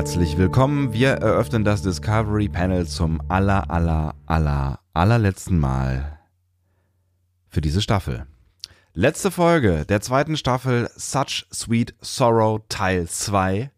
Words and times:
Herzlich 0.00 0.38
willkommen. 0.38 0.94
Wir 0.94 1.10
eröffnen 1.10 1.62
das 1.62 1.82
Discovery 1.82 2.48
Panel 2.48 2.86
zum 2.86 3.20
aller, 3.30 3.70
aller, 3.70 4.14
aller, 4.24 4.80
allerletzten 4.94 5.58
Mal 5.58 6.18
für 7.50 7.60
diese 7.60 7.82
Staffel. 7.82 8.26
Letzte 8.94 9.30
Folge 9.30 9.84
der 9.84 10.00
zweiten 10.00 10.38
Staffel 10.38 10.88
Such 10.96 11.44
Sweet 11.52 11.94
Sorrow 12.00 12.62
Teil 12.70 13.08
2 13.08 13.70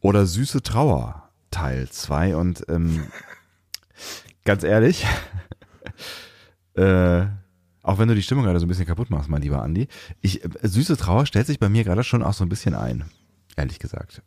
oder 0.00 0.26
Süße 0.26 0.60
Trauer 0.60 1.30
Teil 1.50 1.88
2 1.88 2.36
und 2.36 2.62
ähm, 2.68 3.06
ganz 4.44 4.62
ehrlich, 4.62 5.06
äh, 6.74 7.24
auch 7.82 7.96
wenn 7.96 8.08
du 8.08 8.14
die 8.14 8.22
Stimmung 8.22 8.44
gerade 8.44 8.60
so 8.60 8.66
ein 8.66 8.68
bisschen 8.68 8.84
kaputt 8.84 9.08
machst, 9.08 9.30
mein 9.30 9.40
lieber 9.40 9.62
Andi, 9.62 9.88
ich, 10.20 10.44
äh, 10.44 10.48
Süße 10.60 10.98
Trauer 10.98 11.24
stellt 11.24 11.46
sich 11.46 11.58
bei 11.58 11.70
mir 11.70 11.82
gerade 11.82 12.04
schon 12.04 12.22
auch 12.22 12.34
so 12.34 12.44
ein 12.44 12.50
bisschen 12.50 12.74
ein, 12.74 13.06
ehrlich 13.56 13.78
gesagt. 13.78 14.20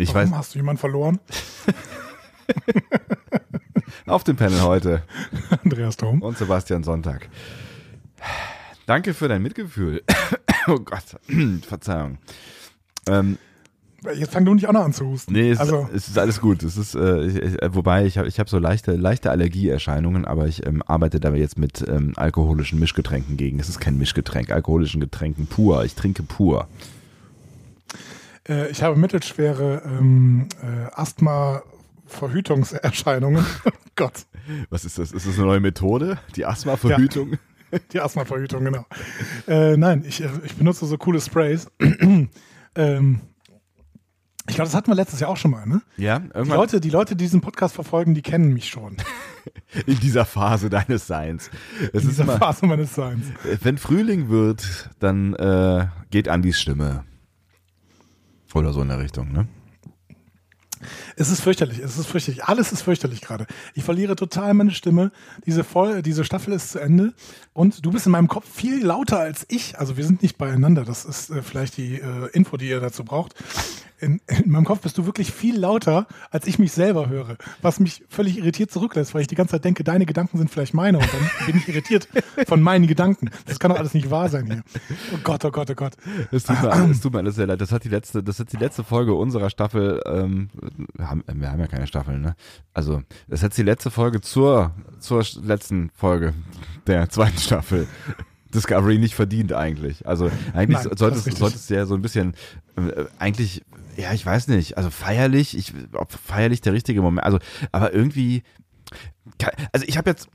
Ich 0.00 0.14
Warum 0.14 0.30
weiß, 0.30 0.38
hast 0.38 0.54
du 0.54 0.60
jemanden 0.60 0.78
verloren? 0.78 1.18
Auf 4.06 4.22
dem 4.22 4.36
Panel 4.36 4.62
heute. 4.62 5.02
Andreas 5.64 5.96
Dom. 5.96 6.22
Und 6.22 6.38
Sebastian 6.38 6.84
Sonntag. 6.84 7.28
Danke 8.86 9.12
für 9.12 9.26
dein 9.26 9.42
Mitgefühl. 9.42 10.04
oh 10.68 10.78
Gott, 10.78 11.02
Verzeihung. 11.66 12.18
Ähm, 13.08 13.38
Jetzt 14.14 14.32
fang 14.32 14.44
du 14.44 14.54
nicht 14.54 14.68
auch 14.68 14.72
noch 14.72 14.84
an 14.84 14.92
zu 14.92 15.04
husten. 15.04 15.32
Nee, 15.32 15.50
es, 15.50 15.58
also. 15.58 15.88
es 15.92 16.06
ist 16.06 16.16
alles 16.16 16.40
gut. 16.40 16.62
Es 16.62 16.76
ist, 16.76 16.94
äh, 16.94 17.26
ich, 17.26 17.60
äh, 17.60 17.74
wobei 17.74 18.06
ich 18.06 18.16
habe 18.16 18.28
ich 18.28 18.38
hab 18.38 18.48
so 18.48 18.60
leichte, 18.60 18.94
leichte 18.94 19.32
Allergieerscheinungen, 19.32 20.24
aber 20.24 20.46
ich 20.46 20.64
ähm, 20.64 20.80
arbeite 20.86 21.18
da 21.18 21.34
jetzt 21.34 21.58
mit 21.58 21.84
ähm, 21.88 22.12
alkoholischen 22.14 22.78
Mischgetränken 22.78 23.36
gegen. 23.36 23.58
Es 23.58 23.68
ist 23.68 23.80
kein 23.80 23.98
Mischgetränk, 23.98 24.52
alkoholischen 24.52 25.00
Getränken 25.00 25.48
pur. 25.48 25.84
Ich 25.84 25.96
trinke 25.96 26.22
pur. 26.22 26.68
Äh, 28.48 28.70
ich 28.70 28.82
habe 28.82 28.96
mittelschwere 28.96 29.82
ähm, 29.84 30.48
äh, 30.62 30.86
Asthma-Verhütungserscheinungen. 30.92 33.44
Gott. 33.96 34.24
Was 34.70 34.84
ist 34.84 34.98
das? 34.98 35.12
Ist 35.12 35.26
das 35.26 35.36
eine 35.36 35.46
neue 35.46 35.60
Methode? 35.60 36.18
Die 36.36 36.44
Asthma-Verhütung? 36.46 37.32
Ja. 37.32 37.38
Die 37.92 38.00
Asthma-Verhütung, 38.00 38.64
genau. 38.64 38.86
Äh, 39.46 39.76
nein, 39.76 40.02
ich, 40.06 40.22
äh, 40.22 40.30
ich 40.44 40.56
benutze 40.56 40.86
so 40.86 40.96
coole 40.96 41.20
Sprays. 41.20 41.70
ähm, 42.74 43.20
ich 44.48 44.54
glaube, 44.54 44.68
das 44.68 44.74
hatten 44.74 44.90
wir 44.90 44.94
letztes 44.94 45.20
Jahr 45.20 45.28
auch 45.28 45.36
schon 45.36 45.50
mal, 45.50 45.66
ne? 45.66 45.82
Ja, 45.98 46.14
irgendwann. 46.14 46.44
Die 46.44 46.50
Leute, 46.52 46.80
die 46.80 46.90
Leute, 46.90 47.16
die 47.16 47.24
diesen 47.24 47.42
Podcast 47.42 47.74
verfolgen, 47.74 48.14
die 48.14 48.22
kennen 48.22 48.54
mich 48.54 48.70
schon. 48.70 48.96
In 49.86 50.00
dieser 50.00 50.24
Phase 50.24 50.70
deines 50.70 51.06
Seins. 51.06 51.50
Es 51.92 52.02
In 52.02 52.08
dieser 52.08 52.22
immer, 52.22 52.38
Phase 52.38 52.66
meines 52.66 52.94
Seins. 52.94 53.26
Wenn 53.60 53.76
Frühling 53.76 54.30
wird, 54.30 54.88
dann 55.00 55.34
äh, 55.34 55.88
geht 56.10 56.28
Andis 56.28 56.58
Stimme. 56.58 57.04
Oder 58.54 58.72
so 58.72 58.82
in 58.82 58.88
der 58.88 58.98
Richtung, 58.98 59.32
ne? 59.32 59.46
Es 61.16 61.30
ist 61.30 61.40
fürchterlich, 61.40 61.80
es 61.80 61.98
ist 61.98 62.06
fürchterlich. 62.06 62.44
Alles 62.44 62.70
ist 62.70 62.82
fürchterlich 62.82 63.20
gerade. 63.20 63.46
Ich 63.74 63.82
verliere 63.82 64.14
total 64.14 64.54
meine 64.54 64.70
Stimme. 64.70 65.10
Diese, 65.44 65.64
Voll 65.64 66.02
diese 66.02 66.24
Staffel 66.24 66.52
ist 66.52 66.70
zu 66.70 66.78
Ende 66.78 67.14
und 67.52 67.84
du 67.84 67.90
bist 67.90 68.06
in 68.06 68.12
meinem 68.12 68.28
Kopf 68.28 68.48
viel 68.48 68.84
lauter 68.84 69.18
als 69.18 69.44
ich. 69.48 69.78
Also 69.78 69.96
wir 69.96 70.04
sind 70.04 70.22
nicht 70.22 70.38
beieinander. 70.38 70.84
Das 70.84 71.04
ist 71.04 71.30
äh, 71.30 71.42
vielleicht 71.42 71.76
die 71.76 71.96
äh, 71.96 72.28
Info, 72.32 72.56
die 72.56 72.68
ihr 72.68 72.80
dazu 72.80 73.04
braucht 73.04 73.34
in, 74.00 74.20
in 74.26 74.50
meinem 74.50 74.64
Kopf 74.64 74.80
bist 74.80 74.96
du 74.98 75.06
wirklich 75.06 75.32
viel 75.32 75.58
lauter, 75.58 76.06
als 76.30 76.46
ich 76.46 76.58
mich 76.58 76.72
selber 76.72 77.08
höre. 77.08 77.36
Was 77.62 77.80
mich 77.80 78.04
völlig 78.08 78.38
irritiert 78.38 78.70
zurücklässt, 78.70 79.14
weil 79.14 79.22
ich 79.22 79.26
die 79.26 79.34
ganze 79.34 79.52
Zeit 79.52 79.64
denke, 79.64 79.84
deine 79.84 80.06
Gedanken 80.06 80.38
sind 80.38 80.50
vielleicht 80.50 80.74
meine 80.74 80.98
und 80.98 81.08
dann 81.12 81.46
bin 81.46 81.56
ich 81.56 81.68
irritiert 81.68 82.08
von 82.46 82.62
meinen 82.62 82.86
Gedanken. 82.86 83.30
Das 83.46 83.58
kann 83.58 83.70
doch 83.70 83.78
alles 83.78 83.94
nicht 83.94 84.10
wahr 84.10 84.28
sein 84.28 84.46
hier. 84.46 84.62
Oh 85.14 85.18
Gott, 85.24 85.44
oh 85.44 85.50
Gott, 85.50 85.70
oh 85.70 85.74
Gott. 85.74 85.94
Es 86.30 86.44
tut 86.44 86.60
mir, 86.62 86.70
es 86.90 87.00
tut 87.00 87.12
mir 87.12 87.18
alles 87.18 87.34
sehr 87.34 87.46
leid. 87.46 87.60
Das 87.60 87.72
hat 87.72 87.84
die 87.84 87.88
letzte, 87.88 88.22
das 88.22 88.38
hat 88.38 88.52
die 88.52 88.56
letzte 88.56 88.84
Folge 88.84 89.14
unserer 89.14 89.50
Staffel, 89.50 90.00
ähm, 90.06 90.50
haben, 90.98 91.24
wir 91.26 91.50
haben 91.50 91.60
ja 91.60 91.66
keine 91.66 91.86
Staffel, 91.86 92.18
ne? 92.18 92.36
Also, 92.74 93.02
das 93.28 93.42
hat 93.42 93.56
die 93.56 93.62
letzte 93.62 93.90
Folge 93.90 94.20
zur, 94.20 94.74
zur 94.98 95.24
letzten 95.42 95.90
Folge 95.94 96.34
der 96.86 97.08
zweiten 97.08 97.38
Staffel 97.38 97.86
Discovery 98.54 98.98
nicht 98.98 99.14
verdient 99.14 99.52
eigentlich. 99.52 100.06
Also 100.06 100.30
eigentlich 100.54 100.84
Nein, 100.84 100.96
solltest, 100.96 101.36
solltest 101.36 101.68
du 101.68 101.74
ja 101.74 101.86
so 101.86 101.94
ein 101.94 102.02
bisschen 102.02 102.34
äh, 102.76 103.04
eigentlich 103.18 103.62
ja, 103.98 104.12
ich 104.12 104.24
weiß 104.24 104.48
nicht, 104.48 104.76
also 104.76 104.90
feierlich, 104.90 105.56
ich, 105.56 105.74
ob 105.92 106.12
feierlich 106.12 106.60
der 106.60 106.72
richtige 106.72 107.02
Moment, 107.02 107.24
also, 107.24 107.38
aber 107.72 107.92
irgendwie, 107.92 108.44
also 109.72 109.84
ich 109.88 109.98
habe 109.98 110.10
jetzt, 110.10 110.28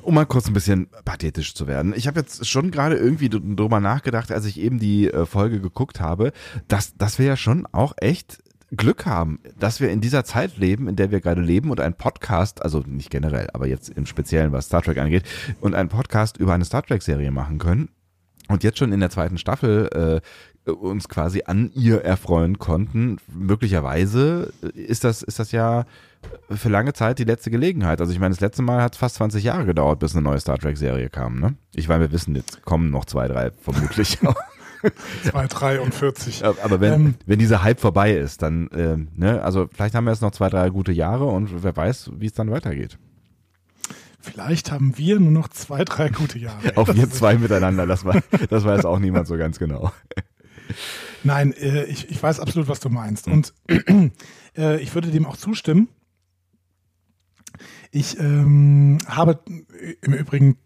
um 0.00 0.14
mal 0.14 0.24
kurz 0.24 0.46
ein 0.46 0.54
bisschen 0.54 0.88
pathetisch 1.04 1.54
zu 1.54 1.66
werden, 1.66 1.92
ich 1.94 2.06
habe 2.06 2.20
jetzt 2.20 2.46
schon 2.46 2.70
gerade 2.70 2.96
irgendwie 2.96 3.28
drüber 3.28 3.78
nachgedacht, 3.80 4.32
als 4.32 4.46
ich 4.46 4.58
eben 4.58 4.78
die 4.78 5.10
äh, 5.10 5.26
Folge 5.26 5.60
geguckt 5.60 6.00
habe, 6.00 6.32
dass, 6.66 6.96
dass 6.96 7.18
wir 7.18 7.26
ja 7.26 7.36
schon 7.36 7.66
auch 7.72 7.92
echt 7.98 8.42
Glück 8.74 9.04
haben, 9.04 9.38
dass 9.58 9.80
wir 9.80 9.90
in 9.90 10.00
dieser 10.00 10.24
Zeit 10.24 10.56
leben, 10.56 10.88
in 10.88 10.96
der 10.96 11.10
wir 11.10 11.20
gerade 11.20 11.42
leben 11.42 11.70
und 11.70 11.80
ein 11.80 11.94
Podcast, 11.94 12.62
also 12.62 12.82
nicht 12.86 13.10
generell, 13.10 13.48
aber 13.52 13.66
jetzt 13.66 13.90
im 13.90 14.06
Speziellen, 14.06 14.52
was 14.52 14.66
Star 14.66 14.82
Trek 14.82 14.96
angeht, 14.96 15.24
und 15.60 15.74
ein 15.74 15.90
Podcast 15.90 16.38
über 16.38 16.54
eine 16.54 16.64
Star 16.64 16.82
Trek-Serie 16.82 17.30
machen 17.30 17.58
können. 17.58 17.90
Und 18.48 18.62
jetzt 18.62 18.78
schon 18.78 18.92
in 18.92 19.00
der 19.00 19.10
zweiten 19.10 19.38
Staffel 19.38 19.88
äh, 20.22 20.26
uns 20.66 21.08
quasi 21.08 21.42
an 21.46 21.70
ihr 21.74 22.02
erfreuen 22.02 22.58
konnten. 22.58 23.18
Möglicherweise 23.32 24.52
ist 24.74 25.04
das, 25.04 25.22
ist 25.22 25.38
das 25.38 25.52
ja 25.52 25.84
für 26.50 26.68
lange 26.68 26.92
Zeit 26.94 27.18
die 27.18 27.24
letzte 27.24 27.50
Gelegenheit. 27.50 28.00
Also 28.00 28.12
ich 28.12 28.18
meine, 28.18 28.34
das 28.34 28.40
letzte 28.40 28.62
Mal 28.62 28.80
hat 28.80 28.94
es 28.94 28.98
fast 28.98 29.16
20 29.16 29.44
Jahre 29.44 29.66
gedauert, 29.66 29.98
bis 29.98 30.14
eine 30.14 30.22
neue 30.22 30.40
Star 30.40 30.58
Trek-Serie 30.58 31.10
kam. 31.10 31.38
Ne? 31.38 31.54
Ich 31.74 31.88
meine, 31.88 32.00
wir 32.00 32.12
wissen, 32.12 32.34
jetzt 32.34 32.62
kommen 32.64 32.90
noch 32.90 33.04
zwei, 33.04 33.28
drei 33.28 33.50
vermutlich. 33.60 34.18
zwei, 35.24 35.46
drei 35.46 35.80
und 35.80 35.94
40. 35.94 36.44
Aber 36.44 36.80
wenn, 36.80 36.92
ähm, 36.92 37.14
wenn 37.26 37.38
dieser 37.38 37.62
Hype 37.62 37.80
vorbei 37.80 38.14
ist, 38.14 38.42
dann, 38.42 38.68
äh, 38.68 38.96
ne, 39.14 39.42
also 39.42 39.68
vielleicht 39.72 39.94
haben 39.94 40.04
wir 40.04 40.12
jetzt 40.12 40.22
noch 40.22 40.32
zwei, 40.32 40.48
drei 40.48 40.70
gute 40.70 40.92
Jahre 40.92 41.26
und 41.26 41.62
wer 41.62 41.76
weiß, 41.76 42.12
wie 42.18 42.26
es 42.26 42.32
dann 42.32 42.50
weitergeht. 42.50 42.98
Vielleicht 44.20 44.72
haben 44.72 44.96
wir 44.96 45.20
nur 45.20 45.32
noch 45.32 45.48
zwei, 45.48 45.84
drei 45.84 46.08
gute 46.08 46.38
Jahre. 46.38 46.76
Auch 46.76 46.88
wir 46.88 47.10
zwei 47.10 47.36
miteinander, 47.36 47.86
das, 47.86 48.06
war, 48.06 48.22
das 48.48 48.64
weiß 48.64 48.86
auch 48.86 48.98
niemand 48.98 49.26
so 49.26 49.36
ganz 49.36 49.58
genau. 49.58 49.92
Nein, 51.24 51.52
äh, 51.52 51.84
ich, 51.84 52.10
ich 52.10 52.22
weiß 52.22 52.40
absolut, 52.40 52.68
was 52.68 52.80
du 52.80 52.88
meinst. 52.90 53.28
Und 53.28 53.54
äh, 54.56 54.80
ich 54.80 54.94
würde 54.94 55.10
dem 55.10 55.26
auch 55.26 55.36
zustimmen. 55.36 55.88
Ich 57.90 58.18
ähm, 58.18 58.98
habe 59.06 59.40
im 60.02 60.12
Übrigen 60.12 60.58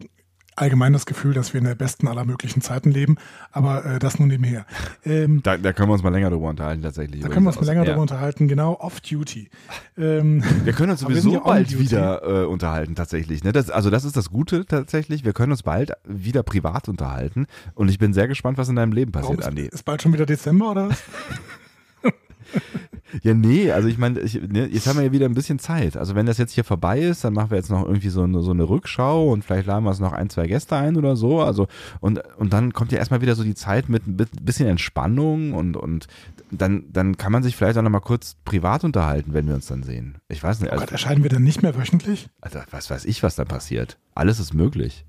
allgemein 0.59 0.93
das 0.93 1.05
Gefühl, 1.05 1.33
dass 1.33 1.53
wir 1.53 1.59
in 1.59 1.65
der 1.65 1.75
besten 1.75 2.07
aller 2.07 2.25
möglichen 2.25 2.61
Zeiten 2.61 2.91
leben, 2.91 3.15
aber 3.51 3.85
äh, 3.85 3.99
das 3.99 4.19
nur 4.19 4.27
nebenher. 4.27 4.65
Ähm, 5.05 5.41
da, 5.43 5.57
da, 5.57 5.73
können 5.73 5.89
wir 5.89 5.93
uns 5.93 6.03
mal 6.03 6.11
länger 6.11 6.29
darüber 6.29 6.49
unterhalten, 6.49 6.81
tatsächlich. 6.81 7.21
Da 7.21 7.29
können 7.29 7.45
wir 7.45 7.49
uns 7.49 7.59
mal 7.59 7.65
länger 7.65 7.81
ja. 7.81 7.85
darüber 7.85 8.01
unterhalten, 8.01 8.47
genau, 8.47 8.77
off-duty. 8.79 9.49
Ähm, 9.97 10.43
wir 10.63 10.73
können 10.73 10.91
uns 10.91 10.99
sowieso 11.01 11.39
bald 11.39 11.77
wieder 11.79 12.23
äh, 12.23 12.45
unterhalten, 12.45 12.95
tatsächlich. 12.95 13.43
Ne? 13.43 13.51
Das, 13.51 13.69
also 13.69 13.89
das 13.89 14.05
ist 14.05 14.17
das 14.17 14.29
Gute 14.29 14.65
tatsächlich, 14.65 15.25
wir 15.25 15.33
können 15.33 15.51
uns 15.51 15.63
bald 15.63 15.93
wieder 16.05 16.43
privat 16.43 16.89
unterhalten 16.89 17.47
und 17.75 17.89
ich 17.89 17.99
bin 17.99 18.13
sehr 18.13 18.27
gespannt, 18.27 18.57
was 18.57 18.69
in 18.69 18.75
deinem 18.75 18.91
Leben 18.91 19.11
passiert, 19.11 19.43
Andi. 19.43 19.63
Ist, 19.63 19.73
ist 19.73 19.83
bald 19.83 20.01
schon 20.01 20.13
wieder 20.13 20.25
Dezember, 20.25 20.71
oder 20.71 20.89
was? 20.89 21.03
Ja, 23.23 23.33
nee, 23.33 23.71
also 23.71 23.87
ich 23.87 23.97
meine, 23.97 24.19
ne, 24.19 24.67
jetzt 24.67 24.87
haben 24.87 24.97
wir 24.97 25.05
ja 25.05 25.11
wieder 25.11 25.25
ein 25.25 25.33
bisschen 25.33 25.59
Zeit. 25.59 25.97
Also 25.97 26.15
wenn 26.15 26.25
das 26.25 26.37
jetzt 26.37 26.53
hier 26.53 26.63
vorbei 26.63 26.99
ist, 26.99 27.23
dann 27.23 27.33
machen 27.33 27.51
wir 27.51 27.57
jetzt 27.57 27.69
noch 27.69 27.85
irgendwie 27.85 28.09
so 28.09 28.23
eine, 28.23 28.41
so 28.41 28.51
eine 28.51 28.69
Rückschau 28.69 29.31
und 29.31 29.43
vielleicht 29.43 29.67
laden 29.67 29.83
wir 29.83 29.91
es 29.91 29.99
noch 29.99 30.13
ein, 30.13 30.29
zwei 30.29 30.47
Gäste 30.47 30.75
ein 30.75 30.97
oder 30.97 31.15
so. 31.15 31.41
Also 31.41 31.67
und, 31.99 32.21
und 32.37 32.53
dann 32.53 32.73
kommt 32.73 32.91
ja 32.91 32.97
erstmal 32.97 33.21
wieder 33.21 33.35
so 33.35 33.43
die 33.43 33.55
Zeit 33.55 33.89
mit 33.89 34.07
ein 34.07 34.15
bisschen 34.15 34.67
Entspannung 34.67 35.53
und, 35.53 35.75
und 35.75 36.07
dann, 36.51 36.85
dann 36.91 37.17
kann 37.17 37.31
man 37.31 37.43
sich 37.43 37.55
vielleicht 37.55 37.77
auch 37.77 37.83
nochmal 37.83 38.01
kurz 38.01 38.35
privat 38.45 38.83
unterhalten, 38.83 39.33
wenn 39.33 39.47
wir 39.47 39.55
uns 39.55 39.67
dann 39.67 39.83
sehen. 39.83 40.17
Ich 40.27 40.43
weiß 40.43 40.59
nicht. 40.61 40.71
Also, 40.71 40.83
oh 40.83 40.85
Gott, 40.85 40.91
erscheinen 40.91 41.23
wir 41.23 41.29
dann 41.29 41.43
nicht 41.43 41.61
mehr 41.61 41.75
wöchentlich? 41.75 42.29
Also 42.41 42.59
was 42.71 42.89
weiß 42.89 43.05
ich, 43.05 43.23
was 43.23 43.35
da 43.35 43.45
passiert. 43.45 43.97
Alles 44.15 44.39
ist 44.39 44.53
möglich. 44.53 45.05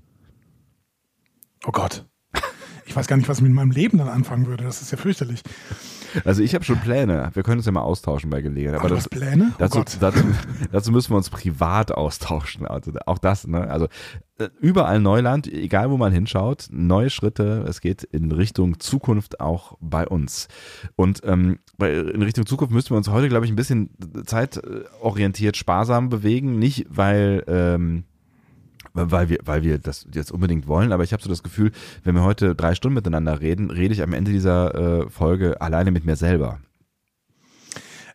Oh 1.65 1.71
Gott. 1.71 2.05
Ich 2.91 2.97
weiß 2.97 3.07
gar 3.07 3.15
nicht, 3.15 3.29
was 3.29 3.37
ich 3.37 3.43
mit 3.43 3.53
meinem 3.53 3.71
Leben 3.71 3.99
dann 3.99 4.09
anfangen 4.09 4.47
würde. 4.47 4.65
Das 4.65 4.81
ist 4.81 4.91
ja 4.91 4.97
fürchterlich. 4.97 5.43
Also 6.25 6.43
ich 6.43 6.53
habe 6.53 6.65
schon 6.65 6.77
Pläne. 6.77 7.31
Wir 7.33 7.41
können 7.41 7.59
uns 7.59 7.65
ja 7.65 7.71
mal 7.71 7.83
austauschen 7.83 8.29
bei 8.29 8.41
Gelegenheit. 8.41 8.81
Aber 8.81 8.89
das, 8.89 9.07
Pläne? 9.07 9.51
Oh 9.53 9.55
dazu, 9.59 9.81
dazu, 9.97 10.19
dazu, 10.73 10.91
müssen 10.91 11.11
wir 11.11 11.15
uns 11.15 11.29
privat 11.29 11.93
austauschen. 11.93 12.67
Also 12.67 12.91
auch 13.05 13.17
das, 13.17 13.47
ne? 13.47 13.69
Also 13.69 13.87
äh, 14.39 14.49
überall 14.59 14.99
Neuland, 14.99 15.47
egal 15.47 15.89
wo 15.89 15.95
man 15.95 16.11
hinschaut, 16.11 16.67
neue 16.69 17.09
Schritte. 17.09 17.63
Es 17.65 17.79
geht 17.79 18.03
in 18.03 18.29
Richtung 18.33 18.81
Zukunft 18.81 19.39
auch 19.39 19.77
bei 19.79 20.05
uns. 20.05 20.49
Und 20.97 21.21
ähm, 21.23 21.59
in 21.79 22.21
Richtung 22.21 22.45
Zukunft 22.45 22.73
müssten 22.73 22.89
wir 22.89 22.97
uns 22.97 23.07
heute, 23.07 23.29
glaube 23.29 23.45
ich, 23.45 23.53
ein 23.53 23.55
bisschen 23.55 23.91
zeitorientiert 24.25 25.55
sparsam 25.55 26.09
bewegen. 26.09 26.59
Nicht, 26.59 26.87
weil 26.89 27.45
ähm, 27.47 28.03
weil 28.93 29.29
wir, 29.29 29.39
weil 29.43 29.63
wir 29.63 29.77
das 29.77 30.07
jetzt 30.13 30.31
unbedingt 30.31 30.67
wollen, 30.67 30.91
aber 30.91 31.03
ich 31.03 31.13
habe 31.13 31.23
so 31.23 31.29
das 31.29 31.43
Gefühl, 31.43 31.71
wenn 32.03 32.15
wir 32.15 32.23
heute 32.23 32.55
drei 32.55 32.75
Stunden 32.75 32.95
miteinander 32.95 33.41
reden, 33.41 33.71
rede 33.71 33.93
ich 33.93 34.01
am 34.01 34.13
Ende 34.13 34.31
dieser 34.31 35.03
äh, 35.03 35.09
Folge 35.09 35.61
alleine 35.61 35.91
mit 35.91 36.05
mir 36.05 36.15
selber. 36.15 36.59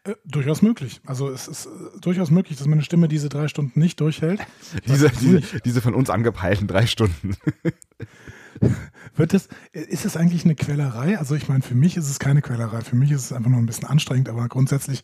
Äh, 0.06 0.14
durchaus 0.24 0.62
möglich. 0.62 1.00
Also 1.04 1.28
es 1.28 1.48
ist 1.48 1.66
äh, 1.66 2.00
durchaus 2.00 2.30
möglich, 2.30 2.58
dass 2.58 2.66
meine 2.66 2.82
Stimme 2.82 3.08
diese 3.08 3.28
drei 3.28 3.48
Stunden 3.48 3.80
nicht 3.80 4.00
durchhält. 4.00 4.40
diese, 4.86 5.10
diese, 5.10 5.40
diese 5.64 5.80
von 5.80 5.94
uns 5.94 6.10
angepeilten 6.10 6.66
drei 6.66 6.86
Stunden. 6.86 7.36
Wird 9.16 9.34
es, 9.34 9.48
ist 9.72 10.04
es 10.04 10.16
eigentlich 10.16 10.44
eine 10.44 10.54
Quälerei? 10.54 11.18
Also 11.18 11.34
ich 11.34 11.48
meine, 11.48 11.62
für 11.62 11.74
mich 11.74 11.96
ist 11.96 12.08
es 12.08 12.18
keine 12.18 12.40
Quälerei. 12.40 12.80
Für 12.80 12.96
mich 12.96 13.10
ist 13.10 13.24
es 13.24 13.32
einfach 13.32 13.50
nur 13.50 13.60
ein 13.60 13.66
bisschen 13.66 13.86
anstrengend, 13.86 14.28
aber 14.28 14.48
grundsätzlich 14.48 15.02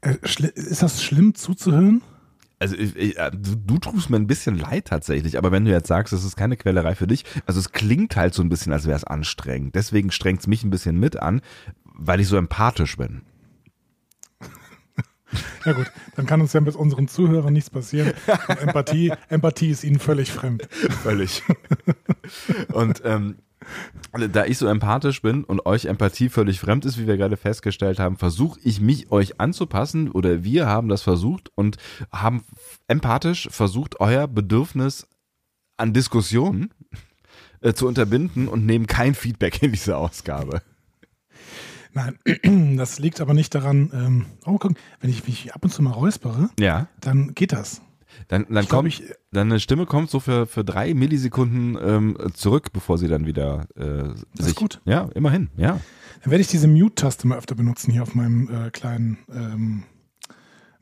äh, 0.00 0.16
ist 0.22 0.82
das 0.82 1.02
schlimm 1.02 1.34
zuzuhören? 1.34 2.02
Also 2.58 2.76
ich, 2.76 2.96
ich, 2.96 3.18
äh, 3.18 3.30
du, 3.32 3.78
tust 3.78 4.10
mir 4.10 4.16
ein 4.16 4.26
bisschen 4.26 4.56
leid 4.56 4.86
tatsächlich, 4.86 5.36
aber 5.38 5.52
wenn 5.52 5.64
du 5.64 5.70
jetzt 5.70 5.88
sagst, 5.88 6.12
es 6.12 6.24
ist 6.24 6.36
keine 6.36 6.56
Quälerei 6.56 6.94
für 6.94 7.06
dich, 7.06 7.24
also 7.46 7.60
es 7.60 7.72
klingt 7.72 8.16
halt 8.16 8.32
so 8.34 8.42
ein 8.42 8.48
bisschen, 8.48 8.72
als 8.72 8.86
wäre 8.86 8.96
es 8.96 9.04
anstrengend. 9.04 9.74
Deswegen 9.74 10.10
strengt 10.10 10.40
es 10.40 10.46
mich 10.46 10.64
ein 10.64 10.70
bisschen 10.70 10.98
mit 10.98 11.16
an, 11.16 11.40
weil 11.84 12.20
ich 12.20 12.28
so 12.28 12.36
empathisch 12.36 12.96
bin. 12.96 13.22
Ja 15.64 15.72
gut, 15.72 15.90
dann 16.14 16.26
kann 16.26 16.40
uns 16.40 16.52
ja 16.52 16.60
mit 16.60 16.76
unseren 16.76 17.08
Zuhörern 17.08 17.52
nichts 17.52 17.70
passieren. 17.70 18.12
Und 18.48 18.58
Empathie, 18.60 19.12
Empathie 19.28 19.70
ist 19.70 19.82
ihnen 19.82 19.98
völlig 19.98 20.30
fremd. 20.30 20.68
Völlig. 21.02 21.42
Und 22.72 23.02
ähm, 23.04 23.36
da 24.30 24.44
ich 24.46 24.58
so 24.58 24.66
empathisch 24.66 25.22
bin 25.22 25.44
und 25.44 25.66
euch 25.66 25.86
Empathie 25.86 26.28
völlig 26.28 26.60
fremd 26.60 26.84
ist, 26.84 26.98
wie 26.98 27.06
wir 27.06 27.16
gerade 27.16 27.36
festgestellt 27.36 27.98
haben, 27.98 28.16
versuche 28.16 28.60
ich 28.62 28.80
mich 28.80 29.10
euch 29.10 29.40
anzupassen 29.40 30.10
oder 30.10 30.44
wir 30.44 30.66
haben 30.66 30.88
das 30.88 31.02
versucht 31.02 31.50
und 31.54 31.76
haben 32.12 32.44
empathisch 32.88 33.48
versucht, 33.50 34.00
euer 34.00 34.28
Bedürfnis 34.28 35.06
an 35.76 35.92
Diskussionen 35.92 36.70
äh, 37.60 37.72
zu 37.72 37.86
unterbinden 37.88 38.48
und 38.48 38.64
nehmen 38.66 38.86
kein 38.86 39.14
Feedback 39.14 39.62
in 39.62 39.72
diese 39.72 39.96
Ausgabe. 39.96 40.62
Nein, 41.92 42.18
das 42.76 42.98
liegt 42.98 43.20
aber 43.20 43.34
nicht 43.34 43.54
daran, 43.54 43.90
ähm, 43.94 44.26
oh, 44.46 44.58
guck, 44.58 44.72
wenn 45.00 45.10
ich 45.10 45.26
mich 45.26 45.54
ab 45.54 45.62
und 45.64 45.70
zu 45.70 45.82
mal 45.82 45.92
räuspere, 45.92 46.50
Ja. 46.58 46.88
dann 47.00 47.34
geht 47.34 47.52
das. 47.52 47.80
Dann, 48.28 48.46
dann 48.48 48.64
Ich 48.64 48.68
kommt, 48.68 48.88
ich- 48.88 49.02
deine 49.32 49.60
Stimme 49.60 49.86
kommt 49.86 50.10
so 50.10 50.20
für, 50.20 50.46
für 50.46 50.64
drei 50.64 50.94
Millisekunden 50.94 51.76
ähm, 51.82 52.16
zurück, 52.34 52.72
bevor 52.72 52.98
sie 52.98 53.08
dann 53.08 53.26
wieder 53.26 53.66
äh, 53.76 53.84
Das 53.84 54.16
sich. 54.36 54.46
ist 54.48 54.56
gut. 54.56 54.80
Ja, 54.84 55.08
immerhin, 55.14 55.50
ja. 55.56 55.80
Dann 56.22 56.30
werde 56.30 56.40
ich 56.40 56.48
diese 56.48 56.68
Mute-Taste 56.68 57.26
mal 57.26 57.36
öfter 57.38 57.54
benutzen 57.54 57.90
hier 57.92 58.02
auf 58.02 58.14
meinem 58.14 58.48
äh, 58.48 58.70
kleinen 58.70 59.18
ähm, 59.32 59.82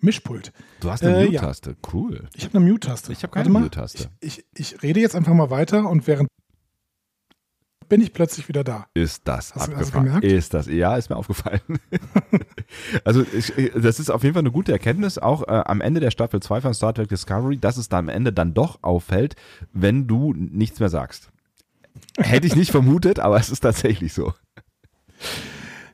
Mischpult. 0.01 0.53
Du 0.81 0.91
hast 0.91 1.03
eine 1.05 1.17
Äh, 1.17 1.25
ja. 1.27 1.41
Mute-Taste, 1.41 1.77
cool. 1.93 2.29
Ich 2.35 2.45
habe 2.45 2.59
eine 2.59 2.67
Mute-Taste. 2.69 3.13
Ich 3.13 3.23
habe 3.23 3.33
keine. 3.33 3.49
Mute-Taste. 3.51 4.09
Ich, 4.21 4.45
ich, 4.55 4.75
ich 4.75 4.83
rede 4.83 5.01
jetzt 5.01 5.15
einfach 5.15 5.35
mal 5.35 5.51
weiter 5.51 5.89
und 5.89 6.07
während 6.07 6.29
bin 7.93 8.01
ich 8.01 8.15
plötzlich 8.15 8.49
wieder 8.49 8.65
da. 8.65 8.87
Ist 8.95 9.29
das 9.29 9.55
Hast 9.55 9.55
hast 9.55 9.69
du 9.69 9.73
abgefahren? 9.75 10.05
gemerkt? 10.07 10.25
Ist 10.25 10.55
das? 10.55 10.67
Ja, 10.67 10.97
ist 10.97 11.11
mir 11.11 11.17
aufgefallen. 11.17 11.61
also 13.05 13.23
ich, 13.35 13.53
das 13.77 14.01
ist 14.01 14.09
auf 14.09 14.23
jeden 14.23 14.33
Fall 14.33 14.41
eine 14.41 14.51
gute 14.51 14.73
Erkenntnis, 14.73 15.19
auch 15.19 15.43
äh, 15.43 15.63
am 15.67 15.83
Ende 15.83 16.01
der 16.01 16.11
Staffel 16.11 16.41
2 16.41 16.63
von 16.63 16.73
Star 16.73 16.95
Trek 16.95 17.11
Discovery, 17.11 17.59
dass 17.59 17.77
es 17.77 17.91
da 17.91 17.99
am 17.99 18.09
Ende 18.09 18.33
dann 18.33 18.55
doch 18.55 18.79
auffällt, 18.81 19.37
wenn 19.75 20.07
du 20.07 20.33
nichts 20.33 20.81
mehr 20.81 20.89
sagst. 20.89 21.29
Hätte 22.17 22.47
ich 22.47 22.57
nicht 22.57 22.71
vermutet, 22.71 23.21
aber 23.21 23.37
es 23.37 23.51
ist 23.51 23.61
tatsächlich 23.61 24.15
so. 24.15 24.33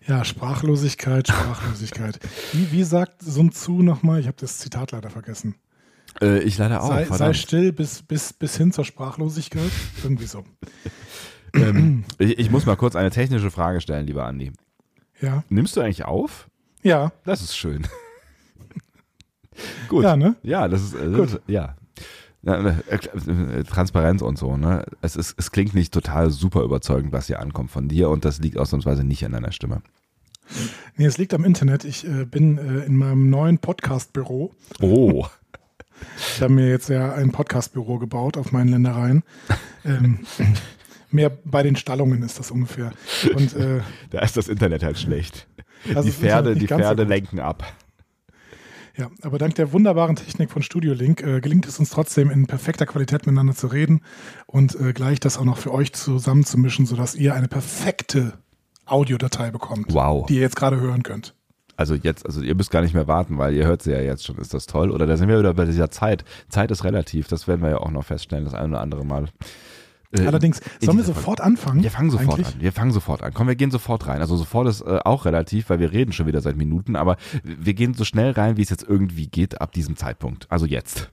Ja, 0.06 0.25
Sprachlosigkeit, 0.25 1.27
Sprachlosigkeit. 1.27 2.21
Wie, 2.53 2.71
wie 2.71 2.85
sagt 2.85 3.23
Sun 3.23 3.50
Tzu 3.50 3.83
nochmal? 3.83 4.21
Ich 4.21 4.29
habe 4.29 4.37
das 4.39 4.59
Zitat 4.59 4.93
leider 4.93 5.11
vergessen. 5.11 5.56
Äh, 6.21 6.45
ich 6.45 6.59
leider 6.59 6.81
auch. 6.81 6.91
sei, 6.91 7.06
sei 7.06 7.33
still 7.33 7.73
bis, 7.73 8.03
bis, 8.03 8.33
bis 8.33 8.56
hin 8.56 8.71
zur 8.71 8.85
Sprachlosigkeit. 8.85 9.73
Irgendwie 10.05 10.27
so. 10.27 10.45
Ähm, 11.55 12.05
ich, 12.19 12.39
ich 12.39 12.50
muss 12.50 12.67
mal 12.67 12.77
kurz 12.77 12.97
eine 12.97 13.11
technische 13.11 13.50
Frage 13.50 13.81
stellen, 13.81 14.06
lieber 14.06 14.25
Andi. 14.25 14.53
Ja. 15.21 15.45
Nimmst 15.49 15.77
du 15.77 15.81
eigentlich 15.81 16.05
auf? 16.05 16.49
Ja. 16.83 17.12
Das 17.25 17.41
ist 17.43 17.56
schön. 17.56 17.87
Gut. 19.89 20.05
Ja, 20.05 20.17
ne? 20.17 20.37
Ja, 20.43 20.69
das 20.69 20.83
ist, 20.83 20.95
äh, 20.95 21.11
das 21.11 21.35
ist 21.35 21.41
ja. 21.47 21.77
Ja, 22.43 22.55
äh, 22.55 22.95
äh, 22.95 23.65
Transparenz 23.65 24.23
und 24.23 24.39
so, 24.39 24.56
ne? 24.56 24.85
Es, 25.03 25.17
ist, 25.17 25.35
es 25.39 25.50
klingt 25.50 25.75
nicht 25.75 25.93
total 25.93 26.31
super 26.31 26.62
überzeugend, 26.62 27.12
was 27.12 27.27
hier 27.27 27.41
ankommt 27.41 27.71
von 27.71 27.89
dir 27.89 28.11
und 28.11 28.25
das 28.25 28.39
liegt 28.39 28.56
ausnahmsweise 28.59 29.03
nicht 29.03 29.25
an 29.25 29.33
deiner 29.33 29.50
Stimme. 29.50 29.83
Nee, 30.97 31.06
es 31.06 31.19
liegt 31.19 31.35
am 31.35 31.45
Internet. 31.45 31.85
Ich 31.85 32.06
äh, 32.06 32.25
bin 32.25 32.59
äh, 32.59 32.85
in 32.85 32.97
meinem 32.97 33.29
neuen 33.29 33.59
Podcast-Büro. 33.59 34.55
Oh. 34.81 35.27
Ich 36.17 36.41
habe 36.41 36.53
mir 36.53 36.69
jetzt 36.69 36.89
ja 36.89 37.12
ein 37.12 37.33
Podcast-Büro 37.33 37.99
gebaut 37.99 38.37
auf 38.37 38.53
meinen 38.53 38.69
Ländereien. 38.69 39.23
Ähm, 39.85 40.19
mehr 41.10 41.31
bei 41.44 41.62
den 41.62 41.76
Stallungen 41.76 42.22
ist 42.22 42.38
das 42.38 42.50
ungefähr. 42.50 42.93
Und 43.34 43.55
äh, 43.55 43.81
Da 44.10 44.20
ist 44.20 44.37
das 44.37 44.49
Internet 44.49 44.82
halt 44.82 44.99
schlecht. 44.99 45.46
das 45.93 46.05
die 46.05 46.12
Pferde, 46.12 46.55
die 46.55 46.66
so 46.66 46.76
Pferde 46.76 47.05
lenken 47.05 47.40
ab. 47.40 47.64
Ja, 48.96 49.10
aber 49.22 49.38
dank 49.38 49.55
der 49.55 49.72
wunderbaren 49.72 50.16
Technik 50.16 50.50
von 50.50 50.60
Studio 50.62 50.93
Link 50.93 51.22
äh, 51.22 51.40
gelingt 51.40 51.66
es 51.69 51.78
uns 51.78 51.90
trotzdem 51.90 52.31
in 52.31 52.46
perfekter 52.49 52.84
Qualität 52.84 53.26
miteinander 53.26 53.55
zu 53.55 53.69
reden 53.69 54.00
und 54.46 54.75
äh, 54.75 54.93
gleich 54.93 55.20
das 55.20 55.38
auch 55.38 55.44
noch 55.44 55.56
für 55.56 55.72
euch 55.72 55.93
zusammenzumischen, 55.93 56.84
sodass 56.84 57.14
ihr 57.14 57.34
eine 57.34 57.46
perfekte 57.46 58.32
Audiodatei 58.87 59.52
bekommt, 59.52 59.94
Wow. 59.94 60.26
die 60.26 60.34
ihr 60.34 60.40
jetzt 60.40 60.56
gerade 60.56 60.81
hören 60.81 61.04
könnt. 61.04 61.34
Also 61.76 61.94
jetzt, 61.94 62.26
also 62.26 62.43
ihr 62.43 62.56
müsst 62.56 62.72
gar 62.72 62.82
nicht 62.82 62.93
mehr 62.93 63.06
warten, 63.06 63.38
weil 63.38 63.54
ihr 63.54 63.66
hört 63.66 63.82
sie 63.82 63.93
ja 63.93 64.00
jetzt 64.00 64.26
schon. 64.26 64.37
Ist 64.38 64.52
das 64.52 64.66
toll? 64.66 64.90
Oder 64.90 65.06
da 65.06 65.16
sind 65.16 65.28
wir 65.28 65.38
wieder 65.38 65.54
bei 65.54 65.64
dieser 65.64 65.93
Zeit. 65.93 66.25
Zeit 66.49 66.72
ist 66.72 66.82
relativ. 66.82 67.28
Das 67.28 67.46
werden 67.46 67.62
wir 67.62 67.70
ja 67.70 67.78
auch 67.78 67.93
noch 67.93 68.04
feststellen, 68.04 68.44
das 68.46 68.54
eine 68.54 68.70
oder 68.70 68.81
andere 68.81 69.04
Mal. 69.04 69.28
Äh, 70.10 70.26
Allerdings, 70.26 70.60
in 70.81 70.87
sollen 70.87 70.96
wir 70.99 71.05
sofort 71.05 71.40
anfangen? 71.43 71.82
Wir 71.82 71.90
fangen 71.90 72.10
sofort 72.10 72.34
eigentlich? 72.38 72.55
an. 72.55 72.60
Wir 72.60 72.72
fangen 72.72 72.93
sofort 72.93 73.22
an. 73.22 73.34
Komm, 73.34 73.46
wir 73.49 73.56
gehen 73.56 73.70
sofort 73.70 74.06
rein. 74.06 74.20
Also 74.20 74.37
sofort 74.37 74.66
ist 74.69 74.81
äh, 74.81 75.00
auch 75.05 75.26
relativ, 75.26 75.69
weil 75.69 75.81
wir 75.81 75.93
reden 75.93 76.12
schon 76.12 76.26
wieder 76.26 76.40
seit 76.40 76.56
Minuten, 76.56 76.96
aber 76.96 77.16
wir 77.43 77.75
gehen 77.75 77.93
so 77.94 78.05
schnell 78.05 78.31
rein, 78.31 78.56
wie 78.56 78.62
es 78.62 78.70
jetzt 78.70 78.84
irgendwie 78.88 79.26
geht 79.26 79.60
ab 79.60 79.72
diesem 79.72 79.96
Zeitpunkt. 79.96 80.46
Also 80.50 80.64
jetzt. 80.64 81.10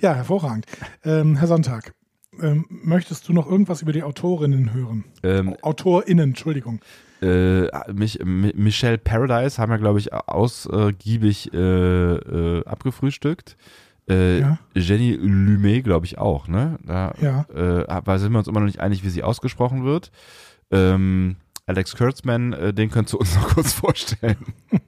Ja, 0.00 0.14
hervorragend. 0.14 0.66
Ähm, 1.04 1.36
Herr 1.36 1.46
Sonntag, 1.48 1.94
ähm, 2.40 2.64
möchtest 2.68 3.28
du 3.28 3.32
noch 3.32 3.48
irgendwas 3.48 3.82
über 3.82 3.92
die 3.92 4.02
Autorinnen 4.02 4.72
hören? 4.72 5.04
Ähm, 5.22 5.54
AutorInnen, 5.62 6.30
Entschuldigung. 6.30 6.80
äh, 7.22 7.66
mich, 7.92 8.20
Mi- 8.24 8.54
Michelle 8.56 8.98
Paradise 8.98 9.58
haben 9.60 9.70
wir, 9.70 9.78
glaube 9.78 9.98
ich, 9.98 10.12
ausgiebig 10.12 11.52
äh, 11.52 11.56
äh, 11.58 12.64
abgefrühstückt. 12.64 13.56
Äh, 14.08 14.40
Ja. 14.40 14.58
Jenny 14.74 15.12
Lumet, 15.12 15.84
glaube 15.84 16.06
ich, 16.06 16.18
auch, 16.18 16.48
ne? 16.48 16.78
Da 16.84 17.12
Ja. 17.20 17.42
äh, 17.54 17.84
weil 18.04 18.18
sind 18.18 18.32
wir 18.32 18.38
uns 18.38 18.48
immer 18.48 18.60
noch 18.60 18.66
nicht 18.66 18.80
einig, 18.80 19.04
wie 19.04 19.10
sie 19.10 19.22
ausgesprochen 19.22 19.84
wird. 19.84 20.10
Ähm, 20.70 21.36
Alex 21.66 21.96
Kurtzman, 21.96 22.52
äh, 22.54 22.72
den 22.72 22.90
könntest 22.90 23.14
du 23.14 23.18
uns 23.18 23.34
noch 23.34 23.48
kurz 23.54 23.72
vorstellen. 23.72 24.38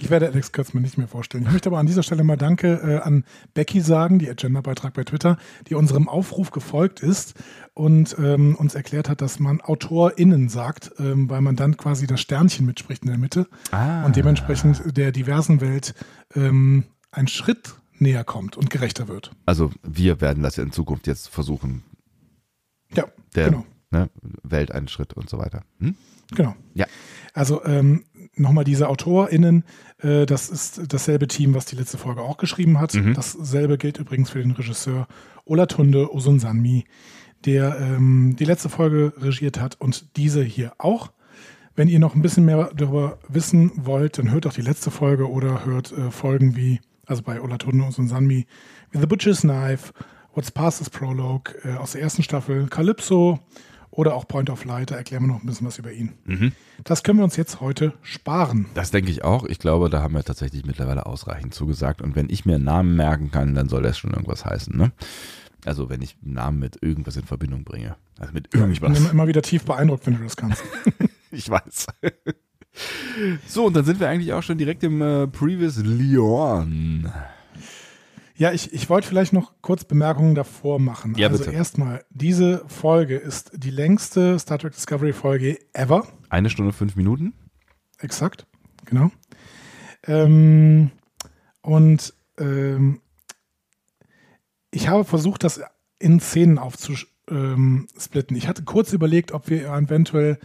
Ich 0.00 0.10
werde 0.10 0.26
Alex 0.28 0.52
Kurtzman 0.52 0.82
nicht 0.82 0.98
mehr 0.98 1.08
vorstellen. 1.08 1.44
Ich 1.46 1.52
möchte 1.52 1.68
aber 1.68 1.78
an 1.78 1.86
dieser 1.86 2.02
Stelle 2.02 2.22
mal 2.22 2.36
Danke 2.36 2.80
äh, 2.84 2.96
an 2.98 3.24
Becky 3.54 3.80
sagen, 3.80 4.18
die 4.18 4.28
Agenda-Beitrag 4.28 4.92
bei 4.94 5.02
Twitter, 5.04 5.38
die 5.68 5.74
unserem 5.74 6.08
Aufruf 6.08 6.50
gefolgt 6.50 7.00
ist 7.00 7.34
und 7.74 8.16
ähm, 8.18 8.54
uns 8.56 8.74
erklärt 8.74 9.08
hat, 9.08 9.20
dass 9.20 9.38
man 9.40 9.60
AutorInnen 9.60 10.48
sagt, 10.48 10.92
ähm, 10.98 11.28
weil 11.30 11.40
man 11.40 11.56
dann 11.56 11.76
quasi 11.76 12.06
das 12.06 12.20
Sternchen 12.20 12.66
mitspricht 12.66 13.02
in 13.02 13.08
der 13.08 13.18
Mitte 13.18 13.46
Ah. 13.72 14.04
und 14.04 14.14
dementsprechend 14.16 14.96
der 14.96 15.10
diversen 15.12 15.60
Welt 15.60 15.94
ähm, 16.34 16.84
ein 17.10 17.26
Schritt 17.28 17.74
näher 18.00 18.24
kommt 18.24 18.56
und 18.56 18.70
gerechter 18.70 19.08
wird. 19.08 19.30
Also 19.46 19.70
wir 19.82 20.20
werden 20.20 20.42
das 20.42 20.56
ja 20.56 20.62
in 20.62 20.72
Zukunft 20.72 21.06
jetzt 21.06 21.28
versuchen, 21.28 21.82
Ja, 22.94 23.04
der 23.34 23.50
genau. 23.50 23.66
ne, 23.90 24.10
Welt 24.42 24.72
einen 24.72 24.88
Schritt 24.88 25.14
und 25.14 25.28
so 25.28 25.38
weiter. 25.38 25.62
Hm? 25.80 25.94
Genau. 26.34 26.54
Ja. 26.74 26.86
Also 27.32 27.64
ähm, 27.64 28.04
nochmal 28.34 28.64
diese 28.64 28.88
AutorInnen, 28.88 29.64
äh, 29.98 30.26
das 30.26 30.50
ist 30.50 30.92
dasselbe 30.92 31.26
Team, 31.28 31.54
was 31.54 31.64
die 31.66 31.76
letzte 31.76 31.98
Folge 31.98 32.22
auch 32.22 32.36
geschrieben 32.36 32.80
hat. 32.80 32.94
Mhm. 32.94 33.14
Dasselbe 33.14 33.78
gilt 33.78 33.98
übrigens 33.98 34.30
für 34.30 34.40
den 34.40 34.52
Regisseur 34.52 35.06
Olatunde 35.44 36.12
Osunsanmi, 36.12 36.84
der 37.44 37.78
ähm, 37.80 38.36
die 38.38 38.44
letzte 38.44 38.68
Folge 38.68 39.12
regiert 39.16 39.60
hat 39.60 39.80
und 39.80 40.16
diese 40.16 40.42
hier 40.42 40.72
auch. 40.78 41.12
Wenn 41.74 41.88
ihr 41.88 42.00
noch 42.00 42.16
ein 42.16 42.22
bisschen 42.22 42.44
mehr 42.44 42.70
darüber 42.74 43.18
wissen 43.28 43.70
wollt, 43.76 44.18
dann 44.18 44.32
hört 44.32 44.46
auch 44.46 44.52
die 44.52 44.62
letzte 44.62 44.90
Folge 44.90 45.30
oder 45.30 45.64
hört 45.64 45.92
äh, 45.92 46.10
Folgen 46.10 46.56
wie, 46.56 46.80
also 47.08 47.22
bei 47.22 47.40
Olatunde 47.40 47.84
Osunsanmi, 47.84 48.46
wie 48.90 48.98
The 48.98 49.06
Butcher's 49.06 49.40
Knife, 49.40 49.92
What's 50.34 50.50
Past 50.52 50.80
is 50.80 50.90
Prologue 50.90 51.54
äh, 51.64 51.74
aus 51.76 51.92
der 51.92 52.02
ersten 52.02 52.22
Staffel, 52.22 52.68
Calypso 52.68 53.40
oder 53.90 54.14
auch 54.14 54.28
Point 54.28 54.50
of 54.50 54.64
Light, 54.64 54.90
da 54.92 54.96
erklären 54.96 55.24
wir 55.24 55.28
noch 55.28 55.42
ein 55.42 55.46
bisschen 55.46 55.66
was 55.66 55.78
über 55.78 55.90
ihn. 55.90 56.12
Mhm. 56.26 56.52
Das 56.84 57.02
können 57.02 57.18
wir 57.18 57.24
uns 57.24 57.36
jetzt 57.36 57.60
heute 57.60 57.94
sparen. 58.02 58.66
Das 58.74 58.90
denke 58.92 59.10
ich 59.10 59.24
auch. 59.24 59.44
Ich 59.44 59.58
glaube, 59.58 59.90
da 59.90 60.02
haben 60.02 60.14
wir 60.14 60.22
tatsächlich 60.22 60.64
mittlerweile 60.64 61.06
ausreichend 61.06 61.54
zugesagt. 61.54 62.02
Und 62.02 62.14
wenn 62.14 62.30
ich 62.30 62.44
mir 62.46 62.56
einen 62.56 62.64
Namen 62.64 62.94
merken 62.94 63.30
kann, 63.32 63.54
dann 63.54 63.68
soll 63.68 63.82
das 63.82 63.98
schon 63.98 64.12
irgendwas 64.12 64.44
heißen. 64.44 64.76
Ne? 64.76 64.92
Also 65.64 65.88
wenn 65.88 66.02
ich 66.02 66.16
einen 66.22 66.34
Namen 66.34 66.58
mit 66.60 66.80
irgendwas 66.82 67.16
in 67.16 67.24
Verbindung 67.24 67.64
bringe. 67.64 67.96
Also 68.20 68.32
mit 68.32 68.46
Ich 68.46 68.50
bin 68.50 68.60
irgendwas. 68.60 69.10
immer 69.10 69.26
wieder 69.26 69.42
tief 69.42 69.64
beeindruckt, 69.64 70.06
wenn 70.06 70.16
du 70.18 70.22
das 70.22 70.36
kannst. 70.36 70.62
Ich 71.30 71.50
weiß. 71.50 71.88
So, 73.46 73.66
und 73.66 73.74
dann 73.74 73.84
sind 73.84 74.00
wir 74.00 74.08
eigentlich 74.08 74.32
auch 74.32 74.42
schon 74.42 74.58
direkt 74.58 74.82
im 74.84 75.02
äh, 75.02 75.26
Previous 75.26 75.78
Leon. 75.78 77.12
Ja, 78.36 78.52
ich, 78.52 78.72
ich 78.72 78.88
wollte 78.88 79.08
vielleicht 79.08 79.32
noch 79.32 79.54
kurz 79.62 79.84
Bemerkungen 79.84 80.36
davor 80.36 80.78
machen. 80.78 81.14
Ja, 81.16 81.26
also 81.26 81.42
bitte. 81.42 81.56
erstmal, 81.56 82.04
diese 82.10 82.64
Folge 82.68 83.16
ist 83.16 83.50
die 83.54 83.70
längste 83.70 84.38
Star 84.38 84.58
Trek 84.58 84.74
Discovery 84.74 85.12
Folge 85.12 85.58
ever. 85.72 86.06
Eine 86.28 86.48
Stunde, 86.48 86.72
fünf 86.72 86.94
Minuten. 86.94 87.34
Exakt, 87.98 88.46
genau. 88.84 89.10
Ähm, 90.06 90.92
und 91.62 92.14
ähm, 92.38 93.00
ich 94.70 94.86
habe 94.86 95.04
versucht, 95.04 95.42
das 95.42 95.60
in 95.98 96.20
Szenen 96.20 96.58
aufzusch 96.58 97.08
ähm, 97.28 97.88
splitten. 97.98 98.36
Ich 98.36 98.46
hatte 98.46 98.62
kurz 98.62 98.92
überlegt, 98.92 99.32
ob 99.32 99.50
wir 99.50 99.66
eventuell 99.66 100.38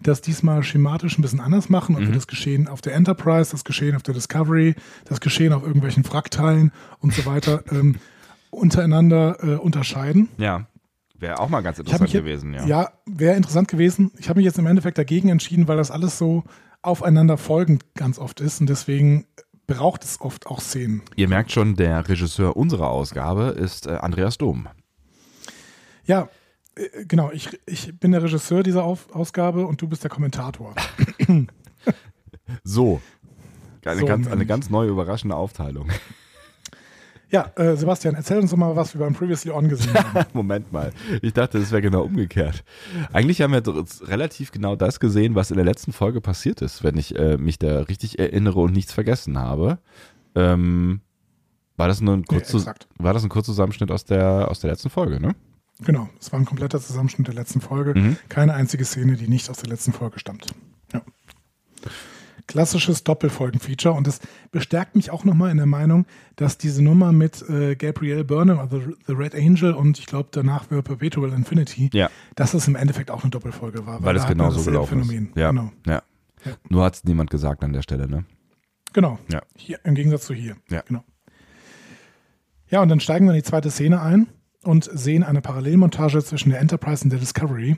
das 0.00 0.20
diesmal 0.20 0.62
schematisch 0.62 1.18
ein 1.18 1.22
bisschen 1.22 1.40
anders 1.40 1.68
machen, 1.68 1.94
ob 1.94 2.02
Mhm. 2.02 2.06
wir 2.08 2.14
das 2.14 2.26
Geschehen 2.26 2.68
auf 2.68 2.80
der 2.80 2.94
Enterprise, 2.94 3.50
das 3.52 3.64
Geschehen 3.64 3.96
auf 3.96 4.02
der 4.02 4.14
Discovery, 4.14 4.74
das 5.06 5.20
Geschehen 5.20 5.52
auf 5.52 5.62
irgendwelchen 5.62 6.04
Wrackteilen 6.10 6.72
und 7.00 7.14
so 7.14 7.24
weiter 7.26 7.62
ähm, 7.72 7.96
untereinander 8.50 9.38
äh, 9.42 9.54
unterscheiden. 9.56 10.28
Ja. 10.38 10.66
Wäre 11.16 11.38
auch 11.38 11.48
mal 11.48 11.62
ganz 11.62 11.78
interessant 11.78 12.02
mich 12.02 12.12
gewesen, 12.12 12.52
ja. 12.54 12.66
ja, 12.66 12.92
wäre 13.06 13.36
interessant 13.36 13.68
gewesen. 13.68 14.10
Ich 14.18 14.28
habe 14.28 14.38
mich 14.38 14.44
jetzt 14.44 14.58
im 14.58 14.66
Endeffekt 14.66 14.98
dagegen 14.98 15.28
entschieden, 15.28 15.68
weil 15.68 15.76
das 15.76 15.90
alles 15.90 16.18
so 16.18 16.42
aufeinander 16.82 17.38
folgend 17.38 17.94
ganz 17.94 18.18
oft 18.18 18.40
ist 18.40 18.60
und 18.60 18.68
deswegen 18.68 19.24
braucht 19.66 20.04
es 20.04 20.20
oft 20.20 20.46
auch 20.46 20.60
Szenen. 20.60 21.02
Ihr 21.16 21.28
merkt 21.28 21.52
schon, 21.52 21.76
der 21.76 22.06
Regisseur 22.08 22.56
unserer 22.56 22.90
Ausgabe 22.90 23.44
ist 23.56 23.86
äh, 23.86 23.92
Andreas 23.92 24.36
Dom. 24.38 24.68
Ja, 26.04 26.28
genau. 27.06 27.30
Ich, 27.32 27.48
ich 27.66 27.98
bin 27.98 28.12
der 28.12 28.22
Regisseur 28.22 28.62
dieser 28.62 28.84
Auf 28.84 29.14
Ausgabe 29.14 29.66
und 29.66 29.80
du 29.80 29.88
bist 29.88 30.02
der 30.02 30.10
Kommentator. 30.10 30.74
So. 32.62 33.00
Eine, 33.84 34.00
So 34.00 34.06
ganz, 34.06 34.26
eine 34.28 34.46
ganz 34.46 34.70
neue, 34.70 34.88
überraschende 34.88 35.36
Aufteilung. 35.36 35.88
Ja, 37.30 37.50
äh, 37.56 37.74
Sebastian, 37.76 38.14
erzähl 38.14 38.38
uns 38.38 38.50
doch 38.50 38.56
mal, 38.56 38.76
was 38.76 38.94
wir 38.94 39.00
beim 39.00 39.12
Previously 39.12 39.50
On 39.50 39.68
gesehen 39.68 39.94
haben. 39.94 40.26
Moment 40.34 40.72
mal. 40.72 40.92
Ich 41.20 41.32
dachte, 41.32 41.58
das 41.58 41.72
wäre 41.72 41.82
genau 41.82 42.02
umgekehrt. 42.02 42.64
Eigentlich 43.12 43.42
haben 43.42 43.52
wir 43.52 43.62
relativ 44.08 44.52
genau 44.52 44.76
das 44.76 45.00
gesehen, 45.00 45.34
was 45.34 45.50
in 45.50 45.56
der 45.56 45.64
letzten 45.64 45.92
Folge 45.92 46.20
passiert 46.20 46.62
ist, 46.62 46.84
wenn 46.84 46.96
ich 46.96 47.16
äh, 47.18 47.36
mich 47.36 47.58
da 47.58 47.80
richtig 47.80 48.18
erinnere 48.18 48.60
und 48.60 48.72
nichts 48.72 48.92
vergessen 48.92 49.38
habe. 49.38 49.78
Ähm, 50.34 51.00
war 51.76 51.88
das 51.88 52.00
nur 52.00 52.14
ein, 52.14 52.24
kurz, 52.24 52.54
exakt. 52.54 52.86
war 52.98 53.12
das 53.12 53.24
ein 53.24 53.30
kurzer 53.30 53.46
Zusammenschnitt 53.46 53.90
aus 53.90 54.04
der, 54.04 54.48
aus 54.48 54.60
der 54.60 54.70
letzten 54.70 54.90
Folge, 54.90 55.18
ne? 55.18 55.34
Genau, 55.80 56.08
es 56.20 56.32
war 56.32 56.38
ein 56.40 56.44
kompletter 56.44 56.80
Zusammenschnitt 56.80 57.26
der 57.28 57.34
letzten 57.34 57.60
Folge. 57.60 57.98
Mhm. 57.98 58.16
Keine 58.28 58.54
einzige 58.54 58.84
Szene, 58.84 59.16
die 59.16 59.28
nicht 59.28 59.48
aus 59.50 59.58
der 59.58 59.68
letzten 59.70 59.92
Folge 59.92 60.18
stammt. 60.18 60.46
Ja. 60.92 61.02
Klassisches 62.46 63.04
Doppelfolgen-Feature 63.04 63.94
und 63.94 64.06
das 64.06 64.20
bestärkt 64.50 64.96
mich 64.96 65.10
auch 65.10 65.24
nochmal 65.24 65.50
in 65.50 65.56
der 65.56 65.64
Meinung, 65.66 66.04
dass 66.36 66.58
diese 66.58 66.82
Nummer 66.82 67.10
mit 67.10 67.40
äh, 67.48 67.74
Gabrielle 67.74 68.22
Burnham, 68.22 68.58
also 68.58 68.82
The 69.06 69.14
Red 69.14 69.34
Angel 69.34 69.72
und 69.72 69.98
ich 69.98 70.04
glaube 70.04 70.28
danach 70.30 70.70
wäre 70.70 70.82
Perpetual 70.82 71.32
Infinity, 71.32 71.88
Ja. 71.94 72.10
dass 72.34 72.52
es 72.52 72.68
im 72.68 72.76
Endeffekt 72.76 73.10
auch 73.10 73.22
eine 73.22 73.30
Doppelfolge 73.30 73.86
war. 73.86 74.02
Weil 74.02 74.16
es 74.16 74.22
da 74.24 74.28
hat 74.28 74.36
man 74.36 74.48
genau 74.50 74.58
so 74.60 74.70
gelaufen 74.70 75.02
Phänomen. 75.04 75.28
ist. 75.30 75.36
Ja. 75.36 75.50
Genau. 75.50 75.72
ja. 75.86 76.02
Ja. 76.44 76.52
Nur 76.68 76.84
hat 76.84 76.96
es 76.96 77.04
niemand 77.04 77.30
gesagt 77.30 77.64
an 77.64 77.72
der 77.72 77.80
Stelle, 77.80 78.06
ne? 78.06 78.26
Genau. 78.92 79.18
Ja. 79.32 79.40
Hier, 79.56 79.78
Im 79.84 79.94
Gegensatz 79.94 80.26
zu 80.26 80.34
hier. 80.34 80.56
Ja. 80.68 80.82
Genau. 80.86 81.02
Ja, 82.68 82.82
und 82.82 82.90
dann 82.90 83.00
steigen 83.00 83.24
wir 83.24 83.32
in 83.32 83.38
die 83.38 83.42
zweite 83.42 83.70
Szene 83.70 84.02
ein 84.02 84.26
und 84.64 84.88
sehen 84.92 85.22
eine 85.22 85.40
Parallelmontage 85.40 86.22
zwischen 86.24 86.50
der 86.50 86.60
Enterprise 86.60 87.04
und 87.04 87.10
der 87.10 87.20
Discovery. 87.20 87.76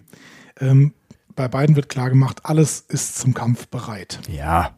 Ähm, 0.60 0.94
bei 1.34 1.48
beiden 1.48 1.76
wird 1.76 1.88
klar 1.88 2.08
gemacht, 2.08 2.40
alles 2.44 2.80
ist 2.80 3.18
zum 3.18 3.34
Kampf 3.34 3.68
bereit. 3.68 4.20
Ja. 4.28 4.74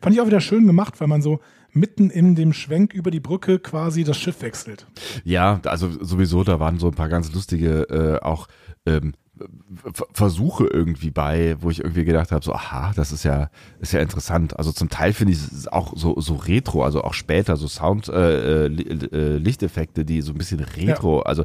Fand 0.00 0.14
ich 0.14 0.20
auch 0.20 0.26
wieder 0.26 0.40
schön 0.40 0.66
gemacht, 0.66 1.00
weil 1.00 1.08
man 1.08 1.22
so 1.22 1.40
mitten 1.70 2.10
in 2.10 2.34
dem 2.34 2.52
Schwenk 2.52 2.92
über 2.94 3.10
die 3.10 3.20
Brücke 3.20 3.58
quasi 3.58 4.02
das 4.02 4.16
Schiff 4.16 4.42
wechselt. 4.42 4.86
Ja, 5.24 5.60
also 5.64 5.90
sowieso, 6.02 6.42
da 6.42 6.58
waren 6.58 6.78
so 6.78 6.88
ein 6.88 6.94
paar 6.94 7.08
ganz 7.08 7.32
lustige 7.32 7.82
äh, 7.82 8.24
auch 8.24 8.48
ähm, 8.86 9.12
Versuche 10.12 10.66
irgendwie 10.66 11.10
bei, 11.10 11.56
wo 11.60 11.70
ich 11.70 11.80
irgendwie 11.80 12.04
gedacht 12.04 12.32
habe, 12.32 12.44
so, 12.44 12.52
aha, 12.54 12.92
das 12.96 13.12
ist 13.12 13.24
ja, 13.24 13.50
ist 13.80 13.92
ja 13.92 14.00
interessant. 14.00 14.58
Also 14.58 14.72
zum 14.72 14.88
Teil 14.88 15.12
finde 15.12 15.32
ich 15.34 15.38
es 15.40 15.68
auch 15.68 15.92
so, 15.96 16.18
so 16.20 16.36
retro, 16.36 16.82
also 16.84 17.02
auch 17.04 17.12
später, 17.14 17.56
so 17.56 17.68
Sound, 17.68 18.08
äh, 18.08 18.66
äh, 18.66 18.68
äh, 18.68 19.36
Lichteffekte, 19.36 20.04
die 20.04 20.22
so 20.22 20.32
ein 20.32 20.38
bisschen 20.38 20.60
retro, 20.60 21.20
also 21.20 21.44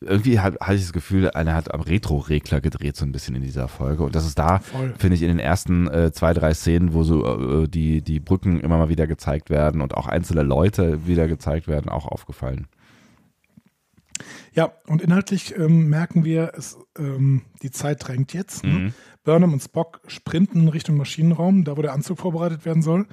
irgendwie 0.00 0.38
hat- 0.40 0.60
hatte 0.60 0.74
ich 0.74 0.82
das 0.82 0.92
Gefühl, 0.92 1.30
einer 1.30 1.54
hat 1.54 1.72
am 1.72 1.80
Retro-Regler 1.80 2.60
gedreht, 2.60 2.96
so 2.96 3.04
ein 3.04 3.12
bisschen 3.12 3.34
in 3.36 3.42
dieser 3.42 3.68
Folge. 3.68 4.02
Und 4.02 4.14
das 4.14 4.26
ist 4.26 4.38
da, 4.38 4.60
finde 4.98 5.16
ich, 5.16 5.22
in 5.22 5.28
den 5.28 5.38
ersten 5.38 5.88
äh, 5.88 6.12
zwei, 6.12 6.34
drei 6.34 6.52
Szenen, 6.54 6.92
wo 6.92 7.04
so 7.04 7.62
äh, 7.64 7.68
die, 7.68 8.02
die 8.02 8.20
Brücken 8.20 8.60
immer 8.60 8.76
mal 8.76 8.88
wieder 8.90 9.06
gezeigt 9.06 9.48
werden 9.50 9.80
und 9.80 9.96
auch 9.96 10.06
einzelne 10.06 10.42
Leute 10.42 11.06
wieder 11.06 11.26
gezeigt 11.28 11.68
werden, 11.68 11.88
auch 11.88 12.06
aufgefallen. 12.06 12.66
Ja, 14.54 14.72
und 14.86 15.02
inhaltlich 15.02 15.56
ähm, 15.56 15.88
merken 15.88 16.24
wir, 16.24 16.52
es, 16.56 16.78
ähm, 16.98 17.42
die 17.62 17.70
Zeit 17.70 18.06
drängt 18.06 18.32
jetzt. 18.32 18.64
Ne? 18.64 18.70
Mhm. 18.70 18.94
Burnham 19.24 19.52
und 19.52 19.62
Spock 19.62 20.00
sprinten 20.06 20.68
Richtung 20.68 20.96
Maschinenraum, 20.96 21.64
da 21.64 21.76
wo 21.76 21.82
der 21.82 21.92
Anzug 21.92 22.18
vorbereitet 22.18 22.64
werden 22.64 22.82
soll. 22.82 23.06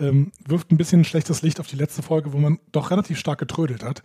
Ähm, 0.00 0.32
wirft 0.46 0.72
ein 0.72 0.78
bisschen 0.78 1.02
ein 1.02 1.04
schlechtes 1.04 1.42
Licht 1.42 1.60
auf 1.60 1.66
die 1.66 1.76
letzte 1.76 2.02
Folge, 2.02 2.32
wo 2.32 2.38
man 2.38 2.58
doch 2.72 2.90
relativ 2.90 3.18
stark 3.18 3.38
getrödelt 3.38 3.84
hat. 3.84 4.02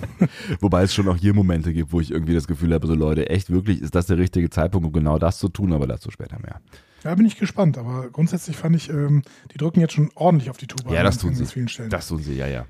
Wobei 0.60 0.84
es 0.84 0.94
schon 0.94 1.08
auch 1.08 1.16
hier 1.16 1.34
Momente 1.34 1.72
gibt, 1.72 1.92
wo 1.92 2.00
ich 2.00 2.12
irgendwie 2.12 2.34
das 2.34 2.46
Gefühl 2.46 2.72
habe, 2.72 2.86
so 2.86 2.94
Leute, 2.94 3.28
echt 3.28 3.50
wirklich, 3.50 3.82
ist 3.82 3.96
das 3.96 4.06
der 4.06 4.16
richtige 4.16 4.48
Zeitpunkt, 4.48 4.86
um 4.86 4.92
genau 4.92 5.18
das 5.18 5.38
zu 5.38 5.48
tun, 5.48 5.72
aber 5.72 5.88
dazu 5.88 6.10
später 6.12 6.38
mehr. 6.38 6.60
Da 7.02 7.14
bin 7.16 7.26
ich 7.26 7.36
gespannt, 7.36 7.76
aber 7.76 8.08
grundsätzlich 8.10 8.56
fand 8.56 8.76
ich, 8.76 8.88
ähm, 8.88 9.22
die 9.52 9.58
drücken 9.58 9.80
jetzt 9.80 9.92
schon 9.92 10.10
ordentlich 10.14 10.48
auf 10.50 10.56
die 10.56 10.68
Tube. 10.68 10.90
Ja, 10.90 11.02
das 11.02 11.18
tun 11.18 11.34
sie. 11.34 11.44
vielen 11.44 11.68
Stellen. 11.68 11.90
Das 11.90 12.08
tun 12.08 12.22
sie, 12.22 12.34
ja, 12.34 12.46
ja. 12.46 12.64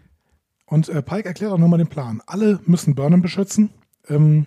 Und 0.67 0.89
äh, 0.89 1.03
Pike 1.03 1.29
erklärt 1.29 1.53
auch 1.53 1.59
nochmal 1.59 1.79
den 1.79 1.89
Plan. 1.89 2.23
Alle 2.27 2.61
müssen 2.65 2.95
Burnham 2.95 3.23
beschützen. 3.23 3.71
Ähm, 4.09 4.47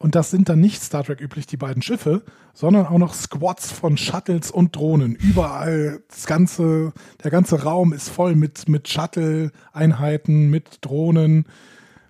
und 0.00 0.14
das 0.14 0.30
sind 0.30 0.48
dann 0.48 0.60
nicht 0.60 0.80
Star 0.80 1.02
Trek 1.02 1.20
üblich 1.20 1.46
die 1.46 1.56
beiden 1.56 1.82
Schiffe, 1.82 2.22
sondern 2.54 2.86
auch 2.86 2.98
noch 2.98 3.14
Squads 3.14 3.72
von 3.72 3.96
Shuttles 3.96 4.52
und 4.52 4.76
Drohnen. 4.76 5.16
Überall, 5.16 6.04
das 6.08 6.26
ganze, 6.26 6.92
der 7.24 7.32
ganze 7.32 7.64
Raum 7.64 7.92
ist 7.92 8.08
voll 8.08 8.36
mit, 8.36 8.68
mit 8.68 8.88
Shuttle-Einheiten, 8.88 10.50
mit 10.50 10.78
Drohnen, 10.82 11.46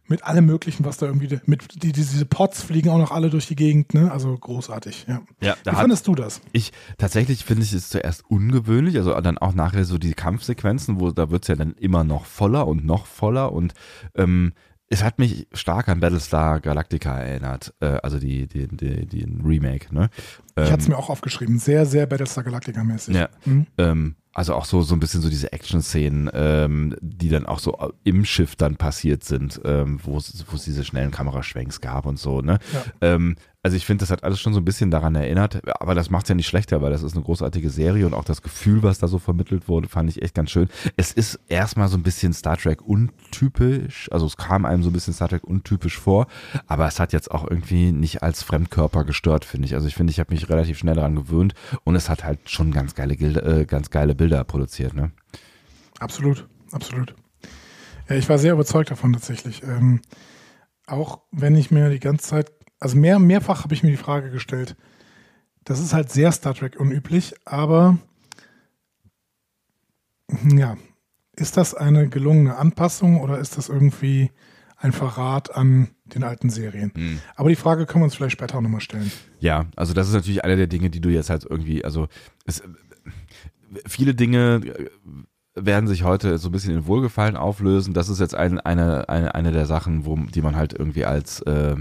mit 0.09 0.25
allem 0.25 0.47
Möglichen, 0.47 0.85
was 0.85 0.97
da 0.97 1.07
irgendwie, 1.07 1.38
mit 1.47 1.83
die, 1.83 1.93
diese 1.93 2.25
Pods 2.27 2.62
fliegen 2.62 2.91
auch 2.91 2.99
noch 2.99 3.11
alle 3.11 3.31
durch 3.31 3.47
die 3.47 3.57
Gegend, 3.57 3.95
ne? 3.95 4.11
Also 4.11 4.37
großartig, 4.37 5.07
ja. 5.09 5.21
Ja, 5.41 5.57
Wie 5.65 5.75
fandest 5.75 6.07
du 6.07 6.15
das? 6.15 6.41
Ich, 6.53 6.73
tatsächlich 6.97 7.45
finde 7.45 7.62
ich 7.62 7.73
es 7.73 7.91
zuerst 7.91 8.25
ungewöhnlich, 8.29 8.97
also 8.97 9.19
dann 9.21 9.38
auch 9.38 9.55
nachher 9.55 9.85
so 9.85 9.99
die 9.99 10.15
Kampfsequenzen, 10.15 11.00
wo 11.00 11.11
da 11.11 11.31
wird 11.31 11.45
es 11.45 11.49
ja 11.49 11.57
dann 11.57 11.75
immer 11.75 12.05
noch 12.05 12.25
voller 12.25 12.67
und 12.67 12.85
noch 12.85 13.07
voller 13.07 13.53
und 13.53 13.75
ähm, 14.15 14.53
es 14.90 15.02
hat 15.02 15.18
mich 15.18 15.47
stark 15.52 15.88
an 15.88 16.00
Battlestar 16.00 16.61
Galactica 16.61 17.18
erinnert, 17.18 17.75
äh, 17.80 17.99
also 18.02 18.18
die, 18.18 18.47
die, 18.47 18.68
die, 18.68 19.07
die 19.07 19.25
Remake, 19.45 19.95
ne? 19.95 20.09
Ich 20.57 20.64
Ähm, 20.64 20.73
hatte 20.73 20.83
es 20.83 20.88
mir 20.88 20.97
auch 20.97 21.11
aufgeschrieben. 21.11 21.59
Sehr, 21.59 21.85
sehr 21.87 22.07
Battlestar 22.07 22.45
Galactica-mäßig. 22.45 23.14
Ja. 23.14 23.28
Mhm. 23.45 23.66
Ähm, 23.76 24.14
also 24.33 24.54
auch 24.54 24.64
so, 24.64 24.83
so 24.83 24.95
ein 24.95 25.00
bisschen 25.00 25.21
so 25.21 25.28
diese 25.28 25.52
Action-Szenen, 25.52 26.30
ähm, 26.33 26.97
die 27.00 27.28
dann 27.28 27.45
auch 27.47 27.59
so 27.59 27.76
im 28.04 28.25
Schiff 28.25 28.57
dann 28.57 28.76
passiert 28.76 29.25
sind, 29.25 29.61
ähm, 29.64 29.99
wo 30.02 30.16
es 30.16 30.45
wo 30.50 30.57
es 30.57 30.64
diese 30.64 30.85
schnellen 30.85 31.11
Kameraschwenks 31.11 31.80
gab 31.80 32.07
und 32.07 32.18
so, 32.18 32.40
ne? 32.40 32.59
Ja. 32.73 32.85
Ähm, 33.14 33.37
also 33.69 33.77
ich 33.77 33.85
finde, 33.85 34.01
das 34.01 34.11
hat 34.11 34.25
alles 34.25 34.41
schon 34.41 34.55
so 34.55 34.61
ein 34.61 34.65
bisschen 34.65 34.91
daran 34.91 35.15
erinnert, 35.15 35.61
aber 35.79 35.95
das 35.95 36.09
macht 36.09 36.25
es 36.25 36.31
ja 36.31 36.35
nicht 36.35 36.47
schlechter, 36.47 36.81
weil 36.81 36.91
das 36.91 37.03
ist 37.03 37.13
eine 37.13 37.23
großartige 37.23 37.69
Serie 37.69 38.07
und 38.07 38.15
auch 38.15 38.25
das 38.25 38.41
Gefühl, 38.41 38.83
was 38.83 38.99
da 38.99 39.09
so 39.09 39.19
vermittelt 39.19 39.69
wurde, 39.69 39.91
fand 39.91 40.09
ich 40.09 40.23
echt 40.23 40.35
ganz 40.35 40.51
schön. 40.51 40.71
Es 40.97 41.13
ist 41.13 41.39
erstmal 41.49 41.89
so 41.89 41.99
ein 41.99 42.03
bisschen 42.03 42.33
Star 42.33 42.57
Trek 42.57 42.81
untypisch, 42.81 44.09
also 44.11 44.25
es 44.25 44.39
kam 44.39 44.65
einem 44.65 44.83
so 44.83 44.89
ein 44.89 44.95
bisschen 44.95 45.13
Star 45.13 45.29
Trek 45.29 45.45
untypisch 45.45 45.99
vor, 45.99 46.29
aber 46.67 46.87
es 46.87 46.99
hat 46.99 47.13
jetzt 47.13 47.31
auch 47.31 47.47
irgendwie 47.47 47.93
nicht 47.93 48.23
als 48.23 48.43
Fremdkörper 48.43 49.05
gestört, 49.05 49.45
finde 49.45 49.67
ich. 49.67 49.75
Also 49.75 49.87
ich 49.87 49.95
finde, 49.95 50.13
ich 50.13 50.19
habe 50.19 50.33
mich 50.33 50.49
relativ 50.49 50.79
schnell 50.79 50.95
daran 50.95 51.15
gewöhnt 51.15 51.53
und 51.85 51.95
es 51.95 52.09
hat 52.09 52.25
halt 52.25 52.49
schon 52.49 52.71
ganz 52.71 52.95
geile, 52.95 53.13
äh, 53.17 53.67
ganz 53.67 53.91
geile 53.91 54.15
Bilder 54.15 54.45
produziert, 54.45 54.95
ne? 54.95 55.11
Absolut, 55.99 56.49
absolut. 56.73 57.15
Ja, 58.09 58.17
ich 58.17 58.31
war 58.31 58.39
sehr 58.39 58.55
überzeugt 58.55 58.91
davon 58.91 59.13
tatsächlich. 59.13 59.63
Ähm, 59.63 60.01
auch 60.87 61.21
wenn 61.31 61.55
ich 61.55 61.71
mir 61.71 61.91
die 61.91 62.01
ganze 62.01 62.29
Zeit, 62.29 62.51
also 62.80 62.97
mehr, 62.97 63.18
mehrfach 63.18 63.64
habe 63.64 63.75
ich 63.75 63.82
mir 63.82 63.90
die 63.90 63.97
Frage 63.97 64.30
gestellt, 64.30 64.76
das 65.64 65.80
ist 65.80 65.92
halt 65.92 66.11
sehr 66.11 66.32
Star 66.32 66.54
Trek 66.54 66.78
unüblich, 66.80 67.35
aber 67.44 67.99
ja, 70.50 70.76
ist 71.37 71.56
das 71.56 71.75
eine 71.75 72.08
gelungene 72.08 72.56
Anpassung 72.56 73.20
oder 73.20 73.38
ist 73.38 73.56
das 73.58 73.68
irgendwie 73.68 74.30
ein 74.76 74.92
Verrat 74.92 75.54
an 75.54 75.88
den 76.04 76.23
alten 76.23 76.50
Serien? 76.50 76.92
Aber 77.37 77.49
die 77.49 77.56
Frage 77.56 77.87
können 77.87 78.02
wir 78.02 78.06
uns 78.06 78.14
vielleicht 78.14 78.32
später 78.32 78.58
auch 78.58 78.62
nochmal 78.62 78.80
stellen. 78.80 79.11
Ja, 79.40 79.66
also 79.76 79.92
das 79.92 80.08
ist 80.08 80.14
natürlich 80.14 80.44
eine 80.44 80.56
der 80.56 80.66
Dinge, 80.68 80.90
die 80.90 81.00
du 81.00 81.08
jetzt 81.08 81.30
halt 81.30 81.44
irgendwie, 81.44 81.85
also 81.85 82.08
es, 82.44 82.62
viele 83.87 84.14
Dinge 84.14 84.62
äh, 84.64 84.90
werden 85.54 85.88
sich 85.88 86.04
heute 86.04 86.38
so 86.38 86.49
ein 86.49 86.52
bisschen 86.52 86.75
in 86.75 86.87
Wohlgefallen 86.87 87.37
auflösen. 87.37 87.92
Das 87.92 88.08
ist 88.08 88.20
jetzt 88.20 88.35
ein, 88.35 88.61
eine, 88.61 89.08
eine, 89.08 89.35
eine 89.35 89.52
der 89.52 89.66
Sachen, 89.66 90.06
wo, 90.06 90.16
die 90.16 90.42
man 90.42 90.56
halt 90.56 90.73
irgendwie 90.73 91.04
als, 91.04 91.40
äh, 91.42 91.76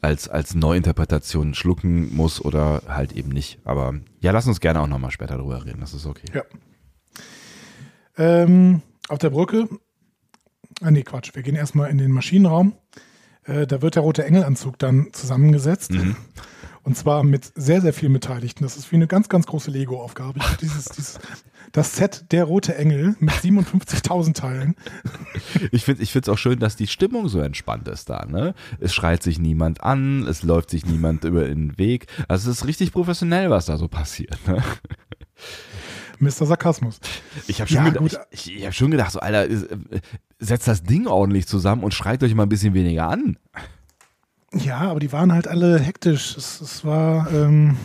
als, 0.00 0.28
als 0.28 0.54
Neuinterpretation 0.54 1.54
schlucken 1.54 2.14
muss 2.14 2.42
oder 2.42 2.82
halt 2.88 3.12
eben 3.12 3.30
nicht. 3.30 3.58
Aber 3.64 3.94
ja, 4.20 4.32
lass 4.32 4.46
uns 4.46 4.60
gerne 4.60 4.80
auch 4.80 4.86
nochmal 4.86 5.10
später 5.10 5.36
drüber 5.36 5.64
reden. 5.64 5.80
Das 5.80 5.94
ist 5.94 6.06
okay. 6.06 6.26
Ja. 6.34 6.42
Ähm, 8.16 8.82
auf 9.08 9.18
der 9.18 9.30
Brücke, 9.30 9.68
ah 10.80 10.90
nee, 10.90 11.02
Quatsch, 11.02 11.34
wir 11.34 11.42
gehen 11.42 11.56
erstmal 11.56 11.90
in 11.90 11.98
den 11.98 12.12
Maschinenraum. 12.12 12.74
Äh, 13.44 13.66
da 13.66 13.82
wird 13.82 13.96
der 13.96 14.02
rote 14.02 14.24
Engelanzug 14.24 14.78
dann 14.78 15.08
zusammengesetzt. 15.12 15.92
Und 16.82 16.96
zwar 16.96 17.24
mit 17.24 17.52
sehr, 17.54 17.82
sehr 17.82 17.92
vielen 17.92 18.12
Beteiligten. 18.14 18.64
Das 18.64 18.76
ist 18.76 18.90
wie 18.90 18.96
eine 18.96 19.06
ganz, 19.06 19.28
ganz 19.28 19.46
große 19.46 19.70
Lego-Aufgabe. 19.70 20.40
Dieses, 20.60 20.86
dieses, 20.86 21.20
das 21.72 21.96
Set 21.96 22.26
Der 22.32 22.44
Rote 22.44 22.74
Engel 22.74 23.16
mit 23.20 23.34
57.000 23.34 24.34
Teilen. 24.34 24.74
Ich 25.72 25.84
finde 25.84 26.02
es 26.02 26.28
auch 26.28 26.38
schön, 26.38 26.58
dass 26.58 26.76
die 26.76 26.86
Stimmung 26.86 27.28
so 27.28 27.40
entspannt 27.40 27.88
ist 27.88 28.10
da. 28.10 28.26
Ne? 28.26 28.54
Es 28.80 28.94
schreit 28.94 29.22
sich 29.22 29.38
niemand 29.38 29.82
an, 29.82 30.26
es 30.26 30.42
läuft 30.42 30.70
sich 30.70 30.84
niemand 30.86 31.24
über 31.24 31.44
den 31.44 31.78
Weg. 31.78 32.06
Also 32.28 32.50
es 32.50 32.58
ist 32.58 32.66
richtig 32.66 32.92
professionell, 32.92 33.50
was 33.50 33.66
da 33.66 33.76
so 33.76 33.88
passiert. 33.88 34.38
Ne? 34.46 34.62
Mr. 36.18 36.46
Sarkasmus. 36.46 37.00
Ich 37.46 37.60
habe 37.60 37.68
schon, 37.70 37.84
Ja, 37.84 37.90
gedacht, 37.90 38.26
ich, 38.30 38.54
ich 38.54 38.66
hab 38.66 38.74
schon 38.74 38.90
gedacht, 38.90 39.12
so, 39.12 39.20
Alter, 39.20 39.48
äh, 39.48 40.00
setzt 40.38 40.68
das 40.68 40.82
Ding 40.82 41.06
ordentlich 41.06 41.46
zusammen 41.46 41.82
und 41.82 41.94
schreit 41.94 42.22
euch 42.22 42.34
mal 42.34 42.42
ein 42.44 42.48
bisschen 42.50 42.74
weniger 42.74 43.08
an. 43.08 43.38
Ja, 44.52 44.78
aber 44.78 45.00
die 45.00 45.12
waren 45.12 45.32
halt 45.32 45.46
alle 45.48 45.78
hektisch. 45.78 46.36
Es, 46.36 46.60
es 46.60 46.84
war 46.84 47.32
ähm, 47.32 47.76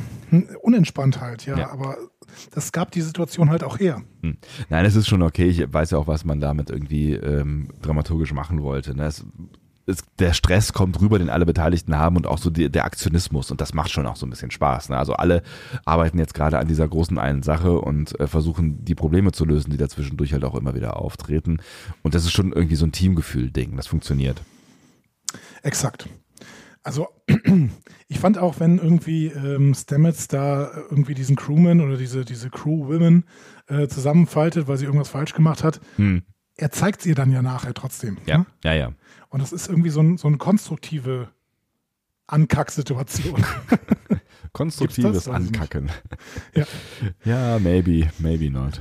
unentspannt 0.62 1.22
halt, 1.22 1.46
ja, 1.46 1.58
Ja. 1.58 1.72
Aber 1.72 1.98
das 2.52 2.72
gab 2.72 2.92
die 2.92 3.02
Situation 3.02 3.50
halt 3.50 3.64
auch 3.64 3.80
her. 3.80 4.02
Hm. 4.22 4.38
Nein, 4.70 4.86
es 4.86 4.96
ist 4.96 5.08
schon 5.08 5.22
okay. 5.22 5.48
Ich 5.48 5.74
weiß 5.74 5.92
ja 5.92 5.98
auch, 5.98 6.08
was 6.08 6.26
man 6.26 6.40
damit 6.40 6.70
irgendwie 6.70 7.14
ähm, 7.14 7.70
dramaturgisch 7.82 8.34
machen 8.34 8.64
wollte. 8.64 8.96
Ne? 8.96 9.06
Es, 9.06 9.26
es, 9.88 10.04
der 10.20 10.34
Stress 10.34 10.74
kommt 10.74 11.00
rüber, 11.00 11.20
den 11.20 11.30
alle 11.30 11.46
Beteiligten 11.46 11.98
haben 11.98 12.16
und 12.16 12.28
auch 12.28 12.38
so 12.38 12.50
die, 12.50 12.70
der 12.70 12.86
Aktionismus 12.86 13.52
und 13.52 13.62
das 13.62 13.74
macht 13.74 13.92
schon 13.92 14.08
auch 14.08 14.16
so 14.16 14.26
ein 14.26 14.30
bisschen 14.30 14.52
Spaß. 14.52 14.90
Ne? 14.90 14.98
Also 14.98 15.14
alle 15.14 15.44
arbeiten 15.86 16.18
jetzt 16.18 16.34
gerade 16.34 16.58
an 16.58 16.68
dieser 16.68 16.88
großen 16.88 17.18
einen 17.18 17.44
Sache 17.44 17.80
und 17.80 18.20
äh, 18.20 18.28
versuchen 18.28 18.84
die 18.84 18.96
Probleme 18.96 19.32
zu 19.32 19.46
lösen, 19.46 19.72
die 19.72 19.78
dazwischendurch 19.78 20.34
halt 20.34 20.44
auch 20.44 20.56
immer 20.56 20.76
wieder 20.76 20.98
auftreten. 20.98 21.60
Und 22.02 22.16
das 22.16 22.26
ist 22.26 22.32
schon 22.32 22.52
irgendwie 22.52 22.76
so 22.76 22.86
ein 22.86 22.92
Teamgefühl-Ding. 22.92 23.76
Das 23.76 23.88
funktioniert. 23.88 24.42
Exakt. 25.62 26.08
Also 26.86 27.08
ich 28.08 28.20
fand 28.20 28.38
auch, 28.38 28.60
wenn 28.60 28.78
irgendwie 28.78 29.28
ähm, 29.28 29.74
Stamets 29.74 30.28
da 30.28 30.72
irgendwie 30.92 31.16
diesen 31.16 31.36
Crewman 31.36 31.82
oder 31.82 31.98
diese, 31.98 32.24
diese 32.26 32.52
Crewwomen 32.52 33.26
äh, 33.68 33.88
zusammenfaltet, 33.88 34.68
weil 34.68 34.78
sie 34.78 34.86
irgendwas 34.86 35.10
falsch 35.10 35.34
gemacht 35.34 35.64
hat, 35.64 35.82
Hm. 35.96 36.22
er 36.58 36.70
zeigt 36.70 37.00
es 37.02 37.08
ihr 37.08 37.16
dann 37.16 37.32
ja 37.32 37.42
nachher 37.42 37.74
trotzdem. 37.74 38.18
Ja, 38.28 38.38
Ne? 38.38 38.46
ja, 38.64 38.74
ja. 38.74 38.92
Und 39.30 39.42
das 39.42 39.52
ist 39.52 39.68
irgendwie 39.68 39.90
so, 39.90 40.00
ein, 40.02 40.18
so 40.18 40.28
eine 40.28 40.38
konstruktive 40.38 41.30
Ankacksituation. 42.28 43.44
Konstruktives. 44.54 45.28
Ankacken. 45.28 45.90
Ja. 46.54 46.66
ja, 47.26 47.60
maybe, 47.60 48.10
maybe 48.20 48.50
not. 48.50 48.80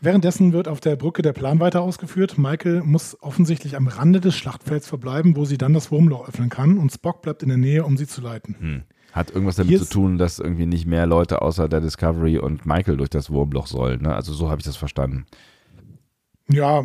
Währenddessen 0.00 0.52
wird 0.52 0.68
auf 0.68 0.80
der 0.80 0.96
Brücke 0.96 1.22
der 1.22 1.32
Plan 1.32 1.58
weiter 1.58 1.82
ausgeführt. 1.82 2.38
Michael 2.38 2.82
muss 2.82 3.20
offensichtlich 3.20 3.76
am 3.76 3.88
Rande 3.88 4.20
des 4.20 4.36
Schlachtfelds 4.36 4.86
verbleiben, 4.86 5.36
wo 5.36 5.44
sie 5.44 5.58
dann 5.58 5.74
das 5.74 5.90
Wurmloch 5.90 6.28
öffnen 6.28 6.50
kann. 6.50 6.78
Und 6.78 6.92
Spock 6.92 7.22
bleibt 7.22 7.42
in 7.42 7.48
der 7.48 7.58
Nähe, 7.58 7.84
um 7.84 7.96
sie 7.96 8.06
zu 8.06 8.20
leiten. 8.20 8.56
Hm. 8.58 8.82
Hat 9.12 9.30
irgendwas 9.30 9.56
damit 9.56 9.70
Hier 9.70 9.78
zu 9.80 9.88
tun, 9.88 10.18
dass 10.18 10.38
irgendwie 10.38 10.66
nicht 10.66 10.86
mehr 10.86 11.06
Leute 11.06 11.42
außer 11.42 11.68
der 11.68 11.80
Discovery 11.80 12.38
und 12.38 12.66
Michael 12.66 12.96
durch 12.96 13.10
das 13.10 13.30
Wurmloch 13.30 13.66
sollen. 13.66 14.02
Ne? 14.02 14.14
Also 14.14 14.32
so 14.32 14.50
habe 14.50 14.60
ich 14.60 14.66
das 14.66 14.76
verstanden. 14.76 15.26
Ja, 16.48 16.84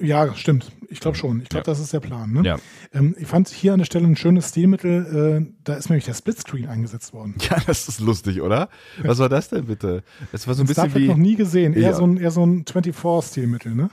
ja, 0.00 0.34
stimmt. 0.34 0.70
Ich 0.88 1.00
glaube 1.00 1.16
schon. 1.16 1.40
Ich 1.42 1.48
glaube, 1.48 1.60
Ja. 1.66 1.72
das 1.72 1.80
ist 1.80 1.92
der 1.92 2.00
Plan. 2.00 2.32
Ne? 2.32 2.42
Ja. 2.44 2.56
Ähm, 2.92 3.14
ich 3.18 3.26
fand 3.26 3.48
hier 3.48 3.72
an 3.72 3.78
der 3.78 3.86
Stelle 3.86 4.06
ein 4.06 4.16
schönes 4.16 4.50
Stilmittel. 4.50 5.42
Äh, 5.48 5.52
da 5.64 5.74
ist 5.74 5.88
nämlich 5.90 6.04
der 6.04 6.14
Splitscreen 6.14 6.66
eingesetzt 6.68 7.12
worden. 7.12 7.34
Ja, 7.50 7.56
das 7.66 7.88
ist 7.88 8.00
lustig, 8.00 8.40
oder? 8.42 8.68
Was 9.02 9.18
war 9.18 9.28
das 9.28 9.48
denn 9.48 9.66
bitte? 9.66 10.02
Das 10.32 10.46
war 10.46 10.54
so 10.54 10.62
ein 10.62 10.68
Star 10.68 10.84
bisschen 10.86 11.00
Trek 11.00 11.08
noch 11.08 11.16
wie. 11.16 11.20
nie 11.20 11.36
gesehen. 11.36 11.72
Eher 11.74 11.90
Ja. 11.90 11.94
so 11.94 12.04
ein, 12.06 12.16
eher 12.18 12.30
so 12.30 12.44
ein 12.44 12.64
24-Stilmittel. 12.64 13.74
Ne? 13.74 13.90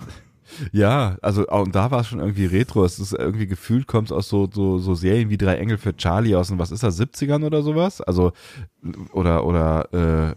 Ja, 0.72 1.16
also 1.22 1.48
und 1.48 1.76
da 1.76 1.92
war 1.92 2.02
es 2.02 2.08
schon 2.08 2.20
irgendwie 2.20 2.46
Retro. 2.48 2.84
Es 2.84 2.98
ist 3.00 3.14
irgendwie 3.14 3.46
gefühlt, 3.48 3.86
kommt 3.86 4.12
aus 4.12 4.30
so, 4.30 4.50
so, 4.52 4.80
so 4.80 4.96
Serien 4.96 5.30
wie 5.30 5.38
Drei 5.38 5.58
Engel 5.58 5.78
für 5.78 5.96
Charlie 5.96 6.36
aus 6.36 6.48
den, 6.48 6.58
was 6.58 6.72
ist 6.72 6.82
das, 6.82 7.00
70ern 7.00 7.46
oder 7.46 7.62
sowas? 7.62 8.02
Also, 8.02 8.32
oder, 9.14 9.46
oder, 9.46 9.90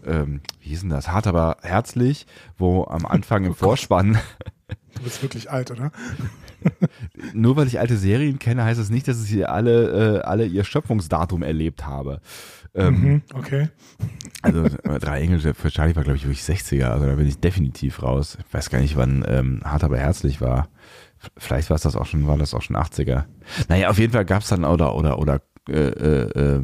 äh, 0.05 0.09
ähm, 0.21 0.41
wie 0.61 0.69
hieß 0.69 0.81
denn 0.81 0.89
das? 0.91 1.07
Hart 1.09 1.25
aber 1.25 1.57
herzlich, 1.63 2.27
wo 2.59 2.83
am 2.85 3.05
Anfang 3.07 3.43
im 3.43 3.55
Vorspann 3.55 4.19
Du 4.95 5.03
bist 5.03 5.21
wirklich 5.21 5.49
alt, 5.51 5.71
oder? 5.71 5.91
nur 7.33 7.55
weil 7.55 7.67
ich 7.67 7.79
alte 7.79 7.97
Serien 7.97 8.39
kenne, 8.39 8.63
heißt 8.63 8.79
es 8.79 8.89
nicht, 8.89 9.07
dass 9.07 9.23
ich 9.23 9.29
hier 9.29 9.51
alle, 9.51 10.19
äh, 10.19 10.21
alle 10.21 10.45
ihr 10.45 10.63
Schöpfungsdatum 10.63 11.43
erlebt 11.43 11.85
habe. 11.85 12.21
Ähm, 12.75 13.01
Mhm, 13.01 13.21
okay. 13.33 13.69
Also 14.41 14.65
äh, 14.65 14.99
drei 14.99 15.21
Engel 15.21 15.53
für 15.53 15.69
Charlie 15.69 15.95
war, 15.95 16.03
glaube 16.03 16.17
ich, 16.17 16.25
wirklich 16.25 16.41
60er. 16.41 16.85
Also 16.85 17.05
da 17.05 17.15
bin 17.15 17.27
ich 17.27 17.39
definitiv 17.39 18.01
raus. 18.01 18.37
Ich 18.45 18.53
weiß 18.53 18.69
gar 18.69 18.79
nicht, 18.79 18.95
wann 18.95 19.23
ähm, 19.27 19.61
Hart 19.63 19.83
aber 19.83 19.97
herzlich 19.97 20.41
war. 20.41 20.69
Vielleicht 21.37 21.69
war 21.69 21.75
es 21.75 21.83
das 21.83 21.95
auch 21.95 22.05
schon, 22.05 22.27
war 22.27 22.37
das 22.37 22.53
auch 22.53 22.61
schon 22.61 22.75
80er. 22.75 23.25
Naja, 23.69 23.89
auf 23.89 23.99
jeden 23.99 24.13
Fall 24.13 24.25
gab 24.25 24.41
es 24.41 24.49
dann 24.49 24.65
oder 24.65 24.95
oder 24.95 25.19
oder 25.19 25.41
äh, 25.69 25.73
äh, 25.73 26.57
äh, 26.57 26.61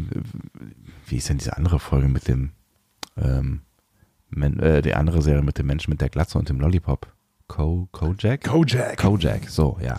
wie 1.07 1.17
ist 1.17 1.29
denn 1.29 1.37
diese 1.37 1.55
andere 1.55 1.79
Folge 1.79 2.07
mit 2.07 2.27
dem 2.27 2.51
ähm, 3.17 3.61
Men, 4.29 4.59
äh, 4.59 4.81
die 4.81 4.95
andere 4.95 5.21
Serie 5.21 5.41
mit 5.41 5.57
dem 5.57 5.67
Menschen 5.67 5.91
mit 5.91 6.01
der 6.01 6.09
Glatze 6.09 6.37
und 6.37 6.49
dem 6.49 6.59
Lollipop? 6.59 7.07
Co 7.49 7.89
Kojak? 7.91 8.43
Kojak. 8.45 8.95
Kojak, 8.97 9.49
so, 9.49 9.77
ja. 9.81 9.97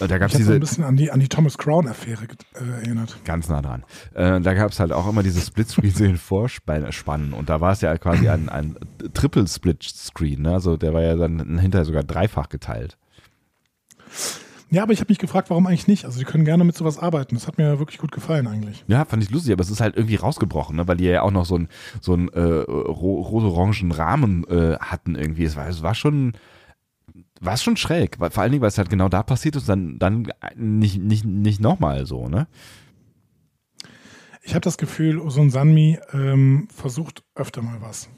Äh, 0.00 0.08
Da 0.08 0.18
gab 0.18 0.30
ich 0.30 0.34
es 0.34 0.40
habe 0.40 0.44
so 0.44 0.50
diese, 0.50 0.52
ein 0.54 0.60
bisschen 0.60 0.84
an 0.84 0.96
die, 0.96 1.12
an 1.12 1.20
die 1.20 1.28
Thomas 1.28 1.56
Crown-Affäre 1.58 2.24
äh, 2.54 2.82
erinnert. 2.82 3.16
Ganz 3.24 3.48
nah 3.48 3.60
dran. 3.62 3.84
Äh, 4.14 4.40
da 4.40 4.54
gab 4.54 4.72
es 4.72 4.80
halt 4.80 4.92
auch 4.92 5.06
immer 5.08 5.22
diese 5.22 5.40
Splitscreen 5.40 6.16
Vorspannen 6.18 7.32
und 7.34 7.48
da 7.50 7.60
war 7.60 7.72
es 7.72 7.82
ja 7.82 7.96
quasi 7.98 8.28
ein, 8.28 8.48
ein 8.48 8.76
Triple 9.14 9.46
Split 9.46 9.82
Screen, 9.84 10.42
ne? 10.42 10.54
also 10.54 10.76
der 10.76 10.92
war 10.94 11.02
ja 11.02 11.14
dann 11.14 11.58
hinterher 11.58 11.84
sogar 11.84 12.02
dreifach 12.02 12.48
geteilt. 12.48 12.96
Ja, 14.70 14.82
aber 14.82 14.92
ich 14.92 14.98
habe 15.00 15.10
mich 15.10 15.18
gefragt, 15.18 15.48
warum 15.50 15.66
eigentlich 15.68 15.86
nicht? 15.86 16.04
Also, 16.06 16.18
die 16.18 16.24
können 16.24 16.44
gerne 16.44 16.64
mit 16.64 16.76
sowas 16.76 16.98
arbeiten. 16.98 17.36
Das 17.36 17.46
hat 17.46 17.56
mir 17.56 17.78
wirklich 17.78 17.98
gut 17.98 18.10
gefallen 18.10 18.48
eigentlich. 18.48 18.84
Ja, 18.88 19.04
fand 19.04 19.22
ich 19.22 19.30
lustig, 19.30 19.52
aber 19.52 19.62
es 19.62 19.70
ist 19.70 19.80
halt 19.80 19.96
irgendwie 19.96 20.16
rausgebrochen, 20.16 20.74
ne? 20.76 20.88
weil 20.88 20.96
die 20.96 21.04
ja 21.04 21.22
auch 21.22 21.30
noch 21.30 21.44
so 21.46 21.54
einen 21.54 21.68
so 22.00 22.14
einen, 22.14 22.28
äh, 22.30 22.40
ro- 22.40 23.20
rot-orangen 23.20 23.92
Rahmen 23.92 24.44
äh, 24.48 24.76
hatten 24.80 25.14
irgendwie. 25.14 25.44
Es 25.44 25.54
war, 25.54 25.68
es 25.68 25.82
war 25.84 25.94
schon 25.94 26.32
war 27.40 27.56
schon 27.56 27.76
schräg, 27.76 28.18
weil, 28.18 28.30
vor 28.30 28.42
allen 28.42 28.52
Dingen, 28.52 28.62
weil 28.62 28.68
es 28.68 28.78
halt 28.78 28.88
genau 28.90 29.08
da 29.08 29.22
passiert 29.22 29.56
ist, 29.56 29.68
dann, 29.68 29.98
dann 29.98 30.28
nicht, 30.56 30.98
nicht, 31.00 31.24
nicht 31.24 31.60
nochmal 31.60 32.06
so, 32.06 32.28
ne? 32.28 32.46
Ich 34.42 34.54
habe 34.54 34.60
das 34.62 34.78
Gefühl, 34.78 35.18
Osun 35.18 35.50
Sanmi 35.50 35.98
ähm, 36.12 36.68
versucht 36.72 37.24
öfter 37.34 37.62
mal 37.62 37.80
was. 37.80 38.08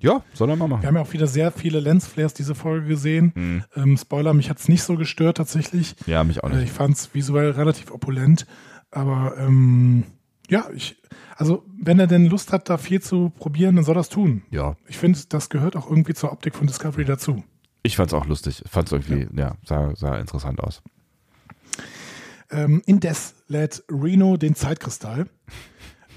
Ja, 0.00 0.24
soll 0.32 0.48
er 0.50 0.56
mal 0.56 0.64
Wir 0.64 0.68
machen. 0.76 0.86
haben 0.86 0.96
ja 0.96 1.02
auch 1.02 1.12
wieder 1.12 1.26
sehr 1.26 1.52
viele 1.52 1.78
Lensflares 1.78 2.34
diese 2.34 2.54
Folge 2.54 2.88
gesehen. 2.88 3.32
Hm. 3.34 3.64
Ähm, 3.76 3.96
Spoiler, 3.96 4.32
mich 4.34 4.48
hat 4.50 4.58
es 4.58 4.68
nicht 4.68 4.82
so 4.82 4.96
gestört 4.96 5.36
tatsächlich. 5.36 5.94
Ja, 6.06 6.24
mich 6.24 6.42
auch 6.42 6.50
Äh, 6.50 6.54
nicht. 6.56 6.64
ich 6.64 6.72
fand 6.72 6.96
es 6.96 7.14
visuell 7.14 7.50
relativ 7.50 7.92
opulent. 7.92 8.46
Aber 8.90 9.34
ähm, 9.38 10.04
ja, 10.48 10.64
ich, 10.74 10.96
also 11.36 11.64
wenn 11.80 12.00
er 12.00 12.06
denn 12.08 12.26
Lust 12.26 12.52
hat, 12.52 12.68
da 12.68 12.76
viel 12.78 13.00
zu 13.00 13.30
probieren, 13.30 13.76
dann 13.76 13.84
soll 13.84 13.94
er 13.94 14.00
das 14.00 14.08
tun. 14.08 14.42
Ja, 14.50 14.74
Ich 14.88 14.98
finde, 14.98 15.18
das 15.28 15.50
gehört 15.50 15.76
auch 15.76 15.88
irgendwie 15.88 16.14
zur 16.14 16.32
Optik 16.32 16.56
von 16.56 16.66
Discovery 16.66 17.04
dazu. 17.04 17.44
Ich 17.82 17.96
fand's 17.96 18.14
auch 18.14 18.26
lustig. 18.26 18.62
Fand's 18.66 18.92
irgendwie, 18.92 19.28
ja, 19.36 19.56
sah, 19.64 19.94
sah 19.96 20.18
interessant 20.18 20.60
aus. 20.60 20.82
Ähm, 22.50 22.82
indes 22.86 23.34
lädt 23.48 23.84
Reno 23.88 24.36
den 24.36 24.54
Zeitkristall. 24.54 25.26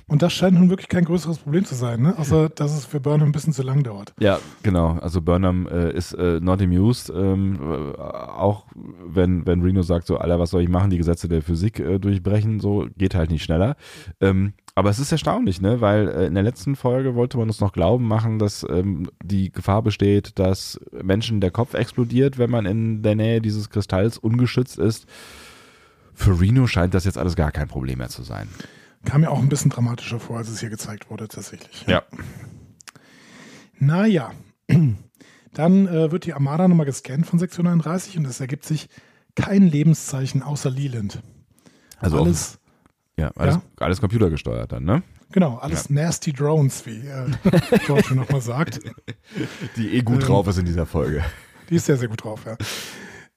Und 0.07 0.21
das 0.21 0.33
scheint 0.33 0.59
nun 0.59 0.69
wirklich 0.69 0.89
kein 0.89 1.05
größeres 1.05 1.39
Problem 1.39 1.63
zu 1.63 1.75
sein, 1.75 2.01
ne? 2.01 2.17
außer 2.17 2.49
dass 2.49 2.75
es 2.75 2.85
für 2.85 2.99
Burnham 2.99 3.29
ein 3.29 3.31
bisschen 3.31 3.53
zu 3.53 3.63
lang 3.63 3.83
dauert. 3.83 4.13
Ja, 4.19 4.39
genau. 4.61 4.99
Also 4.99 5.21
Burnham 5.21 5.67
äh, 5.67 5.91
ist 5.93 6.13
äh, 6.13 6.39
not 6.41 6.61
amused. 6.61 7.09
Ähm, 7.09 7.57
äh, 7.61 8.01
auch 8.01 8.65
wenn, 8.75 9.45
wenn 9.45 9.61
Reno 9.61 9.81
sagt, 9.81 10.05
so, 10.05 10.17
Alter, 10.17 10.39
was 10.39 10.49
soll 10.49 10.61
ich 10.61 10.69
machen? 10.69 10.89
Die 10.89 10.97
Gesetze 10.97 11.29
der 11.29 11.41
Physik 11.41 11.79
äh, 11.79 11.99
durchbrechen, 11.99 12.59
so 12.59 12.87
geht 12.97 13.15
halt 13.15 13.31
nicht 13.31 13.43
schneller. 13.43 13.77
Ähm, 14.19 14.53
aber 14.75 14.89
es 14.89 14.97
ist 14.97 15.11
erstaunlich, 15.11 15.61
ne? 15.61 15.81
Weil 15.81 16.07
äh, 16.07 16.25
in 16.25 16.33
der 16.33 16.43
letzten 16.43 16.75
Folge 16.75 17.13
wollte 17.13 17.37
man 17.37 17.47
uns 17.47 17.59
noch 17.59 17.73
glauben 17.73 18.07
machen, 18.07 18.39
dass 18.39 18.65
ähm, 18.67 19.09
die 19.23 19.51
Gefahr 19.51 19.83
besteht, 19.83 20.39
dass 20.39 20.79
Menschen 20.91 21.41
der 21.41 21.51
Kopf 21.51 21.75
explodiert, 21.75 22.37
wenn 22.37 22.49
man 22.49 22.65
in 22.65 23.03
der 23.03 23.15
Nähe 23.15 23.41
dieses 23.41 23.69
Kristalls 23.69 24.17
ungeschützt 24.17 24.79
ist. 24.79 25.05
Für 26.15 26.39
Reno 26.39 26.67
scheint 26.67 26.93
das 26.93 27.05
jetzt 27.05 27.17
alles 27.17 27.35
gar 27.35 27.51
kein 27.51 27.67
Problem 27.67 27.99
mehr 27.99 28.09
zu 28.09 28.23
sein. 28.23 28.47
Kam 29.05 29.21
mir 29.21 29.31
auch 29.31 29.39
ein 29.39 29.49
bisschen 29.49 29.69
dramatischer 29.69 30.19
vor, 30.19 30.37
als 30.37 30.49
es 30.49 30.59
hier 30.59 30.69
gezeigt 30.69 31.09
wurde, 31.09 31.27
tatsächlich. 31.27 31.85
Ja. 31.87 32.03
Naja, 33.77 34.31
dann 35.53 35.87
äh, 35.87 36.11
wird 36.11 36.25
die 36.25 36.33
Armada 36.33 36.67
nochmal 36.67 36.85
gescannt 36.85 37.27
von 37.27 37.37
Sektion 37.37 37.67
31 37.67 38.17
und 38.17 38.25
es 38.25 38.39
ergibt 38.39 38.65
sich 38.65 38.89
kein 39.35 39.67
Lebenszeichen 39.67 40.41
außer 40.41 40.69
Leland. 40.69 41.21
Also 41.99 42.21
alles, 42.21 42.59
Ja, 43.19 43.31
alles, 43.35 43.55
Ja? 43.55 43.61
alles 43.79 43.99
computergesteuert 44.01 44.71
dann, 44.71 44.83
ne? 44.85 45.03
genau, 45.31 45.57
alles 45.57 45.89
nasty 45.89 46.31
Drones, 46.33 46.85
wie 46.85 47.07
äh, 47.07 47.25
George 47.85 48.13
nochmal 48.15 48.41
sagt. 48.41 48.79
Die 49.77 49.95
eh 49.95 50.01
gut 50.01 50.21
Ähm, 50.21 50.27
drauf 50.27 50.47
ist 50.47 50.57
in 50.57 50.65
dieser 50.65 50.85
Folge. 50.85 51.23
Die 51.69 51.75
ist 51.75 51.85
sehr, 51.85 51.97
sehr 51.97 52.07
gut 52.07 52.23
drauf, 52.23 52.41
ja. 52.45 52.57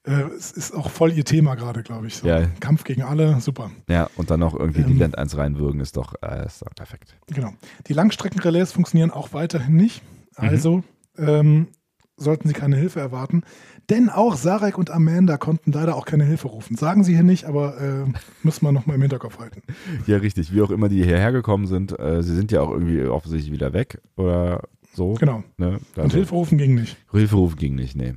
Äh, 0.04 0.28
es 0.36 0.52
ist 0.52 0.72
auch 0.74 0.90
voll 0.90 1.12
ihr 1.12 1.24
Thema 1.24 1.54
gerade, 1.56 1.82
glaube 1.82 2.06
ich. 2.06 2.16
So. 2.16 2.26
Ja. 2.28 2.46
Kampf 2.60 2.84
gegen 2.84 3.02
alle, 3.02 3.40
super. 3.40 3.70
Ja, 3.88 4.08
und 4.16 4.30
dann 4.30 4.40
noch 4.40 4.54
irgendwie 4.54 4.82
Ähm, 4.82 4.86
die 4.88 4.98
Land 4.98 5.18
1 5.18 5.36
reinwürgen, 5.36 5.80
ist 5.80 5.96
doch, 5.96 6.14
äh, 6.22 6.46
ist 6.46 6.62
doch 6.62 6.74
perfekt. 6.74 7.16
Genau. 7.26 7.52
Die 7.86 7.92
Langstreckenrelais 7.92 8.66
funktionieren 8.72 9.10
auch 9.10 9.32
weiterhin 9.32 9.76
nicht. 9.76 10.02
Mhm. 10.38 10.48
Also, 10.48 10.84
ähm, 11.18 11.68
sollten 12.16 12.48
sie 12.48 12.54
keine 12.54 12.76
Hilfe 12.76 13.00
erwarten. 13.00 13.42
Denn 13.88 14.08
auch 14.08 14.36
Sarek 14.36 14.78
und 14.78 14.90
Amanda 14.90 15.36
konnten 15.36 15.70
leider 15.70 15.94
auch 15.96 16.06
keine 16.06 16.24
Hilfe 16.24 16.48
rufen. 16.48 16.76
Sagen 16.76 17.04
sie 17.04 17.14
hier 17.14 17.22
nicht, 17.22 17.44
aber 17.44 17.80
äh, 17.80 18.04
müssen 18.42 18.64
wir 18.64 18.72
nochmal 18.72 18.96
im 18.96 19.02
Hinterkopf 19.02 19.38
halten. 19.38 19.62
Ja, 20.06 20.16
richtig. 20.16 20.52
Wie 20.52 20.60
auch 20.62 20.70
immer 20.70 20.88
die 20.88 21.04
hierher 21.04 21.30
gekommen 21.32 21.66
sind, 21.66 21.98
äh, 21.98 22.22
sie 22.22 22.34
sind 22.34 22.50
ja 22.50 22.62
auch 22.62 22.70
irgendwie 22.70 23.04
offensichtlich 23.04 23.52
wieder 23.52 23.72
weg 23.72 24.00
oder 24.16 24.62
so. 24.92 25.14
Genau. 25.14 25.44
Ne? 25.56 25.78
Und 25.94 26.02
Also, 26.02 26.16
Hilfe 26.16 26.34
rufen 26.34 26.58
ging 26.58 26.74
nicht. 26.74 26.96
Hilferuf 27.12 27.56
ging 27.56 27.74
nicht, 27.76 27.94
nee. 27.96 28.14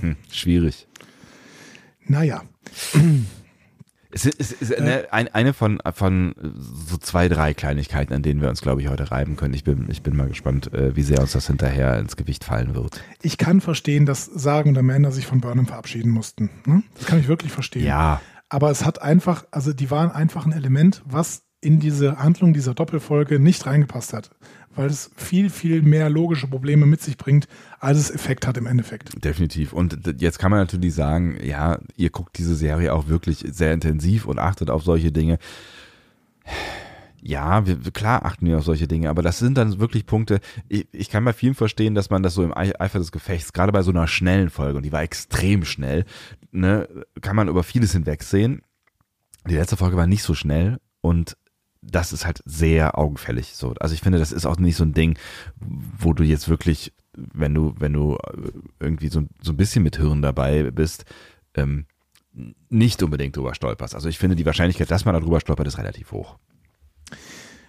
Hm, 0.00 0.16
schwierig. 0.30 0.86
Naja. 2.06 2.42
Es 4.16 4.24
ist, 4.24 4.40
es 4.40 4.52
ist 4.52 4.74
eine, 4.74 5.12
ein, 5.12 5.28
eine 5.28 5.52
von, 5.52 5.78
von 5.94 6.34
so 6.88 6.96
zwei, 6.96 7.28
drei 7.28 7.52
Kleinigkeiten, 7.52 8.14
an 8.14 8.22
denen 8.22 8.40
wir 8.40 8.48
uns, 8.48 8.62
glaube 8.62 8.80
ich, 8.80 8.88
heute 8.88 9.10
reiben 9.10 9.36
können. 9.36 9.52
Ich 9.52 9.62
bin, 9.62 9.88
ich 9.90 10.02
bin 10.02 10.16
mal 10.16 10.26
gespannt, 10.26 10.72
äh, 10.72 10.96
wie 10.96 11.02
sehr 11.02 11.20
uns 11.20 11.32
das 11.32 11.48
hinterher 11.48 11.98
ins 11.98 12.16
Gewicht 12.16 12.42
fallen 12.42 12.74
wird. 12.74 13.02
Ich 13.20 13.36
kann 13.36 13.60
verstehen, 13.60 14.06
dass 14.06 14.24
Sagen 14.24 14.70
und 14.70 14.78
Amanda 14.78 15.10
sich 15.10 15.26
von 15.26 15.42
Burnham 15.42 15.66
verabschieden 15.66 16.10
mussten. 16.10 16.48
Ne? 16.64 16.82
Das 16.94 17.04
kann 17.04 17.20
ich 17.20 17.28
wirklich 17.28 17.52
verstehen. 17.52 17.84
Ja, 17.84 18.22
Aber 18.48 18.70
es 18.70 18.86
hat 18.86 19.02
einfach, 19.02 19.44
also 19.50 19.74
die 19.74 19.90
waren 19.90 20.10
einfach 20.10 20.46
ein 20.46 20.52
Element, 20.52 21.02
was 21.04 21.42
in 21.60 21.78
diese 21.78 22.18
Handlung 22.18 22.54
dieser 22.54 22.72
Doppelfolge 22.72 23.38
nicht 23.38 23.66
reingepasst 23.66 24.14
hat. 24.14 24.30
Weil 24.76 24.86
es 24.88 25.10
viel, 25.16 25.50
viel 25.50 25.82
mehr 25.82 26.08
logische 26.10 26.46
Probleme 26.46 26.86
mit 26.86 27.00
sich 27.00 27.16
bringt, 27.16 27.48
als 27.80 27.98
es 27.98 28.10
Effekt 28.10 28.46
hat 28.46 28.56
im 28.56 28.66
Endeffekt. 28.66 29.24
definitiv. 29.24 29.72
Und 29.72 29.98
jetzt 30.20 30.38
kann 30.38 30.50
man 30.50 30.60
natürlich 30.60 30.94
sagen, 30.94 31.38
ja, 31.42 31.78
ihr 31.96 32.10
guckt 32.10 32.38
diese 32.38 32.54
Serie 32.54 32.92
auch 32.92 33.08
wirklich 33.08 33.44
sehr 33.50 33.72
intensiv 33.72 34.26
und 34.26 34.38
achtet 34.38 34.70
auf 34.70 34.82
solche 34.84 35.10
Dinge. 35.12 35.38
Ja, 37.22 37.66
wir, 37.66 37.78
klar 37.92 38.24
achten 38.24 38.46
wir 38.46 38.58
auf 38.58 38.64
solche 38.64 38.86
Dinge, 38.86 39.10
aber 39.10 39.22
das 39.22 39.40
sind 39.40 39.58
dann 39.58 39.80
wirklich 39.80 40.06
Punkte. 40.06 40.38
Ich, 40.68 40.86
ich 40.92 41.10
kann 41.10 41.24
bei 41.24 41.32
vielen 41.32 41.54
verstehen, 41.54 41.96
dass 41.96 42.08
man 42.10 42.22
das 42.22 42.34
so 42.34 42.44
im 42.44 42.56
Ei- 42.56 42.78
Eifer 42.78 43.00
des 43.00 43.10
Gefechts, 43.10 43.52
gerade 43.52 43.72
bei 43.72 43.82
so 43.82 43.90
einer 43.90 44.06
schnellen 44.06 44.48
Folge, 44.50 44.76
und 44.76 44.84
die 44.84 44.92
war 44.92 45.02
extrem 45.02 45.64
schnell, 45.64 46.04
ne, 46.52 46.88
kann 47.22 47.34
man 47.34 47.48
über 47.48 47.64
vieles 47.64 47.92
hinwegsehen. 47.92 48.62
Die 49.48 49.56
letzte 49.56 49.76
Folge 49.76 49.96
war 49.96 50.06
nicht 50.06 50.22
so 50.22 50.34
schnell 50.34 50.78
und 51.00 51.36
das 51.90 52.12
ist 52.12 52.26
halt 52.26 52.42
sehr 52.44 52.98
augenfällig. 52.98 53.54
So, 53.54 53.74
also 53.80 53.94
ich 53.94 54.00
finde, 54.00 54.18
das 54.18 54.32
ist 54.32 54.46
auch 54.46 54.58
nicht 54.58 54.76
so 54.76 54.84
ein 54.84 54.92
Ding, 54.92 55.18
wo 55.98 56.12
du 56.12 56.22
jetzt 56.22 56.48
wirklich, 56.48 56.92
wenn 57.14 57.54
du, 57.54 57.74
wenn 57.78 57.92
du 57.92 58.16
äh, 58.16 58.50
irgendwie 58.80 59.08
so, 59.08 59.24
so 59.42 59.52
ein 59.52 59.56
bisschen 59.56 59.82
mit 59.82 59.96
Hirn 59.96 60.22
dabei 60.22 60.70
bist, 60.70 61.04
ähm, 61.54 61.86
nicht 62.68 63.02
unbedingt 63.02 63.36
drüber 63.36 63.54
stolperst. 63.54 63.94
Also 63.94 64.08
ich 64.08 64.18
finde, 64.18 64.36
die 64.36 64.44
Wahrscheinlichkeit, 64.44 64.90
dass 64.90 65.04
man 65.04 65.14
da 65.14 65.20
drüber 65.20 65.40
stolpert, 65.40 65.66
ist 65.66 65.78
relativ 65.78 66.12
hoch. 66.12 66.38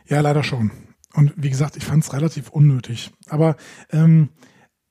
Ja, 0.08 0.20
leider 0.22 0.44
schon. 0.44 0.72
Und 1.14 1.34
wie 1.38 1.50
gesagt, 1.50 1.78
ich 1.78 1.86
fand 1.86 2.04
es 2.04 2.14
relativ 2.14 2.50
unnötig. 2.50 3.12
Aber 3.30 3.56
ähm, 3.92 4.30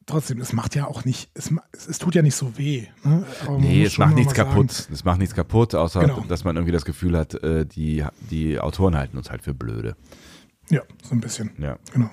trotzdem, 0.07 0.41
es 0.41 0.53
macht 0.53 0.75
ja 0.75 0.87
auch 0.87 1.05
nicht, 1.05 1.31
es, 1.35 1.53
es, 1.73 1.99
tut 1.99 2.15
ja 2.15 2.23
nicht 2.23 2.35
so 2.37 2.57
weh. 2.57 2.87
Ne? 3.05 3.25
Nee, 3.59 3.85
es 3.85 3.99
macht 3.99 4.15
nichts 4.15 4.33
kaputt. 4.35 4.71
Sagen, 4.73 4.93
Es 4.95 5.05
macht 5.05 5.19
nichts 5.19 5.35
kaputt, 5.35 5.75
außer 5.75 6.01
Genau. 6.01 6.25
dass 6.29 6.45
man 6.45 6.57
irgendwie 6.57 6.73
das 6.73 6.85
Gefühl 6.85 7.17
hat, 7.19 7.35
äh, 7.43 7.67
die, 7.67 8.05
die 8.31 8.59
Autoren 8.61 8.97
halten 8.97 9.17
uns 9.19 9.31
halt 9.31 9.43
für 9.43 9.53
blöde. 9.55 9.97
ja, 10.71 10.83
so 11.03 11.15
ein 11.15 11.21
bisschen. 11.21 11.51
Ja. 11.59 11.79
Genau. 11.93 12.11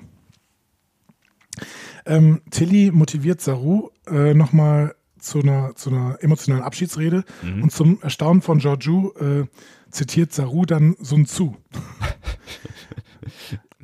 Ähm, 2.06 2.42
Tilly 2.50 2.92
motiviert 2.92 3.40
Saru 3.42 3.90
äh, 4.08 4.34
nochmal 4.34 4.96
zu 5.20 5.40
einer, 5.42 5.76
zu 5.76 5.90
einer 5.90 6.18
emotionalen 6.22 6.64
Abschiedsrede 6.64 7.24
Mhm. 7.44 7.64
und 7.64 7.72
zum 7.72 8.02
Erstaunen 8.02 8.42
von 8.42 8.58
Georgiou 8.60 9.12
äh, 9.20 9.46
zitiert 9.90 10.34
Saru 10.34 10.66
dann 10.66 10.96
Sun 11.00 11.26
Tzu. 11.26 11.56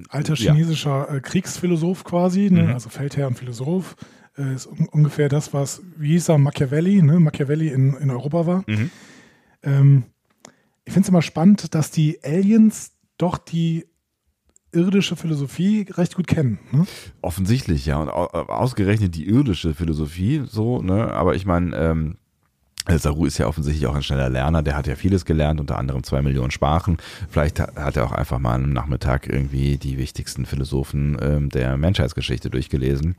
Alter 0.09 0.35
Ja. 0.35 0.53
chinesischer 0.53 1.09
äh, 1.13 1.19
Kriegsphilosoph 1.21 2.03
quasi, 2.03 2.49
ne? 2.49 2.63
Mhm. 2.63 2.69
also 2.73 2.89
Feldherr 2.89 3.27
und 3.27 3.37
Philosoph. 3.37 3.95
Äh, 4.37 4.53
ist 4.55 4.67
un 4.67 4.87
ungefähr 4.89 5.27
das, 5.29 5.53
was, 5.53 5.81
wie 5.97 6.11
hieß 6.11 6.29
er, 6.29 6.37
Machiavelli, 6.37 7.01
ne? 7.01 7.19
Machiavelli 7.19 7.67
in, 7.69 7.93
in 7.95 8.09
Europa 8.09 8.45
war. 8.47 8.63
Mhm. 8.67 8.89
Ähm, 9.63 10.03
ich 10.85 10.93
finde 10.93 11.05
es 11.05 11.09
immer 11.09 11.21
spannend, 11.21 11.75
dass 11.75 11.91
die 11.91 12.19
Aliens 12.23 12.93
doch 13.17 13.37
die 13.37 13.85
irdische 14.71 15.15
Philosophie 15.15 15.85
recht 15.91 16.15
gut 16.15 16.27
kennen. 16.27 16.59
Ne? 16.71 16.85
Offensichtlich, 17.21 17.85
ja. 17.87 17.97
Und 17.97 18.09
au- 18.09 18.27
ausgerechnet 18.27 19.15
die 19.15 19.27
irdische 19.27 19.73
Philosophie, 19.73 20.43
so, 20.45 20.81
ne? 20.81 21.11
Aber 21.11 21.35
ich 21.35 21.45
meine, 21.45 21.75
ähm, 21.75 22.17
Saru 22.97 23.25
ist 23.25 23.37
ja 23.37 23.47
offensichtlich 23.47 23.85
auch 23.87 23.95
ein 23.95 24.03
schneller 24.03 24.29
Lerner, 24.29 24.63
der 24.63 24.75
hat 24.75 24.87
ja 24.87 24.95
vieles 24.95 25.25
gelernt, 25.25 25.59
unter 25.59 25.77
anderem 25.77 26.03
zwei 26.03 26.21
Millionen 26.21 26.51
Sprachen. 26.51 26.97
Vielleicht 27.29 27.59
ha- 27.59 27.69
hat 27.75 27.97
er 27.97 28.05
auch 28.05 28.11
einfach 28.11 28.39
mal 28.39 28.55
am 28.55 28.73
Nachmittag 28.73 29.27
irgendwie 29.27 29.77
die 29.77 29.97
wichtigsten 29.97 30.45
Philosophen 30.45 31.17
ähm, 31.21 31.49
der 31.49 31.77
Menschheitsgeschichte 31.77 32.49
durchgelesen. 32.49 33.15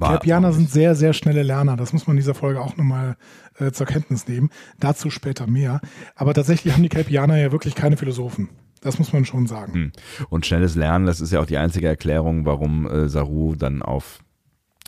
Kelpianer 0.00 0.52
sind 0.52 0.70
sehr, 0.70 0.94
sehr 0.94 1.12
schnelle 1.12 1.42
Lerner. 1.42 1.76
Das 1.76 1.92
muss 1.92 2.06
man 2.06 2.16
in 2.16 2.20
dieser 2.20 2.34
Folge 2.34 2.60
auch 2.60 2.76
nochmal 2.76 3.16
äh, 3.58 3.70
zur 3.70 3.86
Kenntnis 3.86 4.26
nehmen. 4.28 4.50
Dazu 4.78 5.10
später 5.10 5.46
mehr. 5.46 5.80
Aber 6.14 6.34
tatsächlich 6.34 6.74
haben 6.74 6.82
die 6.82 6.88
Kelpianer 6.88 7.38
ja 7.38 7.52
wirklich 7.52 7.74
keine 7.74 7.96
Philosophen. 7.96 8.48
Das 8.80 8.98
muss 8.98 9.12
man 9.12 9.24
schon 9.24 9.46
sagen. 9.46 9.72
Hm. 9.74 9.92
Und 10.28 10.44
schnelles 10.44 10.74
Lernen, 10.74 11.06
das 11.06 11.20
ist 11.20 11.32
ja 11.32 11.40
auch 11.40 11.46
die 11.46 11.56
einzige 11.56 11.86
Erklärung, 11.86 12.44
warum 12.44 12.86
äh, 12.86 13.08
Saru 13.08 13.54
dann 13.54 13.80
auf 13.80 14.18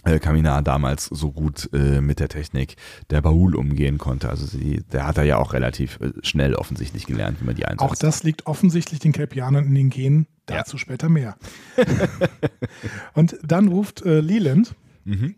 äh, 0.05 0.19
Kaminar 0.19 0.63
damals 0.63 1.07
so 1.07 1.33
gut 1.33 1.71
äh, 1.73 2.01
mit 2.01 2.21
der 2.21 2.29
Technik 2.29 2.77
der 3.11 3.23
Baul 3.23 3.55
umgehen 3.55 3.99
konnte. 3.99 4.29
Also 4.29 4.47
sie, 4.47 4.83
der 4.93 5.07
hat 5.07 5.19
er 5.19 5.25
ja 5.25 5.39
auch 5.39 5.53
relativ 5.53 5.99
äh, 6.01 6.13
schnell 6.23 6.55
offensichtlich 6.55 7.07
gelernt, 7.07 7.41
wie 7.41 7.45
man 7.47 7.55
die 7.55 7.65
einsetzt. 7.65 7.83
Auch 7.91 7.95
das 7.95 8.23
liegt 8.23 8.47
offensichtlich 8.47 9.01
den 9.01 9.13
Kelpianern 9.13 9.67
in 9.67 9.75
den 9.75 9.91
Genen. 9.91 10.27
Dazu 10.47 10.77
später 10.77 11.09
mehr. 11.09 11.37
Und 13.15 13.39
dann 13.43 13.69
ruft 13.69 14.03
äh, 14.03 14.21
Leland, 14.21 14.75
Mhm. 15.05 15.35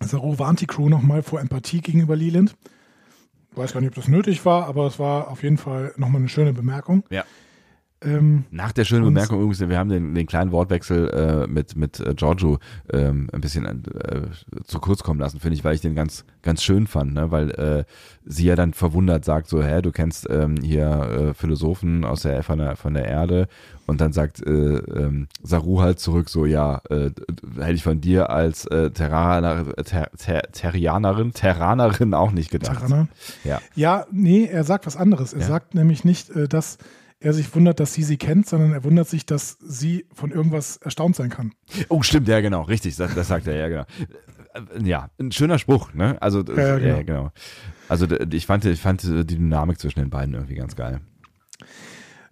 Saru 0.00 0.38
warnt 0.38 0.60
die 0.60 0.66
Crew 0.66 0.88
nochmal 0.88 1.22
vor 1.22 1.40
Empathie 1.40 1.80
gegenüber 1.80 2.16
Leland. 2.16 2.56
Weiß 3.54 3.72
gar 3.72 3.80
nicht, 3.80 3.90
ob 3.90 3.94
das 3.94 4.08
nötig 4.08 4.44
war, 4.44 4.66
aber 4.66 4.86
es 4.86 4.98
war 4.98 5.28
auf 5.28 5.42
jeden 5.42 5.58
Fall 5.58 5.92
nochmal 5.96 6.20
eine 6.20 6.28
schöne 6.28 6.52
Bemerkung. 6.52 7.04
Ja. 7.10 7.24
Ähm, 8.04 8.44
Nach 8.50 8.72
der 8.72 8.84
schönen 8.84 9.04
Bemerkung 9.04 9.38
übrigens, 9.38 9.60
wir 9.68 9.78
haben 9.78 9.88
den, 9.90 10.14
den 10.14 10.26
kleinen 10.26 10.52
Wortwechsel 10.52 11.08
äh, 11.10 11.46
mit, 11.46 11.76
mit 11.76 12.00
äh, 12.00 12.14
Giorgio 12.14 12.58
ähm, 12.92 13.28
ein 13.32 13.40
bisschen 13.40 13.64
äh, 13.66 14.22
zu 14.64 14.78
kurz 14.80 15.02
kommen 15.02 15.20
lassen, 15.20 15.40
finde 15.40 15.56
ich, 15.56 15.64
weil 15.64 15.74
ich 15.74 15.80
den 15.80 15.94
ganz, 15.94 16.24
ganz 16.42 16.62
schön 16.62 16.86
fand, 16.86 17.14
ne? 17.14 17.30
weil 17.30 17.50
äh, 17.52 17.84
sie 18.24 18.46
ja 18.46 18.56
dann 18.56 18.72
verwundert 18.74 19.24
sagt 19.24 19.48
so, 19.48 19.62
hä, 19.62 19.82
du 19.82 19.92
kennst 19.92 20.28
ähm, 20.30 20.56
hier 20.62 20.86
äh, 21.30 21.34
Philosophen 21.34 22.04
aus 22.04 22.22
der, 22.22 22.42
von, 22.42 22.58
der, 22.58 22.76
von 22.76 22.94
der 22.94 23.06
Erde 23.06 23.48
und 23.86 24.00
dann 24.00 24.12
sagt 24.12 24.40
äh, 24.46 24.50
ähm, 24.50 25.28
Saru 25.42 25.80
halt 25.80 25.98
zurück 25.98 26.28
so, 26.28 26.46
ja, 26.46 26.80
äh, 26.88 27.10
hätte 27.58 27.72
ich 27.72 27.82
von 27.82 28.00
dir 28.00 28.30
als 28.30 28.64
äh, 28.66 28.90
Terraner, 28.90 29.64
ter, 29.84 30.10
ter, 30.16 30.42
Terrianerin, 30.52 31.32
Terranerin 31.32 32.14
auch 32.14 32.30
nicht 32.32 32.50
gedacht. 32.50 32.78
Terraner. 32.78 33.08
Ja. 33.44 33.60
Ja, 33.74 34.06
nee, 34.12 34.44
er 34.46 34.64
sagt 34.64 34.86
was 34.86 34.96
anderes. 34.96 35.32
Er 35.32 35.40
Ja. 35.40 35.46
sagt 35.48 35.74
nämlich 35.74 36.04
nicht, 36.04 36.30
äh, 36.30 36.48
dass 36.48 36.78
er 37.22 37.32
sich 37.32 37.54
wundert, 37.54 37.80
dass 37.80 37.94
sie 37.94 38.02
sie 38.02 38.16
kennt, 38.16 38.46
sondern 38.48 38.72
er 38.72 38.84
wundert 38.84 39.08
sich, 39.08 39.24
dass 39.26 39.56
sie 39.60 40.06
von 40.12 40.30
irgendwas 40.30 40.76
erstaunt 40.78 41.16
sein 41.16 41.30
kann. 41.30 41.52
Oh, 41.88 42.02
stimmt, 42.02 42.28
ja, 42.28 42.40
genau, 42.40 42.62
richtig, 42.62 42.96
das, 42.96 43.14
das 43.14 43.28
sagt 43.28 43.46
er, 43.46 43.54
ja, 43.56 43.68
genau. 43.68 43.84
Äh, 44.54 44.82
Ja, 44.88 45.08
ein 45.18 45.32
schöner 45.32 45.58
Spruch, 45.58 45.94
ne? 45.94 46.20
Also, 46.20 46.42
das, 46.42 46.56
Ja, 46.56 46.78
ja, 46.78 46.86
ja, 46.96 47.02
genau. 47.02 47.04
genau. 47.04 47.32
Also, 47.88 48.06
ich 48.10 48.46
fand, 48.46 48.64
ich 48.64 48.80
fand 48.80 49.02
die 49.02 49.24
Dynamik 49.26 49.78
zwischen 49.78 50.00
den 50.00 50.10
beiden 50.10 50.34
irgendwie 50.34 50.54
ganz 50.54 50.76
geil. 50.76 51.00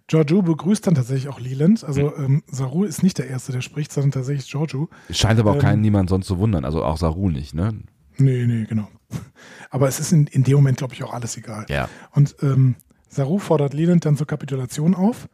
Giorgio 0.07 0.41
begrüßt 0.41 0.85
dann 0.87 0.95
tatsächlich 0.95 1.29
auch 1.29 1.39
Leland. 1.39 1.83
Also 1.85 2.15
Hm. 2.15 2.25
ähm, 2.25 2.43
Saru 2.47 2.83
ist 2.83 3.01
nicht 3.01 3.17
der 3.17 3.27
Erste, 3.27 3.53
der 3.53 3.61
spricht, 3.61 3.93
sondern 3.93 4.11
tatsächlich 4.11 4.49
Giorgio. 4.51 4.89
Es 5.07 5.17
scheint 5.17 5.39
aber 5.39 5.51
auch 5.51 5.55
Ähm, 5.55 5.61
keinen 5.61 5.81
niemand 5.81 6.09
sonst 6.09 6.27
zu 6.27 6.37
wundern, 6.37 6.65
also 6.65 6.83
auch 6.83 6.97
Saru 6.97 7.29
nicht, 7.29 7.53
ne? 7.53 7.71
Nee, 8.17 8.45
nee, 8.45 8.65
genau. 8.65 8.89
Aber 9.69 9.87
es 9.87 9.99
ist 10.01 10.11
in, 10.11 10.27
in 10.27 10.43
dem 10.43 10.55
Moment, 10.55 10.77
glaube 10.77 10.93
ich, 10.93 11.01
auch 11.03 11.13
alles 11.13 11.37
egal. 11.37 11.65
Ja. 11.69 11.87
Und 12.11 12.35
ähm, 12.41 12.75
Saru 13.11 13.39
fordert 13.39 13.73
Leland 13.73 14.05
dann 14.05 14.15
zur 14.15 14.25
Kapitulation 14.25 14.95
auf. 14.95 15.27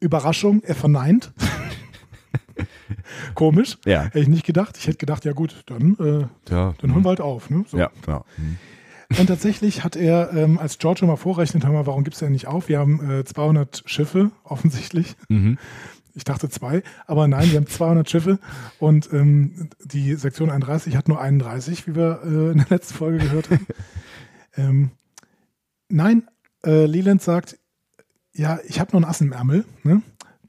Überraschung, 0.00 0.62
er 0.62 0.74
verneint. 0.74 1.32
Komisch. 3.34 3.76
Ja. 3.84 4.04
Hätte 4.04 4.20
ich 4.20 4.28
nicht 4.28 4.46
gedacht. 4.46 4.76
Ich 4.78 4.86
hätte 4.86 4.96
gedacht, 4.96 5.24
ja 5.24 5.32
gut, 5.32 5.62
dann, 5.66 5.96
äh, 6.00 6.52
Ja. 6.52 6.74
dann 6.80 6.94
holen 6.94 7.04
wir 7.04 7.10
halt 7.10 7.20
auf. 7.20 7.50
Ne? 7.50 7.64
So. 7.68 7.76
Ja, 7.76 7.90
ja. 8.06 8.24
Hm. 8.36 8.56
Und 9.18 9.26
tatsächlich 9.26 9.84
hat 9.84 9.96
er, 9.96 10.32
ähm, 10.34 10.58
als 10.58 10.78
Giorgio 10.78 11.06
mal 11.06 11.16
vorrechnet, 11.16 11.64
hör 11.64 11.72
mal, 11.72 11.86
warum 11.86 12.04
gibst 12.04 12.20
du 12.20 12.26
denn 12.26 12.32
nicht 12.32 12.46
auf? 12.46 12.68
Wir 12.68 12.78
haben 12.78 13.10
äh, 13.10 13.24
200 13.24 13.82
Schiffe, 13.86 14.30
offensichtlich. 14.44 15.16
Mhm. 15.28 15.58
Ich 16.14 16.24
dachte 16.24 16.48
zwei, 16.50 16.82
aber 17.06 17.28
nein, 17.28 17.50
wir 17.50 17.56
haben 17.58 17.66
200 17.66 18.10
Schiffe 18.10 18.38
und 18.78 19.10
ähm, 19.12 19.70
die 19.84 20.14
Sektion 20.14 20.50
31 20.50 20.96
hat 20.96 21.08
nur 21.08 21.20
31, 21.20 21.86
wie 21.86 21.94
wir 21.94 22.20
äh, 22.24 22.52
in 22.52 22.58
der 22.58 22.66
letzten 22.70 22.94
Folge 22.94 23.18
gehört 23.18 23.50
haben. 23.50 23.66
ähm, 24.56 24.90
nein, 25.88 26.24
äh, 26.64 26.86
Leland 26.86 27.22
sagt, 27.22 27.58
ja, 28.34 28.58
ich 28.66 28.78
habe 28.80 28.92
nur 28.92 29.02
einen 29.02 29.10
Ass 29.10 29.20
im 29.20 29.32
Ärmel, 29.32 29.64
ne? 29.82 30.02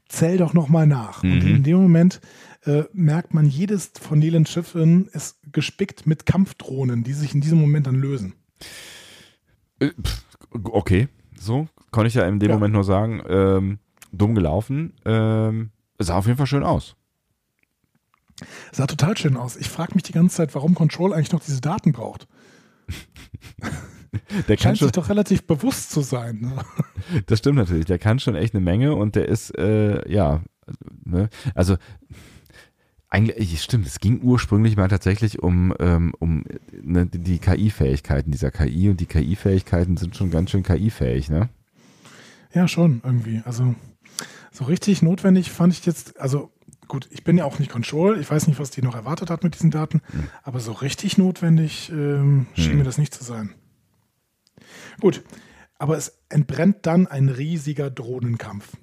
zähl 0.08 0.38
doch 0.38 0.54
noch 0.54 0.68
mal 0.68 0.86
nach. 0.86 1.22
Und 1.22 1.44
Mhm. 1.44 1.54
in 1.56 1.62
dem 1.62 1.76
Moment 1.78 2.20
äh, 2.64 2.84
merkt 2.92 3.32
man, 3.32 3.46
jedes 3.46 3.90
von 4.00 4.20
Lelands 4.20 4.50
Schiffen 4.50 5.06
ist 5.08 5.38
gespickt 5.52 6.06
mit 6.06 6.26
Kampfdrohnen, 6.26 7.04
die 7.04 7.12
sich 7.14 7.34
in 7.34 7.40
diesem 7.40 7.58
Moment 7.60 7.86
dann 7.86 7.94
lösen. 7.96 8.34
Äh, 9.78 9.90
Okay, 10.52 11.08
so 11.38 11.68
konnte 11.92 12.08
ich 12.08 12.14
ja 12.14 12.26
in 12.26 12.40
dem 12.40 12.48
Ja. 12.50 12.56
Moment 12.56 12.74
nur 12.74 12.82
sagen, 12.84 13.22
ähm, 13.28 13.78
dumm 14.12 14.34
gelaufen, 14.34 14.94
ähm, 15.04 15.70
sah 15.98 16.16
auf 16.16 16.26
jeden 16.26 16.36
Fall 16.38 16.46
schön 16.48 16.64
aus. 16.64 16.96
Sah 18.72 18.86
total 18.88 19.16
schön 19.16 19.36
aus. 19.36 19.56
Ich 19.56 19.68
frage 19.68 19.94
mich 19.94 20.02
die 20.02 20.12
ganze 20.12 20.36
Zeit, 20.36 20.54
warum 20.56 20.74
Control 20.74 21.12
eigentlich 21.12 21.30
noch 21.32 21.42
diese 21.44 21.60
Daten 21.60 21.92
braucht. 21.92 22.26
Der 24.48 24.56
Scheint 24.56 24.78
schon, 24.78 24.88
sich 24.88 24.92
doch 24.92 25.08
relativ 25.08 25.44
bewusst 25.46 25.90
zu 25.90 26.00
sein. 26.00 26.40
Ne? 26.40 26.56
das 27.26 27.38
stimmt 27.38 27.56
natürlich, 27.56 27.86
der 27.86 27.98
kann 27.98 28.18
schon 28.18 28.34
echt 28.34 28.54
eine 28.54 28.64
Menge 28.64 28.94
und 28.94 29.14
der 29.14 29.28
ist, 29.28 29.56
äh, 29.56 30.10
ja, 30.10 30.42
ne? 31.04 31.28
also 31.54 31.76
eigentlich, 33.08 33.60
stimmt, 33.62 33.86
es 33.86 33.98
ging 33.98 34.20
ursprünglich 34.22 34.76
mal 34.76 34.88
tatsächlich 34.88 35.42
um, 35.42 35.74
ähm, 35.80 36.12
um 36.20 36.44
ne, 36.80 37.06
die 37.06 37.38
KI-Fähigkeiten 37.40 38.30
dieser 38.30 38.52
KI 38.52 38.88
und 38.88 39.00
die 39.00 39.06
KI-Fähigkeiten 39.06 39.96
sind 39.96 40.16
schon 40.16 40.30
ganz 40.30 40.50
schön 40.50 40.62
KI-fähig, 40.62 41.28
ne? 41.28 41.48
Ja, 42.52 42.68
schon, 42.68 43.00
irgendwie. 43.04 43.42
Also, 43.44 43.74
so 44.52 44.64
richtig 44.64 45.02
notwendig 45.02 45.50
fand 45.50 45.72
ich 45.72 45.84
jetzt, 45.86 46.20
also 46.20 46.52
gut, 46.86 47.08
ich 47.10 47.24
bin 47.24 47.36
ja 47.36 47.44
auch 47.44 47.58
nicht 47.58 47.70
Control, 47.70 48.18
ich 48.20 48.30
weiß 48.30 48.46
nicht, 48.46 48.60
was 48.60 48.70
die 48.70 48.82
noch 48.82 48.94
erwartet 48.94 49.30
hat 49.30 49.42
mit 49.42 49.54
diesen 49.54 49.70
Daten, 49.72 50.02
Hm. 50.12 50.24
aber 50.44 50.60
so 50.60 50.72
richtig 50.72 51.18
notwendig 51.18 51.90
ähm, 51.90 52.46
schien 52.54 52.70
Hm. 52.72 52.78
mir 52.78 52.84
das 52.84 52.98
nicht 52.98 53.14
zu 53.14 53.24
sein. 53.24 53.54
Gut, 54.98 55.22
aber 55.78 55.96
es 55.96 56.20
entbrennt 56.28 56.78
dann 56.82 57.06
ein 57.06 57.28
riesiger 57.28 57.90
Drohnenkampf. 57.90 58.76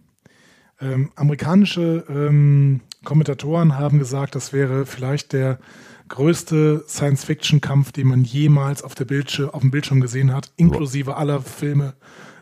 Ähm, 0.80 1.12
amerikanische 1.16 2.06
ähm, 2.08 2.82
Kommentatoren 3.04 3.78
haben 3.78 4.00
gesagt, 4.00 4.36
das 4.36 4.54
wäre 4.54 4.86
vielleicht 4.86 5.34
der 5.34 5.60
größte 6.08 6.84
Science-Fiction-Kampf, 6.88 7.92
den 7.92 8.08
man 8.08 8.24
jemals 8.24 8.84
auf, 8.84 8.96
der 8.96 9.06
Bildschirm, 9.06 9.50
auf 9.50 9.62
dem 9.62 9.72
Bildschirm 9.72 10.02
gesehen 10.02 10.34
hat, 10.34 10.52
inklusive 10.56 11.18
aller 11.18 11.42
Filme 11.42 11.96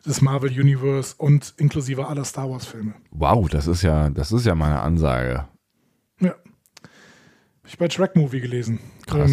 des 0.06 0.22
Marvel 0.22 0.52
Universe 0.52 1.16
und 1.18 1.54
inklusive 1.58 2.08
aller 2.08 2.26
Star 2.26 2.50
Wars-Filme. 2.50 2.94
Wow, 3.12 3.50
das 3.50 3.68
ist 3.68 3.82
ja, 3.82 4.10
das 4.10 4.32
ist 4.32 4.46
ja 4.46 4.54
mal 4.54 4.68
eine 4.68 4.82
Ansage. 4.82 5.48
Ja. 6.20 6.30
Hab 6.30 7.68
ich 7.68 7.78
bei 7.78 7.88
Track 7.88 8.16
Movie 8.16 8.42
gelesen. 8.42 8.80
Krass. 9.08 9.32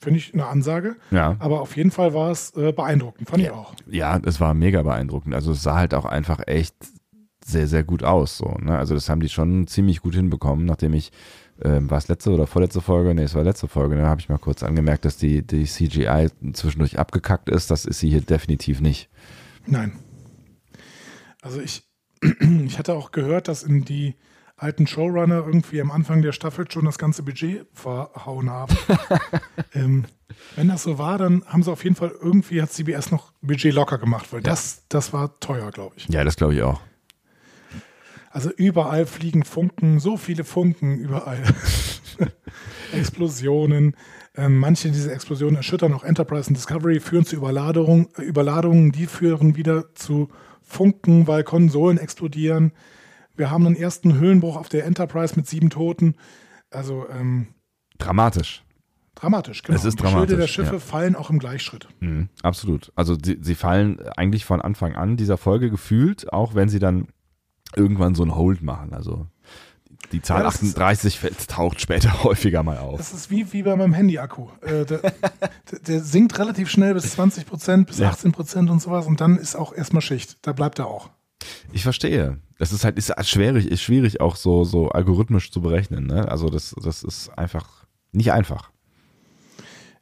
Finde 0.00 0.18
ich 0.18 0.34
eine 0.34 0.46
Ansage. 0.46 0.96
Ja. 1.10 1.36
Aber 1.38 1.60
auf 1.62 1.76
jeden 1.76 1.90
Fall 1.90 2.12
war 2.12 2.30
es 2.30 2.54
äh, 2.56 2.72
beeindruckend. 2.72 3.28
Fand 3.28 3.42
ich 3.42 3.50
auch. 3.50 3.74
Ja, 3.90 4.20
es 4.24 4.40
war 4.40 4.52
mega 4.54 4.82
beeindruckend. 4.82 5.34
Also 5.34 5.52
es 5.52 5.62
sah 5.62 5.76
halt 5.76 5.94
auch 5.94 6.04
einfach 6.04 6.40
echt 6.46 6.74
sehr, 7.44 7.66
sehr 7.66 7.84
gut 7.84 8.02
aus. 8.02 8.36
So, 8.36 8.56
ne? 8.60 8.76
Also 8.76 8.94
das 8.94 9.08
haben 9.08 9.20
die 9.20 9.28
schon 9.28 9.66
ziemlich 9.66 10.00
gut 10.02 10.14
hinbekommen, 10.14 10.66
nachdem 10.66 10.94
ich, 10.94 11.12
ähm, 11.62 11.88
war 11.90 11.98
es 11.98 12.08
letzte 12.08 12.30
oder 12.30 12.46
vorletzte 12.46 12.80
Folge? 12.80 13.14
Nee, 13.14 13.22
es 13.22 13.34
war 13.34 13.44
letzte 13.44 13.68
Folge, 13.68 13.96
da 13.96 14.06
habe 14.06 14.20
ich 14.20 14.28
mal 14.28 14.38
kurz 14.38 14.62
angemerkt, 14.62 15.04
dass 15.04 15.16
die, 15.16 15.46
die 15.46 15.64
CGI 15.64 16.28
zwischendurch 16.52 16.98
abgekackt 16.98 17.48
ist. 17.48 17.70
Das 17.70 17.86
ist 17.86 18.00
sie 18.00 18.10
hier 18.10 18.20
definitiv 18.20 18.80
nicht. 18.80 19.08
Nein. 19.66 19.92
Also 21.40 21.60
ich, 21.60 21.88
ich 22.64 22.78
hatte 22.78 22.94
auch 22.94 23.12
gehört, 23.12 23.48
dass 23.48 23.62
in 23.62 23.84
die 23.84 24.16
alten 24.56 24.86
Showrunner 24.86 25.44
irgendwie 25.46 25.80
am 25.80 25.90
Anfang 25.90 26.22
der 26.22 26.32
Staffel 26.32 26.70
schon 26.70 26.84
das 26.86 26.98
ganze 26.98 27.22
Budget 27.22 27.66
verhauen 27.74 28.48
haben. 28.50 28.74
ähm, 29.74 30.04
wenn 30.54 30.68
das 30.68 30.82
so 30.82 30.98
war, 30.98 31.18
dann 31.18 31.44
haben 31.46 31.62
sie 31.62 31.70
auf 31.70 31.84
jeden 31.84 31.96
Fall 31.96 32.12
irgendwie, 32.20 32.62
hat 32.62 32.72
CBS 32.72 33.10
noch 33.10 33.32
Budget 33.42 33.74
locker 33.74 33.98
gemacht, 33.98 34.32
weil 34.32 34.40
Ja. 34.40 34.50
das, 34.50 34.84
das 34.88 35.12
war 35.12 35.38
teuer, 35.40 35.70
glaube 35.70 35.94
ich. 35.98 36.08
Ja, 36.08 36.24
das 36.24 36.36
glaube 36.36 36.54
ich 36.54 36.62
auch. 36.62 36.80
Also 38.30 38.50
überall 38.50 39.06
fliegen 39.06 39.44
Funken, 39.44 39.98
so 39.98 40.16
viele 40.16 40.44
Funken 40.44 40.98
überall. 40.98 41.42
Explosionen. 42.92 43.96
Ähm, 44.34 44.58
manche 44.58 44.90
dieser 44.90 45.12
Explosionen 45.12 45.56
erschüttern 45.56 45.94
auch 45.94 46.04
Enterprise 46.04 46.48
und 46.48 46.56
Discovery, 46.56 47.00
führen 47.00 47.24
zu 47.24 47.36
Überladung, 47.36 48.08
äh, 48.18 48.22
Überladungen, 48.22 48.92
die 48.92 49.06
führen 49.06 49.56
wieder 49.56 49.94
zu 49.94 50.28
Funken, 50.62 51.26
weil 51.26 51.44
Konsolen 51.44 51.96
explodieren. 51.98 52.72
Wir 53.36 53.50
haben 53.50 53.66
einen 53.66 53.76
ersten 53.76 54.14
Höhlenbruch 54.18 54.56
auf 54.56 54.68
der 54.68 54.84
Enterprise 54.86 55.34
mit 55.36 55.46
sieben 55.46 55.70
Toten. 55.70 56.14
Also 56.70 57.06
ähm, 57.10 57.48
Dramatisch. 57.98 58.62
dramatisch, 59.14 59.62
genau. 59.62 59.78
Es 59.78 59.84
ist 59.84 59.98
Die 60.00 60.02
Schilde 60.04 60.18
der 60.26 60.26
dramatisch, 60.36 60.52
Schiffe 60.54 60.72
ja. 60.74 60.78
fallen 60.80 61.16
auch 61.16 61.30
im 61.30 61.38
Gleichschritt. 61.38 61.88
Mhm, 62.00 62.28
absolut. 62.42 62.92
Also 62.96 63.16
sie, 63.22 63.38
sie 63.40 63.54
fallen 63.54 64.00
eigentlich 64.16 64.44
von 64.44 64.60
Anfang 64.60 64.94
an 64.94 65.16
dieser 65.16 65.36
Folge 65.38 65.70
gefühlt, 65.70 66.32
auch 66.32 66.54
wenn 66.54 66.68
sie 66.68 66.78
dann 66.78 67.08
irgendwann 67.74 68.14
so 68.14 68.22
ein 68.24 68.34
Hold 68.34 68.62
machen. 68.62 68.92
Also 68.94 69.26
die 70.12 70.20
Zahl 70.22 70.38
Ja, 70.38 70.44
das 70.44 70.56
ist- 70.62 70.76
38 70.76 71.18
fällt- 71.18 71.48
taucht 71.48 71.80
später 71.80 72.22
häufiger 72.24 72.62
mal 72.62 72.78
auf. 72.78 72.98
Das 72.98 73.12
ist 73.12 73.30
wie, 73.30 73.52
wie 73.52 73.62
bei 73.62 73.74
meinem 73.76 73.92
Handy-Akku. 73.94 74.48
Äh, 74.62 74.84
der, 74.84 74.98
der, 75.70 75.78
der 75.86 76.00
sinkt 76.00 76.38
relativ 76.38 76.68
schnell 76.68 76.94
bis 76.94 77.12
20 77.12 77.46
Prozent, 77.46 77.86
bis 77.86 77.98
Ja. 77.98 78.10
18 78.10 78.32
Prozent 78.32 78.70
und 78.70 78.80
sowas 78.82 79.06
und 79.06 79.20
dann 79.20 79.36
ist 79.38 79.56
auch 79.56 79.72
erstmal 79.72 80.02
Schicht. 80.02 80.38
Da 80.42 80.52
bleibt 80.52 80.78
er 80.78 80.86
auch. 80.86 81.10
Ich 81.72 81.82
verstehe. 81.82 82.38
Das 82.58 82.72
ist 82.72 82.84
halt 82.84 82.96
ist 82.98 83.12
schwierig, 83.28 83.70
ist 83.70 83.82
schwierig 83.82 84.20
auch 84.20 84.36
so, 84.36 84.64
so 84.64 84.88
algorithmisch 84.88 85.50
zu 85.50 85.60
berechnen. 85.60 86.06
Ne? 86.06 86.28
Also 86.28 86.48
das, 86.48 86.74
das 86.82 87.02
ist 87.02 87.28
einfach 87.36 87.84
nicht 88.12 88.32
einfach. 88.32 88.70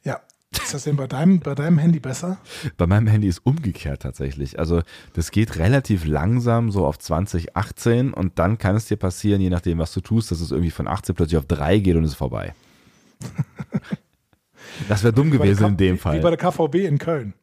Ja. 0.03 0.21
Ist 0.51 0.73
das 0.73 0.83
denn 0.85 0.95
bei 0.95 1.07
deinem, 1.07 1.41
bei 1.41 1.53
deinem 1.53 1.77
Handy 1.77 1.99
besser? 1.99 2.37
Bei 2.77 2.87
meinem 2.87 3.07
Handy 3.07 3.27
ist 3.27 3.39
umgekehrt 3.39 4.03
tatsächlich. 4.03 4.57
Also 4.57 4.83
das 5.13 5.31
geht 5.31 5.57
relativ 5.57 6.05
langsam 6.05 6.71
so 6.71 6.85
auf 6.85 6.97
20, 6.97 7.57
18 7.57 8.13
und 8.13 8.39
dann 8.39 8.57
kann 8.57 8.75
es 8.77 8.85
dir 8.85 8.95
passieren, 8.95 9.41
je 9.41 9.49
nachdem, 9.49 9.79
was 9.79 9.91
du 9.91 9.99
tust, 9.99 10.31
dass 10.31 10.39
es 10.39 10.51
irgendwie 10.51 10.71
von 10.71 10.87
18 10.87 11.13
plötzlich 11.13 11.37
auf 11.37 11.45
3 11.45 11.79
geht 11.79 11.97
und 11.97 12.05
es 12.05 12.11
ist 12.11 12.17
vorbei. 12.17 12.53
Das 14.89 15.03
wäre 15.03 15.13
dumm 15.13 15.31
gewesen 15.31 15.65
in 15.67 15.77
dem 15.77 15.95
Wie 15.95 16.01
bei 16.03 16.21
Fall. 16.21 16.35
der 16.35 16.37
KVB 16.37 16.75
in 16.75 16.97
Köln. 16.97 17.33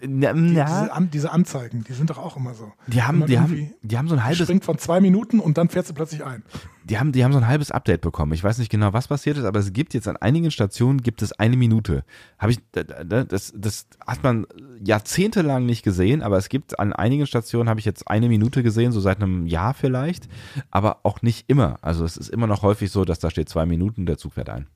Na, 0.00 0.32
Die, 0.32 0.40
na, 0.52 0.64
diese, 0.64 0.92
An, 0.92 1.10
diese 1.10 1.32
Anzeigen, 1.32 1.82
die 1.82 1.92
sind 1.92 2.08
doch 2.10 2.18
auch 2.18 2.36
immer 2.36 2.54
so. 2.54 2.72
die 2.86 3.02
haben, 3.02 3.26
die 3.26 3.36
haben, 3.38 3.72
die 3.82 3.98
haben 3.98 4.06
so 4.06 4.14
ein 4.14 4.22
halbes, 4.22 4.44
springt 4.46 4.64
von 4.64 4.78
zwei 4.78 5.00
Minuten 5.00 5.40
und 5.40 5.58
dann 5.58 5.68
fährt 5.68 5.88
sie 5.88 5.92
plötzlich 5.92 6.24
ein. 6.24 6.44
die 6.84 6.98
haben, 7.00 7.10
die 7.10 7.24
haben 7.24 7.32
so 7.32 7.38
ein 7.38 7.48
halbes 7.48 7.72
Update 7.72 8.00
bekommen. 8.02 8.32
Ich 8.32 8.44
weiß 8.44 8.58
nicht 8.58 8.70
genau, 8.70 8.92
was 8.92 9.08
passiert 9.08 9.38
ist, 9.38 9.44
aber 9.44 9.58
es 9.58 9.72
gibt 9.72 9.94
jetzt 9.94 10.06
an 10.06 10.16
einigen 10.16 10.52
Stationen 10.52 11.02
gibt 11.02 11.20
es 11.22 11.32
eine 11.32 11.56
Minute. 11.56 12.04
Habe 12.38 12.52
ich, 12.52 12.60
da- 12.70 12.84
da- 12.84 13.24
das, 13.24 13.52
das 13.56 13.86
hat 14.06 14.22
man 14.22 14.46
jahrzehntelang 14.84 15.66
nicht 15.66 15.82
gesehen, 15.82 16.22
aber 16.22 16.36
es 16.38 16.48
gibt 16.48 16.78
an 16.78 16.92
einigen 16.92 17.26
Stationen 17.26 17.68
habe 17.68 17.80
ich 17.80 17.86
jetzt 17.86 18.06
eine 18.08 18.28
Minute 18.28 18.62
gesehen, 18.62 18.92
so 18.92 19.00
seit 19.00 19.16
einem 19.20 19.48
Jahr 19.48 19.74
vielleicht, 19.74 20.28
aber 20.70 21.00
auch 21.02 21.22
nicht 21.22 21.50
immer. 21.50 21.78
Also 21.82 22.04
es 22.04 22.16
ist 22.16 22.28
immer 22.28 22.46
noch 22.46 22.62
häufig 22.62 22.92
so, 22.92 23.04
dass 23.04 23.18
da 23.18 23.30
steht 23.30 23.48
zwei 23.48 23.66
Minuten, 23.66 24.06
der 24.06 24.16
Zug 24.16 24.34
fährt 24.34 24.48
ein. 24.48 24.68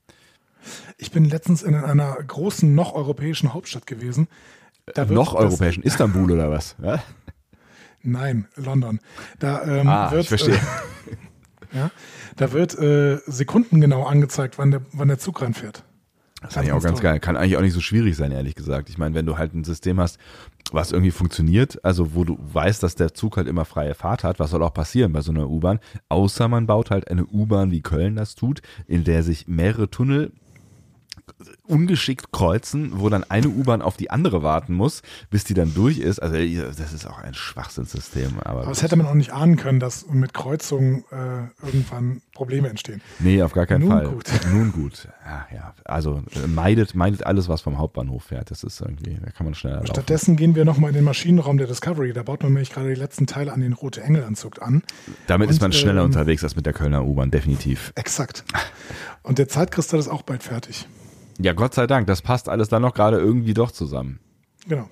Ich 0.99 1.11
bin 1.11 1.25
letztens 1.25 1.63
in 1.63 1.75
einer 1.75 2.15
großen, 2.15 2.75
noch 2.75 2.95
europäischen 2.95 3.53
Hauptstadt 3.55 3.87
gewesen. 3.87 4.29
Da 4.87 5.09
wird 5.09 5.11
noch 5.11 5.35
europäischen 5.35 5.83
Istanbul 5.83 6.31
oder 6.33 6.51
was? 6.51 6.77
Ja? 6.83 7.03
Nein, 8.05 8.49
London. 8.57 8.99
Da 9.39 9.63
ähm, 9.65 9.89
Ah, 9.89 10.11
wird, 10.11 10.23
ich 10.23 10.29
verstehe. 10.29 10.57
Äh, 10.57 11.77
ja, 11.77 11.91
da 12.37 12.53
wird 12.53 12.77
äh, 12.77 13.19
sekundengenau 13.27 14.05
angezeigt, 14.05 14.59
wann 14.59 14.73
der, 14.73 14.83
wann 14.93 15.07
der 15.07 15.19
Zug 15.21 15.41
ranfährt. 15.41 15.85
Das 16.41 16.55
fand 16.55 16.67
ich 16.67 16.73
auch 16.73 16.83
ganz 16.83 16.99
toll. 16.99 17.11
geil. 17.11 17.21
Kann 17.21 17.37
eigentlich 17.37 17.57
auch 17.57 17.61
nicht 17.61 17.73
so 17.75 17.81
schwierig 17.81 18.17
sein, 18.17 18.33
ehrlich 18.33 18.57
gesagt. 18.57 18.89
Ich 18.89 18.99
meine, 18.99 19.15
wenn 19.15 19.27
du 19.27 19.39
halt 19.39 19.55
ein 19.55 19.63
System 19.63 20.01
hast, 20.01 20.19
was 20.73 20.91
irgendwie 20.91 21.13
funktioniert, 21.13 21.85
also 21.85 22.17
wo 22.17 22.25
du 22.25 22.37
weißt, 22.41 22.83
dass 22.83 22.97
der 22.97 23.15
Zug 23.15 23.37
halt 23.37 23.47
immer 23.47 23.65
freie 23.65 23.95
Fahrt 23.95 24.25
hat, 24.25 24.41
was 24.41 24.51
soll 24.51 24.65
auch 24.65 24.75
passieren 24.75 25.13
bei 25.13 25.21
so 25.21 25.31
einer 25.31 25.49
U-Bahn? 25.49 25.79
Außer 26.09 26.49
man 26.49 26.67
baut 26.67 26.91
halt 26.91 27.09
eine 27.09 27.25
U-Bahn, 27.25 27.71
wie 27.71 27.83
Köln 27.83 28.17
das 28.17 28.35
tut, 28.35 28.61
in 28.89 29.05
der 29.05 29.23
sich 29.23 29.47
mehrere 29.47 29.89
Tunnel 29.89 30.33
ungeschickt 31.67 32.33
kreuzen, 32.33 32.93
wo 33.01 33.09
dann 33.09 33.25
eine 33.25 33.49
U-Bahn 33.49 33.83
auf 33.83 33.97
die 33.97 34.11
andere 34.11 34.43
warten 34.43 34.75
muss, 34.75 35.03
bis 35.31 35.45
die 35.45 35.55
dann 35.55 35.75
durch 35.75 35.99
ist. 35.99 36.21
Also 36.21 36.37
das 36.37 36.93
ist 36.93 37.07
auch 37.07 37.19
ein 37.19 37.35
Schwachsinnssystem. 37.35 38.39
Aber, 38.41 38.61
Aber 38.61 38.69
das 38.69 38.83
hätte 38.83 38.97
man 38.97 39.07
auch 39.07 39.15
nicht 39.15 39.33
ahnen 39.33 39.57
können, 39.57 39.81
dass 39.81 40.07
mit 40.09 40.35
Kreuzungen 40.35 41.05
äh, 41.11 41.65
irgendwann 41.65 42.23
Probleme 42.35 42.69
entstehen. 42.69 43.01
nee, 43.19 43.43
auf 43.43 43.53
gar 43.53 43.67
keinen 43.67 43.83
Nun 43.83 43.91
Fall. 43.91 44.09
gut. 44.09 44.25
Nun 44.53 44.73
gut. 44.73 45.09
Ja, 45.25 45.47
ja. 45.55 45.75
Also 45.85 46.23
äh, 46.35 46.47
meidet, 46.47 46.95
meidet 46.95 47.25
alles, 47.25 47.49
was 47.49 47.61
vom 47.61 47.79
Hauptbahnhof 47.79 48.25
fährt. 48.25 48.51
Das 48.51 48.65
ist 48.65 48.81
irgendwie, 48.81 49.19
da 49.23 49.31
kann 49.31 49.45
man 49.45 49.55
schneller 49.55 49.77
laufen. 49.77 49.89
Stattdessen 49.89 50.37
gehen 50.37 50.55
wir 50.55 50.65
nochmal 50.65 50.91
in 50.91 50.95
den 50.95 51.05
Maschinenraum 51.05 51.59
der 51.59 51.67
Discovery. 51.67 52.13
Da 52.13 52.23
baut 52.23 52.43
man 52.43 52.53
nämlich 52.53 52.71
gerade 52.71 52.89
die 52.89 53.01
letzten 53.01 53.27
Teile 53.27 53.53
an 53.53 53.61
den 53.61 53.73
Rote 53.73 54.03
Engel-Anzug 54.03 54.63
an. 54.63 54.83
Damit 55.27 55.49
Und, 55.49 55.55
ist 55.55 55.61
man 55.61 55.73
schneller 55.73 56.01
ähm, 56.01 56.07
unterwegs 56.07 56.43
als 56.45 56.57
mit 56.57 56.67
der 56.67 56.73
Kölner 56.73 57.05
U-Bahn, 57.05 57.31
definitiv. 57.31 57.93
Exakt. 57.95 58.45
Und 59.23 59.39
der 59.39 59.49
Zeitkristall 59.49 60.01
ist 60.01 60.09
auch 60.09 60.23
bald 60.23 60.43
fertig. 60.43 60.89
Ja, 61.39 61.53
Gott 61.53 61.75
sei 61.75 61.87
Dank, 61.87 62.07
das 62.07 62.23
passt 62.23 62.49
alles 62.49 62.69
dann 62.69 62.83
noch 62.83 62.95
gerade 62.95 63.19
irgendwie 63.19 63.55
doch 63.55 63.71
zusammen. 63.71 64.21
Genau. 64.69 64.89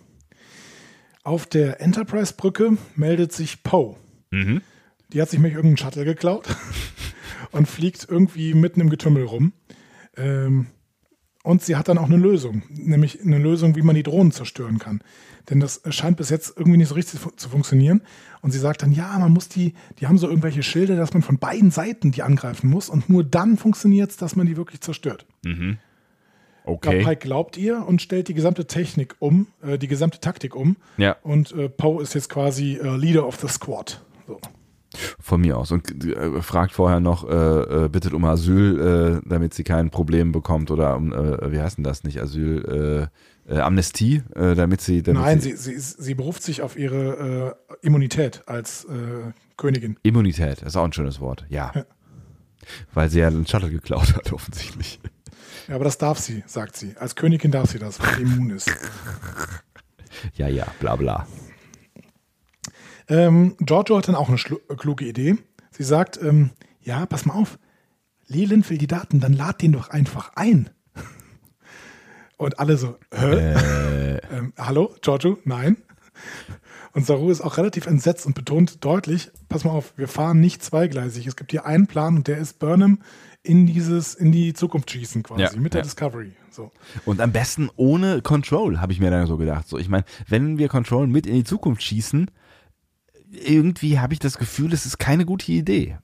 Auf 1.23 1.47
der 1.47 1.81
Enterprise-Brücke 1.81 2.79
meldet 2.97 3.33
sich 3.33 3.63
Poe. 3.63 3.97
Mhm. 4.31 4.63
Die 5.13 5.21
hat 5.21 5.31
sich 5.31 5.39
nämlich 5.39 5.55
irgendeinen 5.55 5.77
Shuttle 5.77 6.05
geklaut 6.05 6.47
und 7.51 7.69
fliegt 7.69 8.07
irgendwie 8.09 8.55
mitten 8.55 8.81
im 8.81 8.91
Getümmel 8.91 9.25
rum. 9.25 9.53
Ähm, 10.17 10.69
und 11.43 11.63
sie 11.63 11.77
hat 11.77 11.89
dann 11.89 11.99
auch 11.99 12.07
eine 12.07 12.17
Lösung, 12.17 12.63
nämlich 12.69 13.23
eine 13.23 13.39
Lösung, 13.39 13.75
wie 13.77 13.83
man 13.83 13.95
die 13.95 14.03
Drohnen 14.03 14.31
zerstören 14.31 14.79
kann. 14.79 15.01
Denn 15.49 15.59
das 15.59 15.81
scheint 15.89 16.19
bis 16.19 16.29
jetzt 16.29 16.55
irgendwie 16.57 16.77
nicht 16.77 16.89
so 16.89 16.95
richtig 16.95 17.21
zu 17.37 17.49
funktionieren. 17.49 18.03
Und 18.43 18.51
sie 18.51 18.59
sagt 18.59 18.83
dann, 18.83 18.93
ja, 18.93 19.19
man 19.19 19.33
muss 19.33 19.49
die, 19.49 19.75
die 19.99 20.07
haben 20.07 20.19
so 20.19 20.29
irgendwelche 20.29 20.63
Schilde, 20.63 20.97
dass 20.97 21.15
man 21.15 21.23
von 21.23 21.39
beiden 21.39 21.71
Seiten 21.71 22.13
die 22.13 22.23
angreifen 22.23 22.69
muss 22.69 22.89
und 22.89 23.09
nur 23.09 23.25
dann 23.25 23.57
funktioniert 23.57 24.11
es, 24.11 24.17
dass 24.17 24.37
man 24.37 24.47
die 24.47 24.57
wirklich 24.57 24.81
zerstört. 24.81 25.27
Okay. 26.65 27.03
Pike 27.03 27.21
glaubt 27.21 27.57
ihr 27.57 27.87
und 27.87 28.03
stellt 28.03 28.29
die 28.29 28.35
gesamte 28.35 28.67
Technik 28.67 29.17
um, 29.19 29.49
äh, 29.63 29.79
die 29.79 29.89
gesamte 29.89 30.21
Taktik 30.21 30.55
um. 30.55 30.77
Ja. 30.99 31.17
Und 31.23 31.53
äh, 31.53 31.69
Poe 31.69 32.03
ist 32.03 32.15
jetzt 32.15 32.29
quasi 32.29 32.75
äh, 32.77 32.97
Leader 32.97 33.27
of 33.27 33.37
the 33.41 33.49
Squad. 33.49 34.03
So. 34.27 34.39
Von 35.21 35.41
mir 35.41 35.57
aus. 35.57 35.71
Und 35.71 36.05
äh, 36.05 36.43
fragt 36.43 36.73
vorher 36.73 37.01
noch, 37.01 37.29
äh, 37.29 37.85
äh, 37.85 37.89
bittet 37.89 38.13
um 38.13 38.25
Asyl, 38.25 39.21
äh, 39.23 39.29
damit 39.29 39.55
sie 39.55 39.65
kein 39.65 39.91
Problem 39.91 40.33
bekommt 40.33 40.71
oder 40.71 40.97
um, 40.97 41.13
äh, 41.13 41.53
wie 41.53 41.61
heißt 41.61 41.79
denn 41.79 41.85
das 41.85 42.05
nicht, 42.05 42.21
Asyl, 42.21 43.09
äh, 43.49 43.59
Amnestie, 43.59 44.23
äh, 44.35 44.55
damit 44.55 44.81
sie. 44.81 45.03
Damit 45.03 45.23
Nein, 45.23 45.41
sie, 45.41 45.57
sie, 45.57 45.79
sie 45.79 46.15
beruft 46.15 46.43
sich 46.43 46.63
auf 46.63 46.79
ihre 46.79 47.57
Immunität 47.83 48.43
als 48.47 48.87
Königin. 49.57 49.97
Immunität, 50.03 50.63
das 50.63 50.69
ist 50.69 50.77
auch 50.77 50.85
ein 50.85 50.93
schönes 50.93 51.21
Wort, 51.21 51.47
ja. 51.49 51.73
Ja. 51.75 51.85
Weil 52.95 53.11
sie 53.11 53.21
ja 53.21 53.29
einen 53.29 53.47
Shuttle 53.47 53.71
geklaut 53.71 54.15
hat, 54.15 54.33
offensichtlich. 54.33 55.01
Ja, 55.69 55.75
aber 55.75 55.85
das 55.85 55.99
darf 55.99 56.19
sie, 56.19 56.43
sagt 56.47 56.77
sie. 56.77 56.97
Als 56.97 57.15
Königin 57.15 57.51
darf 57.51 57.71
sie 57.71 57.79
das, 57.79 58.01
weil 58.01 58.17
sie 58.17 58.23
immun 58.23 58.51
ist. 58.51 58.71
Ja, 60.35 60.49
ja, 60.49 60.67
bla 60.81 60.97
bla. 60.97 61.27
Ähm, 63.11 63.57
Giorgio 63.59 63.99
hat 63.99 64.09
dann 64.09 64.15
auch 64.15 64.29
eine 64.29 64.39
äh, 64.39 64.77
kluge 64.77 65.05
Idee. 65.05 65.37
Sie 65.73 65.83
sagt, 65.83 66.19
ähm, 66.23 66.51
ja, 66.81 67.05
pass 67.07 67.27
mal 67.27 67.35
auf, 67.35 67.59
Leland 68.27 68.71
will 68.71 68.79
die 68.79 68.87
Daten, 68.87 69.21
dann 69.21 69.33
lad 69.33 69.61
den 69.61 69.73
doch 69.73 69.91
einfach 69.91 70.33
ein. 70.37 70.71
Und 72.37 72.59
alle 72.59 72.77
so, 72.77 72.97
hä? 73.13 73.55
Ähm, 74.33 74.53
hallo, 74.57 74.95
Giorgio? 75.03 75.39
Nein. 75.45 75.77
Und 76.93 77.05
Saru 77.05 77.31
ist 77.31 77.41
auch 77.41 77.57
relativ 77.57 77.87
entsetzt 77.87 78.27
und 78.27 78.35
betont 78.35 78.85
deutlich, 78.85 79.31
pass 79.49 79.65
mal 79.65 79.73
auf, 79.73 79.93
wir 79.97 80.07
fahren 80.07 80.39
nicht 80.39 80.63
zweigleisig. 80.63 81.27
Es 81.27 81.35
gibt 81.35 81.51
hier 81.51 81.67
einen 81.67 81.89
Plan 81.89 82.17
und 82.17 82.29
der 82.29 82.39
ist 82.39 82.61
Burnham 82.61 83.01
in 83.43 83.67
dieses, 83.67 84.15
in 84.15 84.31
die 84.31 84.53
Zukunft 84.53 84.91
schießen 84.91 85.23
quasi, 85.23 85.43
Ja, 85.43 85.51
mit 85.57 85.75
der 85.75 85.81
ja. 85.81 85.83
Discovery. 85.83 86.33
So. 86.51 86.71
Und 87.05 87.21
am 87.21 87.33
besten 87.33 87.71
ohne 87.77 88.23
Control, 88.23 88.81
habe 88.81 88.93
ich 88.93 89.01
mir 89.01 89.11
dann 89.11 89.27
so 89.27 89.37
gedacht. 89.37 89.69
So, 89.69 89.79
ich 89.79 89.89
meine, 89.89 90.05
wenn 90.29 90.59
wir 90.59 90.69
Control 90.69 91.07
mit 91.07 91.27
in 91.27 91.35
die 91.35 91.45
Zukunft 91.45 91.83
schießen, 91.83 92.31
irgendwie 93.31 93.99
habe 93.99 94.13
ich 94.13 94.19
das 94.19 94.39
Gefühl, 94.39 94.73
es 94.73 94.87
ist 94.87 94.99
keine 94.99 95.25
gute 95.25 95.51
Idee. 95.53 95.99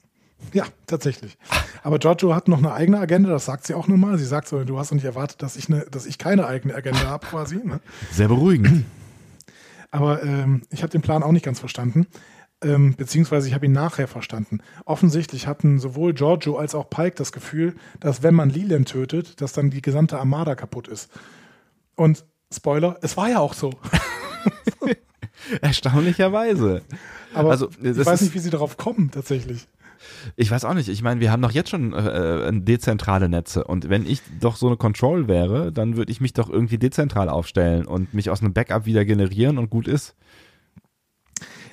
Ja, 0.52 0.64
tatsächlich. 0.86 1.36
Aber 1.82 1.98
Giorgio 1.98 2.34
hat 2.34 2.48
noch 2.48 2.58
eine 2.58 2.72
eigene 2.72 2.98
Agenda, 2.98 3.30
das 3.30 3.46
sagt 3.46 3.66
sie 3.66 3.74
auch 3.74 3.88
nur 3.88 3.98
mal. 3.98 4.18
Sie 4.18 4.24
sagt 4.24 4.48
so, 4.48 4.62
du 4.64 4.78
hast 4.78 4.92
nicht 4.92 5.04
erwartet, 5.04 5.42
dass 5.42 5.56
ich, 5.56 5.68
eine, 5.68 5.86
dass 5.90 6.06
ich 6.06 6.18
keine 6.18 6.46
eigene 6.46 6.74
Agenda 6.74 7.06
habe 7.06 7.26
quasi. 7.26 7.56
Ne? 7.56 7.80
Sehr 8.12 8.28
beruhigend. 8.28 8.84
Aber 9.90 10.22
ähm, 10.22 10.62
ich 10.70 10.82
habe 10.82 10.90
den 10.90 11.02
Plan 11.02 11.22
auch 11.22 11.32
nicht 11.32 11.44
ganz 11.44 11.58
verstanden. 11.58 12.06
Ähm, 12.62 12.94
beziehungsweise 12.96 13.48
ich 13.48 13.54
habe 13.54 13.66
ihn 13.66 13.72
nachher 13.72 14.08
verstanden. 14.08 14.60
Offensichtlich 14.84 15.46
hatten 15.46 15.78
sowohl 15.78 16.14
Giorgio 16.14 16.56
als 16.56 16.74
auch 16.74 16.88
Pike 16.88 17.16
das 17.16 17.32
Gefühl, 17.32 17.74
dass 18.00 18.22
wenn 18.22 18.34
man 18.34 18.50
Leland 18.50 18.88
tötet, 18.88 19.40
dass 19.40 19.52
dann 19.52 19.70
die 19.70 19.82
gesamte 19.82 20.18
Armada 20.18 20.54
kaputt 20.54 20.88
ist. 20.88 21.10
Und 21.96 22.24
Spoiler, 22.52 22.98
es 23.02 23.16
war 23.16 23.28
ja 23.28 23.40
auch 23.40 23.54
so. 23.54 23.72
Erstaunlicherweise. 25.60 26.82
Aber 27.34 27.50
Also, 27.50 27.68
ich 27.82 28.04
weiß 28.04 28.22
nicht, 28.22 28.34
wie 28.34 28.38
sie 28.38 28.50
darauf 28.50 28.76
kommen 28.76 29.10
tatsächlich. 29.10 29.68
Ich 30.36 30.50
weiß 30.50 30.64
auch 30.64 30.74
nicht. 30.74 30.88
Ich 30.88 31.02
meine, 31.02 31.20
wir 31.20 31.30
haben 31.30 31.42
doch 31.42 31.50
jetzt 31.50 31.70
schon 31.70 31.92
äh, 31.92 32.48
äh, 32.48 32.52
dezentrale 32.52 33.28
Netze. 33.28 33.64
Und 33.64 33.88
wenn 33.88 34.06
ich 34.06 34.22
doch 34.40 34.56
so 34.56 34.66
eine 34.66 34.76
Control 34.76 35.28
wäre, 35.28 35.72
dann 35.72 35.96
würde 35.96 36.12
ich 36.12 36.20
mich 36.20 36.32
doch 36.32 36.48
irgendwie 36.48 36.78
dezentral 36.78 37.28
aufstellen 37.28 37.86
und 37.86 38.14
mich 38.14 38.30
aus 38.30 38.40
einem 38.40 38.52
Backup 38.52 38.86
wieder 38.86 39.04
generieren 39.04 39.58
und 39.58 39.70
gut 39.70 39.88
ist. 39.88 40.14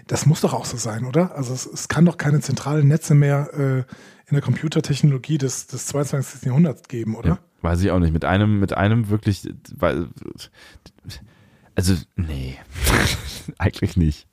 Das 0.08 0.26
muss 0.26 0.42
doch 0.42 0.54
auch 0.54 0.66
so 0.66 0.78
sein, 0.78 1.06
oder? 1.06 1.36
Also 1.36 1.54
es, 1.54 1.66
es 1.66 1.88
kann 1.88 2.06
doch 2.06 2.18
keine 2.18 2.42
zentralen 2.42 2.88
Netze 2.88 3.16
mehr 3.16 3.54
äh, 3.54 3.78
in 4.28 4.34
der 4.34 4.42
Computertechnologie 4.42 5.38
des, 5.38 5.68
des 5.68 5.86
22. 5.88 6.44
Jahrhunderts 6.44 6.88
geben, 6.88 7.16
oder? 7.16 7.30
Ja, 7.30 7.40
weiß 7.62 7.82
ich 7.82 7.92
auch 7.92 8.00
nicht. 8.00 8.14
Mit 8.14 8.26
einem, 8.26 8.60
mit 8.60 8.74
einem 8.74 9.10
wirklich, 9.10 9.48
weil, 9.76 10.08
also, 11.76 11.96
nee, 12.16 12.58
eigentlich 13.58 13.98
nicht. 13.98 14.28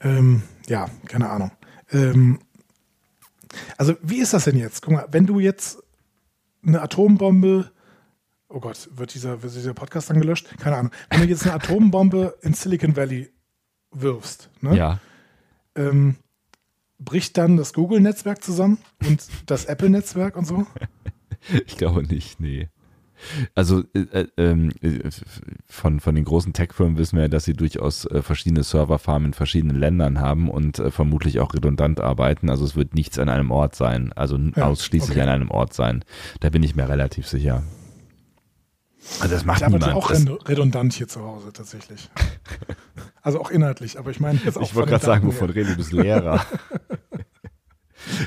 Ähm, 0.00 0.42
ja, 0.68 0.88
keine 1.06 1.30
Ahnung. 1.30 1.52
Ähm, 1.90 2.40
also, 3.78 3.94
wie 4.02 4.18
ist 4.18 4.32
das 4.34 4.44
denn 4.44 4.56
jetzt? 4.56 4.82
Guck 4.82 4.92
mal, 4.94 5.06
wenn 5.10 5.26
du 5.26 5.38
jetzt 5.40 5.78
eine 6.66 6.82
Atombombe, 6.82 7.70
oh 8.48 8.60
Gott, 8.60 8.88
wird 8.92 9.14
dieser, 9.14 9.42
wird 9.42 9.54
dieser 9.54 9.74
Podcast 9.74 10.10
dann 10.10 10.20
gelöscht? 10.20 10.48
Keine 10.58 10.76
Ahnung. 10.76 10.92
Wenn 11.10 11.20
du 11.22 11.26
jetzt 11.26 11.44
eine 11.44 11.54
Atombombe 11.54 12.36
in 12.42 12.54
Silicon 12.54 12.96
Valley 12.96 13.30
wirfst, 13.92 14.50
ne? 14.60 14.76
Ja. 14.76 15.00
ähm, 15.74 16.16
bricht 16.98 17.36
dann 17.36 17.56
das 17.56 17.72
Google-Netzwerk 17.72 18.42
zusammen 18.42 18.78
und 19.06 19.26
das 19.46 19.66
Apple-Netzwerk 19.66 20.36
und 20.36 20.46
so? 20.46 20.66
Ich 21.66 21.76
glaube 21.76 22.02
nicht, 22.02 22.40
nee. 22.40 22.68
Also 23.54 23.82
äh, 23.94 24.00
äh, 24.22 24.26
ähm, 24.36 24.70
äh, 24.82 25.00
von, 25.68 26.00
von 26.00 26.14
den 26.14 26.24
großen 26.24 26.52
Tech-Firmen 26.52 26.98
wissen 26.98 27.16
wir 27.16 27.22
ja, 27.24 27.28
dass 27.28 27.44
sie 27.44 27.54
durchaus 27.54 28.04
äh, 28.06 28.22
verschiedene 28.22 28.62
Serverfarmen 28.62 29.28
in 29.28 29.34
verschiedenen 29.34 29.76
Ländern 29.78 30.20
haben 30.20 30.48
und 30.50 30.78
äh, 30.78 30.90
vermutlich 30.90 31.40
auch 31.40 31.54
redundant 31.54 32.00
arbeiten. 32.00 32.50
Also 32.50 32.64
es 32.64 32.76
wird 32.76 32.94
nichts 32.94 33.18
an 33.18 33.28
einem 33.28 33.50
Ort 33.50 33.74
sein, 33.74 34.12
also 34.14 34.36
Ja, 34.56 34.66
ausschließlich 34.66 35.12
okay. 35.18 35.22
an 35.22 35.28
einem 35.28 35.50
Ort 35.50 35.72
sein. 35.74 36.04
Da 36.40 36.50
bin 36.50 36.62
ich 36.62 36.76
mir 36.76 36.88
relativ 36.88 37.26
sicher. 37.26 37.62
Also 39.20 39.34
das 39.34 39.44
macht 39.44 39.58
Ich 39.58 39.64
arbeite 39.66 39.86
niemand. 39.86 40.04
auch 40.04 40.08
Das, 40.10 40.26
redu- 40.26 40.48
redundant 40.48 40.92
hier 40.92 41.06
zu 41.08 41.22
Hause 41.22 41.52
tatsächlich. 41.52 42.10
Also 43.22 43.40
auch 43.40 43.50
inhaltlich, 43.50 43.98
aber 43.98 44.12
ich 44.12 44.20
meine 44.20 44.38
jetzt 44.44 44.56
auch 44.56 44.62
ich 44.62 44.76
wollte 44.76 44.90
gerade 44.90 45.04
sagen, 45.04 45.26
wovon 45.26 45.48
her. 45.48 45.56
reden 45.56 45.70
du 45.70 45.76
bist 45.78 45.90
Lehrer. 45.92 46.46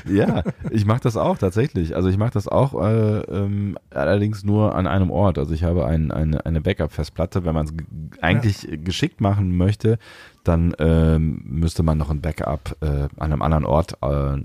ja, 0.08 0.42
ich 0.70 0.84
mache 0.84 1.00
das 1.00 1.16
auch 1.16 1.38
tatsächlich. 1.38 1.96
Also 1.96 2.08
ich 2.08 2.18
mache 2.18 2.32
das 2.32 2.48
auch 2.48 2.80
äh, 2.82 3.20
ähm, 3.20 3.78
allerdings 3.90 4.44
nur 4.44 4.74
an 4.74 4.86
einem 4.86 5.10
Ort. 5.10 5.38
Also 5.38 5.54
ich 5.54 5.64
habe 5.64 5.86
ein, 5.86 6.10
eine, 6.10 6.44
eine 6.44 6.60
Backup-Festplatte. 6.60 7.44
Wenn 7.44 7.54
man 7.54 7.66
es 7.66 7.72
eigentlich 8.20 8.68
geschickt 8.84 9.20
machen 9.20 9.56
möchte, 9.56 9.98
dann 10.44 10.74
ähm, 10.78 11.42
müsste 11.44 11.82
man 11.82 11.98
noch 11.98 12.10
ein 12.10 12.20
Backup 12.20 12.76
äh, 12.80 12.86
an 12.86 13.32
einem 13.32 13.42
anderen 13.42 13.64
Ort 13.66 13.96
äh, 14.02 14.38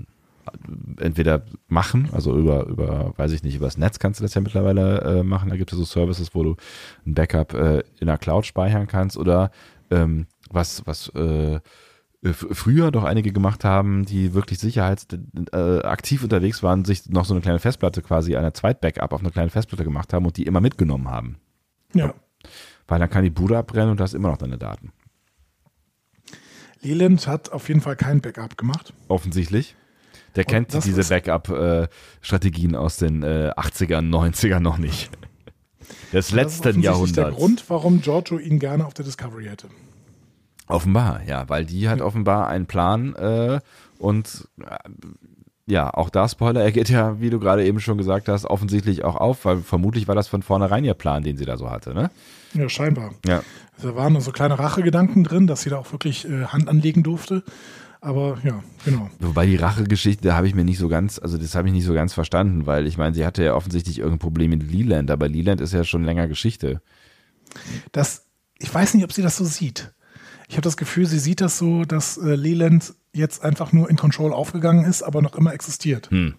entweder 0.98 1.42
machen, 1.68 2.08
also 2.12 2.36
über, 2.36 2.66
über, 2.66 3.12
weiß 3.16 3.32
ich 3.32 3.42
nicht, 3.42 3.56
über 3.56 3.66
das 3.66 3.78
Netz 3.78 3.98
kannst 3.98 4.20
du 4.20 4.24
das 4.24 4.34
ja 4.34 4.40
mittlerweile 4.40 5.00
äh, 5.00 5.22
machen. 5.22 5.50
Da 5.50 5.56
gibt 5.56 5.72
es 5.72 5.78
so 5.78 5.84
Services, 5.84 6.34
wo 6.34 6.42
du 6.42 6.56
ein 7.06 7.14
Backup 7.14 7.54
äh, 7.54 7.82
in 8.00 8.06
der 8.06 8.18
Cloud 8.18 8.46
speichern 8.46 8.86
kannst 8.86 9.16
oder 9.16 9.50
ähm, 9.90 10.26
was, 10.50 10.86
was 10.86 11.08
äh, 11.10 11.60
früher 12.34 12.90
doch 12.90 13.04
einige 13.04 13.32
gemacht 13.32 13.64
haben, 13.64 14.04
die 14.04 14.34
wirklich 14.34 14.58
sicherheitsaktiv 14.58 16.20
äh, 16.20 16.24
unterwegs 16.24 16.62
waren, 16.62 16.84
sich 16.84 17.08
noch 17.08 17.24
so 17.24 17.34
eine 17.34 17.40
kleine 17.40 17.58
Festplatte 17.58 18.02
quasi, 18.02 18.36
eine 18.36 18.52
Zweit-Backup 18.52 19.12
auf 19.12 19.20
eine 19.20 19.30
kleine 19.30 19.50
Festplatte 19.50 19.84
gemacht 19.84 20.12
haben 20.12 20.24
und 20.26 20.36
die 20.36 20.44
immer 20.44 20.60
mitgenommen 20.60 21.08
haben. 21.10 21.36
Ja. 21.94 22.14
Weil 22.88 22.98
dann 23.00 23.10
kann 23.10 23.24
die 23.24 23.30
Bude 23.30 23.58
abbrennen 23.58 23.90
und 23.90 23.98
du 24.00 24.04
hast 24.04 24.14
immer 24.14 24.28
noch 24.28 24.38
deine 24.38 24.58
Daten. 24.58 24.92
Leland 26.82 27.26
hat 27.26 27.50
auf 27.52 27.68
jeden 27.68 27.80
Fall 27.80 27.96
kein 27.96 28.20
Backup 28.20 28.56
gemacht. 28.56 28.92
Offensichtlich. 29.08 29.74
Der 30.36 30.44
Und 30.44 30.50
kennt 30.50 30.74
das 30.74 30.84
diese 30.84 31.00
ist- 31.00 31.08
Backup-Strategien 31.08 32.76
aus 32.76 32.98
den 32.98 33.22
äh, 33.22 33.50
80ern, 33.56 34.08
90ern 34.10 34.60
noch 34.60 34.78
nicht. 34.78 35.10
Des 36.12 36.12
Das 36.12 36.26
ist 36.28 36.32
letzten 36.64 36.80
Jahrhunderts. 36.82 37.14
der 37.14 37.30
Grund, 37.30 37.64
warum 37.68 38.00
Giorgio 38.02 38.38
ihn 38.38 38.58
gerne 38.58 38.84
auf 38.86 38.94
der 38.94 39.04
Discovery 39.04 39.46
hätte. 39.46 39.68
Offenbar, 40.68 41.20
ja, 41.26 41.48
weil 41.48 41.64
die 41.64 41.88
hat 41.88 42.00
offenbar 42.00 42.48
einen 42.48 42.66
Plan 42.66 43.14
äh, 43.14 43.60
und 43.98 44.48
äh, 44.60 44.76
ja, 45.68 45.92
auch 45.92 46.10
da 46.10 46.28
Spoiler, 46.28 46.62
er 46.62 46.70
geht 46.70 46.88
ja, 46.88 47.20
wie 47.20 47.30
du 47.30 47.40
gerade 47.40 47.64
eben 47.64 47.80
schon 47.80 47.98
gesagt 47.98 48.28
hast, 48.28 48.44
offensichtlich 48.44 49.04
auch 49.04 49.16
auf, 49.16 49.44
weil 49.44 49.58
vermutlich 49.58 50.06
war 50.06 50.14
das 50.14 50.28
von 50.28 50.42
vornherein 50.42 50.84
ihr 50.84 50.94
Plan, 50.94 51.24
den 51.24 51.36
sie 51.36 51.44
da 51.44 51.56
so 51.56 51.70
hatte, 51.70 51.92
ne? 51.92 52.10
Ja, 52.54 52.68
scheinbar. 52.68 53.14
Ja. 53.26 53.42
Also, 53.76 53.90
da 53.90 53.96
waren 53.96 54.12
noch 54.12 54.20
so 54.20 54.30
kleine 54.30 54.58
Rachegedanken 54.58 55.24
drin, 55.24 55.48
dass 55.48 55.62
sie 55.62 55.70
da 55.70 55.78
auch 55.78 55.90
wirklich 55.92 56.28
äh, 56.28 56.46
Hand 56.46 56.68
anlegen 56.68 57.02
durfte. 57.02 57.42
Aber 58.00 58.38
ja, 58.44 58.62
genau. 58.84 59.10
Wobei 59.18 59.46
die 59.46 59.56
Rachegeschichte, 59.56 60.22
da 60.22 60.36
habe 60.36 60.46
ich 60.46 60.54
mir 60.54 60.64
nicht 60.64 60.78
so 60.78 60.88
ganz, 60.88 61.18
also 61.18 61.36
das 61.36 61.56
habe 61.56 61.66
ich 61.66 61.74
nicht 61.74 61.86
so 61.86 61.94
ganz 61.94 62.12
verstanden, 62.12 62.66
weil 62.66 62.86
ich 62.86 62.98
meine, 62.98 63.14
sie 63.14 63.26
hatte 63.26 63.42
ja 63.42 63.54
offensichtlich 63.54 63.98
irgendein 63.98 64.20
Problem 64.20 64.50
mit 64.50 64.70
Leland, 64.70 65.10
aber 65.10 65.28
Leland 65.28 65.60
ist 65.60 65.72
ja 65.72 65.82
schon 65.82 66.04
länger 66.04 66.28
Geschichte. 66.28 66.80
Das, 67.90 68.26
ich 68.58 68.72
weiß 68.72 68.94
nicht, 68.94 69.02
ob 69.02 69.12
sie 69.12 69.22
das 69.22 69.36
so 69.36 69.44
sieht. 69.44 69.92
Ich 70.48 70.54
habe 70.54 70.62
das 70.62 70.76
Gefühl, 70.76 71.06
sie 71.06 71.18
sieht 71.18 71.40
das 71.40 71.58
so, 71.58 71.84
dass 71.84 72.18
äh, 72.18 72.34
Leland 72.34 72.94
jetzt 73.12 73.42
einfach 73.42 73.72
nur 73.72 73.90
in 73.90 73.96
Control 73.96 74.32
aufgegangen 74.32 74.84
ist, 74.84 75.02
aber 75.02 75.22
noch 75.22 75.34
immer 75.34 75.52
existiert. 75.52 76.10
Hm. 76.10 76.34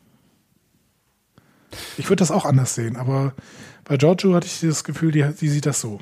Ich 1.98 2.06
würde 2.10 2.22
das 2.22 2.32
auch 2.32 2.46
anders 2.46 2.76
sehen, 2.76 2.96
aber 2.96 3.34
bei 3.84 3.98
Giorgio 3.98 4.34
hatte 4.34 4.48
ich 4.48 4.60
das 4.62 4.84
Gefühl, 4.84 5.12
die, 5.12 5.26
die 5.40 5.50
sieht 5.50 5.66
das 5.66 5.82
so. 5.82 6.00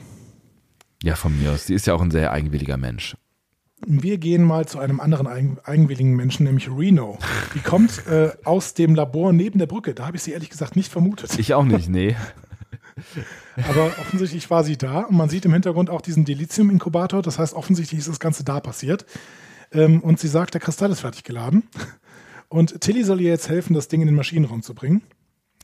Ja, 1.03 1.15
von 1.15 1.37
mir 1.39 1.51
aus. 1.51 1.65
Die 1.65 1.73
ist 1.73 1.87
ja 1.87 1.93
auch 1.93 2.01
ein 2.01 2.11
sehr 2.11 2.31
eigenwilliger 2.31 2.77
Mensch. 2.77 3.15
Wir 3.85 4.17
gehen 4.17 4.43
mal 4.43 4.65
zu 4.65 4.79
einem 4.79 4.99
anderen 4.99 5.27
eigen, 5.27 5.57
eigenwilligen 5.63 6.15
Menschen, 6.15 6.45
nämlich 6.45 6.69
Reno. 6.69 7.19
Die 7.53 7.59
kommt 7.59 8.07
äh, 8.07 8.31
aus 8.43 8.73
dem 8.73 8.95
Labor 8.95 9.33
neben 9.33 9.59
der 9.59 9.67
Brücke. 9.67 9.93
Da 9.93 10.07
habe 10.07 10.17
ich 10.17 10.23
sie 10.23 10.31
ehrlich 10.31 10.49
gesagt 10.49 10.75
nicht 10.75 10.91
vermutet. 10.91 11.37
Ich 11.37 11.53
auch 11.53 11.65
nicht, 11.65 11.89
nee. 11.89 12.15
Aber 13.57 13.87
offensichtlich 13.99 14.49
war 14.49 14.63
sie 14.63 14.77
da 14.77 15.01
und 15.01 15.17
man 15.17 15.29
sieht 15.29 15.45
im 15.45 15.53
Hintergrund 15.53 15.89
auch 15.89 16.01
diesen 16.01 16.25
Dilithium-Inkubator. 16.25 17.21
Das 17.21 17.39
heißt, 17.39 17.53
offensichtlich 17.53 17.99
ist 17.99 18.07
das 18.07 18.19
Ganze 18.19 18.43
da 18.43 18.59
passiert. 18.59 19.05
Ähm, 19.71 20.01
und 20.01 20.19
sie 20.19 20.27
sagt, 20.27 20.53
der 20.53 20.61
Kristall 20.61 20.91
ist 20.91 21.01
fertig 21.01 21.23
geladen. 21.23 21.63
Und 22.47 22.79
Tilly 22.81 23.03
soll 23.03 23.21
ihr 23.21 23.29
jetzt 23.29 23.49
helfen, 23.49 23.73
das 23.73 23.87
Ding 23.87 24.01
in 24.01 24.07
den 24.07 24.15
Maschinenraum 24.15 24.61
zu 24.61 24.73
bringen. 24.73 25.01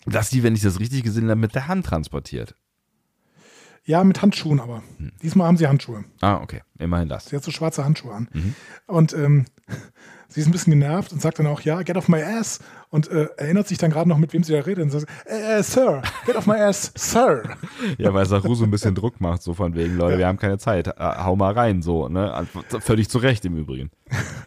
Dass 0.05 0.29
die, 0.29 0.43
wenn 0.43 0.55
ich 0.55 0.61
das 0.61 0.79
richtig 0.79 1.03
gesehen 1.03 1.29
habe, 1.29 1.39
mit 1.39 1.55
der 1.55 1.67
Hand 1.67 1.85
transportiert. 1.85 2.55
Ja, 3.83 4.03
mit 4.03 4.21
Handschuhen 4.21 4.59
aber. 4.59 4.83
Diesmal 5.21 5.47
haben 5.47 5.57
sie 5.57 5.67
Handschuhe. 5.67 6.03
Ah, 6.21 6.37
okay. 6.37 6.61
Immerhin 6.77 7.09
das. 7.09 7.27
Sie 7.27 7.35
hat 7.35 7.43
so 7.43 7.51
schwarze 7.51 7.83
Handschuhe 7.83 8.13
an. 8.13 8.55
Und 8.87 9.13
ähm, 9.13 9.45
Sie 10.33 10.39
ist 10.41 10.47
ein 10.47 10.51
bisschen 10.51 10.71
genervt 10.71 11.11
und 11.11 11.21
sagt 11.21 11.39
dann 11.39 11.47
auch, 11.47 11.61
ja, 11.61 11.81
get 11.83 11.97
off 11.97 12.07
my 12.07 12.21
ass. 12.23 12.59
Und 12.89 13.09
äh, 13.09 13.27
erinnert 13.37 13.67
sich 13.67 13.77
dann 13.77 13.91
gerade 13.91 14.09
noch, 14.09 14.17
mit 14.17 14.33
wem 14.33 14.43
sie 14.43 14.53
da 14.53 14.59
redet. 14.61 14.83
Und 14.83 14.89
sagt, 14.89 15.07
äh, 15.25 15.59
äh, 15.59 15.63
Sir, 15.63 16.01
get 16.25 16.35
off 16.35 16.47
my 16.47 16.55
ass, 16.55 16.91
Sir. 16.95 17.43
Ja, 17.97 18.13
weil 18.13 18.25
Saru 18.25 18.53
so 18.55 18.63
ein 18.65 18.71
bisschen 18.71 18.95
Druck 18.95 19.19
macht, 19.21 19.41
so 19.43 19.53
von 19.53 19.75
wegen, 19.75 19.95
Leute, 19.97 20.13
Ja. 20.13 20.19
wir 20.19 20.27
haben 20.27 20.37
keine 20.37 20.57
Zeit, 20.57 20.87
äh, 20.87 20.93
hau 20.97 21.35
mal 21.35 21.53
rein, 21.53 21.81
so, 21.81 22.07
ne? 22.09 22.47
Völlig 22.79 23.09
zu 23.09 23.17
Recht 23.19 23.43
im 23.45 23.57
Übrigen. 23.57 23.91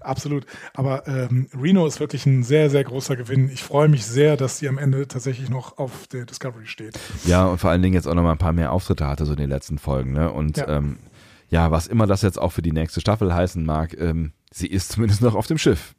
Absolut. 0.00 0.44
Aber 0.74 1.06
ähm, 1.06 1.48
Reno 1.58 1.86
ist 1.86 2.00
wirklich 2.00 2.26
ein 2.26 2.42
sehr, 2.42 2.68
sehr 2.70 2.84
großer 2.84 3.16
Gewinn. 3.16 3.48
Ich 3.50 3.62
freue 3.62 3.88
mich 3.88 4.04
sehr, 4.04 4.36
dass 4.36 4.58
sie 4.58 4.68
am 4.68 4.78
Ende 4.78 5.08
tatsächlich 5.08 5.48
noch 5.48 5.78
auf 5.78 6.06
der 6.08 6.26
Discovery 6.26 6.66
steht. 6.66 6.98
Ja, 7.26 7.46
und 7.46 7.58
vor 7.58 7.70
allen 7.70 7.82
Dingen 7.82 7.94
jetzt 7.94 8.06
auch 8.06 8.14
noch 8.14 8.22
mal 8.22 8.32
ein 8.32 8.38
paar 8.38 8.52
mehr 8.52 8.72
Auftritte 8.72 9.06
hatte, 9.06 9.24
so 9.24 9.32
in 9.32 9.38
den 9.38 9.50
letzten 9.50 9.78
Folgen, 9.78 10.12
ne? 10.12 10.30
Und 10.30 10.56
Ja. 10.58 10.68
ähm, 10.68 10.98
ja, 11.48 11.70
was 11.70 11.86
immer 11.86 12.06
das 12.06 12.22
jetzt 12.22 12.38
auch 12.40 12.52
für 12.52 12.62
die 12.62 12.72
nächste 12.72 13.00
Staffel 13.00 13.32
heißen 13.34 13.64
mag, 13.64 13.96
ähm, 13.98 14.32
sie 14.54 14.68
ist 14.68 14.92
zumindest 14.92 15.20
noch 15.20 15.34
auf 15.34 15.46
dem 15.46 15.58
Schiff. 15.58 15.94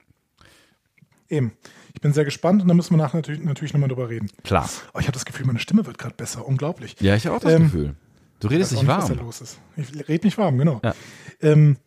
Eben. 1.30 1.52
Ich 1.94 2.02
bin 2.02 2.14
sehr 2.14 2.26
gespannt 2.26 2.62
und 2.62 2.68
da 2.68 2.74
müssen 2.74 2.92
wir 2.92 2.98
nachher 2.98 3.18
natürlich, 3.18 3.42
natürlich 3.44 3.74
nochmal 3.74 3.90
drüber 3.90 4.10
reden. 4.10 4.30
Klar. 4.44 4.70
Oh, 4.94 5.00
ich 5.00 5.06
habe 5.08 5.14
das 5.14 5.26
Gefühl, 5.26 5.46
meine 5.46 5.60
Stimme 5.60 5.86
wird 5.86 5.98
gerade 5.98 6.16
besser. 6.16 6.46
Unglaublich. 6.46 6.96
Ja, 7.00 7.16
ich 7.16 7.26
habe 7.26 7.38
auch 7.38 7.42
das 7.42 7.54
Ähm, 7.54 7.64
Gefühl. 7.64 7.96
Du 8.40 8.48
redest 8.50 8.74
nicht, 8.74 8.86
was 8.86 9.08
da 9.08 9.16
warm. 9.16 9.26
los 9.26 9.42
ist. 9.42 9.60
Ich 9.78 10.08
rede 10.08 10.28
mich 10.28 10.38
warm, 10.38 10.58
genau. 10.58 10.82
Ja. 10.84 10.94
Ähm, 11.42 11.78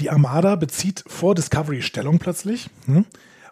die 0.00 0.10
Armada 0.10 0.56
bezieht 0.56 1.02
vor 1.06 1.34
Discovery 1.34 1.80
Stellung 1.82 2.18
plötzlich. 2.18 2.68
Ne? 2.86 3.04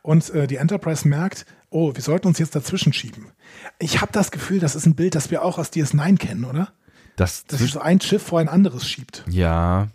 Und 0.02 0.28
äh, 0.30 0.46
die 0.46 0.56
Enterprise 0.56 1.08
merkt, 1.08 1.46
oh, 1.70 1.94
wir 1.94 2.02
sollten 2.02 2.28
uns 2.28 2.38
jetzt 2.38 2.54
dazwischen 2.54 2.92
schieben. 2.92 3.32
Ich 3.78 4.00
habe 4.02 4.12
das 4.12 4.30
Gefühl, 4.30 4.60
das 4.60 4.76
ist 4.76 4.86
ein 4.86 4.94
Bild, 4.94 5.14
das 5.14 5.30
wir 5.30 5.42
auch 5.42 5.58
aus 5.58 5.72
DS9 5.72 6.18
kennen, 6.18 6.44
oder? 6.44 6.72
Das, 7.16 7.46
Dass 7.46 7.60
sich 7.60 7.72
so 7.72 7.80
ein 7.80 8.00
Schiff 8.00 8.22
vor 8.22 8.40
ein 8.40 8.48
anderes 8.48 8.86
schiebt. 8.88 9.24
ja. 9.28 9.88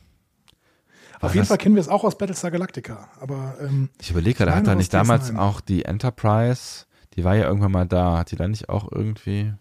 Auf 1.21 1.35
jeden 1.35 1.45
Fall 1.45 1.57
kennen 1.57 1.75
wir 1.75 1.81
es 1.81 1.87
auch 1.87 2.03
aus 2.03 2.17
Battlestar 2.17 2.51
Galactica. 2.51 3.09
Aber 3.19 3.55
ähm, 3.61 3.89
Ich 3.99 4.11
überlege 4.11 4.37
gerade, 4.39 4.55
hat 4.55 4.67
da 4.67 4.75
nicht 4.75 4.93
damals 4.93 5.31
DS9. 5.31 5.37
auch 5.37 5.61
die 5.61 5.85
Enterprise, 5.85 6.85
die 7.15 7.23
war 7.23 7.35
ja 7.35 7.45
irgendwann 7.47 7.71
mal 7.71 7.87
da, 7.87 8.17
hat 8.17 8.31
die 8.31 8.35
da 8.35 8.47
nicht 8.47 8.69
auch 8.69 8.91
irgendwie. 8.91 9.53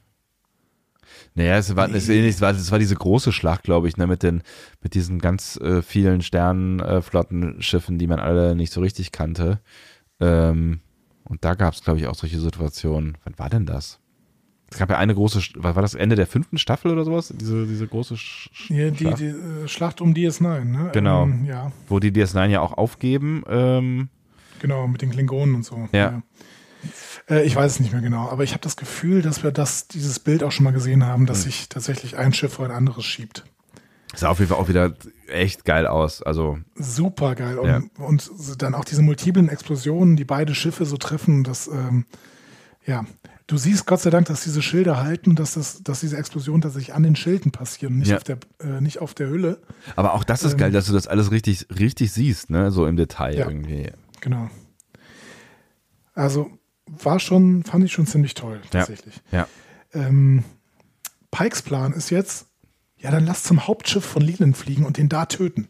Naja, 1.34 1.56
es 1.56 1.74
war, 1.76 1.92
es, 1.92 2.08
es 2.08 2.40
war, 2.40 2.50
es 2.52 2.70
war 2.70 2.78
diese 2.78 2.94
große 2.94 3.32
Schlacht, 3.32 3.64
glaube 3.64 3.88
ich, 3.88 3.96
ne, 3.96 4.06
mit 4.06 4.22
den, 4.22 4.42
mit 4.82 4.94
diesen 4.94 5.18
ganz 5.18 5.56
äh, 5.56 5.82
vielen 5.82 6.22
Sternenflottenschiffen, 6.22 7.98
die 7.98 8.06
man 8.06 8.20
alle 8.20 8.54
nicht 8.54 8.72
so 8.72 8.80
richtig 8.80 9.12
kannte. 9.12 9.60
Ähm, 10.20 10.80
und 11.24 11.44
da 11.44 11.54
gab 11.54 11.74
es, 11.74 11.82
glaube 11.82 12.00
ich, 12.00 12.06
auch 12.06 12.14
solche 12.14 12.40
Situationen. 12.40 13.18
Wann 13.24 13.38
war 13.38 13.50
denn 13.50 13.66
das? 13.66 13.98
Es 14.72 14.78
gab 14.78 14.88
ja 14.90 14.98
eine 14.98 15.14
große, 15.14 15.40
was 15.56 15.74
war 15.74 15.82
das 15.82 15.94
Ende 15.94 16.14
der 16.16 16.26
fünften 16.26 16.56
Staffel 16.58 16.92
oder 16.92 17.04
sowas? 17.04 17.32
Diese, 17.36 17.66
diese 17.66 17.86
große 17.88 18.16
Sch 18.16 18.50
hier 18.68 18.90
die, 18.92 19.04
Schlacht, 19.04 19.18
die 19.20 19.24
äh, 19.26 19.68
Schlacht 19.68 20.00
um 20.00 20.12
DS9, 20.14 20.64
ne? 20.64 20.90
Genau. 20.92 21.24
Ähm, 21.24 21.44
ja, 21.44 21.72
wo 21.88 21.98
die 21.98 22.12
DS9 22.12 22.46
ja 22.48 22.60
auch 22.60 22.72
aufgeben. 22.78 23.42
Ähm, 23.48 24.08
genau, 24.60 24.86
mit 24.86 25.02
den 25.02 25.10
Klingonen 25.10 25.56
und 25.56 25.64
so. 25.64 25.88
Ja. 25.92 26.22
Äh, 27.28 27.42
ich 27.44 27.56
weiß 27.56 27.72
es 27.72 27.80
nicht 27.80 27.92
mehr 27.92 28.00
genau, 28.00 28.28
aber 28.28 28.44
ich 28.44 28.52
habe 28.52 28.62
das 28.62 28.76
Gefühl, 28.76 29.22
dass 29.22 29.42
wir 29.42 29.50
das, 29.50 29.88
dieses 29.88 30.18
Bild 30.20 30.42
auch 30.44 30.52
schon 30.52 30.64
mal 30.64 30.72
gesehen 30.72 31.04
haben, 31.04 31.22
Hm. 31.22 31.26
dass 31.26 31.42
sich 31.42 31.68
tatsächlich 31.68 32.16
ein 32.16 32.32
Schiff 32.32 32.54
vor 32.54 32.64
ein 32.64 32.70
anderes 32.70 33.04
schiebt. 33.04 33.44
sah 34.14 34.28
auf 34.28 34.38
jeden 34.38 34.50
Fall 34.50 34.58
auch 34.58 34.68
wieder 34.68 34.94
echt 35.28 35.64
geil 35.64 35.86
aus. 35.86 36.22
Also, 36.22 36.58
Super 36.76 37.34
geil. 37.34 37.58
Und, 37.58 37.68
Ja. 37.68 37.80
und 37.98 38.30
dann 38.58 38.74
auch 38.74 38.84
diese 38.84 39.02
multiplen 39.02 39.48
Explosionen, 39.48 40.16
die 40.16 40.24
beide 40.24 40.54
Schiffe 40.54 40.84
so 40.86 40.96
treffen, 40.96 41.44
das, 41.44 41.66
ähm, 41.68 42.06
ja. 42.86 43.04
Du 43.50 43.56
siehst 43.56 43.84
Gott 43.84 44.00
sei 44.00 44.10
Dank, 44.10 44.28
dass 44.28 44.44
diese 44.44 44.62
Schilder 44.62 44.98
halten, 45.02 45.34
dass, 45.34 45.54
das, 45.54 45.82
dass 45.82 45.98
diese 45.98 46.16
Explosionen 46.16 46.62
tatsächlich 46.62 46.94
an 46.94 47.02
den 47.02 47.16
Schilden 47.16 47.50
passieren, 47.50 47.98
nicht, 47.98 48.06
Ja. 48.10 48.18
auf, 48.18 48.22
der, 48.22 48.38
äh, 48.60 48.80
nicht 48.80 49.00
auf 49.00 49.12
der 49.12 49.28
Hülle. 49.28 49.60
Aber 49.96 50.14
auch 50.14 50.22
das 50.22 50.44
ist 50.44 50.52
Ähm, 50.52 50.58
geil, 50.58 50.70
dass 50.70 50.86
du 50.86 50.92
das 50.92 51.08
alles 51.08 51.32
richtig, 51.32 51.66
richtig 51.76 52.12
siehst, 52.12 52.50
ne? 52.50 52.70
So 52.70 52.86
im 52.86 52.94
Detail 52.94 53.36
Ja. 53.36 53.48
irgendwie. 53.48 53.90
Genau. 54.20 54.48
Also 56.14 56.48
war 56.86 57.18
schon, 57.18 57.64
fand 57.64 57.84
ich 57.84 57.90
schon 57.92 58.06
ziemlich 58.06 58.34
toll, 58.34 58.60
Ja. 58.62 58.70
tatsächlich. 58.70 59.20
Ja. 59.32 59.48
Ähm, 59.94 60.44
Pikes 61.32 61.62
Plan 61.62 61.92
ist 61.92 62.10
jetzt, 62.10 62.46
ja, 62.98 63.10
dann 63.10 63.26
lass 63.26 63.42
zum 63.42 63.66
Hauptschiff 63.66 64.04
von 64.04 64.22
Leland 64.22 64.56
fliegen 64.56 64.84
und 64.86 64.96
den 64.96 65.08
da 65.08 65.26
töten. 65.26 65.66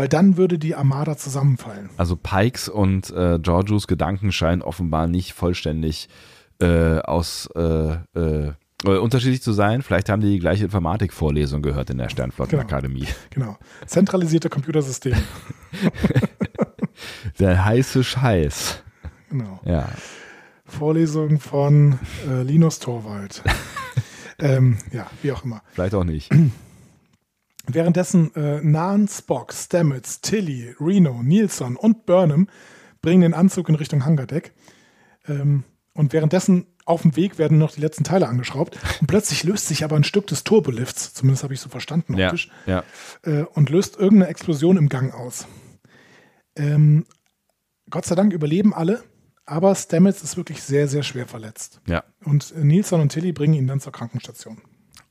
Weil 0.00 0.08
dann 0.08 0.38
würde 0.38 0.58
die 0.58 0.74
Armada 0.74 1.18
zusammenfallen. 1.18 1.90
Also 1.98 2.16
Pikes 2.16 2.70
und 2.70 3.10
äh, 3.10 3.38
Georgios 3.38 3.86
Gedanken 3.86 4.32
scheinen 4.32 4.62
offenbar 4.62 5.06
nicht 5.06 5.34
vollständig 5.34 6.08
äh, 6.58 7.00
aus 7.00 7.50
äh, 7.54 7.96
äh, 8.14 8.52
äh, 8.86 8.96
unterschiedlich 8.96 9.42
zu 9.42 9.52
sein. 9.52 9.82
Vielleicht 9.82 10.08
haben 10.08 10.22
die 10.22 10.30
die 10.30 10.38
gleiche 10.38 10.64
Informatikvorlesung 10.64 11.60
gehört 11.60 11.90
in 11.90 11.98
der 11.98 12.08
Sternflottenakademie. 12.08 13.08
Genau. 13.28 13.58
Zentralisierte 13.84 14.48
Computersysteme. 14.48 15.20
Der 17.38 17.62
heiße 17.62 18.02
Scheiß. 18.02 18.82
Genau. 19.28 19.60
Ja. 19.66 19.86
Vorlesung 20.64 21.40
von 21.40 21.98
äh, 22.26 22.42
Linus 22.42 22.78
Torwald. 22.78 23.42
ähm, 24.38 24.78
ja, 24.92 25.10
wie 25.20 25.32
auch 25.32 25.44
immer. 25.44 25.60
Vielleicht 25.74 25.94
auch 25.94 26.04
nicht. 26.04 26.30
Währenddessen 27.74 28.34
äh, 28.34 28.60
Nan, 28.62 29.08
Spock, 29.08 29.52
Stamets, 29.52 30.20
Tilly, 30.20 30.74
Reno, 30.80 31.22
Nilsson 31.22 31.76
und 31.76 32.06
Burnham 32.06 32.48
bringen 33.02 33.22
den 33.22 33.34
Anzug 33.34 33.68
in 33.68 33.74
Richtung 33.74 34.04
Hangardeck. 34.04 34.52
Ähm, 35.26 35.64
und 35.94 36.12
währenddessen 36.12 36.66
auf 36.86 37.02
dem 37.02 37.14
Weg 37.16 37.38
werden 37.38 37.58
noch 37.58 37.72
die 37.72 37.80
letzten 37.80 38.04
Teile 38.04 38.28
angeschraubt. 38.28 38.78
Und 39.00 39.06
plötzlich 39.06 39.44
löst 39.44 39.66
sich 39.68 39.84
aber 39.84 39.96
ein 39.96 40.04
Stück 40.04 40.26
des 40.26 40.44
Turbolifts, 40.44 41.14
zumindest 41.14 41.42
habe 41.44 41.54
ich 41.54 41.60
so 41.60 41.68
verstanden 41.68 42.16
Ja. 42.16 42.28
optisch, 42.28 42.50
Ja. 42.66 42.84
äh, 43.22 43.42
und 43.42 43.70
löst 43.70 43.96
irgendeine 43.98 44.30
Explosion 44.30 44.76
im 44.76 44.88
Gang 44.88 45.12
aus. 45.14 45.46
Ähm, 46.56 47.06
Gott 47.90 48.04
sei 48.06 48.14
Dank 48.14 48.32
überleben 48.32 48.72
alle, 48.74 49.02
aber 49.46 49.74
Stamets 49.74 50.22
ist 50.22 50.36
wirklich 50.36 50.62
sehr, 50.62 50.88
sehr 50.88 51.02
schwer 51.02 51.26
verletzt. 51.26 51.80
Ja. 51.86 52.04
Und 52.24 52.52
äh, 52.56 52.64
Nilsson 52.64 53.00
und 53.00 53.10
Tilly 53.10 53.32
bringen 53.32 53.54
ihn 53.54 53.66
dann 53.66 53.80
zur 53.80 53.92
Krankenstation. 53.92 54.60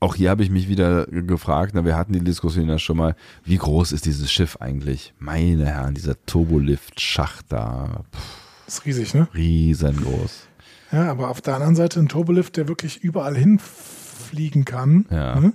Auch 0.02 0.16
hier 0.16 0.30
habe 0.30 0.44
ich 0.44 0.50
mich 0.50 0.70
wieder 0.70 1.06
ge- 1.08 1.24
gefragt, 1.24 1.72
na, 1.76 1.84
wir 1.84 1.98
hatten 1.98 2.14
die 2.14 2.24
Diskussion 2.24 2.70
ja 2.70 2.80
schon 2.80 2.96
mal, 2.98 3.16
wie 3.44 3.58
groß 3.58 3.92
ist 3.92 4.06
dieses 4.06 4.32
Schiff 4.32 4.58
eigentlich? 4.62 5.14
Meine 5.20 5.66
Herren, 5.66 5.94
dieser 5.94 6.16
Turbolift-Schacht 6.26 7.46
da, 7.50 8.04
pff, 8.16 8.68
ist 8.68 8.86
riesig, 8.86 9.14
ne? 9.14 9.28
riesengroß. 9.34 10.48
Ja, 10.92 11.12
aber 11.12 11.30
auf 11.30 11.42
der 11.42 11.56
anderen 11.56 11.76
Seite 11.76 12.00
ein 12.00 12.08
Turbolift, 12.08 12.56
der 12.58 12.68
wirklich 12.68 13.04
überall 13.04 13.36
hinfliegen 13.36 14.64
kann. 14.66 15.06
Ja. 15.10 15.40
Ne? 15.40 15.54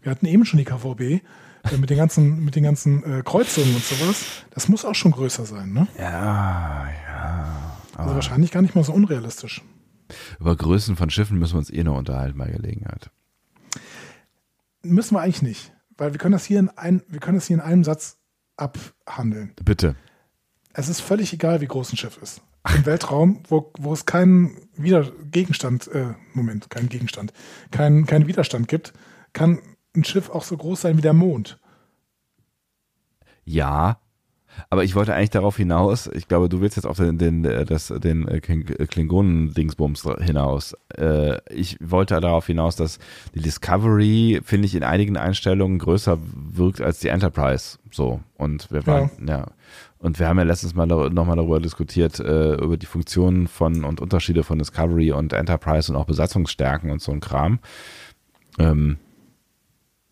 Wir 0.00 0.10
hatten 0.12 0.26
eben 0.26 0.44
schon 0.44 0.58
die 0.58 0.64
KVB 0.64 1.00
äh, 1.00 1.20
mit 1.78 1.90
den 1.90 1.96
ganzen, 1.98 2.40
mit 2.44 2.54
den 2.56 2.62
ganzen 2.62 3.02
äh, 3.04 3.22
Kreuzungen 3.24 3.74
und 3.74 3.84
sowas. 3.84 4.24
Das 4.50 4.68
muss 4.68 4.84
auch 4.84 4.94
schon 4.94 5.10
größer 5.12 5.44
sein, 5.44 5.72
ne? 5.72 5.88
Ja, 5.98 6.86
ja. 7.08 7.76
Also 7.96 8.14
wahrscheinlich 8.14 8.50
gar 8.52 8.62
nicht 8.62 8.74
mal 8.74 8.84
so 8.84 8.92
unrealistisch. 8.92 9.60
Über 10.40 10.56
Größen 10.56 10.96
von 10.96 11.10
Schiffen 11.10 11.38
müssen 11.38 11.54
wir 11.54 11.58
uns 11.58 11.70
eh 11.70 11.82
noch 11.84 11.96
unterhalten 11.98 12.38
bei 12.38 12.48
Gelegenheit. 12.50 13.10
Müssen 14.82 15.14
wir 15.14 15.20
eigentlich 15.20 15.42
nicht, 15.42 15.72
weil 15.96 16.12
wir 16.12 16.18
können 16.18 16.32
das 16.32 16.44
hier 16.44 16.58
in, 16.58 16.68
ein, 16.70 17.02
wir 17.08 17.20
können 17.20 17.36
das 17.36 17.46
hier 17.46 17.56
in 17.56 17.60
einem 17.60 17.84
Satz 17.84 18.18
abhandeln. 18.56 19.52
Bitte. 19.64 19.96
Es 20.72 20.88
ist 20.88 21.00
völlig 21.00 21.32
egal, 21.32 21.60
wie 21.60 21.66
groß 21.66 21.92
ein 21.92 21.96
Schiff 21.96 22.18
ist. 22.22 22.42
Im 22.74 22.86
Weltraum, 22.86 23.42
wo, 23.48 23.72
wo 23.78 23.92
es 23.92 24.06
keinen 24.06 24.56
Wider 24.76 25.10
Gegenstand, 25.30 25.88
äh, 25.88 26.14
Moment, 26.32 26.70
keinen 26.70 26.88
Gegenstand, 26.88 27.32
keinen 27.70 28.06
keinen 28.06 28.28
Widerstand 28.28 28.68
gibt, 28.68 28.92
kann 29.32 29.58
ein 29.96 30.04
Schiff 30.04 30.30
auch 30.30 30.44
so 30.44 30.56
groß 30.56 30.82
sein 30.82 30.96
wie 30.96 31.02
der 31.02 31.12
Mond. 31.12 31.58
Ja, 33.44 34.00
aber 34.70 34.84
ich 34.84 34.94
wollte 34.94 35.14
eigentlich 35.14 35.30
darauf 35.30 35.56
hinaus, 35.56 36.06
ich 36.06 36.28
glaube, 36.28 36.48
du 36.48 36.60
willst 36.60 36.76
jetzt 36.76 36.86
auf 36.86 36.96
den, 36.96 37.18
den, 37.18 37.44
äh, 37.44 37.64
das, 37.64 37.88
den 37.88 38.26
äh, 38.26 38.36
äh, 38.36 38.86
Klingonen-Dingsbums 38.86 40.08
hinaus. 40.20 40.74
Ich 41.50 41.78
wollte 41.80 42.20
darauf 42.20 42.46
hinaus, 42.46 42.76
dass 42.76 42.98
die 43.34 43.40
Discovery, 43.40 44.40
finde 44.44 44.66
ich, 44.66 44.74
in 44.74 44.84
einigen 44.84 45.16
Einstellungen 45.16 45.78
größer 45.78 46.18
wirkt 46.52 46.80
als 46.80 47.00
die 47.00 47.08
Enterprise. 47.08 47.78
So. 47.90 48.20
Und 48.36 48.70
wir 48.70 48.86
waren, 48.86 49.10
ja. 49.26 49.46
Und 49.98 50.18
wir 50.18 50.28
haben 50.28 50.38
ja 50.38 50.44
letztens 50.44 50.74
mal 50.74 50.86
nochmal 50.86 51.36
darüber 51.36 51.60
diskutiert, 51.60 52.18
über 52.18 52.76
die 52.76 52.86
Funktionen 52.86 53.46
von 53.46 53.84
und 53.84 54.00
Unterschiede 54.00 54.42
von 54.42 54.58
Discovery 54.58 55.12
und 55.12 55.32
Enterprise 55.32 55.92
und 55.92 55.96
auch 55.96 56.06
Besatzungsstärken 56.06 56.90
und 56.90 57.00
so 57.00 57.12
ein 57.12 57.20
Kram. 57.20 57.60
Ähm, 58.58 58.98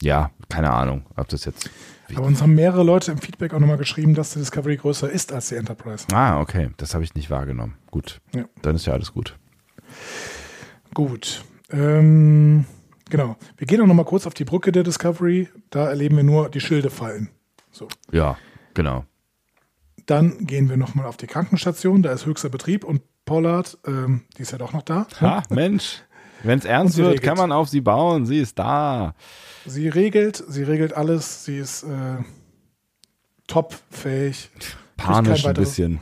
ja, 0.03 0.31
keine 0.49 0.71
Ahnung, 0.71 1.03
ob 1.17 1.29
das 1.29 1.45
jetzt. 1.45 1.69
Aber 2.17 2.27
uns 2.27 2.43
haben 2.43 2.55
mehrere 2.55 2.83
Leute 2.83 3.13
im 3.13 3.19
Feedback 3.19 3.55
auch 3.55 3.59
nochmal 3.61 3.77
geschrieben, 3.79 4.15
dass 4.15 4.33
die 4.33 4.39
Discovery 4.39 4.77
größer 4.77 5.09
ist 5.11 5.33
als 5.33 5.49
die 5.49 5.57
Enterprise. 5.57 6.07
Ah, 6.13 6.41
okay, 6.41 6.71
das 6.77 6.95
habe 6.95 7.05
ich 7.05 7.15
nicht 7.15 7.31
wahrgenommen. 7.31 7.75
Gut, 7.91 8.21
Ja. 8.35 8.45
dann 8.63 8.77
ist 8.77 8.87
ja 8.87 8.93
alles 8.93 9.13
gut. 9.13 9.37
Gut. 10.95 11.45
Ähm, 11.71 12.65
genau. 13.09 13.37
Wir 13.57 13.67
gehen 13.67 13.81
auch 13.81 13.87
nochmal 13.87 14.05
kurz 14.05 14.27
auf 14.27 14.35
die 14.35 14.45
Brücke 14.45 14.73
der 14.73 14.83
Discovery. 14.83 15.49
Da 15.71 15.89
erleben 15.89 16.17
wir 16.17 16.25
nur 16.25 16.49
die 16.49 16.61
Schilde 16.61 16.91
fallen. 16.91 17.29
So. 17.71 17.89
Ja, 18.11 18.37
genau. 18.75 19.05
Dann 20.07 20.47
gehen 20.47 20.69
wir 20.69 20.77
nochmal 20.77 21.07
auf 21.07 21.17
die 21.17 21.27
Krankenstation. 21.29 22.03
Da 22.03 22.11
ist 22.13 22.27
höchster 22.27 22.49
Betrieb 22.49 22.85
und 22.85 23.03
Pollard, 23.25 23.79
ähm, 23.87 24.23
die 24.37 24.43
ist 24.43 24.51
ja 24.51 24.59
doch 24.59 24.73
noch 24.73 24.83
da. 24.83 25.07
Ha, 25.21 25.45
Mensch, 25.51 26.03
wenn 26.43 26.59
es 26.59 26.65
ernst 26.65 26.97
wird, 26.97 27.09
regelt. 27.11 27.23
kann 27.23 27.37
man 27.39 27.53
auf 27.53 27.69
sie 27.69 27.81
bauen. 27.81 28.27
Sie 28.27 28.39
ist 28.39 28.59
da. 28.59 29.15
Sie 29.67 29.89
regelt, 29.89 30.43
sie 30.49 30.63
regelt 30.63 30.93
alles. 30.95 31.45
Sie 31.45 31.59
ist 31.59 31.83
äh, 31.83 32.17
top 33.47 33.77
unfähig. 33.91 34.51
Panisch 34.97 35.47
ein 35.47 35.55
bisschen. 35.55 36.01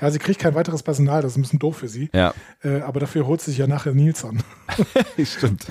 Ja, 0.00 0.10
sie 0.10 0.18
kriegt 0.18 0.38
kein 0.40 0.54
weiteres 0.54 0.82
Personal, 0.84 1.22
das 1.22 1.32
ist 1.32 1.38
ein 1.38 1.42
bisschen 1.42 1.58
doof 1.58 1.78
für 1.78 1.88
sie. 1.88 2.08
Ja, 2.12 2.32
Äh, 2.62 2.80
aber 2.80 3.00
dafür 3.00 3.26
holt 3.26 3.40
sie 3.40 3.50
sich 3.50 3.58
ja 3.58 3.66
nachher 3.66 3.94
Nilsson. 3.94 4.42
stimmt. 5.24 5.66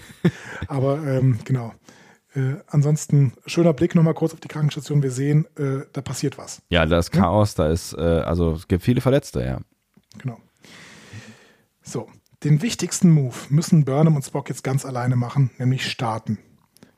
Aber 0.66 1.04
ähm, 1.06 1.38
genau. 1.44 1.72
Äh, 2.34 2.54
ansonsten, 2.66 3.32
schöner 3.46 3.72
Blick 3.72 3.94
nochmal 3.94 4.14
kurz 4.14 4.32
auf 4.32 4.40
die 4.40 4.48
Krankenstation. 4.48 5.02
Wir 5.02 5.10
sehen, 5.10 5.46
äh, 5.56 5.84
da 5.92 6.00
passiert 6.00 6.36
was. 6.38 6.62
Ja, 6.68 6.84
da 6.86 6.98
ist 6.98 7.10
Chaos, 7.12 7.54
da 7.54 7.68
ist, 7.68 7.92
äh, 7.92 8.00
also 8.00 8.52
es 8.52 8.66
gibt 8.68 8.82
viele 8.82 9.00
Verletzte, 9.00 9.44
ja. 9.44 9.60
Genau. 10.18 10.38
So, 11.82 12.08
den 12.44 12.62
wichtigsten 12.62 13.10
Move 13.10 13.34
müssen 13.50 13.84
Burnham 13.84 14.16
und 14.16 14.24
Spock 14.24 14.48
jetzt 14.48 14.64
ganz 14.64 14.84
alleine 14.84 15.16
machen, 15.16 15.50
nämlich 15.58 15.90
starten. 15.90 16.38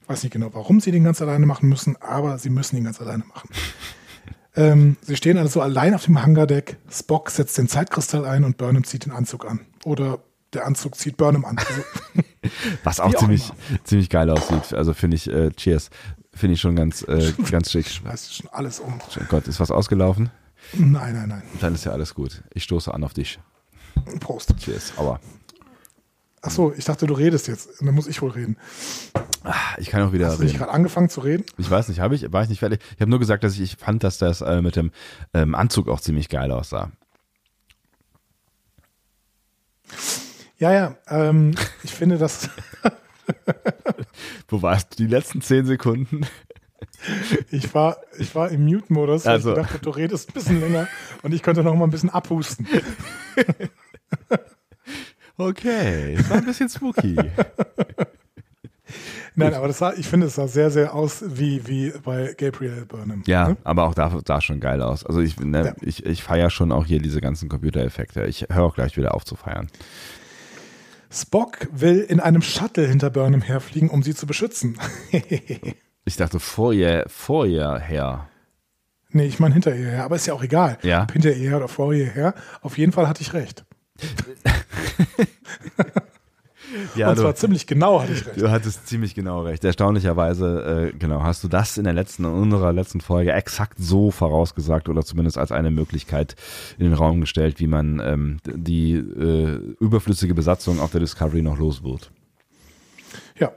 Ich 0.02 0.08
weiß 0.08 0.22
nicht 0.22 0.32
genau, 0.32 0.50
warum 0.52 0.80
sie 0.80 0.92
den 0.92 1.04
ganz 1.04 1.20
alleine 1.22 1.46
machen 1.46 1.68
müssen, 1.68 1.96
aber 2.00 2.38
sie 2.38 2.50
müssen 2.50 2.76
ihn 2.76 2.84
ganz 2.84 3.00
alleine 3.00 3.24
machen. 3.24 3.48
ähm, 4.56 4.96
sie 5.02 5.16
stehen 5.16 5.38
also 5.38 5.60
allein 5.60 5.94
auf 5.94 6.04
dem 6.04 6.22
Hangardeck. 6.22 6.76
Spock 6.90 7.30
setzt 7.30 7.58
den 7.58 7.68
Zeitkristall 7.68 8.24
ein 8.24 8.44
und 8.44 8.56
Burnham 8.56 8.84
zieht 8.84 9.06
den 9.06 9.12
Anzug 9.12 9.44
an. 9.44 9.60
Oder 9.84 10.20
der 10.52 10.66
Anzug 10.66 10.96
zieht 10.96 11.16
Burnham 11.16 11.44
an. 11.44 11.58
Also, 11.58 11.82
Was 12.84 13.00
auch 13.00 13.10
Wie 13.10 13.16
auch 13.16 13.20
ziemlich, 13.20 13.52
ziemlich 13.84 14.10
geil 14.10 14.30
aussieht. 14.30 14.74
Also 14.74 14.94
finde 14.94 15.16
ich, 15.16 15.28
äh, 15.28 15.50
cheers. 15.50 15.90
Finde 16.34 16.54
ich 16.54 16.60
schon 16.60 16.76
ganz, 16.76 17.02
äh, 17.02 17.32
ganz 17.50 17.70
schick. 17.70 17.86
ich 17.86 18.04
weiß 18.04 18.34
schon 18.34 18.48
alles 18.50 18.80
um. 18.80 19.00
Oh 19.00 19.24
Gott, 19.28 19.48
ist 19.48 19.60
was 19.60 19.70
ausgelaufen? 19.70 20.30
Nein, 20.72 21.14
nein, 21.14 21.28
nein. 21.28 21.42
Dann 21.60 21.74
ist 21.74 21.84
ja 21.84 21.92
alles 21.92 22.14
gut. 22.14 22.42
Ich 22.54 22.64
stoße 22.64 22.92
an 22.92 23.04
auf 23.04 23.12
dich. 23.12 23.38
Prost. 24.20 24.54
Cheers. 24.58 24.92
Aber 24.96 25.20
Ach 26.44 26.50
so, 26.50 26.72
ich 26.76 26.84
dachte, 26.84 27.06
du 27.06 27.14
redest 27.14 27.46
jetzt. 27.46 27.80
Dann 27.80 27.94
muss 27.94 28.08
ich 28.08 28.20
wohl 28.20 28.30
reden. 28.32 28.56
ah, 29.44 29.54
ich 29.78 29.90
kann 29.90 30.02
auch 30.02 30.12
wieder 30.12 30.26
Hast 30.26 30.38
du 30.38 30.42
nicht 30.42 30.54
reden. 30.54 30.58
gerade 30.58 30.72
angefangen 30.72 31.08
zu 31.08 31.20
reden? 31.20 31.44
Ich 31.56 31.70
weiß 31.70 31.86
nicht, 31.88 32.00
habe 32.00 32.16
ich, 32.16 32.32
war 32.32 32.42
ich 32.42 32.48
nicht 32.48 32.58
fertig? 32.58 32.80
Ich 32.96 33.00
habe 33.00 33.10
nur 33.10 33.20
gesagt, 33.20 33.44
dass 33.44 33.54
ich, 33.54 33.60
ich 33.60 33.76
fand, 33.76 34.02
dass 34.02 34.18
das 34.18 34.40
äh, 34.40 34.60
mit 34.60 34.74
dem 34.74 34.90
ähm, 35.34 35.54
Anzug 35.54 35.88
auch 35.88 36.00
ziemlich 36.00 36.28
geil 36.28 36.50
aussah. 36.50 36.90
Ja, 40.58 40.72
ja. 40.72 40.96
Ähm, 41.08 41.54
ich 41.84 41.92
finde 41.94 42.18
das. 42.18 42.48
Wo 44.48 44.62
warst 44.62 44.92
du 44.98 45.04
die 45.04 45.10
letzten 45.10 45.42
zehn 45.42 45.64
Sekunden? 45.66 46.26
Ich 47.50 47.72
war, 47.74 47.98
ich 48.18 48.34
war 48.34 48.50
im 48.50 48.64
Mute-Modus, 48.64 49.26
Also. 49.26 49.50
ich 49.50 49.56
gedacht 49.56 49.72
habe, 49.74 49.82
du 49.84 49.90
redest 49.90 50.28
ein 50.30 50.32
bisschen 50.34 50.60
länger 50.60 50.88
und 51.22 51.32
ich 51.32 51.42
könnte 51.42 51.62
noch 51.62 51.74
mal 51.74 51.84
ein 51.84 51.90
bisschen 51.90 52.10
abhusten. 52.10 52.66
Okay, 55.48 56.14
es 56.18 56.30
war 56.30 56.38
ein 56.38 56.44
bisschen 56.44 56.68
spooky. 56.68 57.16
Nein, 59.34 59.54
aber 59.54 59.68
das 59.68 59.78
sah, 59.78 59.94
ich 59.94 60.06
finde, 60.06 60.26
es 60.26 60.34
sah 60.34 60.46
sehr, 60.46 60.70
sehr 60.70 60.94
aus 60.94 61.24
wie, 61.26 61.66
wie 61.66 61.90
bei 62.04 62.34
Gabriel 62.36 62.84
Burnham. 62.84 63.22
Ja, 63.26 63.48
Ne? 63.48 63.56
aber 63.64 63.84
auch 63.84 63.94
da 63.94 64.14
sah 64.26 64.40
schon 64.42 64.60
geil 64.60 64.82
aus. 64.82 65.06
Also 65.06 65.20
ich, 65.20 65.40
ne, 65.40 65.64
Ja. 65.66 65.74
ich, 65.80 66.04
ich 66.04 66.22
feiere 66.22 66.50
schon 66.50 66.70
auch 66.70 66.84
hier 66.84 67.00
diese 67.00 67.20
ganzen 67.22 67.48
Computereffekte. 67.48 68.26
Ich 68.26 68.46
höre 68.50 68.64
auch 68.64 68.74
gleich 68.74 68.96
wieder 68.98 69.14
auf 69.14 69.24
zu 69.24 69.34
feiern. 69.34 69.68
Spock 71.10 71.66
will 71.72 72.00
in 72.00 72.20
einem 72.20 72.42
Shuttle 72.42 72.86
hinter 72.86 73.08
Burnham 73.10 73.40
herfliegen, 73.42 73.88
um 73.88 74.02
sie 74.02 74.14
zu 74.14 74.26
beschützen. 74.26 74.78
Ich 76.04 76.16
dachte 76.16 76.40
vor 76.40 76.72
ihr, 76.72 77.04
vor 77.06 77.46
ihr 77.46 77.78
her. 77.78 78.28
nee, 79.10 79.26
ich 79.26 79.38
meine 79.38 79.54
hinter 79.54 79.72
ihr 79.72 79.88
her, 79.88 80.04
aber 80.04 80.16
ist 80.16 80.26
ja 80.26 80.34
auch 80.34 80.42
egal. 80.42 80.76
Ja. 80.82 81.04
Ob 81.04 81.12
hinter 81.12 81.30
ihr 81.32 81.50
her 81.50 81.58
oder 81.58 81.68
vor 81.68 81.94
ihr 81.94 82.06
her. 82.06 82.34
Auf 82.60 82.76
jeden 82.76 82.90
Fall 82.90 83.08
hatte 83.08 83.22
ich 83.22 83.32
recht. 83.34 83.64
Ja, 86.94 87.10
und 87.10 87.18
zwar 87.18 87.34
ziemlich 87.34 87.66
genau 87.66 88.00
hatte 88.00 88.12
ich 88.12 88.26
recht. 88.26 88.40
Du 88.40 88.50
hattest 88.50 88.86
ziemlich 88.86 89.14
genau 89.14 89.42
recht. 89.42 89.64
Erstaunlicherweise, 89.64 90.92
äh, 90.92 90.96
genau, 90.96 91.22
hast 91.22 91.44
du 91.44 91.48
das 91.48 91.76
in 91.76 91.84
der 91.84 91.92
letzten, 91.92 92.24
in 92.24 92.30
unserer 92.30 92.72
letzten 92.72 93.00
Folge 93.00 93.32
exakt 93.32 93.78
so 93.78 94.10
vorausgesagt 94.10 94.88
oder 94.88 95.02
zumindest 95.02 95.38
als 95.38 95.52
eine 95.52 95.70
Möglichkeit 95.70 96.34
in 96.78 96.84
den 96.84 96.94
Raum 96.94 97.20
gestellt, 97.20 97.60
wie 97.60 97.66
man 97.66 98.00
ähm, 98.00 98.38
die 98.46 98.94
äh, 98.94 99.60
überflüssige 99.80 100.34
Besatzung 100.34 100.80
auf 100.80 100.92
der 100.92 101.00
Discovery 101.00 101.42
noch 101.42 101.58
los 101.58 101.82
wird. 101.82 102.10
Ja, 103.38 103.52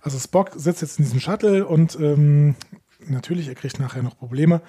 also 0.00 0.18
Spock 0.18 0.52
sitzt 0.56 0.82
jetzt 0.82 0.98
in 0.98 1.04
diesem 1.04 1.20
Shuttle 1.20 1.66
und 1.66 1.98
ähm, 2.00 2.54
natürlich, 3.06 3.48
er 3.48 3.54
kriegt 3.54 3.78
nachher 3.78 4.02
noch 4.02 4.16
Probleme. 4.16 4.62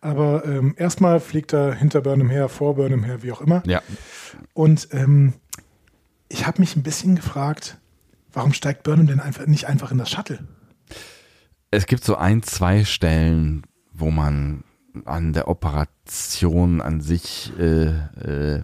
Aber 0.00 0.44
ähm, 0.44 0.74
erstmal 0.76 1.20
fliegt 1.20 1.52
er 1.52 1.74
hinter 1.74 2.00
Burnham 2.00 2.28
her, 2.28 2.48
vor 2.48 2.74
Burnham 2.74 3.04
her, 3.04 3.22
wie 3.22 3.30
auch 3.30 3.40
immer. 3.40 3.62
Ja. 3.66 3.82
Und 4.52 4.88
ähm, 4.90 5.34
ich 6.32 6.46
habe 6.46 6.60
mich 6.60 6.76
ein 6.76 6.82
bisschen 6.82 7.14
gefragt, 7.14 7.78
warum 8.32 8.52
steigt 8.52 8.82
Burnham 8.82 9.06
denn 9.06 9.20
einfach 9.20 9.46
nicht 9.46 9.66
einfach 9.66 9.92
in 9.92 9.98
das 9.98 10.10
Shuttle? 10.10 10.40
Es 11.70 11.86
gibt 11.86 12.04
so 12.04 12.16
ein, 12.16 12.42
zwei 12.42 12.84
Stellen, 12.84 13.62
wo 13.92 14.10
man 14.10 14.64
an 15.04 15.32
der 15.32 15.48
Operation 15.48 16.80
an 16.80 17.00
sich 17.00 17.52
äh, 17.58 17.86
äh, 17.86 18.62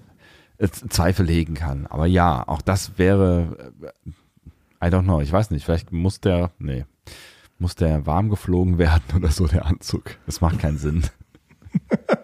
Zweifel 0.89 1.25
legen 1.25 1.55
kann. 1.55 1.87
Aber 1.87 2.07
ja, 2.07 2.47
auch 2.47 2.63
das 2.63 2.99
wäre, 2.99 3.73
äh, 3.85 4.87
I 4.87 4.91
don't 4.91 5.05
know, 5.05 5.21
ich 5.21 5.33
weiß 5.33 5.51
nicht, 5.51 5.65
vielleicht 5.65 5.93
muss 5.93 6.21
der, 6.21 6.51
nee, 6.59 6.85
muss 7.59 7.77
der 7.77 8.07
warm 8.07 8.29
geflogen 8.29 8.79
werden 8.79 9.05
oder 9.15 9.31
so, 9.31 9.47
der 9.47 9.67
Anzug. 9.67 10.17
Das 10.27 10.41
macht 10.41 10.59
keinen 10.59 10.79
Sinn. 10.79 11.05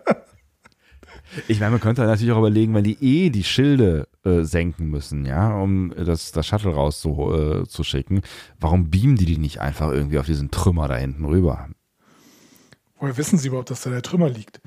Ich 1.49 1.61
meine, 1.61 1.73
man 1.73 1.81
könnte 1.81 2.03
natürlich 2.03 2.33
auch 2.33 2.39
überlegen, 2.39 2.75
wenn 2.75 2.85
die 2.85 2.99
eh 3.01 3.31
die 3.31 3.45
Schilde 3.45 4.09
äh, 4.25 4.43
senken 4.43 4.89
müssen, 4.89 5.27
ja, 5.27 5.55
um 5.55 5.93
das, 5.97 6.33
das 6.33 6.47
Shuttle 6.47 6.75
rauszuschicken, 6.75 7.63
äh, 7.63 7.67
zu 7.67 7.85
schicken, 7.85 8.23
warum 8.61 8.91
beamen 8.91 9.17
die 9.17 9.27
die 9.27 9.39
nicht 9.39 9.61
einfach 9.61 9.91
irgendwie 9.91 10.19
auf 10.19 10.27
diesen 10.27 10.51
Trümmer 10.51 10.89
da 10.89 10.97
hinten 10.97 11.25
rüber? 11.25 11.69
Woher 12.99 13.17
wissen 13.17 13.39
Sie 13.39 13.49
überhaupt, 13.49 13.71
dass 13.71 13.83
da 13.83 13.91
der 13.91 14.03
Trümmer 14.03 14.31
liegt? 14.31 14.61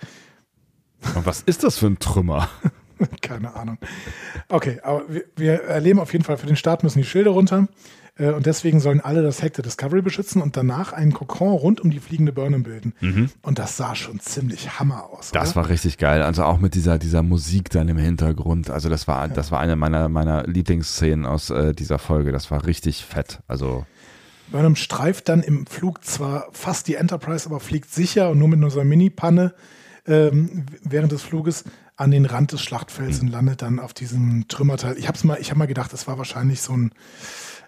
Und 1.15 1.25
was 1.25 1.41
ist 1.41 1.63
das 1.63 1.77
für 1.77 1.87
ein 1.87 1.99
Trümmer? 1.99 2.49
Keine 3.21 3.55
Ahnung. 3.55 3.77
Okay, 4.49 4.79
aber 4.83 5.03
wir, 5.07 5.23
wir 5.35 5.63
erleben 5.63 5.99
auf 5.99 6.11
jeden 6.13 6.25
Fall, 6.25 6.37
für 6.37 6.47
den 6.47 6.55
Start 6.55 6.83
müssen 6.83 6.99
die 6.99 7.05
Schilde 7.05 7.29
runter. 7.29 7.67
Äh, 8.17 8.31
und 8.31 8.45
deswegen 8.45 8.79
sollen 8.79 9.01
alle 9.01 9.21
das 9.21 9.41
Heck 9.41 9.53
der 9.53 9.63
Discovery 9.63 10.01
beschützen 10.01 10.41
und 10.41 10.57
danach 10.57 10.93
einen 10.93 11.13
Kokon 11.13 11.53
rund 11.53 11.81
um 11.81 11.91
die 11.91 11.99
fliegende 11.99 12.33
Burnham 12.33 12.63
bilden. 12.63 12.93
Und 13.41 13.59
das 13.59 13.77
sah 13.77 13.95
schon 13.95 14.19
ziemlich 14.19 14.79
Hammer 14.79 15.05
aus. 15.05 15.31
Das 15.31 15.49
oder? 15.49 15.57
war 15.57 15.69
richtig 15.69 15.97
geil. 15.97 16.21
Also 16.21 16.43
auch 16.43 16.59
mit 16.59 16.75
dieser, 16.75 16.97
dieser 16.97 17.23
Musik 17.23 17.69
dann 17.69 17.87
im 17.89 17.97
Hintergrund. 17.97 18.69
Also 18.69 18.89
das 18.89 19.07
war, 19.07 19.27
das 19.27 19.51
war 19.51 19.59
eine 19.59 19.75
meiner, 19.75 20.09
meiner 20.09 20.45
Lieblingsszenen 20.47 21.25
aus 21.25 21.49
äh, 21.49 21.73
dieser 21.73 21.99
Folge. 21.99 22.31
Das 22.31 22.51
war 22.51 22.65
richtig 22.65 23.05
fett. 23.05 23.39
Also 23.47 23.85
Burnham 24.51 24.75
streift 24.75 25.29
dann 25.29 25.43
im 25.43 25.65
Flug 25.67 26.03
zwar 26.05 26.47
fast 26.53 26.87
die 26.87 26.95
Enterprise, 26.95 27.47
aber 27.47 27.59
fliegt 27.59 27.93
sicher 27.93 28.29
und 28.29 28.39
nur 28.39 28.47
mit 28.47 28.63
unserer 28.63 28.85
Mini-Panne 28.85 29.53
ähm, 30.05 30.65
während 30.83 31.11
des 31.11 31.21
Fluges 31.21 31.65
an 31.97 32.11
den 32.11 32.25
Rand 32.25 32.51
des 32.51 32.61
Schlachtfelds 32.61 33.19
und 33.19 33.27
landet 33.27 33.61
dann 33.61 33.79
auf 33.79 33.93
diesem 33.93 34.47
Trümmerteil. 34.47 34.97
Ich 34.97 35.07
habe 35.07 35.17
mal, 35.23 35.37
ich 35.41 35.53
mal 35.55 35.65
gedacht, 35.65 35.91
das 35.91 36.07
war 36.07 36.17
wahrscheinlich 36.17 36.61
so 36.61 36.73
ein, 36.73 36.91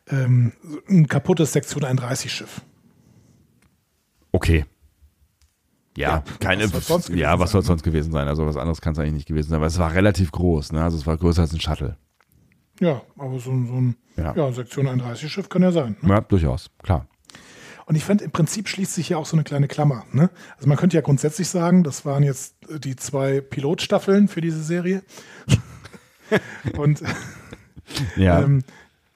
ähm, 0.09 0.53
ein 0.89 1.07
kaputtes 1.07 1.53
Sektion 1.53 1.83
31 1.83 2.31
Schiff. 2.31 2.61
okay. 4.31 4.65
Ja, 5.97 6.09
Ja, 6.17 6.23
keine, 6.39 6.63
was 6.65 6.71
soll's 6.71 6.87
sonst 6.87 7.07
gewesen 7.07 7.19
ja, 7.19 7.39
was 7.39 7.51
soll 7.51 7.61
ne? 7.61 7.67
sonst 7.67 7.83
gewesen 7.83 8.11
sein? 8.11 8.27
Also 8.27 8.45
was 8.45 8.55
anderes 8.57 8.79
kann 8.79 8.93
es 8.93 8.99
eigentlich 8.99 9.13
nicht 9.13 9.27
gewesen 9.27 9.49
sein, 9.49 9.57
aber 9.57 9.65
es 9.65 9.79
war 9.79 9.93
relativ 9.93 10.31
groß, 10.31 10.71
ne? 10.71 10.83
Also 10.83 10.97
es 10.97 11.05
war 11.05 11.17
größer 11.17 11.41
als 11.41 11.51
ein 11.51 11.59
Shuttle. 11.59 11.97
Ja, 12.79 13.01
aber 13.17 13.39
so, 13.39 13.51
ein- 13.51 13.67
so 13.67 13.73
ein 13.73 13.95
Ja. 14.15 14.33
ja. 14.35 14.51
Sektion 14.53 14.87
31 14.87 15.29
Schiff 15.31 15.49
kann 15.49 15.61
ja 15.63 15.71
sein. 15.73 15.97
Ne? 16.01 16.09
Ja, 16.13 16.21
durchaus, 16.21 16.69
klar. 16.83 17.07
Und 17.85 17.95
ich 17.95 18.05
fand, 18.05 18.21
im 18.21 18.31
Prinzip 18.31 18.69
schließt 18.69 18.93
sich 18.93 19.07
hier 19.07 19.17
auch 19.17 19.25
so 19.25 19.35
eine 19.35 19.43
kleine 19.43 19.67
Klammer. 19.67 20.05
Ne? 20.13 20.29
Also 20.55 20.67
man 20.69 20.77
könnte 20.77 20.95
ja 20.95 21.01
grundsätzlich 21.01 21.49
sagen, 21.49 21.83
das 21.83 22.05
waren 22.05 22.23
jetzt 22.23 22.55
die 22.83 22.95
zwei 22.95 23.41
Pilotstaffeln 23.41 24.27
für 24.27 24.41
diese 24.41 24.63
Serie. 24.63 25.01
Und 26.77 27.01
Ja, 28.15 28.41
ähm, 28.43 28.63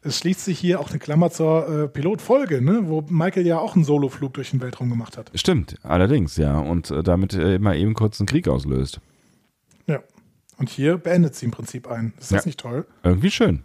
es 0.03 0.17
schließt 0.19 0.43
sich 0.45 0.59
hier 0.59 0.79
auch 0.79 0.89
eine 0.89 0.99
Klammer 0.99 1.31
zur 1.31 1.67
äh, 1.83 1.87
Pilotfolge, 1.87 2.61
ne? 2.61 2.81
wo 2.85 3.01
Michael 3.09 3.45
ja 3.47 3.57
auch 3.59 3.75
einen 3.75 3.83
Soloflug 3.85 4.33
durch 4.33 4.51
den 4.51 4.61
Weltraum 4.61 4.89
gemacht 4.89 5.17
hat. 5.17 5.31
stimmt, 5.35 5.75
allerdings, 5.83 6.37
ja. 6.37 6.59
Und 6.59 6.91
äh, 6.91 7.03
damit 7.03 7.33
äh, 7.33 7.55
immer 7.55 7.75
eben 7.75 7.93
kurz 7.93 8.19
einen 8.19 8.27
Krieg 8.27 8.47
auslöst. 8.47 8.99
Ja. 9.87 9.99
Und 10.57 10.69
hier 10.69 10.97
beendet 10.97 11.35
sie 11.35 11.45
im 11.45 11.51
Prinzip 11.51 11.87
ein. 11.87 12.13
Ist 12.19 12.31
das 12.31 12.43
Ja. 12.43 12.47
nicht 12.47 12.59
toll? 12.59 12.85
Irgendwie 13.03 13.31
schön. 13.31 13.63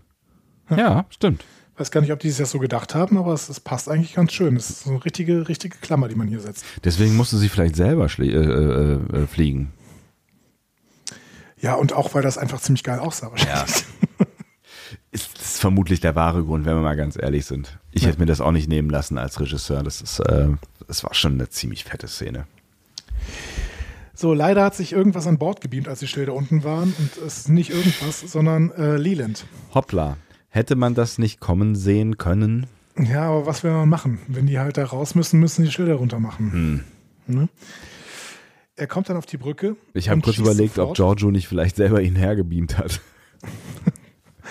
Ja, 0.71 1.07
stimmt. 1.11 1.45
Weiß 1.77 1.91
gar 1.91 2.01
nicht, 2.01 2.13
ob 2.13 2.19
die 2.19 2.29
es 2.29 2.39
jetzt 2.39 2.51
so 2.51 2.59
gedacht 2.59 2.95
haben, 2.95 3.17
aber 3.19 3.33
es, 3.33 3.49
es 3.49 3.61
passt 3.61 3.89
eigentlich 3.89 4.15
ganz 4.15 4.33
schön. 4.33 4.57
Es 4.57 4.69
ist 4.69 4.81
so 4.85 4.91
eine 4.91 5.05
richtige, 5.05 5.49
richtige 5.49 5.79
Klammer, 5.79 6.09
die 6.09 6.17
man 6.17 6.27
hier 6.27 6.41
setzt. 6.41 6.65
Deswegen 6.85 7.17
musste 7.17 7.37
sie 7.37 7.49
vielleicht 7.49 7.77
selber 7.77 8.07
äh, 8.19 8.23
äh, 8.27 8.95
äh, 9.23 9.27
fliegen. 9.27 9.73
Ja, 11.61 11.75
und 11.75 11.93
auch, 11.93 12.15
weil 12.15 12.23
das 12.23 12.39
einfach 12.39 12.61
ziemlich 12.61 12.83
geil 12.85 12.99
aussah 12.99 13.31
wahrscheinlich. 13.31 13.85
Ist, 15.11 15.39
ist 15.39 15.61
vermutlich 15.61 16.01
der 16.01 16.15
wahre 16.15 16.45
Grund, 16.45 16.65
wenn 16.67 16.75
wir 16.75 16.83
mal 16.83 16.97
ganz 16.97 17.17
ehrlich 17.21 17.47
sind. 17.47 17.79
Ich 17.93 18.07
hätte 18.07 18.19
mir 18.19 18.27
das 18.27 18.41
auch 18.41 18.53
nicht 18.53 18.69
nehmen 18.69 18.91
lassen 18.91 19.19
als 19.19 19.41
Regisseur. 19.41 19.83
Das 19.83 20.01
ist, 20.01 20.21
äh, 20.21 20.49
das 20.87 21.05
war 21.05 21.15
schon 21.15 21.35
eine 21.35 21.49
ziemlich 21.49 21.85
fette 21.85 22.09
Szene. 22.09 22.47
So, 24.15 24.35
leider 24.35 24.65
hat 24.65 24.75
sich 24.75 24.93
irgendwas 24.93 25.27
an 25.27 25.39
Bord 25.39 25.61
gebeamt, 25.61 25.89
als 25.89 26.01
die 26.01 26.09
Schilder 26.09 26.35
unten 26.35 26.65
waren. 26.65 26.95
Und 26.99 27.17
es 27.27 27.39
ist 27.39 27.49
nicht 27.49 27.71
irgendwas, 27.71 28.21
sondern 28.21 28.71
äh, 28.73 28.97
Leland. 28.97 29.47
Hoppla. 29.75 30.17
Hätte 30.49 30.77
man 30.77 30.95
das 30.95 31.19
nicht 31.19 31.41
kommen 31.41 31.77
sehen 31.77 32.19
können? 32.19 32.67
Ja, 32.99 33.29
aber 33.29 33.47
was 33.47 33.63
will 33.63 33.71
man 33.71 33.89
machen? 33.89 34.19
Wenn 34.27 34.47
die 34.47 34.59
halt 34.59 34.77
da 34.77 34.85
raus 34.85 35.15
müssen, 35.15 35.39
müssen 35.39 35.65
die 35.65 35.71
Schilder 35.71 35.95
runter 35.95 36.19
machen. 36.19 36.85
Ne? 37.27 37.49
er 38.79 38.87
kommt 38.87 39.09
dann 39.09 39.17
auf 39.17 39.27
die 39.27 39.37
Brücke. 39.37 39.77
Ich 39.93 40.09
habe 40.09 40.21
kurz 40.21 40.39
überlegt, 40.39 40.79
ob 40.79 40.97
sofort. 40.97 40.97
Giorgio 40.97 41.31
nicht 41.31 41.49
vielleicht 41.49 41.77
selber 41.77 42.01
ihn 42.01 42.17
hergebeamt 42.17 42.79
hat. 42.79 43.01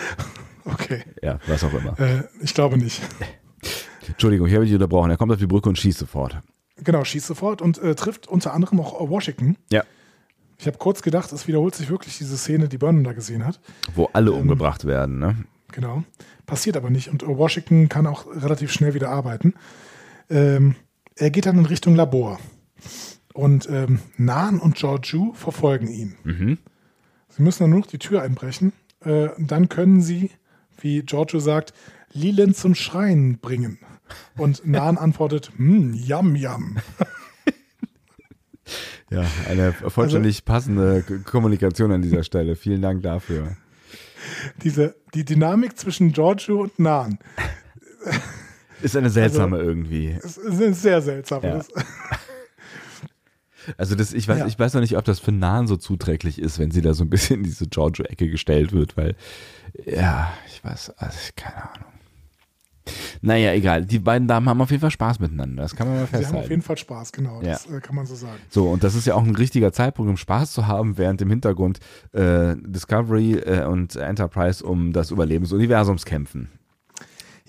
Okay, 0.66 1.04
Ja, 1.24 1.40
was 1.48 1.64
auch 1.64 1.74
immer. 1.74 1.98
äh, 2.00 2.24
ich 2.42 2.54
glaube 2.54 2.78
nicht. 2.78 3.02
Entschuldigung, 4.08 4.48
ich 4.48 4.54
habe 4.54 4.66
dich 4.66 4.74
unterbrochen. 4.74 5.10
Er 5.12 5.18
kommt 5.18 5.32
auf 5.32 5.38
die 5.38 5.48
Brücke 5.48 5.70
und 5.70 5.78
schießt 5.78 6.00
sofort. 6.00 6.40
Genau, 6.84 7.04
schießt 7.06 7.26
sofort 7.26 7.62
und 7.62 7.78
äh, 7.80 7.96
trifft 7.96 8.28
unter 8.28 8.54
anderem 8.54 8.80
auch 8.82 9.10
Washington. 9.10 9.56
Ja. 9.72 9.84
Ich 10.60 10.68
habe 10.68 10.78
kurz 10.78 11.02
gedacht, 11.02 11.32
es 11.32 11.48
wiederholt 11.48 11.74
sich 11.76 11.90
wirklich 11.90 12.18
diese 12.18 12.38
Szene, 12.38 12.68
die 12.68 12.78
Burnham 12.78 13.04
da 13.04 13.14
gesehen 13.14 13.46
hat. 13.46 13.60
Wo 13.96 14.10
alle 14.14 14.32
Ähm. 14.32 14.38
umgebracht 14.42 14.86
werden, 14.86 15.20
ne? 15.20 15.36
Genau. 15.72 16.04
Passiert 16.46 16.76
aber 16.78 16.90
nicht. 16.90 17.08
Und 17.10 17.24
äh, 17.24 17.28
Washington 17.28 17.88
kann 17.90 18.06
auch 18.08 18.26
relativ 18.28 18.72
schnell 18.72 18.94
wieder 18.94 19.10
arbeiten. 19.10 19.54
Ähm, 20.30 20.76
er 21.16 21.30
geht 21.32 21.46
dann 21.46 21.58
in 21.60 21.66
Richtung 21.66 21.96
Labor. 21.96 22.40
Und 23.34 23.70
ähm, 23.70 24.00
Nan 24.18 24.60
und 24.60 24.76
Georgiou 24.76 25.34
verfolgen 25.34 25.88
ihn. 25.88 26.16
Mhm. 26.24 26.58
Sie 27.30 27.44
müssen 27.44 27.64
dann 27.64 27.70
nur 27.70 27.80
noch 27.80 27.88
die 27.88 28.00
Tür 28.00 28.22
einbrechen. 28.24 28.74
Äh, 29.02 29.30
dann 29.38 29.70
können 29.70 30.02
sie, 30.02 30.32
wie 30.80 31.02
Giorgio 31.04 31.40
sagt, 31.40 31.74
Leland 32.14 32.56
zum 32.58 32.76
Schreien 32.76 33.40
bringen. 33.40 33.80
Und 34.38 34.62
Nan 34.66 34.98
antwortet, 34.98 35.52
hm, 35.58 35.94
yum, 35.94 36.36
yum. 36.36 36.78
Ja, 39.10 39.24
eine 39.48 39.72
vollständig 39.72 40.44
passende 40.44 41.02
K- 41.02 41.20
Kommunikation 41.20 41.94
an 41.94 42.02
dieser 42.02 42.24
Stelle. 42.24 42.58
Vielen 42.58 42.82
Dank 42.82 43.04
dafür. 43.04 43.56
Diese, 44.64 44.96
die 45.14 45.24
Dynamik 45.24 45.78
zwischen 45.78 46.12
Giorgio 46.12 46.64
und 46.64 46.78
Nan 46.78 47.18
Ist 48.82 48.98
eine 48.98 49.10
seltsame 49.10 49.60
irgendwie. 49.60 50.08
ist, 50.22 50.38
ist 50.38 50.82
sehr 50.82 51.02
seltsam. 51.02 51.42
Ja. 51.44 51.64
Also 53.78 53.96
das, 53.96 54.14
ich 54.14 54.28
weiß, 54.28 54.40
Ja. 54.40 54.46
ich 54.48 54.58
weiß 54.58 54.74
noch 54.74 54.82
nicht, 54.82 54.98
ob 54.98 55.06
das 55.06 55.20
für 55.20 55.32
Nahen 55.32 55.68
so 55.68 55.76
zuträglich 55.78 56.40
ist, 56.40 56.60
wenn 56.60 56.72
sie 56.72 56.82
da 56.82 56.94
so 56.94 57.04
ein 57.04 57.10
bisschen 57.10 57.38
in 57.38 57.44
diese 57.44 57.68
Giorgio-Ecke 57.68 58.30
gestellt 58.30 58.72
wird, 58.72 58.96
weil, 58.98 59.16
ja, 59.86 60.32
ich 60.48 60.64
weiß, 60.64 60.92
also 60.98 61.18
keine 61.36 61.56
Ahnung. 61.64 61.92
Naja, 63.22 63.52
egal. 63.54 63.86
Die 63.86 64.00
beiden 64.00 64.30
Damen 64.30 64.48
haben 64.48 64.62
auf 64.62 64.72
jeden 64.72 64.80
Fall 64.80 64.92
Spaß 64.92 65.20
miteinander. 65.20 65.64
Das 65.64 65.76
kann 65.76 65.88
man 65.90 65.98
mal 65.98 66.06
sie 66.06 66.14
haben 66.14 66.16
auf 66.16 66.22
festhalten. 66.22 66.50
jeden 66.50 66.62
Fall 66.62 66.78
Spaß, 66.78 67.12
genau. 67.12 67.42
Ja. 67.42 67.52
Das 67.54 67.66
äh, 67.70 67.82
kann 67.82 67.96
man 67.96 68.06
so 68.06 68.16
sagen. 68.16 68.40
So, 68.50 68.70
und 68.70 68.82
das 68.82 68.96
ist 68.96 69.06
ja 69.06 69.16
auch 69.16 69.24
ein 69.24 69.36
richtiger 69.36 69.74
Zeitpunkt, 69.74 70.10
um 70.10 70.16
Spaß 70.16 70.54
zu 70.54 70.68
haben, 70.68 70.98
während 70.98 71.22
im 71.22 71.30
Hintergrund 71.30 71.80
äh, 72.14 72.56
Discovery 72.58 73.34
äh, 73.40 73.66
und 73.66 73.98
Enterprise 73.98 74.64
um 74.64 74.94
das 74.94 75.12
Überleben 75.12 75.44
des 75.44 75.52
Universums 75.52 76.06
kämpfen. 76.06 76.50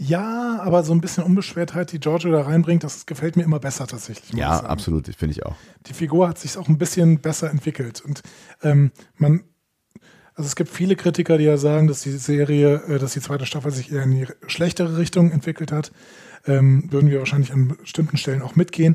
Ja, 0.00 0.60
aber 0.62 0.84
so 0.84 0.92
ein 0.92 1.00
bisschen 1.00 1.24
Unbeschwertheit, 1.24 1.90
die 1.90 1.98
Giorgio 1.98 2.30
da 2.30 2.42
reinbringt, 2.42 2.84
das 2.84 3.04
gefällt 3.04 3.36
mir 3.36 3.42
immer 3.42 3.58
besser 3.58 3.88
tatsächlich. 3.88 4.32
Ja, 4.32 4.60
absolut, 4.60 5.06
finde 5.08 5.32
ich 5.32 5.44
auch. 5.44 5.56
Die 5.86 5.92
Figur 5.92 6.28
hat 6.28 6.38
sich 6.38 6.56
auch 6.56 6.68
ein 6.68 6.78
bisschen 6.78 7.18
besser 7.18 7.50
entwickelt. 7.50 8.00
Und 8.00 8.22
ähm, 8.62 8.92
man, 9.16 9.42
also 10.36 10.46
es 10.46 10.54
gibt 10.54 10.70
viele 10.70 10.94
Kritiker, 10.94 11.36
die 11.36 11.44
ja 11.44 11.56
sagen, 11.56 11.88
dass 11.88 12.02
die 12.02 12.12
Serie, 12.12 12.76
äh, 12.86 13.00
dass 13.00 13.14
die 13.14 13.20
zweite 13.20 13.44
Staffel 13.44 13.72
sich 13.72 13.90
eher 13.90 14.04
in 14.04 14.12
die 14.12 14.26
schlechtere 14.46 14.98
Richtung 14.98 15.32
entwickelt 15.32 15.72
hat. 15.72 15.90
Ähm, 16.46 16.92
würden 16.92 17.10
wir 17.10 17.18
wahrscheinlich 17.18 17.52
an 17.52 17.76
bestimmten 17.80 18.18
Stellen 18.18 18.42
auch 18.42 18.54
mitgehen. 18.54 18.94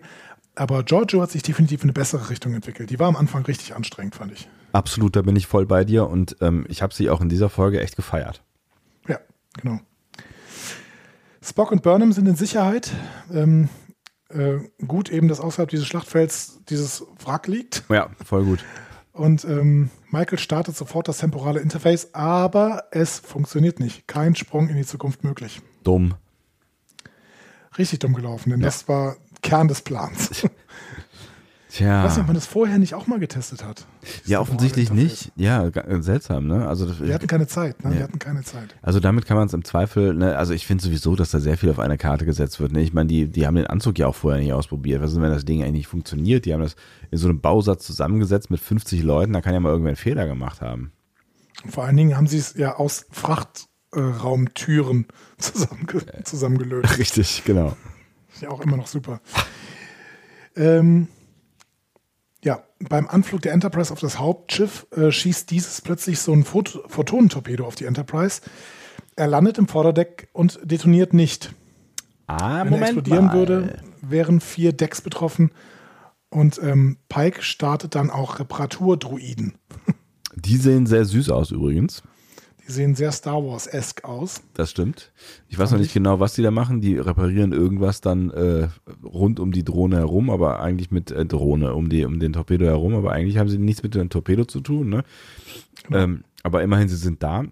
Aber 0.56 0.84
Giorgio 0.84 1.22
hat 1.22 1.32
sich 1.32 1.44
definitiv 1.44 1.82
in 1.82 1.90
eine 1.90 1.94
bessere 1.94 2.30
Richtung 2.30 2.54
entwickelt. 2.54 2.90
Die 2.90 3.00
war 3.00 3.10
am 3.10 3.18
Anfang 3.18 3.44
richtig 3.44 3.76
anstrengend, 3.76 4.16
fand 4.16 4.32
ich. 4.32 4.48
Absolut, 4.72 5.18
da 5.18 5.22
bin 5.22 5.36
ich 5.36 5.48
voll 5.48 5.66
bei 5.66 5.84
dir 5.84 6.08
und 6.08 6.38
ähm, 6.40 6.66
ich 6.70 6.82
habe 6.82 6.94
sie 6.94 7.10
auch 7.10 7.20
in 7.20 7.28
dieser 7.28 7.50
Folge 7.50 7.82
echt 7.82 7.98
gefeiert. 7.98 8.42
Ja, 9.08 9.20
genau. 9.62 9.82
Spock 11.44 11.72
und 11.72 11.84
Burnham 11.84 12.12
sind 12.14 12.28
in 12.28 12.36
Sicherheit. 12.36 12.92
Ähm, 13.32 13.70
äh, 14.30 14.60
gut 14.88 15.10
eben, 15.10 15.28
dass 15.28 15.40
außerhalb 15.40 15.70
dieses 15.70 15.86
Schlachtfelds 15.88 16.60
dieses 16.70 17.04
Wrack 17.24 17.48
liegt. 17.48 17.84
Ja, 17.90 18.10
voll 18.24 18.46
gut. 18.46 18.64
Und 19.12 19.44
ähm, 19.46 19.92
Michael 20.10 20.40
startet 20.40 20.76
sofort 20.76 21.08
das 21.08 21.20
temporale 21.20 21.60
Interface, 21.60 22.14
aber 22.16 22.86
es 22.92 23.20
funktioniert 23.20 23.80
nicht. 23.80 24.08
Kein 24.08 24.36
Sprung 24.36 24.70
in 24.70 24.76
die 24.78 24.86
Zukunft 24.86 25.24
möglich. 25.24 25.62
Dumm. 25.84 26.16
Richtig 27.78 28.00
dumm 28.00 28.14
gelaufen, 28.14 28.50
denn 28.50 28.62
Ja. 28.62 28.66
das 28.68 28.88
war 28.88 29.18
Kern 29.42 29.68
des 29.68 29.82
Plans. 29.82 30.30
Ich 31.74 31.80
Tja. 31.80 32.04
weiß 32.04 32.12
nicht, 32.12 32.22
ob 32.22 32.28
man 32.28 32.36
das 32.36 32.46
vorher 32.46 32.78
nicht 32.78 32.94
auch 32.94 33.08
mal 33.08 33.18
getestet 33.18 33.66
hat. 33.66 33.88
Ja, 34.26 34.40
offensichtlich 34.40 34.94
nicht. 34.94 35.32
Ja, 35.36 35.66
äh, 35.66 36.04
seltsam, 36.04 36.46
ne? 36.46 36.68
Also, 36.68 36.86
das, 36.86 37.02
Wir 37.02 37.16
hatten 37.16 37.26
keine 37.26 37.48
Zeit, 37.48 37.84
ne? 37.84 37.90
Ja. 37.90 37.96
Wir 37.96 38.04
hatten 38.04 38.20
keine 38.20 38.44
Zeit. 38.44 38.76
also 38.84 39.00
damit 39.00 39.26
kann 39.26 39.38
man 39.38 39.48
es 39.48 39.56
im 39.56 39.66
Zweifel, 39.66 40.14
ne? 40.14 40.38
Also 40.38 40.54
ich 40.54 40.68
finde 40.68 40.84
sowieso, 40.84 41.16
dass 41.16 41.32
da 41.32 41.40
sehr 41.40 41.58
viel 41.58 41.72
auf 41.72 41.80
eine 41.80 41.98
Karte 41.98 42.26
gesetzt 42.26 42.60
wird. 42.60 42.74
Ne? 42.74 42.84
Ich 42.84 42.94
meine, 42.94 43.08
die, 43.08 43.28
die 43.28 43.48
haben 43.48 43.56
den 43.56 43.66
Anzug 43.66 43.98
ja 43.98 44.06
auch 44.06 44.14
vorher 44.14 44.40
nicht 44.40 44.54
ausprobiert. 44.54 45.02
Was 45.02 45.14
ist, 45.14 45.20
wenn 45.20 45.32
das 45.32 45.46
Ding 45.46 45.64
eigentlich 45.64 45.74
nicht 45.74 45.88
funktioniert? 45.88 46.46
Die 46.46 46.54
haben 46.54 46.62
das 46.62 46.76
in 47.10 47.18
so 47.18 47.28
einem 47.28 47.42
Bausatz 47.42 47.88
zusammengesetzt 47.88 48.52
mit 48.52 48.60
50 48.60 49.02
Leuten, 49.02 49.34
da 49.34 49.42
kann 49.42 49.56
ja 49.56 49.60
mal 49.60 49.70
irgendwer 49.70 49.90
einen 49.90 49.98
Fehler 49.98 50.28
gemacht 50.28 50.62
haben. 50.62 50.92
Und 51.64 51.72
vor 51.72 51.86
allen 51.86 51.98
Dingen 51.98 52.16
haben 52.16 52.28
sie 52.28 52.38
es 52.38 52.54
ja 52.54 52.76
aus 52.76 53.08
Frachtraumtüren 53.10 55.08
zusammenge 55.40 56.24
zusammengelöst. 56.24 56.98
Richtig, 57.00 57.42
genau. 57.46 57.76
Ist 58.32 58.44
ja 58.44 58.50
auch 58.50 58.62
immer 58.62 58.78
noch 58.78 58.86
super. 58.86 59.22
ähm, 60.56 61.08
ja, 62.44 62.64
beim 62.80 63.08
Anflug 63.08 63.42
der 63.42 63.54
Enterprise 63.54 63.92
auf 63.92 64.00
das 64.00 64.20
Hauptschiff 64.20 64.86
äh, 64.92 65.12
schießt 65.12 65.50
dieses 65.50 65.82
plötzlich 65.82 66.20
so 66.20 66.34
ein 66.34 66.44
Phot 66.44 66.84
Photonentorpedo 66.88 67.66
auf 67.66 67.76
die 67.76 67.86
Enterprise. 67.86 68.42
Er 69.16 69.28
landet 69.28 69.58
im 69.58 69.68
Vorderdeck 69.68 70.28
und 70.34 70.60
detoniert 70.64 71.14
nicht. 71.14 71.54
Ah, 72.28 72.66
Wenn 72.66 72.74
er 72.74 72.82
explodieren 72.82 73.32
würde, 73.32 73.80
wären 74.02 74.42
vier 74.42 74.74
Decks 74.74 75.02
betroffen. 75.02 75.52
Und 76.30 76.60
ähm, 76.62 76.98
Pike 77.10 77.44
startet 77.44 77.96
dann 77.96 78.10
auch 78.10 78.40
Reparaturdruiden. 78.40 79.54
Die 80.36 80.58
sehen 80.58 80.88
sehr 80.88 81.06
süß 81.06 81.30
aus 81.30 81.52
übrigens. 81.52 82.02
Sehen 82.74 82.96
sehr 82.96 83.12
Star 83.12 83.44
Wars-esque 83.44 84.04
aus. 84.04 84.42
Das 84.54 84.70
stimmt. 84.70 85.12
Ich 85.48 85.58
weiß 85.58 85.72
noch 85.72 85.78
nicht 85.78 85.88
ich. 85.88 85.94
genau, 85.94 86.20
was 86.20 86.34
die 86.34 86.42
da 86.42 86.52
machen. 86.52 86.82
Die 86.82 86.98
reparieren 86.98 87.54
irgendwas 87.54 88.02
dann 88.02 88.30
äh, 88.32 88.68
rund 89.04 89.40
um 89.40 89.52
die 89.52 89.64
Drohne 89.64 89.98
herum, 89.98 90.30
aber 90.30 90.60
eigentlich 90.60 90.92
mit 90.92 91.12
äh, 91.12 91.26
Drohne 91.26 91.74
um, 91.74 91.90
die, 91.90 92.06
um 92.06 92.20
den 92.20 92.34
Torpedo 92.34 92.66
herum, 92.66 92.96
aber 92.96 93.12
eigentlich 93.12 93.38
haben 93.38 93.50
sie 93.50 93.58
nichts 93.58 93.84
mit 93.84 93.96
dem 93.96 94.10
Torpedo 94.10 94.46
zu 94.46 94.62
tun. 94.62 94.90
Ne? 94.90 95.04
Genau. 95.84 95.98
Ähm, 95.98 96.24
aber 96.44 96.64
immerhin, 96.64 96.90
sie 96.90 96.98
sind 96.98 97.24
da. 97.24 97.46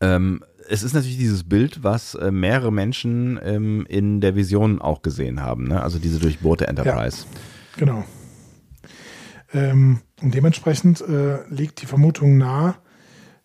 Ähm, 0.00 0.42
es 0.68 0.82
ist 0.82 0.94
natürlich 0.94 1.18
dieses 1.18 1.44
Bild, 1.44 1.82
was 1.82 2.14
äh, 2.14 2.30
mehrere 2.30 2.72
Menschen 2.72 3.38
ähm, 3.42 3.86
in 3.88 4.20
der 4.20 4.36
Vision 4.36 4.80
auch 4.80 5.02
gesehen 5.02 5.40
haben. 5.40 5.68
Ne? 5.68 5.82
Also 5.82 5.98
diese 5.98 6.18
durchbohrte 6.18 6.68
Enterprise. 6.68 7.26
Genau. 7.76 8.04
Ähm, 9.52 10.00
und 10.22 10.34
dementsprechend 10.34 11.00
äh, 11.00 11.38
liegt 11.48 11.82
die 11.82 11.86
Vermutung 11.86 12.38
nahe, 12.38 12.76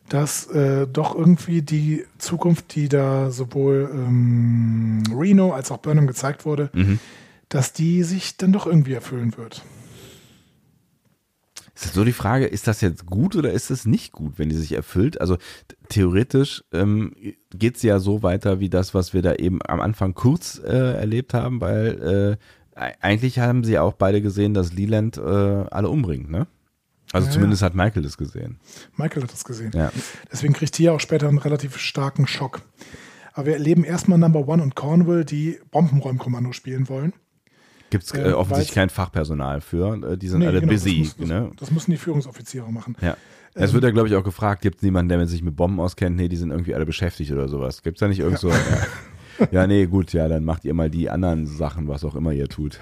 dass 0.09 0.47
äh, 0.47 0.85
doch 0.87 1.15
irgendwie 1.15 1.61
die 1.61 2.05
Zukunft, 2.19 2.75
die 2.75 2.89
da 2.89 3.31
sowohl 3.31 3.89
ähm, 3.93 5.03
Reno 5.15 5.53
als 5.53 5.71
auch 5.71 5.77
Burnham 5.77 6.07
gezeigt 6.07 6.45
wurde, 6.45 6.69
Mhm. 6.73 6.99
dass 7.49 7.73
die 7.73 8.03
sich 8.03 8.37
dann 8.37 8.51
doch 8.53 8.65
irgendwie 8.67 8.93
erfüllen 8.93 9.35
wird. 9.37 9.63
Ist 11.75 11.85
jetzt 11.85 11.95
so 11.95 12.05
die 12.05 12.13
Frage, 12.13 12.45
ist 12.45 12.67
das 12.67 12.79
jetzt 12.81 13.05
gut 13.05 13.35
oder 13.35 13.51
ist 13.51 13.69
es 13.69 13.85
nicht 13.85 14.13
gut, 14.13 14.33
wenn 14.37 14.47
die 14.47 14.55
sich 14.55 14.71
erfüllt? 14.71 15.19
Also 15.19 15.37
theoretisch 15.89 16.63
ähm, 16.71 17.13
geht 17.53 17.75
es 17.75 17.81
ja 17.83 17.99
so 17.99 18.23
weiter 18.23 18.61
wie 18.61 18.69
das, 18.69 18.93
was 18.93 19.13
wir 19.13 19.21
da 19.21 19.33
eben 19.35 19.59
am 19.67 19.81
Anfang 19.81 20.13
kurz 20.13 20.57
äh, 20.65 20.69
erlebt 20.95 21.33
haben, 21.33 21.59
weil 21.59 22.37
äh, 22.77 22.81
e- 22.81 22.93
eigentlich 23.01 23.39
haben 23.39 23.65
sie 23.65 23.77
auch 23.77 23.91
beide 23.93 24.21
gesehen, 24.21 24.53
dass 24.53 24.71
Leland 24.71 25.17
äh, 25.17 25.21
alle 25.21 25.89
umbringt, 25.89 26.29
ne? 26.31 26.47
Also 27.13 27.27
Ja, 27.27 27.33
zumindest 27.33 27.61
hat 27.61 27.75
Michael 27.75 28.03
das 28.03 28.17
gesehen. 28.17 28.57
Michael 28.97 29.23
hat 29.23 29.31
das 29.31 29.43
gesehen. 29.43 29.71
Ja. 29.73 29.91
Deswegen 30.31 30.53
kriegt 30.53 30.77
die 30.77 30.83
ja 30.83 30.91
auch 30.91 30.99
später 30.99 31.27
einen 31.27 31.37
relativ 31.37 31.77
starken 31.77 32.27
Schock. 32.27 32.61
Aber 33.33 33.47
wir 33.47 33.53
erleben 33.53 33.83
erstmal 33.83 34.17
Number 34.17 34.47
One 34.47 34.63
und 34.63 34.75
Cornwall, 34.75 35.25
die 35.25 35.59
Bombenräumkommando 35.71 36.51
spielen 36.53 36.87
wollen. 36.89 37.13
Gibt 37.89 38.05
es 38.05 38.11
äh, 38.13 38.29
Äh, 38.29 38.33
offensichtlich 38.33 38.73
kein 38.75 38.89
Fachpersonal 38.89 39.61
für, 39.61 40.13
äh, 40.13 40.17
die 40.17 40.27
sind 40.27 40.39
Nee, 40.39 40.47
alle 40.47 40.61
genau, 40.61 40.71
busy. 40.73 41.03
Das, 41.03 41.17
muss, 41.17 41.27
ne? 41.27 41.47
das, 41.51 41.55
das 41.57 41.71
müssen 41.71 41.91
die 41.91 41.97
Führungsoffiziere 41.97 42.71
machen. 42.71 42.95
Ja. 43.01 43.15
Es 43.57 43.71
wird 43.71 43.85
ja, 43.85 43.91
glaube 43.91 44.09
ich, 44.09 44.15
auch 44.15 44.23
gefragt, 44.23 44.61
gibt 44.61 44.77
es 44.77 44.81
jemanden, 44.81 45.07
der 45.09 45.25
sich 45.27 45.41
mit 45.41 45.55
Bomben 45.55 45.79
auskennt? 45.79 46.17
Nee, 46.17 46.27
die 46.27 46.35
sind 46.35 46.51
irgendwie 46.51 46.75
alle 46.75 46.85
beschäftigt 46.85 47.31
oder 47.31 47.47
sowas. 47.47 47.83
Gibt 47.83 47.97
es 47.97 47.99
da 48.01 48.07
nicht 48.09 48.19
irgend 48.19 48.39
so? 48.39 48.49
Ja. 48.49 49.47
ja, 49.51 49.67
nee, 49.67 49.85
gut, 49.85 50.11
ja, 50.11 50.27
dann 50.27 50.43
macht 50.43 50.65
ihr 50.65 50.73
mal 50.73 50.89
die 50.89 51.09
anderen 51.09 51.45
Sachen, 51.47 51.87
was 51.87 52.03
auch 52.03 52.15
immer 52.15 52.33
ihr 52.33 52.49
tut. 52.49 52.79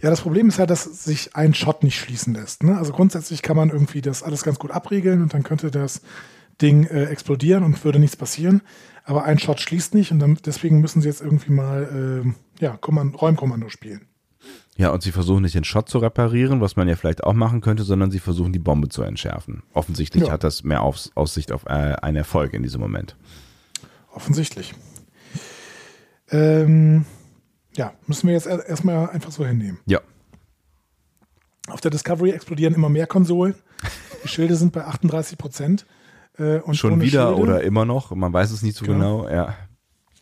Ja, 0.00 0.10
das 0.10 0.20
Problem 0.20 0.48
ist 0.48 0.58
halt, 0.58 0.70
dass 0.70 0.84
sich 0.84 1.34
ein 1.36 1.54
Shot 1.54 1.82
nicht 1.82 1.98
schließen 1.98 2.34
lässt. 2.34 2.62
Ne? 2.62 2.76
Also 2.76 2.92
grundsätzlich 2.92 3.42
kann 3.42 3.56
man 3.56 3.70
irgendwie 3.70 4.00
das 4.02 4.22
alles 4.22 4.42
ganz 4.42 4.58
gut 4.58 4.70
abriegeln 4.70 5.22
und 5.22 5.32
dann 5.34 5.42
könnte 5.42 5.70
das 5.70 6.02
Ding 6.60 6.84
äh, 6.86 7.04
explodieren 7.06 7.64
und 7.64 7.84
würde 7.84 7.98
nichts 7.98 8.16
passieren. 8.16 8.62
Aber 9.04 9.24
ein 9.24 9.38
Shot 9.38 9.60
schließt 9.60 9.94
nicht 9.94 10.12
und 10.12 10.18
dann, 10.18 10.38
deswegen 10.44 10.80
müssen 10.80 11.02
sie 11.02 11.08
jetzt 11.08 11.20
irgendwie 11.20 11.52
mal 11.52 11.88
ähm, 11.92 12.34
ja, 12.60 12.76
Kommand 12.76 13.20
Räumkommando 13.20 13.68
spielen. 13.68 14.06
Ja, 14.76 14.90
und 14.90 15.02
sie 15.02 15.12
versuchen 15.12 15.42
nicht 15.42 15.54
den 15.54 15.64
Shot 15.64 15.88
zu 15.88 15.98
reparieren, 15.98 16.60
was 16.60 16.76
man 16.76 16.88
ja 16.88 16.96
vielleicht 16.96 17.22
auch 17.24 17.32
machen 17.32 17.60
könnte, 17.60 17.84
sondern 17.84 18.10
sie 18.10 18.18
versuchen 18.18 18.52
die 18.52 18.58
Bombe 18.58 18.88
zu 18.88 19.02
entschärfen. 19.02 19.62
Offensichtlich 19.72 20.24
Ja. 20.24 20.32
hat 20.32 20.42
das 20.44 20.64
mehr 20.64 20.82
Aus 20.82 21.12
Aussicht 21.14 21.52
auf 21.52 21.64
äh, 21.66 21.70
einen 21.70 22.16
Erfolg 22.16 22.54
in 22.54 22.62
diesem 22.62 22.80
Moment. 22.80 23.16
Offensichtlich. 24.12 24.74
Ähm, 26.30 27.04
ja, 27.76 27.92
müssen 28.06 28.26
wir 28.28 28.34
jetzt 28.34 28.46
er- 28.46 28.66
erstmal 28.66 29.10
einfach 29.10 29.32
so 29.32 29.44
hinnehmen. 29.46 29.78
Ja. 29.86 30.00
Auf 31.68 31.80
der 31.80 31.90
Discovery 31.90 32.30
explodieren 32.30 32.74
immer 32.74 32.88
mehr 32.88 33.06
Konsolen. 33.06 33.54
Die 34.22 34.28
Schilde 34.28 34.54
sind 34.56 34.72
bei 34.72 34.84
38 34.84 35.38
Prozent. 35.38 35.86
Äh, 36.38 36.60
Schon 36.74 37.00
wieder 37.00 37.28
Schilde, 37.28 37.40
oder 37.40 37.62
immer 37.62 37.84
noch? 37.84 38.14
Man 38.14 38.32
weiß 38.32 38.50
es 38.50 38.62
nicht 38.62 38.76
so 38.76 38.84
genau. 38.84 39.22
genau. 39.22 39.30
Ja. 39.34 39.54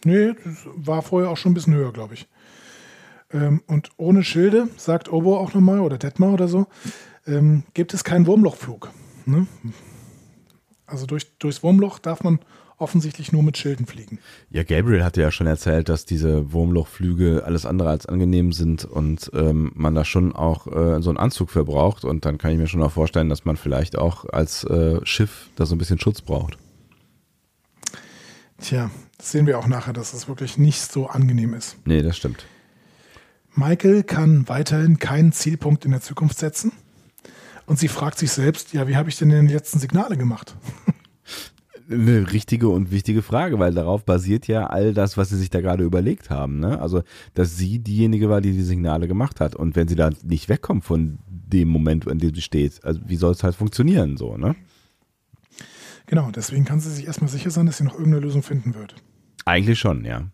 Nee, 0.04 0.34
das 0.44 0.66
war 0.76 1.02
vorher 1.02 1.30
auch 1.30 1.36
schon 1.36 1.52
ein 1.52 1.54
bisschen 1.54 1.74
höher, 1.74 1.92
glaube 1.92 2.14
ich. 2.14 2.28
Ähm, 3.32 3.62
und 3.66 3.90
ohne 3.96 4.22
Schilde, 4.24 4.68
sagt 4.76 5.10
Obo 5.10 5.38
auch 5.38 5.54
nochmal, 5.54 5.80
oder 5.80 5.96
Detmar 5.98 6.32
oder 6.34 6.48
so, 6.48 6.66
ähm, 7.26 7.62
gibt 7.74 7.94
es 7.94 8.04
keinen 8.04 8.26
Wurmlochflug. 8.26 8.90
Ne? 9.26 9.46
Also 10.86 11.06
durch, 11.06 11.38
durchs 11.38 11.62
Wurmloch 11.62 11.98
darf 11.98 12.22
man 12.22 12.40
offensichtlich 12.82 13.32
nur 13.32 13.42
mit 13.42 13.56
Schilden 13.56 13.86
fliegen. 13.86 14.18
Ja, 14.50 14.62
Gabriel 14.62 15.04
hatte 15.04 15.22
ja 15.22 15.30
schon 15.30 15.46
erzählt, 15.46 15.88
dass 15.88 16.04
diese 16.04 16.52
Wurmlochflüge 16.52 17.44
alles 17.44 17.64
andere 17.64 17.88
als 17.88 18.06
angenehm 18.06 18.52
sind 18.52 18.84
und 18.84 19.30
ähm, 19.34 19.72
man 19.74 19.94
da 19.94 20.04
schon 20.04 20.34
auch 20.34 20.66
äh, 20.66 21.00
so 21.00 21.10
einen 21.10 21.18
Anzug 21.18 21.50
für 21.50 21.64
braucht. 21.64 22.04
Und 22.04 22.24
dann 22.24 22.38
kann 22.38 22.52
ich 22.52 22.58
mir 22.58 22.66
schon 22.66 22.82
auch 22.82 22.92
vorstellen, 22.92 23.28
dass 23.28 23.44
man 23.44 23.56
vielleicht 23.56 23.96
auch 23.96 24.26
als 24.28 24.64
äh, 24.64 25.00
Schiff 25.04 25.48
da 25.56 25.64
so 25.64 25.74
ein 25.74 25.78
bisschen 25.78 26.00
Schutz 26.00 26.20
braucht. 26.20 26.58
Tja, 28.60 28.90
das 29.18 29.32
sehen 29.32 29.46
wir 29.46 29.58
auch 29.58 29.66
nachher, 29.66 29.92
dass 29.92 30.12
es 30.12 30.28
wirklich 30.28 30.58
nicht 30.58 30.80
so 30.80 31.06
angenehm 31.06 31.54
ist. 31.54 31.76
Nee, 31.84 32.02
das 32.02 32.16
stimmt. 32.16 32.44
Michael 33.54 34.02
kann 34.02 34.48
weiterhin 34.48 34.98
keinen 34.98 35.32
Zielpunkt 35.32 35.84
in 35.84 35.90
der 35.90 36.00
Zukunft 36.00 36.38
setzen. 36.38 36.72
Und 37.66 37.78
sie 37.78 37.88
fragt 37.88 38.18
sich 38.18 38.32
selbst, 38.32 38.72
ja, 38.72 38.88
wie 38.88 38.96
habe 38.96 39.08
ich 39.08 39.16
denn 39.16 39.28
die 39.46 39.52
letzten 39.52 39.78
Signale 39.78 40.16
gemacht? 40.16 40.56
Eine 41.92 42.32
richtige 42.32 42.68
und 42.68 42.90
wichtige 42.90 43.22
Frage, 43.22 43.58
weil 43.58 43.74
darauf 43.74 44.04
basiert 44.04 44.48
ja 44.48 44.66
all 44.66 44.94
das, 44.94 45.16
was 45.16 45.28
sie 45.28 45.36
sich 45.36 45.50
da 45.50 45.60
gerade 45.60 45.84
überlegt 45.84 46.30
haben. 46.30 46.58
Ne? 46.58 46.80
Also, 46.80 47.02
dass 47.34 47.56
sie 47.56 47.78
diejenige 47.78 48.28
war, 48.28 48.40
die 48.40 48.52
die 48.52 48.62
Signale 48.62 49.06
gemacht 49.08 49.40
hat. 49.40 49.54
Und 49.54 49.76
wenn 49.76 49.88
sie 49.88 49.96
da 49.96 50.10
nicht 50.22 50.48
wegkommt 50.48 50.84
von 50.84 51.18
dem 51.26 51.68
Moment, 51.68 52.06
in 52.06 52.18
dem 52.18 52.34
sie 52.34 52.40
steht, 52.40 52.84
also 52.84 53.00
wie 53.06 53.16
soll 53.16 53.32
es 53.32 53.42
halt 53.42 53.54
funktionieren 53.54 54.16
so, 54.16 54.36
ne? 54.36 54.56
Genau, 56.06 56.30
deswegen 56.30 56.64
kann 56.64 56.80
sie 56.80 56.90
sich 56.90 57.06
erstmal 57.06 57.30
sicher 57.30 57.50
sein, 57.50 57.66
dass 57.66 57.78
sie 57.78 57.84
noch 57.84 57.94
irgendeine 57.94 58.24
Lösung 58.24 58.42
finden 58.42 58.74
wird. 58.74 58.96
Eigentlich 59.44 59.78
schon, 59.78 60.04
ja. 60.04 60.24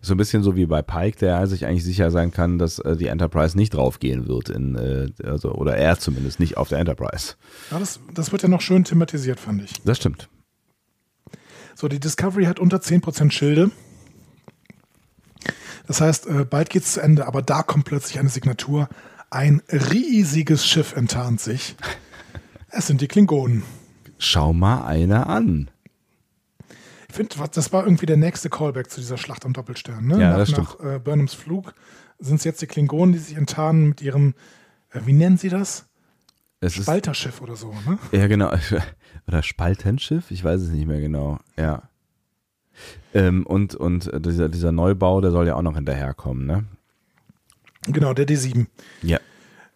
So 0.00 0.14
ein 0.14 0.16
bisschen 0.16 0.42
so 0.42 0.56
wie 0.56 0.66
bei 0.66 0.82
Pike, 0.82 1.18
der 1.18 1.46
sich 1.46 1.66
eigentlich 1.66 1.84
sicher 1.84 2.10
sein 2.10 2.30
kann, 2.30 2.58
dass 2.58 2.78
äh, 2.78 2.96
die 2.96 3.06
Enterprise 3.06 3.56
nicht 3.56 3.74
draufgehen 3.74 4.26
wird, 4.28 4.48
in, 4.48 4.76
äh, 4.76 5.08
also, 5.22 5.52
oder 5.52 5.76
er 5.76 5.98
zumindest 5.98 6.40
nicht 6.40 6.56
auf 6.56 6.68
der 6.68 6.78
Enterprise. 6.78 7.34
Ja, 7.70 7.78
das, 7.78 8.00
das 8.14 8.32
wird 8.32 8.42
ja 8.42 8.48
noch 8.48 8.60
schön 8.60 8.84
thematisiert, 8.84 9.40
fand 9.40 9.62
ich. 9.62 9.72
Das 9.84 9.98
stimmt. 9.98 10.28
So, 11.74 11.88
die 11.88 12.00
Discovery 12.00 12.44
hat 12.44 12.60
unter 12.60 12.78
10% 12.78 13.30
Schilde. 13.30 13.70
Das 15.86 16.00
heißt, 16.00 16.26
äh, 16.26 16.44
bald 16.44 16.70
geht 16.70 16.84
es 16.84 16.94
zu 16.94 17.00
Ende, 17.00 17.26
aber 17.26 17.42
da 17.42 17.62
kommt 17.62 17.84
plötzlich 17.84 18.18
eine 18.18 18.28
Signatur. 18.28 18.88
Ein 19.30 19.62
riesiges 19.70 20.66
Schiff 20.66 20.94
enttarnt 20.96 21.40
sich. 21.40 21.76
Es 22.68 22.86
sind 22.86 23.00
die 23.00 23.08
Klingonen. 23.08 23.64
Schau 24.18 24.52
mal 24.52 24.84
einer 24.86 25.28
an. 25.28 25.70
Ich 27.08 27.16
finde, 27.16 27.36
das 27.52 27.72
war 27.72 27.84
irgendwie 27.84 28.06
der 28.06 28.16
nächste 28.16 28.50
Callback 28.50 28.90
zu 28.90 29.00
dieser 29.00 29.18
Schlacht 29.18 29.44
am 29.44 29.52
Doppelstern. 29.52 30.04
Ne? 30.06 30.20
Ja, 30.20 30.30
nach, 30.30 30.38
das 30.38 30.50
stimmt. 30.50 30.80
Nach 30.80 30.94
äh, 30.94 30.98
Burnhams 30.98 31.34
Flug 31.34 31.74
sind 32.18 32.36
es 32.36 32.44
jetzt 32.44 32.62
die 32.62 32.66
Klingonen, 32.66 33.12
die 33.12 33.18
sich 33.18 33.36
enttarnen 33.36 33.88
mit 33.88 34.02
ihrem, 34.02 34.34
äh, 34.90 35.00
wie 35.04 35.12
nennen 35.12 35.36
sie 35.36 35.48
das? 35.48 35.86
Es 36.66 36.74
Spalterschiff 36.74 37.40
oder 37.40 37.56
so, 37.56 37.72
ne? 37.86 37.98
Ja, 38.12 38.26
genau. 38.26 38.52
Oder 39.26 39.42
Spaltenschiff? 39.42 40.30
Ich 40.30 40.44
weiß 40.44 40.60
es 40.60 40.68
nicht 40.68 40.86
mehr 40.86 41.00
genau. 41.00 41.38
Ja. 41.56 41.84
Ähm, 43.14 43.46
und 43.46 43.74
und 43.74 44.10
dieser, 44.26 44.48
dieser 44.48 44.72
Neubau, 44.72 45.20
der 45.20 45.30
soll 45.30 45.46
ja 45.46 45.54
auch 45.54 45.62
noch 45.62 45.76
hinterherkommen, 45.76 46.46
ne? 46.46 46.64
Genau, 47.86 48.12
der 48.12 48.26
D7. 48.26 48.66
Ja. 49.02 49.18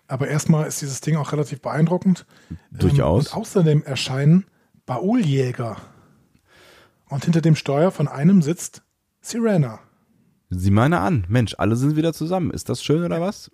Aber 0.07 0.29
erstmal 0.29 0.67
ist 0.67 0.81
dieses 0.81 1.01
Ding 1.01 1.17
auch 1.17 1.33
relativ 1.33 1.61
beeindruckend. 1.61 2.27
Durchaus. 2.71 3.27
Ähm, 3.27 3.33
und 3.33 3.37
außerdem 3.41 3.83
erscheinen 3.85 4.47
Bauljäger. 4.87 5.77
Und 7.09 7.25
hinter 7.25 7.41
dem 7.41 7.55
Steuer 7.55 7.91
von 7.91 8.09
einem 8.09 8.43
sitzt 8.43 8.83
Sirena. 9.21 9.81
Sieh 10.51 10.71
mal 10.71 10.85
eine 10.85 11.01
an. 11.01 11.27
Mensch, 11.29 11.55
alle 11.59 11.77
sind 11.77 11.97
wieder 11.97 12.15
zusammen. 12.15 12.51
Ist 12.51 12.69
das 12.69 12.83
schön 12.83 13.05
oder 13.05 13.21
was? 13.21 13.51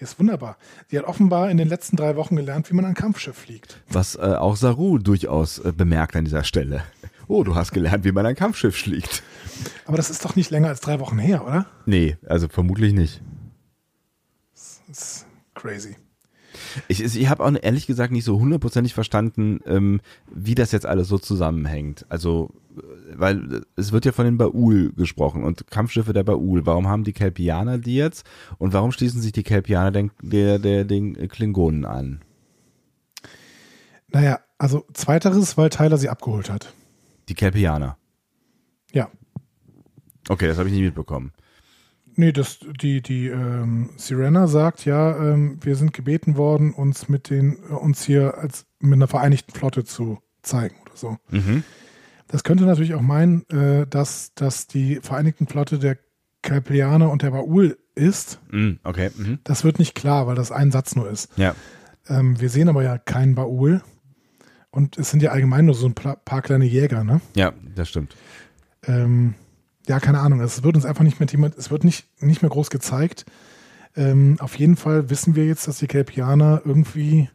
Ist 0.00 0.18
wunderbar. 0.18 0.56
Sie 0.88 0.98
hat 0.98 1.04
offenbar 1.04 1.50
in 1.50 1.58
den 1.58 1.68
letzten 1.68 1.96
drei 1.96 2.16
Wochen 2.16 2.34
gelernt, 2.34 2.70
wie 2.70 2.74
man 2.74 2.86
ein 2.86 2.94
Kampfschiff 2.94 3.36
fliegt. 3.36 3.82
Was 3.90 4.14
äh, 4.14 4.20
auch 4.20 4.56
Saru 4.56 4.96
durchaus 4.98 5.58
äh, 5.58 5.72
bemerkt 5.76 6.16
an 6.16 6.24
dieser 6.24 6.44
Stelle. 6.44 6.82
Oh, 7.32 7.44
du 7.44 7.54
hast 7.54 7.70
gelernt, 7.70 8.04
wie 8.04 8.10
man 8.10 8.26
ein 8.26 8.34
Kampfschiff 8.34 8.74
fliegt. 8.76 9.22
Aber 9.86 9.96
das 9.96 10.10
ist 10.10 10.24
doch 10.24 10.34
nicht 10.34 10.50
länger 10.50 10.66
als 10.66 10.80
drei 10.80 10.98
Wochen 10.98 11.16
her, 11.16 11.46
oder? 11.46 11.66
Nee, 11.86 12.16
also 12.26 12.48
vermutlich 12.48 12.92
nicht. 12.92 13.22
Das 14.52 14.80
ist 14.90 15.26
crazy. 15.54 15.94
Ich, 16.88 17.00
ich 17.00 17.28
habe 17.28 17.44
auch 17.44 17.52
ehrlich 17.62 17.86
gesagt 17.86 18.12
nicht 18.12 18.24
so 18.24 18.40
hundertprozentig 18.40 18.94
verstanden, 18.94 19.60
ähm, 19.64 20.00
wie 20.34 20.56
das 20.56 20.72
jetzt 20.72 20.86
alles 20.86 21.06
so 21.06 21.18
zusammenhängt. 21.18 22.04
Also, 22.08 22.50
weil 23.16 23.62
es 23.76 23.92
wird 23.92 24.04
ja 24.04 24.12
von 24.12 24.24
den 24.24 24.38
Baul 24.38 24.92
gesprochen 24.92 25.44
und 25.44 25.70
Kampfschiffe 25.70 26.12
der 26.12 26.24
Baul. 26.24 26.66
Warum 26.66 26.88
haben 26.88 27.04
die 27.04 27.12
Kelpianer 27.12 27.78
die 27.78 27.96
jetzt 27.96 28.26
und 28.58 28.72
warum 28.72 28.92
schließen 28.92 29.20
sich 29.20 29.32
die 29.32 29.42
Kelpianer 29.42 29.90
den, 29.90 30.10
der, 30.22 30.58
der, 30.58 30.84
den 30.84 31.28
Klingonen 31.28 31.84
an? 31.84 32.20
Naja, 34.08 34.40
also 34.58 34.84
zweiteres, 34.92 35.56
weil 35.56 35.70
Tyler 35.70 35.96
sie 35.96 36.08
abgeholt 36.08 36.50
hat. 36.50 36.74
Die 37.28 37.34
Kelpianer? 37.34 37.96
Ja. 38.92 39.08
Okay, 40.28 40.48
das 40.48 40.58
habe 40.58 40.68
ich 40.68 40.74
nicht 40.74 40.84
mitbekommen. 40.84 41.32
Nee, 42.16 42.32
das, 42.32 42.58
die, 42.80 43.02
die 43.02 43.28
ähm, 43.28 43.90
Sirena 43.96 44.46
sagt 44.46 44.84
ja, 44.84 45.16
ähm, 45.16 45.58
wir 45.62 45.76
sind 45.76 45.92
gebeten 45.92 46.36
worden, 46.36 46.72
uns 46.72 47.08
mit 47.08 47.30
den, 47.30 47.58
äh, 47.70 47.72
uns 47.72 48.04
hier 48.04 48.36
als 48.36 48.66
mit 48.78 48.94
einer 48.94 49.08
vereinigten 49.08 49.52
Flotte 49.52 49.84
zu 49.84 50.18
zeigen 50.42 50.76
oder 50.82 50.96
so. 50.96 51.16
Mhm. 51.30 51.64
Das 52.30 52.44
könnte 52.44 52.64
natürlich 52.64 52.94
auch 52.94 53.00
meinen, 53.00 53.44
äh, 53.50 53.88
dass, 53.88 54.32
dass 54.34 54.68
die 54.68 55.00
Vereinigten 55.02 55.48
Flotte 55.48 55.80
der 55.80 55.98
Kelpianer 56.42 57.10
und 57.10 57.22
der 57.22 57.32
Baul 57.32 57.76
ist. 57.96 58.38
Mhm, 58.50 58.78
okay. 58.84 59.10
Mhm. 59.16 59.40
Das 59.42 59.64
wird 59.64 59.80
nicht 59.80 59.96
klar, 59.96 60.28
weil 60.28 60.36
das 60.36 60.52
ein 60.52 60.70
Satz 60.70 60.94
nur 60.94 61.10
ist. 61.10 61.28
Ja. 61.36 61.56
Ähm, 62.08 62.40
wir 62.40 62.48
sehen 62.48 62.68
aber 62.68 62.84
ja 62.84 62.98
keinen 62.98 63.34
Baul. 63.34 63.82
Und 64.70 64.96
es 64.96 65.10
sind 65.10 65.22
ja 65.22 65.32
allgemein 65.32 65.64
nur 65.64 65.74
so 65.74 65.86
ein 65.86 65.94
paar 65.94 66.42
kleine 66.42 66.64
Jäger, 66.64 67.02
ne? 67.02 67.20
Ja, 67.34 67.52
das 67.74 67.88
stimmt. 67.88 68.14
Ähm, 68.86 69.34
ja, 69.88 69.98
keine 69.98 70.20
Ahnung. 70.20 70.40
Es 70.40 70.62
wird 70.62 70.76
uns 70.76 70.84
einfach 70.84 71.02
nicht 71.02 71.18
mehr, 71.18 71.52
es 71.58 71.72
wird 71.72 71.82
nicht, 71.82 72.06
nicht 72.22 72.42
mehr 72.42 72.50
groß 72.50 72.70
gezeigt. 72.70 73.26
Ähm, 73.96 74.36
auf 74.38 74.54
jeden 74.54 74.76
Fall 74.76 75.10
wissen 75.10 75.34
wir 75.34 75.46
jetzt, 75.46 75.66
dass 75.66 75.78
die 75.78 75.88
Kelpianer 75.88 76.62
irgendwie 76.64 77.28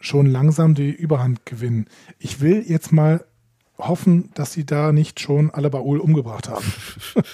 schon 0.00 0.26
langsam 0.26 0.74
die 0.74 0.90
Überhand 0.90 1.46
gewinnen. 1.46 1.86
Ich 2.18 2.40
will 2.40 2.64
jetzt 2.66 2.92
mal 2.92 3.24
hoffen, 3.78 4.30
dass 4.34 4.52
sie 4.52 4.66
da 4.66 4.92
nicht 4.92 5.20
schon 5.20 5.50
alle 5.50 5.70
Baul 5.70 5.98
umgebracht 5.98 6.48
haben. 6.48 6.64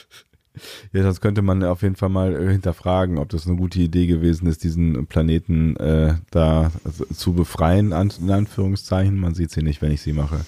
Ja, 0.92 1.03
das 1.03 1.20
könnte 1.20 1.42
man 1.42 1.64
auf 1.64 1.82
jeden 1.82 1.97
Fall 1.97 2.11
mal 2.11 2.34
äh, 2.34 2.53
hinterfragen, 2.53 3.18
ob 3.18 3.28
das 3.28 3.47
eine 3.47 3.57
gute 3.57 3.80
Idee 3.80 4.07
gewesen 4.07 4.47
ist, 4.47 4.62
diesen 4.62 5.07
Planeten 5.07 5.76
äh, 5.76 6.14
da 6.30 6.70
zu 7.12 7.32
befreien, 7.32 7.86
in 7.88 8.30
Anführungszeichen. 8.30 9.18
Man 9.18 9.34
sieht 9.34 9.51
sie 9.51 9.62
nicht, 9.62 9.82
wenn 9.82 9.90
ich 9.90 10.03
sie 10.03 10.12
mache. 10.12 10.45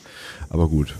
Aber 0.49 0.69
gut. 0.69 0.95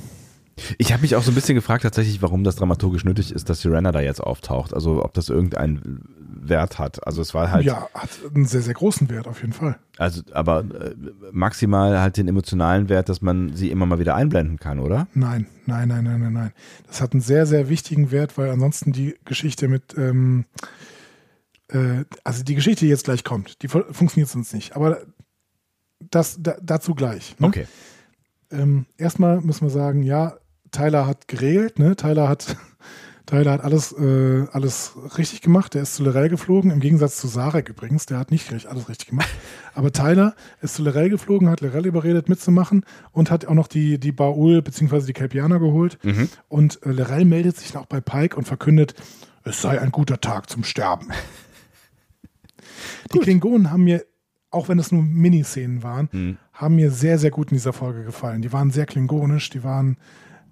Ich 0.79 0.93
habe 0.93 1.03
mich 1.03 1.15
auch 1.17 1.23
so 1.23 1.31
ein 1.31 1.35
bisschen 1.35 1.55
gefragt 1.55 1.83
tatsächlich, 1.83 2.23
warum 2.23 2.43
das 2.43 2.57
dramaturgisch 2.57 3.05
nötig 3.05 3.31
ist, 3.33 3.51
dass 3.51 3.61
Sirena 3.61 3.93
da 3.93 4.01
jetzt 4.01 4.21
auftaucht. 4.21 4.73
Also 4.73 5.05
ob 5.05 5.13
das 5.13 5.29
irgendeinen 5.29 6.05
Wert 6.49 6.79
hat. 6.79 7.07
Also 7.07 7.21
es 7.21 7.35
war 7.35 7.51
halt. 7.51 7.65
Ja, 7.65 7.89
hat 7.93 8.11
einen 8.35 8.47
sehr, 8.47 8.63
sehr 8.63 8.75
großen 8.75 9.11
Wert 9.11 9.29
auf 9.29 9.41
jeden 9.43 9.53
Fall. 9.53 9.79
Also, 9.99 10.23
aber 10.33 10.61
äh, 10.61 10.95
maximal 11.33 12.01
halt 12.01 12.17
den 12.17 12.29
emotionalen 12.29 12.89
Wert, 12.89 13.09
dass 13.09 13.21
man 13.21 13.55
sie 13.55 13.71
immer 13.71 13.87
mal 13.87 13.99
wieder 13.99 14.15
einblenden 14.15 14.59
kann, 14.59 14.79
oder? 14.79 15.09
Nein, 15.15 15.47
nein, 15.67 15.89
nein, 15.89 16.05
nein, 16.05 16.21
nein, 16.21 16.33
nein. 16.33 16.53
Das 16.87 17.01
hat 17.01 17.13
einen 17.13 17.21
sehr, 17.21 17.47
sehr 17.47 17.69
wichtigen 17.69 18.11
Wert, 18.11 18.39
weil 18.39 18.51
ansonsten 18.51 18.93
die 18.93 19.17
Geschichte 19.25 19.69
mit, 19.69 19.95
ähm, 19.99 20.47
äh, 21.69 22.05
also 22.25 22.45
die 22.45 22.55
Geschichte, 22.55 22.85
die 22.85 22.91
jetzt 22.91 23.05
gleich 23.05 23.25
kommt, 23.25 23.63
die 23.63 23.69
funktioniert 23.69 24.29
sonst 24.29 24.55
nicht. 24.55 24.77
Aber 24.77 25.01
das 25.99 26.39
da, 26.41 26.57
dazu 26.63 26.95
gleich. 26.95 27.37
Ne? 27.39 27.47
Okay. 27.47 27.67
Ähm, 28.51 28.87
erstmal 28.97 29.41
müssen 29.41 29.67
wir 29.67 29.71
sagen, 29.71 30.03
ja, 30.03 30.37
Tyler 30.77 31.07
hat 31.07 31.27
geregelt, 31.27 31.79
ne? 31.79 31.97
Tyler 31.97 32.29
hat, 32.29 32.57
Tyler 33.27 33.53
hat 33.53 33.61
alles, 33.63 33.93
äh, 33.93 34.47
alles 34.53 34.93
richtig 35.17 35.41
gemacht. 35.41 35.73
Der 35.73 35.83
ist 35.83 35.95
zu 35.95 36.05
Lorel 36.05 36.29
geflogen, 36.29 36.71
im 36.71 36.81
Gegensatz 36.81 37.17
zu 37.17 37.29
Sarek 37.29 37.71
übrigens. 37.71 38.05
Der 38.05 38.19
hat 38.19 38.31
nicht 38.31 38.53
alles 38.67 38.89
richtig 38.89 39.09
gemacht. 39.09 39.29
Aber 39.75 39.91
Tyler 39.91 40.35
ist 40.61 40.75
zu 40.75 40.83
Lorel 40.83 41.09
geflogen, 41.09 41.49
hat 41.49 41.63
Lorel 41.63 41.87
überredet 41.87 42.29
mitzumachen 42.29 42.85
und 43.13 43.31
hat 43.31 43.47
auch 43.47 43.55
noch 43.55 43.69
die, 43.69 43.99
die 43.99 44.13
Baul 44.13 44.61
bzw. 44.61 45.07
die 45.07 45.13
Kelpianer 45.15 45.59
geholt. 45.59 45.99
Mhm. 46.05 46.29
Und 46.49 46.83
äh, 46.85 46.91
Lorel 46.91 47.25
meldet 47.25 47.57
sich 47.57 47.73
noch 47.73 47.87
bei 47.87 48.03
Pike 48.03 48.37
und 48.37 48.45
verkündet, 48.45 48.95
es 49.45 49.63
sei 49.63 49.81
ein 49.81 49.93
guter 49.93 50.21
Tag 50.21 50.51
zum 50.51 50.63
Sterben. 50.63 51.09
die 53.15 53.19
Klingonen 53.19 53.71
haben 53.71 53.85
mir 53.85 54.05
auch 54.51 54.69
wenn 54.69 54.79
es 54.79 54.91
nur 54.91 55.03
Miniszenen 55.03 55.83
waren, 55.83 56.09
mhm. 56.13 56.37
haben 56.53 56.77
mir 56.77 56.91
sehr, 56.91 57.19
sehr 57.19 57.31
gut 57.31 57.51
in 57.51 57.57
dieser 57.57 57.75
Folge 57.75 58.05
gefallen. 58.05 58.41
Die 58.41 58.53
waren 58.53 58.71
sehr 58.71 58.87
klingonisch, 58.87 59.51
die 59.51 59.63
waren 59.63 59.99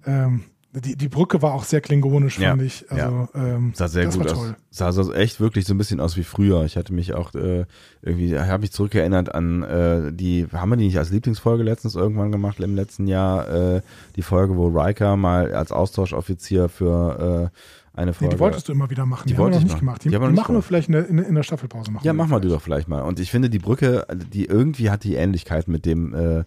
ähm, 0.05 0.43
Die, 0.73 0.97
die 0.97 1.07
Brücke 1.07 1.41
war 1.41 1.53
auch 1.53 1.63
sehr 1.63 1.79
klingonisch, 1.79 2.37
Ja, 2.37 2.49
fand 2.49 2.63
ich. 2.63 2.85
Also, 2.91 3.29
ähm, 3.33 3.71
Sah 3.75 3.87
sehr 3.87 4.07
gut 4.07 4.29
aus. 4.29 4.53
Sah 4.71 4.91
so 4.91 5.13
echt 5.13 5.39
wirklich 5.39 5.63
so 5.65 5.73
ein 5.73 5.77
bisschen 5.77 6.01
aus 6.01 6.17
wie 6.17 6.23
früher. 6.23 6.65
Ich 6.65 6.75
hatte 6.75 6.93
mich 6.93 7.13
auch 7.13 7.33
äh, 7.33 7.65
irgendwie, 8.01 8.37
habe 8.37 8.59
mich 8.61 8.73
zurückerinnert 8.73 9.33
an 9.33 9.63
äh, 9.63 10.11
die, 10.11 10.47
haben 10.51 10.69
wir 10.71 10.75
die 10.75 10.85
nicht 10.87 10.97
als 10.97 11.11
Lieblingsfolge 11.11 11.63
letztens 11.63 11.95
irgendwann 11.95 12.31
gemacht 12.31 12.59
im 12.59 12.75
letzten 12.75 13.07
Jahr, 13.07 13.47
äh, 13.77 13.81
die 14.17 14.21
Folge, 14.21 14.57
wo 14.57 14.67
Riker 14.67 15.15
mal 15.15 15.53
als 15.53 15.71
Austauschoffizier 15.71 16.67
für 16.67 17.51
äh, 17.53 17.97
eine 17.97 18.11
Nee, 18.11 18.13
Folge. 18.17 18.35
die 18.35 18.39
wolltest 18.41 18.67
du 18.67 18.73
immer 18.73 18.89
wieder 18.89 19.05
machen. 19.05 19.27
Die 19.29 19.33
Die, 19.33 19.39
haben 19.39 19.45
wir 19.45 19.51
noch 19.51 19.57
ich 19.59 19.63
nicht 19.63 19.71
machen. 19.75 19.79
gemacht. 19.79 20.03
Die, 20.03 20.09
Die 20.09 20.19
die, 20.19 20.27
machen 20.33 20.55
wir 20.55 20.61
vielleicht 20.61 20.89
in 20.89 20.93
der, 20.93 21.07
in, 21.07 21.35
der 21.35 21.43
Staffelpause. 21.43 21.89
Machen 21.91 22.03
ja, 22.05 22.11
wir 22.11 22.17
mach 22.17 22.27
mal 22.27 22.41
du 22.41 22.49
doch 22.49 22.61
vielleicht 22.61 22.89
mal. 22.89 23.03
Und 23.03 23.21
ich 23.21 23.31
finde 23.31 23.49
die 23.49 23.59
Brücke, 23.59 24.05
die 24.33 24.43
irgendwie 24.43 24.89
hat 24.89 25.05
die 25.05 25.15
Ähnlichkeit 25.15 25.69
mit 25.69 25.85
dem, 25.85 26.13
äh, 26.13 26.39
äh, 26.39 26.43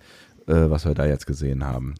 was 0.71 0.85
wir 0.85 0.93
da 0.93 1.07
jetzt 1.07 1.27
gesehen 1.27 1.65
haben. 1.65 1.95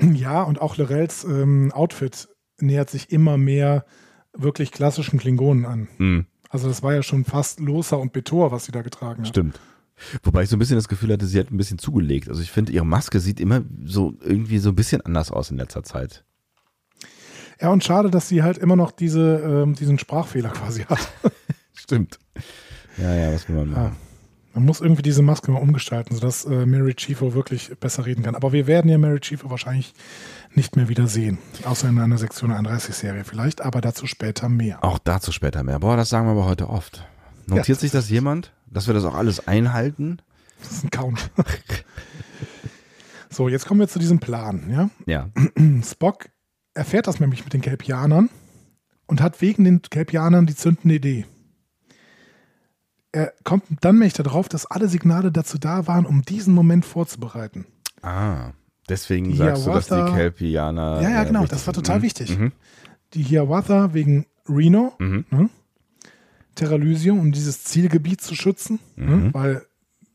Ja, 0.00 0.42
und 0.42 0.60
auch 0.60 0.76
Lorels 0.76 1.24
ähm, 1.24 1.70
Outfit 1.72 2.28
nähert 2.60 2.90
sich 2.90 3.10
immer 3.12 3.36
mehr 3.38 3.84
wirklich 4.32 4.72
klassischen 4.72 5.18
Klingonen 5.18 5.64
an. 5.64 5.88
Hm, 5.98 6.26
Also 6.50 6.68
das 6.68 6.82
war 6.82 6.94
ja 6.94 7.02
schon 7.02 7.24
fast 7.24 7.60
Losa 7.60 7.96
und 7.96 8.12
Betor, 8.12 8.50
was 8.52 8.64
sie 8.64 8.72
da 8.72 8.82
getragen 8.82 9.20
hat. 9.22 9.28
stimmt. 9.28 9.58
Wobei 10.22 10.44
ich 10.44 10.48
so 10.48 10.54
ein 10.54 10.60
bisschen 10.60 10.76
das 10.76 10.86
Gefühl 10.88 11.12
hatte, 11.12 11.26
sie 11.26 11.40
hat 11.40 11.50
ein 11.50 11.56
bisschen 11.56 11.78
zugelegt. 11.78 12.28
Also 12.28 12.40
ich 12.40 12.52
finde, 12.52 12.70
ihre 12.72 12.86
Maske 12.86 13.18
sieht 13.18 13.40
immer 13.40 13.62
so 13.84 14.14
irgendwie 14.20 14.58
so 14.58 14.68
ein 14.68 14.76
bisschen 14.76 15.00
anders 15.00 15.32
aus 15.32 15.50
in 15.50 15.56
letzter 15.56 15.82
Zeit. 15.82 16.24
Ja, 17.60 17.70
und 17.70 17.82
schade, 17.82 18.08
dass 18.08 18.28
sie 18.28 18.44
halt 18.44 18.58
immer 18.58 18.76
noch 18.76 18.92
diese, 18.92 19.38
ähm, 19.38 19.74
diesen 19.74 19.98
Sprachfehler 19.98 20.50
quasi 20.54 20.82
hat. 20.84 21.08
Stimmt. 21.74 22.18
Ja, 22.96 23.12
ja, 23.14 23.32
was 23.32 23.48
will 23.48 23.56
man 23.56 23.70
machen? 23.70 23.96
Man 24.54 24.64
muss 24.64 24.80
irgendwie 24.80 25.02
diese 25.02 25.22
Maske 25.22 25.50
mal 25.52 25.60
umgestalten, 25.60 26.14
sodass 26.14 26.44
äh, 26.44 26.66
Mary 26.66 26.94
Chiefo 26.94 27.34
wirklich 27.34 27.70
besser 27.78 28.06
reden 28.06 28.22
kann. 28.24 28.34
Aber 28.34 28.52
wir 28.52 28.66
werden 28.66 28.90
ja 28.90 28.98
Mary 28.98 29.20
Chiefo 29.20 29.50
wahrscheinlich 29.50 29.92
nicht 30.54 30.74
mehr 30.74 30.88
wieder 30.88 31.06
sehen. 31.06 31.38
Außer 31.64 31.88
in 31.88 31.98
einer 31.98 32.18
Sektion 32.18 32.50
31 32.50 32.94
Serie 32.94 33.24
vielleicht, 33.24 33.60
aber 33.60 33.80
dazu 33.80 34.06
später 34.06 34.48
mehr. 34.48 34.82
Auch 34.82 34.98
dazu 34.98 35.30
später 35.32 35.62
mehr. 35.62 35.78
Boah, 35.78 35.96
das 35.96 36.08
sagen 36.08 36.26
wir 36.26 36.32
aber 36.32 36.46
heute 36.46 36.68
oft. 36.70 37.04
Notiert 37.46 37.68
Ja. 37.68 37.74
sich 37.76 37.90
das 37.92 38.08
jemand, 38.10 38.52
dass 38.66 38.86
wir 38.86 38.94
das 38.94 39.04
auch 39.04 39.14
alles 39.14 39.46
einhalten? 39.46 40.18
Das 40.60 40.72
ist 40.72 40.84
ein 40.84 40.90
Count. 40.90 41.30
so, 43.30 43.48
jetzt 43.48 43.66
kommen 43.66 43.80
wir 43.80 43.88
zu 43.88 43.98
diesem 43.98 44.18
Plan. 44.18 44.68
Ja? 44.70 44.90
Ja. 45.06 45.28
Spock 45.84 46.30
erfährt 46.74 47.06
das 47.06 47.20
nämlich 47.20 47.44
mit 47.44 47.52
den 47.52 47.60
Kelpianern 47.60 48.30
und 49.06 49.20
hat 49.20 49.40
wegen 49.40 49.64
den 49.64 49.82
Kelpianern 49.82 50.46
die 50.46 50.54
zündende 50.56 50.96
Idee. 50.96 51.26
Er 53.18 53.32
kommt 53.44 53.64
dann 53.80 53.96
nämlich 53.96 54.12
darauf, 54.12 54.48
dass 54.48 54.66
alle 54.66 54.88
Signale 54.88 55.32
dazu 55.32 55.58
da 55.58 55.86
waren, 55.86 56.06
um 56.06 56.22
diesen 56.22 56.54
Moment 56.54 56.84
vorzubereiten. 56.84 57.64
Ah, 58.02 58.52
deswegen 58.88 59.30
Die 59.30 59.36
sagst 59.36 59.66
du, 59.66 59.70
dass 59.72 59.86
die 59.88 59.94
Hiawatha- 59.94 60.14
Kelpianer. 60.16 61.00
Ja, 61.02 61.10
ja, 61.10 61.22
äh, 61.22 61.26
genau, 61.26 61.44
das 61.46 61.66
war 61.66 61.74
total 61.74 61.98
Mhm. 61.98 62.02
wichtig. 62.02 62.38
Mhm. 62.38 62.52
Die 63.14 63.22
Hiawatha 63.22 63.92
wegen 63.94 64.26
Reno, 64.48 64.92
Mhm. 64.98 65.24
ne? 65.30 65.50
Terralysium, 66.54 67.18
um 67.20 67.32
dieses 67.32 67.64
Zielgebiet 67.64 68.20
zu 68.20 68.34
schützen, 68.34 68.78
Mhm. 68.96 69.06
ne? 69.06 69.30
weil 69.32 69.62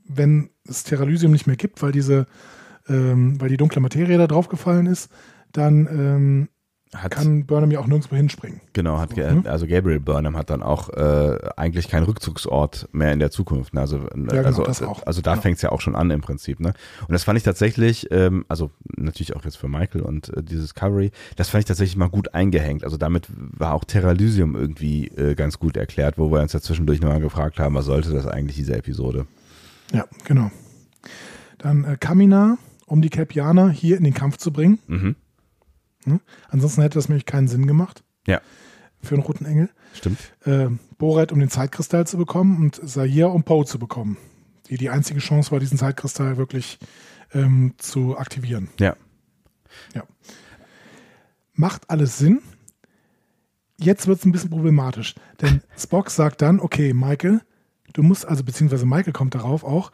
wenn 0.08 0.49
es 0.68 0.84
Terralysium 0.84 1.32
nicht 1.32 1.47
mehr 1.47 1.56
gibt, 1.56 1.82
weil 1.82 1.91
diese, 1.91 2.28
ähm, 2.88 3.39
weil 3.39 3.49
die 3.49 3.58
dunkle 3.58 3.82
Materie 3.82 4.18
da 4.18 4.28
draufgefallen 4.28 4.86
ist, 4.86 5.10
dann 5.51 5.88
ähm, 5.88 6.49
Hat, 6.94 7.12
kann 7.12 7.46
Burnham 7.46 7.72
ja 7.72 7.80
auch 7.80 7.88
nirgendwo 7.88 8.16
hinspringen. 8.16 8.62
genau, 8.74 9.00
hat, 9.00 9.16
Mhm. 9.18 9.44
also 9.46 9.66
Gabriel 9.68 10.00
Burnham 10.00 10.38
hat 10.38 10.50
dann 10.50 10.62
auch 10.62 10.89
äh, 10.89 11.38
eigentlich 11.58 11.88
keinen 11.89 12.04
Rückzugsort 12.04 12.88
mehr 12.91 13.12
in 13.14 13.20
der 13.20 13.32
Zukunft. 13.32 13.74
Ne? 13.74 13.82
Also, 13.82 13.98
äh, 13.98 14.10
genau, 14.14 14.44
also, 14.44 14.64
das 14.64 14.82
auch. 14.82 15.06
also 15.06 15.22
da 15.22 15.32
Genau. 15.32 15.41
fängt's 15.41 15.62
ja 15.62 15.72
auch 15.72 15.82
schon 15.82 15.96
an 15.96 16.12
im 16.12 16.22
Prinzip. 16.22 16.60
Ne? 16.60 16.74
Und 17.02 17.12
das 17.12 17.24
fand 17.24 17.38
ich 17.38 17.44
tatsächlich, 17.44 18.08
ähm, 18.12 18.46
also 18.48 18.70
natürlich 18.96 19.36
auch 19.36 19.44
jetzt 19.44 19.58
für 19.58 19.68
Michael 19.68 20.02
und 20.02 20.30
äh, 20.30 20.44
die 20.44 20.56
Discovery, 20.56 21.12
das 21.36 21.50
fand 21.50 21.64
ich 21.64 21.68
tatsächlich 21.68 21.98
mal 21.98 22.10
gut 22.10 22.34
eingehängt. 22.34 22.84
Also 22.84 22.98
damit 22.98 23.28
war 23.36 23.74
auch 23.74 23.84
Terralysium 23.86 24.56
irgendwie 24.56 25.08
äh, 25.08 25.36
ganz 25.36 25.58
gut 25.60 25.78
erklärt, 25.78 26.18
wo 26.18 26.32
wir 26.32 26.41
uns 26.41 26.54
ja 26.54 26.62
zwischendurch 26.62 27.02
nochmal 27.02 27.22
gefragt 27.22 27.60
haben, 27.60 27.76
was 27.76 27.86
sollte 27.86 28.12
das 28.14 28.28
eigentlich, 28.28 28.56
diese 28.58 28.76
Episode? 28.76 29.26
Ja, 29.94 30.06
genau. 30.26 30.52
Dann 31.58 31.84
äh, 31.86 31.98
Kamina, 32.00 32.58
um 32.86 33.02
die 33.02 33.10
Kelpianer 33.10 33.70
hier 33.70 33.98
in 33.98 34.04
den 34.04 34.14
Kampf 34.14 34.38
zu 34.38 34.52
bringen. 34.52 34.80
Mhm. 34.88 35.16
Ne? 36.08 36.20
Ansonsten 36.49 36.82
hätte 36.82 36.97
das 36.97 37.10
nämlich 37.10 37.26
keinen 37.26 37.47
Sinn 37.47 37.68
gemacht 37.68 38.04
Ja, 38.28 38.41
für 39.01 39.16
einen 39.16 39.24
roten 39.24 39.45
Engel. 39.45 39.70
stimmt. 39.93 40.20
Äh, 40.45 40.68
Boret, 40.97 41.32
um 41.32 41.39
den 41.39 41.49
Zeitkristall 41.49 42.08
zu 42.08 42.18
bekommen 42.18 42.58
und 42.58 42.89
Zahir, 42.89 43.30
um 43.32 43.43
Poe 43.43 43.66
zu 43.66 43.80
bekommen. 43.80 44.18
Die 44.70 44.78
die 44.78 44.89
einzige 44.89 45.20
Chance 45.20 45.51
war, 45.51 45.60
diesen 45.60 45.78
Zeitkristall 45.78 46.38
wirklich 46.38 46.80
ähm, 47.34 47.74
zu 47.78 48.18
aktivieren. 48.18 48.70
Ja. 48.80 48.95
Macht 51.56 51.89
alles 51.89 52.18
Sinn. 52.18 52.41
Jetzt 53.80 54.08
wird 54.08 54.20
es 54.20 54.26
ein 54.26 54.32
bisschen 54.32 54.49
problematisch, 54.49 55.16
denn 55.41 55.62
Spock 55.78 56.10
sagt 56.10 56.41
dann, 56.41 56.60
okay, 56.60 56.93
Michael, 56.93 57.41
du 57.93 58.01
musst, 58.04 58.26
also 58.26 58.43
beziehungsweise 58.43 58.86
Michael 58.86 59.14
kommt 59.14 59.36
darauf 59.36 59.64
auch, 59.64 59.91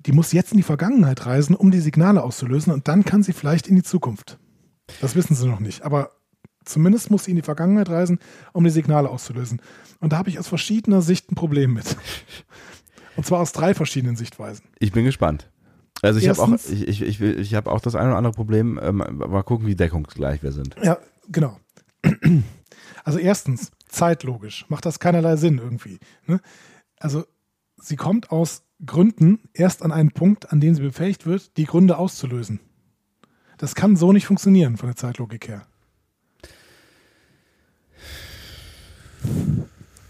die 0.00 0.12
muss 0.12 0.32
jetzt 0.32 0.52
in 0.52 0.58
die 0.58 0.62
Vergangenheit 0.64 1.24
reisen, 1.24 1.56
um 1.56 1.70
die 1.70 1.80
Signale 1.80 2.22
auszulösen 2.22 2.72
und 2.72 2.86
dann 2.88 3.04
kann 3.04 3.22
sie 3.22 3.32
vielleicht 3.32 3.66
in 3.66 3.76
die 3.76 3.82
Zukunft. 3.82 4.38
Das 5.00 5.14
wissen 5.14 5.34
sie 5.34 5.46
noch 5.46 5.60
nicht, 5.60 5.82
aber 5.82 6.12
zumindest 6.64 7.10
muss 7.10 7.24
sie 7.24 7.30
in 7.30 7.36
die 7.36 7.42
Vergangenheit 7.42 7.88
reisen, 7.88 8.18
um 8.52 8.64
die 8.64 8.70
Signale 8.70 9.08
auszulösen. 9.08 9.60
Und 10.00 10.12
da 10.12 10.18
habe 10.18 10.28
ich 10.28 10.38
aus 10.38 10.48
verschiedener 10.48 11.02
Sicht 11.02 11.30
ein 11.30 11.34
Problem 11.34 11.72
mit. 11.72 11.96
Und 13.16 13.24
zwar 13.24 13.40
aus 13.40 13.52
drei 13.52 13.74
verschiedenen 13.74 14.16
Sichtweisen. 14.16 14.66
Ich 14.78 14.92
bin 14.92 15.04
gespannt. 15.04 15.50
Also 16.02 16.18
ich 16.18 16.28
habe 16.28 16.42
auch, 16.42 16.52
ich, 16.52 16.88
ich, 16.88 17.02
ich, 17.02 17.20
ich 17.20 17.54
habe 17.54 17.70
auch 17.70 17.80
das 17.80 17.94
eine 17.94 18.08
oder 18.08 18.18
andere 18.18 18.32
Problem. 18.34 18.78
Ähm, 18.82 18.96
mal 18.96 19.42
gucken, 19.42 19.66
wie 19.66 19.76
deckungsgleich 19.76 20.42
wir 20.42 20.52
sind. 20.52 20.74
Ja, 20.82 20.98
genau. 21.28 21.58
Also 23.04 23.18
erstens, 23.18 23.70
zeitlogisch 23.88 24.66
macht 24.68 24.84
das 24.86 24.98
keinerlei 24.98 25.36
Sinn 25.36 25.58
irgendwie. 25.58 25.98
Ne? 26.26 26.40
Also 26.98 27.24
sie 27.76 27.96
kommt 27.96 28.30
aus 28.30 28.64
Gründen 28.84 29.40
erst 29.52 29.82
an 29.82 29.92
einen 29.92 30.10
Punkt, 30.10 30.52
an 30.52 30.60
dem 30.60 30.74
sie 30.74 30.82
befähigt 30.82 31.26
wird, 31.26 31.56
die 31.56 31.64
Gründe 31.64 31.96
auszulösen. 31.96 32.60
Das 33.58 33.74
kann 33.74 33.96
so 33.96 34.12
nicht 34.12 34.26
funktionieren 34.26 34.76
von 34.76 34.88
der 34.88 34.96
Zeitlogik 34.96 35.48
her. 35.48 35.66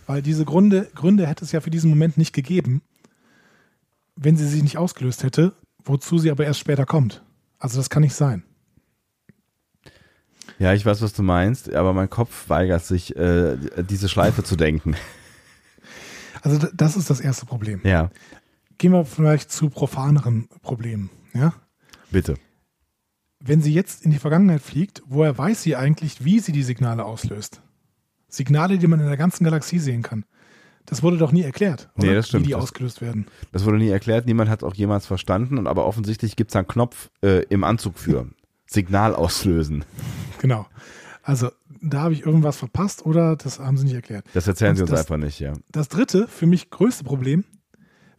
Weil 0.07 0.23
diese 0.23 0.45
Gründe, 0.45 0.91
Gründe 0.95 1.27
hätte 1.27 1.45
es 1.45 1.53
ja 1.53 1.61
für 1.61 1.71
diesen 1.71 1.91
Moment 1.91 2.19
nicht 2.19 2.33
gegeben, 2.33 2.83
wenn 4.17 4.37
sie 4.37 4.49
sie 4.49 4.63
nicht 4.63 4.79
ausgelöst 4.79 5.23
hätte, 5.23 5.55
wozu 5.85 6.19
sie 6.19 6.31
aber 6.31 6.45
erst 6.45 6.61
später 6.61 6.87
kommt. 6.87 7.23
Also 7.59 7.79
das 7.79 7.91
kann 7.91 8.03
nicht 8.03 8.15
sein. 8.15 8.43
Ja, 10.59 10.73
ich 10.73 10.85
weiß, 10.85 11.03
was 11.03 11.13
du 11.13 11.23
meinst, 11.23 11.73
aber 11.73 11.93
mein 11.93 12.11
Kopf 12.11 12.49
weigert 12.49 12.85
sich, 12.85 13.17
äh, 13.17 13.57
diese 13.89 14.09
Schleife 14.09 14.45
zu 14.45 14.57
denken. 14.57 14.97
Also 16.43 16.67
das 16.75 16.97
ist 16.97 17.09
das 17.09 17.21
erste 17.21 17.47
Problem. 17.47 17.81
Ja, 17.85 18.11
Gehen 18.79 18.93
wir 18.93 19.05
vielleicht 19.05 19.53
zu 19.53 19.71
profaneren 19.71 20.49
Problemen. 20.63 21.11
Ja? 21.33 21.55
bitte. 22.11 22.35
Wenn 23.47 23.61
sie 23.61 23.75
jetzt 23.75 24.05
in 24.05 24.11
die 24.11 24.19
Vergangenheit 24.19 24.63
fliegt, 24.63 25.03
woher 25.07 25.37
weiß 25.37 25.63
sie 25.63 25.77
eigentlich, 25.77 26.25
wie 26.25 26.41
sie 26.41 26.53
die 26.53 26.63
Signale 26.63 27.05
auslöst? 27.05 27.61
Signale, 28.29 28.79
die 28.79 28.87
man 28.87 29.01
in 29.01 29.07
der 29.07 29.17
ganzen 29.19 29.45
Galaxie 29.45 29.79
sehen 29.79 30.03
kann. 30.03 30.25
Das 30.87 31.03
wurde 31.03 31.19
doch 31.19 31.33
nie 31.33 31.43
erklärt, 31.43 31.91
Nee, 31.97 32.07
oder? 32.07 32.15
das 32.17 32.29
stimmt. 32.29 32.45
wie 32.45 32.49
die 32.49 32.55
ausgelöst 32.55 33.01
werden. 33.01 33.27
Das 33.53 33.65
wurde 33.65 33.79
nie 33.79 33.89
erklärt, 33.89 34.27
niemand 34.27 34.51
hat 34.51 34.61
es 34.61 34.65
auch 34.65 34.75
jemals 34.75 35.07
verstanden, 35.07 35.57
und 35.59 35.67
aber 35.67 35.87
offensichtlich 35.87 36.37
gibt 36.37 36.51
es 36.51 36.57
einen 36.57 36.67
Knopf 36.67 37.11
äh, 37.23 37.43
im 37.49 37.65
Anzug 37.65 37.99
für. 37.99 38.29
Signal 38.67 39.15
auslösen. 39.15 39.85
Genau. 40.41 40.67
Also 41.23 41.51
da 41.83 42.01
habe 42.03 42.15
ich 42.15 42.25
irgendwas 42.27 42.57
verpasst 42.59 43.05
oder 43.07 43.37
das 43.37 43.59
haben 43.61 43.77
sie 43.79 43.85
nicht 43.85 43.95
erklärt. 43.95 44.27
Das 44.35 44.47
erzählen 44.47 44.71
Und 44.71 44.77
sie 44.77 44.83
uns 44.83 44.91
das- 44.91 45.01
einfach 45.01 45.17
nicht, 45.17 45.39
ja. 45.41 45.55
Das 45.71 45.89
dritte, 45.89 46.29
für 46.29 46.47
mich 46.47 46.71
größte 46.71 47.05
Problem, 47.05 47.45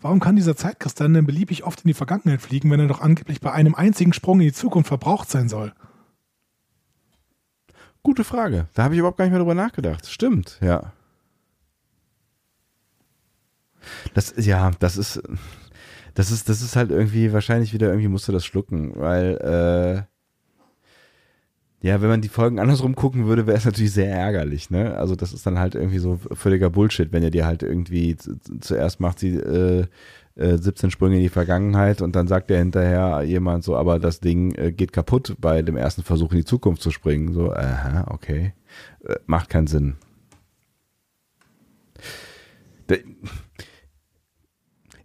warum 0.05 0.19
kann 0.19 0.35
dieser 0.35 0.55
Zeitkristall 0.55 1.11
denn 1.11 1.25
beliebig 1.25 1.63
oft 1.63 1.81
in 1.81 1.87
die 1.87 1.95
Vergangenheit 1.95 2.39
fliegen, 2.39 2.69
wenn 2.69 2.79
er 2.79 2.87
doch 2.87 3.01
angeblich 3.01 3.41
bei 3.41 3.51
einem 3.51 3.73
einzigen 3.73 4.13
Sprung 4.13 4.39
in 4.39 4.45
die 4.45 4.53
Zukunft 4.53 4.87
verbraucht 4.87 5.31
sein 5.31 5.49
soll? 5.49 5.73
Gute 8.03 8.23
Frage. 8.23 8.67
Da 8.75 8.83
habe 8.83 8.93
ich 8.93 8.99
überhaupt 8.99 9.17
gar 9.17 9.25
nicht 9.25 9.31
mehr 9.31 9.39
drüber 9.39 9.55
nachgedacht. 9.55 10.05
Stimmt, 10.07 10.59
ja. 10.61 10.93
Das, 14.13 14.35
ja, 14.37 14.69
das 14.77 14.95
ist, 14.95 15.23
das 16.13 16.29
ist, 16.29 16.49
das 16.49 16.61
ist 16.61 16.75
halt 16.75 16.91
irgendwie, 16.91 17.33
wahrscheinlich 17.33 17.73
wieder 17.73 17.87
irgendwie 17.87 18.07
musst 18.07 18.27
du 18.27 18.31
das 18.31 18.45
schlucken, 18.45 18.91
weil, 18.95 20.05
äh, 20.07 20.14
ja, 21.85 22.01
wenn 22.01 22.09
man 22.09 22.21
die 22.21 22.29
Folgen 22.29 22.57
andersrum 22.59 22.95
gucken 22.95 23.27
würde, 23.27 23.45
wäre 23.45 23.57
es 23.57 23.65
natürlich 23.65 23.91
sehr 23.93 24.09
ärgerlich, 24.11 24.71
ne? 24.71 24.97
Also 24.97 25.15
das 25.15 25.33
ist 25.33 25.45
dann 25.45 25.59
halt 25.59 25.75
irgendwie 25.75 25.99
so 25.99 26.19
völliger 26.33 26.71
Bullshit, 26.71 27.11
wenn 27.11 27.21
ihr 27.21 27.29
dir 27.29 27.45
halt 27.45 27.61
irgendwie 27.61 28.15
zu- 28.15 28.39
zu- 28.39 28.59
zuerst 28.59 28.99
macht 28.99 29.19
sie 29.19 29.35
äh, 29.35 29.85
äh, 30.35 30.57
17 30.57 30.89
Sprünge 30.89 31.17
in 31.17 31.21
die 31.21 31.29
Vergangenheit 31.29 32.01
und 32.01 32.15
dann 32.15 32.27
sagt 32.27 32.49
der 32.49 32.57
hinterher 32.57 33.21
jemand 33.21 33.63
so, 33.63 33.75
aber 33.77 33.99
das 33.99 34.19
Ding 34.19 34.55
äh, 34.55 34.71
geht 34.71 34.93
kaputt 34.93 35.35
bei 35.39 35.61
dem 35.61 35.77
ersten 35.77 36.01
Versuch 36.01 36.31
in 36.31 36.39
die 36.39 36.45
Zukunft 36.45 36.81
zu 36.81 36.89
springen. 36.89 37.33
So, 37.33 37.53
aha, 37.53 38.05
okay. 38.09 38.53
Äh, 39.07 39.17
macht 39.27 39.49
keinen 39.49 39.67
Sinn. 39.67 39.95
Der, 42.89 42.97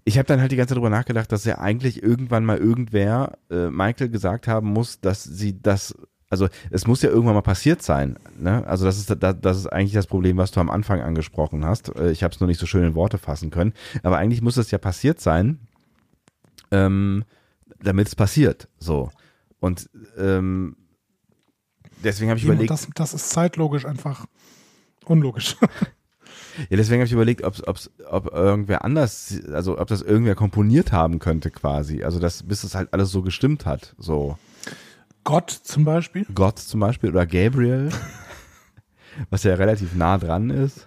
ich 0.04 0.16
habe 0.16 0.26
dann 0.26 0.40
halt 0.40 0.50
die 0.50 0.56
ganze 0.56 0.70
Zeit 0.70 0.76
darüber 0.76 0.90
nachgedacht, 0.90 1.30
dass 1.30 1.44
ja 1.44 1.58
eigentlich 1.58 2.02
irgendwann 2.02 2.44
mal 2.46 2.56
irgendwer 2.56 3.38
äh, 3.50 3.68
Michael 3.68 4.08
gesagt 4.08 4.48
haben 4.48 4.68
muss, 4.68 5.00
dass 5.00 5.22
sie 5.24 5.60
das 5.60 5.94
also 6.30 6.48
es 6.70 6.86
muss 6.86 7.02
ja 7.02 7.10
irgendwann 7.10 7.34
mal 7.34 7.42
passiert 7.42 7.82
sein. 7.82 8.16
Ne? 8.38 8.64
Also 8.66 8.84
das 8.84 8.98
ist, 8.98 9.14
das 9.20 9.56
ist 9.56 9.66
eigentlich 9.66 9.92
das 9.92 10.06
Problem, 10.06 10.36
was 10.36 10.52
du 10.52 10.60
am 10.60 10.70
Anfang 10.70 11.00
angesprochen 11.00 11.64
hast. 11.64 11.94
Äh, 11.96 12.12
ich 12.12 12.22
habe 12.22 12.32
es 12.32 12.40
nur 12.40 12.46
nicht 12.46 12.60
so 12.60 12.66
schön 12.66 12.84
in 12.84 12.94
Worte 12.94 13.18
fassen 13.18 13.50
können. 13.50 13.74
Aber 14.04 14.16
eigentlich 14.16 14.40
muss 14.40 14.56
es 14.56 14.70
ja 14.70 14.78
passiert 14.78 15.20
sein, 15.20 15.58
ähm, 16.70 17.24
damit 17.82 18.06
es 18.06 18.14
passiert. 18.14 18.68
So. 18.78 19.10
Und 19.58 19.90
ähm, 20.16 20.76
deswegen 22.04 22.30
habe 22.30 22.38
ich 22.38 22.44
überlegt. 22.44 22.70
Das, 22.70 22.88
das 22.94 23.12
ist 23.12 23.30
zeitlogisch 23.30 23.84
einfach 23.84 24.26
unlogisch. 25.04 25.56
Ja, 26.68 26.76
deswegen 26.76 27.00
habe 27.00 27.06
ich 27.06 27.12
überlegt, 27.12 27.44
ob's, 27.44 27.62
ob's, 27.66 27.90
ob 28.08 28.32
irgendwer 28.34 28.84
anders, 28.84 29.40
also 29.52 29.78
ob 29.78 29.88
das 29.88 30.02
irgendwer 30.02 30.34
komponiert 30.34 30.92
haben 30.92 31.18
könnte 31.18 31.50
quasi. 31.50 32.02
Also 32.02 32.18
das, 32.18 32.42
bis 32.42 32.64
es 32.64 32.74
halt 32.74 32.92
alles 32.92 33.10
so 33.10 33.22
gestimmt 33.22 33.66
hat. 33.66 33.94
So. 33.98 34.36
Gott 35.24 35.50
zum 35.50 35.84
Beispiel? 35.84 36.26
Gott 36.34 36.58
zum 36.58 36.80
Beispiel 36.80 37.10
oder 37.10 37.26
Gabriel, 37.26 37.90
was 39.30 39.44
ja 39.44 39.54
relativ 39.54 39.94
nah 39.94 40.18
dran 40.18 40.50
ist. 40.50 40.86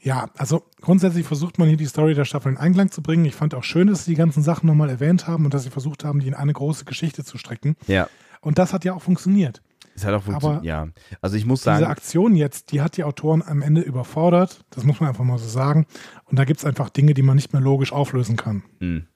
Ja, 0.00 0.28
also 0.36 0.62
grundsätzlich 0.82 1.26
versucht 1.26 1.58
man 1.58 1.68
hier 1.68 1.78
die 1.78 1.86
Story 1.86 2.14
der 2.14 2.26
Staffel 2.26 2.52
in 2.52 2.58
Einklang 2.58 2.90
zu 2.90 3.02
bringen. 3.02 3.24
Ich 3.24 3.34
fand 3.34 3.54
auch 3.54 3.64
schön, 3.64 3.86
dass 3.86 4.04
sie 4.04 4.10
die 4.10 4.16
ganzen 4.16 4.42
Sachen 4.42 4.66
nochmal 4.66 4.90
erwähnt 4.90 5.26
haben 5.26 5.46
und 5.46 5.54
dass 5.54 5.62
sie 5.62 5.70
versucht 5.70 6.04
haben, 6.04 6.20
die 6.20 6.28
in 6.28 6.34
eine 6.34 6.52
große 6.52 6.84
Geschichte 6.84 7.24
zu 7.24 7.38
strecken. 7.38 7.76
Ja. 7.86 8.08
Und 8.42 8.58
das 8.58 8.74
hat 8.74 8.84
ja 8.84 8.92
auch 8.92 9.00
funktioniert. 9.00 9.62
Es 9.94 10.04
hat 10.04 10.12
auch 10.12 10.24
funktioniert, 10.24 10.64
ja. 10.64 10.88
Also 11.22 11.36
ich 11.36 11.46
muss 11.46 11.62
sagen. 11.62 11.78
Diese 11.78 11.88
Aktion 11.88 12.34
jetzt, 12.34 12.72
die 12.72 12.82
hat 12.82 12.96
die 12.96 13.04
Autoren 13.04 13.42
am 13.42 13.62
Ende 13.62 13.80
überfordert. 13.80 14.64
Das 14.70 14.84
muss 14.84 15.00
man 15.00 15.08
einfach 15.08 15.24
mal 15.24 15.38
so 15.38 15.48
sagen. 15.48 15.86
Und 16.24 16.38
da 16.38 16.44
gibt 16.44 16.58
es 16.60 16.66
einfach 16.66 16.90
Dinge, 16.90 17.14
die 17.14 17.22
man 17.22 17.36
nicht 17.36 17.52
mehr 17.52 17.62
logisch 17.62 17.92
auflösen 17.92 18.36
kann. 18.36 18.64
Mhm. 18.80 19.06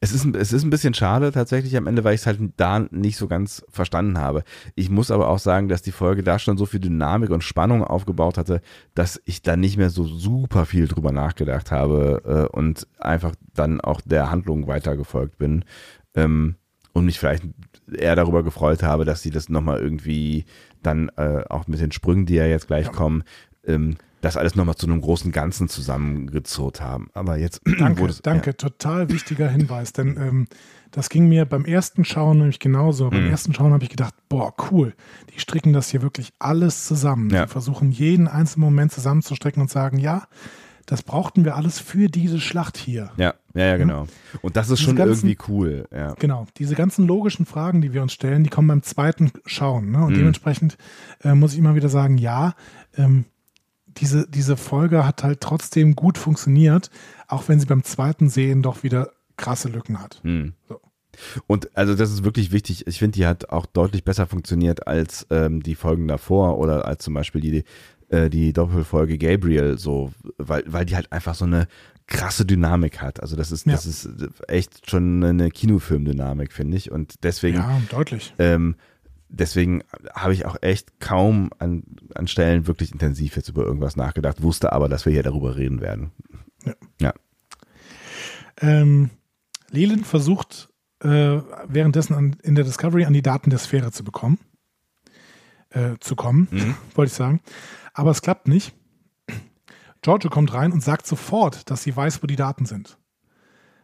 Es 0.00 0.12
ist, 0.12 0.26
es 0.34 0.52
ist 0.52 0.64
ein 0.64 0.70
bisschen 0.70 0.94
schade 0.94 1.32
tatsächlich 1.32 1.76
am 1.76 1.86
Ende, 1.86 2.04
weil 2.04 2.14
ich 2.14 2.20
es 2.20 2.26
halt 2.26 2.40
da 2.56 2.80
nicht 2.90 3.16
so 3.16 3.28
ganz 3.28 3.64
verstanden 3.68 4.18
habe. 4.18 4.44
Ich 4.74 4.90
muss 4.90 5.10
aber 5.10 5.28
auch 5.28 5.38
sagen, 5.38 5.68
dass 5.68 5.82
die 5.82 5.92
Folge 5.92 6.22
da 6.22 6.38
schon 6.38 6.56
so 6.56 6.66
viel 6.66 6.80
Dynamik 6.80 7.30
und 7.30 7.44
Spannung 7.44 7.84
aufgebaut 7.84 8.38
hatte, 8.38 8.60
dass 8.94 9.20
ich 9.24 9.42
da 9.42 9.56
nicht 9.56 9.76
mehr 9.76 9.90
so 9.90 10.04
super 10.04 10.66
viel 10.66 10.88
drüber 10.88 11.12
nachgedacht 11.12 11.70
habe 11.70 12.48
äh, 12.52 12.56
und 12.56 12.86
einfach 12.98 13.34
dann 13.54 13.80
auch 13.80 14.00
der 14.00 14.30
Handlung 14.30 14.66
weitergefolgt 14.66 15.38
bin. 15.38 15.64
Ähm, 16.14 16.56
und 16.94 17.06
mich 17.06 17.18
vielleicht 17.18 17.44
eher 17.92 18.16
darüber 18.16 18.42
gefreut 18.42 18.82
habe, 18.82 19.04
dass 19.04 19.20
sie 19.20 19.30
das 19.30 19.48
nochmal 19.48 19.80
irgendwie 19.80 20.44
dann 20.82 21.10
äh, 21.16 21.42
auch 21.48 21.66
mit 21.66 21.80
den 21.80 21.92
Sprüngen, 21.92 22.24
die 22.24 22.34
ja 22.34 22.46
jetzt 22.46 22.68
gleich 22.68 22.86
ja. 22.86 22.92
kommen, 22.92 23.24
ähm, 23.66 23.96
das 24.24 24.36
alles 24.36 24.54
nochmal 24.54 24.76
zu 24.76 24.86
einem 24.86 25.00
großen 25.00 25.32
Ganzen 25.32 25.68
zusammengezurrt 25.68 26.80
haben. 26.80 27.08
Aber 27.14 27.36
jetzt 27.36 27.60
danke, 27.78 28.00
wurde 28.00 28.12
es, 28.12 28.22
danke, 28.22 28.50
ja. 28.50 28.54
total 28.54 29.10
wichtiger 29.10 29.48
Hinweis, 29.48 29.92
denn 29.92 30.16
ähm, 30.16 30.46
das 30.90 31.10
ging 31.10 31.28
mir 31.28 31.44
beim 31.44 31.64
ersten 31.64 32.04
Schauen 32.04 32.38
nämlich 32.38 32.60
genauso. 32.60 33.10
Beim 33.10 33.24
mhm. 33.24 33.30
ersten 33.30 33.52
Schauen 33.52 33.72
habe 33.72 33.82
ich 33.82 33.90
gedacht, 33.90 34.14
boah, 34.28 34.54
cool, 34.70 34.94
die 35.34 35.40
stricken 35.40 35.72
das 35.72 35.90
hier 35.90 36.02
wirklich 36.02 36.32
alles 36.38 36.86
zusammen. 36.86 37.30
Ja. 37.30 37.46
Die 37.46 37.50
versuchen 37.50 37.90
jeden 37.90 38.28
einzelnen 38.28 38.64
Moment 38.64 38.92
zusammenzustricken 38.92 39.60
und 39.60 39.70
sagen, 39.70 39.98
ja, 39.98 40.28
das 40.86 41.02
brauchten 41.02 41.44
wir 41.44 41.56
alles 41.56 41.80
für 41.80 42.08
diese 42.08 42.40
Schlacht 42.40 42.76
hier. 42.76 43.10
Ja, 43.16 43.34
ja, 43.54 43.66
ja, 43.66 43.76
genau. 43.76 44.06
Und 44.42 44.56
das 44.56 44.68
ist 44.68 44.78
diese 44.78 44.90
schon 44.90 44.96
ganzen, 44.96 45.28
irgendwie 45.28 45.44
cool. 45.48 45.88
Ja. 45.90 46.14
Genau. 46.14 46.46
Diese 46.58 46.74
ganzen 46.74 47.06
logischen 47.06 47.46
Fragen, 47.46 47.80
die 47.80 47.92
wir 47.92 48.02
uns 48.02 48.12
stellen, 48.12 48.44
die 48.44 48.50
kommen 48.50 48.68
beim 48.68 48.82
zweiten 48.82 49.32
Schauen. 49.46 49.90
Ne? 49.90 50.04
Und 50.04 50.12
mhm. 50.12 50.18
dementsprechend 50.18 50.76
äh, 51.22 51.34
muss 51.34 51.54
ich 51.54 51.58
immer 51.58 51.74
wieder 51.74 51.88
sagen, 51.88 52.18
ja, 52.18 52.54
ähm, 52.96 53.24
diese, 53.96 54.28
diese 54.28 54.56
Folge 54.56 55.06
hat 55.06 55.22
halt 55.22 55.40
trotzdem 55.40 55.94
gut 55.94 56.18
funktioniert, 56.18 56.90
auch 57.28 57.48
wenn 57.48 57.60
sie 57.60 57.66
beim 57.66 57.84
zweiten 57.84 58.28
Sehen 58.28 58.62
doch 58.62 58.82
wieder 58.82 59.10
krasse 59.36 59.68
Lücken 59.68 60.00
hat. 60.00 60.20
Hm. 60.22 60.54
So. 60.68 60.80
Und 61.46 61.76
also 61.76 61.94
das 61.94 62.10
ist 62.10 62.24
wirklich 62.24 62.52
wichtig. 62.52 62.86
Ich 62.86 62.98
finde, 62.98 63.16
die 63.16 63.26
hat 63.26 63.50
auch 63.50 63.66
deutlich 63.66 64.04
besser 64.04 64.26
funktioniert 64.26 64.86
als 64.86 65.26
ähm, 65.30 65.62
die 65.62 65.74
Folgen 65.74 66.08
davor 66.08 66.58
oder 66.58 66.86
als 66.86 67.04
zum 67.04 67.14
Beispiel 67.14 67.40
die, 67.40 67.64
äh, 68.08 68.30
die 68.30 68.52
Doppelfolge 68.52 69.18
Gabriel, 69.18 69.78
so, 69.78 70.12
weil, 70.38 70.64
weil 70.66 70.84
die 70.84 70.96
halt 70.96 71.12
einfach 71.12 71.34
so 71.34 71.44
eine 71.44 71.68
krasse 72.06 72.44
Dynamik 72.44 73.00
hat. 73.00 73.20
Also 73.20 73.36
das 73.36 73.52
ist, 73.52 73.66
ja. 73.66 73.72
das 73.72 73.86
ist 73.86 74.08
echt 74.48 74.90
schon 74.90 75.24
eine 75.24 75.50
Kinofilmdynamik, 75.50 76.52
finde 76.52 76.76
ich. 76.76 76.90
Und 76.90 77.14
deswegen. 77.22 77.58
Ja, 77.58 77.80
deutlich. 77.90 78.34
Ähm, 78.38 78.76
deswegen 79.28 79.82
habe 80.14 80.34
ich 80.34 80.46
auch 80.46 80.56
echt 80.62 81.00
kaum 81.00 81.50
an, 81.58 81.84
an 82.14 82.26
Stellen 82.26 82.66
wirklich 82.66 82.92
intensiv 82.92 83.36
jetzt 83.36 83.48
über 83.48 83.64
irgendwas 83.64 83.96
nachgedacht, 83.96 84.42
wusste 84.42 84.72
aber, 84.72 84.88
dass 84.88 85.06
wir 85.06 85.12
hier 85.12 85.22
darüber 85.22 85.56
reden 85.56 85.80
werden. 85.80 86.12
Ja. 86.64 86.74
ja. 87.00 87.14
Ähm, 88.60 89.10
Leland 89.70 90.06
versucht 90.06 90.70
äh, 91.00 91.40
währenddessen 91.66 92.14
an, 92.14 92.36
in 92.42 92.54
der 92.54 92.64
Discovery 92.64 93.04
an 93.04 93.12
die 93.12 93.22
Daten 93.22 93.50
der 93.50 93.58
Sphäre 93.58 93.90
zu 93.92 94.04
bekommen, 94.04 94.38
äh, 95.70 95.96
zu 96.00 96.16
kommen, 96.16 96.48
mhm. 96.50 96.74
wollte 96.94 97.10
ich 97.10 97.16
sagen. 97.16 97.40
Aber 97.92 98.10
es 98.10 98.22
klappt 98.22 98.48
nicht. 98.48 98.74
Giorgio 100.02 100.28
kommt 100.28 100.52
rein 100.52 100.72
und 100.72 100.82
sagt 100.82 101.06
sofort, 101.06 101.70
dass 101.70 101.82
sie 101.82 101.96
weiß, 101.96 102.22
wo 102.22 102.26
die 102.26 102.36
Daten 102.36 102.66
sind. 102.66 102.98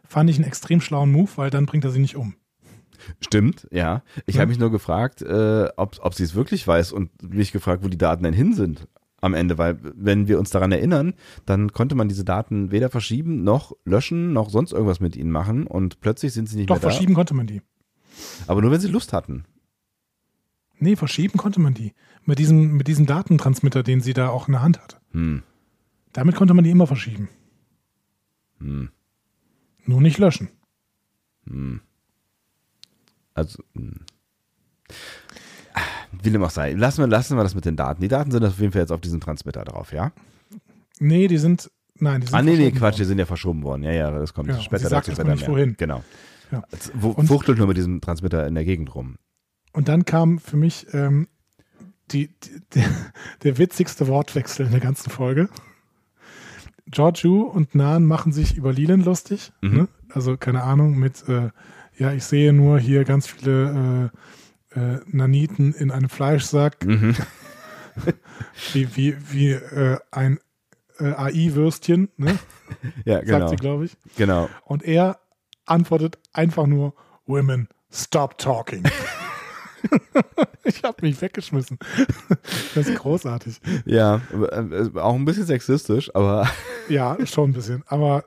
Fand 0.07 0.29
ich 0.29 0.35
einen 0.35 0.45
extrem 0.45 0.81
schlauen 0.81 1.11
Move, 1.11 1.31
weil 1.35 1.49
dann 1.49 1.65
bringt 1.65 1.83
er 1.83 1.91
sie 1.91 1.99
nicht 1.99 2.15
um. 2.15 2.35
Stimmt, 3.19 3.67
ja. 3.71 4.03
Ich 4.25 4.35
ja. 4.35 4.41
habe 4.41 4.49
mich 4.49 4.59
nur 4.59 4.71
gefragt, 4.71 5.21
äh, 5.21 5.69
ob, 5.77 5.97
ob 6.01 6.13
sie 6.13 6.23
es 6.23 6.35
wirklich 6.35 6.67
weiß 6.67 6.91
und 6.91 7.09
mich 7.21 7.51
gefragt, 7.51 7.83
wo 7.83 7.87
die 7.87 7.97
Daten 7.97 8.23
denn 8.23 8.33
hin 8.33 8.53
sind 8.53 8.87
am 9.21 9.35
Ende, 9.35 9.57
weil 9.57 9.77
wenn 9.81 10.27
wir 10.27 10.39
uns 10.39 10.49
daran 10.49 10.71
erinnern, 10.71 11.13
dann 11.45 11.71
konnte 11.71 11.95
man 11.95 12.09
diese 12.09 12.25
Daten 12.25 12.71
weder 12.71 12.89
verschieben 12.89 13.43
noch 13.43 13.73
löschen 13.85 14.33
noch 14.33 14.49
sonst 14.49 14.73
irgendwas 14.73 14.99
mit 14.99 15.15
ihnen 15.15 15.31
machen 15.31 15.67
und 15.67 16.01
plötzlich 16.01 16.33
sind 16.33 16.49
sie 16.49 16.57
nicht 16.57 16.69
Doch, 16.69 16.75
mehr 16.75 16.81
da. 16.81 16.87
Doch, 16.87 16.93
verschieben 16.93 17.13
konnte 17.13 17.35
man 17.35 17.47
die. 17.47 17.61
Aber 18.47 18.61
nur 18.61 18.71
wenn 18.71 18.81
sie 18.81 18.87
Lust 18.87 19.13
hatten. 19.13 19.45
Nee, 20.79 20.95
verschieben 20.95 21.37
konnte 21.37 21.61
man 21.61 21.75
die. 21.75 21.93
Mit 22.25 22.39
diesem, 22.39 22.75
mit 22.75 22.87
diesem 22.87 23.05
Datentransmitter, 23.05 23.83
den 23.83 24.01
sie 24.01 24.13
da 24.13 24.29
auch 24.29 24.47
in 24.47 24.53
der 24.53 24.63
Hand 24.63 24.81
hat. 24.81 24.99
Hm. 25.11 25.43
Damit 26.11 26.35
konnte 26.35 26.55
man 26.55 26.63
die 26.63 26.71
immer 26.71 26.87
verschieben. 26.87 27.29
Hm. 28.57 28.89
Nur 29.85 30.01
nicht 30.01 30.17
löschen. 30.17 30.49
Hm. 31.47 31.81
Also, 33.33 33.63
hm. 33.75 34.01
Will 36.23 36.33
dem 36.33 36.43
auch 36.43 36.49
sein. 36.49 36.77
Lassen 36.77 37.01
wir, 37.01 37.07
lassen 37.07 37.37
wir 37.37 37.43
das 37.43 37.55
mit 37.55 37.65
den 37.65 37.75
Daten. 37.75 38.01
Die 38.01 38.07
Daten 38.07 38.31
sind 38.31 38.43
auf 38.43 38.59
jeden 38.59 38.73
Fall 38.73 38.81
jetzt 38.81 38.91
auf 38.91 39.01
diesem 39.01 39.21
Transmitter 39.21 39.63
drauf, 39.63 39.93
ja? 39.93 40.11
Nee, 40.99 41.27
die 41.27 41.37
sind. 41.37 41.71
Nein, 41.95 42.21
die 42.21 42.27
sind. 42.27 42.35
Ah, 42.35 42.41
nee, 42.41 42.57
nee, 42.57 42.71
Quatsch, 42.71 42.81
worden. 42.81 42.95
die 42.97 43.05
sind 43.05 43.19
ja 43.19 43.25
verschoben 43.25 43.63
worden. 43.63 43.83
Ja, 43.83 43.91
ja, 43.91 44.11
das 44.11 44.33
kommt 44.33 44.49
ja, 44.49 44.59
später 44.59 44.89
dazu. 44.89 45.11
Später 45.11 45.29
nicht 45.29 45.47
wohin. 45.47 45.75
Genau. 45.77 46.03
Ja. 46.51 46.63
Wo, 46.93 47.13
fuchtelt 47.23 47.57
nur 47.57 47.67
mit 47.67 47.77
diesem 47.77 48.01
Transmitter 48.01 48.45
in 48.45 48.55
der 48.55 48.65
Gegend 48.65 48.93
rum. 48.93 49.15
Und 49.71 49.87
dann 49.87 50.03
kam 50.03 50.37
für 50.37 50.57
mich 50.57 50.87
ähm, 50.93 51.29
die, 52.11 52.27
die, 52.27 52.61
die, 52.73 52.83
der 53.43 53.57
witzigste 53.57 54.07
Wortwechsel 54.07 54.65
in 54.65 54.73
der 54.73 54.81
ganzen 54.81 55.09
Folge. 55.09 55.47
Giorgio 56.87 57.43
und 57.43 57.73
Nan 57.73 58.03
machen 58.03 58.33
sich 58.33 58.57
über 58.57 58.73
Leland 58.73 59.05
lustig. 59.05 59.53
Mhm. 59.61 59.73
Ne? 59.73 59.87
Also, 60.09 60.35
keine 60.35 60.63
Ahnung, 60.63 60.97
mit. 60.99 61.27
Äh, 61.29 61.51
ja, 61.97 62.11
ich 62.13 62.23
sehe 62.23 62.53
nur 62.53 62.79
hier 62.79 63.03
ganz 63.03 63.27
viele 63.27 64.11
äh, 64.75 64.79
äh, 64.79 64.99
Naniten 65.05 65.73
in 65.73 65.91
einem 65.91 66.09
Fleischsack. 66.09 66.85
Mhm. 66.85 67.15
wie 68.73 68.95
wie, 68.95 69.17
wie 69.31 69.51
äh, 69.51 69.99
ein 70.11 70.39
äh, 70.99 71.11
AI-Würstchen, 71.13 72.09
ne? 72.17 72.37
ja, 73.05 73.19
genau. 73.19 73.39
Sagt 73.39 73.49
sie, 73.49 73.55
glaube 73.57 73.85
ich. 73.85 73.97
Genau. 74.17 74.49
Und 74.65 74.83
er 74.83 75.19
antwortet 75.65 76.17
einfach 76.33 76.67
nur: 76.67 76.93
Women, 77.25 77.67
stop 77.91 78.37
talking. 78.37 78.83
ich 80.63 80.83
habe 80.83 80.97
mich 81.01 81.21
weggeschmissen. 81.21 81.79
Das 82.75 82.87
ist 82.87 82.99
großartig. 82.99 83.59
Ja, 83.85 84.21
äh, 84.31 84.89
auch 84.97 85.15
ein 85.15 85.25
bisschen 85.25 85.45
sexistisch, 85.45 86.13
aber. 86.15 86.49
Ja, 86.87 87.17
schon 87.25 87.49
ein 87.49 87.53
bisschen. 87.53 87.83
Aber. 87.87 88.25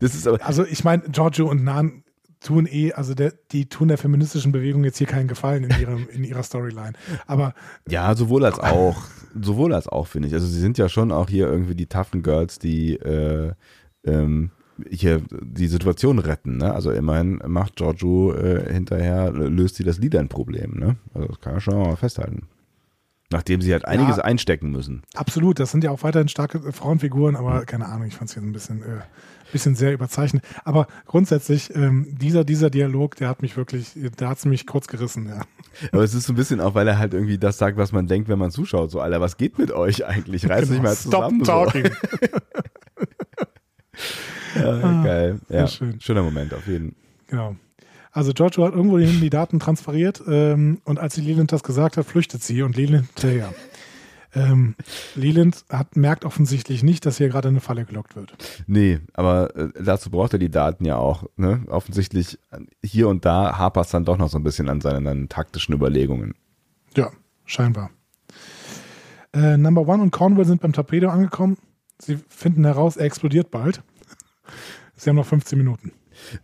Das 0.00 0.14
ist 0.14 0.26
aber 0.26 0.44
also, 0.46 0.64
ich 0.64 0.84
meine, 0.84 1.02
Giorgio 1.08 1.48
und 1.48 1.64
Nan 1.64 2.04
tun 2.42 2.66
eh, 2.66 2.92
also 2.92 3.14
der, 3.14 3.32
die 3.52 3.68
tun 3.68 3.88
der 3.88 3.98
feministischen 3.98 4.52
Bewegung 4.52 4.84
jetzt 4.84 4.98
hier 4.98 5.06
keinen 5.06 5.28
Gefallen 5.28 5.64
in, 5.64 5.80
ihrem, 5.80 6.08
in 6.10 6.24
ihrer 6.24 6.42
Storyline. 6.42 6.92
Aber 7.26 7.54
ja, 7.88 8.14
sowohl 8.14 8.44
als 8.44 8.58
auch, 8.58 9.02
sowohl 9.40 9.72
als 9.72 9.88
auch 9.88 10.06
finde 10.06 10.28
ich. 10.28 10.34
Also 10.34 10.46
sie 10.46 10.60
sind 10.60 10.78
ja 10.78 10.88
schon 10.88 11.12
auch 11.12 11.28
hier 11.28 11.46
irgendwie 11.46 11.74
die 11.74 11.86
toughen 11.86 12.22
Girls, 12.22 12.58
die 12.58 12.96
äh, 12.96 13.52
ähm, 14.04 14.50
hier 14.90 15.22
die 15.30 15.68
Situation 15.68 16.18
retten. 16.18 16.56
Ne? 16.56 16.74
Also 16.74 16.90
immerhin 16.90 17.40
macht 17.46 17.76
Giorgio 17.76 18.34
äh, 18.34 18.72
hinterher 18.72 19.30
löst 19.30 19.76
sie 19.76 19.84
das 19.84 19.98
Liedern-Problem. 19.98 20.74
Ne? 20.74 20.96
Also 21.14 21.28
das 21.28 21.40
kann 21.40 21.52
man 21.52 21.60
schon 21.60 21.78
mal 21.78 21.96
festhalten. 21.96 22.48
Nachdem 23.32 23.62
sie 23.62 23.72
halt 23.72 23.86
einiges 23.86 24.18
ja, 24.18 24.24
einstecken 24.24 24.70
müssen. 24.70 25.02
Absolut, 25.14 25.58
das 25.58 25.70
sind 25.70 25.82
ja 25.84 25.90
auch 25.90 26.02
weiterhin 26.02 26.28
starke 26.28 26.72
Frauenfiguren, 26.72 27.36
aber 27.36 27.64
keine 27.64 27.86
Ahnung, 27.86 28.06
ich 28.06 28.14
fand 28.14 28.30
es 28.30 28.34
hier 28.34 28.42
ein 28.42 28.52
bisschen 28.52 28.82
äh, 28.82 29.00
bisschen 29.52 29.74
sehr 29.76 29.92
überzeichnet. 29.92 30.42
Aber 30.64 30.88
grundsätzlich, 31.06 31.74
ähm, 31.76 32.06
dieser, 32.18 32.44
dieser 32.44 32.70
Dialog, 32.70 33.16
der 33.16 33.28
hat 33.28 33.42
mich 33.42 33.56
wirklich, 33.56 33.92
der 33.94 34.28
hat 34.28 34.38
es 34.38 34.44
mich 34.44 34.66
kurz 34.66 34.88
gerissen, 34.88 35.28
ja. 35.28 35.42
Aber 35.92 36.02
es 36.02 36.14
ist 36.14 36.26
so 36.26 36.32
ein 36.32 36.36
bisschen 36.36 36.60
auch, 36.60 36.74
weil 36.74 36.88
er 36.88 36.98
halt 36.98 37.14
irgendwie 37.14 37.38
das 37.38 37.58
sagt, 37.58 37.76
was 37.76 37.92
man 37.92 38.08
denkt, 38.08 38.28
wenn 38.28 38.38
man 38.38 38.50
zuschaut. 38.50 38.90
So, 38.90 39.00
Alter, 39.00 39.20
was 39.20 39.36
geht 39.36 39.58
mit 39.58 39.70
euch 39.70 40.04
eigentlich? 40.04 40.48
Reißt 40.48 40.62
genau, 40.62 40.72
nicht 40.72 40.82
mal 40.82 40.96
zusammen. 40.96 41.44
Stop 41.44 41.72
talking. 41.72 41.90
So. 44.54 44.60
ja, 44.60 44.82
ah, 44.82 45.02
geil. 45.04 45.40
Ja, 45.48 45.66
schön. 45.68 46.00
schöner 46.00 46.22
Moment 46.22 46.52
auf 46.54 46.66
jeden 46.66 46.90
Fall. 46.90 46.98
Genau. 47.28 47.56
Also 48.12 48.32
Giorgio 48.32 48.66
hat 48.66 48.74
irgendwo 48.74 48.98
hin 48.98 49.20
die 49.20 49.30
Daten 49.30 49.58
transferiert 49.58 50.22
ähm, 50.28 50.80
und 50.84 50.98
als 50.98 51.14
sie 51.14 51.22
Leland 51.22 51.50
das 51.50 51.62
gesagt 51.62 51.96
hat, 51.96 52.04
flüchtet 52.04 52.42
sie 52.42 52.62
und 52.62 52.76
Leland 52.76 53.06
hinterher. 53.06 53.52
Ähm, 54.34 54.74
Leland 55.14 55.64
hat, 55.68 55.96
merkt 55.96 56.24
offensichtlich 56.24 56.82
nicht, 56.82 57.04
dass 57.04 57.18
hier 57.18 57.28
gerade 57.28 57.48
eine 57.48 57.60
Falle 57.60 57.84
gelockt 57.84 58.16
wird. 58.16 58.34
Nee, 58.66 59.00
aber 59.14 59.54
äh, 59.56 59.68
dazu 59.82 60.10
braucht 60.10 60.34
er 60.34 60.38
die 60.38 60.50
Daten 60.50 60.84
ja 60.84 60.96
auch. 60.96 61.24
Ne? 61.36 61.64
Offensichtlich 61.68 62.38
äh, 62.50 62.60
hier 62.82 63.08
und 63.08 63.24
da 63.24 63.58
hapert 63.58 63.86
es 63.86 63.92
dann 63.92 64.04
doch 64.04 64.16
noch 64.16 64.28
so 64.28 64.38
ein 64.38 64.44
bisschen 64.44 64.68
an 64.68 64.80
seinen, 64.80 65.06
an 65.06 65.28
taktischen 65.28 65.74
Überlegungen. 65.74 66.34
Ja, 66.96 67.10
scheinbar. 67.44 67.90
Äh, 69.34 69.56
Number 69.56 69.86
One 69.86 70.02
und 70.02 70.10
Cornwall 70.10 70.46
sind 70.46 70.60
beim 70.60 70.72
Torpedo 70.72 71.08
angekommen. 71.08 71.58
Sie 71.98 72.18
finden 72.28 72.64
heraus, 72.64 72.96
er 72.96 73.06
explodiert 73.06 73.50
bald. 73.50 73.82
Sie 74.96 75.10
haben 75.10 75.16
noch 75.16 75.26
15 75.26 75.58
Minuten. 75.58 75.92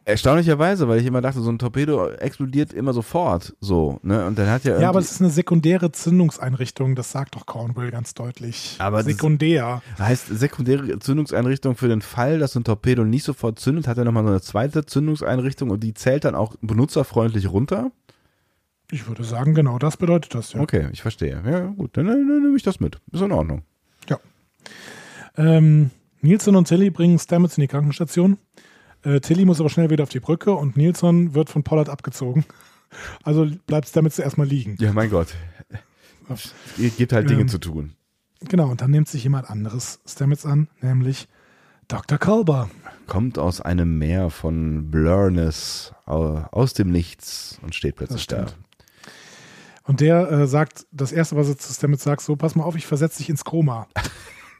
Erstaunlicherweise, 0.04 0.88
weil 0.88 1.00
ich 1.00 1.06
immer 1.06 1.20
dachte, 1.20 1.40
so 1.40 1.50
ein 1.50 1.58
Torpedo 1.58 2.08
explodiert 2.08 2.72
immer 2.72 2.92
sofort. 2.92 3.54
So, 3.60 3.98
ne? 4.02 4.26
Und 4.26 4.38
dann 4.38 4.48
hat 4.48 4.64
ja. 4.64 4.80
Ja, 4.80 4.88
aber 4.88 4.98
es 4.98 5.12
ist 5.12 5.20
eine 5.20 5.30
sekundäre 5.30 5.92
Zündungseinrichtung, 5.92 6.94
das 6.94 7.12
sagt 7.12 7.36
doch 7.36 7.46
Cornwall 7.46 7.90
ganz 7.90 8.14
deutlich. 8.14 8.76
Aber 8.78 9.02
Sekundär. 9.02 9.82
Heißt 9.98 10.28
sekundäre 10.28 10.98
Zündungseinrichtung 10.98 11.76
für 11.76 11.88
den 11.88 12.02
Fall, 12.02 12.38
dass 12.38 12.56
ein 12.56 12.64
Torpedo 12.64 13.04
nicht 13.04 13.24
sofort 13.24 13.58
zündet, 13.58 13.88
hat 13.88 13.98
er 13.98 14.04
nochmal 14.04 14.24
so 14.24 14.30
eine 14.30 14.40
zweite 14.40 14.86
Zündungseinrichtung 14.86 15.70
und 15.70 15.82
die 15.82 15.94
zählt 15.94 16.24
dann 16.24 16.34
auch 16.34 16.54
benutzerfreundlich 16.60 17.50
runter? 17.50 17.90
Ich 18.90 19.06
würde 19.06 19.22
sagen, 19.22 19.54
genau 19.54 19.78
das 19.78 19.98
bedeutet 19.98 20.34
das, 20.34 20.54
ja. 20.54 20.60
Okay, 20.60 20.88
ich 20.92 21.02
verstehe. 21.02 21.42
Ja, 21.44 21.66
gut, 21.66 21.96
dann, 21.96 22.06
dann, 22.06 22.26
dann 22.26 22.42
nehme 22.42 22.56
ich 22.56 22.62
das 22.62 22.80
mit. 22.80 22.98
Ist 23.12 23.20
in 23.20 23.32
Ordnung. 23.32 23.62
Ja. 24.08 24.18
Ähm, 25.36 25.90
Nielsen 26.20 26.56
und 26.56 26.66
Tilly 26.66 26.90
bringen 26.90 27.18
Stamets 27.18 27.58
in 27.58 27.62
die 27.62 27.68
Krankenstation. 27.68 28.38
Äh, 29.02 29.20
Tilly 29.20 29.44
muss 29.44 29.60
aber 29.60 29.68
schnell 29.70 29.90
wieder 29.90 30.02
auf 30.02 30.08
die 30.08 30.20
Brücke 30.20 30.52
und 30.54 30.76
Nielsen 30.76 31.34
wird 31.34 31.50
von 31.50 31.62
Pollard 31.62 31.88
abgezogen. 31.88 32.44
Also 33.22 33.46
bleibt 33.66 33.86
Stamets 33.86 34.18
erstmal 34.18 34.46
liegen. 34.46 34.76
Ja, 34.80 34.94
mein 34.94 35.10
Gott. 35.10 35.28
Ihr 36.78 36.88
gibt 36.88 37.12
halt 37.12 37.28
Dinge 37.28 37.42
Ähm, 37.42 37.48
zu 37.48 37.58
tun. 37.58 37.92
Genau, 38.40 38.70
und 38.70 38.80
dann 38.80 38.90
nimmt 38.90 39.08
sich 39.08 39.24
jemand 39.24 39.50
anderes 39.50 40.00
Stamets 40.06 40.46
an, 40.46 40.68
nämlich 40.80 41.28
Dr. 41.88 42.16
Culber. 42.16 42.70
Kommt 43.06 43.38
aus 43.38 43.60
einem 43.60 43.98
Meer 43.98 44.30
von 44.30 44.90
Blurnes, 44.90 45.92
au- 46.06 46.44
aus 46.50 46.72
dem 46.72 46.90
Nichts 46.90 47.58
und 47.60 47.74
steht 47.74 47.96
plötzlich 47.96 48.26
da. 48.26 48.46
Und 49.84 50.00
der 50.00 50.30
äh, 50.30 50.46
sagt, 50.46 50.86
das 50.90 51.12
erste, 51.12 51.36
was 51.36 51.48
er 51.48 51.58
zu 51.58 51.70
Stamets 51.74 52.04
sagt, 52.04 52.22
so, 52.22 52.36
pass 52.36 52.54
mal 52.54 52.64
auf, 52.64 52.74
ich 52.74 52.86
versetze 52.86 53.18
dich 53.18 53.28
ins 53.28 53.44
Koma. 53.44 53.86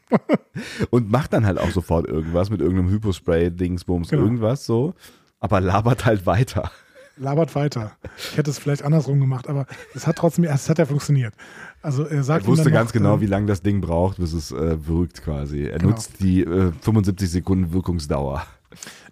Und 0.89 1.11
macht 1.11 1.33
dann 1.33 1.45
halt 1.45 1.57
auch 1.59 1.69
sofort 1.71 2.07
irgendwas 2.07 2.49
mit 2.49 2.61
irgendeinem 2.61 2.89
Hypospray, 2.89 3.51
Dingsbums, 3.51 4.09
Genau. 4.09 4.23
irgendwas 4.23 4.65
so. 4.65 4.93
Aber 5.39 5.61
labert 5.61 6.05
halt 6.05 6.25
weiter. 6.25 6.71
Labert 7.17 7.53
weiter. 7.53 7.91
Ich 8.17 8.37
hätte 8.37 8.49
es 8.49 8.57
vielleicht 8.59 8.81
andersrum 8.83 9.19
gemacht, 9.19 9.47
aber 9.49 9.65
es 9.93 10.07
hat 10.07 10.15
trotzdem, 10.17 10.45
es 10.45 10.69
hat 10.69 10.77
ja 10.79 10.85
funktioniert. 10.85 11.33
Also 11.81 12.05
er 12.05 12.23
sagt 12.23 12.45
Er 12.45 12.47
wusste 12.47 12.71
ganz 12.71 12.89
noch, 12.89 12.93
genau, 12.93 13.17
äh, 13.17 13.21
wie 13.21 13.25
lange 13.25 13.45
das 13.45 13.61
Ding 13.61 13.81
braucht, 13.81 14.17
bis 14.17 14.31
es 14.33 14.51
äh, 14.51 14.87
wirkt 14.87 15.21
quasi. 15.21 15.63
Er 15.65 15.79
Genau. 15.79 15.91
nutzt 15.91 16.21
die 16.21 16.41
äh, 16.43 16.71
75 16.81 17.29
Sekunden 17.29 17.73
Wirkungsdauer. 17.73 18.45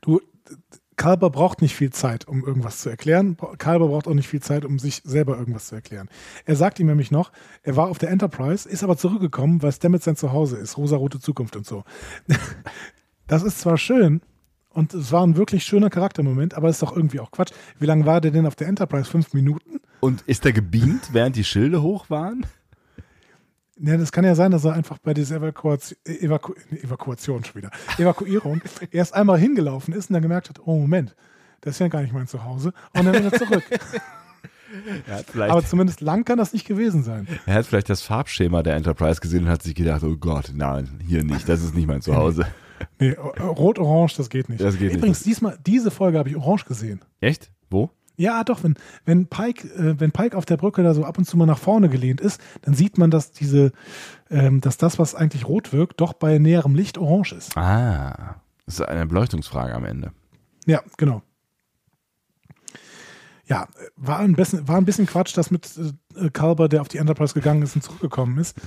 Du, 0.02 0.22
Kalber 0.98 1.30
braucht 1.30 1.62
nicht 1.62 1.76
viel 1.76 1.92
Zeit, 1.92 2.28
um 2.28 2.44
irgendwas 2.44 2.80
zu 2.80 2.90
erklären. 2.90 3.38
Kalber 3.60 3.88
braucht 3.88 4.08
auch 4.08 4.14
nicht 4.14 4.28
viel 4.28 4.42
Zeit, 4.42 4.66
um 4.66 4.80
sich 4.80 5.02
selber 5.06 5.38
irgendwas 5.38 5.68
zu 5.68 5.76
erklären. 5.76 6.10
Er 6.46 6.56
sagt 6.56 6.80
ihm 6.80 6.88
nämlich 6.88 7.12
noch, 7.12 7.32
er 7.64 7.76
war 7.76 7.88
auf 7.88 8.00
der 8.00 8.10
Enterprise, 8.10 8.68
ist 8.68 8.84
aber 8.84 8.98
zurückgekommen, 8.98 9.62
weil 9.62 9.72
Stamets 9.72 10.06
sein 10.06 10.16
Zuhause 10.16 10.58
ist, 10.58 10.78
rosarote 10.78 11.20
Zukunft 11.20 11.56
und 11.56 11.66
so. 11.66 11.84
Das 13.30 13.44
ist 13.44 13.60
zwar 13.60 13.78
schön 13.78 14.22
und 14.70 14.94
es 14.94 15.12
war 15.12 15.22
ein 15.28 15.36
wirklich 15.36 15.66
schöner 15.66 15.90
Charaktermoment, 15.90 16.54
aber 16.54 16.70
es 16.70 16.78
ist 16.78 16.82
doch 16.82 16.96
irgendwie 16.96 17.20
auch 17.20 17.30
Quatsch. 17.30 17.52
Wie 17.78 17.86
lange 17.86 18.06
war 18.06 18.22
der 18.22 18.32
denn 18.32 18.46
auf 18.46 18.56
der 18.56 18.70
Enterprise? 18.70 19.12
Fünf 19.12 19.34
Minuten? 19.34 19.82
Und 20.00 20.22
ist 20.28 20.46
er 20.46 20.54
gebeamt, 20.54 21.10
während 21.12 21.36
die 21.36 21.44
Schilde 21.44 21.82
hoch 21.82 22.10
waren? 22.10 22.46
Ja, 23.80 23.96
das 23.98 24.12
kann 24.12 24.26
ja 24.26 24.34
sein, 24.36 24.52
dass 24.52 24.66
er 24.66 24.74
einfach 24.74 24.98
bei 24.98 25.14
dieser 25.14 25.38
Evakuation, 25.38 25.98
Evaku 26.06 26.54
Evakuation 26.72 27.44
schon 27.44 27.56
wieder, 27.56 27.72
Evakuierung 27.98 28.62
erst 28.92 29.14
einmal 29.14 29.38
hingelaufen 29.38 29.94
ist 29.94 30.10
und 30.10 30.14
dann 30.16 30.24
gemerkt 30.24 30.50
hat, 30.50 30.60
oh 30.66 30.80
Moment, 30.80 31.16
das 31.62 31.76
ist 31.76 31.80
ja 31.80 31.88
gar 31.88 32.02
nicht 32.02 32.14
mein 32.14 32.28
Zuhause 32.28 32.74
und 32.94 33.06
dann 33.06 33.14
wieder 33.14 33.32
zurück. 33.32 33.64
Er 35.08 35.24
vielleicht, 35.24 35.52
Aber 35.52 35.64
zumindest 35.64 36.02
lang 36.02 36.26
kann 36.26 36.38
das 36.38 36.52
nicht 36.52 36.68
gewesen 36.68 37.02
sein. 37.02 37.26
er 37.46 37.54
hat 37.54 37.66
vielleicht 37.66 37.90
das 37.90 38.02
Farbschema 38.02 38.64
der 38.64 38.76
Enterprise 38.76 39.22
gesehen 39.22 39.46
und 39.46 39.50
hat 39.50 39.64
sich 39.64 39.76
gedacht, 39.76 40.04
oh 40.04 40.18
Gott, 40.18 40.52
nein, 40.54 41.00
hier 41.08 41.24
nicht, 41.24 41.48
das 41.48 41.64
ist 41.64 41.74
nicht 41.74 41.88
mein 41.88 42.02
Zuhause. 42.02 42.46
Nee, 43.00 43.12
rot-orange, 43.12 44.18
das 44.18 44.30
geht 44.30 44.50
nicht. 44.50 44.62
Das 44.62 44.78
geht 44.78 44.90
nicht. 44.90 44.98
Übrigens, 44.98 45.24
diesmal, 45.24 45.58
diese 45.66 45.90
Folge 45.90 46.20
habe 46.20 46.30
ich 46.30 46.36
orange 46.36 46.66
gesehen. 46.66 47.00
Echt? 47.22 47.50
Wo? 47.70 47.92
Ja, 48.18 48.44
doch, 48.44 48.64
wenn, 48.64 48.76
wenn, 49.06 49.28
Pike, 49.28 49.68
äh, 49.70 50.00
wenn 50.00 50.12
Pike 50.12 50.36
auf 50.36 50.46
der 50.46 50.58
Brücke 50.58 50.82
da 50.82 50.96
so 50.96 51.06
ab 51.06 51.20
und 51.20 51.26
zu 51.26 51.38
mal 51.38 51.46
nach 51.46 51.60
vorne 51.60 51.88
gelehnt 51.88 52.20
ist, 52.20 52.42
dann 52.64 52.74
sieht 52.74 52.98
man, 52.98 53.12
dass 53.12 53.32
diese, 53.32 53.72
ähm, 54.32 54.60
dass 54.60 54.78
das, 54.78 54.98
was 54.98 55.14
eigentlich 55.14 55.48
rot 55.48 55.72
wirkt, 55.72 56.02
doch 56.02 56.14
bei 56.14 56.40
näherem 56.40 56.74
Licht 56.74 56.98
orange 56.98 57.34
ist. 57.34 57.56
Ah, 57.56 58.42
das 58.66 58.80
ist 58.80 58.82
eine 58.82 59.06
Beleuchtungsfrage 59.06 59.74
am 59.76 59.86
Ende. 59.86 60.12
Ja, 60.66 60.82
genau. 60.98 61.22
Ja, 63.46 63.68
war 63.96 64.20
ein 64.20 64.34
bisschen, 64.34 64.68
war 64.68 64.78
ein 64.78 64.86
bisschen 64.86 65.06
Quatsch, 65.06 65.38
dass 65.38 65.52
mit 65.52 65.70
äh, 66.16 66.30
Kalber, 66.32 66.68
der 66.68 66.82
auf 66.82 66.88
die 66.88 66.98
Enterprise 66.98 67.36
gegangen 67.36 67.62
ist 67.62 67.76
und 67.76 67.84
zurückgekommen 67.84 68.40
ist. 68.40 68.58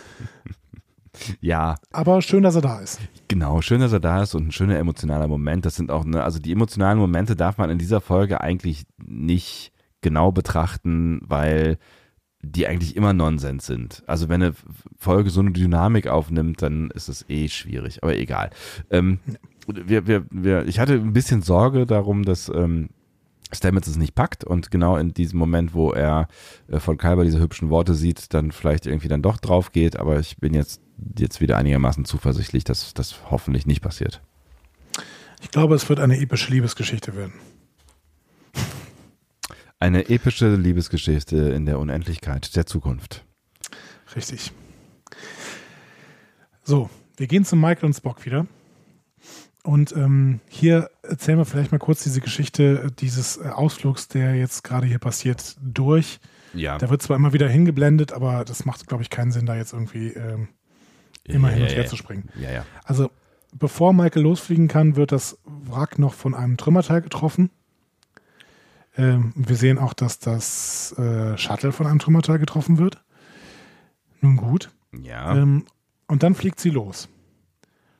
Ja, 1.40 1.76
Aber 1.92 2.22
schön, 2.22 2.42
dass 2.42 2.54
er 2.54 2.62
da 2.62 2.80
ist. 2.80 3.00
Genau, 3.28 3.60
schön, 3.60 3.80
dass 3.80 3.92
er 3.92 4.00
da 4.00 4.22
ist 4.22 4.34
und 4.34 4.48
ein 4.48 4.52
schöner 4.52 4.78
emotionaler 4.78 5.28
Moment. 5.28 5.64
Das 5.64 5.76
sind 5.76 5.90
auch, 5.90 6.04
ne, 6.04 6.22
also 6.22 6.38
die 6.38 6.52
emotionalen 6.52 6.98
Momente 6.98 7.36
darf 7.36 7.58
man 7.58 7.70
in 7.70 7.78
dieser 7.78 8.00
Folge 8.00 8.40
eigentlich 8.40 8.84
nicht 8.98 9.72
genau 10.00 10.32
betrachten, 10.32 11.20
weil 11.24 11.78
die 12.42 12.66
eigentlich 12.66 12.96
immer 12.96 13.12
Nonsens 13.12 13.66
sind. 13.66 14.02
Also 14.06 14.28
wenn 14.28 14.42
eine 14.42 14.54
Folge 14.96 15.30
so 15.30 15.40
eine 15.40 15.50
Dynamik 15.50 16.06
aufnimmt, 16.08 16.62
dann 16.62 16.90
ist 16.90 17.08
es 17.08 17.28
eh 17.28 17.48
schwierig, 17.48 18.02
aber 18.02 18.16
egal. 18.16 18.50
Ähm, 18.90 19.18
wir, 19.66 20.06
wir, 20.06 20.24
wir, 20.30 20.66
ich 20.66 20.78
hatte 20.78 20.94
ein 20.94 21.12
bisschen 21.12 21.42
Sorge 21.42 21.84
darum, 21.86 22.24
dass 22.24 22.48
ähm, 22.48 22.88
Stamets 23.52 23.88
es 23.88 23.96
nicht 23.96 24.14
packt 24.14 24.44
und 24.44 24.70
genau 24.70 24.96
in 24.96 25.12
diesem 25.12 25.38
Moment, 25.38 25.74
wo 25.74 25.92
er 25.92 26.28
äh, 26.68 26.80
von 26.80 26.96
Kalber 26.96 27.24
diese 27.24 27.40
hübschen 27.40 27.68
Worte 27.68 27.94
sieht, 27.94 28.32
dann 28.32 28.52
vielleicht 28.52 28.86
irgendwie 28.86 29.08
dann 29.08 29.22
doch 29.22 29.38
drauf 29.38 29.72
geht, 29.72 29.98
aber 29.98 30.18
ich 30.18 30.38
bin 30.38 30.54
jetzt, 30.54 30.80
jetzt 31.18 31.40
wieder 31.40 31.56
einigermaßen 31.56 32.04
zuversichtlich, 32.04 32.64
dass 32.64 32.94
das 32.94 33.30
hoffentlich 33.30 33.66
nicht 33.66 33.80
passiert. 33.80 34.20
Ich 35.42 35.50
glaube, 35.50 35.74
es 35.74 35.88
wird 35.88 36.00
eine 36.00 36.20
epische 36.20 36.50
Liebesgeschichte 36.50 37.16
werden. 37.16 37.32
Eine 39.78 40.10
epische 40.10 40.54
Liebesgeschichte 40.54 41.36
in 41.36 41.64
der 41.64 41.78
Unendlichkeit 41.78 42.54
der 42.54 42.66
Zukunft. 42.66 43.24
Richtig. 44.14 44.52
So, 46.62 46.90
wir 47.16 47.26
gehen 47.26 47.44
zu 47.44 47.56
Michael 47.56 47.86
und 47.86 47.94
Spock 47.94 48.26
wieder. 48.26 48.46
Und 49.62 49.92
ähm, 49.92 50.40
hier 50.48 50.90
erzählen 51.02 51.38
wir 51.38 51.44
vielleicht 51.44 51.72
mal 51.72 51.78
kurz 51.78 52.02
diese 52.02 52.20
Geschichte 52.20 52.90
dieses 52.98 53.36
äh, 53.36 53.48
Ausflugs, 53.48 54.08
der 54.08 54.34
jetzt 54.34 54.64
gerade 54.64 54.86
hier 54.86 54.98
passiert, 54.98 55.56
durch. 55.62 56.18
Ja. 56.54 56.78
Da 56.78 56.90
wird 56.90 57.02
zwar 57.02 57.16
immer 57.16 57.32
wieder 57.32 57.48
hingeblendet, 57.48 58.12
aber 58.12 58.44
das 58.44 58.64
macht, 58.64 58.86
glaube 58.86 59.02
ich, 59.02 59.10
keinen 59.10 59.32
Sinn, 59.32 59.46
da 59.46 59.56
jetzt 59.56 59.72
irgendwie 59.72 60.08
ähm, 60.08 60.48
immer 61.34 61.48
hin 61.48 61.62
und 61.62 61.68
her 61.70 61.86
zu 61.86 61.96
springen. 61.96 62.28
Ja, 62.40 62.50
ja. 62.50 62.66
Also, 62.84 63.10
bevor 63.52 63.92
Michael 63.92 64.22
losfliegen 64.22 64.68
kann, 64.68 64.96
wird 64.96 65.12
das 65.12 65.38
Wrack 65.44 65.98
noch 65.98 66.14
von 66.14 66.34
einem 66.34 66.56
Trümmerteil 66.56 67.02
getroffen. 67.02 67.50
Ähm, 68.96 69.32
wir 69.36 69.56
sehen 69.56 69.78
auch, 69.78 69.92
dass 69.92 70.18
das 70.18 70.92
äh, 70.98 71.36
Shuttle 71.38 71.72
von 71.72 71.86
einem 71.86 71.98
Trümmerteil 71.98 72.38
getroffen 72.38 72.78
wird. 72.78 73.02
Nun 74.20 74.36
gut. 74.36 74.70
Ja. 75.02 75.36
Ähm, 75.36 75.64
und 76.06 76.22
dann 76.22 76.34
fliegt 76.34 76.60
sie 76.60 76.70
los. 76.70 77.08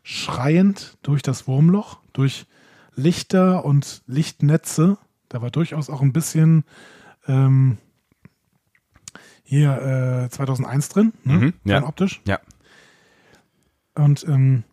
Schreiend 0.03 0.99
durch 1.03 1.23
das 1.23 1.47
Wurmloch, 1.47 2.01
durch 2.13 2.47
Lichter 2.95 3.65
und 3.65 4.03
Lichtnetze. 4.07 4.99
Da 5.29 5.43
war 5.43 5.51
durchaus 5.51 5.89
auch 5.91 6.03
ein 6.03 6.13
bisschen 6.13 6.65
ähm, 7.29 7.79
hier 9.45 10.25
äh, 10.27 10.31
2001 10.31 10.89
drin, 10.89 11.13
ne? 11.25 11.33
Mhm, 11.35 11.55
ja. 11.65 11.85
optisch. 11.87 12.21
Ja. 12.27 12.41
Und 13.95 14.25
ähm, 14.29 14.65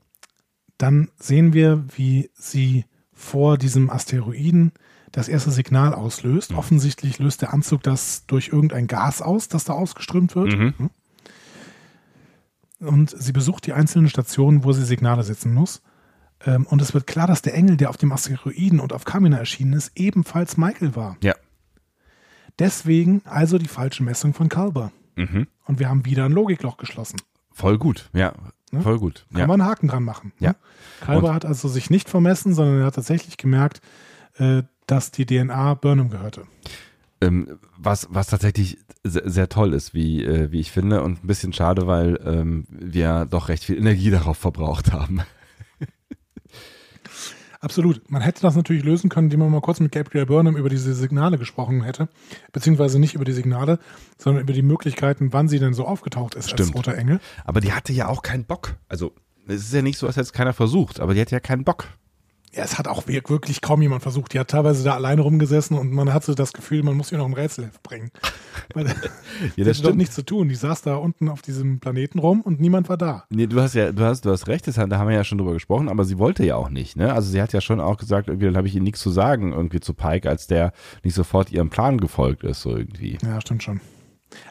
dann 0.78 1.10
sehen 1.18 1.54
wir, 1.54 1.86
wie 1.96 2.30
sie 2.34 2.86
vor 3.14 3.58
diesem 3.58 3.90
Asteroiden 3.90 4.72
das 5.12 5.28
erste 5.28 5.52
Signal 5.52 5.94
auslöst. 5.94 6.52
Mhm. 6.52 6.58
Offensichtlich 6.58 7.20
löst 7.20 7.42
der 7.42 7.54
Anzug 7.54 7.84
das 7.84 8.26
durch 8.28 8.50
irgendein 8.50 8.88
Gas 8.88 9.22
aus, 9.22 9.48
das 9.48 9.66
da 9.66 9.74
ausgeströmt 9.74 10.36
wird. 10.36 10.56
Mhm. 10.56 10.90
Und 12.80 13.10
sie 13.10 13.32
besucht 13.32 13.66
die 13.66 13.74
einzelnen 13.74 14.10
Stationen, 14.10 14.64
wo 14.64 14.72
sie 14.72 14.86
Signale 14.86 15.24
setzen 15.24 15.54
muss. 15.54 15.82
Ähm, 16.46 16.68
und 16.68 16.82
es 16.82 16.94
wird 16.94 17.08
klar, 17.08 17.26
dass 17.26 17.42
der 17.42 17.56
Engel, 17.56 17.78
der 17.78 17.90
auf 17.90 17.98
dem 17.98 18.12
Asteroiden 18.12 18.80
und 18.80 18.94
auf 18.94 19.06
Kamina 19.06 19.38
erschienen 19.38 19.74
ist, 19.74 19.92
ebenfalls 19.96 20.58
Michael 20.58 20.96
war. 20.96 21.18
Ja. 21.24 21.34
Deswegen 22.60 23.22
also 23.26 23.58
die 23.58 23.68
falsche 23.68 24.04
Messung 24.04 24.34
von 24.34 24.50
Kalber. 24.50 24.92
Mhm. 25.16 25.48
Und 25.66 25.80
wir 25.80 25.90
haben 25.90 26.06
wieder 26.06 26.26
ein 26.26 26.32
Logikloch 26.32 26.78
geschlossen. 26.78 27.20
Voll 27.52 27.80
gut. 27.80 28.10
Ja. 28.14 28.34
Ne? 28.72 28.82
Voll 28.82 29.00
gut. 29.00 29.26
Kann 29.32 29.40
Ja. 29.42 29.48
man 29.48 29.62
einen 29.62 29.70
Haken 29.70 29.88
dran 29.88 30.04
machen. 30.04 30.34
Ja. 30.40 30.50
Ne? 30.52 30.56
Kalber 31.02 31.34
hat 31.34 31.46
also 31.46 31.68
sich 31.68 31.90
nicht 31.90 32.10
vermessen, 32.10 32.54
sondern 32.54 32.80
er 32.82 32.86
hat 32.88 32.96
tatsächlich 32.96 33.38
gemerkt, 33.38 33.82
äh, 34.38 34.64
dass 34.88 35.12
die 35.12 35.26
DNA 35.26 35.74
Burnham 35.76 36.10
gehörte. 36.10 36.44
Ähm, 37.22 37.58
was, 37.78 38.08
was 38.12 38.28
tatsächlich 38.28 38.78
sehr, 39.04 39.30
sehr 39.30 39.50
toll 39.50 39.74
ist, 39.74 39.94
wie, 39.94 40.24
äh, 40.24 40.52
wie 40.52 40.60
ich 40.60 40.72
finde, 40.72 41.02
und 41.02 41.24
ein 41.24 41.28
bisschen 41.28 41.54
schade, 41.54 41.88
weil 41.88 42.20
ähm, 42.26 42.66
wir 42.70 43.26
doch 43.26 43.50
recht 43.50 43.64
viel 43.64 43.78
Energie 43.78 44.12
darauf 44.12 44.38
verbraucht 44.38 44.92
haben. 44.92 45.22
Absolut. 47.68 48.10
Man 48.10 48.22
hätte 48.22 48.42
das 48.42 48.56
natürlich 48.56 48.86
lösen 48.86 49.10
können, 49.10 49.26
indem 49.26 49.42
man 49.42 49.52
mal 49.52 49.60
kurz 49.60 49.82
mit 49.82 49.92
Gabriel 49.92 50.26
Burnham 50.26 50.56
über 50.56 50.70
diese 50.70 50.94
Signale 50.94 51.38
gesprochen 51.38 51.84
hätte. 51.84 52.08
Beziehungsweise 52.54 52.98
nicht 52.98 53.14
über 53.14 53.26
die 53.26 53.34
Signale, 53.34 53.80
sondern 54.18 54.42
über 54.44 54.54
die 54.54 54.62
Möglichkeiten, 54.62 55.34
wann 55.34 55.50
sie 55.50 55.60
denn 55.60 55.74
so 55.74 55.86
aufgetaucht 55.86 56.36
ist 56.36 56.50
Stimmt. 56.50 56.62
als 56.62 56.76
roter 56.76 56.98
Engel. 56.98 57.20
Aber 57.44 57.60
die 57.60 57.74
hatte 57.74 57.92
ja 57.92 58.08
auch 58.08 58.22
keinen 58.22 58.46
Bock. 58.46 58.78
Also, 58.88 59.12
es 59.48 59.64
ist 59.64 59.74
ja 59.74 59.82
nicht 59.82 59.98
so, 59.98 60.08
als 60.08 60.16
hätte 60.16 60.24
es 60.24 60.32
keiner 60.32 60.54
versucht, 60.54 61.02
aber 61.02 61.14
die 61.14 61.20
hatte 61.20 61.36
ja 61.36 61.42
keinen 61.42 61.66
Bock. 61.66 61.90
Ja, 62.54 62.64
es 62.64 62.78
hat 62.80 62.88
auch 62.88 63.08
wir- 63.08 63.22
wirklich 63.28 63.62
kaum 63.62 63.82
jemand 63.82 64.02
versucht. 64.02 64.34
Die 64.34 64.40
hat 64.40 64.48
teilweise 64.50 64.84
da 64.84 64.96
alleine 64.96 65.22
rumgesessen 65.22 65.78
und 65.78 65.92
man 65.92 66.12
hatte 66.14 66.34
das 66.34 66.54
Gefühl, 66.54 66.82
man 66.82 66.96
muss 66.96 67.12
ihr 67.12 67.18
noch 67.18 67.26
ein 67.28 67.34
Rätsel 67.34 67.70
bringen. 67.84 68.10
Weil 68.74 68.88
Ja, 69.56 69.66
das 69.66 69.78
stimmt. 69.80 69.98
nichts 69.98 70.16
zu 70.16 70.24
tun. 70.24 70.50
Die 70.50 70.56
saß 70.56 70.82
da 70.82 70.96
unten 70.96 71.30
auf 71.30 71.42
diesem 71.42 71.80
Planeten 71.80 72.20
rum 72.20 72.42
und 72.42 72.60
niemand 72.60 72.90
war 72.90 72.98
da. 72.98 73.26
Nee, 73.30 73.48
du 73.48 73.62
hast 73.62 73.76
ja, 73.76 73.92
du 73.92 74.04
hast, 74.04 74.26
du 74.26 74.32
hast 74.32 74.48
recht, 74.48 74.66
das, 74.68 74.76
da 74.76 74.82
haben 74.90 75.08
wir 75.10 75.16
ja 75.16 75.24
schon 75.24 75.38
drüber 75.38 75.54
gesprochen, 75.54 75.90
aber 75.90 76.06
sie 76.06 76.18
wollte 76.18 76.46
ja 76.46 76.56
auch 76.56 76.70
nicht, 76.70 76.96
ne? 76.96 77.14
Also 77.14 77.30
sie 77.30 77.42
hat 77.42 77.54
ja 77.54 77.62
schon 77.62 77.80
auch 77.80 77.98
gesagt, 77.98 78.28
irgendwie, 78.30 78.46
dann 78.48 78.58
habe 78.58 78.68
ich 78.68 78.76
ihr 78.76 78.82
nichts 78.82 79.02
zu 79.02 79.12
sagen, 79.12 79.52
irgendwie 79.54 79.80
zu 79.82 79.94
Pike, 79.94 80.28
als 80.30 80.48
der 80.48 80.72
nicht 81.04 81.14
sofort 81.16 81.52
ihrem 81.52 81.70
Plan 81.70 82.00
gefolgt 82.00 82.44
ist, 82.44 82.62
so 82.62 82.76
irgendwie. 82.76 83.18
Ja, 83.24 83.40
stimmt 83.42 83.62
schon. 83.64 83.82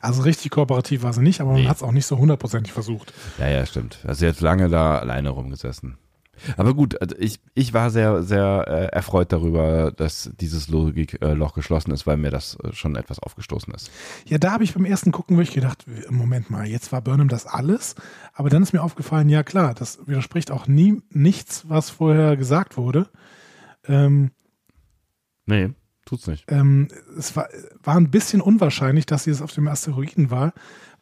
Also 0.01 0.23
richtig 0.23 0.51
kooperativ 0.52 1.02
war 1.02 1.12
sie 1.12 1.23
nicht, 1.23 1.40
aber 1.40 1.52
Nee. 1.55 1.60
man 1.62 1.70
hat 1.70 1.77
es 1.78 1.82
auch 1.82 1.93
nicht 1.93 2.06
so 2.06 2.18
hundertprozentig 2.18 2.73
versucht. 2.73 3.12
Ja, 3.39 3.48
ja, 3.48 3.66
stimmt. 3.66 3.98
Also 4.06 4.20
sie 4.20 4.28
hat 4.28 4.40
lange 4.40 4.68
da 4.68 4.98
alleine 4.98 5.31
rumgesessen. 5.31 5.97
Aber 6.57 6.75
gut, 6.75 7.01
also 7.01 7.17
ich, 7.19 7.41
ich 7.55 7.73
war 7.73 7.91
sehr, 7.91 8.23
sehr 8.23 8.65
äh, 8.67 8.85
erfreut 8.87 9.33
darüber, 9.33 9.93
dass 9.93 10.31
dieses 10.41 10.69
Logikloch 10.69 11.55
geschlossen 11.55 11.91
ist, 11.93 12.07
weil 12.07 12.17
mir 12.17 12.31
das 12.31 12.57
äh, 12.63 12.73
schon 12.73 12.97
etwas 12.97 13.19
aufgestoßen 13.19 13.73
ist. 13.75 13.91
Ja, 14.27 14.39
da 14.39 14.53
habe 14.53 14.65
ich 14.65 14.75
beim 14.75 14.85
ersten 14.85 15.13
Gucken 15.13 15.37
wirklich 15.37 15.55
gedacht, 15.55 15.85
Moment 16.11 16.51
mal, 16.51 16.67
jetzt 16.67 16.93
war 16.93 17.01
Burnham 17.03 17.29
das 17.29 17.47
alles, 17.47 17.95
aber 18.33 18.51
dann 18.51 18.63
ist 18.63 18.73
mir 18.73 18.83
aufgefallen, 18.83 19.29
ja 19.29 19.43
klar, 19.43 19.75
das 19.75 20.07
widerspricht 20.07 20.51
auch 20.51 20.67
nie 20.67 21.03
nichts, 21.11 21.65
was 21.69 21.91
vorher 21.91 22.37
gesagt 22.37 22.77
wurde. 22.77 23.09
Ähm, 23.87 24.31
Nee, 25.47 25.71
tut's 26.05 26.27
nicht. 26.27 26.45
ähm, 26.49 26.89
es 27.17 27.37
war, 27.37 27.49
war 27.83 27.97
ein 27.97 28.11
bisschen 28.11 28.41
unwahrscheinlich, 28.41 29.07
dass 29.07 29.25
sie 29.25 29.31
es 29.31 29.43
auf 29.43 29.53
dem 29.53 29.69
Asteroiden 29.69 30.31
war, 30.31 30.53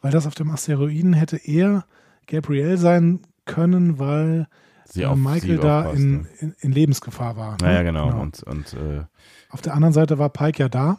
weil 0.01 0.11
das 0.11 0.27
auf 0.27 0.35
dem 0.35 0.51
Asteroiden 0.51 1.13
hätte 1.13 1.37
eher 1.37 1.85
Gabrielle 2.27 2.77
sein 2.77 3.21
können, 3.45 3.97
weil 3.99 4.47
Sie 4.87 5.05
auf 5.05 5.17
Michael 5.17 5.41
sie 5.41 5.57
da 5.57 5.79
aufpasste. 5.81 6.03
in, 6.03 6.27
in, 6.39 6.55
in 6.59 6.71
Lebensgefahr 6.71 7.35
war. 7.37 7.51
ne? 7.53 7.57
Naja, 7.61 7.83
genau. 7.83 8.19
Und, 8.19 8.43
und 8.43 8.73
äh, 8.73 9.03
Auf 9.49 9.61
der 9.61 9.73
anderen 9.73 9.93
Seite 9.93 10.19
war 10.19 10.29
Pike 10.29 10.63
ja 10.63 10.69
da. 10.69 10.97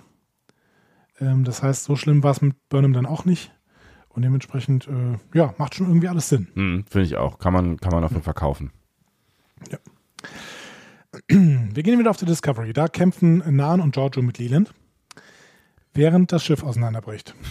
Ähm, 1.20 1.44
das 1.44 1.62
heißt, 1.62 1.84
so 1.84 1.96
schlimm 1.96 2.22
war 2.22 2.32
es 2.32 2.42
mit 2.42 2.56
Burnham 2.68 2.92
dann 2.92 3.06
auch 3.06 3.24
nicht. 3.24 3.52
Und 4.08 4.22
dementsprechend, 4.22 4.88
äh, 4.88 5.18
ja, 5.38 5.54
macht 5.58 5.74
schon 5.74 5.86
irgendwie 5.86 6.08
alles 6.08 6.28
Sinn. 6.28 6.48
hm, 6.54 6.84
finde 6.88 7.06
ich 7.06 7.16
auch. 7.16 7.38
Kann 7.38 7.52
man, 7.52 7.76
kann 7.78 7.92
man 7.92 8.02
auf 8.02 8.10
jeden 8.12 8.22
Fall 8.24 8.34
kaufen. 8.34 8.72
Wir 11.28 11.82
gehen 11.82 11.98
wieder 11.98 12.10
auf 12.10 12.16
die 12.16 12.26
Discovery. 12.26 12.72
Da 12.72 12.88
kämpfen 12.88 13.42
Nan 13.56 13.80
und 13.80 13.92
Giorgio 13.94 14.22
mit 14.22 14.38
Leland, 14.38 14.74
während 15.94 16.32
das 16.32 16.44
Schiff 16.44 16.62
auseinanderbricht. 16.62 17.34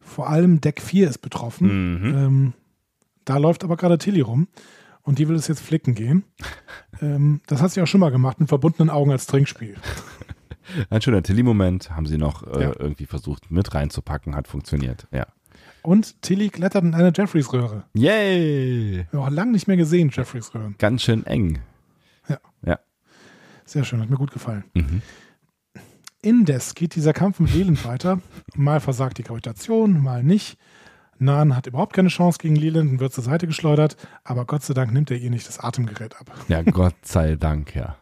Vor 0.00 0.28
allem 0.28 0.60
Deck 0.60 0.82
4 0.82 1.08
ist 1.08 1.18
betroffen. 1.18 2.00
Mhm. 2.00 2.14
Ähm, 2.16 2.52
da 3.30 3.38
läuft 3.38 3.64
aber 3.64 3.76
gerade 3.76 3.96
Tilly 3.98 4.20
rum 4.20 4.48
und 5.02 5.18
die 5.18 5.28
will 5.28 5.36
es 5.36 5.48
jetzt 5.48 5.60
flicken 5.60 5.94
gehen. 5.94 6.24
ähm, 7.00 7.40
das 7.46 7.62
hat 7.62 7.70
sie 7.72 7.80
auch 7.80 7.86
schon 7.86 8.00
mal 8.00 8.10
gemacht, 8.10 8.40
mit 8.40 8.48
verbundenen 8.48 8.90
Augen 8.90 9.10
als 9.12 9.26
Trinkspiel. 9.26 9.76
Ein 10.90 11.00
schöner 11.02 11.22
Tilly-Moment 11.22 11.90
haben 11.90 12.06
sie 12.06 12.18
noch 12.18 12.44
äh, 12.46 12.62
Ja. 12.62 12.72
irgendwie 12.78 13.06
versucht 13.06 13.50
mit 13.50 13.74
reinzupacken, 13.74 14.36
hat 14.36 14.46
funktioniert. 14.46 15.06
Ja. 15.10 15.26
Und 15.82 16.20
Tilly 16.22 16.50
klettert 16.50 16.84
in 16.84 16.94
eine 16.94 17.12
Jeffreys-Röhre. 17.14 17.84
Yay! 17.94 19.06
Wir 19.10 19.18
haben 19.20 19.26
auch 19.26 19.30
lange 19.34 19.52
nicht 19.52 19.66
mehr 19.66 19.76
gesehen, 19.78 20.10
Jeffreys-Röhren. 20.12 20.74
Ganz 20.78 21.02
schön 21.02 21.24
eng. 21.26 21.60
Sehr 23.70 23.84
schön, 23.84 24.00
hat 24.00 24.10
mir 24.10 24.16
gut 24.16 24.32
gefallen. 24.32 24.64
Mhm. 24.74 25.00
Indes 26.22 26.74
geht 26.74 26.96
dieser 26.96 27.12
Kampf 27.12 27.38
mit 27.38 27.54
Leland 27.54 27.84
weiter. 27.84 28.20
Mal 28.56 28.80
versagt 28.80 29.18
die 29.18 29.22
Gravitation, 29.22 30.02
mal 30.02 30.24
nicht. 30.24 30.58
Nan 31.20 31.54
hat 31.54 31.66
überhaupt 31.66 31.92
keine 31.92 32.08
Chance 32.08 32.38
gegen 32.40 32.56
Leland 32.56 32.90
und 32.92 33.00
wird 33.00 33.12
zur 33.12 33.24
Seite 33.24 33.46
geschleudert, 33.46 33.96
aber 34.24 34.44
Gott 34.46 34.62
sei 34.62 34.74
Dank 34.74 34.92
nimmt 34.92 35.10
er 35.10 35.18
ihr 35.18 35.30
nicht 35.30 35.46
das 35.46 35.60
Atemgerät 35.60 36.18
ab. 36.18 36.32
Ja, 36.48 36.62
Gott 36.62 36.96
sei 37.02 37.36
Dank, 37.36 37.74
ja. 37.74 37.96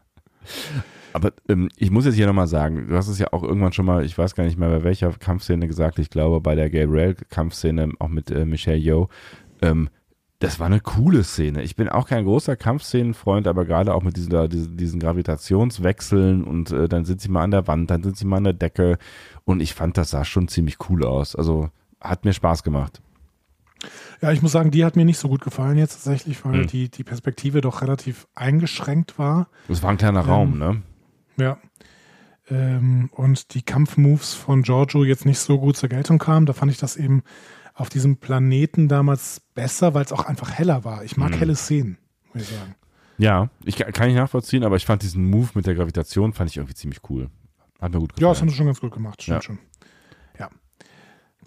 Aber 1.12 1.32
ähm, 1.48 1.68
ich 1.76 1.90
muss 1.90 2.04
jetzt 2.04 2.14
hier 2.14 2.26
nochmal 2.26 2.46
sagen, 2.46 2.86
du 2.88 2.96
hast 2.96 3.08
es 3.08 3.18
ja 3.18 3.32
auch 3.32 3.42
irgendwann 3.42 3.72
schon 3.72 3.86
mal, 3.86 4.04
ich 4.04 4.16
weiß 4.16 4.34
gar 4.34 4.44
nicht 4.44 4.58
mehr 4.58 4.68
bei 4.68 4.84
welcher 4.84 5.10
Kampfszene 5.12 5.66
gesagt, 5.66 5.98
ich 5.98 6.10
glaube 6.10 6.40
bei 6.40 6.54
der 6.54 6.70
Gabriel-Kampfszene, 6.70 7.92
auch 7.98 8.08
mit 8.08 8.30
äh, 8.30 8.44
Michelle 8.44 8.78
Yeoh, 8.78 9.08
ähm, 9.62 9.88
das 10.40 10.60
war 10.60 10.66
eine 10.66 10.78
coole 10.78 11.24
Szene. 11.24 11.62
Ich 11.62 11.74
bin 11.74 11.88
auch 11.88 12.06
kein 12.06 12.24
großer 12.24 12.54
Kampfszenenfreund, 12.54 13.48
aber 13.48 13.64
gerade 13.64 13.92
auch 13.92 14.04
mit 14.04 14.16
diesen, 14.16 14.48
diesen, 14.48 14.76
diesen 14.76 15.00
Gravitationswechseln 15.00 16.44
und 16.44 16.70
äh, 16.70 16.88
dann 16.88 17.04
sind 17.04 17.20
sie 17.20 17.28
mal 17.28 17.42
an 17.42 17.50
der 17.50 17.66
Wand, 17.66 17.90
dann 17.90 18.04
sind 18.04 18.16
sie 18.16 18.24
mal 18.24 18.36
an 18.36 18.44
der 18.44 18.52
Decke 18.52 18.98
und 19.44 19.60
ich 19.60 19.74
fand, 19.74 19.98
das 19.98 20.10
sah 20.10 20.24
schon 20.24 20.46
ziemlich 20.46 20.76
cool 20.88 21.04
aus. 21.04 21.34
Also 21.34 21.70
hat 22.00 22.24
mir 22.24 22.32
Spaß 22.32 22.62
gemacht. 22.62 23.02
Ja, 24.20 24.32
ich 24.32 24.42
muss 24.42 24.52
sagen, 24.52 24.70
die 24.70 24.84
hat 24.84 24.96
mir 24.96 25.04
nicht 25.04 25.18
so 25.18 25.28
gut 25.28 25.42
gefallen 25.42 25.78
jetzt 25.78 25.92
tatsächlich, 25.94 26.44
weil 26.44 26.60
Hm. 26.62 26.66
die, 26.66 26.90
die 26.90 27.04
Perspektive 27.04 27.60
doch 27.60 27.82
relativ 27.82 28.26
eingeschränkt 28.34 29.18
war. 29.18 29.48
Es 29.68 29.82
war 29.82 29.90
ein 29.90 29.96
kleiner 29.98 30.20
Raum, 30.22 30.58
ne? 30.58 30.82
Ja. 31.36 31.58
Ähm, 32.50 33.10
und 33.12 33.54
die 33.54 33.62
Kampfmoves 33.62 34.34
von 34.34 34.62
Giorgio 34.62 35.04
jetzt 35.04 35.26
nicht 35.26 35.38
so 35.38 35.58
gut 35.60 35.76
zur 35.76 35.88
Geltung 35.88 36.18
kamen. 36.18 36.46
Da 36.46 36.52
fand 36.52 36.72
ich 36.72 36.78
das 36.78 36.96
eben 36.96 37.22
auf 37.74 37.90
diesem 37.90 38.16
Planeten 38.16 38.88
damals 38.88 39.40
besser, 39.54 39.94
weil 39.94 40.04
es 40.04 40.12
auch 40.12 40.24
einfach 40.24 40.50
heller 40.52 40.84
war. 40.84 41.04
Ich 41.04 41.16
mag 41.16 41.30
Mhm. 41.30 41.34
helle 41.38 41.56
Szenen, 41.56 41.98
muss 42.32 42.42
ich 42.44 42.48
sagen. 42.48 42.74
Ja, 43.18 43.50
ich 43.64 43.76
kann 43.76 44.08
ich 44.08 44.16
nachvollziehen, 44.16 44.64
aber 44.64 44.76
ich 44.76 44.86
fand 44.86 45.02
diesen 45.02 45.24
Move 45.28 45.50
mit 45.54 45.66
der 45.66 45.74
Gravitation 45.74 46.32
fand 46.32 46.50
ich 46.50 46.56
irgendwie 46.56 46.74
ziemlich 46.74 47.00
cool. 47.10 47.28
Hat 47.80 47.92
mir 47.92 47.98
gut 48.00 48.12
Ja, 48.18 48.28
das 48.30 48.40
haben 48.40 48.46
gefallen. 48.46 48.48
sie 48.50 48.56
schon 48.56 48.66
ganz 48.66 48.80
gut 48.80 48.92
gemacht, 48.92 49.22
stimmt 49.22 49.36
Ja. 49.36 49.42
schon. 49.42 49.58
Ja. 50.38 50.48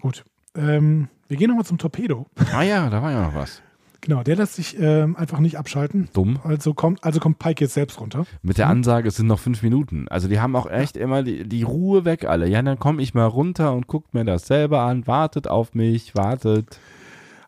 Gut. 0.00 0.24
Ähm, 0.56 1.08
wir 1.28 1.36
gehen 1.36 1.48
nochmal 1.48 1.64
zum 1.64 1.78
Torpedo. 1.78 2.26
ah 2.52 2.62
ja, 2.62 2.90
da 2.90 3.02
war 3.02 3.10
ja 3.10 3.22
noch 3.22 3.34
was. 3.34 3.62
Genau, 4.02 4.24
der 4.24 4.34
lässt 4.34 4.54
sich 4.54 4.76
ähm, 4.80 5.14
einfach 5.14 5.38
nicht 5.38 5.56
abschalten. 5.56 6.08
Dumm. 6.12 6.40
Also 6.42 6.74
kommt, 6.74 7.04
also 7.04 7.20
kommt 7.20 7.38
Pike 7.38 7.64
jetzt 7.64 7.74
selbst 7.74 8.00
runter. 8.00 8.26
Mit 8.42 8.58
der 8.58 8.66
Ansage, 8.66 9.06
es 9.06 9.14
sind 9.14 9.28
noch 9.28 9.38
fünf 9.38 9.62
Minuten. 9.62 10.08
Also 10.08 10.26
die 10.26 10.40
haben 10.40 10.56
auch 10.56 10.68
echt 10.68 10.96
immer 10.96 11.22
die, 11.22 11.48
die 11.48 11.62
Ruhe 11.62 12.04
weg 12.04 12.24
alle. 12.24 12.48
Ja, 12.48 12.60
dann 12.62 12.80
komme 12.80 13.00
ich 13.00 13.14
mal 13.14 13.26
runter 13.26 13.72
und 13.72 13.86
guckt 13.86 14.12
mir 14.12 14.24
das 14.24 14.48
selber 14.48 14.80
an. 14.80 15.06
Wartet 15.06 15.46
auf 15.46 15.74
mich, 15.74 16.16
wartet. 16.16 16.80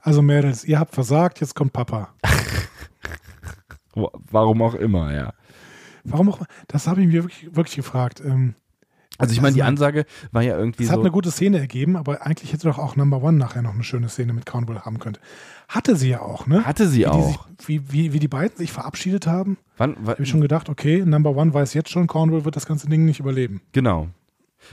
Also 0.01 0.23
Mädels, 0.23 0.65
ihr 0.65 0.79
habt 0.79 0.95
versagt, 0.95 1.41
jetzt 1.41 1.57
kommt 1.57 1.73
Papa. 1.73 2.11
Warum 3.95 4.63
auch 4.63 4.75
immer, 4.75 5.13
ja. 5.13 5.33
Warum 6.05 6.29
auch? 6.29 6.41
Das 6.69 6.87
habe 6.87 7.01
ich 7.01 7.09
mir 7.09 7.25
wirklich, 7.25 7.57
wirklich 7.57 7.77
gefragt. 7.77 8.23
Ähm, 8.25 8.55
Also 9.19 9.33
ich 9.33 9.41
meine, 9.41 9.55
die 9.55 9.63
Ansage 9.63 10.07
war 10.33 10.43
ja 10.43 10.59
irgendwie 10.59 10.85
es 10.85 10.91
hat 10.91 10.97
so. 10.97 11.03
eine 11.03 11.11
gute 11.11 11.31
Szene 11.31 11.59
ergeben, 11.59 11.97
aber 11.97 12.27
eigentlich 12.27 12.53
hätte 12.53 12.67
doch 12.67 12.79
auch 12.79 12.97
Number 12.97 13.23
One 13.23 13.39
nachher 13.39 13.63
noch 13.63 13.75
eine 13.75 13.85
schöne 13.85 14.09
Szene 14.09 14.33
mit 14.33 14.47
Cornwall 14.47 14.81
haben 14.81 14.99
können. 14.99 15.19
Hatte 15.69 15.97
sie 15.97 16.11
ja 16.11 16.21
auch, 16.21 16.47
ne? 16.47 16.65
Hatte 16.65 16.89
sie 16.89 17.01
wie 17.01 17.07
auch. 17.07 17.49
sich, 17.59 17.69
wie, 17.69 17.93
wie, 17.93 18.13
wie 18.13 18.19
die 18.19 18.29
beiden 18.29 18.57
sich 18.57 18.73
verabschiedet 18.73 19.27
haben, 19.27 19.57
Wann, 19.77 19.97
wann, 20.01 20.09
habe 20.09 20.23
ich 20.23 20.29
schon 20.29 20.41
gedacht, 20.41 20.69
okay, 20.69 21.05
Number 21.05 21.37
One 21.37 21.55
weiß 21.55 21.75
jetzt 21.75 21.91
schon, 21.91 22.07
Cornwall 22.07 22.45
wird 22.45 22.57
das 22.57 22.67
ganze 22.67 22.89
Ding 22.89 23.05
nicht 23.05 23.21
überleben. 23.21 23.61
Genau. 23.73 24.09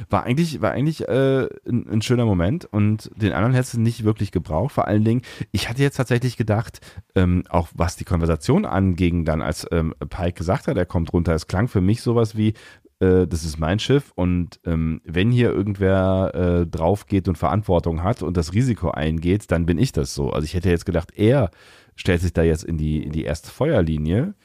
War 0.09 0.23
eigentlich, 0.23 0.61
war 0.61 0.71
eigentlich 0.71 1.07
äh, 1.07 1.47
ein, 1.67 1.87
ein 1.89 2.01
schöner 2.01 2.25
Moment 2.25 2.65
und 2.65 3.11
den 3.15 3.33
anderen 3.33 3.53
hättest 3.53 3.75
du 3.75 3.81
nicht 3.81 4.03
wirklich 4.03 4.31
gebraucht. 4.31 4.73
Vor 4.73 4.87
allen 4.87 5.03
Dingen, 5.03 5.21
ich 5.51 5.69
hatte 5.69 5.81
jetzt 5.81 5.97
tatsächlich 5.97 6.37
gedacht, 6.37 6.79
ähm, 7.15 7.43
auch 7.49 7.67
was 7.73 7.95
die 7.95 8.05
Konversation 8.05 8.65
anging, 8.65 9.25
dann 9.25 9.41
als 9.41 9.67
ähm, 9.71 9.93
Pike 9.99 10.33
gesagt 10.33 10.67
hat, 10.67 10.77
er 10.77 10.85
kommt 10.85 11.11
runter, 11.13 11.33
es 11.33 11.47
klang 11.47 11.67
für 11.67 11.81
mich 11.81 12.01
sowas 12.01 12.37
wie, 12.37 12.53
äh, 13.01 13.27
das 13.27 13.43
ist 13.43 13.57
mein 13.57 13.79
Schiff 13.79 14.11
und 14.15 14.59
ähm, 14.63 15.01
wenn 15.03 15.31
hier 15.31 15.51
irgendwer 15.51 16.31
äh, 16.33 16.67
drauf 16.67 17.07
geht 17.07 17.27
und 17.27 17.37
Verantwortung 17.37 18.03
hat 18.03 18.21
und 18.21 18.37
das 18.37 18.53
Risiko 18.53 18.91
eingeht, 18.91 19.51
dann 19.51 19.65
bin 19.65 19.79
ich 19.79 19.91
das 19.91 20.13
so. 20.13 20.29
Also 20.29 20.45
ich 20.45 20.53
hätte 20.53 20.69
jetzt 20.69 20.85
gedacht, 20.85 21.11
er 21.15 21.49
stellt 21.95 22.21
sich 22.21 22.31
da 22.31 22.43
jetzt 22.43 22.63
in 22.63 22.77
die, 22.77 23.03
in 23.03 23.11
die 23.11 23.23
erste 23.23 23.49
Feuerlinie. 23.49 24.35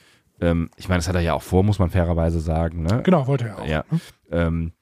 Ähm, 0.40 0.70
ich 0.76 0.88
meine, 0.88 0.98
das 0.98 1.08
hat 1.08 1.14
er 1.14 1.20
ja 1.20 1.34
auch 1.34 1.42
vor, 1.42 1.64
muss 1.64 1.78
man 1.78 1.90
fairerweise 1.90 2.40
sagen. 2.40 2.82
Ne? 2.82 3.02
Genau, 3.04 3.26
wollte 3.26 3.46
er 3.46 3.58
auch. 3.58 3.66
Ja. 3.66 3.84
Ne? 3.90 4.00
Ähm, 4.30 4.72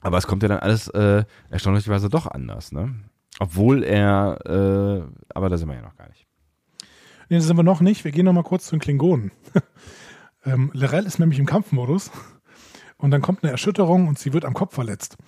aber 0.00 0.16
es 0.18 0.26
kommt 0.26 0.42
ja 0.42 0.48
dann 0.48 0.60
alles 0.60 0.88
äh, 0.88 1.24
erstaunlicherweise 1.50 2.08
doch 2.08 2.26
anders, 2.26 2.72
ne? 2.72 2.94
Obwohl 3.40 3.82
er, 3.82 4.38
äh, 4.46 5.02
aber 5.34 5.48
da 5.48 5.58
sind 5.58 5.68
wir 5.68 5.74
ja 5.74 5.82
noch 5.82 5.96
gar 5.96 6.08
nicht. 6.08 6.26
Nee, 7.28 7.36
das 7.36 7.46
sind 7.46 7.56
wir 7.56 7.62
noch 7.64 7.80
nicht. 7.80 8.04
Wir 8.04 8.12
gehen 8.12 8.26
noch 8.26 8.32
mal 8.32 8.44
kurz 8.44 8.66
zu 8.66 8.76
den 8.76 8.80
Klingonen. 8.80 9.32
ähm, 10.44 10.70
Lorel 10.72 11.04
ist 11.04 11.18
nämlich 11.18 11.38
im 11.38 11.46
Kampfmodus 11.46 12.10
und 13.04 13.10
dann 13.10 13.20
kommt 13.20 13.42
eine 13.42 13.52
Erschütterung 13.52 14.08
und 14.08 14.18
sie 14.18 14.32
wird 14.32 14.46
am 14.46 14.54
Kopf 14.54 14.74
verletzt. 14.74 15.18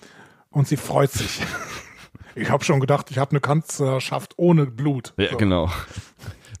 Und 0.49 0.67
sie 0.67 0.77
freut 0.77 1.11
sich. 1.11 1.41
ich 2.35 2.49
habe 2.49 2.63
schon 2.63 2.79
gedacht, 2.79 3.11
ich 3.11 3.19
habe 3.19 3.29
eine 3.29 3.39
Kanzlerschaft 3.39 4.33
ohne 4.37 4.65
Blut. 4.65 5.13
Ja, 5.17 5.29
So. 5.29 5.37
genau. 5.37 5.71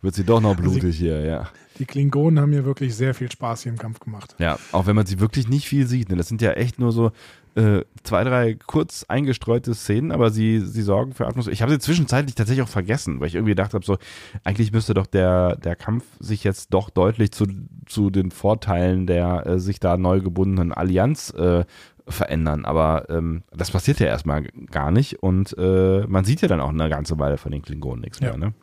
Wird 0.03 0.13
sie 0.13 0.23
doch 0.23 0.39
noch 0.41 0.55
Also 0.55 0.61
blutig 0.61 0.95
hier, 0.95 1.21
ja. 1.25 1.49
Die 1.79 1.85
Klingonen 1.85 2.39
haben 2.39 2.53
ja 2.53 2.65
wirklich 2.65 2.95
sehr 2.95 3.15
viel 3.15 3.31
Spaß 3.31 3.63
hier 3.63 3.71
im 3.71 3.79
Kampf 3.79 3.99
gemacht. 3.99 4.35
Ja, 4.37 4.59
auch 4.71 4.85
wenn 4.85 4.95
man 4.95 5.07
sie 5.07 5.19
wirklich 5.19 5.47
nicht 5.47 5.67
viel 5.67 5.87
sieht. 5.87 6.09
Ne? 6.09 6.17
Das 6.17 6.27
sind 6.27 6.39
ja 6.43 6.51
echt 6.51 6.77
nur 6.77 6.91
so 6.91 7.11
äh, 7.57 7.83
zwei, 8.03 8.23
drei 8.23 8.53
kurz 8.53 9.03
eingestreute 9.07 9.73
Szenen, 9.73 10.11
aber 10.11 10.29
sie, 10.29 10.59
sie 10.59 10.81
sorgen 10.83 11.13
für 11.13 11.25
Atmosphäre. 11.27 11.53
Ich 11.53 11.61
habe 11.61 11.71
sie 11.71 11.79
zwischenzeitlich 11.79 12.35
tatsächlich 12.35 12.63
auch 12.63 12.69
vergessen, 12.69 13.19
weil 13.19 13.27
ich 13.27 13.35
irgendwie 13.35 13.51
gedacht 13.51 13.73
habe, 13.73 13.83
so, 13.83 13.97
eigentlich 14.43 14.71
müsste 14.71 14.93
doch 14.93 15.07
der, 15.07 15.55
der 15.55 15.75
Kampf 15.75 16.03
sich 16.19 16.43
jetzt 16.43 16.73
doch 16.73 16.89
deutlich 16.89 17.31
zu, 17.31 17.45
zu 17.87 18.09
den 18.09 18.31
Vorteilen 18.31 19.07
der 19.07 19.45
äh, 19.47 19.59
sich 19.59 19.79
da 19.79 19.97
neu 19.97 20.21
gebundenen 20.21 20.71
Allianz 20.71 21.31
äh, 21.31 21.65
verändern. 22.07 22.63
Aber 22.65 23.09
ähm, 23.09 23.43
das 23.51 23.71
passiert 23.71 23.99
ja 23.99 24.07
erstmal 24.07 24.43
gar 24.71 24.91
nicht 24.91 25.21
und 25.23 25.57
äh, 25.57 26.05
man 26.07 26.23
sieht 26.25 26.41
ja 26.41 26.47
dann 26.47 26.61
auch 26.61 26.69
eine 26.69 26.89
ganze 26.89 27.17
Weile 27.19 27.37
von 27.37 27.51
den 27.51 27.63
Klingonen 27.63 28.01
nichts 28.01 28.19
Ja. 28.19 28.29
mehr. 28.29 28.37
Ne? 28.37 28.53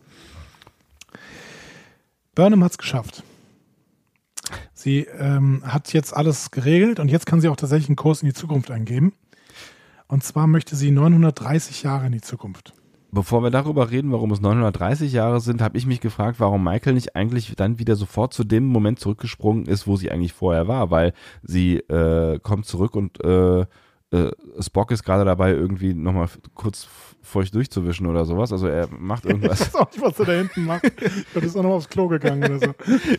Burnham 2.35 2.65
hat 2.65 2.73
es 2.73 2.79
geschafft. 2.79 3.23
Sie 4.85 5.07
ähm, 5.19 5.63
hat 5.65 5.95
jetzt 5.95 6.15
alles 6.15 6.51
geregelt 6.51 7.01
und 7.01 7.11
jetzt 7.11 7.25
kann 7.25 7.41
sie 7.41 7.49
auch 7.49 7.57
tatsächlich 7.57 7.89
einen 7.89 7.97
Kurs 7.97 8.21
in 8.21 8.29
die 8.29 8.35
Zukunft 8.35 8.71
eingeben. 8.71 9.15
Und 10.09 10.23
zwar 10.25 10.47
möchte 10.47 10.77
sie 10.77 10.91
930 10.91 11.85
Jahre 11.85 12.05
in 12.05 12.13
die 12.13 12.21
Zukunft. 12.21 12.75
Bevor 13.11 13.43
wir 13.43 13.49
darüber 13.49 13.91
reden, 13.91 14.13
warum 14.13 14.31
es 14.31 14.43
930 14.43 15.11
Jahre 15.11 15.41
sind, 15.41 15.63
habe 15.63 15.79
ich 15.79 15.87
mich 15.87 16.03
gefragt, 16.03 16.39
warum 16.39 16.63
Michael 16.63 16.93
nicht 16.93 17.17
eigentlich 17.17 17.55
dann 17.57 17.79
wieder 17.79 17.97
sofort 17.97 18.35
zu 18.35 18.45
dem 18.45 18.67
Moment 18.67 19.01
zurückgesprungen 19.01 19.65
ist, 19.65 19.87
wo 19.87 19.97
sie 19.97 20.11
eigentlich 20.11 20.35
vorher 20.35 20.69
war, 20.69 20.91
weil 20.91 21.15
sie 21.43 21.77
äh, 21.77 22.39
kommt 22.41 22.67
zurück 22.67 22.95
und 22.95 23.25
äh, 23.25 23.61
äh, 23.61 24.33
Spock 24.61 24.91
ist 24.91 25.03
gerade 25.03 25.25
dabei, 25.25 25.53
irgendwie 25.53 25.95
nochmal 25.95 26.29
kurz 26.53 26.89
feucht 27.25 27.55
durchzuwischen 27.55 28.07
oder 28.07 28.25
sowas. 28.25 28.53
Also 28.53 28.67
er 28.69 28.89
macht 28.97 29.25
Ich 29.25 29.31
irgendwas. 29.31 29.61
weiß 29.61 29.75
auch 29.75 29.91
nicht, 29.91 30.03
was 30.03 30.19
er 30.21 30.25
da 30.27 30.33
hinten 30.33 30.65
macht. 30.65 30.85
Ich 30.85 31.33
glaube, 31.33 31.47
ist 31.47 31.57
auch 31.57 31.63
noch 31.63 31.71
aufs 31.71 31.89
Klo 31.89 32.07
gegangen 32.09 32.45
oder 32.45 32.59
so. 32.59 32.75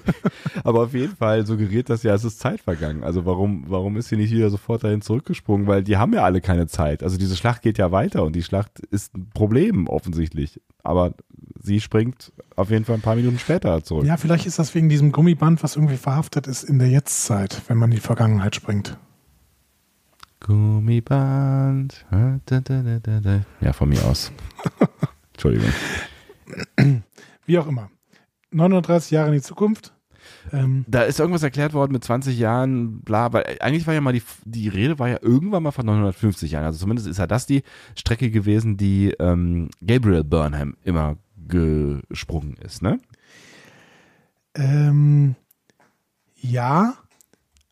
Aber 0.64 0.84
auf 0.84 0.94
jeden 0.94 1.16
Fall 1.16 1.46
suggeriert 1.46 1.90
das 1.90 2.04
ja, 2.04 2.14
es 2.14 2.24
ist 2.24 2.40
Zeit 2.40 2.62
vergangen. 2.62 3.04
Also 3.04 3.26
warum, 3.26 3.66
warum 3.68 3.98
ist 3.98 4.10
sie 4.10 4.18
nicht 4.18 4.32
wieder 4.32 4.50
sofort 4.50 4.84
dahin 4.84 5.02
zurückgesprungen? 5.02 5.68
Weil 5.68 5.84
die 5.84 5.98
haben 5.98 6.14
ja 6.14 6.24
alle 6.24 6.42
keine 6.42 6.68
Zeit. 6.68 7.04
Also 7.04 7.18
diese 7.18 7.36
Schlacht 7.36 7.62
geht 7.62 7.78
ja 7.78 7.92
weiter 7.92 8.24
und 8.24 8.36
die 8.36 8.44
Schlacht 8.44 8.80
ist 8.92 9.16
ein 9.16 9.30
Problem 9.34 9.88
offensichtlich. 9.88 10.62
Aber 10.84 11.14
sie 11.60 11.82
springt 11.82 12.32
auf 12.56 12.70
jeden 12.70 12.86
Fall 12.86 12.96
ein 12.96 13.02
paar 13.02 13.16
Minuten 13.16 13.40
später 13.40 13.84
zurück. 13.84 14.06
Ja, 14.06 14.18
vielleicht 14.18 14.46
ist 14.46 14.60
das 14.60 14.76
wegen 14.76 14.88
diesem 14.88 15.12
Gummiband, 15.12 15.64
was 15.64 15.76
irgendwie 15.76 15.98
verhaftet 15.98 16.48
ist 16.48 16.64
in 16.64 16.80
der 16.80 16.90
Jetztzeit, 16.90 17.62
wenn 17.68 17.78
man 17.78 17.90
in 17.92 17.96
die 17.96 18.02
Vergangenheit 18.02 18.56
springt. 18.56 18.98
Gummiband. 20.46 22.06
Ja, 23.62 23.74
von 23.74 23.90
mir 23.90 24.04
aus. 24.06 24.32
Entschuldigung. 25.34 25.72
Wie 27.48 27.58
auch 27.58 27.68
immer. 27.68 27.90
930 28.52 29.12
Jahre 29.12 29.30
in 29.30 29.34
die 29.34 29.42
Zukunft. 29.42 29.94
Ähm, 30.54 30.86
Da 30.88 31.02
ist 31.02 31.20
irgendwas 31.20 31.42
erklärt 31.42 31.74
worden 31.74 31.92
mit 31.92 32.04
20 32.04 32.38
Jahren, 32.38 33.02
bla, 33.02 33.34
weil 33.34 33.58
eigentlich 33.60 33.88
war 33.88 33.96
ja 33.96 34.02
mal 34.02 34.14
die, 34.14 34.22
die 34.44 34.70
Rede 34.70 35.00
war 35.00 35.10
ja 35.10 35.18
irgendwann 35.22 35.64
mal 35.64 35.72
von 35.72 35.86
950 35.88 36.52
Jahren. 36.52 36.66
Also 36.66 36.78
zumindest 36.78 37.08
ist 37.08 37.18
ja 37.18 37.26
das 37.28 37.48
die 37.48 37.64
Strecke 37.98 38.30
gewesen, 38.30 38.78
die 38.78 39.16
ähm, 39.20 39.70
Gabriel 39.86 40.24
Burnham 40.24 40.78
immer 40.84 41.18
gesprungen 41.48 42.56
ist, 42.64 42.82
ne? 42.84 43.00
ähm, 44.56 45.36
ja, 46.38 46.94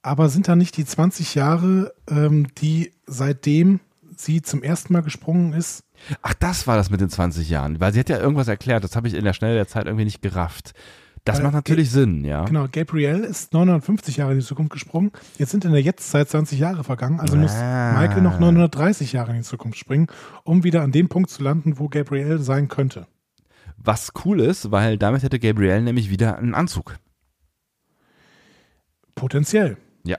aber 0.03 0.29
sind 0.29 0.47
da 0.47 0.55
nicht 0.55 0.77
die 0.77 0.85
20 0.85 1.33
Jahre, 1.35 1.93
ähm, 2.09 2.47
die 2.59 2.91
seitdem 3.07 3.79
sie 4.15 4.41
zum 4.43 4.61
ersten 4.61 4.93
Mal 4.93 5.01
gesprungen 5.01 5.53
ist? 5.53 5.83
Ach, 6.21 6.33
das 6.35 6.67
war 6.67 6.75
das 6.77 6.89
mit 6.91 7.01
den 7.01 7.09
20 7.09 7.49
Jahren, 7.49 7.79
weil 7.79 7.93
sie 7.93 7.99
hat 8.01 8.09
ja 8.09 8.19
irgendwas 8.19 8.47
erklärt, 8.47 8.83
das 8.83 8.95
habe 8.95 9.07
ich 9.07 9.13
in 9.15 9.23
der 9.25 9.33
Schnelle 9.33 9.55
der 9.55 9.67
Zeit 9.67 9.85
irgendwie 9.85 10.05
nicht 10.05 10.21
gerafft. 10.21 10.73
Das 11.25 11.37
Weil- 11.37 11.43
macht 11.45 11.53
natürlich 11.53 11.89
Sinn, 11.89 12.25
ja. 12.25 12.43
Genau, 12.43 12.67
Gabrielle 12.69 13.25
ist 13.25 13.53
950 13.53 14.17
Jahre 14.17 14.33
in 14.33 14.39
die 14.39 14.45
Zukunft 14.45 14.73
gesprungen. 14.73 15.11
Jetzt 15.37 15.51
sind 15.51 15.63
in 15.63 15.71
der 15.71 15.81
Jetztzeit 15.81 16.27
20 16.29 16.59
Jahre 16.59 16.83
vergangen, 16.83 17.21
also 17.21 17.37
muss 17.37 17.53
Ah. 17.53 17.93
Michael 17.97 18.21
noch 18.21 18.39
930 18.39 19.13
Jahre 19.13 19.31
in 19.31 19.37
die 19.37 19.43
Zukunft 19.43 19.77
springen, 19.79 20.07
um 20.43 20.65
wieder 20.65 20.81
an 20.81 20.91
dem 20.91 21.07
Punkt 21.07 21.29
zu 21.29 21.41
landen, 21.41 21.79
wo 21.79 21.87
Gabrielle 21.87 22.39
sein 22.39 22.67
könnte. 22.67 23.07
Was 23.77 24.11
cool 24.25 24.41
ist, 24.41 24.71
weil 24.71 24.97
damit 24.97 25.23
hätte 25.23 25.39
Gabriel 25.39 25.81
nämlich 25.81 26.09
wieder 26.09 26.37
einen 26.37 26.53
Anzug. 26.55 26.97
Potenziell. 29.15 29.77
Ja. 30.03 30.17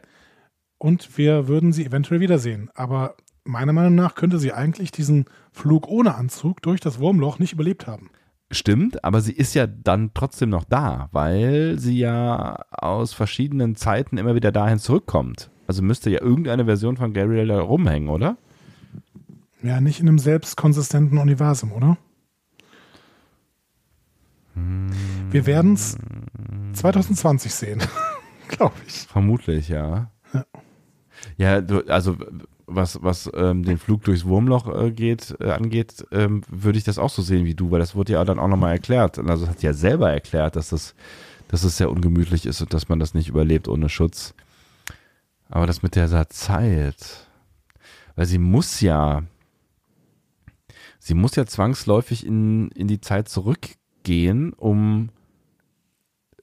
Und 0.79 1.17
wir 1.17 1.49
würden 1.49 1.73
sie 1.73 1.87
eventuell 1.87 2.21
wiedersehen. 2.21 2.71
Aber 2.75 3.17
meiner 3.45 3.73
Meinung 3.73 3.95
nach 3.95 4.15
könnte 4.15 4.39
sie 4.39 4.53
eigentlich 4.53 4.91
diesen 4.91 5.27
Flug 5.53 5.89
ohne 5.89 6.15
Anzug 6.15 6.63
durch 6.63 6.81
das 6.81 6.99
Wurmloch 6.99 7.39
nicht 7.39 7.53
überlebt 7.53 7.87
haben. 7.87 8.11
Stimmt, 8.51 9.03
aber 9.03 9.21
sie 9.21 9.33
ist 9.33 9.55
ja 9.55 9.67
dann 9.67 10.13
trotzdem 10.15 10.51
noch 10.51 10.65
da, 10.65 11.09
weil 11.13 11.79
sie 11.79 11.99
ja 11.99 12.57
aus 12.71 13.13
verschiedenen 13.13 13.75
Zeiten 13.75 14.19
immer 14.19 14.35
wieder 14.35 14.53
dahin 14.53 14.79
zurückkommt. 14.79 15.51
Also 15.67 15.83
müsste 15.83 16.11
ja 16.11 16.21
irgendeine 16.21 16.67
Version 16.67 16.97
von 16.97 17.15
Gabriel 17.15 17.49
da 17.49 17.61
rumhängen, 17.61 18.11
oder? 18.11 18.37
Ja, 19.63 19.81
nicht 19.81 20.01
in 20.01 20.09
einem 20.09 20.19
selbstkonsistenten 20.19 21.19
Universum, 21.19 21.73
oder? 21.73 21.97
Wir 25.31 25.47
werden 25.47 25.73
es 25.73 25.97
2020 26.75 27.53
sehen, 27.53 27.83
glaube 28.57 28.75
ich. 28.87 28.95
Vermutlich, 28.95 29.69
ja. 29.69 30.11
Ja. 30.33 30.45
Ja, 31.37 31.61
du, 31.61 31.87
also 31.87 32.17
was, 32.67 33.03
was 33.03 33.31
ähm, 33.35 33.63
den 33.63 33.79
Flug 33.79 34.05
durchs 34.05 34.25
Wurmloch 34.25 34.75
äh, 34.75 34.91
geht, 34.91 35.37
äh, 35.41 35.51
angeht, 35.51 36.07
ähm, 36.13 36.43
würde 36.49 36.79
ich 36.79 36.85
das 36.85 36.99
auch 36.99 37.11
so 37.11 37.23
sehen 37.23 37.45
wie 37.45 37.55
du, 37.55 37.71
weil 37.71 37.79
das 37.79 37.95
wurde 37.95 38.15
ja 38.15 38.25
dann 38.25 38.39
auch 38.39 38.49
nochmal 38.49 38.73
erklärt. 38.73 39.19
Also 39.19 39.49
hat 39.49 39.63
ja 39.63 39.73
selber 39.73 40.11
erklärt, 40.11 40.57
dass 40.57 40.71
das, 40.71 40.95
dass 41.49 41.65
es 41.65 41.77
sehr 41.77 41.91
ungemütlich 41.91 42.47
ist 42.47 42.61
und 42.61 42.73
dass 42.73 42.89
man 42.89 42.99
das 42.99 43.15
nicht 43.15 43.29
überlebt 43.29 43.69
ohne 43.69 43.89
Schutz. 43.89 44.35
Aber 45.49 45.67
das 45.67 45.83
mit 45.83 45.95
der 45.95 46.29
Zeit, 46.31 47.29
weil 48.17 48.27
sie 48.27 48.39
muss 48.39 48.81
ja, 48.81 49.23
sie 50.99 51.15
muss 51.15 51.37
ja 51.37 51.47
zwangsläufig 51.47 52.27
in, 52.27 52.71
in 52.71 52.89
die 52.89 53.01
Zeit 53.01 53.29
zurückgehen, 53.29 54.53
um 54.55 55.11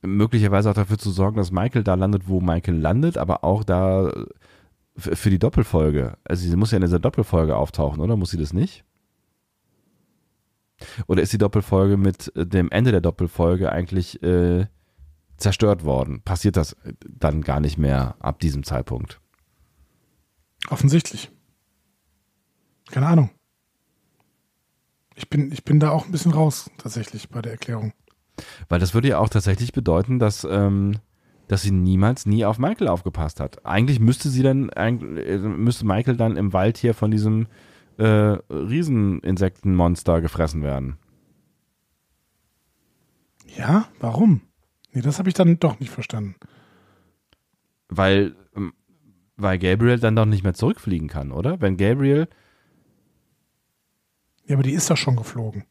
möglicherweise 0.02 0.70
auch 0.70 0.76
dafür 0.76 0.98
zu 0.98 1.12
sorgen, 1.12 1.38
dass 1.38 1.52
Michael 1.52 1.84
da 1.84 1.94
landet, 1.96 2.28
wo 2.28 2.42
Michael 2.42 2.78
landet, 2.78 3.18
aber 3.18 3.44
auch 3.44 3.64
da 3.64 4.10
äh, 4.10 4.26
für 4.96 5.30
die 5.30 5.40
Doppelfolge. 5.40 6.18
Also 6.24 6.48
sie 6.48 6.56
muss 6.56 6.72
ja 6.72 6.78
in 6.78 6.84
dieser 6.84 7.00
Doppelfolge 7.00 7.56
auftauchen, 7.56 8.02
oder? 8.02 8.18
Muss 8.18 8.32
sie 8.32 8.38
das 8.38 8.54
nicht? 8.54 8.84
Oder 11.08 11.22
ist 11.22 11.34
die 11.34 11.38
Doppelfolge 11.38 11.98
mit 11.98 12.36
äh, 12.36 12.46
dem 12.46 12.72
Ende 12.72 12.92
der 12.92 13.02
Doppelfolge 13.02 13.72
eigentlich 13.72 14.22
äh, 14.24 14.68
zerstört 15.38 15.84
worden? 15.84 16.22
Passiert 16.24 16.58
das 16.58 16.74
äh, 16.74 16.94
dann 17.08 17.42
gar 17.42 17.60
nicht 17.60 17.78
mehr 17.78 18.16
ab 18.20 18.40
diesem 18.40 18.64
Zeitpunkt? 18.64 19.22
Offensichtlich. 20.70 21.32
Keine 22.92 23.08
Ahnung. 23.08 23.30
Ich 25.16 25.30
bin, 25.30 25.52
ich 25.52 25.64
bin 25.64 25.80
da 25.80 25.92
auch 25.92 26.06
ein 26.06 26.12
bisschen 26.12 26.32
raus, 26.32 26.70
tatsächlich, 26.78 27.30
bei 27.30 27.42
der 27.42 27.54
Erklärung. 27.54 27.94
Weil 28.70 28.80
das 28.80 28.94
würde 28.94 29.10
ja 29.10 29.20
auch 29.20 29.30
tatsächlich 29.30 29.74
bedeuten, 29.74 30.20
dass, 30.20 30.44
ähm, 30.50 30.98
dass 31.48 31.62
sie 31.64 31.72
niemals 31.72 32.26
nie 32.26 32.46
auf 32.46 32.60
Michael 32.60 32.88
aufgepasst 32.88 33.40
hat. 33.40 33.66
Eigentlich 33.66 34.00
müsste 34.00 34.30
sie 34.30 34.44
dann, 34.44 34.70
äh, 34.70 34.92
müsste 35.38 35.86
Michael 35.86 36.18
dann 36.18 36.38
im 36.38 36.54
Wald 36.54 36.78
hier 36.78 36.94
von 36.94 37.12
diesem 37.12 37.48
äh, 37.98 38.06
Rieseninsektenmonster 38.50 40.22
gefressen 40.22 40.64
werden. 40.64 40.98
Ja, 43.58 43.88
warum? 44.00 44.42
Nee, 44.94 45.02
das 45.02 45.20
habe 45.20 45.30
ich 45.30 45.36
dann 45.36 45.60
doch 45.60 45.80
nicht 45.80 45.92
verstanden. 45.92 46.36
Weil, 47.90 48.36
ähm, 48.56 48.74
weil 49.36 49.60
Gabriel 49.60 50.00
dann 50.00 50.16
doch 50.16 50.26
nicht 50.26 50.44
mehr 50.44 50.54
zurückfliegen 50.54 51.08
kann, 51.10 51.32
oder? 51.32 51.60
Wenn 51.62 51.78
Gabriel, 51.78 52.28
Ja, 54.46 54.56
aber 54.56 54.64
die 54.64 54.74
ist 54.74 54.90
doch 54.90 54.98
schon 54.98 55.16
geflogen. 55.16 55.66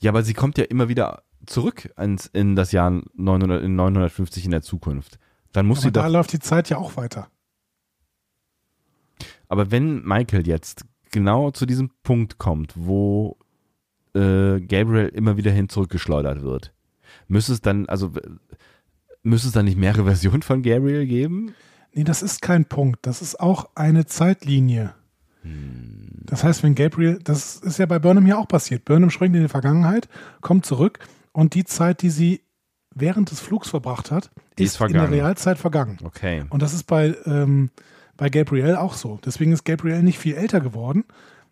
Ja, 0.00 0.10
aber 0.10 0.22
sie 0.22 0.34
kommt 0.34 0.58
ja 0.58 0.64
immer 0.64 0.88
wieder 0.88 1.22
zurück 1.46 1.92
ins, 1.98 2.26
in 2.26 2.56
das 2.56 2.72
Jahr 2.72 3.02
900, 3.14 3.62
in 3.62 3.76
950 3.76 4.44
in 4.44 4.50
der 4.50 4.62
Zukunft. 4.62 5.18
Dann 5.52 5.66
muss 5.66 5.78
aber 5.78 5.82
sie 5.84 5.92
da 5.92 6.02
doch, 6.04 6.12
läuft 6.12 6.32
die 6.32 6.38
Zeit 6.38 6.68
ja 6.68 6.78
auch 6.78 6.96
weiter. 6.96 7.28
aber 9.48 9.70
wenn 9.70 10.04
Michael 10.04 10.46
jetzt 10.46 10.84
genau 11.10 11.50
zu 11.50 11.66
diesem 11.66 11.90
Punkt 12.02 12.38
kommt, 12.38 12.72
wo 12.76 13.38
äh, 14.14 14.60
Gabriel 14.60 15.08
immer 15.08 15.36
wieder 15.36 15.50
hin 15.50 15.68
zurückgeschleudert 15.68 16.42
wird, 16.42 16.72
müsste 17.28 17.52
es 17.52 17.60
dann, 17.60 17.88
also 17.88 18.12
müsste 19.22 19.48
es 19.48 19.54
dann 19.54 19.66
nicht 19.66 19.78
mehrere 19.78 20.04
Versionen 20.06 20.42
von 20.42 20.62
Gabriel 20.62 21.06
geben? 21.06 21.54
Nee, 21.92 22.04
das 22.04 22.22
ist 22.22 22.42
kein 22.42 22.66
Punkt. 22.66 23.06
Das 23.06 23.22
ist 23.22 23.40
auch 23.40 23.70
eine 23.74 24.04
Zeitlinie. 24.04 24.94
Das 26.26 26.44
heißt, 26.44 26.62
wenn 26.62 26.74
Gabriel, 26.74 27.18
das 27.22 27.56
ist 27.56 27.78
ja 27.78 27.86
bei 27.86 27.98
Burnham 27.98 28.26
ja 28.26 28.36
auch 28.36 28.48
passiert. 28.48 28.84
Burnham 28.84 29.10
springt 29.10 29.34
in 29.36 29.42
die 29.42 29.48
Vergangenheit, 29.48 30.08
kommt 30.40 30.66
zurück 30.66 30.98
und 31.32 31.54
die 31.54 31.64
Zeit, 31.64 32.02
die 32.02 32.10
sie 32.10 32.42
während 32.94 33.30
des 33.30 33.40
Flugs 33.40 33.68
verbracht 33.70 34.10
hat, 34.10 34.30
ist, 34.58 34.80
ist 34.80 34.80
in 34.80 34.94
der 34.94 35.10
Realzeit 35.10 35.58
vergangen. 35.58 35.98
Okay. 36.04 36.44
Und 36.50 36.62
das 36.62 36.72
ist 36.74 36.84
bei, 36.84 37.14
ähm, 37.26 37.70
bei 38.16 38.30
Gabrielle 38.30 38.80
auch 38.80 38.94
so. 38.94 39.18
Deswegen 39.24 39.52
ist 39.52 39.64
Gabrielle 39.64 40.02
nicht 40.02 40.18
viel 40.18 40.34
älter 40.34 40.60
geworden, 40.60 41.04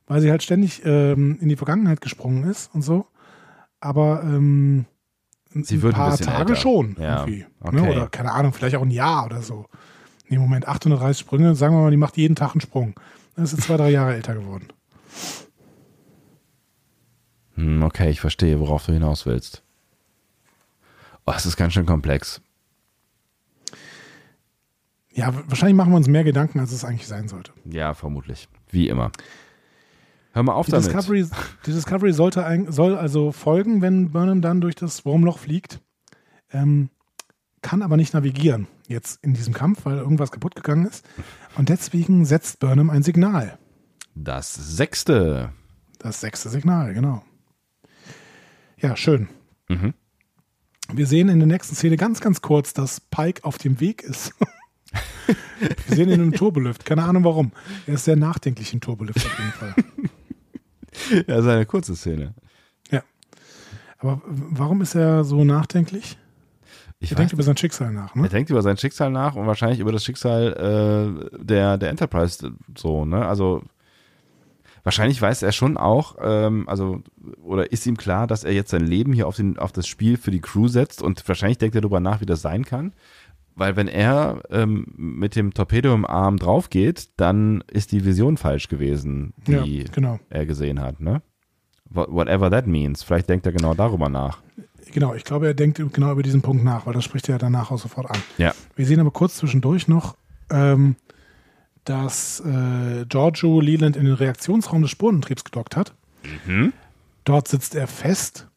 weil 0.07 0.21
sie 0.21 0.31
halt 0.31 0.43
ständig 0.43 0.83
ähm, 0.85 1.39
in 1.41 1.49
die 1.49 1.57
Vergangenheit 1.57 2.01
gesprungen 2.01 2.45
ist 2.45 2.75
und 2.75 2.83
so. 2.83 3.07
Aber 3.81 4.23
ähm, 4.25 4.87
Sie 5.51 5.77
ein 5.77 5.83
wird 5.83 5.95
ein 5.95 5.99
paar 5.99 6.11
bisschen 6.11 6.27
Tage 6.27 6.51
älter. 6.51 6.57
schon. 6.57 6.97
Ja, 6.99 7.21
Irgendwie, 7.21 7.47
okay. 7.61 7.77
ne? 7.77 7.91
Oder 7.91 8.09
keine 8.09 8.33
Ahnung, 8.33 8.53
vielleicht 8.53 8.77
auch 8.77 8.83
ein 8.83 8.91
Jahr 8.91 9.27
oder 9.27 9.43
so. 9.43 9.67
Nee, 10.29 10.39
Moment, 10.39 10.67
830 10.67 11.21
Sprünge, 11.21 11.55
sagen 11.55 11.77
wir 11.77 11.83
mal, 11.83 11.91
die 11.91 11.97
macht 11.97 12.17
jeden 12.17 12.35
Tag 12.35 12.53
einen 12.53 12.61
Sprung. 12.63 12.95
Dann 13.35 13.45
ist 13.45 13.51
sie 13.51 13.57
zwei, 13.59 13.77
drei 13.77 13.91
Jahre 13.91 14.15
älter 14.15 14.35
geworden. 14.35 14.69
Hm, 17.55 17.83
okay, 17.83 18.11
ich 18.11 18.21
verstehe, 18.21 18.61
worauf 18.61 18.87
du 18.87 18.93
hinaus 18.93 19.27
willst. 19.27 19.63
Oh, 21.27 21.33
es 21.35 21.47
ist 21.47 21.57
ganz 21.57 21.73
schön 21.73 21.87
komplex. 21.87 22.41
Ja, 25.13 25.33
wahrscheinlich 25.49 25.77
machen 25.77 25.93
wir 25.93 25.97
uns 25.97 26.09
mehr 26.09 26.25
Gedanken, 26.25 26.59
als 26.59 26.73
es 26.73 26.85
eigentlich 26.85 27.07
sein 27.07 27.29
sollte. 27.29 27.53
Ja, 27.65 27.95
vermutlich. 27.95 28.49
Wie 28.71 28.89
immer. 28.89 29.13
Hör 30.33 30.43
mal 30.43 30.55
auf 30.55 30.67
Die 30.67 30.73
damit. 30.73 30.87
Discovery, 30.87 31.25
die 31.65 31.73
Discovery 31.73 32.13
sollte 32.13 32.45
ein, 32.45 32.71
soll 32.73 32.97
also 32.97 33.31
folgen, 33.31 33.81
wenn 33.81 34.11
Burnham 34.11 34.43
dann 34.43 34.61
durch 34.61 34.75
das 34.75 35.05
Wurmloch 35.05 35.39
fliegt, 35.39 35.81
ähm, 36.53 36.91
kann 37.65 37.83
aber 37.83 37.97
nicht 37.97 38.13
navigieren 38.13 38.69
jetzt 38.89 39.25
in 39.25 39.33
diesem 39.33 39.55
Kampf, 39.55 39.87
weil 39.87 39.97
irgendwas 39.97 40.31
kaputt 40.31 40.55
gegangen 40.55 40.87
ist. 40.87 41.05
Und 41.57 41.71
deswegen 41.71 42.27
setzt 42.27 42.61
Burnham 42.61 42.91
ein 42.91 43.03
Signal. 43.03 43.59
Das 44.15 44.55
sechste. 44.55 45.51
Das 45.99 46.21
sechste 46.21 46.51
Signal, 46.51 46.93
genau. 46.93 47.25
Ja, 48.79 48.97
schön. 48.97 49.29
Mhm. 49.69 49.95
Wir 50.93 51.07
sehen 51.07 51.31
in 51.31 51.39
der 51.39 51.49
nächsten 51.49 51.75
Szene 51.75 51.97
ganz, 51.97 52.21
ganz 52.21 52.43
kurz, 52.43 52.75
dass 52.75 53.01
Pike 53.01 53.43
auf 53.45 53.57
dem 53.57 53.81
Weg 53.81 54.03
ist. 54.03 54.35
Wir 55.87 55.97
sehen 55.97 56.11
ihn 56.11 56.21
im 56.21 56.33
Turbolift. 56.33 56.85
Keine 56.85 57.05
Ahnung 57.05 57.25
warum. 57.25 57.53
Er 57.87 57.95
ist 57.95 58.05
sehr 58.05 58.17
nachdenklich 58.17 58.75
im 58.75 58.83
Turbolift 58.83 59.25
auf 59.25 59.39
jeden 59.39 59.53
Fall. 59.53 59.75
Ja, 61.11 61.23
das 61.23 61.45
ist 61.47 61.51
eine 61.51 61.67
kurze 61.67 61.97
Szene. 61.97 62.35
Ja. 62.91 63.03
Aber 63.99 64.21
warum 64.27 64.83
ist 64.83 64.95
er 64.95 65.25
so 65.25 65.45
nachdenklich? 65.45 66.19
Ich 67.05 67.11
Er 67.13 67.17
denkt 67.17 67.33
über 67.33 67.43
sein 67.43 67.57
Schicksal 67.57 67.93
nach, 67.93 68.15
Er 68.17 68.23
ne? 68.23 68.29
denkt 68.29 68.51
über 68.51 68.63
sein 68.63 68.77
Schicksal 68.77 69.11
nach 69.11 69.37
und 69.37 69.47
wahrscheinlich 69.47 69.79
über 69.81 69.93
das 69.93 70.05
Schicksal 70.05 71.27
äh, 71.33 71.39
der, 71.45 71.79
der 71.79 71.91
Enterprise 71.91 72.53
so, 72.77 73.05
ne? 73.05 73.25
Also 73.27 73.63
wahrscheinlich 74.83 75.21
weiß 75.21 75.43
er 75.43 75.53
schon 75.53 75.77
auch, 75.77 76.17
ähm, 76.21 76.69
also 76.69 77.01
oder 77.43 77.73
ist 77.73 77.87
ihm 77.87 77.97
klar, 77.97 78.27
dass 78.27 78.45
er 78.45 78.53
jetzt 78.53 78.71
sein 78.71 78.87
Leben 78.87 79.13
hier 79.13 79.27
auf, 79.27 79.37
den, 79.37 79.59
auf 79.59 79.73
das 79.73 79.87
Spiel 79.87 80.17
für 80.17 80.31
die 80.31 80.41
Crew 80.41 80.69
setzt 80.69 81.03
und 81.03 81.27
wahrscheinlich 81.27 81.59
denkt 81.59 81.75
er 81.75 81.81
darüber 81.81 82.01
nach, 82.01 82.21
wie 82.21 82.27
das 82.27 82.43
sein 82.43 82.65
kann. 82.65 82.93
Weil 83.57 83.77
wenn 83.77 83.87
er 83.87 84.43
ähm, 84.51 84.85
mit 84.97 85.37
dem 85.37 85.55
Torpedo 85.55 85.95
im 85.95 86.05
Arm 86.05 86.39
drauf 86.39 86.71
geht, 86.71 87.11
dann 87.21 87.63
ist 87.71 87.93
die 87.93 88.05
Vision 88.05 88.37
falsch 88.37 88.69
gewesen, 88.69 89.33
die 89.47 89.53
Ja, 89.79 89.85
genau. 89.93 90.19
er 90.29 90.45
gesehen 90.45 90.81
hat, 90.81 91.01
ne? 91.01 91.23
Wha- 91.89 92.09
Whatever 92.09 92.51
that 92.51 92.67
means. 92.67 93.05
Vielleicht 93.05 93.29
denkt 93.31 93.47
er 93.47 93.53
genau 93.53 93.75
darüber 93.75 94.09
nach. 94.09 94.39
Genau, 94.93 95.15
ich 95.15 95.25
glaube, 95.25 95.47
er 95.47 95.55
denkt 95.55 95.81
genau 95.93 96.13
über 96.13 96.23
diesen 96.23 96.43
Punkt 96.43 96.65
nach, 96.65 96.87
weil 96.87 96.95
das 96.95 97.05
spricht 97.05 97.29
er 97.29 97.39
danach 97.39 97.71
auch 97.71 97.79
sofort 97.79 98.11
an. 98.11 98.19
Ja. 98.39 98.53
Wir 98.77 98.87
sehen 98.87 99.01
aber 99.01 99.11
kurz 99.11 99.37
zwischendurch 99.37 99.89
noch, 99.89 100.17
ähm, 100.51 100.97
dass 101.85 102.41
äh, 102.41 103.05
Giorgio 103.09 103.61
Leland 103.61 103.97
in 103.97 104.05
den 104.05 104.15
Reaktionsraum 104.15 104.83
des 104.83 104.91
Spurenantriebs 104.91 105.45
gedockt 105.45 105.77
hat. 105.77 105.95
Mhm. 106.47 106.73
Dort 107.25 107.49
sitzt 107.49 107.75
er 107.75 107.87
fest 107.87 108.49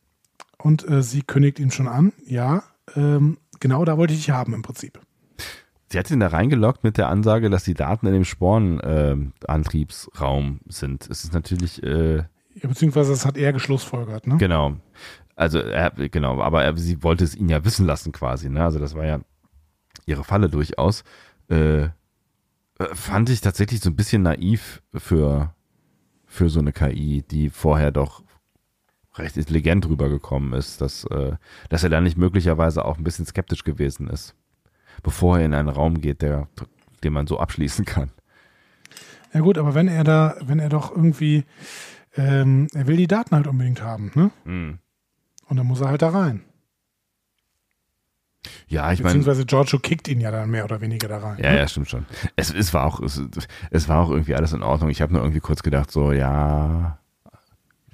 und 0.57 0.87
äh, 0.87 1.01
sie 1.01 1.21
kündigt 1.21 1.59
ihm 1.59 1.71
schon 1.71 1.87
an, 1.87 2.13
ja, 2.25 2.63
ähm, 2.95 3.37
genau 3.59 3.85
da 3.85 3.97
wollte 3.97 4.13
ich 4.13 4.25
dich 4.25 4.29
haben 4.29 4.53
im 4.53 4.61
Prinzip. 4.61 4.99
Sie 5.89 5.97
hat 5.97 6.11
ihn 6.11 6.19
da 6.19 6.27
reingeloggt 6.27 6.83
mit 6.83 6.97
der 6.97 7.07
Ansage, 7.07 7.49
dass 7.49 7.63
die 7.63 7.73
Daten 7.73 8.07
in 8.07 8.13
dem 8.13 8.25
Sporenantriebsraum 8.25 10.59
sind. 10.67 11.09
Es 11.09 11.23
ist 11.23 11.33
natürlich, 11.33 11.81
äh, 11.81 12.17
Ja, 12.17 12.67
beziehungsweise 12.67 13.11
das 13.11 13.25
hat 13.25 13.37
er 13.37 13.53
geschlussfolgert, 13.53 14.27
ne? 14.27 14.35
genau. 14.37 14.75
Also, 15.38 15.59
er, 15.59 15.91
genau, 15.91 16.41
aber 16.41 16.64
er, 16.64 16.76
sie 16.76 17.03
wollte 17.03 17.23
es 17.23 17.35
ihn 17.35 17.47
ja 17.47 17.64
wissen 17.64 17.85
lassen 17.85 18.11
quasi, 18.11 18.49
ne? 18.49 18.64
Also, 18.64 18.80
das 18.80 18.95
war 18.95 19.05
ja 19.05 19.19
ihre 20.07 20.23
Falle 20.23 20.49
durchaus. 20.49 21.03
Äh, 21.49 21.84
äh, 21.84 21.89
fand 22.93 23.30
ich 23.30 23.41
tatsächlich 23.41 23.80
so 23.80 23.91
ein 23.91 23.95
bisschen 23.95 24.23
naiv 24.23 24.81
für, 24.95 25.53
für 26.26 26.49
so 26.49 26.59
eine 26.59 26.73
KI, 26.73 27.23
die 27.30 27.49
vorher 27.49 27.91
doch 27.91 28.23
recht 29.15 29.38
intelligent 29.38 29.88
rübergekommen 29.88 30.53
ist, 30.53 30.81
dass, 30.81 31.03
äh, 31.05 31.35
dass 31.69 31.84
er 31.84 31.89
dann 31.89 32.03
nicht 32.03 32.18
möglicherweise 32.18 32.84
auch 32.84 32.97
ein 32.97 33.03
bisschen 33.03 33.26
skeptisch 33.26 33.64
gewesen 33.64 34.07
ist, 34.07 34.35
bevor 35.03 35.39
er 35.39 35.45
in 35.45 35.53
einen 35.53 35.69
Raum 35.69 36.01
geht, 36.01 36.22
der, 36.23 36.47
den 37.03 37.14
man 37.14 37.27
so 37.27 37.39
abschließen 37.39 37.85
kann. 37.85 38.11
Ja 39.34 39.41
gut, 39.41 39.57
aber 39.57 39.76
wenn 39.76 39.88
er 39.88 40.03
da, 40.03 40.35
wenn 40.41 40.59
er 40.59 40.69
doch 40.69 40.91
irgendwie, 40.91 41.45
ähm, 42.15 42.68
er 42.73 42.88
will 42.88 42.97
die 42.97 43.07
Daten 43.07 43.35
halt 43.35 43.47
unbedingt 43.47 43.84
haben, 43.84 44.11
ne? 44.15 44.31
Hm. 44.45 44.80
Und 45.47 45.57
dann 45.57 45.67
muss 45.67 45.81
er 45.81 45.89
halt 45.89 46.01
da 46.01 46.09
rein. 46.09 46.43
Ja, 48.67 48.91
ich 48.91 48.99
meine, 48.99 49.13
Beziehungsweise 49.15 49.45
Giorgio 49.45 49.79
kickt 49.79 50.07
ihn 50.07 50.19
ja 50.19 50.31
dann 50.31 50.49
mehr 50.49 50.65
oder 50.65 50.81
weniger 50.81 51.07
da 51.07 51.17
rein. 51.19 51.37
ja, 51.41 51.51
ne? 51.51 51.57
ja, 51.57 51.67
stimmt 51.67 51.89
schon. 51.89 52.05
Es, 52.35 52.53
es 52.53 52.73
war 52.73 52.85
auch, 52.85 52.99
es, 53.01 53.21
es 53.71 53.89
war 53.89 54.03
auch 54.03 54.09
irgendwie 54.09 54.35
alles 54.35 54.53
in 54.53 54.63
Ordnung. 54.63 54.89
Ich 54.89 55.01
habe 55.01 55.13
nur 55.13 55.21
irgendwie 55.21 55.39
kurz 55.39 55.63
gedacht, 55.63 55.91
so, 55.91 56.11
ja, 56.11 56.99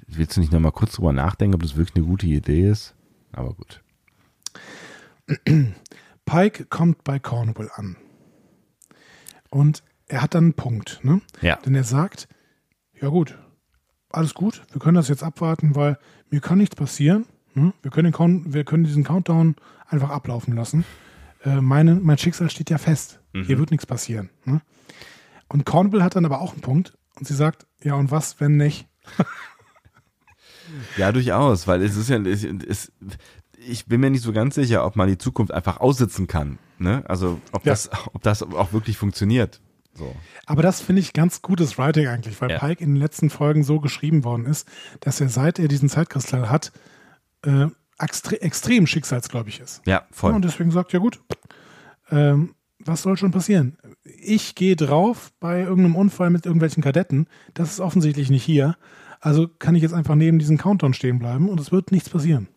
willst 0.06 0.36
du 0.36 0.40
nicht 0.40 0.52
nochmal 0.52 0.72
kurz 0.72 0.92
drüber 0.92 1.12
nachdenken, 1.12 1.54
ob 1.54 1.62
das 1.62 1.76
wirklich 1.76 1.96
eine 1.96 2.04
gute 2.04 2.26
Idee 2.26 2.68
ist? 2.68 2.94
Aber 3.32 3.54
gut. 3.54 3.82
Pike 6.24 6.66
kommt 6.66 7.04
bei 7.04 7.18
Cornwall 7.18 7.70
an. 7.74 7.96
Und 9.50 9.82
er 10.06 10.22
hat 10.22 10.34
dann 10.34 10.44
einen 10.44 10.54
Punkt, 10.54 11.00
ne? 11.02 11.20
Ja. 11.40 11.56
Denn 11.56 11.74
er 11.74 11.84
sagt, 11.84 12.28
ja 13.00 13.08
gut, 13.08 13.38
alles 14.10 14.34
gut, 14.34 14.62
wir 14.72 14.80
können 14.80 14.96
das 14.96 15.08
jetzt 15.08 15.22
abwarten, 15.22 15.74
weil 15.74 15.98
mir 16.30 16.40
kann 16.40 16.58
nichts 16.58 16.76
passieren. 16.76 17.26
Ne? 17.54 17.72
Wir, 17.82 17.90
können 17.90 18.12
den 18.12 18.52
wir 18.52 18.64
können 18.64 18.84
diesen 18.84 19.04
Countdown 19.04 19.56
einfach 19.88 20.10
ablaufen 20.10 20.54
lassen. 20.54 20.84
Äh, 21.44 21.60
meine, 21.60 21.94
mein 21.96 22.18
Schicksal 22.18 22.50
steht 22.50 22.70
ja 22.70 22.78
fest. 22.78 23.20
Hier 23.32 23.58
wird 23.58 23.72
nichts 23.72 23.84
passieren. 23.86 24.30
Ne? 24.44 24.60
Und 25.48 25.66
Cornwall 25.66 26.02
hat 26.04 26.14
dann 26.14 26.24
aber 26.24 26.40
auch 26.40 26.52
einen 26.52 26.60
Punkt 26.60 26.96
und 27.18 27.26
sie 27.26 27.34
sagt, 27.34 27.66
ja 27.82 27.94
und 27.94 28.10
was, 28.12 28.40
wenn 28.40 28.56
nicht? 28.56 28.86
Ja, 30.96 31.12
durchaus, 31.12 31.66
weil 31.66 31.82
es 31.82 31.96
ist 31.96 32.08
ja, 32.08 32.16
es, 32.18 32.42
es, 32.44 32.92
ich 33.58 33.86
bin 33.86 34.00
mir 34.00 34.10
nicht 34.10 34.22
so 34.22 34.32
ganz 34.32 34.54
sicher, 34.54 34.84
ob 34.84 34.96
man 34.96 35.08
die 35.08 35.18
Zukunft 35.18 35.52
einfach 35.52 35.78
aussitzen 35.78 36.26
kann. 36.26 36.58
Ne? 36.78 37.04
Also, 37.06 37.40
ob, 37.52 37.64
Ja. 37.66 37.72
das, 37.72 37.90
ob 38.12 38.22
das 38.22 38.42
auch 38.42 38.72
wirklich 38.72 38.96
funktioniert. 38.96 39.60
So. 39.92 40.14
Aber 40.46 40.62
das 40.62 40.80
finde 40.80 41.00
ich 41.00 41.12
ganz 41.12 41.42
gutes 41.42 41.78
Writing 41.78 42.08
eigentlich, 42.08 42.40
weil 42.40 42.50
Ja. 42.50 42.58
Pike 42.58 42.82
in 42.82 42.94
den 42.94 43.00
letzten 43.00 43.30
Folgen 43.30 43.62
so 43.62 43.78
geschrieben 43.78 44.24
worden 44.24 44.46
ist, 44.46 44.66
dass 45.00 45.20
er 45.20 45.28
seit 45.28 45.58
er 45.58 45.68
diesen 45.68 45.88
Zeitkristall 45.88 46.48
hat, 46.50 46.72
äh, 47.44 47.68
extre 47.98 48.40
extrem 48.42 48.86
schicksalsgläubig 48.86 49.60
ist. 49.60 49.82
Ja, 49.86 50.04
voll. 50.10 50.32
Und 50.34 50.44
deswegen 50.44 50.70
sagt, 50.70 50.92
ja 50.92 50.98
gut, 50.98 51.20
ähm, 52.10 52.54
was 52.80 53.02
soll 53.02 53.16
schon 53.16 53.30
passieren? 53.30 53.78
Ich 54.02 54.54
gehe 54.54 54.76
drauf 54.76 55.32
bei 55.40 55.60
irgendeinem 55.60 55.96
Unfall 55.96 56.30
mit 56.30 56.44
irgendwelchen 56.44 56.82
Kadetten. 56.82 57.28
Das 57.54 57.70
ist 57.70 57.80
offensichtlich 57.80 58.30
nicht 58.30 58.42
hier. 58.44 58.76
Also 59.20 59.48
kann 59.48 59.74
ich 59.74 59.82
jetzt 59.82 59.94
einfach 59.94 60.16
neben 60.16 60.38
diesem 60.38 60.58
Countdown 60.58 60.92
stehen 60.92 61.18
bleiben 61.18 61.48
und 61.48 61.58
es 61.60 61.72
wird 61.72 61.92
nichts 61.92 62.10
passieren. 62.10 62.48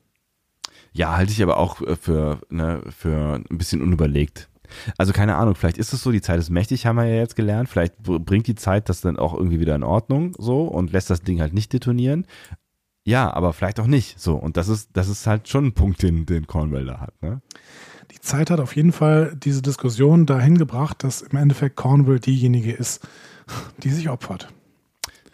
Ja, 0.92 1.16
halte 1.16 1.32
ich 1.32 1.42
aber 1.44 1.58
auch 1.58 1.82
äh, 1.82 1.96
für, 1.96 2.42
ne, 2.50 2.82
für 2.90 3.36
ein 3.50 3.58
bisschen 3.58 3.82
unüberlegt. 3.82 4.50
Also 4.98 5.14
keine 5.14 5.36
Ahnung, 5.36 5.56
vielleicht 5.56 5.78
ist 5.78 5.94
es 5.94 6.02
so, 6.02 6.12
die 6.12 6.22
Zeit 6.22 6.40
ist 6.40 6.50
mächtig, 6.50 6.86
haben 6.86 6.98
wir 6.98 7.06
ja 7.06 7.16
jetzt 7.16 7.38
gelernt. 7.38 7.70
Vielleicht 7.70 8.02
br- 8.04 8.20
bringt 8.20 8.48
die 8.48 8.56
Zeit 8.56 8.90
das 8.90 9.00
dann 9.00 9.18
auch 9.18 9.34
irgendwie 9.34 9.62
wieder 9.62 9.76
in 9.76 9.84
Ordnung 9.84 10.34
so 10.38 10.64
und 10.64 10.92
lässt 10.92 11.10
das 11.10 11.22
Ding 11.22 11.40
halt 11.40 11.54
nicht 11.54 11.72
detonieren. 11.72 12.26
Ja, 13.08 13.34
aber 13.34 13.54
vielleicht 13.54 13.80
auch 13.80 13.88
nicht. 13.88 14.20
So, 14.20 14.36
und 14.36 14.58
das 14.58 14.68
ist, 14.68 14.90
das 14.92 15.08
ist 15.08 15.28
halt 15.28 15.48
schon 15.48 15.68
ein 15.68 15.74
Punkt, 15.74 16.04
den, 16.04 16.26
den 16.26 16.46
Cornwell 16.46 16.88
da 16.88 17.00
hat, 17.00 17.22
ne? 17.22 17.42
Die 18.12 18.20
Zeit 18.20 18.50
hat 18.50 18.60
auf 18.60 18.76
jeden 18.76 18.92
Fall 18.92 19.34
diese 19.42 19.62
Diskussion 19.62 20.26
dahin 20.26 20.58
gebracht, 20.58 21.06
dass 21.06 21.22
im 21.22 21.38
Endeffekt 21.38 21.78
Cornwall 21.78 22.20
diejenige 22.20 22.74
ist, 22.74 23.08
die 23.82 23.92
sich 23.92 24.10
opfert. 24.10 24.50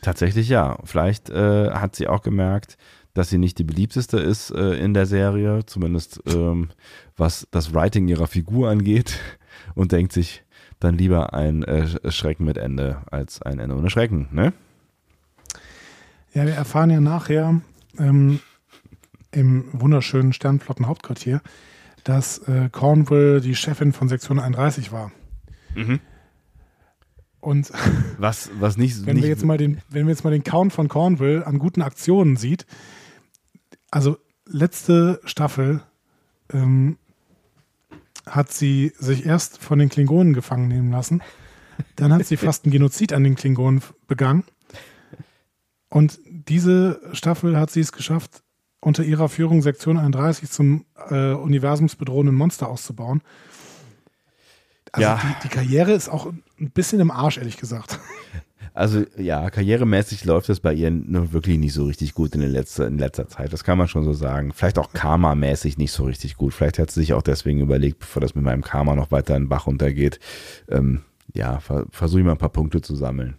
Tatsächlich 0.04 0.50
ja. 0.50 0.78
Vielleicht 0.84 1.32
äh, 1.32 1.72
hat 1.72 1.96
sie 1.96 2.08
auch 2.08 2.22
gemerkt, 2.22 2.78
dass 3.16 3.32
sie 3.32 3.40
nicht 3.40 3.58
die 3.58 3.64
beliebteste 3.64 4.20
ist 4.20 4.52
äh, 4.52 4.76
in 4.76 4.94
der 4.94 5.08
Serie, 5.08 5.66
zumindest 5.66 6.22
ähm, 6.28 6.70
was 7.18 7.48
das 7.50 7.74
Writing 7.74 8.08
ihrer 8.08 8.28
Figur 8.28 8.70
angeht, 8.70 9.20
und 9.74 9.92
denkt 9.92 10.14
sich 10.14 10.44
dann 10.80 10.96
lieber 10.96 11.34
ein 11.34 11.64
äh, 11.64 12.12
Schrecken 12.12 12.46
mit 12.46 12.58
Ende 12.58 13.02
als 13.10 13.42
ein 13.42 13.58
Ende 13.58 13.76
ohne 13.76 13.90
Schrecken, 13.90 14.28
ne? 14.32 14.54
Ja, 16.34 16.46
wir 16.46 16.54
erfahren 16.54 16.90
ja 16.90 17.00
nachher 17.00 17.62
ähm, 18.00 18.40
im 19.32 19.66
wunderschönen 19.72 20.34
Sternflotten-Hauptquartier, 20.34 21.42
dass 22.04 22.40
äh, 22.48 22.70
Cornwall 22.72 23.40
die 23.40 23.56
Chefin 23.56 23.94
von 23.94 24.10
Sektion 24.10 24.40
31 24.40 24.92
war. 24.92 25.12
Mhm. 25.76 26.00
Und 27.40 27.72
Was, 28.18 28.50
was 28.60 28.78
nicht, 28.78 29.06
wenn 29.06 29.16
nicht 29.16 29.24
wir 29.24 29.30
jetzt 29.30 29.46
mal 29.46 29.58
den, 29.58 29.82
wenn 29.90 30.06
wir 30.06 30.12
jetzt 30.12 30.24
mal 30.24 30.32
den 30.32 30.44
Count 30.44 30.74
von 30.74 30.88
Cornwall 30.88 31.44
an 31.44 31.60
guten 31.60 31.82
Aktionen 31.82 32.38
sieht, 32.38 32.66
also 33.92 34.18
letzte 34.48 35.20
Staffel 35.26 35.82
ähm, 36.52 36.98
hat 38.26 38.52
sie 38.52 38.94
sich 38.98 39.26
erst 39.26 39.58
von 39.60 39.78
den 39.78 39.90
Klingonen 39.90 40.34
gefangen 40.34 40.68
nehmen 40.68 40.90
lassen, 40.90 41.22
dann 41.96 42.14
hat 42.14 42.26
sie 42.26 42.38
fast 42.38 42.66
einen 42.66 42.72
Genozid 42.72 43.14
an 43.14 43.24
den 43.24 43.36
Klingonen 43.36 43.82
begangen 44.08 44.46
und 45.94 46.20
diese 46.48 47.00
Staffel 47.14 47.58
hat 47.58 47.72
sie 47.72 47.80
es 47.82 47.92
geschafft, 47.92 48.44
unter 48.82 49.04
ihrer 49.04 49.30
Führung 49.30 49.62
Sektion 49.62 49.98
31 49.98 50.50
zum 50.50 50.86
äh, 51.10 51.32
universumsbedrohenden 51.34 52.36
Monster 52.36 52.68
auszubauen. 52.68 53.22
Also 54.92 55.08
Ja. 55.10 55.22
die, 55.24 55.48
die 55.48 55.54
Karriere 55.54 55.92
ist 55.94 56.10
auch 56.10 56.28
ein 56.60 56.72
bisschen 56.72 57.00
im 57.00 57.10
Arsch, 57.12 57.38
ehrlich 57.38 57.58
gesagt. 57.58 58.00
Also 58.76 59.04
ja, 59.18 59.50
karrieremäßig 59.52 60.26
läuft 60.26 60.50
es 60.50 60.60
bei 60.60 60.74
ihr 60.74 60.90
nur 60.90 61.32
wirklich 61.32 61.60
nicht 61.60 61.74
so 61.74 61.86
richtig 61.86 62.16
gut 62.16 62.34
in, 62.34 62.42
letzter, 62.42 62.88
in 62.88 62.98
letzter 62.98 63.28
Zeit. 63.28 63.54
Das 63.54 63.64
kann 63.64 63.78
man 63.78 63.88
schon 63.88 64.04
so 64.04 64.14
sagen. 64.14 64.52
Vielleicht 64.52 64.80
auch 64.80 64.92
karmamäßig 64.94 65.78
nicht 65.78 65.92
so 65.92 66.06
richtig 66.06 66.38
gut. 66.38 66.54
Vielleicht 66.56 66.80
hat 66.80 66.90
sie 66.90 67.02
sich 67.02 67.14
auch 67.14 67.22
deswegen 67.22 67.60
überlegt, 67.62 68.00
bevor 68.00 68.20
das 68.22 68.34
mit 68.34 68.44
meinem 68.44 68.64
Karma 68.64 68.96
noch 68.96 69.12
weiter 69.12 69.36
in 69.38 69.44
den 69.44 69.50
Bach 69.50 69.68
runtergeht, 69.68 70.20
ähm, 70.70 71.02
ja, 71.36 71.60
ver 71.60 71.86
versuche 71.92 72.22
ich 72.22 72.26
mal 72.26 72.32
ein 72.32 72.38
paar 72.40 72.50
Punkte 72.50 72.82
zu 72.82 72.96
sammeln. 72.96 73.36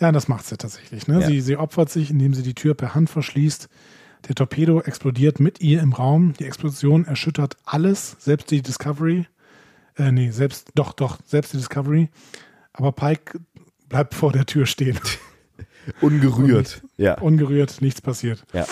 Ja, 0.00 0.12
das 0.12 0.28
macht 0.28 0.46
sie 0.46 0.56
tatsächlich. 0.56 1.08
Ne? 1.08 1.20
Ja. 1.20 1.26
Sie, 1.26 1.40
sie 1.40 1.56
opfert 1.56 1.90
sich, 1.90 2.10
indem 2.10 2.34
sie 2.34 2.42
die 2.42 2.54
Tür 2.54 2.74
per 2.74 2.94
Hand 2.94 3.10
verschließt. 3.10 3.68
Der 4.28 4.34
Torpedo 4.34 4.80
explodiert 4.80 5.40
mit 5.40 5.60
ihr 5.60 5.80
im 5.80 5.92
Raum. 5.92 6.32
Die 6.34 6.44
Explosion 6.44 7.04
erschüttert 7.04 7.56
alles, 7.64 8.16
selbst 8.18 8.50
die 8.50 8.62
Discovery. 8.62 9.26
Äh, 9.96 10.12
nee, 10.12 10.30
selbst, 10.30 10.70
doch, 10.74 10.92
doch, 10.92 11.18
selbst 11.24 11.52
die 11.52 11.58
Discovery. 11.58 12.08
Aber 12.72 12.92
Pike 12.92 13.40
bleibt 13.88 14.14
vor 14.14 14.32
der 14.32 14.46
Tür 14.46 14.66
stehen. 14.66 14.98
Ungerührt. 16.00 16.82
Ja. 16.96 17.18
Ungerührt, 17.18 17.80
nichts 17.80 18.00
passiert. 18.00 18.44
ja. 18.52 18.66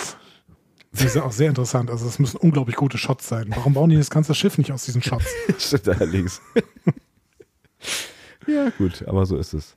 Das 0.95 1.03
ist 1.03 1.15
ja 1.17 1.23
auch 1.23 1.33
sehr 1.33 1.49
interessant. 1.49 1.91
Also, 1.91 2.07
es 2.07 2.19
müssen 2.19 2.37
unglaublich 2.37 2.77
gute 2.77 2.97
Shots 2.97 3.27
sein. 3.27 3.47
Warum 3.49 3.73
bauen 3.73 3.89
die 3.89 3.97
das 3.97 4.09
ganze 4.09 4.33
Schiff 4.33 4.57
nicht 4.57 4.71
aus 4.71 4.85
diesen 4.85 5.01
Shots? 5.01 5.25
Stimmt 5.57 5.89
allerdings. 5.89 6.41
ja, 8.47 8.69
gut, 8.77 9.05
aber 9.05 9.25
so 9.25 9.35
ist 9.35 9.53
es. 9.53 9.75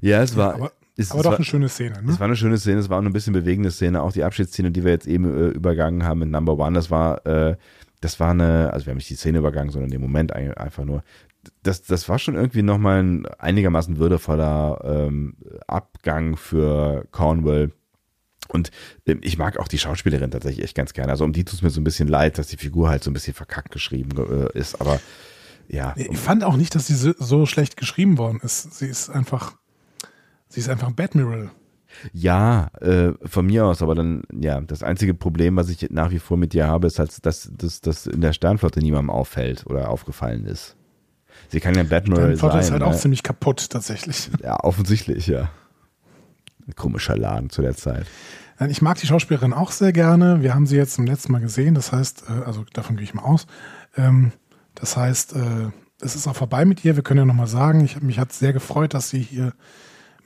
Ja, 0.00 0.20
es 0.20 0.34
war. 0.34 0.54
aber 0.54 0.72
es, 0.98 1.10
aber 1.10 1.20
es 1.20 1.24
doch 1.24 1.30
war, 1.32 1.38
eine 1.38 1.44
schöne 1.44 1.68
Szene. 1.68 2.02
Ne? 2.02 2.12
Es 2.12 2.20
war 2.20 2.26
eine 2.26 2.36
schöne 2.36 2.58
Szene, 2.58 2.80
es 2.80 2.88
war 2.88 2.96
auch 2.98 3.02
eine 3.02 3.10
bisschen 3.10 3.32
bewegende 3.32 3.70
Szene. 3.70 4.02
Auch 4.02 4.12
die 4.12 4.24
Abschiedsszene, 4.24 4.70
die 4.70 4.84
wir 4.84 4.90
jetzt 4.92 5.06
eben 5.06 5.24
äh, 5.24 5.48
übergangen 5.48 6.04
haben 6.04 6.20
mit 6.20 6.30
Number 6.30 6.58
One, 6.58 6.74
das 6.74 6.90
war, 6.90 7.24
äh, 7.26 7.56
das 8.00 8.20
war 8.20 8.30
eine, 8.30 8.72
also 8.72 8.86
wir 8.86 8.90
haben 8.92 8.98
nicht 8.98 9.10
die 9.10 9.16
Szene 9.16 9.38
übergangen, 9.38 9.70
sondern 9.70 9.90
den 9.90 10.00
Moment 10.00 10.32
ein- 10.32 10.54
einfach 10.54 10.84
nur. 10.84 11.02
Das, 11.62 11.82
das 11.82 12.08
war 12.08 12.18
schon 12.18 12.34
irgendwie 12.34 12.62
nochmal 12.62 13.02
ein 13.02 13.26
einigermaßen 13.26 13.96
würdevoller 13.98 14.80
ähm, 14.84 15.36
Abgang 15.66 16.36
für 16.36 17.06
Cornwall. 17.10 17.72
Und 18.48 18.70
ähm, 19.06 19.20
ich 19.22 19.38
mag 19.38 19.58
auch 19.58 19.68
die 19.68 19.78
Schauspielerin 19.78 20.30
tatsächlich 20.30 20.64
echt 20.64 20.74
ganz 20.74 20.92
gerne. 20.92 21.10
Also 21.12 21.24
um 21.24 21.32
die 21.32 21.44
tut 21.44 21.54
es 21.56 21.62
mir 21.62 21.70
so 21.70 21.80
ein 21.80 21.84
bisschen 21.84 22.08
leid, 22.08 22.38
dass 22.38 22.48
die 22.48 22.56
Figur 22.56 22.88
halt 22.88 23.04
so 23.04 23.10
ein 23.10 23.14
bisschen 23.14 23.34
verkackt 23.34 23.70
geschrieben 23.70 24.10
äh, 24.18 24.58
ist. 24.58 24.80
Aber 24.80 25.00
ja, 25.68 25.94
Ich 25.96 26.16
fand 26.18 26.44
auch 26.44 26.56
nicht, 26.56 26.74
dass 26.74 26.86
sie 26.86 26.94
so 27.18 27.46
schlecht 27.46 27.76
geschrieben 27.76 28.16
worden 28.18 28.40
ist. 28.42 28.74
Sie 28.74 28.86
ist 28.86 29.10
einfach, 29.10 29.56
sie 30.48 30.60
ist 30.60 30.68
einfach 30.68 30.88
ein 30.88 30.94
Badmiral. 30.94 31.50
Ja, 32.12 32.68
äh, 32.80 33.12
von 33.24 33.46
mir 33.46 33.66
aus, 33.66 33.82
aber 33.82 33.94
dann, 33.94 34.22
ja, 34.32 34.60
das 34.60 34.82
einzige 34.82 35.14
Problem, 35.14 35.56
was 35.56 35.70
ich 35.70 35.88
nach 35.90 36.10
wie 36.10 36.18
vor 36.18 36.36
mit 36.36 36.52
dir 36.52 36.66
habe, 36.66 36.86
ist 36.86 36.98
halt, 36.98 37.24
dass 37.24 37.50
das 37.54 38.06
in 38.06 38.20
der 38.20 38.32
Sternflotte 38.32 38.80
niemandem 38.80 39.10
auffällt 39.10 39.66
oder 39.66 39.88
aufgefallen 39.88 40.44
ist. 40.44 40.76
Sie 41.48 41.60
kann 41.60 41.74
ja 41.74 41.80
ein 41.80 41.88
Batmiral 41.88 42.36
sein. 42.36 42.60
ist 42.60 42.70
halt 42.70 42.80
ne? 42.82 42.86
auch 42.86 42.94
ziemlich 42.94 43.22
kaputt, 43.22 43.70
tatsächlich. 43.70 44.30
ja, 44.42 44.62
offensichtlich, 44.62 45.26
ja. 45.26 45.50
Ein 46.66 46.74
komischer 46.76 47.16
Laden 47.16 47.48
zu 47.48 47.62
der 47.62 47.74
Zeit. 47.74 48.06
Ich 48.68 48.82
mag 48.82 48.98
die 48.98 49.06
Schauspielerin 49.06 49.52
auch 49.52 49.70
sehr 49.70 49.92
gerne. 49.92 50.42
Wir 50.42 50.54
haben 50.54 50.66
sie 50.66 50.76
jetzt 50.76 50.94
zum 50.94 51.06
letzten 51.06 51.32
Mal 51.32 51.40
gesehen. 51.40 51.74
Das 51.74 51.92
heißt, 51.92 52.24
äh, 52.28 52.44
also 52.44 52.64
davon 52.72 52.96
gehe 52.96 53.04
ich 53.04 53.14
mal 53.14 53.22
aus. 53.22 53.46
Ähm, 53.96 54.32
Das 54.74 54.96
heißt, 54.96 55.34
äh, 55.34 55.70
es 56.00 56.14
ist 56.14 56.28
auch 56.28 56.36
vorbei 56.36 56.64
mit 56.64 56.84
ihr. 56.84 56.96
Wir 56.96 57.02
können 57.02 57.18
ja 57.18 57.24
nochmal 57.24 57.46
sagen, 57.46 57.80
ich, 57.84 58.00
mich 58.02 58.18
hat 58.18 58.32
sehr 58.32 58.52
gefreut, 58.52 58.94
dass 58.94 59.08
sie 59.10 59.20
hier 59.20 59.54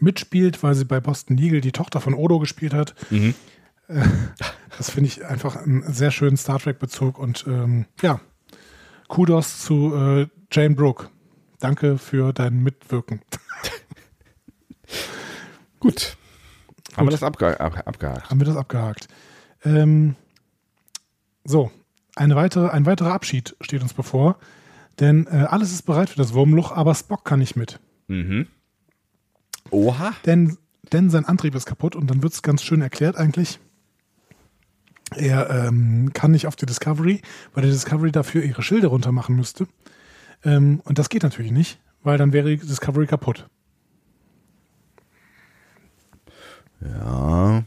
mitspielt, 0.02 0.62
weil 0.62 0.74
sie 0.74 0.84
bei 0.84 1.00
Boston 1.00 1.36
Legal 1.36 1.60
die 1.60 1.72
Tochter 1.72 2.00
von 2.00 2.14
Odo 2.14 2.38
gespielt 2.38 2.74
hat. 2.74 2.94
Mhm. 3.10 3.34
Äh, 3.88 4.02
Das 4.78 4.90
finde 4.90 5.08
ich 5.08 5.24
einfach 5.24 5.56
einen 5.56 5.92
sehr 5.92 6.10
schönen 6.10 6.36
Star 6.36 6.58
Trek-Bezug. 6.58 7.18
Und 7.18 7.44
ähm, 7.46 7.86
ja, 8.00 8.20
Kudos 9.08 9.60
zu 9.60 9.94
äh, 9.94 10.26
Jane 10.50 10.74
Brooke. 10.74 11.08
Danke 11.60 11.98
für 11.98 12.32
dein 12.32 12.62
Mitwirken. 12.62 13.20
Gut. 15.80 16.16
Haben 16.96 17.06
wir 17.06 17.12
das 17.12 17.22
abge 17.22 17.60
ab 17.60 17.82
abgehakt? 17.86 18.30
Haben 18.30 18.40
wir 18.40 18.46
das 18.46 18.56
abgehakt. 18.56 19.08
Ähm, 19.64 20.16
so, 21.44 21.70
eine 22.16 22.36
weitere, 22.36 22.68
ein 22.70 22.86
weiterer 22.86 23.12
Abschied 23.12 23.56
steht 23.60 23.82
uns 23.82 23.94
bevor. 23.94 24.38
Denn 25.00 25.26
äh, 25.26 25.46
alles 25.48 25.72
ist 25.72 25.82
bereit 25.82 26.10
für 26.10 26.18
das 26.18 26.34
Wurmloch, 26.34 26.72
aber 26.72 26.94
Spock 26.94 27.24
kann 27.24 27.38
nicht 27.38 27.56
mit. 27.56 27.80
Mhm. 28.08 28.46
Oha. 29.72 30.12
Denn, 30.26 30.58
denn 30.92 31.10
sein 31.10 31.24
Antrieb 31.24 31.54
ist 31.54 31.66
kaputt 31.66 31.96
und 31.96 32.10
dann 32.10 32.22
wird 32.22 32.32
es 32.32 32.42
ganz 32.42 32.62
schön 32.62 32.82
erklärt 32.82 33.16
eigentlich. 33.16 33.58
Er 35.16 35.50
ähm, 35.50 36.12
kann 36.12 36.30
nicht 36.30 36.46
auf 36.46 36.56
die 36.56 36.66
Discovery, 36.66 37.20
weil 37.54 37.64
die 37.64 37.70
Discovery 37.70 38.12
dafür 38.12 38.42
ihre 38.44 38.62
Schilde 38.62 38.86
runter 38.86 39.12
machen 39.12 39.34
müsste. 39.34 39.66
Ähm, 40.44 40.80
und 40.84 40.98
das 40.98 41.08
geht 41.08 41.22
natürlich 41.22 41.52
nicht, 41.52 41.80
weil 42.02 42.18
dann 42.18 42.32
wäre 42.32 42.50
die 42.50 42.56
Discovery 42.58 43.06
kaputt. 43.06 43.48
Ja. 46.80 47.64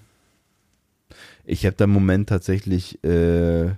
Ich 1.43 1.65
habe 1.65 1.75
da 1.75 1.85
im 1.85 1.91
Moment 1.91 2.29
tatsächlich 2.29 3.03
äh, 3.03 3.71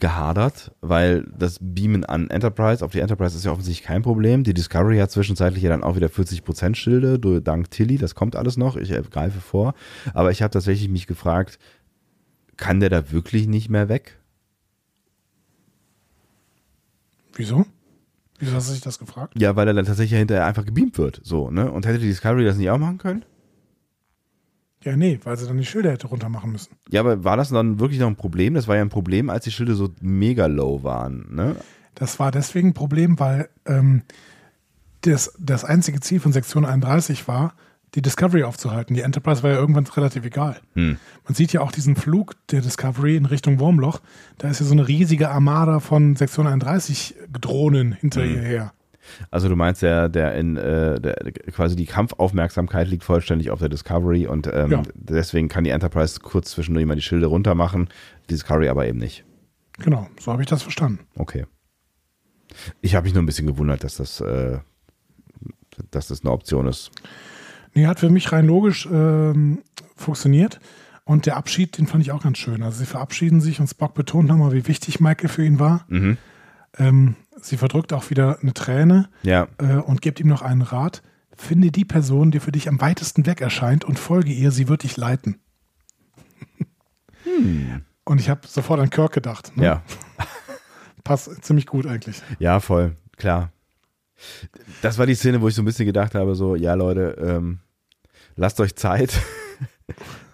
gehadert, 0.00 0.72
weil 0.80 1.24
das 1.36 1.58
Beamen 1.60 2.04
an 2.04 2.30
Enterprise, 2.30 2.84
auf 2.84 2.92
die 2.92 3.00
Enterprise 3.00 3.36
ist 3.36 3.44
ja 3.44 3.52
offensichtlich 3.52 3.86
kein 3.86 4.02
Problem. 4.02 4.42
Die 4.44 4.54
Discovery 4.54 4.98
hat 4.98 5.10
zwischenzeitlich 5.10 5.62
ja 5.62 5.68
dann 5.68 5.82
auch 5.82 5.96
wieder 5.96 6.08
40% 6.08 6.74
Schilde, 6.74 7.18
durch- 7.18 7.42
dank 7.44 7.70
Tilly, 7.70 7.98
das 7.98 8.14
kommt 8.14 8.34
alles 8.36 8.56
noch, 8.56 8.76
ich 8.76 8.90
äh, 8.90 9.02
greife 9.10 9.40
vor. 9.40 9.74
Aber 10.14 10.30
ich 10.30 10.40
habe 10.42 10.50
tatsächlich 10.50 10.88
mich 10.88 11.06
gefragt, 11.06 11.58
kann 12.56 12.80
der 12.80 12.88
da 12.88 13.12
wirklich 13.12 13.46
nicht 13.46 13.68
mehr 13.68 13.88
weg? 13.88 14.18
Wieso? 17.34 17.66
Wieso 18.38 18.54
hast 18.54 18.68
du 18.68 18.72
sich 18.72 18.80
das 18.82 18.98
gefragt? 18.98 19.34
Ja, 19.38 19.54
weil 19.56 19.68
er 19.68 19.74
dann 19.74 19.84
tatsächlich 19.84 20.18
hinterher 20.18 20.46
einfach 20.46 20.64
gebeamt 20.64 20.96
wird, 20.98 21.20
so, 21.24 21.50
ne? 21.50 21.70
Und 21.70 21.86
hätte 21.86 21.98
die 21.98 22.06
Discovery 22.06 22.44
das 22.44 22.56
nicht 22.56 22.70
auch 22.70 22.78
machen 22.78 22.98
können? 22.98 23.24
Ja, 24.84 24.96
nee, 24.96 25.18
weil 25.24 25.36
sie 25.36 25.46
dann 25.46 25.58
die 25.58 25.64
Schilder 25.66 25.90
hätte 25.92 26.06
runter 26.06 26.28
machen 26.28 26.52
müssen. 26.52 26.76
Ja, 26.90 27.00
aber 27.00 27.24
war 27.24 27.36
das 27.36 27.48
dann 27.48 27.80
wirklich 27.80 27.98
noch 28.00 28.06
ein 28.06 28.16
Problem? 28.16 28.54
Das 28.54 28.68
war 28.68 28.76
ja 28.76 28.82
ein 28.82 28.88
Problem, 28.90 29.28
als 29.28 29.44
die 29.44 29.50
Schilde 29.50 29.74
so 29.74 29.90
mega 30.00 30.46
low 30.46 30.82
waren, 30.84 31.26
ne? 31.34 31.56
Das 31.94 32.20
war 32.20 32.30
deswegen 32.30 32.68
ein 32.68 32.74
Problem, 32.74 33.18
weil 33.18 33.48
ähm, 33.66 34.02
das, 35.00 35.34
das 35.38 35.64
einzige 35.64 35.98
Ziel 36.00 36.20
von 36.20 36.32
Sektion 36.32 36.64
31 36.64 37.26
war, 37.26 37.54
die 37.94 38.02
Discovery 38.02 38.44
aufzuhalten. 38.44 38.94
Die 38.94 39.00
Enterprise 39.00 39.42
war 39.42 39.50
ja 39.50 39.56
irgendwann 39.56 39.86
relativ 39.86 40.24
egal. 40.24 40.60
Hm. 40.74 40.98
Man 41.24 41.34
sieht 41.34 41.52
ja 41.52 41.60
auch 41.62 41.72
diesen 41.72 41.96
Flug 41.96 42.34
der 42.50 42.60
Discovery 42.60 43.16
in 43.16 43.24
Richtung 43.24 43.58
Wurmloch. 43.58 44.00
Da 44.36 44.48
ist 44.48 44.60
ja 44.60 44.66
so 44.66 44.72
eine 44.74 44.86
riesige 44.86 45.30
Armada 45.30 45.80
von 45.80 46.14
Sektion 46.14 46.46
31 46.46 47.16
Drohnen 47.40 47.92
hinter 47.92 48.22
Hm. 48.22 48.34
ihr 48.34 48.42
her. 48.42 48.72
Also 49.30 49.48
du 49.48 49.56
meinst 49.56 49.82
der, 49.82 50.08
der 50.08 50.34
in 50.34 50.56
äh, 50.56 51.00
der, 51.00 51.14
quasi 51.52 51.76
die 51.76 51.86
Kampfaufmerksamkeit 51.86 52.88
liegt 52.88 53.04
vollständig 53.04 53.50
auf 53.50 53.58
der 53.60 53.68
Discovery 53.68 54.26
und 54.26 54.48
ähm, 54.52 54.70
Ja. 54.70 54.82
deswegen 54.94 55.48
kann 55.48 55.64
die 55.64 55.70
Enterprise 55.70 56.20
kurz 56.20 56.50
zwischendurch 56.52 56.86
mal 56.86 56.94
die 56.96 57.02
Schilde 57.02 57.26
runter 57.26 57.54
machen, 57.54 57.88
die 58.24 58.34
Discovery 58.34 58.68
aber 58.68 58.86
eben 58.86 58.98
nicht. 58.98 59.24
Genau, 59.78 60.08
so 60.20 60.32
habe 60.32 60.42
ich 60.42 60.48
das 60.48 60.62
verstanden. 60.62 61.00
Okay. 61.16 61.46
Ich 62.80 62.94
habe 62.94 63.04
mich 63.04 63.14
nur 63.14 63.22
ein 63.22 63.26
bisschen 63.26 63.46
gewundert, 63.46 63.84
dass 63.84 63.96
das, 63.96 64.20
äh, 64.20 64.58
dass 65.90 66.08
das 66.08 66.22
eine 66.22 66.32
Option 66.32 66.66
ist. 66.66 66.90
Nee, 67.74 67.86
hat 67.86 68.00
für 68.00 68.10
mich 68.10 68.32
rein 68.32 68.46
logisch 68.46 68.88
ähm, 68.90 69.58
funktioniert. 69.94 70.58
Und 71.04 71.24
der 71.26 71.36
Abschied, 71.36 71.78
den 71.78 71.86
fand 71.86 72.02
ich 72.02 72.12
auch 72.12 72.22
ganz 72.22 72.38
schön. 72.38 72.62
Also 72.62 72.80
sie 72.80 72.86
verabschieden 72.86 73.40
sich 73.40 73.60
und 73.60 73.66
Spock 73.68 73.94
betont 73.94 74.28
nochmal, 74.28 74.52
wie 74.52 74.66
wichtig 74.66 75.00
Michael 75.00 75.28
für 75.28 75.44
ihn 75.44 75.58
war. 75.58 75.84
Mhm. 75.88 76.18
Ähm, 76.76 77.14
sie 77.42 77.56
verdrückt 77.56 77.92
auch 77.92 78.10
wieder 78.10 78.38
eine 78.40 78.54
Träne 78.54 79.08
Ja, 79.22 79.48
äh, 79.58 79.74
und 79.76 80.02
gibt 80.02 80.20
ihm 80.20 80.28
noch 80.28 80.42
einen 80.42 80.62
Rat. 80.62 81.02
Finde 81.36 81.70
die 81.70 81.84
Person, 81.84 82.30
die 82.30 82.40
für 82.40 82.52
dich 82.52 82.68
am 82.68 82.80
weitesten 82.80 83.26
weg 83.26 83.40
erscheint 83.40 83.84
und 83.84 83.98
folge 83.98 84.32
ihr, 84.32 84.50
sie 84.50 84.68
wird 84.68 84.82
dich 84.82 84.96
leiten. 84.96 85.38
Und 88.04 88.20
ich 88.20 88.28
habe 88.28 88.46
sofort 88.46 88.80
an 88.80 88.90
Kirk 88.90 89.12
gedacht. 89.12 89.56
Ne? 89.56 89.64
ja, 89.64 89.82
Passt 91.04 91.44
ziemlich 91.44 91.66
gut 91.66 91.86
eigentlich. 91.86 92.22
ja, 92.38 92.58
voll, 92.60 92.96
klar. 93.16 93.52
Das 94.82 94.98
war 94.98 95.06
die 95.06 95.14
Szene, 95.14 95.40
wo 95.40 95.48
ich 95.48 95.54
so 95.54 95.62
ein 95.62 95.64
bisschen 95.64 95.86
gedacht 95.86 96.14
habe, 96.14 96.34
so, 96.34 96.56
ja 96.56 96.74
Leute, 96.74 97.16
ähm, 97.20 97.60
lasst 98.34 98.60
euch 98.60 98.74
Zeit. 98.74 99.20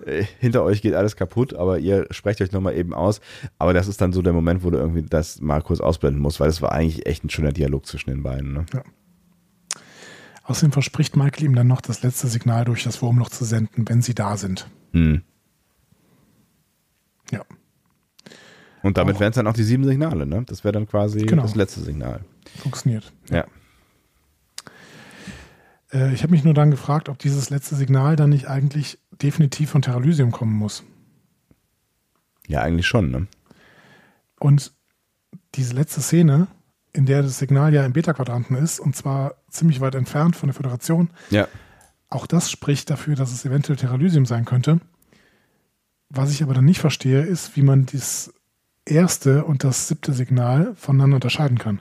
Äh, 0.05 0.25
Hinter 0.41 0.63
euch 0.65 0.83
geht 0.83 0.95
alles 0.95 1.17
kaputt, 1.17 1.55
aber 1.55 1.79
ihr 1.79 2.07
sprecht 2.11 2.41
euch 2.41 2.53
nochmal 2.53 2.75
eben 2.77 2.93
aus. 2.95 3.21
Aber 3.59 3.73
das 3.73 3.89
ist 3.89 4.01
dann 4.01 4.13
so 4.13 4.21
der 4.23 4.33
Moment, 4.33 4.65
wo 4.65 4.71
du 4.71 4.79
irgendwie 4.79 5.03
das 5.03 5.41
mal 5.41 5.63
kurz 5.63 5.81
ausblenden 5.81 6.21
musst, 6.21 6.41
weil 6.41 6.49
das 6.49 6.61
war 6.63 6.73
eigentlich 6.73 7.07
echt 7.07 7.25
ein 7.25 7.31
schöner 7.31 7.53
Dialog 7.53 7.87
zwischen 7.87 8.11
den 8.11 8.23
beiden. 8.23 8.53
Ne? 8.53 8.67
Außerdem 10.43 10.73
verspricht 10.73 11.17
Michael 11.17 11.45
ihm 11.45 11.55
dann 11.55 11.67
noch 11.69 11.81
das 11.81 12.03
letzte 12.03 12.27
Signal 12.27 12.65
durch 12.67 12.83
das 12.85 13.01
Wurmloch 13.01 13.31
zu 13.31 13.45
senden, 13.45 13.89
wenn 13.89 14.03
sie 14.03 14.15
da 14.15 14.37
sind. 14.37 14.69
Hm. 14.93 15.23
Ja. 17.31 17.41
Und 18.83 18.99
damit 18.99 19.17
Auch- 19.17 19.21
wären 19.21 19.31
es 19.31 19.37
dann 19.37 19.47
auch 19.47 19.55
die 19.55 19.63
sieben 19.63 19.85
Signale, 19.85 20.27
ne? 20.27 20.43
Das 20.47 20.63
wäre 20.65 20.73
dann 20.73 20.87
quasi 20.87 21.21
Genau. 21.21 21.43
das 21.43 21.55
letzte 21.55 21.81
Signal. 21.81 22.21
Funktioniert. 22.59 23.11
Ja. 23.31 23.47
Äh, 25.93 26.13
ich 26.13 26.23
habe 26.23 26.33
mich 26.33 26.45
nur 26.45 26.53
dann 26.53 26.71
gefragt, 26.71 27.09
ob 27.09 27.19
dieses 27.19 27.49
letzte 27.49 27.75
Signal 27.77 28.17
dann 28.17 28.29
nicht 28.31 28.47
eigentlich 28.49 28.99
definitiv 29.23 29.71
von 29.71 29.83
Terralysium 29.83 30.31
kommen 30.31 30.55
muss. 30.55 30.85
Ja, 32.47 32.61
eigentlich 32.61 32.87
schon, 32.87 33.11
ne? 33.11 33.27
Und 34.39 34.73
diese 35.55 35.75
letzte 35.75 36.01
Szene, 36.03 36.49
in 36.93 37.07
der 37.07 37.23
das 37.23 37.39
Signal 37.39 37.73
ja 37.73 37.85
im 37.85 37.93
Beta-Quadranten 37.93 38.57
ist, 38.57 38.81
und 38.81 38.95
zwar 38.95 39.37
ziemlich 39.49 39.81
weit 39.81 39.95
entfernt 39.95 40.37
von 40.37 40.49
der 40.49 40.55
Föderation, 40.55 41.11
Ja. 41.31 41.49
auch 42.11 42.27
das 42.27 42.51
spricht 42.51 42.91
dafür, 42.91 43.15
dass 43.17 43.33
es 43.33 43.45
eventuell 43.45 43.77
Terralysium 43.77 44.27
sein 44.27 44.45
könnte. 44.45 44.81
Was 46.11 46.31
ich 46.31 46.43
aber 46.43 46.55
dann 46.55 46.65
nicht 46.65 46.81
verstehe, 46.81 47.23
ist, 47.23 47.57
wie 47.57 47.63
man 47.63 47.87
das 47.87 48.33
erste 48.85 49.45
und 49.45 49.65
das 49.65 49.89
siebte 49.89 50.13
Signal 50.13 50.75
voneinander 50.77 51.17
unterscheiden 51.17 51.59
kann. 51.59 51.81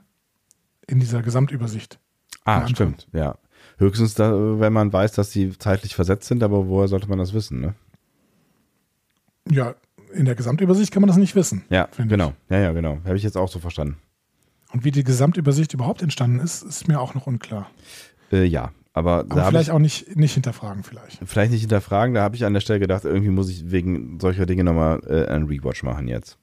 In 0.88 1.00
dieser 1.00 1.22
Gesamtübersicht. 1.22 2.00
Ah, 2.46 2.68
stimmt, 2.68 3.08
ja. 3.14 3.38
Höchstens, 3.78 4.14
da, 4.14 4.60
wenn 4.60 4.74
man 4.74 4.94
weiß, 4.94 5.14
dass 5.14 5.32
sie 5.32 5.58
zeitlich 5.58 5.96
versetzt 5.96 6.28
sind, 6.28 6.44
aber 6.44 6.68
woher 6.68 6.88
sollte 6.88 7.10
man 7.10 7.18
das 7.18 7.34
wissen, 7.34 7.60
ne? 7.60 7.74
Ja, 9.50 9.76
in 10.14 10.26
der 10.26 10.36
Gesamtübersicht 10.36 10.92
kann 10.92 11.02
man 11.02 11.08
das 11.08 11.18
nicht 11.18 11.36
wissen. 11.36 11.64
Ja, 11.70 11.90
genau. 11.98 12.34
Ja, 12.50 12.60
ja, 12.60 12.72
genau. 12.72 13.00
Habe 13.04 13.18
ich 13.18 13.24
jetzt 13.24 13.38
auch 13.38 13.50
so 13.50 13.60
verstanden. 13.60 13.98
Und 14.72 14.84
wie 14.84 14.92
die 14.92 15.04
Gesamtübersicht 15.04 15.74
überhaupt 15.74 16.02
entstanden 16.02 16.40
ist, 16.40 16.64
ist 16.64 16.88
mir 16.88 17.00
auch 17.00 17.14
noch 17.14 17.28
unklar. 17.28 17.70
Äh, 18.32 18.46
ja, 18.46 18.72
aber, 18.94 19.26
Aber 19.30 19.46
vielleicht 19.46 19.70
ich 19.70 19.72
auch 19.72 19.80
nicht, 19.80 20.16
nicht 20.16 20.34
hinterfragen, 20.34 20.84
vielleicht. 20.84 21.20
vielleicht 21.26 21.52
nicht 21.52 21.62
hinterfragen, 21.62 22.14
da 22.16 22.22
habe 22.22 22.36
ich 22.36 22.46
an 22.46 22.54
der 22.54 22.62
Stelle 22.62 22.80
gedacht, 22.80 23.06
irgendwie 23.06 23.32
muss 23.32 23.50
ich 23.50 23.72
wegen 23.72 24.20
solcher 24.20 24.46
Dinge 24.46 24.64
nochmal 24.64 25.02
äh, 25.08 25.32
einen 25.32 25.48
Rewatch 25.48 25.84
machen 25.84 26.08
jetzt. 26.08 26.38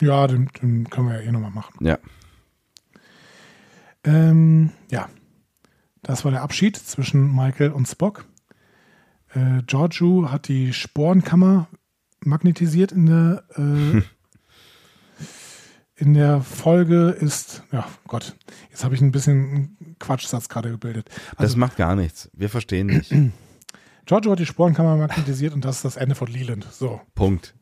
Ja, 0.00 0.26
den, 0.26 0.48
den 0.62 0.88
können 0.88 1.08
wir 1.08 1.20
ja 1.20 1.28
eh 1.28 1.32
nochmal 1.32 1.50
machen. 1.50 1.84
Ja. 1.84 1.98
Ähm, 4.04 4.70
ja, 4.90 5.08
das 6.02 6.24
war 6.24 6.30
der 6.30 6.42
Abschied 6.42 6.76
zwischen 6.76 7.34
Michael 7.34 7.70
und 7.72 7.86
Spock. 7.86 8.24
Äh, 9.34 9.62
Giorgio 9.66 10.30
hat 10.30 10.48
die 10.48 10.72
Sporenkammer 10.72 11.68
magnetisiert 12.20 12.92
in 12.92 13.06
der 13.06 13.44
äh, 13.56 14.02
in 15.96 16.14
der 16.14 16.40
Folge 16.40 17.10
ist, 17.10 17.62
ja 17.72 17.84
Gott, 18.06 18.36
jetzt 18.70 18.84
habe 18.84 18.94
ich 18.94 19.00
ein 19.00 19.10
bisschen 19.10 19.76
einen 19.80 19.96
Quatschsatz 19.98 20.48
gerade 20.48 20.70
gebildet. 20.70 21.08
Das 21.32 21.38
Also 21.38 21.58
macht 21.58 21.76
gar 21.76 21.96
nichts. 21.96 22.30
Wir 22.32 22.48
verstehen 22.48 22.86
nicht. 22.86 23.12
Giorgio 24.06 24.32
hat 24.32 24.38
die 24.38 24.46
Sporenkammer 24.46 24.96
magnetisiert 24.96 25.52
und 25.52 25.64
das 25.64 25.76
ist 25.76 25.84
das 25.84 25.96
Ende 25.96 26.14
von 26.14 26.28
Leland. 26.28 26.66
So, 26.70 27.00
Punkt. 27.14 27.54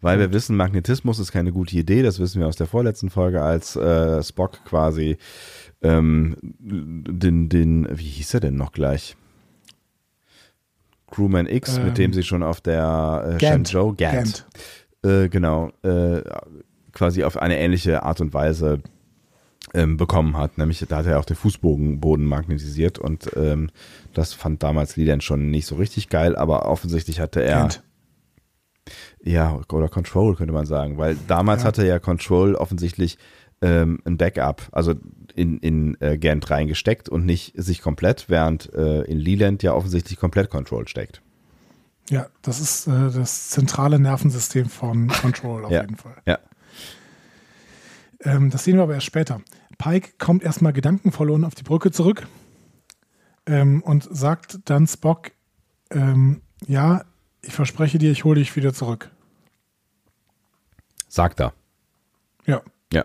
Weil 0.00 0.18
wir 0.18 0.32
wissen, 0.32 0.56
Magnetismus 0.56 1.18
ist 1.18 1.32
keine 1.32 1.52
gute 1.52 1.76
Idee. 1.76 2.02
Das 2.02 2.18
wissen 2.18 2.40
wir 2.40 2.48
aus 2.48 2.56
der 2.56 2.66
vorletzten 2.66 3.10
Folge, 3.10 3.42
als 3.42 3.76
äh, 3.76 4.22
Spock 4.22 4.64
quasi 4.64 5.18
ähm, 5.82 6.36
den, 6.40 7.48
den, 7.48 7.88
wie 7.90 8.04
hieß 8.08 8.34
er 8.34 8.40
denn 8.40 8.56
noch 8.56 8.72
gleich? 8.72 9.16
Crewman 11.10 11.46
X, 11.46 11.76
Ähm, 11.78 11.84
mit 11.84 11.98
dem 11.98 12.12
sie 12.12 12.22
schon 12.22 12.42
auf 12.42 12.60
der 12.60 13.22
äh, 13.24 13.30
Gant. 13.38 13.68
Shenzhou, 13.68 13.94
Gant, 13.96 14.46
Äh, 15.04 15.28
genau, 15.28 15.70
äh, 15.82 16.22
quasi 16.92 17.24
auf 17.24 17.36
eine 17.36 17.58
ähnliche 17.58 18.02
Art 18.02 18.20
und 18.20 18.32
Weise 18.32 18.80
ähm, 19.74 19.96
bekommen 19.96 20.36
hat. 20.36 20.58
Nämlich, 20.58 20.84
da 20.88 20.98
hat 20.98 21.06
er 21.06 21.18
auch 21.18 21.24
den 21.24 21.36
Fußboden 21.36 22.00
Boden 22.00 22.24
magnetisiert 22.24 22.98
und 22.98 23.30
ähm, 23.36 23.70
das 24.14 24.32
fand 24.32 24.62
damals 24.62 24.96
Leland 24.96 25.22
schon 25.24 25.50
nicht 25.50 25.66
so 25.66 25.76
richtig 25.76 26.08
geil, 26.08 26.36
aber 26.36 26.66
offensichtlich 26.68 27.20
hatte 27.20 27.42
er. 27.42 27.60
Gant. 27.60 27.82
Ja, 29.22 29.60
oder 29.72 29.88
Control 29.88 30.34
könnte 30.34 30.52
man 30.52 30.66
sagen, 30.66 30.98
weil 30.98 31.16
damals 31.28 31.62
Ja. 31.62 31.68
hatte 31.68 31.86
ja 31.86 31.98
Control 32.00 32.54
offensichtlich 32.56 33.16
ähm, 33.60 34.00
ein 34.04 34.16
Backup, 34.16 34.62
also 34.72 34.94
in, 35.32 35.58
in 35.58 35.96
äh, 36.00 36.18
Gant 36.18 36.50
reingesteckt 36.50 37.08
und 37.08 37.24
nicht 37.26 37.52
sich 37.56 37.80
komplett, 37.82 38.28
während 38.28 38.72
äh, 38.74 39.02
in 39.02 39.18
Leland 39.18 39.62
ja 39.62 39.72
offensichtlich 39.74 40.18
komplett 40.18 40.50
Control 40.50 40.86
steckt. 40.88 41.22
Ja, 42.10 42.26
das 42.42 42.60
ist 42.60 42.86
äh, 42.86 43.10
das 43.10 43.50
zentrale 43.50 43.98
Nervensystem 43.98 44.68
von 44.68 45.08
Control 45.08 45.64
auf 45.64 45.70
Ja. 45.70 45.82
jeden 45.82 45.96
Fall. 45.96 46.16
Ja. 46.26 46.38
Ähm, 48.20 48.50
das 48.50 48.64
sehen 48.64 48.76
wir 48.76 48.82
aber 48.84 48.94
erst 48.94 49.06
später. 49.06 49.40
Pike 49.78 50.12
kommt 50.18 50.42
erstmal 50.42 50.72
gedankenverloren 50.72 51.44
auf 51.44 51.54
die 51.54 51.62
Brücke 51.64 51.90
zurück 51.90 52.26
ähm, 53.46 53.82
und 53.82 54.08
sagt 54.10 54.60
dann 54.66 54.86
Spock, 54.86 55.32
ähm, 55.90 56.42
ja, 56.66 57.04
ich 57.42 57.52
verspreche 57.54 57.98
dir, 57.98 58.12
ich 58.12 58.24
hole 58.24 58.38
dich 58.38 58.54
wieder 58.54 58.72
zurück. 58.72 59.10
Sagt 61.08 61.40
er. 61.40 61.52
Ja, 62.46 62.62
Ja. 62.92 63.04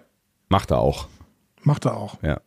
Macht 0.49 0.72
er 0.72 0.80
auch. 0.80 1.08
Macht 1.68 1.85
er 1.85 1.95
auch. 1.95 2.22
Ja. 2.23 2.39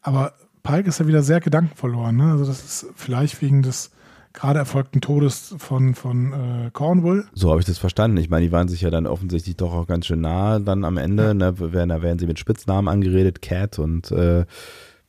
Aber 0.00 0.32
Pike 0.62 0.88
ist 0.88 0.98
ja 1.00 1.06
wieder 1.06 1.22
sehr 1.22 1.40
gedankenverloren. 1.40 2.16
Ne? 2.16 2.32
Also 2.32 2.46
das 2.46 2.64
ist 2.64 2.86
vielleicht 2.96 3.40
wegen 3.42 3.62
des 3.62 3.90
gerade 4.32 4.58
erfolgten 4.58 5.00
Todes 5.00 5.54
von, 5.58 5.94
von 5.94 6.32
äh, 6.32 6.70
Cornwall. 6.72 7.26
So 7.34 7.50
habe 7.50 7.60
ich 7.60 7.66
das 7.66 7.78
verstanden. 7.78 8.16
Ich 8.16 8.30
meine, 8.30 8.46
die 8.46 8.50
waren 8.52 8.66
sich 8.68 8.80
ja 8.80 8.90
dann 8.90 9.06
offensichtlich 9.06 9.56
doch 9.56 9.72
auch 9.72 9.86
ganz 9.86 10.06
schön 10.06 10.20
nah 10.22 10.58
dann 10.58 10.84
am 10.84 10.96
Ende. 10.96 11.34
Ne, 11.34 11.58
werden, 11.72 11.90
da 11.90 12.02
werden 12.02 12.18
sie 12.18 12.26
mit 12.26 12.38
Spitznamen 12.38 12.88
angeredet, 12.88 13.42
Cat 13.42 13.78
und 13.78 14.10
äh, 14.10 14.44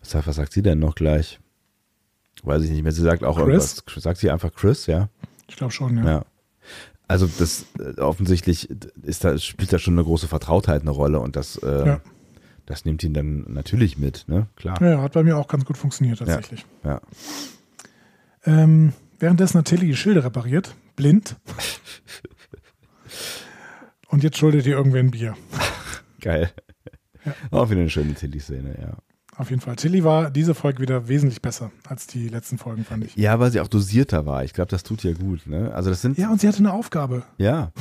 was, 0.02 0.10
sagt- 0.12 0.28
was 0.28 0.36
sagt 0.36 0.52
sie 0.54 0.62
denn 0.62 0.78
noch 0.80 0.94
gleich? 0.96 1.40
Weiß 2.44 2.62
ich 2.64 2.70
nicht 2.70 2.84
mehr. 2.84 2.92
Sie 2.92 3.02
sagt 3.02 3.24
auch 3.24 3.38
Chris? 3.38 3.78
irgendwas. 3.78 4.04
Sagt 4.04 4.20
sie 4.20 4.30
einfach 4.30 4.54
Chris, 4.54 4.86
ja? 4.86 5.10
Ich 5.48 5.56
glaube 5.56 5.72
schon, 5.74 5.98
ja. 5.98 6.06
Ja. 6.06 6.26
Also 7.08 7.28
das 7.40 7.66
äh, 7.80 8.00
offensichtlich 8.02 8.70
ist 9.02 9.24
da, 9.24 9.38
spielt 9.40 9.72
da 9.74 9.80
schon 9.80 9.94
eine 9.96 10.04
große 10.04 10.28
Vertrautheit 10.28 10.82
eine 10.82 10.92
Rolle 10.92 11.20
und 11.20 11.36
das, 11.36 11.56
äh, 11.58 11.88
Ja. 11.88 12.02
Das 12.66 12.86
nimmt 12.86 13.04
ihn 13.04 13.14
dann 13.14 13.46
natürlich 13.48 13.98
mit, 13.98 14.28
ne? 14.28 14.48
Klar. 14.56 14.82
Ja, 14.82 15.02
hat 15.02 15.14
bei 15.14 15.24
mir 15.24 15.38
auch 15.38 15.48
ganz 15.48 15.66
gut 15.66 15.78
funktioniert 15.78 16.20
tatsächlich. 16.20 16.66
Ja. 16.84 17.02
Ähm, 18.46 18.94
währenddessen 19.20 19.60
hat 19.60 19.66
Tilly 19.66 19.88
die 19.88 19.96
Schilde 19.96 20.24
repariert, 20.24 20.76
blind. 20.96 21.36
Und 24.08 24.24
jetzt 24.24 24.38
schuldet 24.38 24.66
ihr 24.66 24.78
irgendwer 24.78 25.00
ein 25.00 25.12
Bier. 25.12 25.36
Geil. 26.22 26.52
Ja. 27.26 27.34
Auch 27.52 27.70
wieder 27.70 27.82
eine 27.82 27.90
schöne 27.90 28.14
Tilly-Szene, 28.14 28.78
ja. 28.80 28.98
Auf 29.38 29.50
jeden 29.50 29.62
Fall. 29.62 29.76
Tilly 29.76 30.04
war 30.04 30.32
diese 30.32 30.56
Folge 30.56 30.80
wieder 30.80 31.10
wesentlich 31.10 31.42
besser 31.42 31.72
als 31.88 32.08
die 32.08 32.30
letzten 32.30 32.58
Folgen, 32.58 32.86
fand 32.86 33.04
ich. 33.04 33.16
Ja, 33.18 33.40
weil 33.40 33.52
sie 33.52 33.60
auch 33.60 33.68
dosierter 33.68 34.26
war. 34.26 34.44
Ich 34.46 34.54
glaube, 34.54 34.70
das 34.70 34.84
tut 34.84 35.04
ihr 35.04 35.14
gut, 35.14 35.46
ne? 35.46 35.74
Also 35.74 35.90
das 35.90 36.02
sind 36.02 36.18
Ja, 36.18 36.32
und 36.32 36.40
sie 36.40 36.48
hatte 36.48 36.60
eine 36.60 36.72
Aufgabe. 36.72 37.24
Ja. 37.38 37.72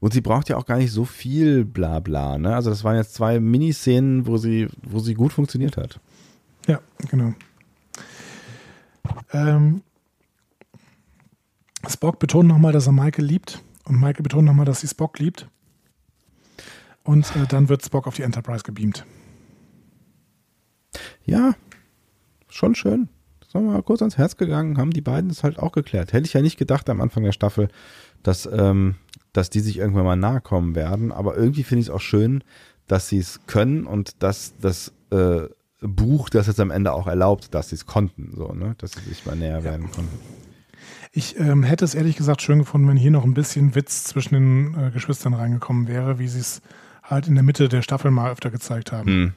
Und 0.00 0.12
sie 0.12 0.20
braucht 0.20 0.48
ja 0.48 0.56
auch 0.56 0.66
gar 0.66 0.78
nicht 0.78 0.92
so 0.92 1.04
viel 1.04 1.64
Blabla, 1.64 2.38
ne? 2.38 2.54
Also 2.54 2.70
das 2.70 2.84
waren 2.84 2.96
jetzt 2.96 3.14
zwei 3.14 3.40
Miniszenen, 3.40 4.26
wo 4.26 4.36
sie, 4.36 4.68
wo 4.82 4.98
sie 4.98 5.14
gut 5.14 5.32
funktioniert 5.32 5.76
hat. 5.76 6.00
Ja, 6.66 6.80
genau. 7.08 7.34
Ähm, 9.32 9.82
Spock 11.88 12.18
betont 12.18 12.48
nochmal, 12.48 12.72
dass 12.72 12.86
er 12.86 12.92
Michael 12.92 13.24
liebt. 13.24 13.62
Und 13.84 13.96
Michael 13.96 14.22
betont 14.22 14.44
nochmal, 14.44 14.66
dass 14.66 14.80
sie 14.80 14.88
Spock 14.88 15.18
liebt. 15.18 15.48
Und 17.04 17.24
äh, 17.36 17.46
dann 17.48 17.68
wird 17.68 17.84
Spock 17.84 18.06
auf 18.06 18.16
die 18.16 18.22
Enterprise 18.22 18.64
gebeamt. 18.64 19.06
Ja, 21.24 21.54
schon 22.48 22.74
schön. 22.74 23.08
Das 23.40 23.48
ist 23.48 23.54
mal 23.54 23.82
kurz 23.82 24.02
ans 24.02 24.18
Herz 24.18 24.36
gegangen, 24.36 24.76
haben 24.76 24.90
die 24.90 25.00
beiden 25.00 25.30
das 25.30 25.42
halt 25.42 25.58
auch 25.58 25.72
geklärt. 25.72 26.12
Hätte 26.12 26.26
ich 26.26 26.34
ja 26.34 26.42
nicht 26.42 26.58
gedacht 26.58 26.90
am 26.90 27.00
Anfang 27.00 27.22
der 27.22 27.32
Staffel, 27.32 27.68
dass, 28.22 28.46
ähm, 28.46 28.96
dass 29.32 29.50
die 29.50 29.60
sich 29.60 29.78
irgendwann 29.78 30.04
mal 30.04 30.16
nahe 30.16 30.40
kommen 30.40 30.74
werden. 30.74 31.12
Aber 31.12 31.36
irgendwie 31.36 31.62
finde 31.62 31.80
ich 31.80 31.88
es 31.88 31.94
auch 31.94 32.00
schön, 32.00 32.42
dass 32.86 33.08
sie 33.08 33.18
es 33.18 33.40
können 33.46 33.86
und 33.86 34.22
dass 34.22 34.54
das 34.60 34.92
äh, 35.10 35.42
Buch 35.80 36.28
das 36.28 36.46
jetzt 36.46 36.60
am 36.60 36.70
Ende 36.70 36.92
auch 36.92 37.06
erlaubt, 37.06 37.54
dass 37.54 37.68
sie 37.68 37.76
es 37.76 37.86
konnten, 37.86 38.32
so, 38.34 38.52
ne? 38.52 38.74
Dass 38.78 38.92
sie 38.92 39.00
sich 39.00 39.24
mal 39.26 39.36
näher 39.36 39.62
werden 39.62 39.90
konnten. 39.90 40.18
Ich 41.12 41.38
ähm, 41.38 41.62
hätte 41.62 41.84
es 41.84 41.94
ehrlich 41.94 42.16
gesagt 42.16 42.42
schön 42.42 42.58
gefunden, 42.58 42.88
wenn 42.88 42.96
hier 42.96 43.10
noch 43.10 43.24
ein 43.24 43.34
bisschen 43.34 43.74
Witz 43.74 44.04
zwischen 44.04 44.34
den 44.34 44.74
äh, 44.74 44.90
Geschwistern 44.90 45.34
reingekommen 45.34 45.88
wäre, 45.88 46.18
wie 46.18 46.28
sie 46.28 46.40
es 46.40 46.60
halt 47.02 47.28
in 47.28 47.34
der 47.34 47.44
Mitte 47.44 47.68
der 47.68 47.82
Staffel 47.82 48.10
mal 48.10 48.30
öfter 48.30 48.50
gezeigt 48.50 48.92
haben. 48.92 49.08
Hm. 49.08 49.32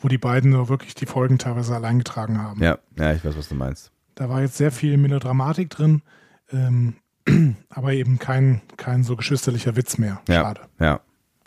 Wo 0.00 0.08
die 0.08 0.18
beiden 0.18 0.50
nur 0.50 0.68
wirklich 0.68 0.94
die 0.94 1.06
Folgen 1.06 1.38
teilweise 1.38 1.74
allein 1.74 1.98
getragen 1.98 2.40
haben. 2.40 2.62
Ja, 2.62 2.78
ja, 2.98 3.12
ich 3.12 3.24
weiß, 3.24 3.36
was 3.36 3.48
du 3.48 3.54
meinst. 3.54 3.92
Da 4.14 4.28
war 4.28 4.42
jetzt 4.42 4.56
sehr 4.56 4.72
viel 4.72 4.96
Melodramatik 4.96 5.70
drin, 5.70 6.02
ähm, 6.50 6.94
aber 7.68 7.92
eben 7.92 8.18
kein, 8.18 8.62
kein 8.76 9.04
so 9.04 9.16
geschwisterlicher 9.16 9.76
Witz 9.76 9.98
mehr. 9.98 10.20
Ja, 10.28 10.42
Schade. 10.42 10.60
ja. 10.80 11.00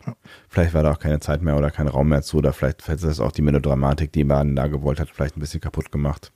Ja. 0.06 0.16
Vielleicht 0.48 0.72
war 0.72 0.82
da 0.82 0.92
auch 0.92 0.98
keine 0.98 1.20
Zeit 1.20 1.42
mehr 1.42 1.56
oder 1.56 1.70
kein 1.70 1.88
Raum 1.88 2.08
mehr 2.08 2.22
zu, 2.22 2.38
oder 2.38 2.52
vielleicht 2.52 2.86
hätte 2.86 3.06
das 3.06 3.20
auch 3.20 3.32
die 3.32 3.42
Melodramatik, 3.42 4.12
die 4.12 4.24
man 4.24 4.54
da 4.54 4.68
gewollt 4.68 5.00
hat, 5.00 5.10
vielleicht 5.10 5.36
ein 5.36 5.40
bisschen 5.40 5.60
kaputt 5.60 5.90
gemacht. 5.90 6.32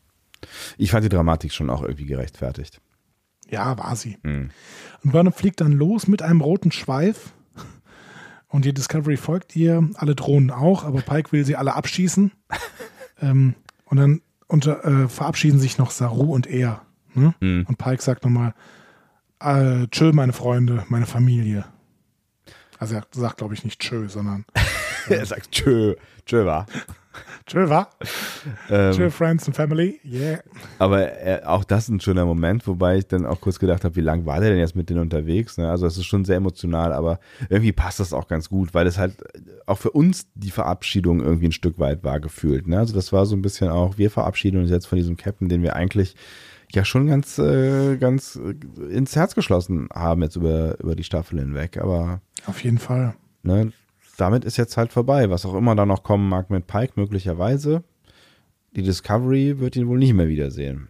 Ich 0.76 0.90
fand 0.90 1.04
die 1.04 1.08
Dramatik 1.08 1.52
schon 1.52 1.70
auch 1.70 1.82
irgendwie 1.82 2.06
gerechtfertigt. 2.06 2.80
Ja, 3.48 3.76
war 3.78 3.96
sie. 3.96 4.18
Hm. 4.22 4.50
Und 5.04 5.12
Burnham 5.12 5.32
fliegt 5.32 5.60
dann 5.60 5.72
los 5.72 6.06
mit 6.06 6.22
einem 6.22 6.40
roten 6.40 6.72
Schweif. 6.72 7.32
Und 8.48 8.64
die 8.64 8.72
Discovery 8.72 9.16
folgt 9.16 9.54
ihr, 9.54 9.88
alle 9.94 10.16
Drohnen 10.16 10.50
auch, 10.50 10.84
aber 10.84 11.02
Pike 11.02 11.30
will 11.30 11.44
sie 11.44 11.56
alle 11.56 11.74
abschießen. 11.74 12.32
ähm, 13.20 13.54
und 13.84 13.96
dann 13.96 14.22
unter, 14.48 14.84
äh, 14.84 15.08
verabschieden 15.08 15.60
sich 15.60 15.78
noch 15.78 15.92
Saru 15.92 16.34
und 16.34 16.48
er. 16.48 16.82
Ne? 17.14 17.34
Hm. 17.40 17.64
Und 17.68 17.78
Pike 17.78 18.02
sagt 18.02 18.24
nochmal, 18.24 18.54
äh, 19.40 19.86
tschö, 19.88 20.12
meine 20.12 20.32
Freunde, 20.32 20.84
meine 20.88 21.06
Familie. 21.06 21.64
Also 22.78 22.94
er 22.94 23.06
sagt, 23.12 23.38
glaube 23.38 23.54
ich, 23.54 23.64
nicht 23.64 23.80
tschö, 23.80 24.08
sondern 24.08 24.44
er 25.08 25.26
sagt 25.26 25.52
tschö, 25.52 25.96
tschö 26.24 26.46
war. 26.46 26.66
Tschö, 27.46 27.68
wa? 27.68 27.88
Ähm, 28.68 28.92
Tschö, 28.92 29.10
Friends 29.10 29.46
and 29.46 29.56
Family. 29.56 30.00
Yeah. 30.04 30.38
Aber 30.78 31.20
äh, 31.20 31.42
auch 31.44 31.64
das 31.64 31.84
ist 31.84 31.88
ein 31.88 32.00
schöner 32.00 32.24
Moment, 32.24 32.66
wobei 32.66 32.98
ich 32.98 33.08
dann 33.08 33.26
auch 33.26 33.40
kurz 33.40 33.58
gedacht 33.58 33.84
habe, 33.84 33.96
wie 33.96 34.00
lange 34.00 34.24
war 34.24 34.40
der 34.40 34.50
denn 34.50 34.60
jetzt 34.60 34.76
mit 34.76 34.88
denen 34.88 35.00
unterwegs? 35.00 35.58
Ne? 35.58 35.68
Also 35.68 35.86
es 35.86 35.96
ist 35.96 36.06
schon 36.06 36.24
sehr 36.24 36.36
emotional, 36.36 36.92
aber 36.92 37.18
irgendwie 37.48 37.72
passt 37.72 37.98
das 37.98 38.12
auch 38.12 38.28
ganz 38.28 38.48
gut, 38.48 38.72
weil 38.72 38.86
es 38.86 38.98
halt 38.98 39.16
auch 39.66 39.78
für 39.78 39.90
uns 39.90 40.28
die 40.34 40.52
Verabschiedung 40.52 41.20
irgendwie 41.20 41.48
ein 41.48 41.52
Stück 41.52 41.80
weit 41.80 42.04
war 42.04 42.20
gefühlt. 42.20 42.68
Ne? 42.68 42.78
Also 42.78 42.94
das 42.94 43.12
war 43.12 43.26
so 43.26 43.34
ein 43.34 43.42
bisschen 43.42 43.68
auch, 43.68 43.98
wir 43.98 44.10
verabschieden 44.10 44.60
uns 44.60 44.70
jetzt 44.70 44.86
von 44.86 44.96
diesem 44.96 45.16
Captain, 45.16 45.48
den 45.48 45.62
wir 45.62 45.74
eigentlich 45.74 46.14
ja 46.74 46.84
schon 46.84 47.06
ganz, 47.06 47.38
äh, 47.38 47.96
ganz 47.96 48.36
ins 48.36 49.16
Herz 49.16 49.34
geschlossen 49.34 49.88
haben 49.92 50.22
jetzt 50.22 50.36
über, 50.36 50.78
über 50.80 50.94
die 50.94 51.04
Staffel 51.04 51.38
hinweg. 51.40 51.78
Aber 51.78 52.20
Auf 52.46 52.62
jeden 52.64 52.78
Fall. 52.78 53.14
ne, 53.42 53.72
damit 54.16 54.44
ist 54.44 54.56
jetzt 54.56 54.76
halt 54.76 54.92
vorbei. 54.92 55.30
Was 55.30 55.46
auch 55.46 55.54
immer 55.54 55.74
da 55.74 55.86
noch 55.86 56.02
kommen 56.02 56.28
mag 56.28 56.50
mit 56.50 56.66
Pike 56.66 56.92
möglicherweise. 56.96 57.82
Die 58.76 58.82
Discovery 58.82 59.58
wird 59.58 59.76
ihn 59.76 59.88
wohl 59.88 59.98
nicht 59.98 60.14
mehr 60.14 60.28
wiedersehen. 60.28 60.88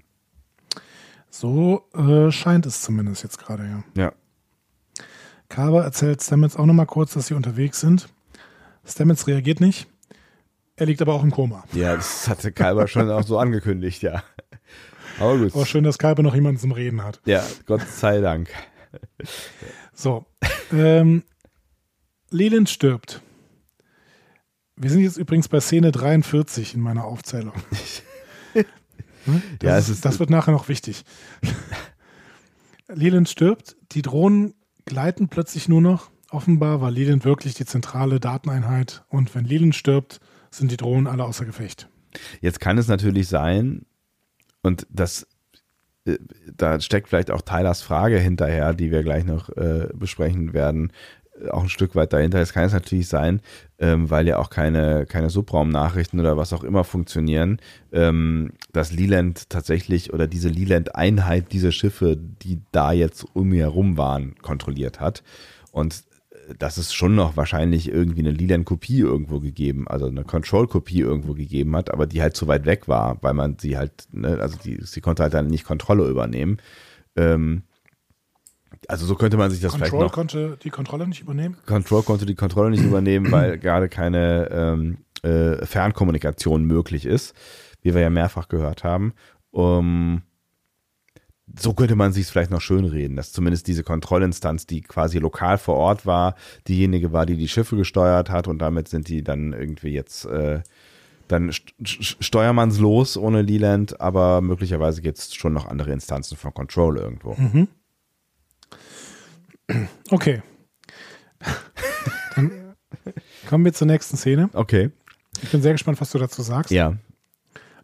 So 1.30 1.84
äh, 1.94 2.30
scheint 2.32 2.66
es 2.66 2.82
zumindest 2.82 3.22
jetzt 3.22 3.38
gerade, 3.38 3.64
ja. 3.64 3.84
Ja. 4.02 4.12
Carver 5.48 5.84
erzählt 5.84 6.22
Stamets 6.22 6.56
auch 6.56 6.66
nochmal 6.66 6.86
kurz, 6.86 7.14
dass 7.14 7.28
sie 7.28 7.34
unterwegs 7.34 7.80
sind. 7.80 8.08
Stamets 8.84 9.26
reagiert 9.26 9.60
nicht. 9.60 9.86
Er 10.76 10.86
liegt 10.86 11.02
aber 11.02 11.14
auch 11.14 11.22
im 11.22 11.30
Koma. 11.30 11.64
Ja, 11.72 11.94
das 11.94 12.28
hatte 12.28 12.52
Kalber 12.52 12.88
schon 12.88 13.10
auch 13.10 13.22
so 13.22 13.38
angekündigt, 13.38 14.02
ja. 14.02 14.22
Aber 15.20 15.38
gut. 15.38 15.54
Aber 15.54 15.66
schön, 15.66 15.84
dass 15.84 15.98
Kalber 15.98 16.22
noch 16.22 16.34
jemanden 16.34 16.58
zum 16.60 16.72
Reden 16.72 17.04
hat. 17.04 17.20
Ja, 17.26 17.44
Gott 17.66 17.82
sei 17.88 18.20
Dank. 18.20 18.48
So. 19.92 20.24
ähm, 20.72 21.22
Leland 22.30 22.68
stirbt. 22.70 23.20
Wir 24.76 24.90
sind 24.90 25.02
jetzt 25.02 25.18
übrigens 25.18 25.48
bei 25.48 25.60
Szene 25.60 25.92
43 25.92 26.74
in 26.74 26.80
meiner 26.80 27.04
Aufzählung. 27.04 27.52
Hm? 29.26 29.42
Das, 29.58 29.68
Ja, 29.68 29.76
ist, 29.76 29.88
ist- 29.90 30.04
das 30.06 30.18
wird 30.18 30.30
nachher 30.30 30.52
noch 30.52 30.68
wichtig. 30.70 31.04
Leland 32.88 33.28
stirbt, 33.28 33.76
die 33.92 34.00
Drohnen 34.00 34.54
gleiten 34.86 35.28
plötzlich 35.28 35.68
nur 35.68 35.82
noch. 35.82 36.10
Offenbar 36.30 36.80
war 36.80 36.90
Leland 36.90 37.26
wirklich 37.26 37.52
die 37.52 37.66
zentrale 37.66 38.18
Dateneinheit 38.18 39.04
und 39.08 39.34
wenn 39.34 39.44
Leland 39.44 39.74
stirbt, 39.74 40.20
sind 40.50 40.70
die 40.70 40.78
Drohnen 40.78 41.06
alle 41.06 41.24
außer 41.24 41.44
Gefecht. 41.44 41.90
Jetzt 42.40 42.60
kann 42.60 42.78
es 42.78 42.88
natürlich 42.88 43.28
sein, 43.28 43.84
und 44.62 44.86
das, 44.90 45.26
äh, 46.04 46.18
da 46.56 46.80
steckt 46.80 47.08
vielleicht 47.08 47.30
auch 47.30 47.42
Tylers 47.42 47.82
Frage 47.82 48.18
hinterher, 48.18 48.74
die 48.74 48.90
wir 48.90 49.02
gleich 49.02 49.24
noch 49.24 49.48
äh, 49.50 49.88
besprechen 49.94 50.52
werden, 50.52 50.92
äh, 51.40 51.48
auch 51.48 51.62
ein 51.62 51.68
Stück 51.68 51.94
weit 51.94 52.12
dahinter. 52.12 52.40
Es 52.40 52.52
kann 52.52 52.64
es 52.64 52.72
natürlich 52.72 53.08
sein, 53.08 53.40
ähm, 53.78 54.10
weil 54.10 54.26
ja 54.28 54.38
auch 54.38 54.50
keine, 54.50 55.06
keine 55.06 55.30
Subraumnachrichten 55.30 56.20
oder 56.20 56.36
was 56.36 56.52
auch 56.52 56.64
immer 56.64 56.84
funktionieren, 56.84 57.58
ähm, 57.92 58.52
dass 58.72 58.92
Leland 58.92 59.48
tatsächlich 59.48 60.12
oder 60.12 60.26
diese 60.26 60.48
Leland-Einheit 60.48 61.52
diese 61.52 61.72
Schiffe, 61.72 62.16
die 62.16 62.60
da 62.72 62.92
jetzt 62.92 63.24
um 63.34 63.48
mir 63.48 63.62
herum 63.62 63.96
waren, 63.96 64.34
kontrolliert 64.42 65.00
hat. 65.00 65.22
Und 65.72 66.04
dass 66.58 66.76
es 66.76 66.92
schon 66.92 67.14
noch 67.14 67.36
wahrscheinlich 67.36 67.88
irgendwie 67.88 68.20
eine 68.20 68.30
Leland-Kopie 68.30 69.00
irgendwo 69.00 69.40
gegeben, 69.40 69.86
also 69.88 70.06
eine 70.06 70.24
Control-Kopie 70.24 71.00
irgendwo 71.00 71.34
gegeben 71.34 71.76
hat, 71.76 71.90
aber 71.90 72.06
die 72.06 72.22
halt 72.22 72.36
zu 72.36 72.48
weit 72.48 72.66
weg 72.66 72.88
war, 72.88 73.18
weil 73.22 73.34
man 73.34 73.58
sie 73.58 73.76
halt, 73.76 74.08
ne, 74.12 74.38
also 74.40 74.58
die, 74.58 74.78
sie 74.82 75.00
konnte 75.00 75.22
halt 75.22 75.34
dann 75.34 75.46
nicht 75.46 75.64
Kontrolle 75.64 76.08
übernehmen. 76.08 76.58
Ähm, 77.16 77.62
also 78.88 79.06
so 79.06 79.14
könnte 79.14 79.36
man 79.36 79.50
sich 79.50 79.60
das 79.60 79.74
vielleicht 79.74 79.90
Control 79.90 80.06
noch. 80.06 80.12
konnte 80.12 80.58
die 80.62 80.70
Kontrolle 80.70 81.06
nicht 81.06 81.20
übernehmen. 81.20 81.56
Control 81.66 82.02
konnte 82.02 82.26
die 82.26 82.34
Kontrolle 82.34 82.70
nicht 82.70 82.84
übernehmen, 82.84 83.30
weil 83.30 83.58
gerade 83.58 83.88
keine 83.88 84.48
ähm, 84.50 84.98
äh, 85.22 85.64
Fernkommunikation 85.66 86.64
möglich 86.64 87.06
ist, 87.06 87.34
wie 87.82 87.94
wir 87.94 88.00
ja 88.00 88.10
mehrfach 88.10 88.48
gehört 88.48 88.84
haben. 88.84 89.12
Um, 89.50 90.22
so 91.58 91.74
könnte 91.74 91.96
man 91.96 92.12
sich 92.12 92.26
vielleicht 92.26 92.50
noch 92.50 92.60
schön 92.60 92.84
reden, 92.84 93.16
dass 93.16 93.32
zumindest 93.32 93.66
diese 93.66 93.82
Kontrollinstanz, 93.82 94.66
die 94.66 94.80
quasi 94.82 95.18
lokal 95.18 95.58
vor 95.58 95.76
Ort 95.76 96.06
war, 96.06 96.34
diejenige 96.68 97.12
war, 97.12 97.26
die 97.26 97.36
die 97.36 97.48
Schiffe 97.48 97.76
gesteuert 97.76 98.30
hat 98.30 98.48
und 98.48 98.58
damit 98.58 98.88
sind 98.88 99.08
die 99.08 99.22
dann 99.22 99.52
irgendwie 99.52 99.90
jetzt 99.90 100.26
äh, 100.26 100.62
dann 101.28 101.52
st 101.52 101.74
st 101.86 102.16
steuermannslos 102.24 103.16
ohne 103.16 103.42
Leland, 103.42 104.00
aber 104.00 104.40
möglicherweise 104.40 105.00
gibt 105.00 105.18
es 105.18 105.34
schon 105.34 105.52
noch 105.52 105.66
andere 105.66 105.92
Instanzen 105.92 106.36
von 106.36 106.52
Control 106.52 106.98
irgendwo. 106.98 107.36
Okay. 110.10 110.42
Dann 112.34 112.74
kommen 113.48 113.64
wir 113.64 113.72
zur 113.72 113.86
nächsten 113.86 114.16
Szene. 114.16 114.50
Okay. 114.52 114.90
Ich 115.42 115.50
bin 115.50 115.62
sehr 115.62 115.72
gespannt, 115.72 116.00
was 116.00 116.10
du 116.10 116.18
dazu 116.18 116.42
sagst. 116.42 116.72
Ja. 116.72 116.96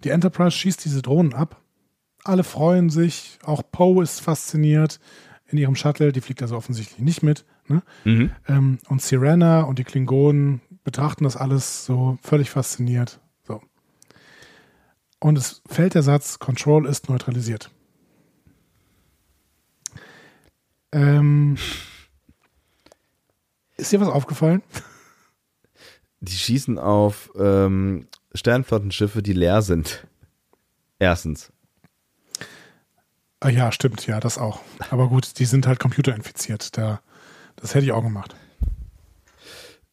Die 0.03 0.11
Enterprise 0.11 0.51
schießt 0.51 0.85
diese 0.85 1.03
Drohnen 1.03 1.33
ab. 1.33 1.61
Alle 2.27 2.45
freuen 2.45 2.91
sich. 2.91 3.39
Auch 3.45 3.63
Poe 3.71 4.03
ist 4.03 4.21
fasziniert 4.21 5.01
in 5.47 5.59
ihrem 5.59 5.77
Shuttle. 5.77 6.13
Die 6.13 6.21
fliegt 6.21 6.43
also 6.43 6.57
offensichtlich 6.57 6.99
nicht 6.99 7.23
mit. 7.23 7.45
Ne? 7.69 7.83
Mhm. 8.05 8.31
Ähm, 8.49 8.79
und 8.89 9.03
Sirena 9.03 9.63
und 9.63 9.79
die 9.79 9.85
Klingonen 9.85 10.61
betrachten 10.85 11.25
das 11.25 11.37
alles 11.37 11.85
so 11.85 12.19
völlig 12.23 12.51
fasziniert. 12.51 13.21
So. 13.45 13.61
Und 15.21 15.39
es 15.39 15.63
fällt 15.67 15.95
der 15.95 16.03
Satz, 16.03 16.39
Control 16.39 16.87
ist 16.87 17.09
neutralisiert. 17.09 17.71
Ähm, 20.93 21.57
ist 23.77 23.93
dir 23.93 24.01
was 24.01 24.09
aufgefallen? 24.09 24.63
Die 26.21 26.33
schießen 26.33 26.79
auf 26.79 27.31
ähm, 27.39 28.09
Sternflottenschiffe, 28.35 29.23
die 29.23 29.33
leer 29.35 29.63
sind. 29.63 30.07
Erstens. 30.99 31.53
Ah, 33.41 33.51
ja, 33.51 33.71
stimmt, 33.71 34.07
ja, 34.07 34.19
das 34.19 34.39
auch. 34.39 34.61
Aber 34.91 35.09
gut, 35.09 35.39
die 35.39 35.45
sind 35.45 35.67
halt 35.67 35.79
computerinfiziert. 35.79 36.77
Da, 36.77 37.01
das 37.57 37.75
hätte 37.75 37.85
ich 37.85 37.93
auch 37.93 38.03
gemacht. 38.03 38.35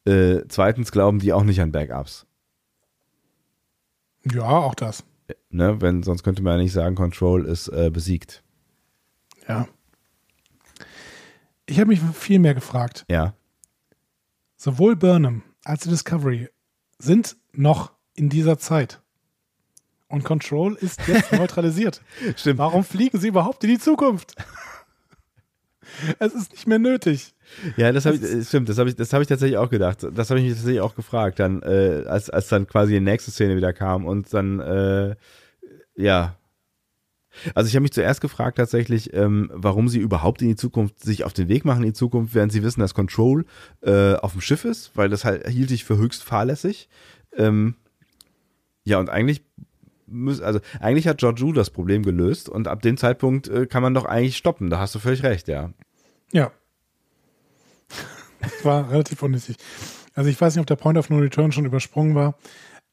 Äh, 0.06 0.42
zweitens 0.48 0.92
glauben 0.92 1.20
die 1.20 1.34
auch 1.34 1.44
nicht 1.44 1.62
an 1.62 1.72
Backups. 1.72 2.26
Ja, 4.32 4.44
auch 4.44 4.76
das. 4.76 5.04
Ne? 5.50 5.82
Wenn, 5.82 6.04
sonst 6.04 6.24
könnte 6.24 6.42
man 6.42 6.54
ja 6.58 6.64
nicht 6.64 6.74
sagen, 6.74 6.96
Control 6.96 7.46
ist 7.46 7.68
äh, 7.68 7.90
besiegt. 7.92 8.44
Ja. 9.48 9.68
Ich 11.66 11.80
habe 11.80 11.90
mich 11.90 12.00
viel 12.02 12.40
mehr 12.40 12.54
gefragt. 12.54 13.06
Ja. 13.10 13.36
Sowohl 14.56 14.96
Burnham 14.96 15.44
als 15.64 15.84
die 15.84 15.90
Discovery 15.90 16.50
sind 16.98 17.38
noch 17.52 17.92
in 18.16 18.30
dieser 18.30 18.58
Zeit. 18.58 19.03
Und 20.14 20.24
Control 20.24 20.76
ist 20.76 21.08
jetzt 21.08 21.32
neutralisiert. 21.32 22.00
Stimmt. 22.36 22.60
Warum 22.60 22.84
fliegen 22.84 23.20
sie 23.20 23.30
überhaupt 23.30 23.64
in 23.64 23.72
die 23.72 23.80
Zukunft? 23.80 24.36
es 26.20 26.36
ist 26.36 26.52
nicht 26.52 26.68
mehr 26.68 26.78
nötig. 26.78 27.34
Ja, 27.78 27.92
das 27.92 28.06
habe 28.06 28.18
ich, 28.18 28.48
stimmt, 28.48 28.70
das 28.70 28.78
habe 28.78 28.90
ich, 28.90 28.96
das 28.96 29.12
habe 29.12 29.24
ich 29.24 29.28
tatsächlich 29.28 29.58
auch 29.58 29.72
gedacht. 29.72 30.06
Das 30.14 30.30
habe 30.30 30.40
ich 30.40 30.46
mich 30.46 30.54
tatsächlich 30.54 30.82
auch 30.82 30.94
gefragt, 30.94 31.40
dann, 31.40 31.64
äh, 31.64 32.04
als, 32.06 32.30
als 32.30 32.48
dann 32.48 32.68
quasi 32.68 32.94
die 32.94 33.00
nächste 33.00 33.32
Szene 33.32 33.58
wieder 33.58 33.74
kam 33.74 34.06
und 34.06 34.32
dann, 34.36 34.60
äh, 34.60 35.16
ja. 35.96 36.36
Also 37.56 37.68
ich 37.68 37.74
habe 37.74 37.82
mich 37.82 37.94
zuerst 37.94 38.22
gefragt 38.22 38.60
tatsächlich, 38.60 39.16
ähm, 39.16 39.50
warum 39.52 39.90
sie 39.90 40.00
überhaupt 40.00 40.44
in 40.44 40.50
die 40.50 40.56
Zukunft 40.56 41.00
sich 41.00 41.24
auf 41.24 41.34
den 41.34 41.48
Weg 41.48 41.66
machen 41.66 41.82
in 41.82 41.90
die 41.90 41.94
Zukunft, 41.94 42.36
während 42.36 42.52
sie 42.52 42.62
wissen, 42.62 42.82
dass 42.82 42.94
Control 42.94 43.46
äh, 43.82 44.14
auf 44.14 44.34
dem 44.34 44.42
Schiff 44.42 44.64
ist, 44.64 44.92
weil 44.94 45.10
das 45.10 45.26
halt 45.26 45.48
hielt 45.48 45.72
ich 45.72 45.86
für 45.86 45.98
höchst 45.98 46.24
fahrlässig. 46.24 46.88
Ähm, 47.36 47.74
ja, 48.84 49.00
und 49.00 49.10
eigentlich 49.10 49.42
muss, 50.08 50.42
also 50.42 50.60
eigentlich 50.80 51.08
hat 51.08 51.20
Georgiou 51.20 51.54
das 51.54 51.70
Problem 51.70 52.04
gelöst 52.04 52.50
und 52.50 52.68
ab 52.68 52.82
dem 52.82 52.98
Zeitpunkt 52.98 53.48
äh, 53.48 53.66
kann 53.66 53.84
man 53.84 53.94
doch 53.94 54.06
eigentlich 54.06 54.38
stoppen. 54.38 54.70
Da 54.70 54.80
hast 54.80 54.96
du 54.96 55.00
völlig 55.00 55.24
recht, 55.24 55.48
ja. 55.48 55.72
Ja. 56.32 56.52
Das 58.42 58.66
war 58.66 58.90
relativ 58.92 59.22
unnötig. 59.24 59.56
Also 60.14 60.30
ich 60.30 60.40
weiß 60.40 60.56
nicht, 60.56 60.62
ob 60.62 60.68
der 60.68 60.76
Point 60.76 60.98
of 60.98 61.10
No 61.10 61.18
Return 61.18 61.52
schon 61.52 61.66
übersprungen 61.66 62.16
war. 62.16 62.36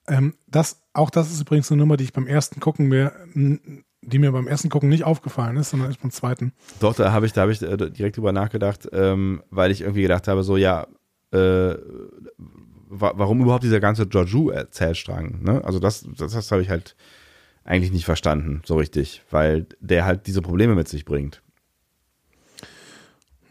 Ähm, 0.08 0.34
das, 0.46 0.82
auch 0.92 1.10
das 1.10 1.30
ist 1.30 1.40
übrigens 1.40 1.70
eine 1.70 1.78
Nummer, 1.78 1.96
die 1.96 2.04
ich 2.04 2.12
beim 2.12 2.26
ersten 2.26 2.60
Gucken 2.60 2.86
mir, 2.86 3.12
die 3.34 4.18
mir 4.18 4.32
beim 4.32 4.46
ersten 4.46 4.68
Gucken 4.68 4.88
nicht 4.88 5.04
aufgefallen 5.04 5.56
ist, 5.56 5.70
sondern 5.70 5.88
erst 5.88 6.00
beim 6.00 6.10
zweiten. 6.10 6.52
Doch, 6.80 6.94
da 6.94 7.12
habe 7.12 7.26
ich, 7.26 7.32
da 7.32 7.42
habe 7.42 7.52
ich 7.52 7.62
äh, 7.62 7.76
direkt 7.76 8.16
drüber 8.16 8.32
nachgedacht, 8.32 8.88
ähm, 8.92 9.42
weil 9.50 9.70
ich 9.70 9.82
irgendwie 9.82 10.02
gedacht 10.02 10.28
habe, 10.28 10.42
so 10.42 10.56
ja, 10.56 10.86
äh, 11.32 11.74
wa 12.90 13.12
warum 13.16 13.40
überhaupt 13.40 13.64
dieser 13.64 13.80
ganze 13.80 14.06
Georgiou-Erzählstrang? 14.06 15.42
Ne? 15.42 15.64
Also 15.64 15.78
das, 15.78 16.06
das, 16.18 16.32
das 16.32 16.50
habe 16.52 16.62
ich 16.62 16.68
halt 16.68 16.96
eigentlich 17.64 17.92
nicht 17.92 18.04
verstanden, 18.04 18.62
so 18.64 18.76
richtig, 18.76 19.22
weil 19.30 19.66
der 19.80 20.04
halt 20.04 20.26
diese 20.26 20.42
Probleme 20.42 20.74
mit 20.74 20.88
sich 20.88 21.04
bringt. 21.04 21.40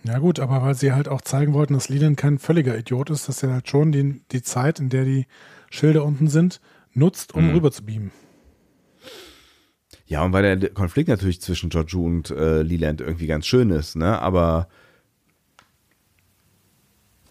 Ja 0.03 0.18
gut, 0.20 0.40
aber 0.40 0.61
weil 0.61 0.76
sie 0.76 0.94
halt 0.94 1.07
auch 1.10 1.22
zeigen 1.22 1.53
wollten, 1.53 1.74
dass 1.74 1.90
Leland 1.90 2.18
kein 2.18 2.40
völliger 2.40 2.78
Idiot 2.78 3.10
ist, 3.10 3.28
dass 3.28 3.44
er 3.44 3.53
halt 3.53 3.70
schon 3.70 3.91
die, 3.91 4.22
die 4.32 4.41
Zeit, 4.41 4.80
in 4.80 4.90
der 4.90 5.03
die 5.06 5.26
Schilder 5.70 6.06
unten 6.06 6.28
sind, 6.28 6.61
nutzt, 6.94 7.34
um 7.34 7.48
Mhm. 7.48 7.56
rüber 7.56 7.72
zu 7.72 7.84
beamen. 7.84 8.11
Ja, 10.07 10.24
und 10.24 10.34
weil 10.34 10.57
der 10.57 10.70
Konflikt 10.72 11.10
natürlich 11.10 11.41
zwischen 11.41 11.70
Georgiou 11.70 12.06
und 12.06 12.32
äh, 12.32 12.61
Leland 12.64 13.02
irgendwie 13.02 13.28
ganz 13.28 13.45
schön 13.45 13.70
ist, 13.70 13.95
ne? 13.95 14.20
Aber 14.20 14.68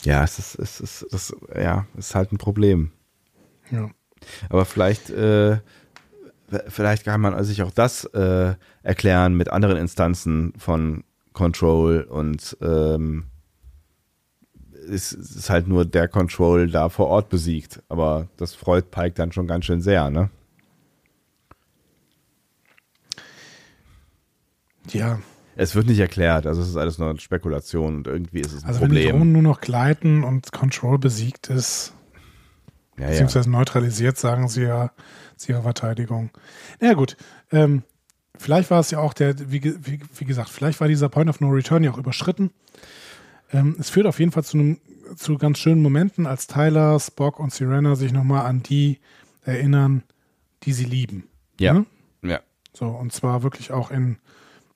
ja, 0.05 0.25
es 0.25 0.39
ist, 0.39 0.59
es 0.59 0.81
ist, 0.81 1.07
das, 1.11 1.35
ja, 1.55 1.87
es 1.97 2.09
ist 2.09 2.15
halt 2.15 2.33
ein 2.33 2.39
Problem. 2.39 2.93
Ja. 3.71 3.91
Aber 4.49 4.65
vielleicht, 4.65 5.11
äh, 5.11 5.59
vielleicht 6.69 7.05
kann 7.05 7.21
man 7.21 7.43
sich 7.45 7.63
auch 7.63 7.71
das 7.71 8.05
äh, 8.05 8.55
erklären 8.83 9.37
mit 9.37 9.49
anderen 9.51 9.77
Instanzen 9.77 10.53
von 10.59 11.05
Control 11.33 12.03
und 12.03 12.57
ähm, 12.61 13.27
ist, 14.89 15.13
ist 15.13 15.51
halt 15.51 15.69
nur 15.69 15.85
der 15.85 16.09
Control 16.09 16.69
da 16.69 16.89
vor 16.89 17.09
Ort 17.09 17.29
besiegt. 17.29 17.83
Aber 17.89 18.29
das 18.37 18.55
freut 18.55 18.91
Pike 18.91 19.15
dann 19.15 19.33
schon 19.33 19.47
ganz 19.47 19.67
schön 19.67 19.81
sehr, 19.81 20.11
ne? 20.11 20.31
Ja. 24.91 25.21
Es 25.61 25.75
wird 25.75 25.89
nicht 25.89 25.99
erklärt, 25.99 26.47
also 26.47 26.63
es 26.63 26.69
ist 26.69 26.77
alles 26.77 26.99
nur 26.99 27.19
Spekulation 27.19 27.97
und 27.97 28.07
irgendwie 28.07 28.39
ist 28.41 28.53
es 28.53 28.63
ein 28.63 28.69
Also 28.69 28.79
Problem. 28.79 28.97
wenn 28.97 29.07
die 29.07 29.11
Drohnen 29.11 29.33
nur 29.33 29.43
noch 29.43 29.61
gleiten 29.61 30.23
und 30.23 30.53
Control 30.53 30.99
besiegt 30.99 31.51
ist, 31.51 31.95
ja, 32.97 33.05
ja. 33.05 33.11
beziehungsweise 33.11 33.51
neutralisiert, 33.51 34.17
sagen 34.19 34.47
sie 34.49 34.63
ja 34.63 34.93
zu 35.37 35.51
ihrer 35.51 35.63
Verteidigung. 35.63 36.31
Na 36.81 36.89
ja, 36.89 36.95
gut. 36.95 37.17
Ähm, 37.51 37.83
vielleicht 38.37 38.71
war 38.71 38.79
es 38.79 38.93
ja 38.93 39.01
auch 39.01 39.13
der, 39.15 39.51
wie, 39.51 39.61
wie, 39.65 39.99
wie 40.15 40.25
gesagt, 40.25 40.49
vielleicht 40.49 40.81
war 40.81 40.87
dieser 40.87 41.09
Point 41.09 41.29
of 41.29 41.41
No 41.41 41.49
Return 41.49 41.83
ja 41.83 41.91
auch 41.91 41.99
überschritten. 41.99 42.53
Ähm, 43.53 43.75
es 43.81 43.91
führt 43.91 44.07
auf 44.07 44.21
jeden 44.21 44.31
Fall 44.31 44.45
zu, 44.45 44.59
einem, 44.59 44.79
zu 45.17 45.39
ganz 45.39 45.59
schönen 45.59 45.83
Momenten, 45.83 46.29
als 46.29 46.47
Tyler, 46.47 47.01
Spock 47.01 47.41
und 47.41 47.53
Sirena 47.53 47.97
sich 47.97 48.13
nochmal 48.13 48.47
an 48.47 48.63
die 48.63 49.01
erinnern, 49.45 50.05
die 50.63 50.73
sie 50.73 50.85
lieben. 50.85 51.25
ja. 51.59 51.73
ne? 51.73 51.87
ja. 52.23 52.41
So, 52.73 52.87
und 52.87 53.13
zwar 53.13 53.43
wirklich 53.43 53.73
auch 53.73 53.91
in, 53.91 54.19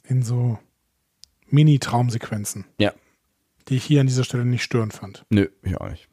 in 0.08 0.22
so 0.22 0.58
Mini-Traumsequenzen, 1.52 2.64
Ja. 2.78 2.92
die 3.68 3.76
ich 3.76 3.84
hier 3.84 4.00
an 4.00 4.06
dieser 4.08 4.24
Stelle 4.24 4.44
nicht 4.44 4.62
störend 4.64 4.92
fand. 4.92 5.24
Nö, 5.30 5.48
ich 5.62 5.76
auch 5.80 5.88
nicht. 5.90 6.08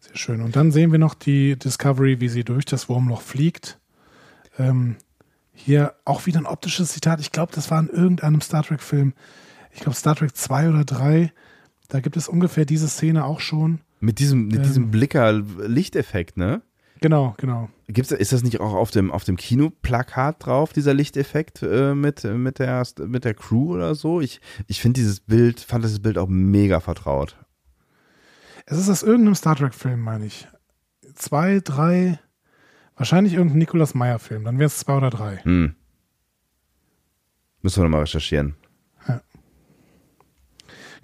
Sehr 0.00 0.16
schön. 0.16 0.42
Und 0.42 0.54
dann 0.54 0.70
sehen 0.70 0.92
wir 0.92 0.98
noch 0.98 1.14
die 1.14 1.58
Discovery, 1.58 2.20
wie 2.20 2.28
sie 2.28 2.44
durch 2.44 2.64
das 2.66 2.88
Wurmloch 2.88 3.22
fliegt. 3.22 3.78
Ähm, 4.58 4.96
hier 5.54 5.94
auch 6.04 6.26
wieder 6.26 6.38
ein 6.40 6.46
optisches 6.46 6.92
Zitat. 6.92 7.20
Ich 7.20 7.32
glaube, 7.32 7.52
das 7.54 7.70
war 7.70 7.80
in 7.80 7.88
irgendeinem 7.88 8.40
Star 8.40 8.62
Trek-Film. 8.62 9.14
Ich 9.72 9.80
glaube, 9.80 9.96
Star 9.96 10.14
Trek 10.14 10.36
2 10.36 10.68
oder 10.68 10.84
3. 10.84 11.32
Da 11.88 12.00
gibt 12.00 12.16
es 12.16 12.28
ungefähr 12.28 12.64
diese 12.64 12.88
Szene 12.88 13.24
auch 13.24 13.40
schon. 13.40 13.80
Mit 14.00 14.18
diesem, 14.18 14.46
mit 14.48 14.56
Ähm. 14.58 14.62
diesem 14.62 14.90
Blicker-Lichteffekt, 14.90 16.36
ne? 16.36 16.60
Genau, 17.00 17.34
genau. 17.36 17.68
Gibt's, 17.88 18.12
ist 18.12 18.32
das 18.32 18.42
nicht 18.42 18.60
auch 18.60 18.72
auf 18.72 18.90
dem, 18.90 19.10
auf 19.10 19.24
dem 19.24 19.36
Kinoplakat 19.36 20.46
drauf, 20.46 20.72
dieser 20.72 20.94
Lichteffekt 20.94 21.62
äh, 21.62 21.94
mit, 21.94 22.24
mit, 22.24 22.58
der, 22.58 22.86
mit 23.06 23.24
der 23.24 23.34
Crew 23.34 23.74
oder 23.74 23.94
so? 23.94 24.20
Ich, 24.20 24.40
ich 24.68 24.80
finde 24.80 25.00
dieses 25.00 25.20
Bild, 25.20 25.60
fand 25.60 25.84
dieses 25.84 26.00
Bild 26.00 26.16
auch 26.16 26.28
mega 26.28 26.80
vertraut. 26.80 27.36
Es 28.66 28.78
ist 28.78 28.88
aus 28.88 29.02
irgendeinem 29.02 29.34
Star 29.34 29.56
Trek-Film, 29.56 30.00
meine 30.00 30.24
ich. 30.24 30.48
Zwei, 31.14 31.60
drei, 31.62 32.18
wahrscheinlich 32.96 33.34
irgendein 33.34 33.58
Nikolaus 33.58 33.94
Meyer-Film. 33.94 34.44
Dann 34.44 34.58
wäre 34.58 34.68
es 34.68 34.78
zwei 34.78 34.96
oder 34.96 35.10
drei. 35.10 35.38
Hm. 35.42 35.74
Müssen 37.60 37.78
wir 37.78 37.84
nochmal 37.84 38.00
recherchieren. 38.00 38.56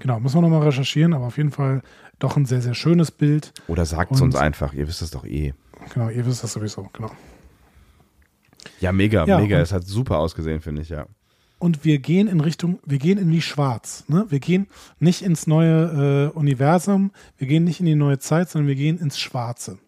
Genau, 0.01 0.19
müssen 0.19 0.37
wir 0.37 0.43
nochmal 0.43 0.63
recherchieren, 0.63 1.13
aber 1.13 1.27
auf 1.27 1.37
jeden 1.37 1.51
Fall 1.51 1.83
doch 2.19 2.37
ein 2.37 2.47
sehr, 2.47 2.63
sehr 2.63 2.75
schönes 2.75 3.11
Bild. 3.11 3.53
Oder 3.69 3.85
sagt 3.85 4.13
es 4.13 4.21
uns 4.21 4.35
einfach, 4.35 4.73
ihr 4.73 4.89
wisst 4.89 5.03
es 5.03 5.11
doch 5.11 5.25
eh. 5.27 5.53
Genau, 5.95 6.09
ihr 6.09 6.25
wisst 6.27 6.45
das 6.45 6.53
sowieso, 6.53 6.89
genau. 6.93 7.11
Ja, 8.81 8.93
mega, 8.93 9.25
Ja, 9.27 9.39
mega. 9.39 9.59
Es 9.61 9.73
hat 9.73 9.87
super 9.87 10.19
ausgesehen, 10.19 10.61
finde 10.61 10.83
ich, 10.83 10.89
ja. 10.91 11.07
Und 11.59 11.85
wir 11.85 11.99
gehen 11.99 12.27
in 12.27 12.41
Richtung, 12.41 12.79
wir 12.87 12.99
gehen 12.99 13.19
in 13.19 13.31
die 13.31 13.43
Schwarz. 13.43 14.05
Ne? 14.09 14.25
Wir 14.31 14.41
gehen 14.41 14.67
nicht 14.99 15.21
ins 15.23 15.47
neue 15.47 16.31
äh, 16.35 16.39
Universum, 16.39 17.11
wir 17.37 17.47
gehen 17.47 17.65
nicht 17.65 17.81
in 17.81 17.87
die 17.87 17.95
neue 17.95 18.19
Zeit, 18.19 18.49
sondern 18.49 18.69
wir 18.69 18.77
gehen 18.77 18.99
ins 18.99 19.19
Schwarze. 19.19 19.79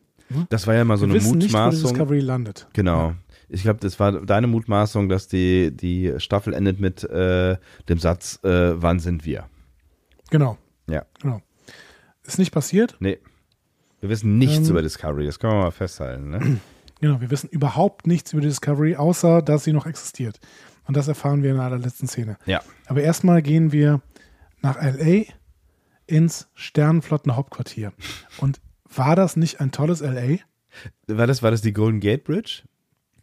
Das 0.50 0.66
war 0.66 0.74
ja 0.74 0.84
mal 0.84 0.96
so 0.98 1.06
wir 1.06 1.10
eine 1.12 1.14
wissen 1.14 1.38
nicht, 1.38 1.52
wo 1.52 1.56
die 1.56 1.64
Mutmaßung. 1.64 1.90
Discovery 1.90 2.20
landet. 2.20 2.66
Genau. 2.74 3.14
Ich 3.48 3.62
glaube, 3.62 3.80
das 3.80 3.98
war 4.00 4.12
deine 4.24 4.46
Mutmaßung, 4.46 5.08
dass 5.08 5.28
die, 5.28 5.70
die 5.74 6.14
Staffel 6.18 6.54
endet 6.54 6.80
mit 6.80 7.04
äh, 7.04 7.56
dem 7.88 7.98
Satz, 7.98 8.38
äh, 8.44 8.80
wann 8.80 8.98
sind 8.98 9.24
wir? 9.26 9.46
Genau, 10.30 10.56
Ja. 10.88 11.04
genau. 11.20 11.40
Ist 12.24 12.38
nicht 12.38 12.52
passiert. 12.52 12.96
Nee. 13.00 13.18
Wir 14.02 14.08
wissen 14.10 14.36
nichts 14.36 14.66
Ähm, 14.66 14.72
über 14.72 14.82
Discovery, 14.82 15.24
das 15.26 15.38
können 15.38 15.54
wir 15.54 15.62
mal 15.62 15.70
festhalten. 15.70 16.28
Ne? 16.30 16.60
Genau, 17.00 17.20
wir 17.20 17.30
wissen 17.30 17.48
überhaupt 17.48 18.06
nichts 18.06 18.32
über 18.32 18.42
Discovery, 18.42 18.96
außer 18.96 19.42
dass 19.42 19.64
sie 19.64 19.72
noch 19.72 19.86
existiert. 19.86 20.38
Und 20.86 20.96
das 20.96 21.06
erfahren 21.08 21.42
wir 21.42 21.50
in 21.50 21.56
der 21.56 21.66
allerletzten 21.66 22.08
Szene. 22.08 22.36
Ja. 22.44 22.60
Aber 22.86 23.00
erstmal 23.02 23.42
gehen 23.42 23.70
wir 23.72 24.02
nach 24.60 24.76
LA 24.82 25.24
ins 26.06 26.48
Sternenflottenhauptquartier. 26.54 27.92
Und 28.38 28.60
war 28.94 29.16
das 29.16 29.36
nicht 29.36 29.60
ein 29.60 29.70
tolles 29.72 30.00
LA? 30.00 30.38
War 31.06 31.26
das, 31.26 31.42
war 31.42 31.50
das 31.50 31.62
die 31.62 31.72
Golden 31.72 32.00
Gate 32.00 32.24
Bridge? 32.24 32.62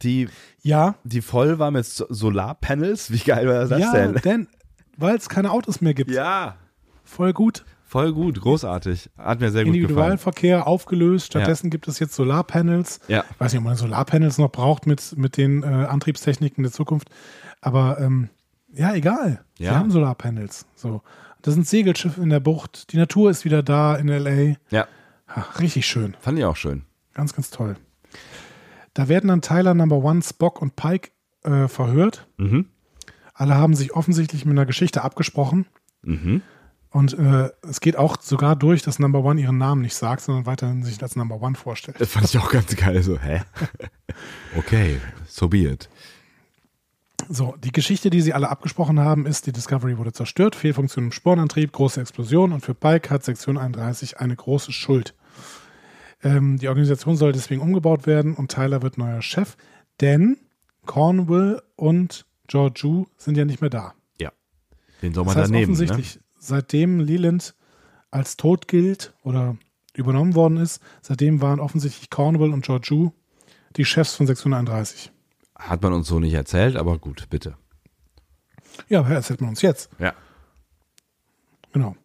Die, 0.02 0.28
Ja, 0.62 0.94
die 1.04 1.20
voll 1.20 1.58
war 1.58 1.70
mit 1.70 1.84
So- 1.84 2.06
Solarpanels? 2.08 3.10
Wie 3.10 3.18
geil 3.18 3.46
war 3.48 3.66
das 3.66 3.78
ja, 3.78 3.92
denn? 3.92 4.14
denn 4.24 4.48
weil 4.96 5.16
es 5.16 5.28
keine 5.28 5.50
Autos 5.50 5.80
mehr 5.82 5.92
gibt. 5.94 6.10
Ja. 6.10 6.56
Voll 7.04 7.32
gut. 7.34 7.64
Voll 7.90 8.12
gut, 8.12 8.40
großartig. 8.40 9.10
Hat 9.18 9.40
mir 9.40 9.50
sehr 9.50 9.64
gut 9.64 9.72
gefallen. 9.72 9.82
Individualverkehr 9.88 10.66
aufgelöst. 10.68 11.26
Stattdessen 11.26 11.70
gibt 11.70 11.88
es 11.88 11.98
jetzt 11.98 12.14
Solarpanels. 12.14 13.00
Ja. 13.08 13.24
Ich 13.28 13.40
weiß 13.40 13.52
nicht, 13.52 13.58
ob 13.58 13.64
man 13.64 13.74
Solarpanels 13.74 14.38
noch 14.38 14.52
braucht 14.52 14.86
mit, 14.86 15.16
mit 15.18 15.36
den 15.36 15.64
äh, 15.64 15.66
Antriebstechniken 15.66 16.62
der 16.62 16.70
Zukunft. 16.72 17.10
Aber 17.60 17.98
ähm, 18.00 18.28
ja, 18.72 18.94
egal. 18.94 19.44
Wir 19.56 19.66
Ja. 19.66 19.74
haben 19.74 19.90
Solarpanels. 19.90 20.66
So. 20.76 21.02
Das 21.42 21.54
sind 21.54 21.66
Segelschiffe 21.66 22.20
in 22.22 22.28
der 22.30 22.38
Bucht. 22.38 22.92
Die 22.92 22.96
Natur 22.96 23.28
ist 23.28 23.44
wieder 23.44 23.64
da 23.64 23.96
in 23.96 24.06
LA. 24.06 24.54
Ja, 24.70 24.86
Ha, 25.26 25.46
richtig 25.58 25.86
schön. 25.86 26.16
fand 26.20 26.38
ich 26.38 26.44
auch 26.44 26.54
schön. 26.56 26.82
Ganz, 27.14 27.34
ganz 27.34 27.50
toll. 27.50 27.74
Da 28.94 29.08
werden 29.08 29.26
dann 29.28 29.42
Tyler 29.42 29.74
Number 29.74 29.96
One, 29.96 30.22
Spock 30.22 30.62
und 30.62 30.76
Pike 30.76 31.10
äh, 31.42 31.66
verhört. 31.66 32.28
Mhm. 32.36 32.66
Alle 33.34 33.56
haben 33.56 33.74
sich 33.74 33.94
offensichtlich 33.94 34.44
mit 34.44 34.52
einer 34.52 34.66
Geschichte 34.66 35.02
abgesprochen. 35.02 35.66
Mhm. 36.02 36.42
Und 36.90 37.16
äh, 37.16 37.50
es 37.62 37.80
geht 37.80 37.96
auch 37.96 38.20
sogar 38.20 38.56
durch, 38.56 38.82
dass 38.82 38.98
Number 38.98 39.22
One 39.22 39.40
ihren 39.40 39.58
Namen 39.58 39.82
nicht 39.82 39.94
sagt, 39.94 40.22
sondern 40.22 40.46
weiterhin 40.46 40.82
sich 40.82 41.00
als 41.02 41.14
Number 41.14 41.40
One 41.40 41.54
vorstellt. 41.54 42.00
Das 42.00 42.10
fand 42.10 42.26
ich 42.26 42.36
auch 42.38 42.50
ganz 42.50 42.74
geil. 42.74 43.00
So, 43.02 43.18
hä? 43.18 43.42
okay, 44.56 45.00
so 45.28 45.48
be 45.48 45.58
it. 45.58 45.88
So, 47.28 47.54
die 47.62 47.70
Geschichte, 47.70 48.10
die 48.10 48.20
sie 48.22 48.32
alle 48.32 48.48
abgesprochen 48.48 48.98
haben, 48.98 49.24
ist, 49.26 49.46
die 49.46 49.52
Discovery 49.52 49.98
wurde 49.98 50.12
zerstört, 50.12 50.56
Fehlfunktion 50.56 51.06
im 51.06 51.12
Sporenantrieb, 51.12 51.70
große 51.70 52.00
Explosion 52.00 52.52
und 52.52 52.64
für 52.64 52.74
Pike 52.74 53.10
hat 53.10 53.24
Sektion 53.24 53.56
31 53.56 54.18
eine 54.18 54.34
große 54.34 54.72
Schuld. 54.72 55.14
Ähm, 56.24 56.58
die 56.58 56.68
Organisation 56.68 57.16
soll 57.16 57.32
deswegen 57.32 57.60
umgebaut 57.60 58.06
werden 58.06 58.34
und 58.34 58.50
Tyler 58.50 58.82
wird 58.82 58.98
neuer 58.98 59.22
Chef, 59.22 59.56
denn 60.00 60.38
Cornwall 60.86 61.62
und 61.76 62.26
Georgiou 62.48 63.06
sind 63.16 63.36
ja 63.36 63.44
nicht 63.44 63.60
mehr 63.60 63.70
da. 63.70 63.94
Ja. 64.18 64.32
Den 65.02 65.14
soll 65.14 65.24
man 65.24 65.34
Das 65.34 65.42
heißt 65.44 65.52
daneben. 65.52 65.72
Ne? 65.74 66.02
Seitdem 66.40 66.98
Leland 66.98 67.54
als 68.10 68.36
tot 68.36 68.66
gilt 68.66 69.14
oder 69.22 69.56
übernommen 69.94 70.34
worden 70.34 70.56
ist, 70.56 70.82
seitdem 71.02 71.40
waren 71.40 71.60
offensichtlich 71.60 72.10
Cornwall 72.10 72.52
und 72.52 72.64
Georgiou 72.64 73.12
die 73.76 73.84
Chefs 73.84 74.14
von 74.14 74.26
Sektion 74.26 74.54
31. 74.54 75.12
Hat 75.54 75.82
man 75.82 75.92
uns 75.92 76.08
so 76.08 76.18
nicht 76.18 76.34
erzählt, 76.34 76.76
aber 76.76 76.98
gut, 76.98 77.28
bitte. 77.30 77.56
Ja, 78.88 79.06
erzählt 79.08 79.40
man 79.40 79.50
uns 79.50 79.62
jetzt. 79.62 79.90
Ja. 79.98 80.14
Genau. 81.72 81.96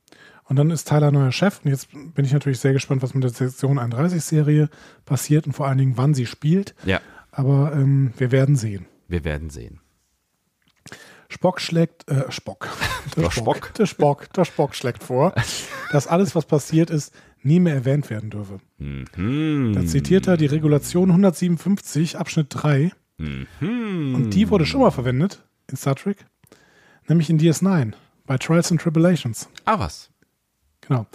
Und 0.48 0.58
dann 0.58 0.70
ist 0.70 0.88
Tyler 0.88 1.12
neuer 1.12 1.32
Chef. 1.32 1.62
Und 1.64 1.72
jetzt 1.72 1.90
bin 1.92 2.26
ich 2.26 2.34
natürlich 2.34 2.60
sehr 2.60 2.74
gespannt, 2.74 3.02
was 3.02 3.14
mit 3.14 3.24
der 3.24 3.32
Sektion 3.32 3.80
31-Serie 3.80 4.70
passiert 5.06 5.48
und 5.48 5.54
vor 5.54 5.68
allen 5.68 5.78
Dingen, 5.78 5.98
wann 5.98 6.14
sie 6.14 6.28
spielt. 6.28 6.76
Ja. 6.86 7.02
Aber 7.32 7.74
ähm, 7.74 8.14
wir 8.18 8.32
werden 8.32 8.56
sehen. 8.56 8.86
Wir 9.08 9.24
werden 9.24 9.50
sehen. 9.50 9.80
Spock 11.30 11.60
schlägt, 11.62 12.10
äh, 12.10 12.32
Spock. 12.32 12.70
Der 13.18 13.32
Spock. 13.32 13.74
Der 13.76 13.86
Spock, 13.86 14.34
der 14.34 14.46
Spock 14.46 14.76
schlägt 14.76 15.04
vor, 15.04 15.34
dass 15.92 16.08
alles, 16.08 16.36
was 16.36 16.46
passiert 16.46 16.90
ist, 16.90 17.14
nie 17.44 17.60
mehr 17.60 17.76
erwähnt 17.76 18.10
werden 18.10 18.30
dürfe. 18.30 18.60
Mhm. 18.78 19.74
Da 19.74 19.86
zitiert 19.86 20.28
er 20.28 20.36
die 20.38 20.48
Regulation 20.48 21.10
157, 21.10 22.18
Abschnitt 22.18 22.48
3. 22.50 22.92
Mhm. 23.18 24.16
Und 24.16 24.30
die 24.32 24.50
wurde 24.50 24.66
schon 24.66 24.82
mal 24.82 24.92
verwendet 24.92 25.44
in 25.70 25.78
Star 25.78 25.96
Trek, 25.96 26.26
nämlich 27.08 27.30
in 27.30 27.40
DS9, 27.40 27.94
bei 28.26 28.38
Trials 28.38 28.72
and 28.72 28.82
Tribulations. 28.82 29.48
Ah, 29.64 29.80
was? 29.80 30.10
Genau. 30.82 31.06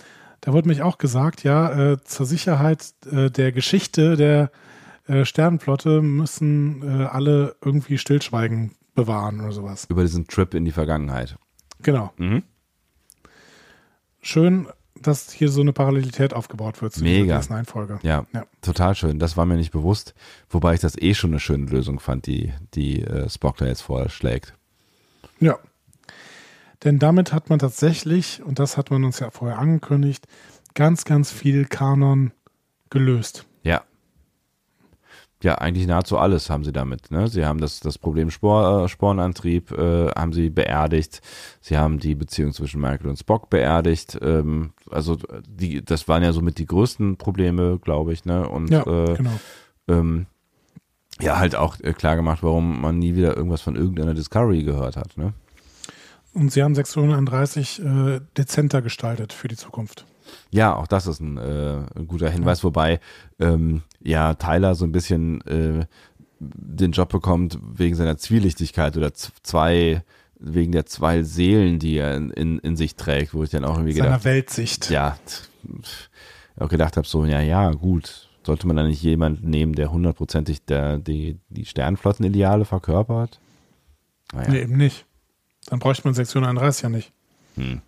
Da 0.41 0.53
wurde 0.53 0.69
mich 0.69 0.83
auch 0.83 0.99
gesagt, 0.99 1.43
ja, 1.43 1.93
äh, 1.93 2.05
zur 2.05 2.25
Sicherheit 2.27 2.95
äh, 3.11 3.31
der 3.31 3.53
Geschichte 3.53 4.17
der 4.17 4.51
äh, 5.07 5.25
Sternenflotte 5.25 6.01
müssen 6.01 6.83
äh, 6.83 7.05
alle 7.05 7.57
irgendwie 7.63 7.99
Stillschweigen 7.99 8.73
bewahren 8.95 9.41
oder 9.41 9.53
sowas. 9.53 9.87
Über 9.89 10.03
diesen 10.03 10.27
Trip 10.27 10.53
in 10.55 10.65
die 10.65 10.73
Vergangenheit. 10.73 11.37
Genau. 11.83 12.13
Mhm. 12.17 12.43
Schön, 14.23 14.69
dass 15.01 15.31
hier 15.33 15.49
so 15.49 15.63
eine 15.63 15.73
Parallelität 15.73 16.35
aufgebaut 16.35 16.83
wird 16.83 16.93
zu 16.93 17.03
Mega. 17.03 17.39
dieser 17.39 17.55
DS9-Folge. 17.55 17.99
Ja, 18.03 18.27
Ja. 18.35 18.45
total 18.61 18.95
schön. 18.95 19.19
Das 19.19 19.37
war 19.37 19.47
mir 19.47 19.57
nicht 19.57 19.71
bewusst. 19.71 20.15
Wobei 20.51 20.75
ich 20.75 20.81
das 20.81 20.97
eh 21.01 21.15
schon 21.15 21.31
eine 21.31 21.41
schöne 21.41 21.67
Lösung 21.67 22.01
fand, 22.01 22.27
die, 22.27 22.53
die 22.75 23.03
äh, 23.03 23.29
Spock 23.31 23.57
da 23.57 23.67
jetzt 23.67 23.81
vorschlägt. 23.83 24.55
Ja. 25.39 25.59
Denn 26.85 26.99
damit 26.99 27.33
hat 27.33 27.49
man 27.51 27.59
tatsächlich, 27.59 28.43
und 28.43 28.59
das 28.59 28.77
hat 28.77 28.91
man 28.91 29.05
uns 29.05 29.19
ja 29.21 29.31
vorher 29.31 29.59
angekündigt, 29.59 30.27
ganz, 30.75 31.05
ganz 31.05 31.31
viel 31.31 31.65
Kanon 31.67 32.33
gelöst. 32.91 33.47
Ja. 35.43 35.57
eigentlich 35.57 35.87
nahezu 35.87 36.19
alles 36.19 36.51
haben 36.51 36.65
sie 36.65 36.73
damit. 36.73 37.11
Ne? 37.11 37.29
Sie 37.29 37.45
haben 37.45 37.61
das, 37.61 37.81
das 37.81 37.99
Problem 37.99 38.31
Spor, 38.31 38.85
äh, 38.85 38.89
Spornantrieb, 38.89 39.73
äh, 39.73 40.09
haben 40.11 40.33
sie 40.33 40.51
beerdigt. 40.51 41.21
Sie 41.61 41.79
haben 41.79 41.99
die 41.99 42.15
Beziehung 42.15 42.53
zwischen 42.53 42.81
Michael 42.81 43.09
und 43.09 43.19
Spock 43.19 43.51
beerdigt. 43.51 44.19
Ähm, 44.21 44.73
also 44.91 45.17
die, 45.49 45.85
das 45.85 46.09
waren 46.09 46.23
ja 46.23 46.33
somit 46.33 46.59
die 46.59 46.67
größten 46.67 47.17
Probleme, 47.17 47.79
glaube 47.79 48.13
ich. 48.13 48.25
Ne? 48.25 48.49
Und 48.49 48.71
Ja, 48.71 48.83
äh, 48.87 49.17
genau. 49.17 49.41
ähm, 49.89 50.27
ja, 51.21 51.39
halt 51.39 51.55
auch 51.55 51.79
äh, 51.81 51.93
klar 51.93 52.17
gemacht, 52.17 52.43
warum 52.43 52.81
man 52.81 52.99
nie 52.99 53.15
wieder 53.15 53.37
irgendwas 53.37 53.61
von 53.61 53.77
irgendeiner 53.77 54.15
Discovery 54.15 54.63
gehört 54.63 54.97
hat. 54.97 55.17
Ne? 55.17 55.33
Und 56.33 56.53
sie 56.53 56.63
haben 56.63 56.75
631 56.75 57.83
äh, 57.85 58.21
dezenter 58.37 58.83
gestaltet 58.83 59.33
für 59.33 59.49
die 59.49 59.57
Zukunft. 59.57 60.07
Ja, 60.51 60.75
auch 60.75 60.87
das 60.87 61.07
ist 61.07 61.21
ein, 61.21 61.37
äh, 61.39 61.79
ein 61.95 62.07
guter 62.07 62.31
Hinweis, 62.31 62.65
wobei 62.65 63.01
ähm, 63.39 63.83
ja 64.01 64.35
Tyler 64.35 64.75
so 64.75 64.85
ein 64.85 64.93
bisschen 64.93 65.41
äh, 65.43 65.87
den 66.41 66.93
Job 66.93 67.11
bekommt 67.11 67.59
wegen 67.63 67.95
seiner 67.95 68.17
Zwielichtigkeit 68.17 68.97
oder 68.97 69.13
zwei 69.15 70.03
wegen 70.41 70.73
der 70.73 70.87
zwei 70.87 71.23
Seelen, 71.23 71.79
die 71.79 71.99
er 71.99 72.17
in, 72.17 72.31
in, 72.31 72.59
in 72.61 72.77
sich 72.77 72.97
trägt, 72.97 73.35
wo 73.35 73.45
ich 73.45 73.51
dann 73.51 73.65
auch 73.65 73.75
irgendwie 73.75 73.93
Seiner 73.93 74.07
gedacht, 74.07 74.25
Weltsicht. 74.25 74.91
ja, 74.91 75.19
auch 76.59 76.69
gedacht 76.69 76.97
habe, 76.97 77.07
so, 77.07 77.25
ja, 77.27 77.41
ja, 77.41 77.71
gut, 77.73 78.29
sollte 78.43 78.67
man 78.67 78.77
da 78.77 78.83
nicht 78.83 79.03
jemanden 79.03 79.51
nehmen, 79.51 79.75
der 79.75 79.93
hundertprozentig 79.93 80.65
der, 80.65 80.99
die, 80.99 81.39
die 81.51 81.67
Sternflottenideale 81.67 82.65
verkörpert? 82.65 83.39
Naja. 84.33 84.51
Nee, 84.51 84.63
eben 84.63 84.77
nicht. 84.77 85.05
Dann 85.67 85.79
bräuchte 85.79 86.07
man 86.07 86.15
Sektion 86.15 86.45
31 86.45 86.83
ja 86.83 86.89
nicht. 86.89 87.13
Hm. 87.57 87.83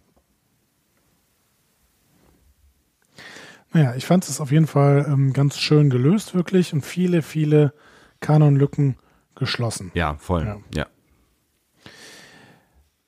Naja, 3.73 3.95
ich 3.95 4.07
fand 4.07 4.29
es 4.29 4.41
auf 4.41 4.51
jeden 4.51 4.67
Fall 4.67 5.07
ähm, 5.09 5.33
ganz 5.33 5.59
schön 5.59 5.89
gelöst, 5.91 6.35
wirklich, 6.35 6.73
und 6.73 6.85
viele, 6.85 7.23
viele 7.23 7.73
Kanonlücken 8.21 8.97
geschlossen. 9.35 9.91
Ja, 9.95 10.17
voll. 10.17 10.45
Ja. 10.45 10.59
Ja. 10.75 10.87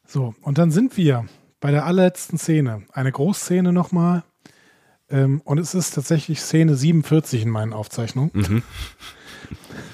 So, 0.06 0.34
und 0.42 0.58
dann 0.58 0.70
sind 0.70 0.96
wir 0.96 1.26
bei 1.60 1.70
der 1.70 1.84
allerletzten 1.84 2.38
Szene. 2.38 2.82
Eine 2.92 3.12
Großszene 3.12 3.72
nochmal. 3.72 4.22
Ähm, 5.10 5.40
und 5.44 5.58
es 5.58 5.74
ist 5.74 5.94
tatsächlich 5.94 6.40
Szene 6.40 6.76
47 6.76 7.42
in 7.42 7.50
meinen 7.50 7.72
Aufzeichnungen. 7.72 8.30
Mhm. 8.32 8.62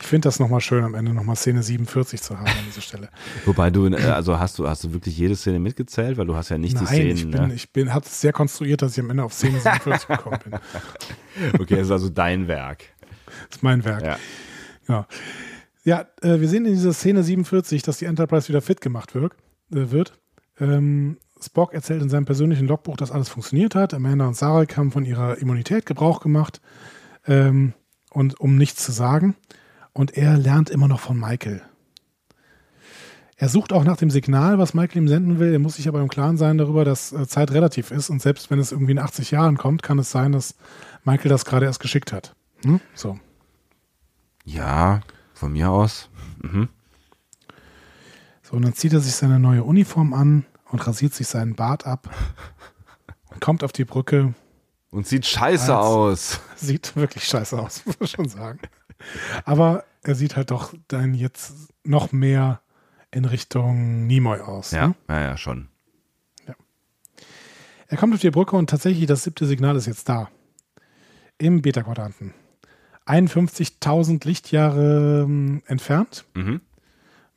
Ich 0.00 0.06
finde 0.06 0.26
das 0.26 0.38
nochmal 0.38 0.60
schön, 0.60 0.84
am 0.84 0.94
Ende 0.94 1.12
nochmal 1.12 1.36
Szene 1.36 1.62
47 1.62 2.20
zu 2.20 2.38
haben 2.38 2.46
an 2.46 2.64
dieser 2.66 2.80
Stelle. 2.80 3.08
Wobei 3.44 3.70
du, 3.70 3.86
äh, 3.86 3.96
also 4.04 4.38
hast 4.38 4.58
du, 4.58 4.68
hast 4.68 4.84
du 4.84 4.92
wirklich 4.92 5.16
jede 5.16 5.36
Szene 5.36 5.58
mitgezählt, 5.58 6.18
weil 6.18 6.26
du 6.26 6.34
hast 6.34 6.48
ja 6.48 6.58
nicht 6.58 6.78
die 6.78 6.84
Nein, 6.84 6.86
Szenen. 6.86 7.16
ich 7.16 7.30
bin, 7.30 7.48
ne? 7.48 7.54
ich 7.54 7.72
bin, 7.72 7.94
habe 7.94 8.04
es 8.06 8.20
sehr 8.20 8.32
konstruiert, 8.32 8.82
dass 8.82 8.92
ich 8.92 9.02
am 9.02 9.10
Ende 9.10 9.24
auf 9.24 9.32
Szene 9.32 9.60
47 9.60 10.08
gekommen 10.08 10.38
bin. 10.44 10.52
Okay, 11.58 11.76
das 11.76 11.86
ist 11.86 11.92
also 11.92 12.08
dein 12.08 12.48
Werk. 12.48 12.84
Das 13.48 13.58
ist 13.58 13.62
mein 13.62 13.84
Werk. 13.84 14.02
Ja. 14.02 14.18
Ja, 14.88 15.06
ja 15.84 16.00
äh, 16.22 16.40
wir 16.40 16.48
sehen 16.48 16.66
in 16.66 16.72
dieser 16.72 16.92
Szene 16.92 17.22
47, 17.22 17.82
dass 17.82 17.98
die 17.98 18.06
Enterprise 18.06 18.48
wieder 18.48 18.60
fit 18.60 18.80
gemacht 18.80 19.14
wird. 19.14 19.32
Äh, 19.72 19.90
wird. 19.90 20.18
Ähm, 20.58 21.18
Spock 21.42 21.72
erzählt 21.72 22.02
in 22.02 22.10
seinem 22.10 22.26
persönlichen 22.26 22.66
Logbuch, 22.66 22.96
dass 22.96 23.10
alles 23.10 23.28
funktioniert 23.28 23.74
hat. 23.74 23.94
Amanda 23.94 24.26
und 24.26 24.36
Sarek 24.36 24.76
haben 24.76 24.90
von 24.90 25.04
ihrer 25.04 25.38
Immunität 25.38 25.86
Gebrauch 25.86 26.20
gemacht 26.20 26.60
ähm, 27.26 27.72
und 28.10 28.38
um 28.40 28.56
nichts 28.56 28.84
zu 28.84 28.92
sagen. 28.92 29.36
Und 29.92 30.16
er 30.16 30.36
lernt 30.36 30.70
immer 30.70 30.88
noch 30.88 31.00
von 31.00 31.18
Michael. 31.18 31.62
Er 33.36 33.48
sucht 33.48 33.72
auch 33.72 33.84
nach 33.84 33.96
dem 33.96 34.10
Signal, 34.10 34.58
was 34.58 34.74
Michael 34.74 34.98
ihm 34.98 35.08
senden 35.08 35.38
will. 35.38 35.52
Er 35.52 35.58
muss 35.58 35.76
sich 35.76 35.88
aber 35.88 36.00
im 36.00 36.08
Klaren 36.08 36.36
sein 36.36 36.58
darüber, 36.58 36.84
dass 36.84 37.12
äh, 37.12 37.26
Zeit 37.26 37.52
relativ 37.52 37.90
ist. 37.90 38.10
Und 38.10 38.20
selbst 38.20 38.50
wenn 38.50 38.58
es 38.58 38.70
irgendwie 38.70 38.92
in 38.92 38.98
80 38.98 39.30
Jahren 39.30 39.56
kommt, 39.56 39.82
kann 39.82 39.98
es 39.98 40.10
sein, 40.10 40.32
dass 40.32 40.56
Michael 41.04 41.30
das 41.30 41.46
gerade 41.46 41.64
erst 41.64 41.80
geschickt 41.80 42.12
hat. 42.12 42.34
Hm? 42.64 42.80
So. 42.94 43.18
Ja, 44.44 45.00
von 45.32 45.52
mir 45.52 45.70
aus. 45.70 46.10
Mhm. 46.42 46.68
So, 48.42 48.56
und 48.56 48.62
dann 48.62 48.74
zieht 48.74 48.92
er 48.92 49.00
sich 49.00 49.14
seine 49.14 49.38
neue 49.38 49.64
Uniform 49.64 50.12
an 50.12 50.44
und 50.70 50.86
rasiert 50.86 51.14
sich 51.14 51.26
seinen 51.26 51.54
Bart 51.54 51.86
ab 51.86 52.10
und 53.30 53.40
kommt 53.40 53.64
auf 53.64 53.72
die 53.72 53.86
Brücke. 53.86 54.34
Und 54.90 55.06
sieht 55.06 55.24
scheiße 55.24 55.74
aus. 55.74 56.40
Sieht 56.56 56.94
wirklich 56.94 57.24
scheiße 57.24 57.58
aus, 57.58 57.82
muss 57.86 57.98
man 57.98 58.08
schon 58.08 58.28
sagen. 58.28 58.60
Aber 59.44 59.84
er 60.02 60.14
sieht 60.14 60.36
halt 60.36 60.50
doch 60.50 60.74
dann 60.88 61.14
jetzt 61.14 61.52
noch 61.84 62.12
mehr 62.12 62.60
in 63.10 63.24
Richtung 63.24 64.06
Nimoy 64.06 64.40
aus. 64.40 64.70
Ja, 64.70 64.88
Ne? 64.88 64.94
ja, 65.08 65.20
ja, 65.22 65.36
schon. 65.36 65.68
Er 67.88 67.96
kommt 67.96 68.14
auf 68.14 68.20
die 68.20 68.30
Brücke 68.30 68.54
und 68.54 68.70
tatsächlich 68.70 69.06
das 69.06 69.24
siebte 69.24 69.46
Signal 69.46 69.74
ist 69.74 69.86
jetzt 69.86 70.08
da. 70.08 70.28
Im 71.38 71.60
Beta-Quadranten. 71.60 72.34
51.000 73.06 74.24
Lichtjahre 74.26 75.22
ähm, 75.24 75.62
entfernt. 75.66 76.24
Mhm. 76.34 76.60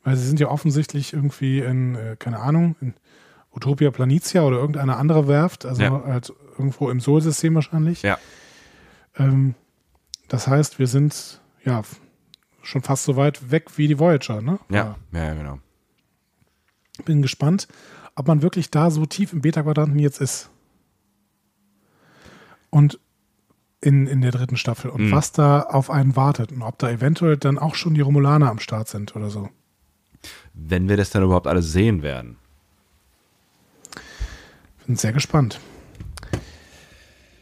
Weil 0.04 0.16
sie 0.16 0.26
sind 0.26 0.38
ja 0.38 0.48
offensichtlich 0.48 1.12
irgendwie 1.12 1.58
in, 1.58 1.96
äh, 1.96 2.16
keine 2.18 2.38
Ahnung, 2.38 2.76
in 2.80 2.94
Utopia 3.52 3.90
Planitia 3.90 4.42
oder 4.42 4.58
irgendeine 4.58 4.96
andere 4.96 5.26
Werft, 5.26 5.64
also 5.66 5.82
Ja. 5.82 6.04
halt 6.04 6.32
irgendwo 6.56 6.88
im 6.90 7.00
Sol-System 7.00 7.54
wahrscheinlich. 7.56 8.02
Ja. 8.02 8.18
Ähm, 9.16 9.54
das 10.28 10.46
heißt, 10.46 10.78
wir 10.78 10.86
sind 10.86 11.40
ja 11.64 11.82
schon 12.62 12.82
fast 12.82 13.04
so 13.04 13.16
weit 13.16 13.50
weg 13.50 13.76
wie 13.76 13.88
die 13.88 13.98
Voyager, 13.98 14.40
ne? 14.40 14.58
Ja, 14.70 14.96
ja, 15.12 15.24
ja, 15.24 15.34
genau. 15.34 15.58
Bin 17.04 17.22
gespannt, 17.22 17.68
ob 18.14 18.26
man 18.28 18.42
wirklich 18.42 18.70
da 18.70 18.90
so 18.90 19.04
tief 19.06 19.32
im 19.32 19.40
Beta-Quadranten 19.42 19.98
jetzt 19.98 20.20
ist. 20.20 20.48
Und 22.70 22.98
in, 23.80 24.06
in 24.06 24.20
der 24.22 24.30
dritten 24.30 24.56
Staffel 24.56 24.90
und 24.90 25.06
Mhm. 25.08 25.12
was 25.12 25.32
da 25.32 25.60
auf 25.60 25.90
einen 25.90 26.16
wartet 26.16 26.52
und 26.52 26.62
ob 26.62 26.78
da 26.78 26.90
eventuell 26.90 27.36
dann 27.36 27.58
auch 27.58 27.74
schon 27.74 27.94
die 27.94 28.00
Romulaner 28.00 28.50
am 28.50 28.58
Start 28.58 28.88
sind 28.88 29.14
oder 29.14 29.28
so. 29.30 29.50
Wenn 30.54 30.88
wir 30.88 30.96
das 30.96 31.10
dann 31.10 31.22
überhaupt 31.22 31.46
alles 31.46 31.70
sehen 31.70 32.00
werden. 32.02 32.38
Bin 34.86 34.96
sehr 34.96 35.12
gespannt. 35.12 35.60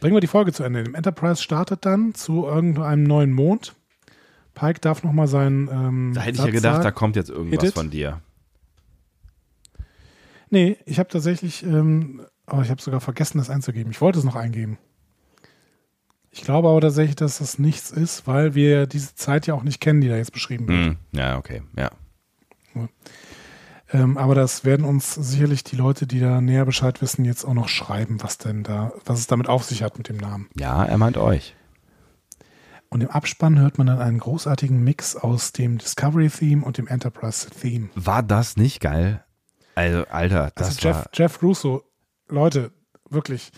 Bringen 0.01 0.15
wir 0.15 0.21
die 0.21 0.27
Folge 0.27 0.51
zu 0.51 0.63
Ende. 0.63 0.81
Im 0.81 0.95
Enterprise 0.95 1.41
startet 1.41 1.85
dann 1.85 2.13
zu 2.13 2.45
irgendeinem 2.45 3.03
neuen 3.03 3.31
Mond. 3.31 3.73
Pike 4.53 4.79
darf 4.79 5.03
nochmal 5.03 5.27
seinen. 5.27 5.67
Ähm, 5.67 6.11
Da 6.13 6.21
hätte 6.21 6.31
ich 6.31 6.37
Satz 6.37 6.45
ja 6.47 6.51
gedacht, 6.51 6.79
da 6.79 6.83
sagen. 6.83 6.95
kommt 6.95 7.15
jetzt 7.15 7.29
irgendwas 7.29 7.71
von 7.71 7.89
dir. 7.89 8.21
Nee, 10.49 10.77
ich 10.85 10.99
habe 10.99 11.09
tatsächlich. 11.09 11.63
Ähm, 11.63 12.21
aber 12.45 12.61
ich 12.61 12.69
habe 12.69 12.81
sogar 12.81 12.99
vergessen, 12.99 13.37
das 13.37 13.49
einzugeben. 13.49 13.91
Ich 13.91 14.01
wollte 14.01 14.19
es 14.19 14.25
noch 14.25 14.35
eingeben. 14.35 14.77
Ich 16.29 16.41
glaube 16.41 16.67
aber 16.67 16.81
tatsächlich, 16.81 17.15
dass 17.15 17.37
das 17.37 17.59
nichts 17.59 17.91
ist, 17.91 18.27
weil 18.27 18.53
wir 18.55 18.85
diese 18.87 19.15
Zeit 19.15 19.47
ja 19.47 19.53
auch 19.53 19.63
nicht 19.63 19.79
kennen, 19.79 20.01
die 20.01 20.09
da 20.09 20.17
jetzt 20.17 20.33
beschrieben 20.33 20.67
wird. 20.67 20.85
Hm. 20.85 20.97
Ja, 21.13 21.37
okay, 21.37 21.61
ja. 21.77 21.91
Ähm, 23.91 24.17
aber 24.17 24.33
das 24.33 24.65
werden 24.65 24.85
uns 24.85 25.13
sicherlich 25.13 25.63
die 25.63 25.75
Leute, 25.75 26.07
die 26.07 26.19
da 26.19 26.41
näher 26.41 26.65
Bescheid 26.65 27.01
wissen, 27.03 27.23
jetzt 27.23 27.45
auch 27.45 27.53
noch 27.53 27.67
schreiben, 27.69 28.23
was 28.23 28.39
denn 28.39 28.63
da, 28.63 28.91
was 29.05 29.19
es 29.19 29.27
damit 29.27 29.47
auf 29.47 29.63
sich 29.63 29.83
hat 29.83 29.99
mit 29.99 30.09
dem 30.09 30.17
Namen. 30.17 30.49
Ja, 30.55 30.83
er 30.83 30.97
meint 30.97 31.17
euch. 31.17 31.55
Und 32.93 33.01
im 33.01 33.09
Abspann 33.09 33.57
hört 33.59 33.79
man 33.79 33.87
dann 33.87 33.99
einen 33.99 34.19
großartigen 34.19 34.83
Mix 34.83 35.15
aus 35.15 35.51
dem 35.51 35.79
Discovery-Theme 35.79 36.63
und 36.63 36.77
dem 36.77 36.87
Enterprise-Theme. 36.87 37.89
War 37.95 38.21
das 38.21 38.55
nicht 38.55 38.79
geil? 38.81 39.23
Also, 39.73 40.05
Alter, 40.11 40.51
das 40.55 40.67
Also 40.67 40.87
Jeff, 40.87 40.95
war. 40.97 41.05
Jeff 41.13 41.41
Russo, 41.41 41.83
Leute, 42.29 42.71
wirklich, 43.09 43.51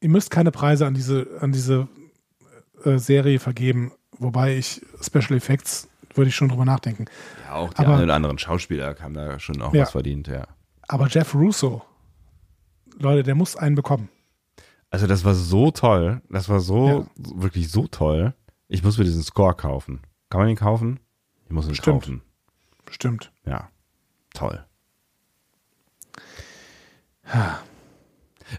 ihr 0.00 0.08
müsst 0.08 0.30
keine 0.30 0.52
Preise 0.52 0.86
an 0.86 0.94
diese, 0.94 1.26
an 1.40 1.50
diese 1.50 1.88
äh, 2.84 2.98
Serie 2.98 3.40
vergeben, 3.40 3.90
wobei 4.18 4.56
ich 4.56 4.80
Special 5.02 5.36
Effects 5.36 5.88
würde 6.14 6.28
ich 6.28 6.36
schon 6.36 6.48
drüber 6.48 6.64
nachdenken. 6.64 7.06
Ja, 7.46 7.54
auch 7.54 7.74
die 7.74 7.78
aber- 7.80 7.94
einen 7.94 8.04
oder 8.04 8.14
anderen 8.14 8.38
Schauspieler 8.38 8.94
haben 9.00 9.14
da 9.14 9.40
schon 9.40 9.60
auch 9.62 9.74
Ja. 9.74 9.82
was 9.82 9.90
verdient, 9.90 10.28
ja. 10.28 10.46
Aber 10.86 11.08
Jeff 11.08 11.34
Russo, 11.34 11.82
Leute, 13.00 13.24
der 13.24 13.34
muss 13.34 13.56
einen 13.56 13.74
bekommen. 13.74 14.08
Also, 14.90 15.08
das 15.08 15.24
war 15.24 15.34
so 15.34 15.72
toll. 15.72 16.22
Das 16.30 16.48
war 16.48 16.60
so, 16.60 16.88
Ja. 16.88 17.06
wirklich 17.16 17.68
so 17.68 17.88
toll. 17.88 18.32
Ich 18.68 18.82
muss 18.82 18.98
mir 18.98 19.04
diesen 19.04 19.22
Score 19.22 19.54
kaufen. 19.54 20.00
Kann 20.30 20.40
man 20.40 20.48
ihn 20.48 20.56
kaufen? 20.56 21.00
Ich 21.46 21.52
muss 21.52 21.66
ihn 21.66 21.70
Bestimmt. 21.70 22.02
kaufen. 22.02 22.22
Bestimmt. 22.84 23.32
Ja. 23.46 23.70
Toll. 24.32 24.64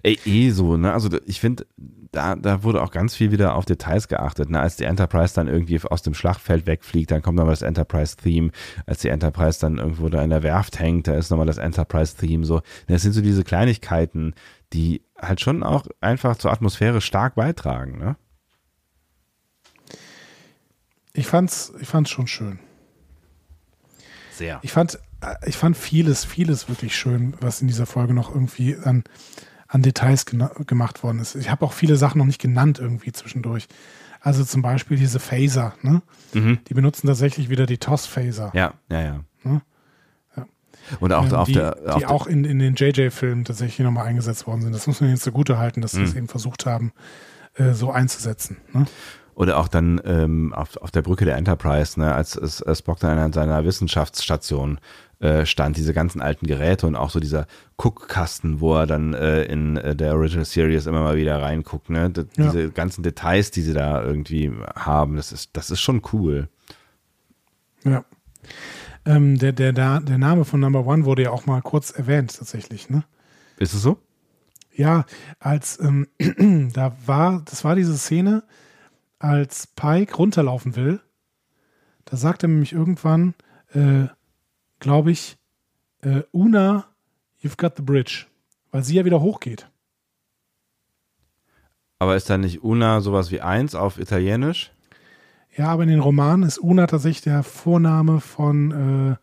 Ey, 0.04 0.20
eh 0.26 0.50
so, 0.50 0.78
ne? 0.78 0.94
Also 0.94 1.10
ich 1.26 1.40
finde, 1.40 1.66
da, 2.12 2.36
da 2.36 2.64
wurde 2.64 2.82
auch 2.82 2.92
ganz 2.92 3.16
viel 3.16 3.32
wieder 3.32 3.56
auf 3.56 3.66
Details 3.66 4.08
geachtet. 4.08 4.50
Ne? 4.50 4.60
Als 4.60 4.78
die 4.78 4.86
Enterprise 4.86 5.36
dann 5.36 5.48
irgendwie 5.48 5.80
aus 5.84 6.02
dem 6.02 6.14
Schlachtfeld 6.14 6.66
wegfliegt, 6.66 7.12
dann 7.12 7.22
kommt 7.22 7.38
nochmal 7.38 7.54
das 7.54 7.62
Enterprise-Theme. 7.62 8.52
Als 8.86 9.02
die 9.02 9.10
Enterprise 9.10 9.60
dann 9.60 9.78
irgendwo 9.78 10.10
da 10.10 10.24
in 10.24 10.30
der 10.30 10.44
Werft 10.44 10.80
hängt, 10.80 11.08
da 11.08 11.16
ist 11.16 11.30
nochmal 11.30 11.46
das 11.46 11.58
Enterprise-Theme. 11.58 12.46
So, 12.46 12.62
das 12.88 13.02
sind 13.02 13.14
so 13.14 13.22
diese 13.22 13.44
Kleinigkeiten, 13.44 14.34
die 14.74 15.04
halt 15.20 15.42
schon 15.42 15.62
auch 15.64 15.86
einfach 16.02 16.38
zur 16.38 16.52
Atmosphäre 16.52 17.02
stark 17.02 17.36
beitragen. 17.36 18.00
Ne? 18.00 18.16
Ich 21.16 21.28
fand's, 21.28 21.74
ich 21.80 21.88
fand's 21.88 22.10
schon 22.10 22.28
schön. 22.28 22.60
Sehr. 24.32 24.60
Ich 24.64 24.72
fand, 24.74 25.00
ich 25.46 25.56
fand 25.56 25.78
vieles, 25.78 26.26
vieles 26.26 26.68
wirklich 26.68 26.96
schön, 26.96 27.36
was 27.40 27.62
in 27.62 27.68
dieser 27.68 27.86
Folge 27.86 28.14
noch 28.14 28.30
irgendwie 28.30 28.76
an, 28.76 29.06
an 29.68 29.82
Details 29.82 30.26
gemacht 30.26 31.04
worden 31.04 31.20
ist. 31.20 31.36
Ich 31.36 31.50
habe 31.50 31.66
auch 31.66 31.74
viele 31.74 31.96
Sachen 31.96 32.20
noch 32.20 32.26
nicht 32.26 32.42
genannt 32.42 32.80
irgendwie 32.80 33.14
zwischendurch. 33.14 33.68
Also 34.20 34.44
zum 34.44 34.62
Beispiel 34.62 34.98
diese 34.98 35.20
Phaser, 35.20 35.76
ne? 35.84 36.02
Mhm. 36.34 36.60
Die 36.68 36.74
benutzen 36.74 37.08
tatsächlich 37.08 37.50
wieder 37.50 37.66
die 37.66 37.78
TOS-Phaser. 37.78 38.52
Ja, 38.56 38.74
ja, 38.90 39.02
ja. 39.02 39.24
Ne? 39.44 39.62
ja. 40.36 40.48
Und 41.00 41.14
auch 41.14 41.26
ähm, 41.28 41.34
auf 41.34 41.48
die, 41.48 41.54
der. 41.54 41.78
Auf 41.86 42.00
die 42.00 42.06
auch 42.08 42.28
in, 42.28 42.44
in 42.44 42.60
den 42.60 42.76
JJ-Filmen 42.76 43.46
tatsächlich 43.46 43.86
nochmal 43.86 44.08
eingesetzt 44.08 44.48
worden 44.48 44.64
sind. 44.64 44.74
Das 44.74 44.88
muss 44.88 45.00
man 45.00 45.12
jetzt 45.12 45.24
zugute 45.24 45.60
halten, 45.60 45.82
dass 45.82 45.92
sie 45.92 46.00
mhm. 46.00 46.06
es 46.06 46.16
eben 46.16 46.28
versucht 46.28 46.66
haben, 46.66 46.92
äh, 47.54 47.74
so 47.74 47.92
einzusetzen. 47.92 48.58
Ne? 48.74 48.86
Oder 49.36 49.58
auch 49.58 49.68
dann 49.68 50.02
ähm, 50.06 50.54
auf, 50.54 50.78
auf 50.78 50.92
der 50.92 51.02
Brücke 51.02 51.26
der 51.26 51.36
Enterprise, 51.36 52.00
ne, 52.00 52.16
als, 52.16 52.38
als 52.38 52.80
Spock 52.80 53.00
dann 53.00 53.18
an 53.20 53.34
seiner 53.34 53.66
Wissenschaftsstation 53.66 54.80
äh, 55.20 55.46
stand, 55.46 55.76
diese 55.78 55.94
ganzen 55.94 56.22
alten 56.22 56.48
Geräte 56.48 56.88
und 56.88 56.96
auch 56.96 57.10
so 57.10 57.20
dieser 57.20 57.46
Guckkasten, 57.78 58.62
wo 58.62 58.76
er 58.76 58.88
dann 58.88 59.14
äh, 59.14 59.44
in 59.44 59.78
äh, 59.78 59.96
der 59.96 60.14
Original 60.16 60.46
Series 60.46 60.86
immer 60.86 61.02
mal 61.02 61.18
wieder 61.18 61.42
reinguckt, 61.42 61.90
ne? 61.90 62.10
D 62.10 62.26
ja. 62.38 62.46
Diese 62.46 62.72
ganzen 62.72 63.04
Details, 63.04 63.52
die 63.52 63.62
sie 63.62 63.74
da 63.74 64.04
irgendwie 64.04 64.52
haben, 64.76 65.16
das 65.18 65.32
ist, 65.32 65.52
das 65.54 65.70
ist 65.70 65.82
schon 65.82 66.02
cool. 66.14 66.48
Ja. 67.84 68.06
Ähm, 69.06 69.38
der, 69.38 69.52
der, 69.52 69.74
der, 69.74 70.00
der 70.00 70.18
Name 70.18 70.46
von 70.46 70.60
Number 70.60 70.86
One 70.86 71.06
wurde 71.06 71.24
ja 71.24 71.32
auch 71.32 71.46
mal 71.46 71.62
kurz 71.62 71.92
erwähnt, 71.92 72.38
tatsächlich, 72.38 72.90
ne? 72.90 73.04
Ist 73.58 73.74
es 73.74 73.82
so? 73.82 73.98
Ja, 74.74 75.06
als 75.40 75.80
ähm, 75.80 76.08
da 76.74 76.96
war, 77.06 77.42
das 77.46 77.64
war 77.64 77.76
diese 77.76 77.98
Szene, 77.98 78.44
als 79.26 79.66
Pike 79.66 80.16
runterlaufen 80.16 80.76
will, 80.76 81.02
da 82.06 82.16
sagt 82.16 82.44
er 82.44 82.50
nämlich 82.50 82.74
irgendwann, 82.74 83.34
äh, 83.74 84.06
glaube 84.80 85.12
ich, 85.12 85.38
äh, 86.02 86.22
Una, 86.32 86.86
you've 87.42 87.58
got 87.58 87.76
the 87.76 87.82
bridge, 87.82 88.28
weil 88.70 88.84
sie 88.84 88.96
ja 88.96 89.06
wieder 89.06 89.22
hochgeht. 89.22 89.68
Aber 91.98 92.16
ist 92.16 92.30
da 92.30 92.38
nicht 92.38 92.64
Una 92.64 93.02
sowas 93.02 93.32
wie 93.32 93.42
eins 93.42 93.74
auf 93.74 93.98
Italienisch? 93.98 94.72
Ja, 95.58 95.70
aber 95.70 95.84
in 95.84 95.90
den 95.90 96.02
Romanen 96.02 96.44
ist 96.44 96.60
Una 96.60 96.86
tatsächlich 96.86 97.22
der 97.22 97.42
Vorname 97.42 98.20
von 98.20 98.72
äh, 98.72 99.16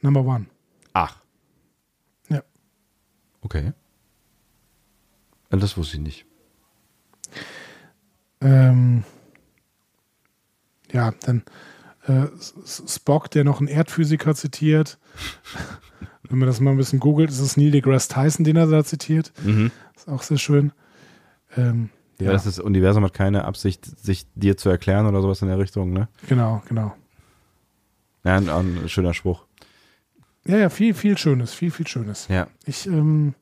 Number 0.00 0.24
One. 0.24 0.46
Ach. 0.92 1.20
Ja. 2.28 2.42
Okay. 3.40 3.72
Das 5.48 5.76
wusste 5.76 5.96
ich 5.96 6.02
nicht. 6.02 6.26
Ähm, 8.40 9.02
ja, 10.92 11.12
dann 11.22 11.42
äh, 12.06 12.26
Spock, 12.64 13.30
der 13.30 13.44
noch 13.44 13.60
einen 13.60 13.68
Erdphysiker 13.68 14.34
zitiert. 14.34 14.98
Wenn 16.28 16.38
man 16.38 16.46
das 16.46 16.60
mal 16.60 16.70
ein 16.70 16.76
bisschen 16.76 17.00
googelt, 17.00 17.30
ist 17.30 17.40
es 17.40 17.56
Neil 17.56 17.70
deGrasse 17.72 18.08
Tyson, 18.08 18.44
den 18.44 18.56
er 18.56 18.66
da 18.66 18.84
zitiert. 18.84 19.32
Mhm. 19.42 19.72
Ist 19.96 20.08
auch 20.08 20.22
sehr 20.22 20.38
schön. 20.38 20.72
Ähm, 21.56 21.90
ja, 22.20 22.26
ja, 22.26 22.32
das 22.32 22.46
ist, 22.46 22.60
Universum 22.60 23.04
hat 23.04 23.14
keine 23.14 23.44
Absicht, 23.44 23.84
sich 23.84 24.26
dir 24.34 24.56
zu 24.56 24.68
erklären 24.68 25.06
oder 25.06 25.22
sowas 25.22 25.42
in 25.42 25.48
der 25.48 25.58
Richtung, 25.58 25.92
ne? 25.92 26.08
Genau, 26.28 26.62
genau. 26.68 26.94
Ja, 28.24 28.36
ein, 28.36 28.48
ein 28.48 28.88
schöner 28.88 29.14
Spruch. 29.14 29.44
Ja, 30.46 30.56
ja, 30.56 30.68
viel, 30.68 30.94
viel 30.94 31.18
Schönes, 31.18 31.52
viel, 31.52 31.70
viel 31.70 31.86
Schönes. 31.86 32.28
Ja. 32.28 32.46
Ich 32.66 32.86
ähm, 32.86 33.34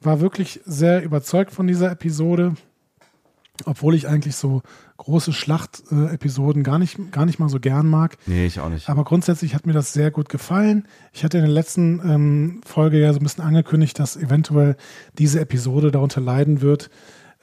war 0.00 0.20
wirklich 0.20 0.60
sehr 0.64 1.02
überzeugt 1.02 1.52
von 1.52 1.66
dieser 1.66 1.92
Episode 1.92 2.54
obwohl 3.66 3.94
ich 3.94 4.08
eigentlich 4.08 4.36
so 4.36 4.62
große 4.96 5.32
Schlachtepisoden 5.32 6.62
gar 6.62 6.78
nicht, 6.78 7.12
gar 7.12 7.26
nicht 7.26 7.38
mal 7.38 7.48
so 7.48 7.60
gern 7.60 7.86
mag. 7.86 8.18
Nee, 8.26 8.46
ich 8.46 8.60
auch 8.60 8.68
nicht. 8.68 8.88
Aber 8.88 9.04
grundsätzlich 9.04 9.54
hat 9.54 9.66
mir 9.66 9.72
das 9.72 9.92
sehr 9.92 10.10
gut 10.10 10.28
gefallen. 10.28 10.86
Ich 11.12 11.24
hatte 11.24 11.38
in 11.38 11.44
der 11.44 11.52
letzten 11.52 12.00
ähm, 12.04 12.60
Folge 12.64 13.00
ja 13.00 13.12
so 13.12 13.18
ein 13.18 13.22
bisschen 13.22 13.44
angekündigt, 13.44 13.98
dass 13.98 14.16
eventuell 14.16 14.76
diese 15.18 15.40
Episode 15.40 15.90
darunter 15.90 16.20
leiden 16.20 16.60
wird, 16.60 16.90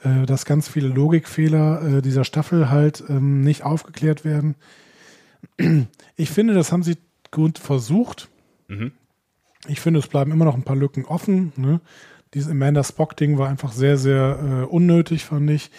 äh, 0.02 0.26
dass 0.26 0.44
ganz 0.44 0.68
viele 0.68 0.88
Logikfehler 0.88 1.98
äh, 1.98 2.02
dieser 2.02 2.24
Staffel 2.24 2.70
halt 2.70 3.02
ähm, 3.08 3.40
nicht 3.40 3.64
aufgeklärt 3.64 4.24
werden. 4.24 4.54
Ich 6.16 6.30
finde, 6.30 6.54
das 6.54 6.72
haben 6.72 6.82
sie 6.82 6.96
gut 7.30 7.58
versucht. 7.58 8.28
Mhm. 8.68 8.92
Ich 9.66 9.80
finde, 9.80 10.00
es 10.00 10.06
bleiben 10.06 10.32
immer 10.32 10.44
noch 10.44 10.54
ein 10.54 10.62
paar 10.62 10.76
Lücken 10.76 11.04
offen. 11.04 11.52
Ne? 11.56 11.80
Dieses 12.34 12.50
Amanda 12.50 12.84
Spock-Ding 12.84 13.38
war 13.38 13.48
einfach 13.48 13.72
sehr, 13.72 13.98
sehr 13.98 14.38
äh, 14.40 14.64
unnötig, 14.64 15.24
fand 15.24 15.50
ich 15.50 15.70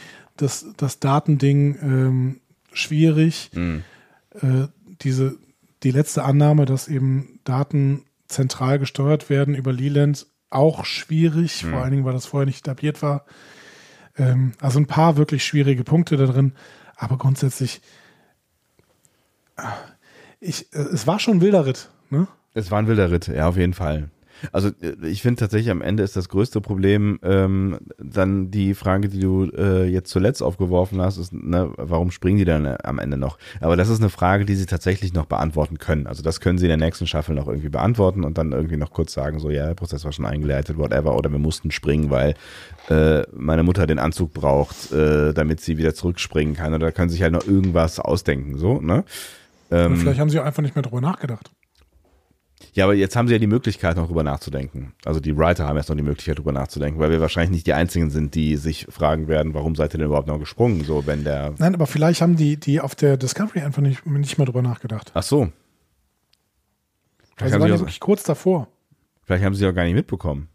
das, 0.41 0.65
das 0.77 0.99
Datending 0.99 1.77
ähm, 1.81 2.41
schwierig. 2.71 3.51
Mhm. 3.53 3.83
Äh, 4.41 4.67
diese, 5.01 5.37
die 5.83 5.91
letzte 5.91 6.23
Annahme, 6.23 6.65
dass 6.65 6.87
eben 6.87 7.39
Daten 7.43 8.05
zentral 8.27 8.79
gesteuert 8.79 9.29
werden 9.29 9.55
über 9.55 9.73
Leland, 9.73 10.27
auch 10.49 10.85
schwierig, 10.85 11.63
mhm. 11.63 11.69
vor 11.69 11.81
allen 11.81 11.91
Dingen, 11.91 12.05
weil 12.05 12.13
das 12.13 12.25
vorher 12.25 12.45
nicht 12.45 12.65
etabliert 12.65 13.01
war. 13.01 13.25
Ähm, 14.17 14.53
also 14.59 14.79
ein 14.79 14.87
paar 14.87 15.17
wirklich 15.17 15.45
schwierige 15.45 15.83
Punkte 15.83 16.17
da 16.17 16.25
drin, 16.25 16.53
aber 16.95 17.17
grundsätzlich, 17.17 17.81
äh, 19.57 19.63
ich, 20.39 20.73
äh, 20.73 20.79
es 20.79 21.07
war 21.07 21.19
schon 21.19 21.37
ein 21.37 21.41
wilder 21.41 21.65
Ritt, 21.65 21.89
ne? 22.09 22.27
Es 22.53 22.71
war 22.71 22.79
ein 22.79 22.87
wilder 22.87 23.11
Ritt, 23.11 23.27
ja, 23.27 23.47
auf 23.47 23.57
jeden 23.57 23.73
Fall. 23.73 24.09
Also 24.51 24.69
äh, 24.81 25.07
ich 25.07 25.21
finde 25.21 25.39
tatsächlich 25.39 25.71
am 25.71 25.81
Ende 25.81 26.03
ist 26.03 26.15
das 26.15 26.29
größte 26.29 26.61
Problem 26.61 27.19
ähm, 27.23 27.77
dann 27.97 28.51
die 28.51 28.73
Frage, 28.73 29.09
die 29.09 29.19
du 29.19 29.45
äh, 29.45 29.85
jetzt 29.85 30.09
zuletzt 30.09 30.41
aufgeworfen 30.41 31.01
hast, 31.01 31.17
ist, 31.17 31.33
ne, 31.33 31.71
warum 31.77 32.11
springen 32.11 32.37
die 32.37 32.45
dann 32.45 32.65
äh, 32.65 32.77
am 32.83 32.99
Ende 32.99 33.17
noch? 33.17 33.37
Aber 33.61 33.75
das 33.75 33.89
ist 33.89 33.99
eine 33.99 34.09
Frage, 34.09 34.45
die 34.45 34.55
sie 34.55 34.65
tatsächlich 34.65 35.13
noch 35.13 35.25
beantworten 35.25 35.77
können. 35.77 36.07
Also 36.07 36.23
das 36.23 36.39
können 36.39 36.57
sie 36.57 36.65
in 36.65 36.69
der 36.69 36.77
nächsten 36.77 37.07
Staffel 37.07 37.35
noch 37.35 37.47
irgendwie 37.47 37.69
beantworten 37.69 38.23
und 38.23 38.37
dann 38.37 38.51
irgendwie 38.51 38.77
noch 38.77 38.91
kurz 38.91 39.13
sagen, 39.13 39.39
so 39.39 39.49
ja, 39.49 39.67
der 39.67 39.75
Prozess 39.75 40.05
war 40.05 40.11
schon 40.11 40.25
eingeleitet, 40.25 40.77
whatever, 40.77 41.15
oder 41.15 41.31
wir 41.31 41.39
mussten 41.39 41.71
springen, 41.71 42.09
weil 42.09 42.35
äh, 42.89 43.23
meine 43.35 43.63
Mutter 43.63 43.87
den 43.87 43.99
Anzug 43.99 44.33
braucht, 44.33 44.91
äh, 44.91 45.33
damit 45.33 45.61
sie 45.61 45.77
wieder 45.77 45.93
zurückspringen 45.93 46.55
kann. 46.55 46.73
Oder 46.73 46.87
da 46.87 46.91
können 46.91 47.09
sie 47.09 47.13
sich 47.13 47.23
halt 47.23 47.33
noch 47.33 47.45
irgendwas 47.45 47.99
ausdenken, 47.99 48.57
so, 48.57 48.79
ne? 48.79 49.03
Ähm, 49.71 49.97
vielleicht 49.97 50.19
haben 50.19 50.29
sie 50.29 50.39
einfach 50.39 50.63
nicht 50.63 50.75
mehr 50.75 50.81
drüber 50.81 51.01
nachgedacht. 51.01 51.51
Ja, 52.73 52.85
aber 52.85 52.93
jetzt 52.93 53.15
haben 53.15 53.27
sie 53.27 53.33
ja 53.33 53.39
die 53.39 53.47
Möglichkeit, 53.47 53.95
noch 53.95 54.07
drüber 54.07 54.23
nachzudenken. 54.23 54.93
Also 55.05 55.19
die 55.19 55.35
Writer 55.37 55.67
haben 55.67 55.77
jetzt 55.77 55.89
noch 55.89 55.95
die 55.95 56.03
Möglichkeit, 56.03 56.37
drüber 56.37 56.51
nachzudenken, 56.51 56.99
weil 56.99 57.09
wir 57.09 57.21
wahrscheinlich 57.21 57.51
nicht 57.51 57.67
die 57.67 57.73
Einzigen 57.73 58.09
sind, 58.09 58.35
die 58.35 58.57
sich 58.57 58.85
fragen 58.89 59.27
werden, 59.27 59.53
warum 59.53 59.75
seid 59.75 59.93
ihr 59.93 59.97
denn 59.97 60.07
überhaupt 60.07 60.27
noch 60.27 60.39
gesprungen, 60.39 60.83
so 60.83 61.05
wenn 61.07 61.23
der. 61.23 61.53
Nein, 61.57 61.73
aber 61.73 61.87
vielleicht 61.87 62.21
haben 62.21 62.35
die, 62.35 62.57
die 62.57 62.79
auf 62.81 62.95
der 62.95 63.17
Discovery 63.17 63.61
einfach 63.61 63.81
nicht, 63.81 64.05
nicht 64.05 64.37
mehr 64.37 64.45
drüber 64.45 64.61
nachgedacht. 64.61 65.11
Ach 65.13 65.23
so. 65.23 65.51
Vielleicht 67.35 67.53
also 67.53 67.59
waren 67.59 67.71
die 67.73 67.79
wirklich 67.79 67.99
kurz 67.99 68.23
davor. 68.23 68.67
Vielleicht 69.23 69.43
haben 69.43 69.55
sie 69.55 69.67
auch 69.67 69.73
gar 69.73 69.85
nicht 69.85 69.93
mitbekommen. 69.93 70.49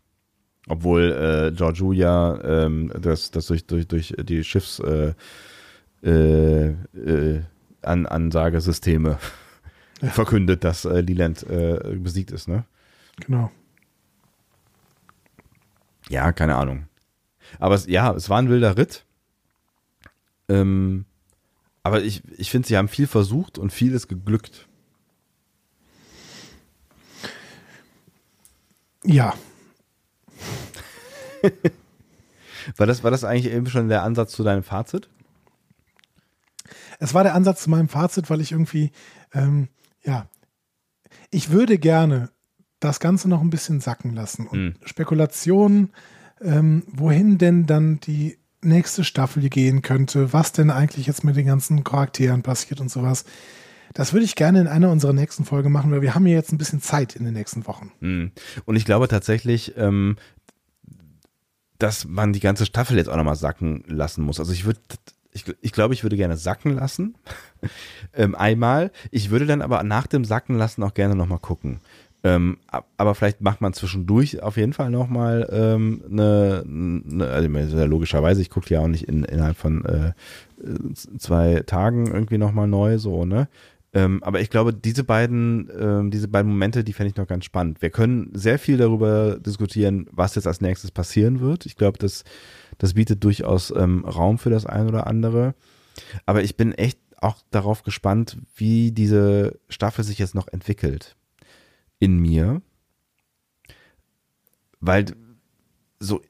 Obwohl 0.68 1.12
äh, 1.12 1.54
Giorgio 1.54 1.92
ja 1.92 2.38
ähm, 2.42 2.92
das, 3.00 3.30
das 3.30 3.46
durch, 3.46 3.66
durch, 3.66 3.86
durch 3.86 4.14
die 4.18 4.44
Schiffs 4.44 4.78
äh, 4.80 5.12
äh, 6.02 6.68
äh 6.94 7.42
An 7.82 8.06
Ansagesysteme 8.06 9.18
ja. 10.00 10.10
verkündet, 10.10 10.64
dass 10.64 10.84
äh, 10.84 11.00
Leland 11.00 11.42
äh, 11.44 11.96
besiegt 11.96 12.30
ist, 12.30 12.48
ne? 12.48 12.64
Genau. 13.20 13.50
Ja, 16.08 16.32
keine 16.32 16.56
Ahnung. 16.56 16.86
Aber 17.58 17.74
es, 17.74 17.86
ja, 17.86 18.12
es 18.12 18.28
war 18.28 18.38
ein 18.38 18.48
wilder 18.48 18.76
Ritt. 18.76 19.04
Ähm, 20.48 21.06
aber 21.82 22.02
ich, 22.02 22.22
ich 22.36 22.50
finde, 22.50 22.68
sie 22.68 22.76
haben 22.76 22.88
viel 22.88 23.06
versucht 23.06 23.58
und 23.58 23.72
viel 23.72 23.92
ist 23.92 24.08
geglückt. 24.08 24.68
Ja. 29.04 29.34
war, 32.76 32.86
das, 32.86 33.04
war 33.04 33.10
das 33.10 33.24
eigentlich 33.24 33.52
eben 33.52 33.66
schon 33.66 33.88
der 33.88 34.02
Ansatz 34.02 34.32
zu 34.32 34.42
deinem 34.42 34.62
Fazit? 34.62 35.08
Es 36.98 37.12
war 37.12 37.22
der 37.22 37.34
Ansatz 37.34 37.64
zu 37.64 37.70
meinem 37.70 37.88
Fazit, 37.88 38.30
weil 38.30 38.40
ich 38.40 38.52
irgendwie 38.52 38.92
ähm, 39.34 39.68
ja, 40.04 40.28
ich 41.30 41.50
würde 41.50 41.78
gerne 41.78 42.30
das 42.80 43.00
Ganze 43.00 43.28
noch 43.28 43.40
ein 43.40 43.50
bisschen 43.50 43.80
sacken 43.80 44.14
lassen 44.14 44.46
und 44.46 44.58
mhm. 44.58 44.74
Spekulationen, 44.84 45.92
ähm, 46.40 46.82
wohin 46.88 47.38
denn 47.38 47.66
dann 47.66 48.00
die 48.00 48.38
nächste 48.62 49.04
Staffel 49.04 49.48
gehen 49.48 49.82
könnte, 49.82 50.32
was 50.32 50.52
denn 50.52 50.70
eigentlich 50.70 51.06
jetzt 51.06 51.24
mit 51.24 51.36
den 51.36 51.46
ganzen 51.46 51.84
Charakteren 51.84 52.42
passiert 52.42 52.80
und 52.80 52.90
sowas. 52.90 53.24
Das 53.92 54.12
würde 54.12 54.24
ich 54.24 54.34
gerne 54.34 54.60
in 54.60 54.66
einer 54.66 54.90
unserer 54.90 55.12
nächsten 55.12 55.44
Folgen 55.44 55.70
machen, 55.70 55.90
weil 55.90 56.02
wir 56.02 56.14
haben 56.14 56.26
ja 56.26 56.34
jetzt 56.34 56.52
ein 56.52 56.58
bisschen 56.58 56.82
Zeit 56.82 57.14
in 57.14 57.24
den 57.24 57.34
nächsten 57.34 57.66
Wochen. 57.66 57.92
Mhm. 58.00 58.32
Und 58.64 58.76
ich 58.76 58.84
glaube 58.84 59.08
tatsächlich, 59.08 59.76
ähm, 59.76 60.16
dass 61.78 62.06
man 62.06 62.32
die 62.32 62.40
ganze 62.40 62.66
Staffel 62.66 62.96
jetzt 62.96 63.08
auch 63.08 63.16
nochmal 63.16 63.36
sacken 63.36 63.84
lassen 63.86 64.24
muss. 64.24 64.40
Also 64.40 64.52
ich 64.52 64.64
würde 64.64 64.80
ich, 65.34 65.44
ich 65.60 65.72
glaube, 65.72 65.94
ich 65.94 66.02
würde 66.02 66.16
gerne 66.16 66.36
sacken 66.36 66.74
lassen. 66.74 67.14
ähm, 68.14 68.34
einmal. 68.34 68.90
Ich 69.10 69.30
würde 69.30 69.46
dann 69.46 69.60
aber 69.60 69.82
nach 69.82 70.06
dem 70.06 70.24
Sacken 70.24 70.56
lassen 70.56 70.82
auch 70.82 70.94
gerne 70.94 71.16
nochmal 71.16 71.40
gucken. 71.40 71.80
Ähm, 72.22 72.56
aber 72.96 73.14
vielleicht 73.14 73.42
macht 73.42 73.60
man 73.60 73.74
zwischendurch 73.74 74.42
auf 74.42 74.56
jeden 74.56 74.72
Fall 74.72 74.88
nochmal 74.88 75.46
ähm, 75.52 76.02
eine, 76.10 76.64
eine, 76.66 77.26
also 77.54 77.84
logischerweise, 77.84 78.40
ich 78.40 78.48
gucke 78.48 78.72
ja 78.72 78.80
auch 78.80 78.88
nicht 78.88 79.06
in, 79.06 79.24
innerhalb 79.24 79.58
von 79.58 79.84
äh, 79.84 80.12
zwei 81.18 81.62
Tagen 81.66 82.06
irgendwie 82.06 82.38
nochmal 82.38 82.66
neu, 82.66 82.96
so, 82.96 83.26
ne? 83.26 83.48
Ähm, 83.94 84.22
aber 84.24 84.40
ich 84.40 84.50
glaube, 84.50 84.74
diese 84.74 85.04
beiden, 85.04 85.70
ähm, 85.78 86.10
diese 86.10 86.26
beiden 86.26 86.50
Momente, 86.50 86.82
die 86.82 86.92
fände 86.92 87.10
ich 87.10 87.16
noch 87.16 87.28
ganz 87.28 87.44
spannend. 87.44 87.80
Wir 87.80 87.90
können 87.90 88.30
sehr 88.34 88.58
viel 88.58 88.76
darüber 88.76 89.38
diskutieren, 89.38 90.08
was 90.10 90.34
jetzt 90.34 90.48
als 90.48 90.60
nächstes 90.60 90.90
passieren 90.90 91.38
wird. 91.38 91.64
Ich 91.64 91.76
glaube, 91.76 91.98
das, 91.98 92.24
das 92.78 92.94
bietet 92.94 93.22
durchaus 93.22 93.70
ähm, 93.70 94.04
Raum 94.04 94.38
für 94.38 94.50
das 94.50 94.66
ein 94.66 94.88
oder 94.88 95.06
andere. 95.06 95.54
Aber 96.26 96.42
ich 96.42 96.56
bin 96.56 96.72
echt 96.72 96.98
auch 97.18 97.36
darauf 97.52 97.84
gespannt, 97.84 98.38
wie 98.56 98.90
diese 98.90 99.60
Staffel 99.68 100.02
sich 100.02 100.18
jetzt 100.18 100.34
noch 100.34 100.48
entwickelt. 100.48 101.14
In 102.00 102.18
mir. 102.18 102.62
Weil 104.80 105.06
so 106.00 106.20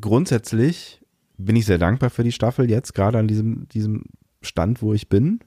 grundsätzlich 0.00 1.02
bin 1.36 1.56
ich 1.56 1.66
sehr 1.66 1.78
dankbar 1.78 2.08
für 2.08 2.24
die 2.24 2.32
Staffel 2.32 2.70
jetzt, 2.70 2.94
gerade 2.94 3.18
an 3.18 3.28
diesem, 3.28 3.68
diesem 3.68 4.04
Stand, 4.40 4.80
wo 4.80 4.94
ich 4.94 5.10
bin 5.10 5.40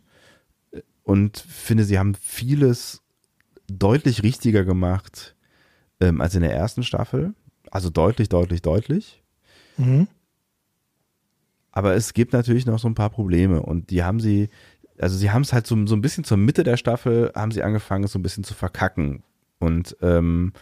und 1.05 1.37
finde, 1.37 1.85
sie 1.85 1.97
haben 1.97 2.15
vieles 2.15 3.01
deutlich 3.67 4.23
richtiger 4.23 4.65
gemacht 4.65 5.35
ähm, 6.01 6.19
als 6.19 6.35
in 6.35 6.41
der 6.41 6.53
ersten 6.53 6.83
Staffel. 6.83 7.33
Also 7.71 7.89
deutlich, 7.89 8.27
deutlich, 8.27 8.61
deutlich. 8.61 9.23
Mhm. 9.77 10.07
Aber 11.71 11.93
es 11.93 12.13
gibt 12.13 12.33
natürlich 12.33 12.65
noch 12.65 12.79
so 12.79 12.87
ein 12.87 12.95
paar 12.95 13.11
Probleme 13.11 13.61
und 13.61 13.91
die 13.91 14.03
haben 14.03 14.19
sie, 14.19 14.49
also 14.97 15.15
sie 15.15 15.29
haben 15.29 15.43
es 15.43 15.53
halt 15.53 15.67
so, 15.67 15.85
so 15.85 15.95
ein 15.95 16.01
bisschen 16.01 16.23
zur 16.23 16.37
Mitte 16.37 16.63
der 16.63 16.77
Staffel, 16.77 17.31
haben 17.35 17.51
sie 17.51 17.63
angefangen, 17.63 18.05
es 18.05 18.11
so 18.11 18.19
ein 18.19 18.23
bisschen 18.23 18.43
zu 18.43 18.55
verkacken. 18.55 19.23
Und 19.59 19.95
ähm, 20.01 20.53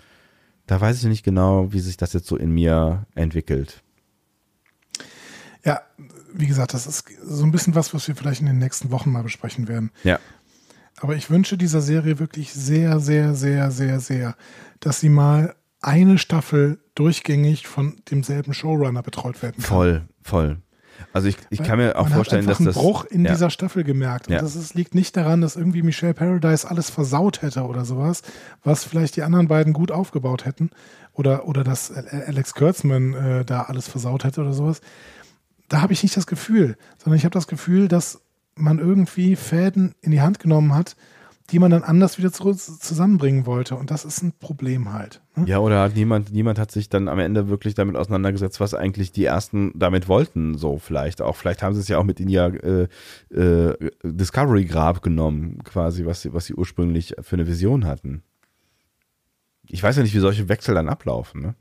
da 0.66 0.82
weiß 0.82 0.98
ich 0.98 1.06
nicht 1.06 1.24
genau, 1.24 1.72
wie 1.72 1.80
sich 1.80 1.98
das 1.98 2.14
jetzt 2.14 2.28
so 2.28 2.36
in 2.36 2.52
mir 2.52 3.06
entwickelt. 3.16 3.82
Ja, 5.64 5.82
wie 6.34 6.48
gesagt, 6.48 6.74
das 6.74 6.88
ist 6.88 7.06
so 7.24 7.44
ein 7.44 7.52
bisschen 7.52 7.76
was, 7.76 7.94
was 7.94 8.08
wir 8.08 8.16
vielleicht 8.16 8.42
in 8.42 8.48
den 8.48 8.58
nächsten 8.58 8.92
Wochen 8.92 9.12
mal 9.12 9.24
besprechen 9.24 9.68
werden. 9.68 9.92
Ja. 10.04 10.20
Aber 11.00 11.16
ich 11.16 11.30
wünsche 11.30 11.58
dieser 11.58 11.82
Serie 11.82 12.20
wirklich 12.20 12.54
sehr, 12.54 13.00
sehr, 13.00 13.34
sehr, 13.34 13.72
sehr, 13.72 14.00
sehr, 14.00 14.36
dass 14.80 15.00
sie 15.00 15.10
mal 15.10 15.56
eine 15.82 16.18
Staffel 16.18 16.80
durchgängig 16.96 17.68
von 17.68 17.98
demselben 18.10 18.54
Showrunner 18.54 19.04
betreut 19.04 19.42
werden 19.42 19.56
kann. 19.58 19.66
Voll, 19.66 20.02
voll. 20.22 20.58
Also 21.12 21.28
ich, 21.28 21.38
ich 21.50 21.62
kann 21.62 21.78
mir 21.80 21.98
auch 21.98 22.04
man 22.04 22.14
vorstellen, 22.14 22.44
hat 22.44 22.52
dass 22.52 22.58
das 22.60 22.76
einen 22.78 22.86
Bruch 22.86 23.06
in 23.06 23.26
ja. 23.26 23.32
dieser 23.32 23.50
Staffel 23.50 23.84
gemerkt. 23.84 24.28
Und 24.28 24.34
Ja. 24.34 24.42
das 24.42 24.56
ist, 24.56 24.76
liegt 24.76 24.96
nicht 24.96 25.18
daran, 25.18 25.42
dass 25.42 25.56
irgendwie 25.56 25.82
Michelle 25.82 26.14
Paradise 26.14 26.70
alles 26.70 26.90
versaut 26.90 27.42
hätte 27.42 27.64
oder 27.64 27.84
sowas, 27.86 28.22
was 28.64 28.84
vielleicht 28.84 29.16
die 29.16 29.24
anderen 29.24 29.48
beiden 29.48 29.74
gut 29.74 29.92
aufgebaut 29.92 30.46
hätten. 30.46 30.70
Oder, 31.14 31.48
oder 31.48 31.64
dass 31.64 31.92
Alex 31.92 32.54
Kurtzman 32.54 33.14
äh, 33.14 33.46
da 33.46 33.64
alles 33.64 33.88
versaut 33.88 34.24
hätte 34.24 34.42
oder 34.42 34.54
sowas. 34.54 34.82
Da 35.70 35.82
habe 35.82 35.94
ich 35.94 36.04
nicht 36.04 36.16
das 36.16 36.28
Gefühl, 36.28 36.78
sondern 36.98 37.18
ich 37.18 37.26
habe 37.26 37.34
das 37.34 37.48
Gefühl, 37.48 37.88
dass 37.88 38.22
man 38.56 38.80
irgendwie 38.80 39.36
Fäden 39.36 39.96
in 40.02 40.12
die 40.12 40.22
Hand 40.22 40.40
genommen 40.40 40.76
hat, 40.76 40.96
die 41.50 41.60
man 41.60 41.72
dann 41.72 41.84
anders 41.84 42.18
wieder 42.18 42.32
zusammenbringen 42.32 43.46
wollte. 43.46 43.76
Und 43.76 43.92
das 43.92 44.06
ist 44.06 44.22
ein 44.24 44.32
Problem 44.32 44.94
halt. 44.94 45.22
Ne? 45.36 45.46
Ja, 45.48 45.60
oder 45.60 45.82
hat 45.82 45.96
niemand, 45.96 46.32
niemand 46.32 46.58
hat 46.58 46.72
sich 46.72 46.90
dann 46.90 47.08
am 47.08 47.20
Ende 47.20 47.50
wirklich 47.50 47.76
damit 47.76 47.96
auseinandergesetzt, 47.96 48.60
was 48.60 48.74
eigentlich 48.74 49.12
die 49.12 49.26
ersten 49.26 49.78
damit 49.78 50.08
wollten, 50.08 50.58
so 50.58 50.78
vielleicht 50.78 51.22
auch. 51.22 51.36
Vielleicht 51.36 51.62
haben 51.62 51.76
sie 51.76 51.82
es 51.82 51.88
ja 51.90 51.98
auch 51.98 52.04
mit 52.04 52.20
in 52.20 52.30
ihr 52.30 52.90
äh, 53.32 53.38
äh, 53.38 53.92
Discovery 54.04 54.66
Grab 54.66 55.02
genommen, 55.02 55.64
quasi, 55.64 56.06
was 56.06 56.22
sie, 56.22 56.34
was 56.34 56.46
sie 56.46 56.54
ursprünglich 56.54 57.16
für 57.22 57.36
eine 57.36 57.48
Vision 57.48 57.86
hatten. 57.86 58.24
Ich 59.68 59.84
weiß 59.84 59.98
ja 59.98 60.04
nicht, 60.04 60.16
wie 60.16 60.20
solche 60.20 60.50
Wechsel 60.50 60.76
dann 60.76 60.90
ablaufen, 60.90 61.42
ne? 61.42 61.56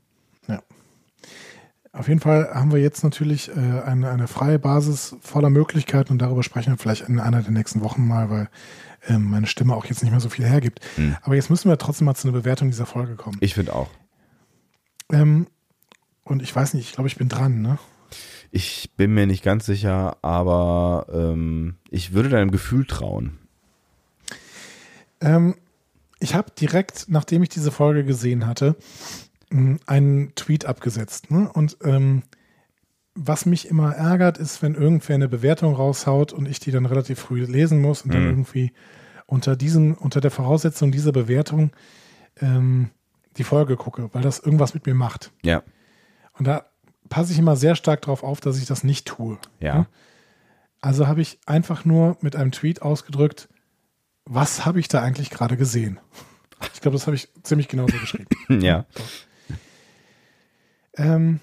Ja. 0.47 0.61
Auf 1.93 2.07
jeden 2.07 2.19
Fall 2.19 2.49
haben 2.51 2.71
wir 2.71 2.79
jetzt 2.79 3.03
natürlich 3.03 3.49
äh, 3.49 3.51
eine, 3.53 4.09
eine 4.09 4.27
freie 4.27 4.57
Basis 4.57 5.15
voller 5.21 5.51
Möglichkeiten 5.51 6.11
und 6.11 6.19
darüber 6.19 6.41
sprechen 6.41 6.73
wir 6.73 6.77
vielleicht 6.77 7.07
in 7.07 7.19
einer 7.19 7.43
der 7.43 7.51
nächsten 7.51 7.81
Wochen 7.81 8.07
mal, 8.07 8.31
weil 8.31 8.49
ähm, 9.07 9.29
meine 9.29 9.45
Stimme 9.45 9.75
auch 9.75 9.85
jetzt 9.85 10.01
nicht 10.01 10.09
mehr 10.09 10.19
so 10.19 10.29
viel 10.29 10.43
hergibt. 10.43 10.79
Hm. 10.95 11.15
Aber 11.21 11.35
jetzt 11.35 11.51
müssen 11.51 11.69
wir 11.69 11.77
trotzdem 11.77 12.05
mal 12.05 12.15
zu 12.15 12.27
einer 12.27 12.35
Bewertung 12.37 12.71
dieser 12.71 12.87
Folge 12.87 13.15
kommen. 13.15 13.37
Ich 13.41 13.53
finde 13.53 13.75
auch. 13.75 13.91
Ähm, 15.11 15.45
und 16.23 16.41
ich 16.41 16.55
weiß 16.55 16.73
nicht, 16.73 16.89
ich 16.89 16.93
glaube, 16.93 17.07
ich 17.07 17.17
bin 17.17 17.29
dran, 17.29 17.61
ne? 17.61 17.77
Ich 18.49 18.89
bin 18.97 19.13
mir 19.13 19.27
nicht 19.27 19.43
ganz 19.43 19.67
sicher, 19.67 20.17
aber 20.23 21.05
ähm, 21.13 21.75
ich 21.91 22.13
würde 22.13 22.29
deinem 22.29 22.49
Gefühl 22.49 22.87
trauen. 22.87 23.37
Ähm, 25.21 25.55
ich 26.19 26.33
habe 26.33 26.51
direkt, 26.59 27.05
nachdem 27.07 27.43
ich 27.43 27.49
diese 27.49 27.71
Folge 27.71 28.03
gesehen 28.03 28.47
hatte, 28.47 28.77
einen 29.85 30.33
Tweet 30.35 30.65
abgesetzt. 30.65 31.31
Ne? 31.31 31.49
Und 31.51 31.77
ähm, 31.83 32.23
was 33.15 33.45
mich 33.45 33.67
immer 33.67 33.93
ärgert, 33.95 34.37
ist, 34.39 34.61
wenn 34.61 34.73
irgendwer 34.75 35.15
eine 35.15 35.27
Bewertung 35.29 35.75
raushaut 35.75 36.33
und 36.33 36.47
ich 36.47 36.59
die 36.59 36.71
dann 36.71 36.85
relativ 36.87 37.19
früh 37.19 37.43
lesen 37.45 37.79
muss 37.81 38.01
und 38.01 38.13
dann 38.13 38.23
Mhm. 38.23 38.29
irgendwie 38.29 38.71
unter 39.27 39.55
diesen, 39.55 39.93
unter 39.95 40.19
der 40.21 40.31
Voraussetzung 40.31 40.91
dieser 40.91 41.11
Bewertung 41.11 41.71
ähm, 42.41 42.89
die 43.37 43.43
Folge 43.43 43.77
gucke, 43.77 44.09
weil 44.13 44.21
das 44.23 44.39
irgendwas 44.39 44.73
mit 44.73 44.85
mir 44.85 44.95
macht. 44.95 45.31
Ja, 45.43 45.63
Und 46.37 46.47
da 46.47 46.65
passe 47.09 47.31
ich 47.33 47.39
immer 47.39 47.55
sehr 47.55 47.75
stark 47.75 48.01
darauf 48.01 48.23
auf, 48.23 48.41
dass 48.41 48.57
ich 48.57 48.65
das 48.65 48.83
nicht 48.83 49.05
tue. 49.07 49.37
ja. 49.59 49.79
Ne? 49.79 49.87
Also 50.81 51.07
habe 51.07 51.21
ich 51.21 51.39
einfach 51.45 51.85
nur 51.85 52.17
mit 52.19 52.35
einem 52.35 52.51
Tweet 52.51 52.81
ausgedrückt, 52.81 53.47
was 54.25 54.65
habe 54.65 54.81
ich 54.81 54.89
da 54.89 55.01
eigentlich 55.01 55.29
gerade 55.29 55.55
gesehen? 55.55 55.97
Ich 56.73 56.81
glaube, 56.81 56.95
das 56.97 57.07
habe 57.07 57.15
ich 57.15 57.29
ziemlich 57.43 57.67
genauso 57.69 57.97
geschrieben. 57.97 58.27
Ja. 58.61 58.85
Ähm, 60.95 61.39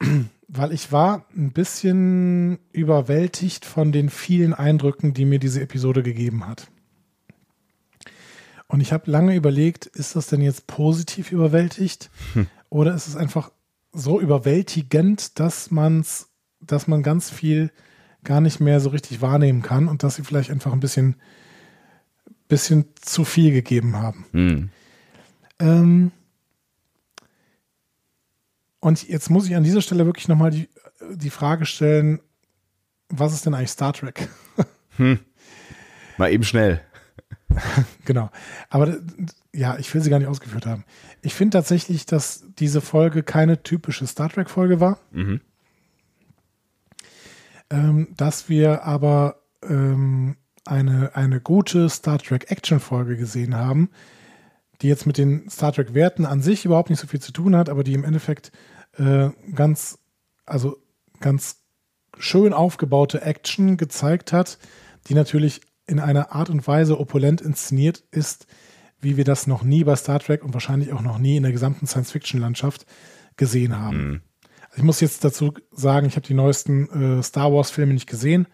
weil 0.48 0.72
ich 0.72 0.90
war 0.90 1.26
ein 1.36 1.52
bisschen 1.52 2.58
überwältigt 2.72 3.64
von 3.64 3.92
den 3.92 4.10
vielen 4.10 4.52
Eindrücken, 4.52 5.14
die 5.14 5.24
mir 5.24 5.38
diese 5.38 5.60
Episode 5.60 6.02
gegeben 6.02 6.46
hat. 6.46 6.68
Und 8.66 8.80
ich 8.80 8.92
habe 8.92 9.10
lange 9.10 9.34
überlegt, 9.34 9.86
ist 9.86 10.16
das 10.16 10.28
denn 10.28 10.40
jetzt 10.40 10.66
positiv 10.66 11.32
überwältigt 11.32 12.10
oder 12.68 12.94
ist 12.94 13.08
es 13.08 13.16
einfach 13.16 13.50
so 13.92 14.20
überwältigend, 14.20 15.38
dass 15.40 15.70
man's, 15.70 16.28
dass 16.60 16.86
man 16.86 17.02
ganz 17.02 17.30
viel 17.30 17.72
gar 18.22 18.40
nicht 18.40 18.60
mehr 18.60 18.80
so 18.80 18.90
richtig 18.90 19.20
wahrnehmen 19.20 19.62
kann 19.62 19.88
und 19.88 20.02
dass 20.02 20.16
sie 20.16 20.24
vielleicht 20.24 20.50
einfach 20.50 20.72
ein 20.72 20.80
bisschen, 20.80 21.16
bisschen 22.48 22.84
zu 23.00 23.24
viel 23.24 23.50
gegeben 23.52 23.96
haben. 23.96 24.26
Hm. 24.32 24.70
Ähm, 25.58 26.12
und 28.80 29.06
jetzt 29.08 29.30
muss 29.30 29.46
ich 29.46 29.54
an 29.54 29.62
dieser 29.62 29.82
Stelle 29.82 30.06
wirklich 30.06 30.28
nochmal 30.28 30.50
die, 30.50 30.68
die 31.14 31.30
Frage 31.30 31.66
stellen, 31.66 32.20
was 33.08 33.32
ist 33.32 33.46
denn 33.46 33.54
eigentlich 33.54 33.70
Star 33.70 33.92
Trek? 33.92 34.28
Mal 36.18 36.32
eben 36.32 36.44
schnell. 36.44 36.80
genau. 38.04 38.30
Aber 38.68 38.96
ja, 39.52 39.78
ich 39.78 39.92
will 39.92 40.00
sie 40.00 40.10
gar 40.10 40.18
nicht 40.18 40.28
ausgeführt 40.28 40.66
haben. 40.66 40.84
Ich 41.22 41.34
finde 41.34 41.58
tatsächlich, 41.58 42.06
dass 42.06 42.44
diese 42.58 42.80
Folge 42.80 43.22
keine 43.22 43.62
typische 43.62 44.06
Star 44.06 44.28
Trek-Folge 44.28 44.80
war. 44.80 44.98
Mhm. 45.10 45.40
Ähm, 47.70 48.08
dass 48.16 48.48
wir 48.48 48.84
aber 48.84 49.42
ähm, 49.62 50.36
eine, 50.64 51.14
eine 51.14 51.40
gute 51.40 51.88
Star 51.88 52.18
Trek 52.18 52.50
Action-Folge 52.50 53.16
gesehen 53.16 53.56
haben, 53.56 53.90
die 54.82 54.88
jetzt 54.88 55.06
mit 55.06 55.18
den 55.18 55.48
Star 55.50 55.72
Trek-Werten 55.72 56.26
an 56.26 56.40
sich 56.40 56.64
überhaupt 56.64 56.90
nicht 56.90 57.00
so 57.00 57.06
viel 57.06 57.20
zu 57.20 57.32
tun 57.32 57.56
hat, 57.56 57.68
aber 57.68 57.84
die 57.84 57.94
im 57.94 58.04
Endeffekt 58.04 58.52
äh, 58.96 59.30
ganz, 59.54 59.98
also 60.46 60.76
ganz 61.20 61.62
schön 62.18 62.52
aufgebaute 62.52 63.22
Action 63.22 63.76
gezeigt 63.76 64.32
hat, 64.32 64.58
die 65.06 65.14
natürlich 65.14 65.60
in 65.86 65.98
einer 65.98 66.32
Art 66.32 66.50
und 66.50 66.66
Weise 66.66 66.98
opulent 66.98 67.40
inszeniert 67.40 68.04
ist, 68.10 68.46
wie 69.00 69.16
wir 69.16 69.24
das 69.24 69.46
noch 69.46 69.62
nie 69.62 69.84
bei 69.84 69.96
Star 69.96 70.20
Trek 70.20 70.44
und 70.44 70.54
wahrscheinlich 70.54 70.92
auch 70.92 71.02
noch 71.02 71.18
nie 71.18 71.36
in 71.36 71.42
der 71.42 71.52
gesamten 71.52 71.86
Science-Fiction-Landschaft 71.86 72.86
gesehen 73.36 73.78
haben. 73.78 74.08
Mhm. 74.08 74.20
Ich 74.76 74.82
muss 74.82 75.00
jetzt 75.00 75.24
dazu 75.24 75.52
sagen, 75.72 76.06
ich 76.06 76.16
habe 76.16 76.26
die 76.26 76.34
neuesten 76.34 77.18
äh, 77.18 77.22
Star 77.22 77.52
Wars-Filme 77.52 77.94
nicht 77.94 78.08
gesehen. 78.08 78.46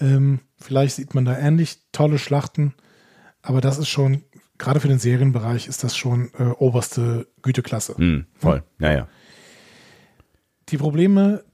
Ähm, 0.00 0.40
vielleicht 0.58 0.96
sieht 0.96 1.14
man 1.14 1.24
da 1.24 1.38
ähnlich 1.38 1.78
tolle 1.92 2.18
Schlachten, 2.18 2.74
aber 3.42 3.60
das 3.60 3.78
ist 3.78 3.88
schon, 3.88 4.24
gerade 4.58 4.80
für 4.80 4.88
den 4.88 4.98
Serienbereich, 4.98 5.68
ist 5.68 5.84
das 5.84 5.96
schon 5.96 6.30
äh, 6.38 6.44
oberste 6.44 7.28
Güteklasse. 7.42 7.96
Hm, 7.96 8.26
voll. 8.34 8.64
Ja, 8.78 8.92
ja. 8.92 9.08
Die 10.68 10.78
Probleme 10.78 11.44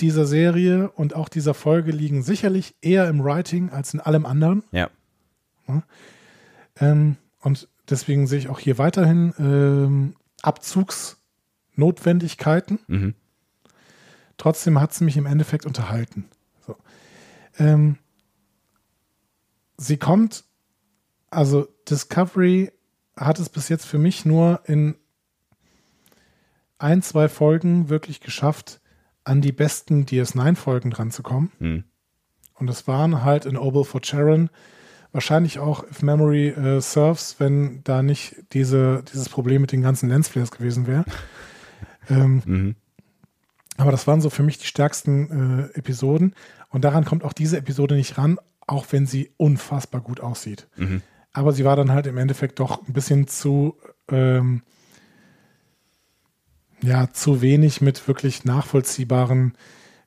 dieser 0.00 0.26
Serie 0.26 0.90
und 0.90 1.14
auch 1.14 1.28
dieser 1.28 1.54
Folge 1.54 1.92
liegen 1.92 2.22
sicherlich 2.22 2.74
eher 2.80 3.08
im 3.08 3.22
Writing 3.22 3.70
als 3.70 3.94
in 3.94 4.00
allem 4.00 4.26
anderen. 4.26 4.64
Ja. 4.72 4.90
Ähm, 6.76 7.16
und 7.40 7.68
deswegen 7.88 8.26
sehe 8.26 8.38
ich 8.38 8.48
auch 8.48 8.58
hier 8.58 8.78
weiterhin 8.78 9.32
ähm, 9.38 10.16
Abzugsnotwendigkeiten. 10.42 12.80
Mhm. 12.86 13.14
Trotzdem 14.36 14.80
hat 14.80 14.90
es 14.92 15.00
mich 15.00 15.16
im 15.16 15.26
Endeffekt 15.26 15.64
unterhalten. 15.64 16.28
So. 16.66 16.76
Ähm, 17.58 17.98
sie 19.76 19.96
kommt, 19.96 20.42
also 21.30 21.68
Discovery 21.88 22.72
hat 23.16 23.38
es 23.38 23.48
bis 23.48 23.68
jetzt 23.68 23.86
für 23.86 23.98
mich 23.98 24.24
nur 24.24 24.60
in 24.64 24.96
ein, 26.78 27.02
zwei 27.02 27.28
Folgen 27.28 27.88
wirklich 27.88 28.20
geschafft, 28.20 28.80
an 29.24 29.40
die 29.40 29.52
besten 29.52 30.04
DS9-Folgen 30.04 30.90
dran 30.90 31.10
zu 31.10 31.22
kommen. 31.22 31.52
Mhm. 31.58 31.84
Und 32.54 32.66
das 32.66 32.86
waren 32.86 33.24
halt 33.24 33.46
in 33.46 33.56
Oval 33.56 33.84
for 33.84 34.00
Charon, 34.02 34.50
wahrscheinlich 35.12 35.58
auch 35.58 35.84
If 35.84 36.02
Memory 36.02 36.48
äh, 36.48 36.80
Serves, 36.80 37.36
wenn 37.38 37.82
da 37.84 38.02
nicht 38.02 38.36
diese, 38.52 39.02
dieses 39.12 39.28
Problem 39.28 39.62
mit 39.62 39.72
den 39.72 39.82
ganzen 39.82 40.08
Lensflares 40.08 40.50
gewesen 40.50 40.86
wäre. 40.86 41.04
ähm, 42.10 42.42
mhm. 42.44 42.76
Aber 43.76 43.90
das 43.90 44.06
waren 44.06 44.20
so 44.20 44.30
für 44.30 44.42
mich 44.42 44.58
die 44.58 44.66
stärksten 44.66 45.70
äh, 45.74 45.78
Episoden. 45.78 46.34
Und 46.68 46.84
daran 46.84 47.04
kommt 47.04 47.24
auch 47.24 47.32
diese 47.32 47.56
Episode 47.56 47.94
nicht 47.96 48.18
ran, 48.18 48.38
auch 48.66 48.86
wenn 48.90 49.06
sie 49.06 49.32
unfassbar 49.36 50.00
gut 50.00 50.20
aussieht. 50.20 50.68
Mhm. 50.76 51.02
Aber 51.34 51.52
sie 51.52 51.64
war 51.64 51.76
dann 51.76 51.92
halt 51.92 52.06
im 52.06 52.16
Endeffekt 52.16 52.60
doch 52.60 52.86
ein 52.86 52.92
bisschen 52.92 53.26
zu, 53.26 53.76
ähm, 54.08 54.62
ja, 56.80 57.10
zu 57.12 57.42
wenig 57.42 57.80
mit 57.80 58.08
wirklich 58.08 58.44
nachvollziehbaren 58.44 59.54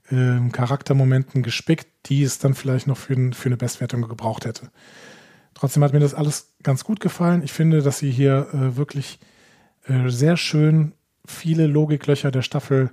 ähm, 0.09 0.51
Charaktermomenten 0.51 1.43
gespickt, 1.43 1.87
die 2.05 2.23
es 2.23 2.39
dann 2.39 2.53
vielleicht 2.53 2.87
noch 2.87 2.97
für, 2.97 3.33
für 3.33 3.49
eine 3.49 3.57
Bestwertung 3.57 4.01
gebraucht 4.07 4.45
hätte. 4.45 4.71
Trotzdem 5.53 5.83
hat 5.83 5.93
mir 5.93 5.99
das 5.99 6.13
alles 6.13 6.55
ganz 6.63 6.83
gut 6.83 7.01
gefallen. 7.01 7.43
Ich 7.43 7.51
finde, 7.51 7.81
dass 7.81 7.99
sie 7.99 8.11
hier 8.11 8.47
äh, 8.53 8.77
wirklich 8.77 9.19
äh, 9.85 10.09
sehr 10.09 10.37
schön 10.37 10.93
viele 11.25 11.67
Logiklöcher 11.67 12.31
der 12.31 12.41
Staffel 12.41 12.91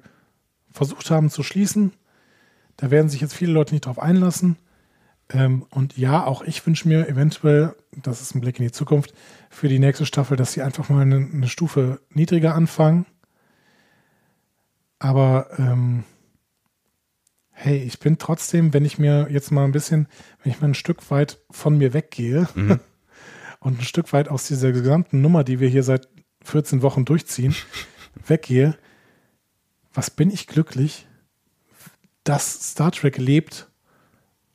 versucht 0.73 1.11
haben 1.11 1.31
zu 1.31 1.45
schließen. 1.45 1.93
Da 2.77 2.91
werden 2.91 3.09
sich 3.09 3.21
jetzt 3.21 3.35
viele 3.35 3.53
Leute 3.53 3.75
nicht 3.75 3.87
drauf 3.87 4.01
einlassen. 4.01 4.57
Ähm, 5.31 5.65
und 5.71 5.97
ja, 5.97 6.25
auch 6.25 6.43
ich 6.43 6.67
wünsche 6.67 6.89
mir 6.89 7.09
eventuell, 7.09 7.75
das 7.93 8.21
ist 8.21 8.35
ein 8.35 8.41
Blick 8.41 8.59
in 8.59 8.65
die 8.65 8.73
Zukunft, 8.73 9.15
für 9.51 9.69
die 9.69 9.79
nächste 9.79 10.07
Staffel, 10.07 10.37
dass 10.37 10.53
sie 10.53 10.63
einfach 10.63 10.89
mal 10.89 11.03
eine, 11.03 11.17
eine 11.17 11.49
Stufe 11.49 12.01
niedriger 12.11 12.55
anfangen. 12.55 13.07
Aber 14.99 15.49
ähm, 15.59 16.05
hey, 17.51 17.79
ich 17.79 17.99
bin 17.99 18.19
trotzdem, 18.19 18.75
wenn 18.75 18.85
ich 18.85 18.99
mir 18.99 19.29
jetzt 19.31 19.51
mal 19.51 19.65
ein 19.65 19.73
bisschen, 19.73 20.09
wenn 20.43 20.53
ich 20.53 20.61
mal 20.61 20.69
ein 20.69 20.75
Stück 20.75 21.11
weit 21.11 21.39
von 21.51 21.79
mir 21.79 21.95
weggehe 21.95 22.49
mhm. 22.55 22.81
und 23.61 23.81
ein 23.81 23.85
Stück 23.85 24.13
weit 24.13 24.29
aus 24.29 24.47
dieser 24.47 24.73
gesamten 24.73 25.21
Nummer, 25.21 25.45
die 25.45 25.61
wir 25.61 25.69
hier 25.69 25.83
seit 25.83 26.09
14 26.43 26.83
Wochen 26.83 27.05
durchziehen, 27.05 27.55
weggehe, 28.27 28.77
was 29.93 30.11
bin 30.11 30.31
ich 30.31 30.47
glücklich, 30.47 31.07
dass 32.25 32.71
Star 32.71 32.91
Trek 32.91 33.17
lebt 33.19 33.69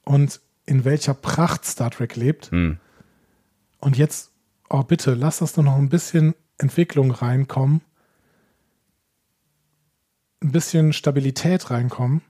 und 0.03 0.41
in 0.69 0.85
welcher 0.85 1.15
Pracht 1.15 1.65
Star 1.65 1.89
Trek 1.89 2.15
lebt. 2.15 2.51
Mhm. 2.51 2.79
Und 3.79 3.97
jetzt, 3.97 4.31
oh 4.69 4.83
bitte, 4.83 5.15
lass 5.15 5.39
das 5.39 5.53
doch 5.53 5.63
noch 5.63 5.77
ein 5.77 5.89
bisschen 5.89 6.35
Entwicklung 6.59 7.09
reinkommen, 7.09 7.81
ein 10.43 10.51
bisschen 10.51 10.93
Stabilität 10.93 11.71
reinkommen. 11.71 12.21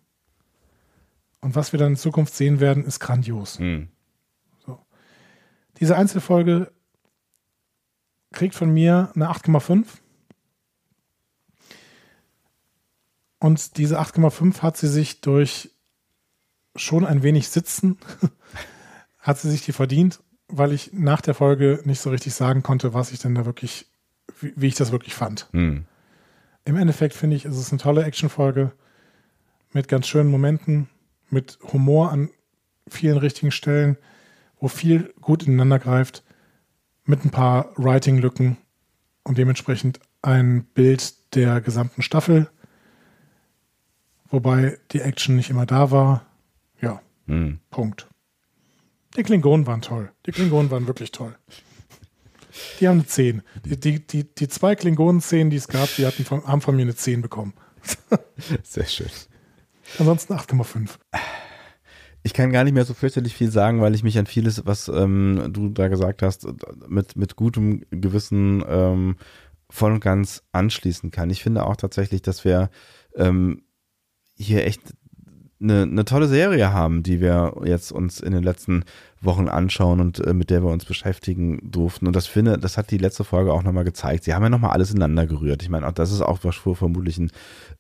Und 1.42 1.56
was 1.56 1.74
wir 1.74 1.80
dann 1.80 1.92
in 1.92 1.98
Zukunft 1.98 2.34
sehen 2.34 2.62
werden, 2.62 2.86
ist 2.86 3.02
grandios. 3.02 3.60
Mhm. 3.60 3.90
So. 4.66 4.80
Diese 5.82 5.98
Einzelfolge 5.98 6.72
kriegt 8.32 8.56
von 8.56 8.72
mir 8.74 9.12
eine 9.16 9.30
8,5. 9.30 9.86
Und 13.40 13.76
diese 13.78 14.00
8,5 14.00 14.62
hat 14.62 14.78
sie 14.78 14.88
sich 14.88 15.20
durch 15.20 15.72
schon 16.76 17.06
ein 17.06 17.24
wenig 17.24 17.50
Sitzen, 17.50 17.98
hat 19.20 19.40
sie 19.40 19.50
sich 19.50 19.64
die 19.64 19.74
verdient, 19.74 20.22
weil 20.48 20.72
ich 20.72 20.92
nach 20.94 21.22
der 21.22 21.34
Folge 21.34 21.82
nicht 21.84 22.00
so 22.00 22.10
richtig 22.10 22.34
sagen 22.34 22.64
konnte, 22.64 22.94
was 22.94 23.12
ich 23.12 23.20
denn 23.20 23.36
da 23.36 23.46
wirklich, 23.46 23.88
wie, 24.40 24.54
wie 24.56 24.68
ich 24.68 24.76
das 24.76 24.92
wirklich 24.92 25.14
fand. 25.14 25.48
Mhm. 25.52 25.86
Im 26.66 26.76
Endeffekt 26.76 27.14
finde 27.16 27.36
ich, 27.36 27.46
ist 27.46 27.58
es 27.58 27.72
eine 27.72 27.82
tolle 27.82 28.04
Actionfolge 28.04 28.72
mit 29.74 29.88
ganz 29.88 30.08
schönen 30.08 30.30
Momenten, 30.30 30.90
mit 31.30 31.60
Humor 31.74 32.12
an 32.12 32.30
vielen 32.88 33.18
richtigen 33.18 33.52
Stellen, 33.52 33.98
wo 34.60 34.68
viel 34.68 35.14
gut 35.22 35.44
ineinander 35.44 35.80
greift, 35.80 36.24
mit 37.06 37.24
ein 37.24 37.32
paar 37.32 37.72
Writing-Lücken 37.76 38.58
und 39.24 39.38
dementsprechend 39.38 40.00
ein 40.22 40.66
Bild 40.66 41.36
der 41.36 41.62
gesamten 41.62 42.02
Staffel, 42.02 42.50
wobei 44.30 44.78
die 44.92 45.02
Action 45.02 45.36
nicht 45.36 45.50
immer 45.50 45.66
da 45.66 45.92
war. 45.92 46.26
Hm. 47.30 47.60
Punkt. 47.70 48.08
Die 49.16 49.24
Klingonen 49.24 49.68
waren 49.68 49.82
toll. 49.82 50.12
Die 50.26 50.32
Klingonen 50.32 50.72
waren 50.72 50.88
wirklich 50.88 51.12
toll. 51.12 51.36
Die 52.80 52.88
haben 52.88 52.98
eine 52.98 53.06
10. 53.06 53.44
Die, 53.66 53.80
die, 53.80 54.06
die, 54.06 54.24
die 54.36 54.48
zwei 54.48 54.76
Klingonen-Szenen, 54.76 55.52
die 55.52 55.58
es 55.58 55.68
gab, 55.68 55.96
die 55.96 56.06
hatten 56.06 56.26
von, 56.26 56.46
haben 56.46 56.62
von 56.62 56.76
mir 56.76 56.82
eine 56.82 56.96
10 56.96 57.22
bekommen. 57.22 57.54
Sehr 58.64 58.86
schön. 58.86 59.10
Ansonsten 60.00 60.34
8,5. 60.34 60.90
Ich 62.24 62.34
kann 62.34 62.52
gar 62.52 62.64
nicht 62.64 62.74
mehr 62.74 62.86
so 62.86 62.94
fürchterlich 62.94 63.36
viel 63.36 63.52
sagen, 63.52 63.80
weil 63.80 63.96
ich 63.96 64.04
mich 64.04 64.18
an 64.18 64.26
vieles, 64.26 64.66
was 64.66 64.88
ähm, 64.88 65.50
du 65.52 65.70
da 65.70 65.88
gesagt 65.88 66.22
hast, 66.22 66.48
mit, 66.88 67.16
mit 67.16 67.36
gutem 67.36 67.86
Gewissen 67.92 68.64
ähm, 68.68 69.16
voll 69.70 69.94
und 69.94 70.00
ganz 70.00 70.44
anschließen 70.52 71.12
kann. 71.12 71.30
Ich 71.30 71.44
finde 71.44 71.66
auch 71.66 71.76
tatsächlich, 71.76 72.22
dass 72.22 72.44
wir 72.44 72.70
ähm, 73.16 73.64
hier 74.36 74.66
echt 74.66 74.82
eine, 75.62 75.84
eine 75.84 76.06
tolle 76.06 76.28
Serie 76.28 76.72
haben, 76.74 77.04
die 77.04 77.22
wir 77.22 77.62
jetzt 77.66 77.92
uns 77.92 78.20
in 78.20 78.32
den 78.32 78.44
letzten 78.44 78.84
Wochen 79.22 79.50
anschauen 79.50 80.00
und 80.00 80.26
äh, 80.26 80.34
mit 80.34 80.50
der 80.50 80.64
wir 80.64 80.72
uns 80.72 80.86
beschäftigen 80.86 81.60
durften. 81.64 82.08
Und 82.08 82.16
das 82.16 82.28
finde, 82.28 82.58
das 82.58 82.78
hat 82.78 82.92
die 82.92 82.98
letzte 82.98 83.24
Folge 83.24 83.54
auch 83.54 83.64
nochmal 83.64 83.84
gezeigt. 83.84 84.24
Sie 84.24 84.34
haben 84.34 84.44
ja 84.44 84.50
nochmal 84.50 84.72
alles 84.72 84.92
ineinander 84.92 85.28
gerührt. 85.28 85.62
Ich 85.62 85.70
meine, 85.70 85.88
auch 85.88 85.92
das 85.92 86.12
ist 86.12 86.22
auch 86.22 86.40
vermutlich 86.40 87.18
ein 87.18 87.32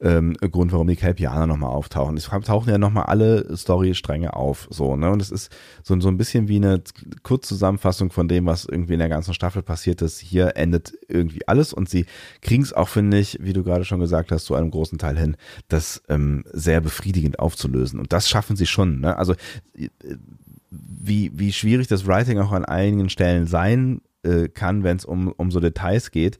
ähm, 0.01 0.35
Grund, 0.35 0.73
warum 0.73 0.87
die 0.87 0.97
Kelpianer 0.97 1.47
nochmal 1.47 1.69
auftauchen. 1.69 2.17
Es 2.17 2.25
tauchen 2.25 2.69
ja 2.69 2.77
nochmal 2.77 3.05
alle 3.05 3.55
Storystränge 3.55 4.35
auf. 4.35 4.67
So, 4.69 4.95
ne? 4.95 5.09
Und 5.11 5.21
es 5.21 5.31
ist 5.31 5.51
so, 5.83 5.99
so 5.99 6.09
ein 6.09 6.17
bisschen 6.17 6.47
wie 6.47 6.57
eine 6.57 6.81
Kurzzusammenfassung 7.23 8.11
von 8.11 8.27
dem, 8.27 8.45
was 8.45 8.65
irgendwie 8.65 8.93
in 8.93 8.99
der 8.99 9.09
ganzen 9.09 9.33
Staffel 9.33 9.61
passiert 9.61 10.01
ist. 10.01 10.19
Hier 10.19 10.57
endet 10.57 10.93
irgendwie 11.07 11.47
alles 11.47 11.71
und 11.71 11.89
sie 11.89 12.05
kriegen 12.41 12.63
es 12.63 12.73
auch, 12.73 12.89
finde 12.89 13.17
ich, 13.17 13.37
wie 13.41 13.53
du 13.53 13.63
gerade 13.63 13.85
schon 13.85 13.99
gesagt 13.99 14.31
hast, 14.31 14.45
zu 14.45 14.55
einem 14.55 14.71
großen 14.71 14.97
Teil 14.97 15.17
hin, 15.17 15.37
das 15.69 16.01
ähm, 16.09 16.43
sehr 16.51 16.81
befriedigend 16.81 17.39
aufzulösen. 17.39 17.99
Und 17.99 18.11
das 18.11 18.27
schaffen 18.29 18.55
sie 18.55 18.67
schon. 18.67 18.99
Ne? 18.99 19.17
Also 19.17 19.33
äh, 19.77 19.89
wie, 20.71 21.31
wie 21.37 21.53
schwierig 21.53 21.87
das 21.87 22.05
Writing 22.07 22.39
auch 22.39 22.51
an 22.51 22.65
einigen 22.65 23.09
Stellen 23.09 23.47
sein 23.47 24.01
äh, 24.23 24.47
kann, 24.49 24.83
wenn 24.83 24.97
es 24.97 25.05
um, 25.05 25.31
um 25.31 25.51
so 25.51 25.59
Details 25.59 26.11
geht. 26.11 26.39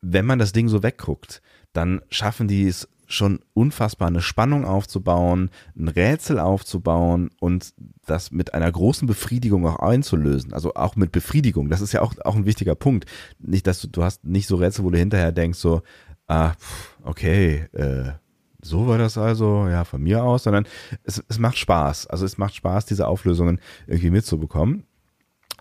Wenn 0.00 0.26
man 0.26 0.38
das 0.38 0.52
Ding 0.52 0.68
so 0.68 0.82
wegguckt, 0.82 1.42
dann 1.72 2.00
schaffen 2.10 2.48
die 2.48 2.66
es 2.66 2.88
schon 3.06 3.40
unfassbar 3.54 4.08
eine 4.08 4.20
Spannung 4.20 4.66
aufzubauen, 4.66 5.50
ein 5.76 5.88
Rätsel 5.88 6.38
aufzubauen 6.38 7.30
und 7.40 7.72
das 8.06 8.30
mit 8.30 8.52
einer 8.52 8.70
großen 8.70 9.08
Befriedigung 9.08 9.66
auch 9.66 9.78
einzulösen. 9.78 10.52
Also 10.52 10.74
auch 10.74 10.94
mit 10.94 11.10
Befriedigung. 11.10 11.70
Das 11.70 11.80
ist 11.80 11.92
ja 11.92 12.02
auch, 12.02 12.14
auch 12.24 12.36
ein 12.36 12.44
wichtiger 12.44 12.74
Punkt. 12.74 13.06
Nicht, 13.38 13.66
dass 13.66 13.80
du, 13.80 13.88
du 13.88 14.02
hast 14.02 14.24
nicht 14.24 14.46
so 14.46 14.56
Rätsel, 14.56 14.84
wo 14.84 14.90
du 14.90 14.98
hinterher 14.98 15.32
denkst 15.32 15.58
so, 15.58 15.82
ah, 16.26 16.52
okay, 17.02 17.66
äh, 17.72 18.12
so 18.60 18.88
war 18.88 18.98
das 18.98 19.16
also, 19.16 19.68
ja, 19.68 19.84
von 19.84 20.02
mir 20.02 20.24
aus, 20.24 20.44
sondern 20.44 20.66
es, 21.04 21.22
es 21.28 21.38
macht 21.38 21.58
Spaß. 21.58 22.08
Also 22.08 22.24
es 22.24 22.38
macht 22.38 22.54
Spaß, 22.54 22.86
diese 22.86 23.06
Auflösungen 23.06 23.60
irgendwie 23.86 24.10
mitzubekommen. 24.10 24.84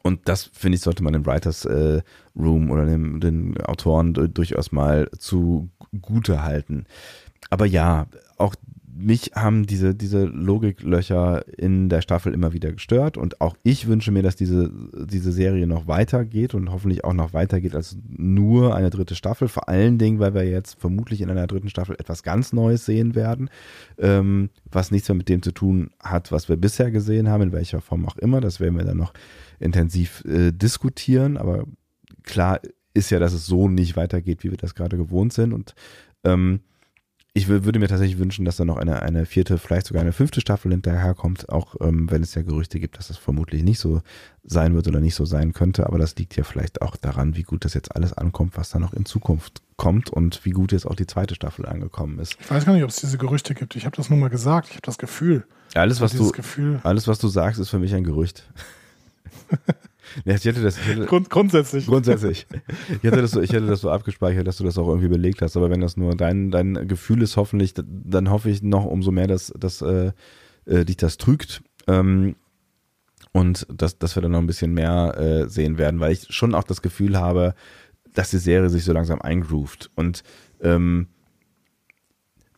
Und 0.03 0.28
das, 0.28 0.44
finde 0.53 0.78
ich, 0.78 0.82
sollte 0.82 1.03
man 1.03 1.14
im 1.14 1.26
Writers 1.26 1.65
äh, 1.65 2.02
Room 2.36 2.72
oder 2.72 2.86
dem, 2.86 3.19
den 3.19 3.60
Autoren 3.61 4.14
durchaus 4.14 4.72
mal 4.72 5.10
zugute 5.18 6.44
halten. 6.44 6.86
Aber 7.49 7.65
ja, 7.65 8.07
auch 8.38 8.56
mich 8.98 9.32
haben 9.36 9.65
diese, 9.65 9.94
diese 9.94 10.26
Logiklöcher 10.26 11.45
in 11.57 11.90
der 11.90 12.02
Staffel 12.02 12.34
immer 12.34 12.53
wieder 12.53 12.72
gestört 12.72 13.18
und 13.18 13.41
auch 13.41 13.56
ich 13.64 13.88
wünsche 13.88 14.11
mir, 14.11 14.24
dass 14.24 14.36
diese, 14.36 14.72
diese 14.94 15.32
Serie 15.32 15.68
noch 15.68 15.88
weitergeht 15.88 16.53
und 16.53 16.72
hoffentlich 16.72 17.03
auch 17.03 17.14
noch 17.14 17.34
weitergeht 17.34 17.76
als 17.76 17.98
nur 18.07 18.76
eine 18.76 18.90
dritte 18.90 19.15
Staffel. 19.15 19.48
Vor 19.48 19.69
allen 19.69 19.98
Dingen, 19.98 20.19
weil 20.19 20.34
wir 20.34 20.44
jetzt 20.44 20.80
vermutlich 20.80 21.22
in 21.22 21.30
einer 21.30 21.48
dritten 21.48 21.69
Staffel 21.69 21.95
etwas 21.99 22.24
ganz 22.24 22.53
Neues 22.53 22.86
sehen 22.86 23.14
werden, 23.14 23.49
ähm, 23.98 24.49
was 24.72 24.91
nichts 24.91 25.07
mehr 25.10 25.15
mit 25.15 25.30
dem 25.30 25.41
zu 25.41 25.52
tun 25.52 25.91
hat, 26.02 26.32
was 26.32 26.49
wir 26.49 26.57
bisher 26.57 26.90
gesehen 26.90 27.30
haben, 27.30 27.44
in 27.44 27.52
welcher 27.52 27.82
Form 27.82 28.06
auch 28.06 28.18
immer. 28.18 28.41
Das 28.41 28.60
werden 28.60 28.78
wir 28.78 28.86
dann 28.86 28.98
noch 28.98 29.14
intensiv 29.60 30.24
äh, 30.26 30.52
diskutieren, 30.52 31.38
aber 31.38 31.65
klar 32.24 32.60
ist 32.94 33.11
ja, 33.11 33.19
dass 33.19 33.34
es 33.34 33.45
so 33.45 33.68
nicht 33.69 33.95
weitergeht, 33.95 34.44
wie 34.44 34.49
wir 34.49 34.57
das 34.57 34.74
gerade 34.76 34.98
gewohnt 34.98 35.34
sind 35.34 35.53
und 35.53 35.76
ähm, 36.24 36.61
ich 37.38 37.48
würde 37.48 37.78
mir 37.78 37.88
tatsächlich 37.88 38.18
wünschen, 38.18 38.46
dass 38.46 38.58
da 38.58 38.66
noch 38.66 38.78
eine, 38.78 39.04
eine 39.04 39.28
vierte, 39.28 39.60
vielleicht 39.60 39.86
sogar 39.86 40.02
eine 40.02 40.12
fünfte 40.12 40.42
Staffel 40.42 40.72
hinterherkommt, 40.72 41.50
auch 41.50 41.76
ähm, 41.82 42.10
wenn 42.10 42.24
es 42.24 42.34
ja 42.34 42.42
Gerüchte 42.42 42.80
gibt, 42.80 42.98
dass 42.98 43.10
das 43.10 43.18
vermutlich 43.18 43.62
nicht 43.62 43.80
so 43.80 44.02
sein 44.44 44.74
wird 44.74 44.88
oder 44.88 45.00
nicht 45.00 45.14
so 45.14 45.24
sein 45.24 45.54
könnte. 45.54 45.86
Aber 45.86 46.00
das 46.00 46.16
liegt 46.16 46.36
ja 46.36 46.44
vielleicht 46.44 46.82
auch 46.82 46.96
daran, 46.96 47.36
wie 47.36 47.44
gut 47.44 47.64
das 47.64 47.76
jetzt 47.76 47.96
alles 47.96 48.12
ankommt, 48.14 48.58
was 48.58 48.72
da 48.72 48.80
noch 48.80 48.94
in 48.94 49.06
Zukunft 49.06 49.62
kommt 49.76 50.10
und 50.10 50.46
wie 50.46 50.50
gut 50.50 50.72
jetzt 50.72 50.88
auch 50.88 50.96
die 50.96 51.06
zweite 51.06 51.36
Staffel 51.36 51.68
angekommen 51.68 52.18
ist. 52.18 52.36
Ich 52.40 52.50
weiß 52.50 52.66
gar 52.66 52.74
nicht, 52.74 52.84
ob 52.84 52.90
es 52.90 52.96
diese 52.96 53.20
Gerüchte 53.20 53.54
gibt. 53.54 53.76
Ich 53.76 53.86
habe 53.86 53.96
das 53.96 54.10
nur 54.10 54.18
mal 54.18 54.30
gesagt. 54.30 54.70
Ich 54.70 54.76
habe 54.76 54.86
das 54.86 54.98
Gefühl. 54.98 55.46
Alles, 55.76 56.02
was 56.02 56.14
du, 56.14 56.32
Gefühl. 56.32 56.80
alles, 56.82 57.08
was 57.08 57.20
du 57.20 57.28
sagst, 57.28 57.60
ist 57.60 57.70
für 57.70 57.78
mich 57.78 57.94
ein 57.94 58.04
Gerücht. 58.04 58.50
Ja, 60.26 60.36
ich 60.36 60.46
hätte 60.46 60.62
das, 60.62 60.78
ich 60.78 60.88
hätte, 60.88 61.06
Grund, 61.06 61.30
grundsätzlich. 61.30 61.86
Grundsätzlich. 61.86 62.48
Ich 62.90 63.04
hätte, 63.04 63.22
das 63.22 63.32
so, 63.32 63.42
ich 63.42 63.52
hätte 63.52 63.68
das 63.68 63.82
so 63.82 63.90
abgespeichert, 63.90 64.48
dass 64.48 64.58
du 64.58 64.64
das 64.64 64.78
auch 64.78 64.88
irgendwie 64.88 65.08
belegt 65.08 65.42
hast. 65.42 65.56
Aber 65.58 65.70
wenn 65.70 65.82
das 65.82 65.98
nur 65.98 66.16
dein, 66.16 66.52
dein 66.52 66.88
Gefühl 66.88 67.22
ist, 67.22 67.38
hoffentlich, 67.38 67.74
dann 67.76 68.30
hoffe 68.30 68.50
ich 68.50 68.64
noch 68.64 68.86
umso 68.86 69.12
mehr, 69.12 69.28
dass, 69.28 69.54
dass 69.58 69.82
äh, 69.82 70.12
äh, 70.66 70.86
dich 70.86 70.98
das 70.98 71.18
trügt. 71.18 71.62
Ähm, 71.88 72.36
und 73.32 73.68
dass, 73.74 74.00
dass 74.00 74.16
wir 74.16 74.22
dann 74.22 74.32
noch 74.32 74.40
ein 74.40 74.48
bisschen 74.48 74.74
mehr 74.74 75.16
äh, 75.18 75.50
sehen 75.50 75.78
werden, 75.78 76.00
weil 76.00 76.12
ich 76.12 76.28
schon 76.30 76.56
auch 76.56 76.64
das 76.64 76.82
Gefühl 76.82 77.18
habe, 77.18 77.54
dass 78.14 78.32
die 78.32 78.38
Serie 78.38 78.70
sich 78.70 78.84
so 78.84 78.94
langsam 78.94 79.22
eingroovt 79.22 79.92
und 79.96 80.24
ähm, 80.62 81.08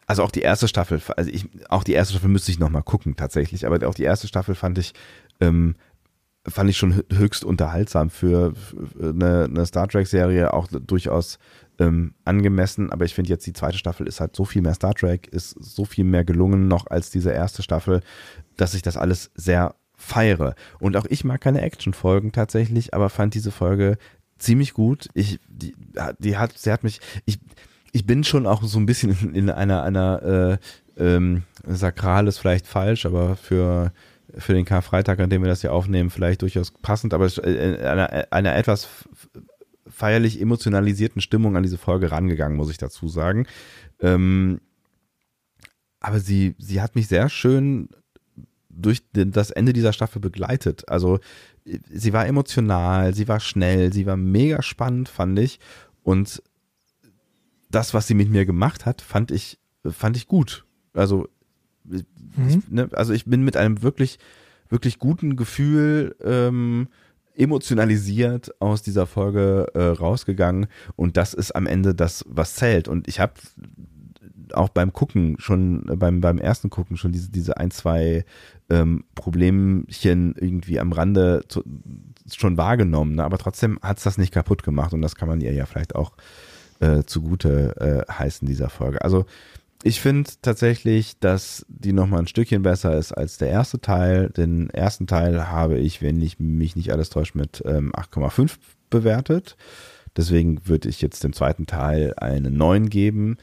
also 0.10 0.24
auch 0.24 0.32
die 0.32 0.42
erste 0.42 0.68
Staffel, 0.68 1.02
also 1.18 1.30
ich, 1.30 1.48
auch 1.70 1.84
die 1.84 1.94
erste 1.94 2.14
Staffel 2.14 2.32
müsste 2.32 2.52
ich 2.52 2.58
nochmal 2.58 2.82
gucken 2.82 3.16
tatsächlich, 3.16 3.68
aber 3.68 3.88
auch 3.88 3.94
die 3.94 4.04
erste 4.04 4.28
Staffel 4.28 4.56
fand 4.56 4.80
ich, 4.80 4.94
ähm, 5.40 5.76
fand 6.48 6.70
ich 6.70 6.78
schon 6.78 7.04
höchst 7.12 7.44
unterhaltsam 7.44 8.10
für, 8.10 8.54
für 8.56 9.10
eine, 9.10 9.46
eine, 9.46 9.66
Star 9.66 9.88
Trek-Serie, 9.88 10.54
auch 10.54 10.68
durchaus 10.68 11.38
ähm, 11.80 12.14
angemessen, 12.26 12.92
aber 12.92 13.06
ich 13.06 13.14
finde 13.14 13.30
jetzt 13.30 13.46
die 13.46 13.54
zweite 13.54 13.78
Staffel 13.78 14.08
ist 14.08 14.20
halt 14.20 14.36
so 14.36 14.46
viel 14.46 14.62
mehr 14.62 14.74
Star 14.74 14.94
Trek, 14.94 15.28
ist 15.28 15.52
so 15.52 15.86
viel 15.86 16.04
mehr 16.04 16.24
gelungen 16.24 16.68
noch 16.68 16.88
als 16.88 17.10
diese 17.10 17.32
erste 17.32 17.64
Staffel, 17.64 18.02
dass 18.58 18.74
ich 18.74 18.82
das 18.82 18.98
alles 18.98 19.32
sehr 19.36 19.76
feiere. 19.96 20.56
Und 20.80 20.96
auch 20.96 21.06
ich 21.10 21.24
mag 21.24 21.42
keine 21.42 21.62
Action-Folgen 21.62 22.32
tatsächlich, 22.32 22.94
aber 22.94 23.10
fand 23.10 23.34
diese 23.34 23.52
Folge 23.52 23.98
ziemlich 24.38 24.74
gut. 24.74 25.10
Ich, 25.14 25.40
die, 25.48 25.76
die 26.20 26.38
hat, 26.38 26.58
sie 26.58 26.72
hat 26.72 26.84
mich, 26.84 27.02
ich, 27.26 27.40
ich 27.92 28.06
bin 28.06 28.24
schon 28.24 28.48
auch 28.48 28.64
so 28.64 28.80
ein 28.80 28.86
bisschen 28.86 29.18
in, 29.22 29.36
in 29.36 29.50
einer, 29.50 29.84
einer 29.84 30.60
äh, 30.98 31.04
ähm, 31.04 31.44
sakral 31.66 32.28
ist 32.28 32.40
vielleicht 32.40 32.68
falsch, 32.68 33.06
aber 33.06 33.36
für, 33.36 33.92
für 34.40 34.54
den 34.54 34.66
Karfreitag, 34.66 35.20
an 35.20 35.30
dem 35.30 35.42
wir 35.42 35.50
das 35.50 35.62
hier 35.62 35.74
aufnehmen, 35.74 36.10
vielleicht 36.10 36.42
durchaus 36.42 36.72
passend, 36.72 37.14
aber 37.14 37.26
äh, 37.44 37.76
in 37.76 37.86
einer, 37.86 38.28
einer 38.32 38.56
etwas 38.56 38.88
feierlich 39.88 40.42
emotionalisierten 40.42 41.22
Stimmung 41.22 41.56
an 41.56 41.64
diese 41.64 41.78
Folge 41.78 42.12
rangegangen, 42.12 42.58
muss 42.58 42.70
ich 42.72 42.78
dazu 42.78 43.08
sagen. 43.08 43.48
Ähm, 44.00 44.62
aber 46.00 46.20
sie, 46.20 46.56
sie 46.58 46.82
hat 46.82 46.96
mich 46.96 47.08
sehr 47.08 47.30
schön 47.30 47.90
durch 48.70 49.02
das 49.12 49.52
Ende 49.52 49.74
dieser 49.74 49.94
Staffel 49.94 50.22
begleitet. 50.22 50.88
Also 50.88 51.20
sie 51.66 52.14
war 52.14 52.26
emotional, 52.26 53.14
sie 53.14 53.28
war 53.28 53.40
schnell, 53.40 53.92
sie 53.92 54.06
war 54.06 54.18
mega 54.18 54.62
spannend, 54.62 55.10
fand 55.10 55.38
ich. 55.40 55.60
Und 56.04 56.42
das, 57.70 57.94
was 57.94 58.08
sie 58.08 58.14
mit 58.14 58.30
mir 58.30 58.46
gemacht 58.46 58.86
hat, 58.86 59.02
fand 59.02 59.32
ich, 59.32 59.60
fand 59.86 60.18
ich 60.18 60.28
gut. 60.28 60.66
Also, 60.94 61.28
mhm. 62.44 62.50
ich, 62.50 62.70
ne, 62.70 62.90
also 62.94 63.14
ich 63.14 63.26
bin 63.26 63.44
mit 63.44 63.58
einem 63.58 63.82
wirklich, 63.82 64.20
wirklich 64.70 65.00
guten 65.00 65.36
Gefühl 65.36 66.16
ähm, 66.24 66.88
emotionalisiert 67.36 68.54
aus 68.62 68.82
dieser 68.82 69.08
Folge 69.08 69.68
äh, 69.74 69.82
rausgegangen 69.82 70.68
und 70.96 71.18
das 71.18 71.34
ist 71.34 71.56
am 71.56 71.68
Ende 71.68 71.96
das, 71.96 72.26
was 72.28 72.56
zählt. 72.56 72.88
Und 72.88 73.08
ich 73.08 73.20
habe 73.20 73.34
auch 74.54 74.70
beim 74.70 74.94
Gucken 74.94 75.36
schon, 75.40 75.84
beim, 75.86 76.22
beim 76.22 76.38
ersten 76.38 76.70
Gucken 76.70 76.98
schon 76.98 77.12
diese, 77.12 77.30
diese 77.30 77.58
ein, 77.58 77.72
zwei 77.72 78.26
ähm, 78.70 79.06
Problemchen 79.16 80.36
irgendwie 80.38 80.80
am 80.80 80.92
Rande 80.92 81.44
zu, 81.48 81.64
schon 82.32 82.58
wahrgenommen. 82.58 83.16
Ne? 83.16 83.24
Aber 83.24 83.38
trotzdem 83.38 83.80
hat 83.82 83.98
es 83.98 84.04
das 84.04 84.18
nicht 84.18 84.34
kaputt 84.34 84.64
gemacht 84.64 84.94
und 84.94 85.02
das 85.02 85.16
kann 85.16 85.28
man 85.28 85.42
ihr 85.42 85.54
ja 85.54 85.66
vielleicht 85.66 85.96
auch 85.96 86.14
äh, 86.80 87.04
zugute 87.04 88.06
äh, 88.08 88.12
heißen 88.12 88.48
dieser 88.48 88.70
Folge. 88.70 89.02
Also 89.04 89.26
ich 89.84 90.02
finde 90.02 90.30
tatsächlich, 90.42 91.20
dass 91.20 91.66
die 91.70 91.94
nochmal 91.94 92.20
ein 92.20 92.28
Stückchen 92.28 92.64
besser 92.64 92.98
ist 92.98 93.14
als 93.14 93.38
der 93.38 93.50
erste 93.50 93.80
Teil. 93.80 94.30
Den 94.30 94.70
ersten 94.70 95.08
Teil 95.08 95.48
habe 95.48 95.78
ich, 95.78 96.02
wenn 96.02 96.22
ich 96.22 96.40
mich 96.40 96.76
nicht 96.76 96.92
alles 96.92 97.10
täuscht, 97.10 97.36
mit 97.36 97.64
ähm, 97.66 97.94
8,5 97.94 98.58
bewertet. 98.90 99.56
Deswegen 100.18 100.68
würde 100.68 100.90
ich 100.90 101.02
jetzt 101.02 101.24
dem 101.24 101.34
zweiten 101.34 101.66
Teil 101.66 102.14
eine 102.18 102.52
9 102.52 102.90
geben. 102.90 103.38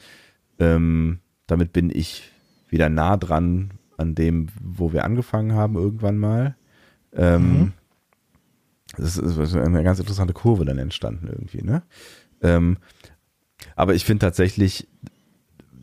Ähm, 0.59 1.19
damit 1.47 1.73
bin 1.73 1.89
ich 1.89 2.31
wieder 2.69 2.89
nah 2.89 3.17
dran 3.17 3.71
an 3.97 4.13
dem, 4.13 4.49
wo 4.61 4.93
wir 4.93 5.05
angefangen 5.05 5.53
haben, 5.53 5.75
irgendwann 5.75 6.17
mal. 6.17 6.55
Ähm, 7.13 7.59
mhm. 7.59 7.73
Das 8.95 9.17
ist 9.17 9.55
eine 9.55 9.83
ganz 9.83 9.99
interessante 9.99 10.33
Kurve 10.33 10.65
dann 10.65 10.77
entstanden 10.77 11.27
irgendwie, 11.27 11.63
ne? 11.63 11.83
Ähm, 12.41 12.77
aber 13.75 13.95
ich 13.95 14.05
finde 14.05 14.25
tatsächlich, 14.25 14.87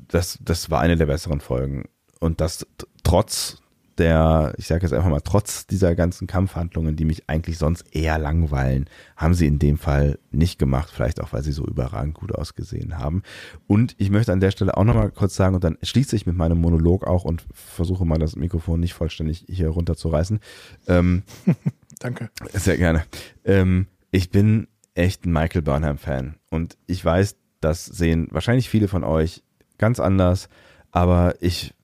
das, 0.08 0.38
das 0.42 0.70
war 0.70 0.80
eine 0.80 0.96
der 0.96 1.06
besseren 1.06 1.40
Folgen. 1.40 1.84
Und 2.20 2.40
das 2.40 2.66
trotz 3.02 3.58
der, 3.98 4.54
ich 4.56 4.66
sage 4.66 4.82
jetzt 4.82 4.92
einfach 4.92 5.08
mal, 5.08 5.20
trotz 5.20 5.66
dieser 5.66 5.94
ganzen 5.94 6.26
Kampfhandlungen, 6.26 6.96
die 6.96 7.04
mich 7.04 7.28
eigentlich 7.28 7.58
sonst 7.58 7.84
eher 7.94 8.18
langweilen, 8.18 8.86
haben 9.16 9.34
sie 9.34 9.46
in 9.46 9.58
dem 9.58 9.78
Fall 9.78 10.18
nicht 10.30 10.58
gemacht. 10.58 10.90
Vielleicht 10.92 11.20
auch, 11.20 11.32
weil 11.32 11.42
sie 11.42 11.52
so 11.52 11.64
überragend 11.64 12.14
gut 12.14 12.34
ausgesehen 12.34 12.98
haben. 12.98 13.22
Und 13.66 13.94
ich 13.98 14.10
möchte 14.10 14.32
an 14.32 14.40
der 14.40 14.50
Stelle 14.50 14.76
auch 14.76 14.84
nochmal 14.84 15.10
kurz 15.10 15.36
sagen, 15.36 15.54
und 15.54 15.64
dann 15.64 15.78
schließe 15.82 16.16
ich 16.16 16.26
mit 16.26 16.36
meinem 16.36 16.60
Monolog 16.60 17.06
auch 17.06 17.24
und 17.24 17.44
versuche 17.52 18.04
mal 18.04 18.18
das 18.18 18.36
Mikrofon 18.36 18.80
nicht 18.80 18.94
vollständig 18.94 19.44
hier 19.48 19.68
runterzureißen. 19.68 20.40
Ähm, 20.88 21.22
Danke. 22.00 22.30
Sehr 22.52 22.76
gerne. 22.76 23.04
Ähm, 23.44 23.86
ich 24.10 24.30
bin 24.30 24.66
echt 24.94 25.24
ein 25.24 25.32
Michael 25.32 25.62
Burnham-Fan. 25.62 26.34
Und 26.50 26.76
ich 26.86 27.04
weiß, 27.04 27.36
das 27.60 27.84
sehen 27.86 28.28
wahrscheinlich 28.30 28.68
viele 28.68 28.88
von 28.88 29.04
euch 29.04 29.42
ganz 29.78 30.00
anders. 30.00 30.48
Aber 30.90 31.34
ich 31.40 31.74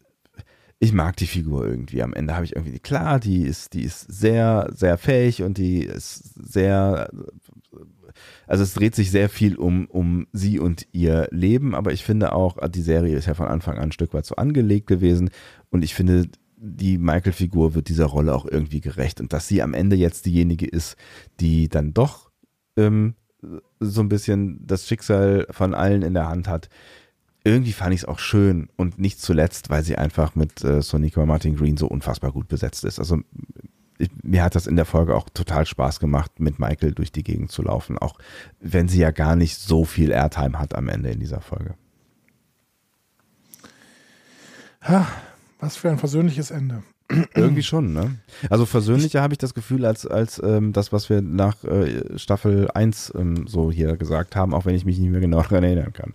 ich 0.83 0.95
mag 0.95 1.17
die 1.17 1.27
Figur 1.27 1.67
irgendwie. 1.67 2.03
Am 2.03 2.15
Ende 2.15 2.35
habe 2.35 2.47
ich 2.47 2.57
irgendwie, 2.57 2.79
klar, 2.79 3.21
die 3.21 3.43
ist, 3.43 3.75
die 3.75 3.83
ist 3.83 4.11
sehr, 4.11 4.71
sehr 4.75 4.97
fähig 4.97 5.43
und 5.43 5.59
die 5.59 5.83
ist 5.83 6.35
sehr, 6.35 7.11
also 8.47 8.63
es 8.63 8.73
dreht 8.73 8.95
sich 8.95 9.11
sehr 9.11 9.29
viel 9.29 9.57
um, 9.57 9.87
um 9.89 10.27
sie 10.33 10.59
und 10.59 10.89
ihr 10.93 11.29
Leben, 11.31 11.75
aber 11.75 11.93
ich 11.93 12.03
finde 12.03 12.33
auch, 12.33 12.57
die 12.69 12.81
Serie 12.81 13.15
ist 13.15 13.27
ja 13.27 13.35
von 13.35 13.47
Anfang 13.47 13.77
an 13.77 13.85
ein 13.85 13.93
Stück 13.93 14.15
weit 14.15 14.25
so 14.25 14.37
angelegt 14.37 14.87
gewesen 14.87 15.29
und 15.69 15.85
ich 15.85 15.95
finde, 15.95 16.29
die 16.57 16.97
Michael-Figur 16.97 17.75
wird 17.75 17.91
dieser 17.91 18.07
Rolle 18.07 18.35
auch 18.35 18.47
irgendwie 18.47 18.81
gerecht 18.81 19.21
und 19.21 19.35
dass 19.35 19.49
sie 19.49 19.63
am 19.63 19.75
Ende 19.75 19.97
jetzt 19.97 20.25
diejenige 20.25 20.67
ist, 20.67 20.97
die 21.41 21.69
dann 21.69 21.93
doch 21.93 22.31
ähm, 22.79 23.17
so 23.81 24.01
ein 24.01 24.09
bisschen 24.09 24.67
das 24.67 24.87
Schicksal 24.87 25.47
von 25.51 25.75
allen 25.75 26.03
in 26.03 26.15
der 26.15 26.29
Hand 26.29 26.49
hat, 26.49 26.71
irgendwie 27.45 27.73
fand 27.73 27.95
ich 27.95 28.01
es 28.01 28.05
auch 28.05 28.19
schön 28.19 28.69
und 28.77 28.99
nicht 28.99 29.21
zuletzt, 29.21 29.71
weil 29.71 29.83
sie 29.83 29.97
einfach 29.97 30.35
mit 30.35 30.63
äh, 30.63 30.83
Sonika 30.83 31.25
Martin 31.25 31.57
Green 31.57 31.77
so 31.77 31.87
unfassbar 31.87 32.33
gut 32.33 32.49
besetzt 32.49 32.85
ist. 32.85 32.99
Also 32.99 33.21
ich, 33.99 34.11
mir 34.23 34.43
hat 34.43 34.55
das 34.55 34.67
in 34.67 34.77
der 34.77 34.85
Folge 34.85 35.15
auch 35.15 35.29
total 35.33 35.67
Spaß 35.67 36.01
gemacht, 36.01 36.41
mit 36.41 36.59
Michael 36.59 36.93
durch 36.93 37.13
die 37.13 37.23
Gegend 37.23 37.51
zu 37.51 37.63
laufen, 37.63 37.99
auch 37.99 38.19
wenn 38.61 38.89
sie 38.89 39.01
ja 39.01 39.11
gar 39.11 39.37
nicht 39.37 39.59
so 39.59 39.85
viel 39.85 40.11
Airtime 40.11 40.59
hat 40.59 40.75
am 40.75 40.89
Ende 40.89 41.11
in 41.11 41.21
dieser 41.21 41.41
Folge. 41.41 41.75
Ha, 44.83 45.07
was 45.61 45.77
für 45.77 45.91
ein 45.91 45.99
versöhnliches 45.99 46.51
Ende. 46.51 46.83
Irgendwie 47.35 47.63
schon, 47.63 47.93
ne? 47.93 48.19
Also 48.51 48.67
versöhnlicher 48.67 49.21
habe 49.21 49.35
ich 49.35 49.39
das 49.39 49.53
Gefühl 49.53 49.85
als, 49.85 50.07
als 50.07 50.41
ähm, 50.45 50.73
das, 50.73 50.93
was 50.93 51.11
wir 51.11 51.23
nach 51.23 51.65
äh, 51.65 52.17
Staffel 52.17 52.71
1 52.73 53.13
ähm, 53.17 53.47
so 53.49 53.73
hier 53.73 53.97
gesagt 53.97 54.37
haben, 54.37 54.55
auch 54.55 54.65
wenn 54.65 54.77
ich 54.77 54.85
mich 54.85 54.99
nicht 54.99 55.11
mehr 55.11 55.21
genau 55.21 55.43
daran 55.43 55.65
erinnern 55.65 55.93
kann. 55.93 56.15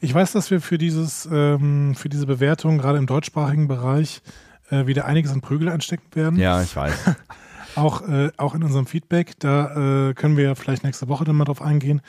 Ich 0.00 0.14
weiß, 0.14 0.32
dass 0.32 0.50
wir 0.50 0.60
für 0.60 0.78
dieses, 0.78 1.28
ähm, 1.30 1.94
für 1.94 2.08
diese 2.08 2.26
Bewertung 2.26 2.78
gerade 2.78 2.98
im 2.98 3.06
deutschsprachigen 3.06 3.68
Bereich 3.68 4.22
äh, 4.70 4.86
wieder 4.86 5.06
einiges 5.06 5.32
an 5.32 5.40
Prügel 5.40 5.68
anstecken 5.68 6.06
werden. 6.14 6.38
Ja, 6.38 6.62
ich 6.62 6.74
weiß. 6.74 6.94
auch, 7.74 8.06
äh, 8.08 8.30
auch 8.36 8.54
in 8.54 8.62
unserem 8.62 8.86
Feedback, 8.86 9.38
da 9.38 10.10
äh, 10.10 10.14
können 10.14 10.36
wir 10.36 10.56
vielleicht 10.56 10.84
nächste 10.84 11.08
Woche 11.08 11.24
dann 11.24 11.36
mal 11.36 11.44
drauf 11.44 11.62
eingehen. 11.62 12.00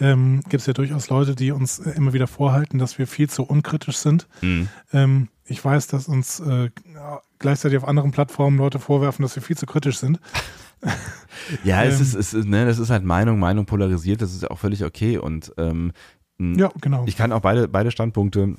Ähm, 0.00 0.40
Gibt 0.48 0.60
es 0.60 0.66
ja 0.66 0.72
durchaus 0.72 1.08
Leute, 1.08 1.34
die 1.34 1.52
uns 1.52 1.78
äh, 1.78 1.90
immer 1.90 2.12
wieder 2.12 2.26
vorhalten, 2.26 2.78
dass 2.78 2.98
wir 2.98 3.06
viel 3.06 3.28
zu 3.28 3.44
unkritisch 3.44 3.96
sind. 3.96 4.26
Mhm. 4.42 4.68
Ähm, 4.92 5.28
ich 5.44 5.64
weiß, 5.64 5.86
dass 5.86 6.08
uns 6.08 6.40
äh, 6.40 6.70
gleichzeitig 7.38 7.78
auf 7.78 7.88
anderen 7.88 8.10
Plattformen 8.10 8.58
Leute 8.58 8.78
vorwerfen, 8.78 9.22
dass 9.22 9.36
wir 9.36 9.42
viel 9.42 9.56
zu 9.56 9.66
kritisch 9.66 9.98
sind. 9.98 10.20
ja, 11.64 11.84
es, 11.84 12.00
ist, 12.00 12.14
es 12.14 12.34
ist, 12.34 12.46
ne, 12.46 12.66
das 12.66 12.78
ist 12.78 12.90
halt 12.90 13.04
Meinung, 13.04 13.38
Meinung 13.38 13.66
polarisiert, 13.66 14.22
das 14.22 14.34
ist 14.34 14.50
auch 14.50 14.58
völlig 14.58 14.84
okay. 14.84 15.18
Und 15.18 15.52
ähm, 15.56 15.66
hm. 15.66 15.92
Ja, 16.38 16.70
genau. 16.80 17.04
Ich 17.06 17.16
kann 17.16 17.32
auch 17.32 17.40
beide, 17.40 17.68
beide 17.68 17.90
Standpunkte 17.90 18.56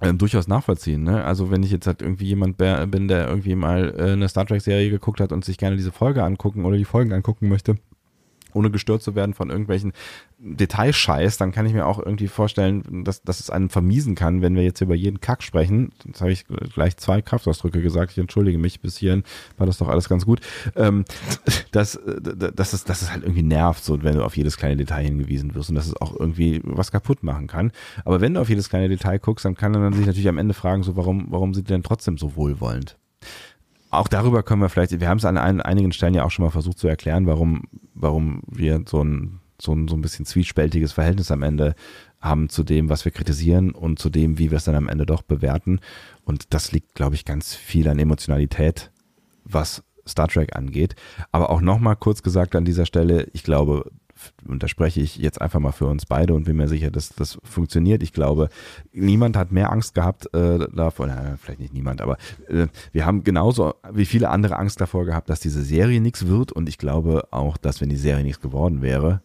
äh, 0.00 0.12
durchaus 0.14 0.46
nachvollziehen. 0.46 1.02
Ne? 1.02 1.24
Also 1.24 1.50
wenn 1.50 1.62
ich 1.62 1.70
jetzt 1.70 1.86
halt 1.86 2.02
irgendwie 2.02 2.26
jemand 2.26 2.56
bin, 2.56 3.08
der 3.08 3.28
irgendwie 3.28 3.54
mal 3.54 3.94
äh, 3.98 4.12
eine 4.12 4.28
Star 4.28 4.46
Trek-Serie 4.46 4.90
geguckt 4.90 5.20
hat 5.20 5.32
und 5.32 5.44
sich 5.44 5.58
gerne 5.58 5.76
diese 5.76 5.92
Folge 5.92 6.22
angucken 6.22 6.64
oder 6.64 6.76
die 6.76 6.84
Folgen 6.84 7.12
angucken 7.12 7.48
möchte, 7.48 7.76
ohne 8.54 8.70
gestört 8.70 9.02
zu 9.02 9.14
werden 9.14 9.34
von 9.34 9.50
irgendwelchen 9.50 9.92
Detailscheiß, 10.38 11.36
dann 11.36 11.50
kann 11.50 11.66
ich 11.66 11.72
mir 11.72 11.84
auch 11.84 11.98
irgendwie 11.98 12.28
vorstellen, 12.28 13.04
dass, 13.04 13.22
dass 13.22 13.40
es 13.40 13.50
einen 13.50 13.70
vermiesen 13.70 14.14
kann, 14.14 14.40
wenn 14.40 14.54
wir 14.54 14.62
jetzt 14.62 14.80
über 14.80 14.94
jeden 14.94 15.20
Kack 15.20 15.42
sprechen. 15.42 15.90
Jetzt 16.04 16.20
habe 16.20 16.30
ich 16.30 16.44
gleich 16.46 16.96
zwei 16.96 17.22
Kraftausdrücke 17.22 17.82
gesagt. 17.82 18.12
Ich 18.12 18.18
entschuldige 18.18 18.56
mich, 18.56 18.80
bis 18.80 18.96
hierhin 18.96 19.24
war 19.56 19.66
das 19.66 19.78
doch 19.78 19.88
alles 19.88 20.08
ganz 20.08 20.24
gut. 20.24 20.40
Ähm, 20.76 21.04
dass, 21.72 21.98
dass, 22.54 22.72
es, 22.72 22.84
dass 22.84 23.02
es 23.02 23.10
halt 23.10 23.24
irgendwie 23.24 23.42
nervt, 23.42 23.82
so 23.82 24.02
wenn 24.02 24.14
du 24.14 24.24
auf 24.24 24.36
jedes 24.36 24.56
kleine 24.56 24.76
Detail 24.76 25.04
hingewiesen 25.04 25.54
wirst 25.54 25.70
und 25.70 25.74
dass 25.74 25.86
es 25.86 25.96
auch 26.00 26.18
irgendwie 26.18 26.60
was 26.62 26.92
kaputt 26.92 27.22
machen 27.24 27.48
kann. 27.48 27.72
Aber 28.04 28.20
wenn 28.20 28.34
du 28.34 28.40
auf 28.40 28.48
jedes 28.48 28.68
kleine 28.68 28.88
Detail 28.88 29.18
guckst, 29.18 29.44
dann 29.44 29.56
kann 29.56 29.72
man 29.72 29.92
sich 29.92 30.06
natürlich 30.06 30.28
am 30.28 30.38
Ende 30.38 30.54
fragen, 30.54 30.84
so 30.84 30.96
warum, 30.96 31.26
warum 31.30 31.52
sind 31.52 31.68
die 31.68 31.72
denn 31.72 31.82
trotzdem 31.82 32.16
so 32.16 32.36
wohlwollend? 32.36 32.96
Auch 33.90 34.08
darüber 34.08 34.42
können 34.42 34.62
wir 34.62 34.68
vielleicht, 34.68 34.98
wir 35.00 35.08
haben 35.08 35.18
es 35.18 35.24
an 35.24 35.38
ein, 35.38 35.60
einigen 35.60 35.92
Stellen 35.92 36.14
ja 36.14 36.24
auch 36.24 36.30
schon 36.30 36.44
mal 36.44 36.50
versucht 36.50 36.78
zu 36.78 36.88
erklären, 36.88 37.26
warum, 37.26 37.64
warum 37.94 38.42
wir 38.46 38.82
so 38.86 39.02
ein, 39.02 39.40
so 39.60 39.72
ein, 39.72 39.88
so 39.88 39.96
ein 39.96 40.02
bisschen 40.02 40.24
zwiespältiges 40.24 40.92
Verhältnis 40.92 41.30
am 41.30 41.42
Ende 41.42 41.74
haben 42.20 42.48
zu 42.48 42.64
dem, 42.64 42.88
was 42.88 43.04
wir 43.04 43.12
kritisieren 43.12 43.70
und 43.70 43.98
zu 43.98 44.10
dem, 44.10 44.38
wie 44.38 44.50
wir 44.50 44.58
es 44.58 44.64
dann 44.64 44.74
am 44.74 44.88
Ende 44.88 45.06
doch 45.06 45.22
bewerten. 45.22 45.80
Und 46.24 46.52
das 46.52 46.72
liegt, 46.72 46.94
glaube 46.94 47.14
ich, 47.14 47.24
ganz 47.24 47.54
viel 47.54 47.88
an 47.88 47.98
Emotionalität, 47.98 48.90
was 49.44 49.82
Star 50.06 50.28
Trek 50.28 50.56
angeht. 50.56 50.96
Aber 51.32 51.50
auch 51.50 51.60
nochmal 51.60 51.96
kurz 51.96 52.22
gesagt 52.22 52.56
an 52.56 52.64
dieser 52.64 52.86
Stelle, 52.86 53.28
ich 53.32 53.42
glaube, 53.42 53.90
und 54.46 54.62
da 54.62 54.68
spreche 54.68 55.00
ich 55.00 55.16
jetzt 55.16 55.40
einfach 55.40 55.60
mal 55.60 55.72
für 55.72 55.86
uns 55.86 56.06
beide 56.06 56.34
und 56.34 56.44
bin 56.44 56.56
mir 56.56 56.68
sicher, 56.68 56.90
dass 56.90 57.10
das 57.10 57.38
funktioniert. 57.44 58.02
Ich 58.02 58.12
glaube, 58.12 58.48
niemand 58.92 59.36
hat 59.36 59.52
mehr 59.52 59.72
Angst 59.72 59.94
gehabt 59.94 60.32
äh, 60.34 60.58
davor, 60.74 61.06
na, 61.06 61.36
vielleicht 61.40 61.60
nicht 61.60 61.74
niemand, 61.74 62.00
aber 62.00 62.16
äh, 62.48 62.66
wir 62.92 63.06
haben 63.06 63.24
genauso 63.24 63.74
wie 63.92 64.06
viele 64.06 64.30
andere 64.30 64.56
Angst 64.56 64.80
davor 64.80 65.04
gehabt, 65.04 65.28
dass 65.30 65.40
diese 65.40 65.62
Serie 65.62 66.00
nichts 66.00 66.26
wird 66.26 66.52
und 66.52 66.68
ich 66.68 66.78
glaube 66.78 67.28
auch, 67.30 67.56
dass 67.56 67.80
wenn 67.80 67.88
die 67.88 67.96
Serie 67.96 68.24
nichts 68.24 68.40
geworden 68.40 68.82
wäre, 68.82 69.22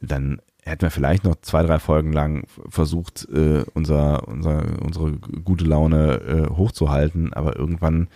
dann 0.00 0.40
hätten 0.62 0.82
wir 0.82 0.90
vielleicht 0.90 1.24
noch 1.24 1.36
zwei, 1.40 1.62
drei 1.62 1.78
Folgen 1.78 2.12
lang 2.12 2.46
versucht, 2.68 3.28
äh, 3.32 3.64
unser, 3.74 4.28
unser, 4.28 4.64
unsere 4.82 5.12
gute 5.12 5.64
Laune 5.64 6.14
äh, 6.20 6.54
hochzuhalten, 6.54 7.32
aber 7.32 7.56
irgendwann 7.56 8.08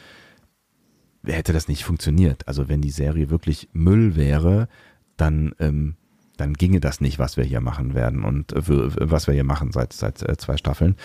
hätte 1.25 1.53
das 1.53 1.69
nicht 1.69 1.85
funktioniert. 1.85 2.47
Also 2.47 2.69
wenn 2.69 2.81
die 2.81 2.91
Serie 2.91 3.31
wirklich 3.31 3.69
Müll 3.73 4.17
wäre, 4.17 4.69
dann, 5.17 5.55
ähm, 5.59 5.97
dann 6.37 6.55
ginge 6.55 6.81
das 6.81 7.01
nicht, 7.01 7.19
was 7.19 7.37
wir 7.37 7.45
hier 7.45 7.61
machen 7.61 7.95
werden 7.95 8.25
und 8.25 8.53
äh, 8.53 8.63
was 8.67 9.27
wir 9.27 9.35
hier 9.35 9.45
machen 9.45 9.73
seit, 9.73 9.93
seit 9.93 10.23
äh, 10.23 10.37
zwei 10.37 10.57
Staffeln. 10.57 10.97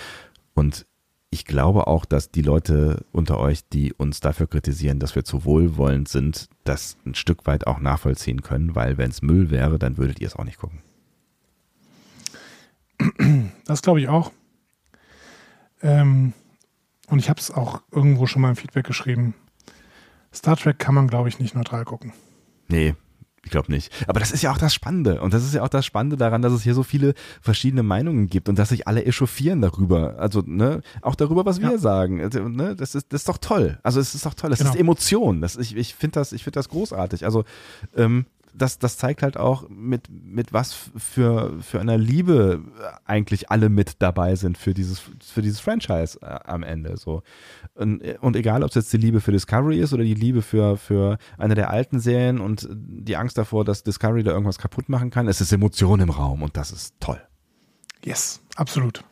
Und 0.54 0.86
ich 1.32 1.46
glaube 1.46 1.88
auch, 1.88 2.06
dass 2.06 2.32
die 2.32 2.42
Leute 2.42 3.06
unter 3.12 3.40
euch, 3.40 3.68
die 3.70 3.94
uns 3.94 4.20
dafür 4.20 4.48
kritisieren, 4.48 5.00
dass 5.00 5.16
wir 5.16 5.24
zu 5.24 5.46
wohlwollend 5.46 6.10
sind, 6.10 6.50
das 6.64 6.98
ein 7.06 7.14
Stück 7.14 7.46
weit 7.46 7.68
auch 7.68 7.80
nachvollziehen 7.80 8.42
können, 8.42 8.76
weil 8.76 8.98
wenn 8.98 9.12
es 9.12 9.22
Müll 9.22 9.52
wäre, 9.52 9.78
dann 9.78 9.98
würdet 9.98 10.20
ihr 10.20 10.28
es 10.28 10.36
auch 10.36 10.46
nicht 10.46 10.58
gucken. 10.58 10.82
Das 13.66 13.84
glaube 13.84 14.02
ich 14.02 14.08
auch. 14.08 14.32
Ähm, 15.82 16.34
und 17.08 17.20
ich 17.20 17.30
habe 17.30 17.40
es 17.40 17.52
auch 17.52 17.82
irgendwo 17.92 18.26
schon 18.26 18.42
mal 18.42 18.50
im 18.50 18.56
Feedback 18.56 18.86
geschrieben. 18.86 19.36
Star 20.34 20.58
Trek 20.58 20.80
kann 20.80 20.96
man, 20.96 21.08
glaube 21.08 21.30
ich, 21.30 21.40
nicht 21.40 21.56
neutral 21.56 21.86
gucken. 21.86 22.14
Nee, 22.68 22.96
ich 23.44 23.52
glaube 23.52 23.72
nicht. 23.72 23.92
Aber 24.08 24.20
das 24.20 24.32
ist 24.32 24.42
ja 24.42 24.52
auch 24.52 24.58
das 24.58 24.74
Spannende. 24.74 25.22
Und 25.22 25.34
das 25.34 25.44
ist 25.44 25.54
ja 25.54 25.64
auch 25.64 25.70
das 25.70 25.86
Spannende 25.86 26.18
daran, 26.18 26.42
dass 26.42 26.54
es 26.54 26.64
hier 26.64 26.74
so 26.74 26.84
viele 26.84 27.14
verschiedene 27.42 27.84
Meinungen 27.84 28.28
gibt 28.28 28.50
und 28.50 28.60
dass 28.60 28.70
sich 28.70 28.88
alle 28.88 29.06
echauffieren 29.06 29.62
darüber. 29.62 30.20
Also, 30.20 30.44
ne, 30.46 30.82
auch 31.02 31.16
darüber, 31.16 31.46
was 31.46 31.62
wir 31.62 31.80
sagen. 31.80 32.22
Also, 32.22 32.48
ne, 32.48 32.76
das 32.76 32.96
ist, 32.96 33.14
das 33.14 33.22
ist 33.22 33.30
doch 33.30 33.38
toll. 33.38 33.80
Also, 33.84 34.00
es 34.00 34.14
ist 34.14 34.26
doch 34.26 34.34
toll. 34.34 34.50
Das 34.50 34.60
genau. 34.60 34.72
ist 34.72 34.80
Emotion. 34.80 35.42
Das, 35.42 35.56
ich 35.56 35.76
ich 35.76 35.96
finde 35.96 36.20
das, 36.20 36.32
ich 36.32 36.44
finde 36.44 36.60
das 36.60 36.70
großartig. 36.70 37.26
Also, 37.26 37.46
ähm, 37.96 38.26
das, 38.54 38.80
das 38.80 38.98
zeigt 38.98 39.24
halt 39.24 39.38
auch, 39.38 39.68
mit, 39.70 40.08
mit 40.10 40.54
was 40.54 40.74
für, 40.96 41.58
für 41.62 41.80
einer 41.80 41.98
Liebe 41.98 42.62
eigentlich 43.06 43.50
alle 43.52 43.70
mit 43.70 44.02
dabei 44.02 44.36
sind 44.36 44.58
für 44.58 44.74
dieses, 44.74 45.02
für 45.24 45.42
dieses 45.42 45.60
Franchise 45.60 46.20
äh, 46.22 46.40
am 46.46 46.64
Ende. 46.64 46.98
So. 46.98 47.24
Und, 47.76 48.02
und 48.22 48.36
egal, 48.36 48.64
ob 48.64 48.70
es 48.70 48.76
jetzt 48.76 48.94
die 48.94 48.98
Liebe 48.98 49.22
für 49.22 49.32
Discovery 49.32 49.80
ist 49.80 49.94
oder 49.94 50.04
die 50.04 50.14
Liebe 50.14 50.42
für, 50.42 50.78
für 50.78 51.18
eine 51.38 51.56
der 51.56 51.70
alten 51.70 52.00
Serien 52.00 52.40
und 52.40 52.68
die 52.72 53.16
Angst 53.16 53.38
davor, 53.38 53.66
dass 53.66 53.84
Discovery 53.84 54.24
da 54.24 54.32
irgendwas 54.32 54.58
kaputt 54.58 54.90
machen 54.90 55.10
kann, 55.10 55.28
es 55.28 55.42
ist 55.42 55.52
Emotion 55.52 56.00
im 56.00 56.10
Raum 56.10 56.44
und 56.44 56.58
das 56.58 56.72
ist 56.72 56.96
toll. 57.00 57.22
Yes, 58.04 58.42
absolut. 58.56 59.04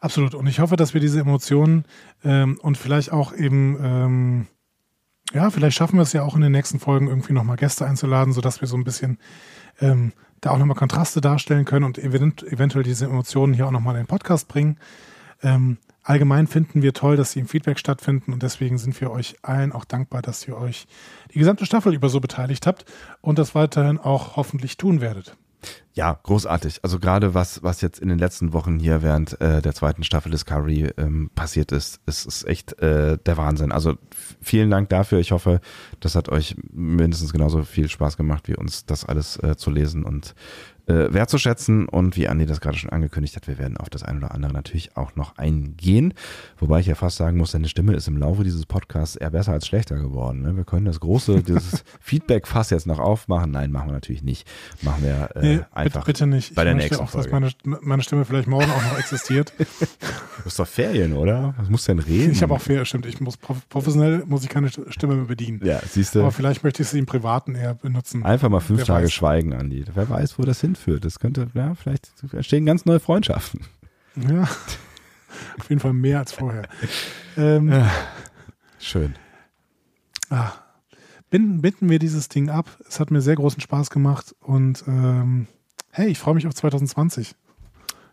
Absolut. 0.00 0.34
Und 0.34 0.46
ich 0.46 0.60
hoffe, 0.60 0.76
dass 0.76 0.94
wir 0.94 1.00
diese 1.00 1.20
Emotionen 1.20 1.84
ähm, 2.24 2.58
und 2.62 2.76
vielleicht 2.76 3.12
auch 3.12 3.32
eben 3.34 3.76
ähm, 3.80 4.46
ja, 5.32 5.50
vielleicht 5.50 5.76
schaffen 5.76 5.96
wir 5.96 6.02
es 6.02 6.12
ja 6.12 6.22
auch 6.22 6.34
in 6.34 6.40
den 6.40 6.52
nächsten 6.52 6.78
Folgen 6.78 7.08
irgendwie 7.08 7.32
nochmal 7.32 7.56
Gäste 7.56 7.86
einzuladen, 7.86 8.32
sodass 8.32 8.60
wir 8.60 8.68
so 8.68 8.76
ein 8.76 8.84
bisschen 8.84 9.18
ähm, 9.80 10.12
da 10.40 10.50
auch 10.50 10.58
nochmal 10.58 10.76
Kontraste 10.76 11.20
darstellen 11.20 11.64
können 11.64 11.84
und 11.84 11.98
event 11.98 12.42
eventuell 12.44 12.84
diese 12.84 13.06
Emotionen 13.06 13.54
hier 13.54 13.66
auch 13.66 13.72
nochmal 13.72 13.94
in 13.96 14.02
den 14.02 14.06
Podcast 14.06 14.48
bringen. 14.48 14.78
Ähm, 15.42 15.78
allgemein 16.02 16.46
finden 16.46 16.82
wir 16.82 16.92
toll, 16.92 17.16
dass 17.16 17.32
sie 17.32 17.40
im 17.40 17.48
Feedback 17.48 17.78
stattfinden 17.78 18.32
und 18.32 18.42
deswegen 18.42 18.78
sind 18.78 18.98
wir 19.00 19.10
euch 19.10 19.36
allen 19.42 19.72
auch 19.72 19.84
dankbar, 19.84 20.22
dass 20.22 20.46
ihr 20.46 20.56
euch 20.56 20.86
die 21.34 21.38
gesamte 21.38 21.66
Staffel 21.66 21.94
über 21.94 22.08
so 22.08 22.20
beteiligt 22.20 22.66
habt 22.66 22.84
und 23.20 23.38
das 23.38 23.54
weiterhin 23.54 23.98
auch 23.98 24.36
hoffentlich 24.36 24.76
tun 24.76 25.00
werdet. 25.00 25.36
Ja, 25.94 26.18
großartig. 26.22 26.80
Also 26.82 26.98
gerade 26.98 27.32
was, 27.32 27.62
was 27.62 27.80
jetzt 27.80 28.00
in 28.00 28.08
den 28.08 28.18
letzten 28.18 28.52
Wochen 28.52 28.78
hier 28.78 29.02
während 29.02 29.40
äh, 29.40 29.62
der 29.62 29.72
zweiten 29.72 30.04
Staffel 30.04 30.30
Discovery 30.30 30.90
ähm, 30.98 31.30
passiert 31.34 31.72
ist, 31.72 32.00
ist, 32.04 32.26
ist 32.26 32.46
echt 32.46 32.78
äh, 32.80 33.16
der 33.16 33.36
Wahnsinn. 33.38 33.72
Also 33.72 33.94
vielen 34.42 34.68
Dank 34.68 34.90
dafür. 34.90 35.20
Ich 35.20 35.32
hoffe, 35.32 35.60
das 36.00 36.14
hat 36.14 36.28
euch 36.28 36.54
mindestens 36.70 37.32
genauso 37.32 37.62
viel 37.62 37.88
Spaß 37.88 38.18
gemacht, 38.18 38.46
wie 38.46 38.56
uns 38.56 38.84
das 38.84 39.06
alles 39.06 39.42
äh, 39.42 39.56
zu 39.56 39.70
lesen 39.70 40.04
und 40.04 40.34
äh, 40.86 41.12
wertzuschätzen. 41.12 41.88
Und 41.88 42.16
wie 42.16 42.28
Andi 42.28 42.46
das 42.46 42.60
gerade 42.60 42.78
schon 42.78 42.90
angekündigt 42.90 43.36
hat, 43.36 43.48
wir 43.48 43.58
werden 43.58 43.76
auf 43.76 43.90
das 43.90 44.02
eine 44.02 44.18
oder 44.18 44.32
andere 44.32 44.52
natürlich 44.52 44.96
auch 44.96 45.16
noch 45.16 45.36
eingehen. 45.38 46.14
Wobei 46.58 46.80
ich 46.80 46.86
ja 46.86 46.94
fast 46.94 47.16
sagen 47.16 47.36
muss, 47.36 47.52
seine 47.52 47.68
Stimme 47.68 47.94
ist 47.94 48.08
im 48.08 48.16
Laufe 48.16 48.44
dieses 48.44 48.66
Podcasts 48.66 49.16
eher 49.16 49.30
besser 49.30 49.52
als 49.52 49.66
schlechter 49.66 49.96
geworden. 49.96 50.42
Ne? 50.42 50.56
Wir 50.56 50.64
können 50.64 50.86
das 50.86 51.00
große, 51.00 51.42
dieses 51.46 51.84
Feedback-Fass 52.00 52.70
jetzt 52.70 52.86
noch 52.86 52.98
aufmachen. 52.98 53.50
Nein, 53.50 53.72
machen 53.72 53.88
wir 53.88 53.94
natürlich 53.94 54.22
nicht. 54.22 54.48
Machen 54.82 55.04
wir 55.04 55.30
äh, 55.34 55.56
nee, 55.56 55.60
einfach 55.72 56.04
bitte 56.04 56.26
nicht. 56.26 56.54
bei 56.54 56.62
ich 56.62 56.66
der 56.66 56.74
nächsten 56.74 57.04
auch, 57.04 57.08
Folge. 57.08 57.30
Dass 57.30 57.54
meine, 57.64 57.78
meine 57.82 58.02
Stimme 58.02 58.24
vielleicht 58.24 58.48
morgen 58.48 58.70
auch 58.70 58.82
noch 58.82 58.98
existiert. 58.98 59.52
du 59.58 60.44
hast 60.44 60.58
doch 60.58 60.66
Ferien, 60.66 61.12
oder? 61.12 61.54
Was 61.58 61.68
musst 61.68 61.88
du 61.88 61.94
denn 61.94 62.02
reden? 62.02 62.32
Ich 62.32 62.42
habe 62.42 62.54
auch 62.54 62.60
Ferien, 62.60 62.86
stimmt. 62.86 63.06
Ich 63.06 63.20
muss 63.20 63.36
professionell 63.36 64.24
muss 64.26 64.44
ich 64.44 64.48
keine 64.48 64.68
Stimme 64.68 65.16
mehr 65.16 65.26
bedienen. 65.26 65.60
Ja, 65.64 65.80
siehst 65.88 66.14
du. 66.14 66.20
Aber 66.20 66.32
vielleicht 66.32 66.64
möchte 66.64 66.82
ich 66.82 66.88
sie 66.88 66.98
im 66.98 67.06
Privaten 67.06 67.54
eher 67.54 67.74
benutzen. 67.74 68.24
Einfach 68.24 68.48
mal 68.48 68.60
fünf 68.60 68.80
Wer 68.80 68.86
Tage 68.86 69.04
weiß. 69.06 69.12
schweigen, 69.12 69.52
Andi. 69.54 69.84
Wer 69.92 70.08
weiß, 70.08 70.38
wo 70.38 70.42
das 70.42 70.60
hinführt. 70.76 71.04
Das 71.04 71.18
könnte, 71.18 71.48
ja, 71.54 71.74
vielleicht 71.74 72.12
entstehen 72.32 72.66
ganz 72.66 72.84
neue 72.84 73.00
Freundschaften. 73.00 73.60
Ja, 74.16 74.42
auf 75.58 75.68
jeden 75.68 75.80
Fall 75.80 75.92
mehr 75.92 76.20
als 76.20 76.32
vorher. 76.32 76.68
Ähm, 77.36 77.70
ja, 77.70 77.90
schön. 78.78 79.14
Ah, 80.30 80.52
binden, 81.30 81.60
binden 81.60 81.88
wir 81.88 81.98
dieses 81.98 82.28
Ding 82.28 82.48
ab. 82.48 82.70
Es 82.88 83.00
hat 83.00 83.10
mir 83.10 83.20
sehr 83.20 83.36
großen 83.36 83.60
Spaß 83.60 83.90
gemacht 83.90 84.34
und 84.40 84.84
ähm, 84.86 85.46
hey, 85.90 86.08
ich 86.08 86.18
freue 86.18 86.34
mich 86.34 86.46
auf 86.46 86.54
2020 86.54 87.34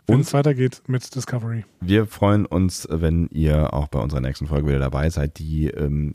wenn 0.07 0.15
und 0.15 0.21
es 0.21 0.34
weitergeht 0.34 0.81
mit 0.88 1.15
Discovery. 1.15 1.65
Wir 1.81 2.05
freuen 2.07 2.45
uns, 2.45 2.88
wenn 2.89 3.27
ihr 3.30 3.73
auch 3.73 3.88
bei 3.88 3.99
unserer 3.99 4.19
nächsten 4.19 4.47
Folge 4.47 4.67
wieder 4.67 4.80
dabei 4.80 5.09
seid, 5.09 5.39
die 5.39 5.67
ähm, 5.67 6.11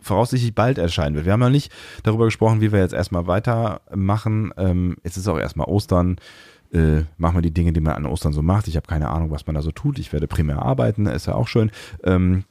voraussichtlich 0.00 0.54
bald 0.54 0.78
erscheinen 0.78 1.16
wird. 1.16 1.26
Wir 1.26 1.32
haben 1.32 1.40
noch 1.40 1.50
nicht 1.50 1.72
darüber 2.04 2.26
gesprochen, 2.26 2.60
wie 2.60 2.70
wir 2.70 2.78
jetzt 2.78 2.94
erstmal 2.94 3.26
weitermachen. 3.26 4.52
Ähm, 4.56 4.96
es 5.02 5.16
ist 5.16 5.26
auch 5.28 5.38
erstmal 5.38 5.66
Ostern. 5.66 6.16
Äh, 6.72 7.04
machen 7.16 7.36
wir 7.36 7.42
die 7.42 7.54
Dinge, 7.54 7.72
die 7.72 7.80
man 7.80 7.94
an 7.94 8.06
Ostern 8.06 8.32
so 8.32 8.42
macht. 8.42 8.68
Ich 8.68 8.76
habe 8.76 8.86
keine 8.86 9.08
Ahnung, 9.08 9.30
was 9.30 9.46
man 9.46 9.54
da 9.54 9.62
so 9.62 9.72
tut. 9.72 9.98
Ich 9.98 10.12
werde 10.12 10.26
primär 10.28 10.62
arbeiten, 10.62 11.06
ist 11.06 11.26
ja 11.26 11.34
auch 11.34 11.48
schön. 11.48 11.70
Ähm, 12.04 12.44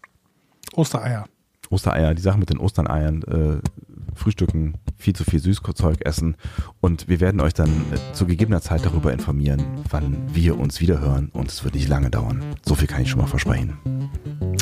Ostereier. 0.74 1.26
Ostereier, 1.70 2.14
die 2.14 2.22
Sache 2.22 2.40
mit 2.40 2.50
den 2.50 2.58
Osterneiern, 2.58 3.24
äh, 3.24 3.60
frühstücken, 4.18 4.76
viel 4.98 5.16
zu 5.16 5.24
viel 5.24 5.40
Süßzeug 5.40 6.06
essen 6.06 6.36
und 6.82 7.08
wir 7.08 7.20
werden 7.20 7.42
euch 7.42 7.54
dann 7.54 7.70
äh, 7.70 8.14
zu 8.14 8.26
gegebener 8.26 8.62
Zeit 8.62 8.86
darüber 8.86 9.14
informieren, 9.14 9.64
wann 9.90 10.18
wir 10.34 10.60
uns 10.60 10.82
wiederhören 10.82 11.30
und 11.30 11.50
es 11.50 11.64
wird 11.64 11.76
nicht 11.76 11.88
lange 11.88 12.10
dauern. 12.10 12.44
So 12.66 12.76
viel 12.76 12.88
kann 12.88 13.02
ich 13.02 13.10
schon 13.10 13.22
mal 13.22 13.28
versprechen. 13.28 13.78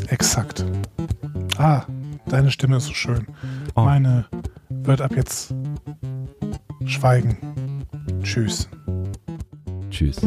Exakt. 0.07 0.65
Ah, 1.57 1.85
deine 2.27 2.51
Stimme 2.51 2.77
ist 2.77 2.85
so 2.85 2.93
schön. 2.93 3.27
Oh. 3.75 3.83
Meine 3.83 4.25
wird 4.69 5.01
ab 5.01 5.15
jetzt 5.15 5.53
schweigen. 6.85 7.37
Tschüss. 8.21 8.69
Tschüss. 9.89 10.19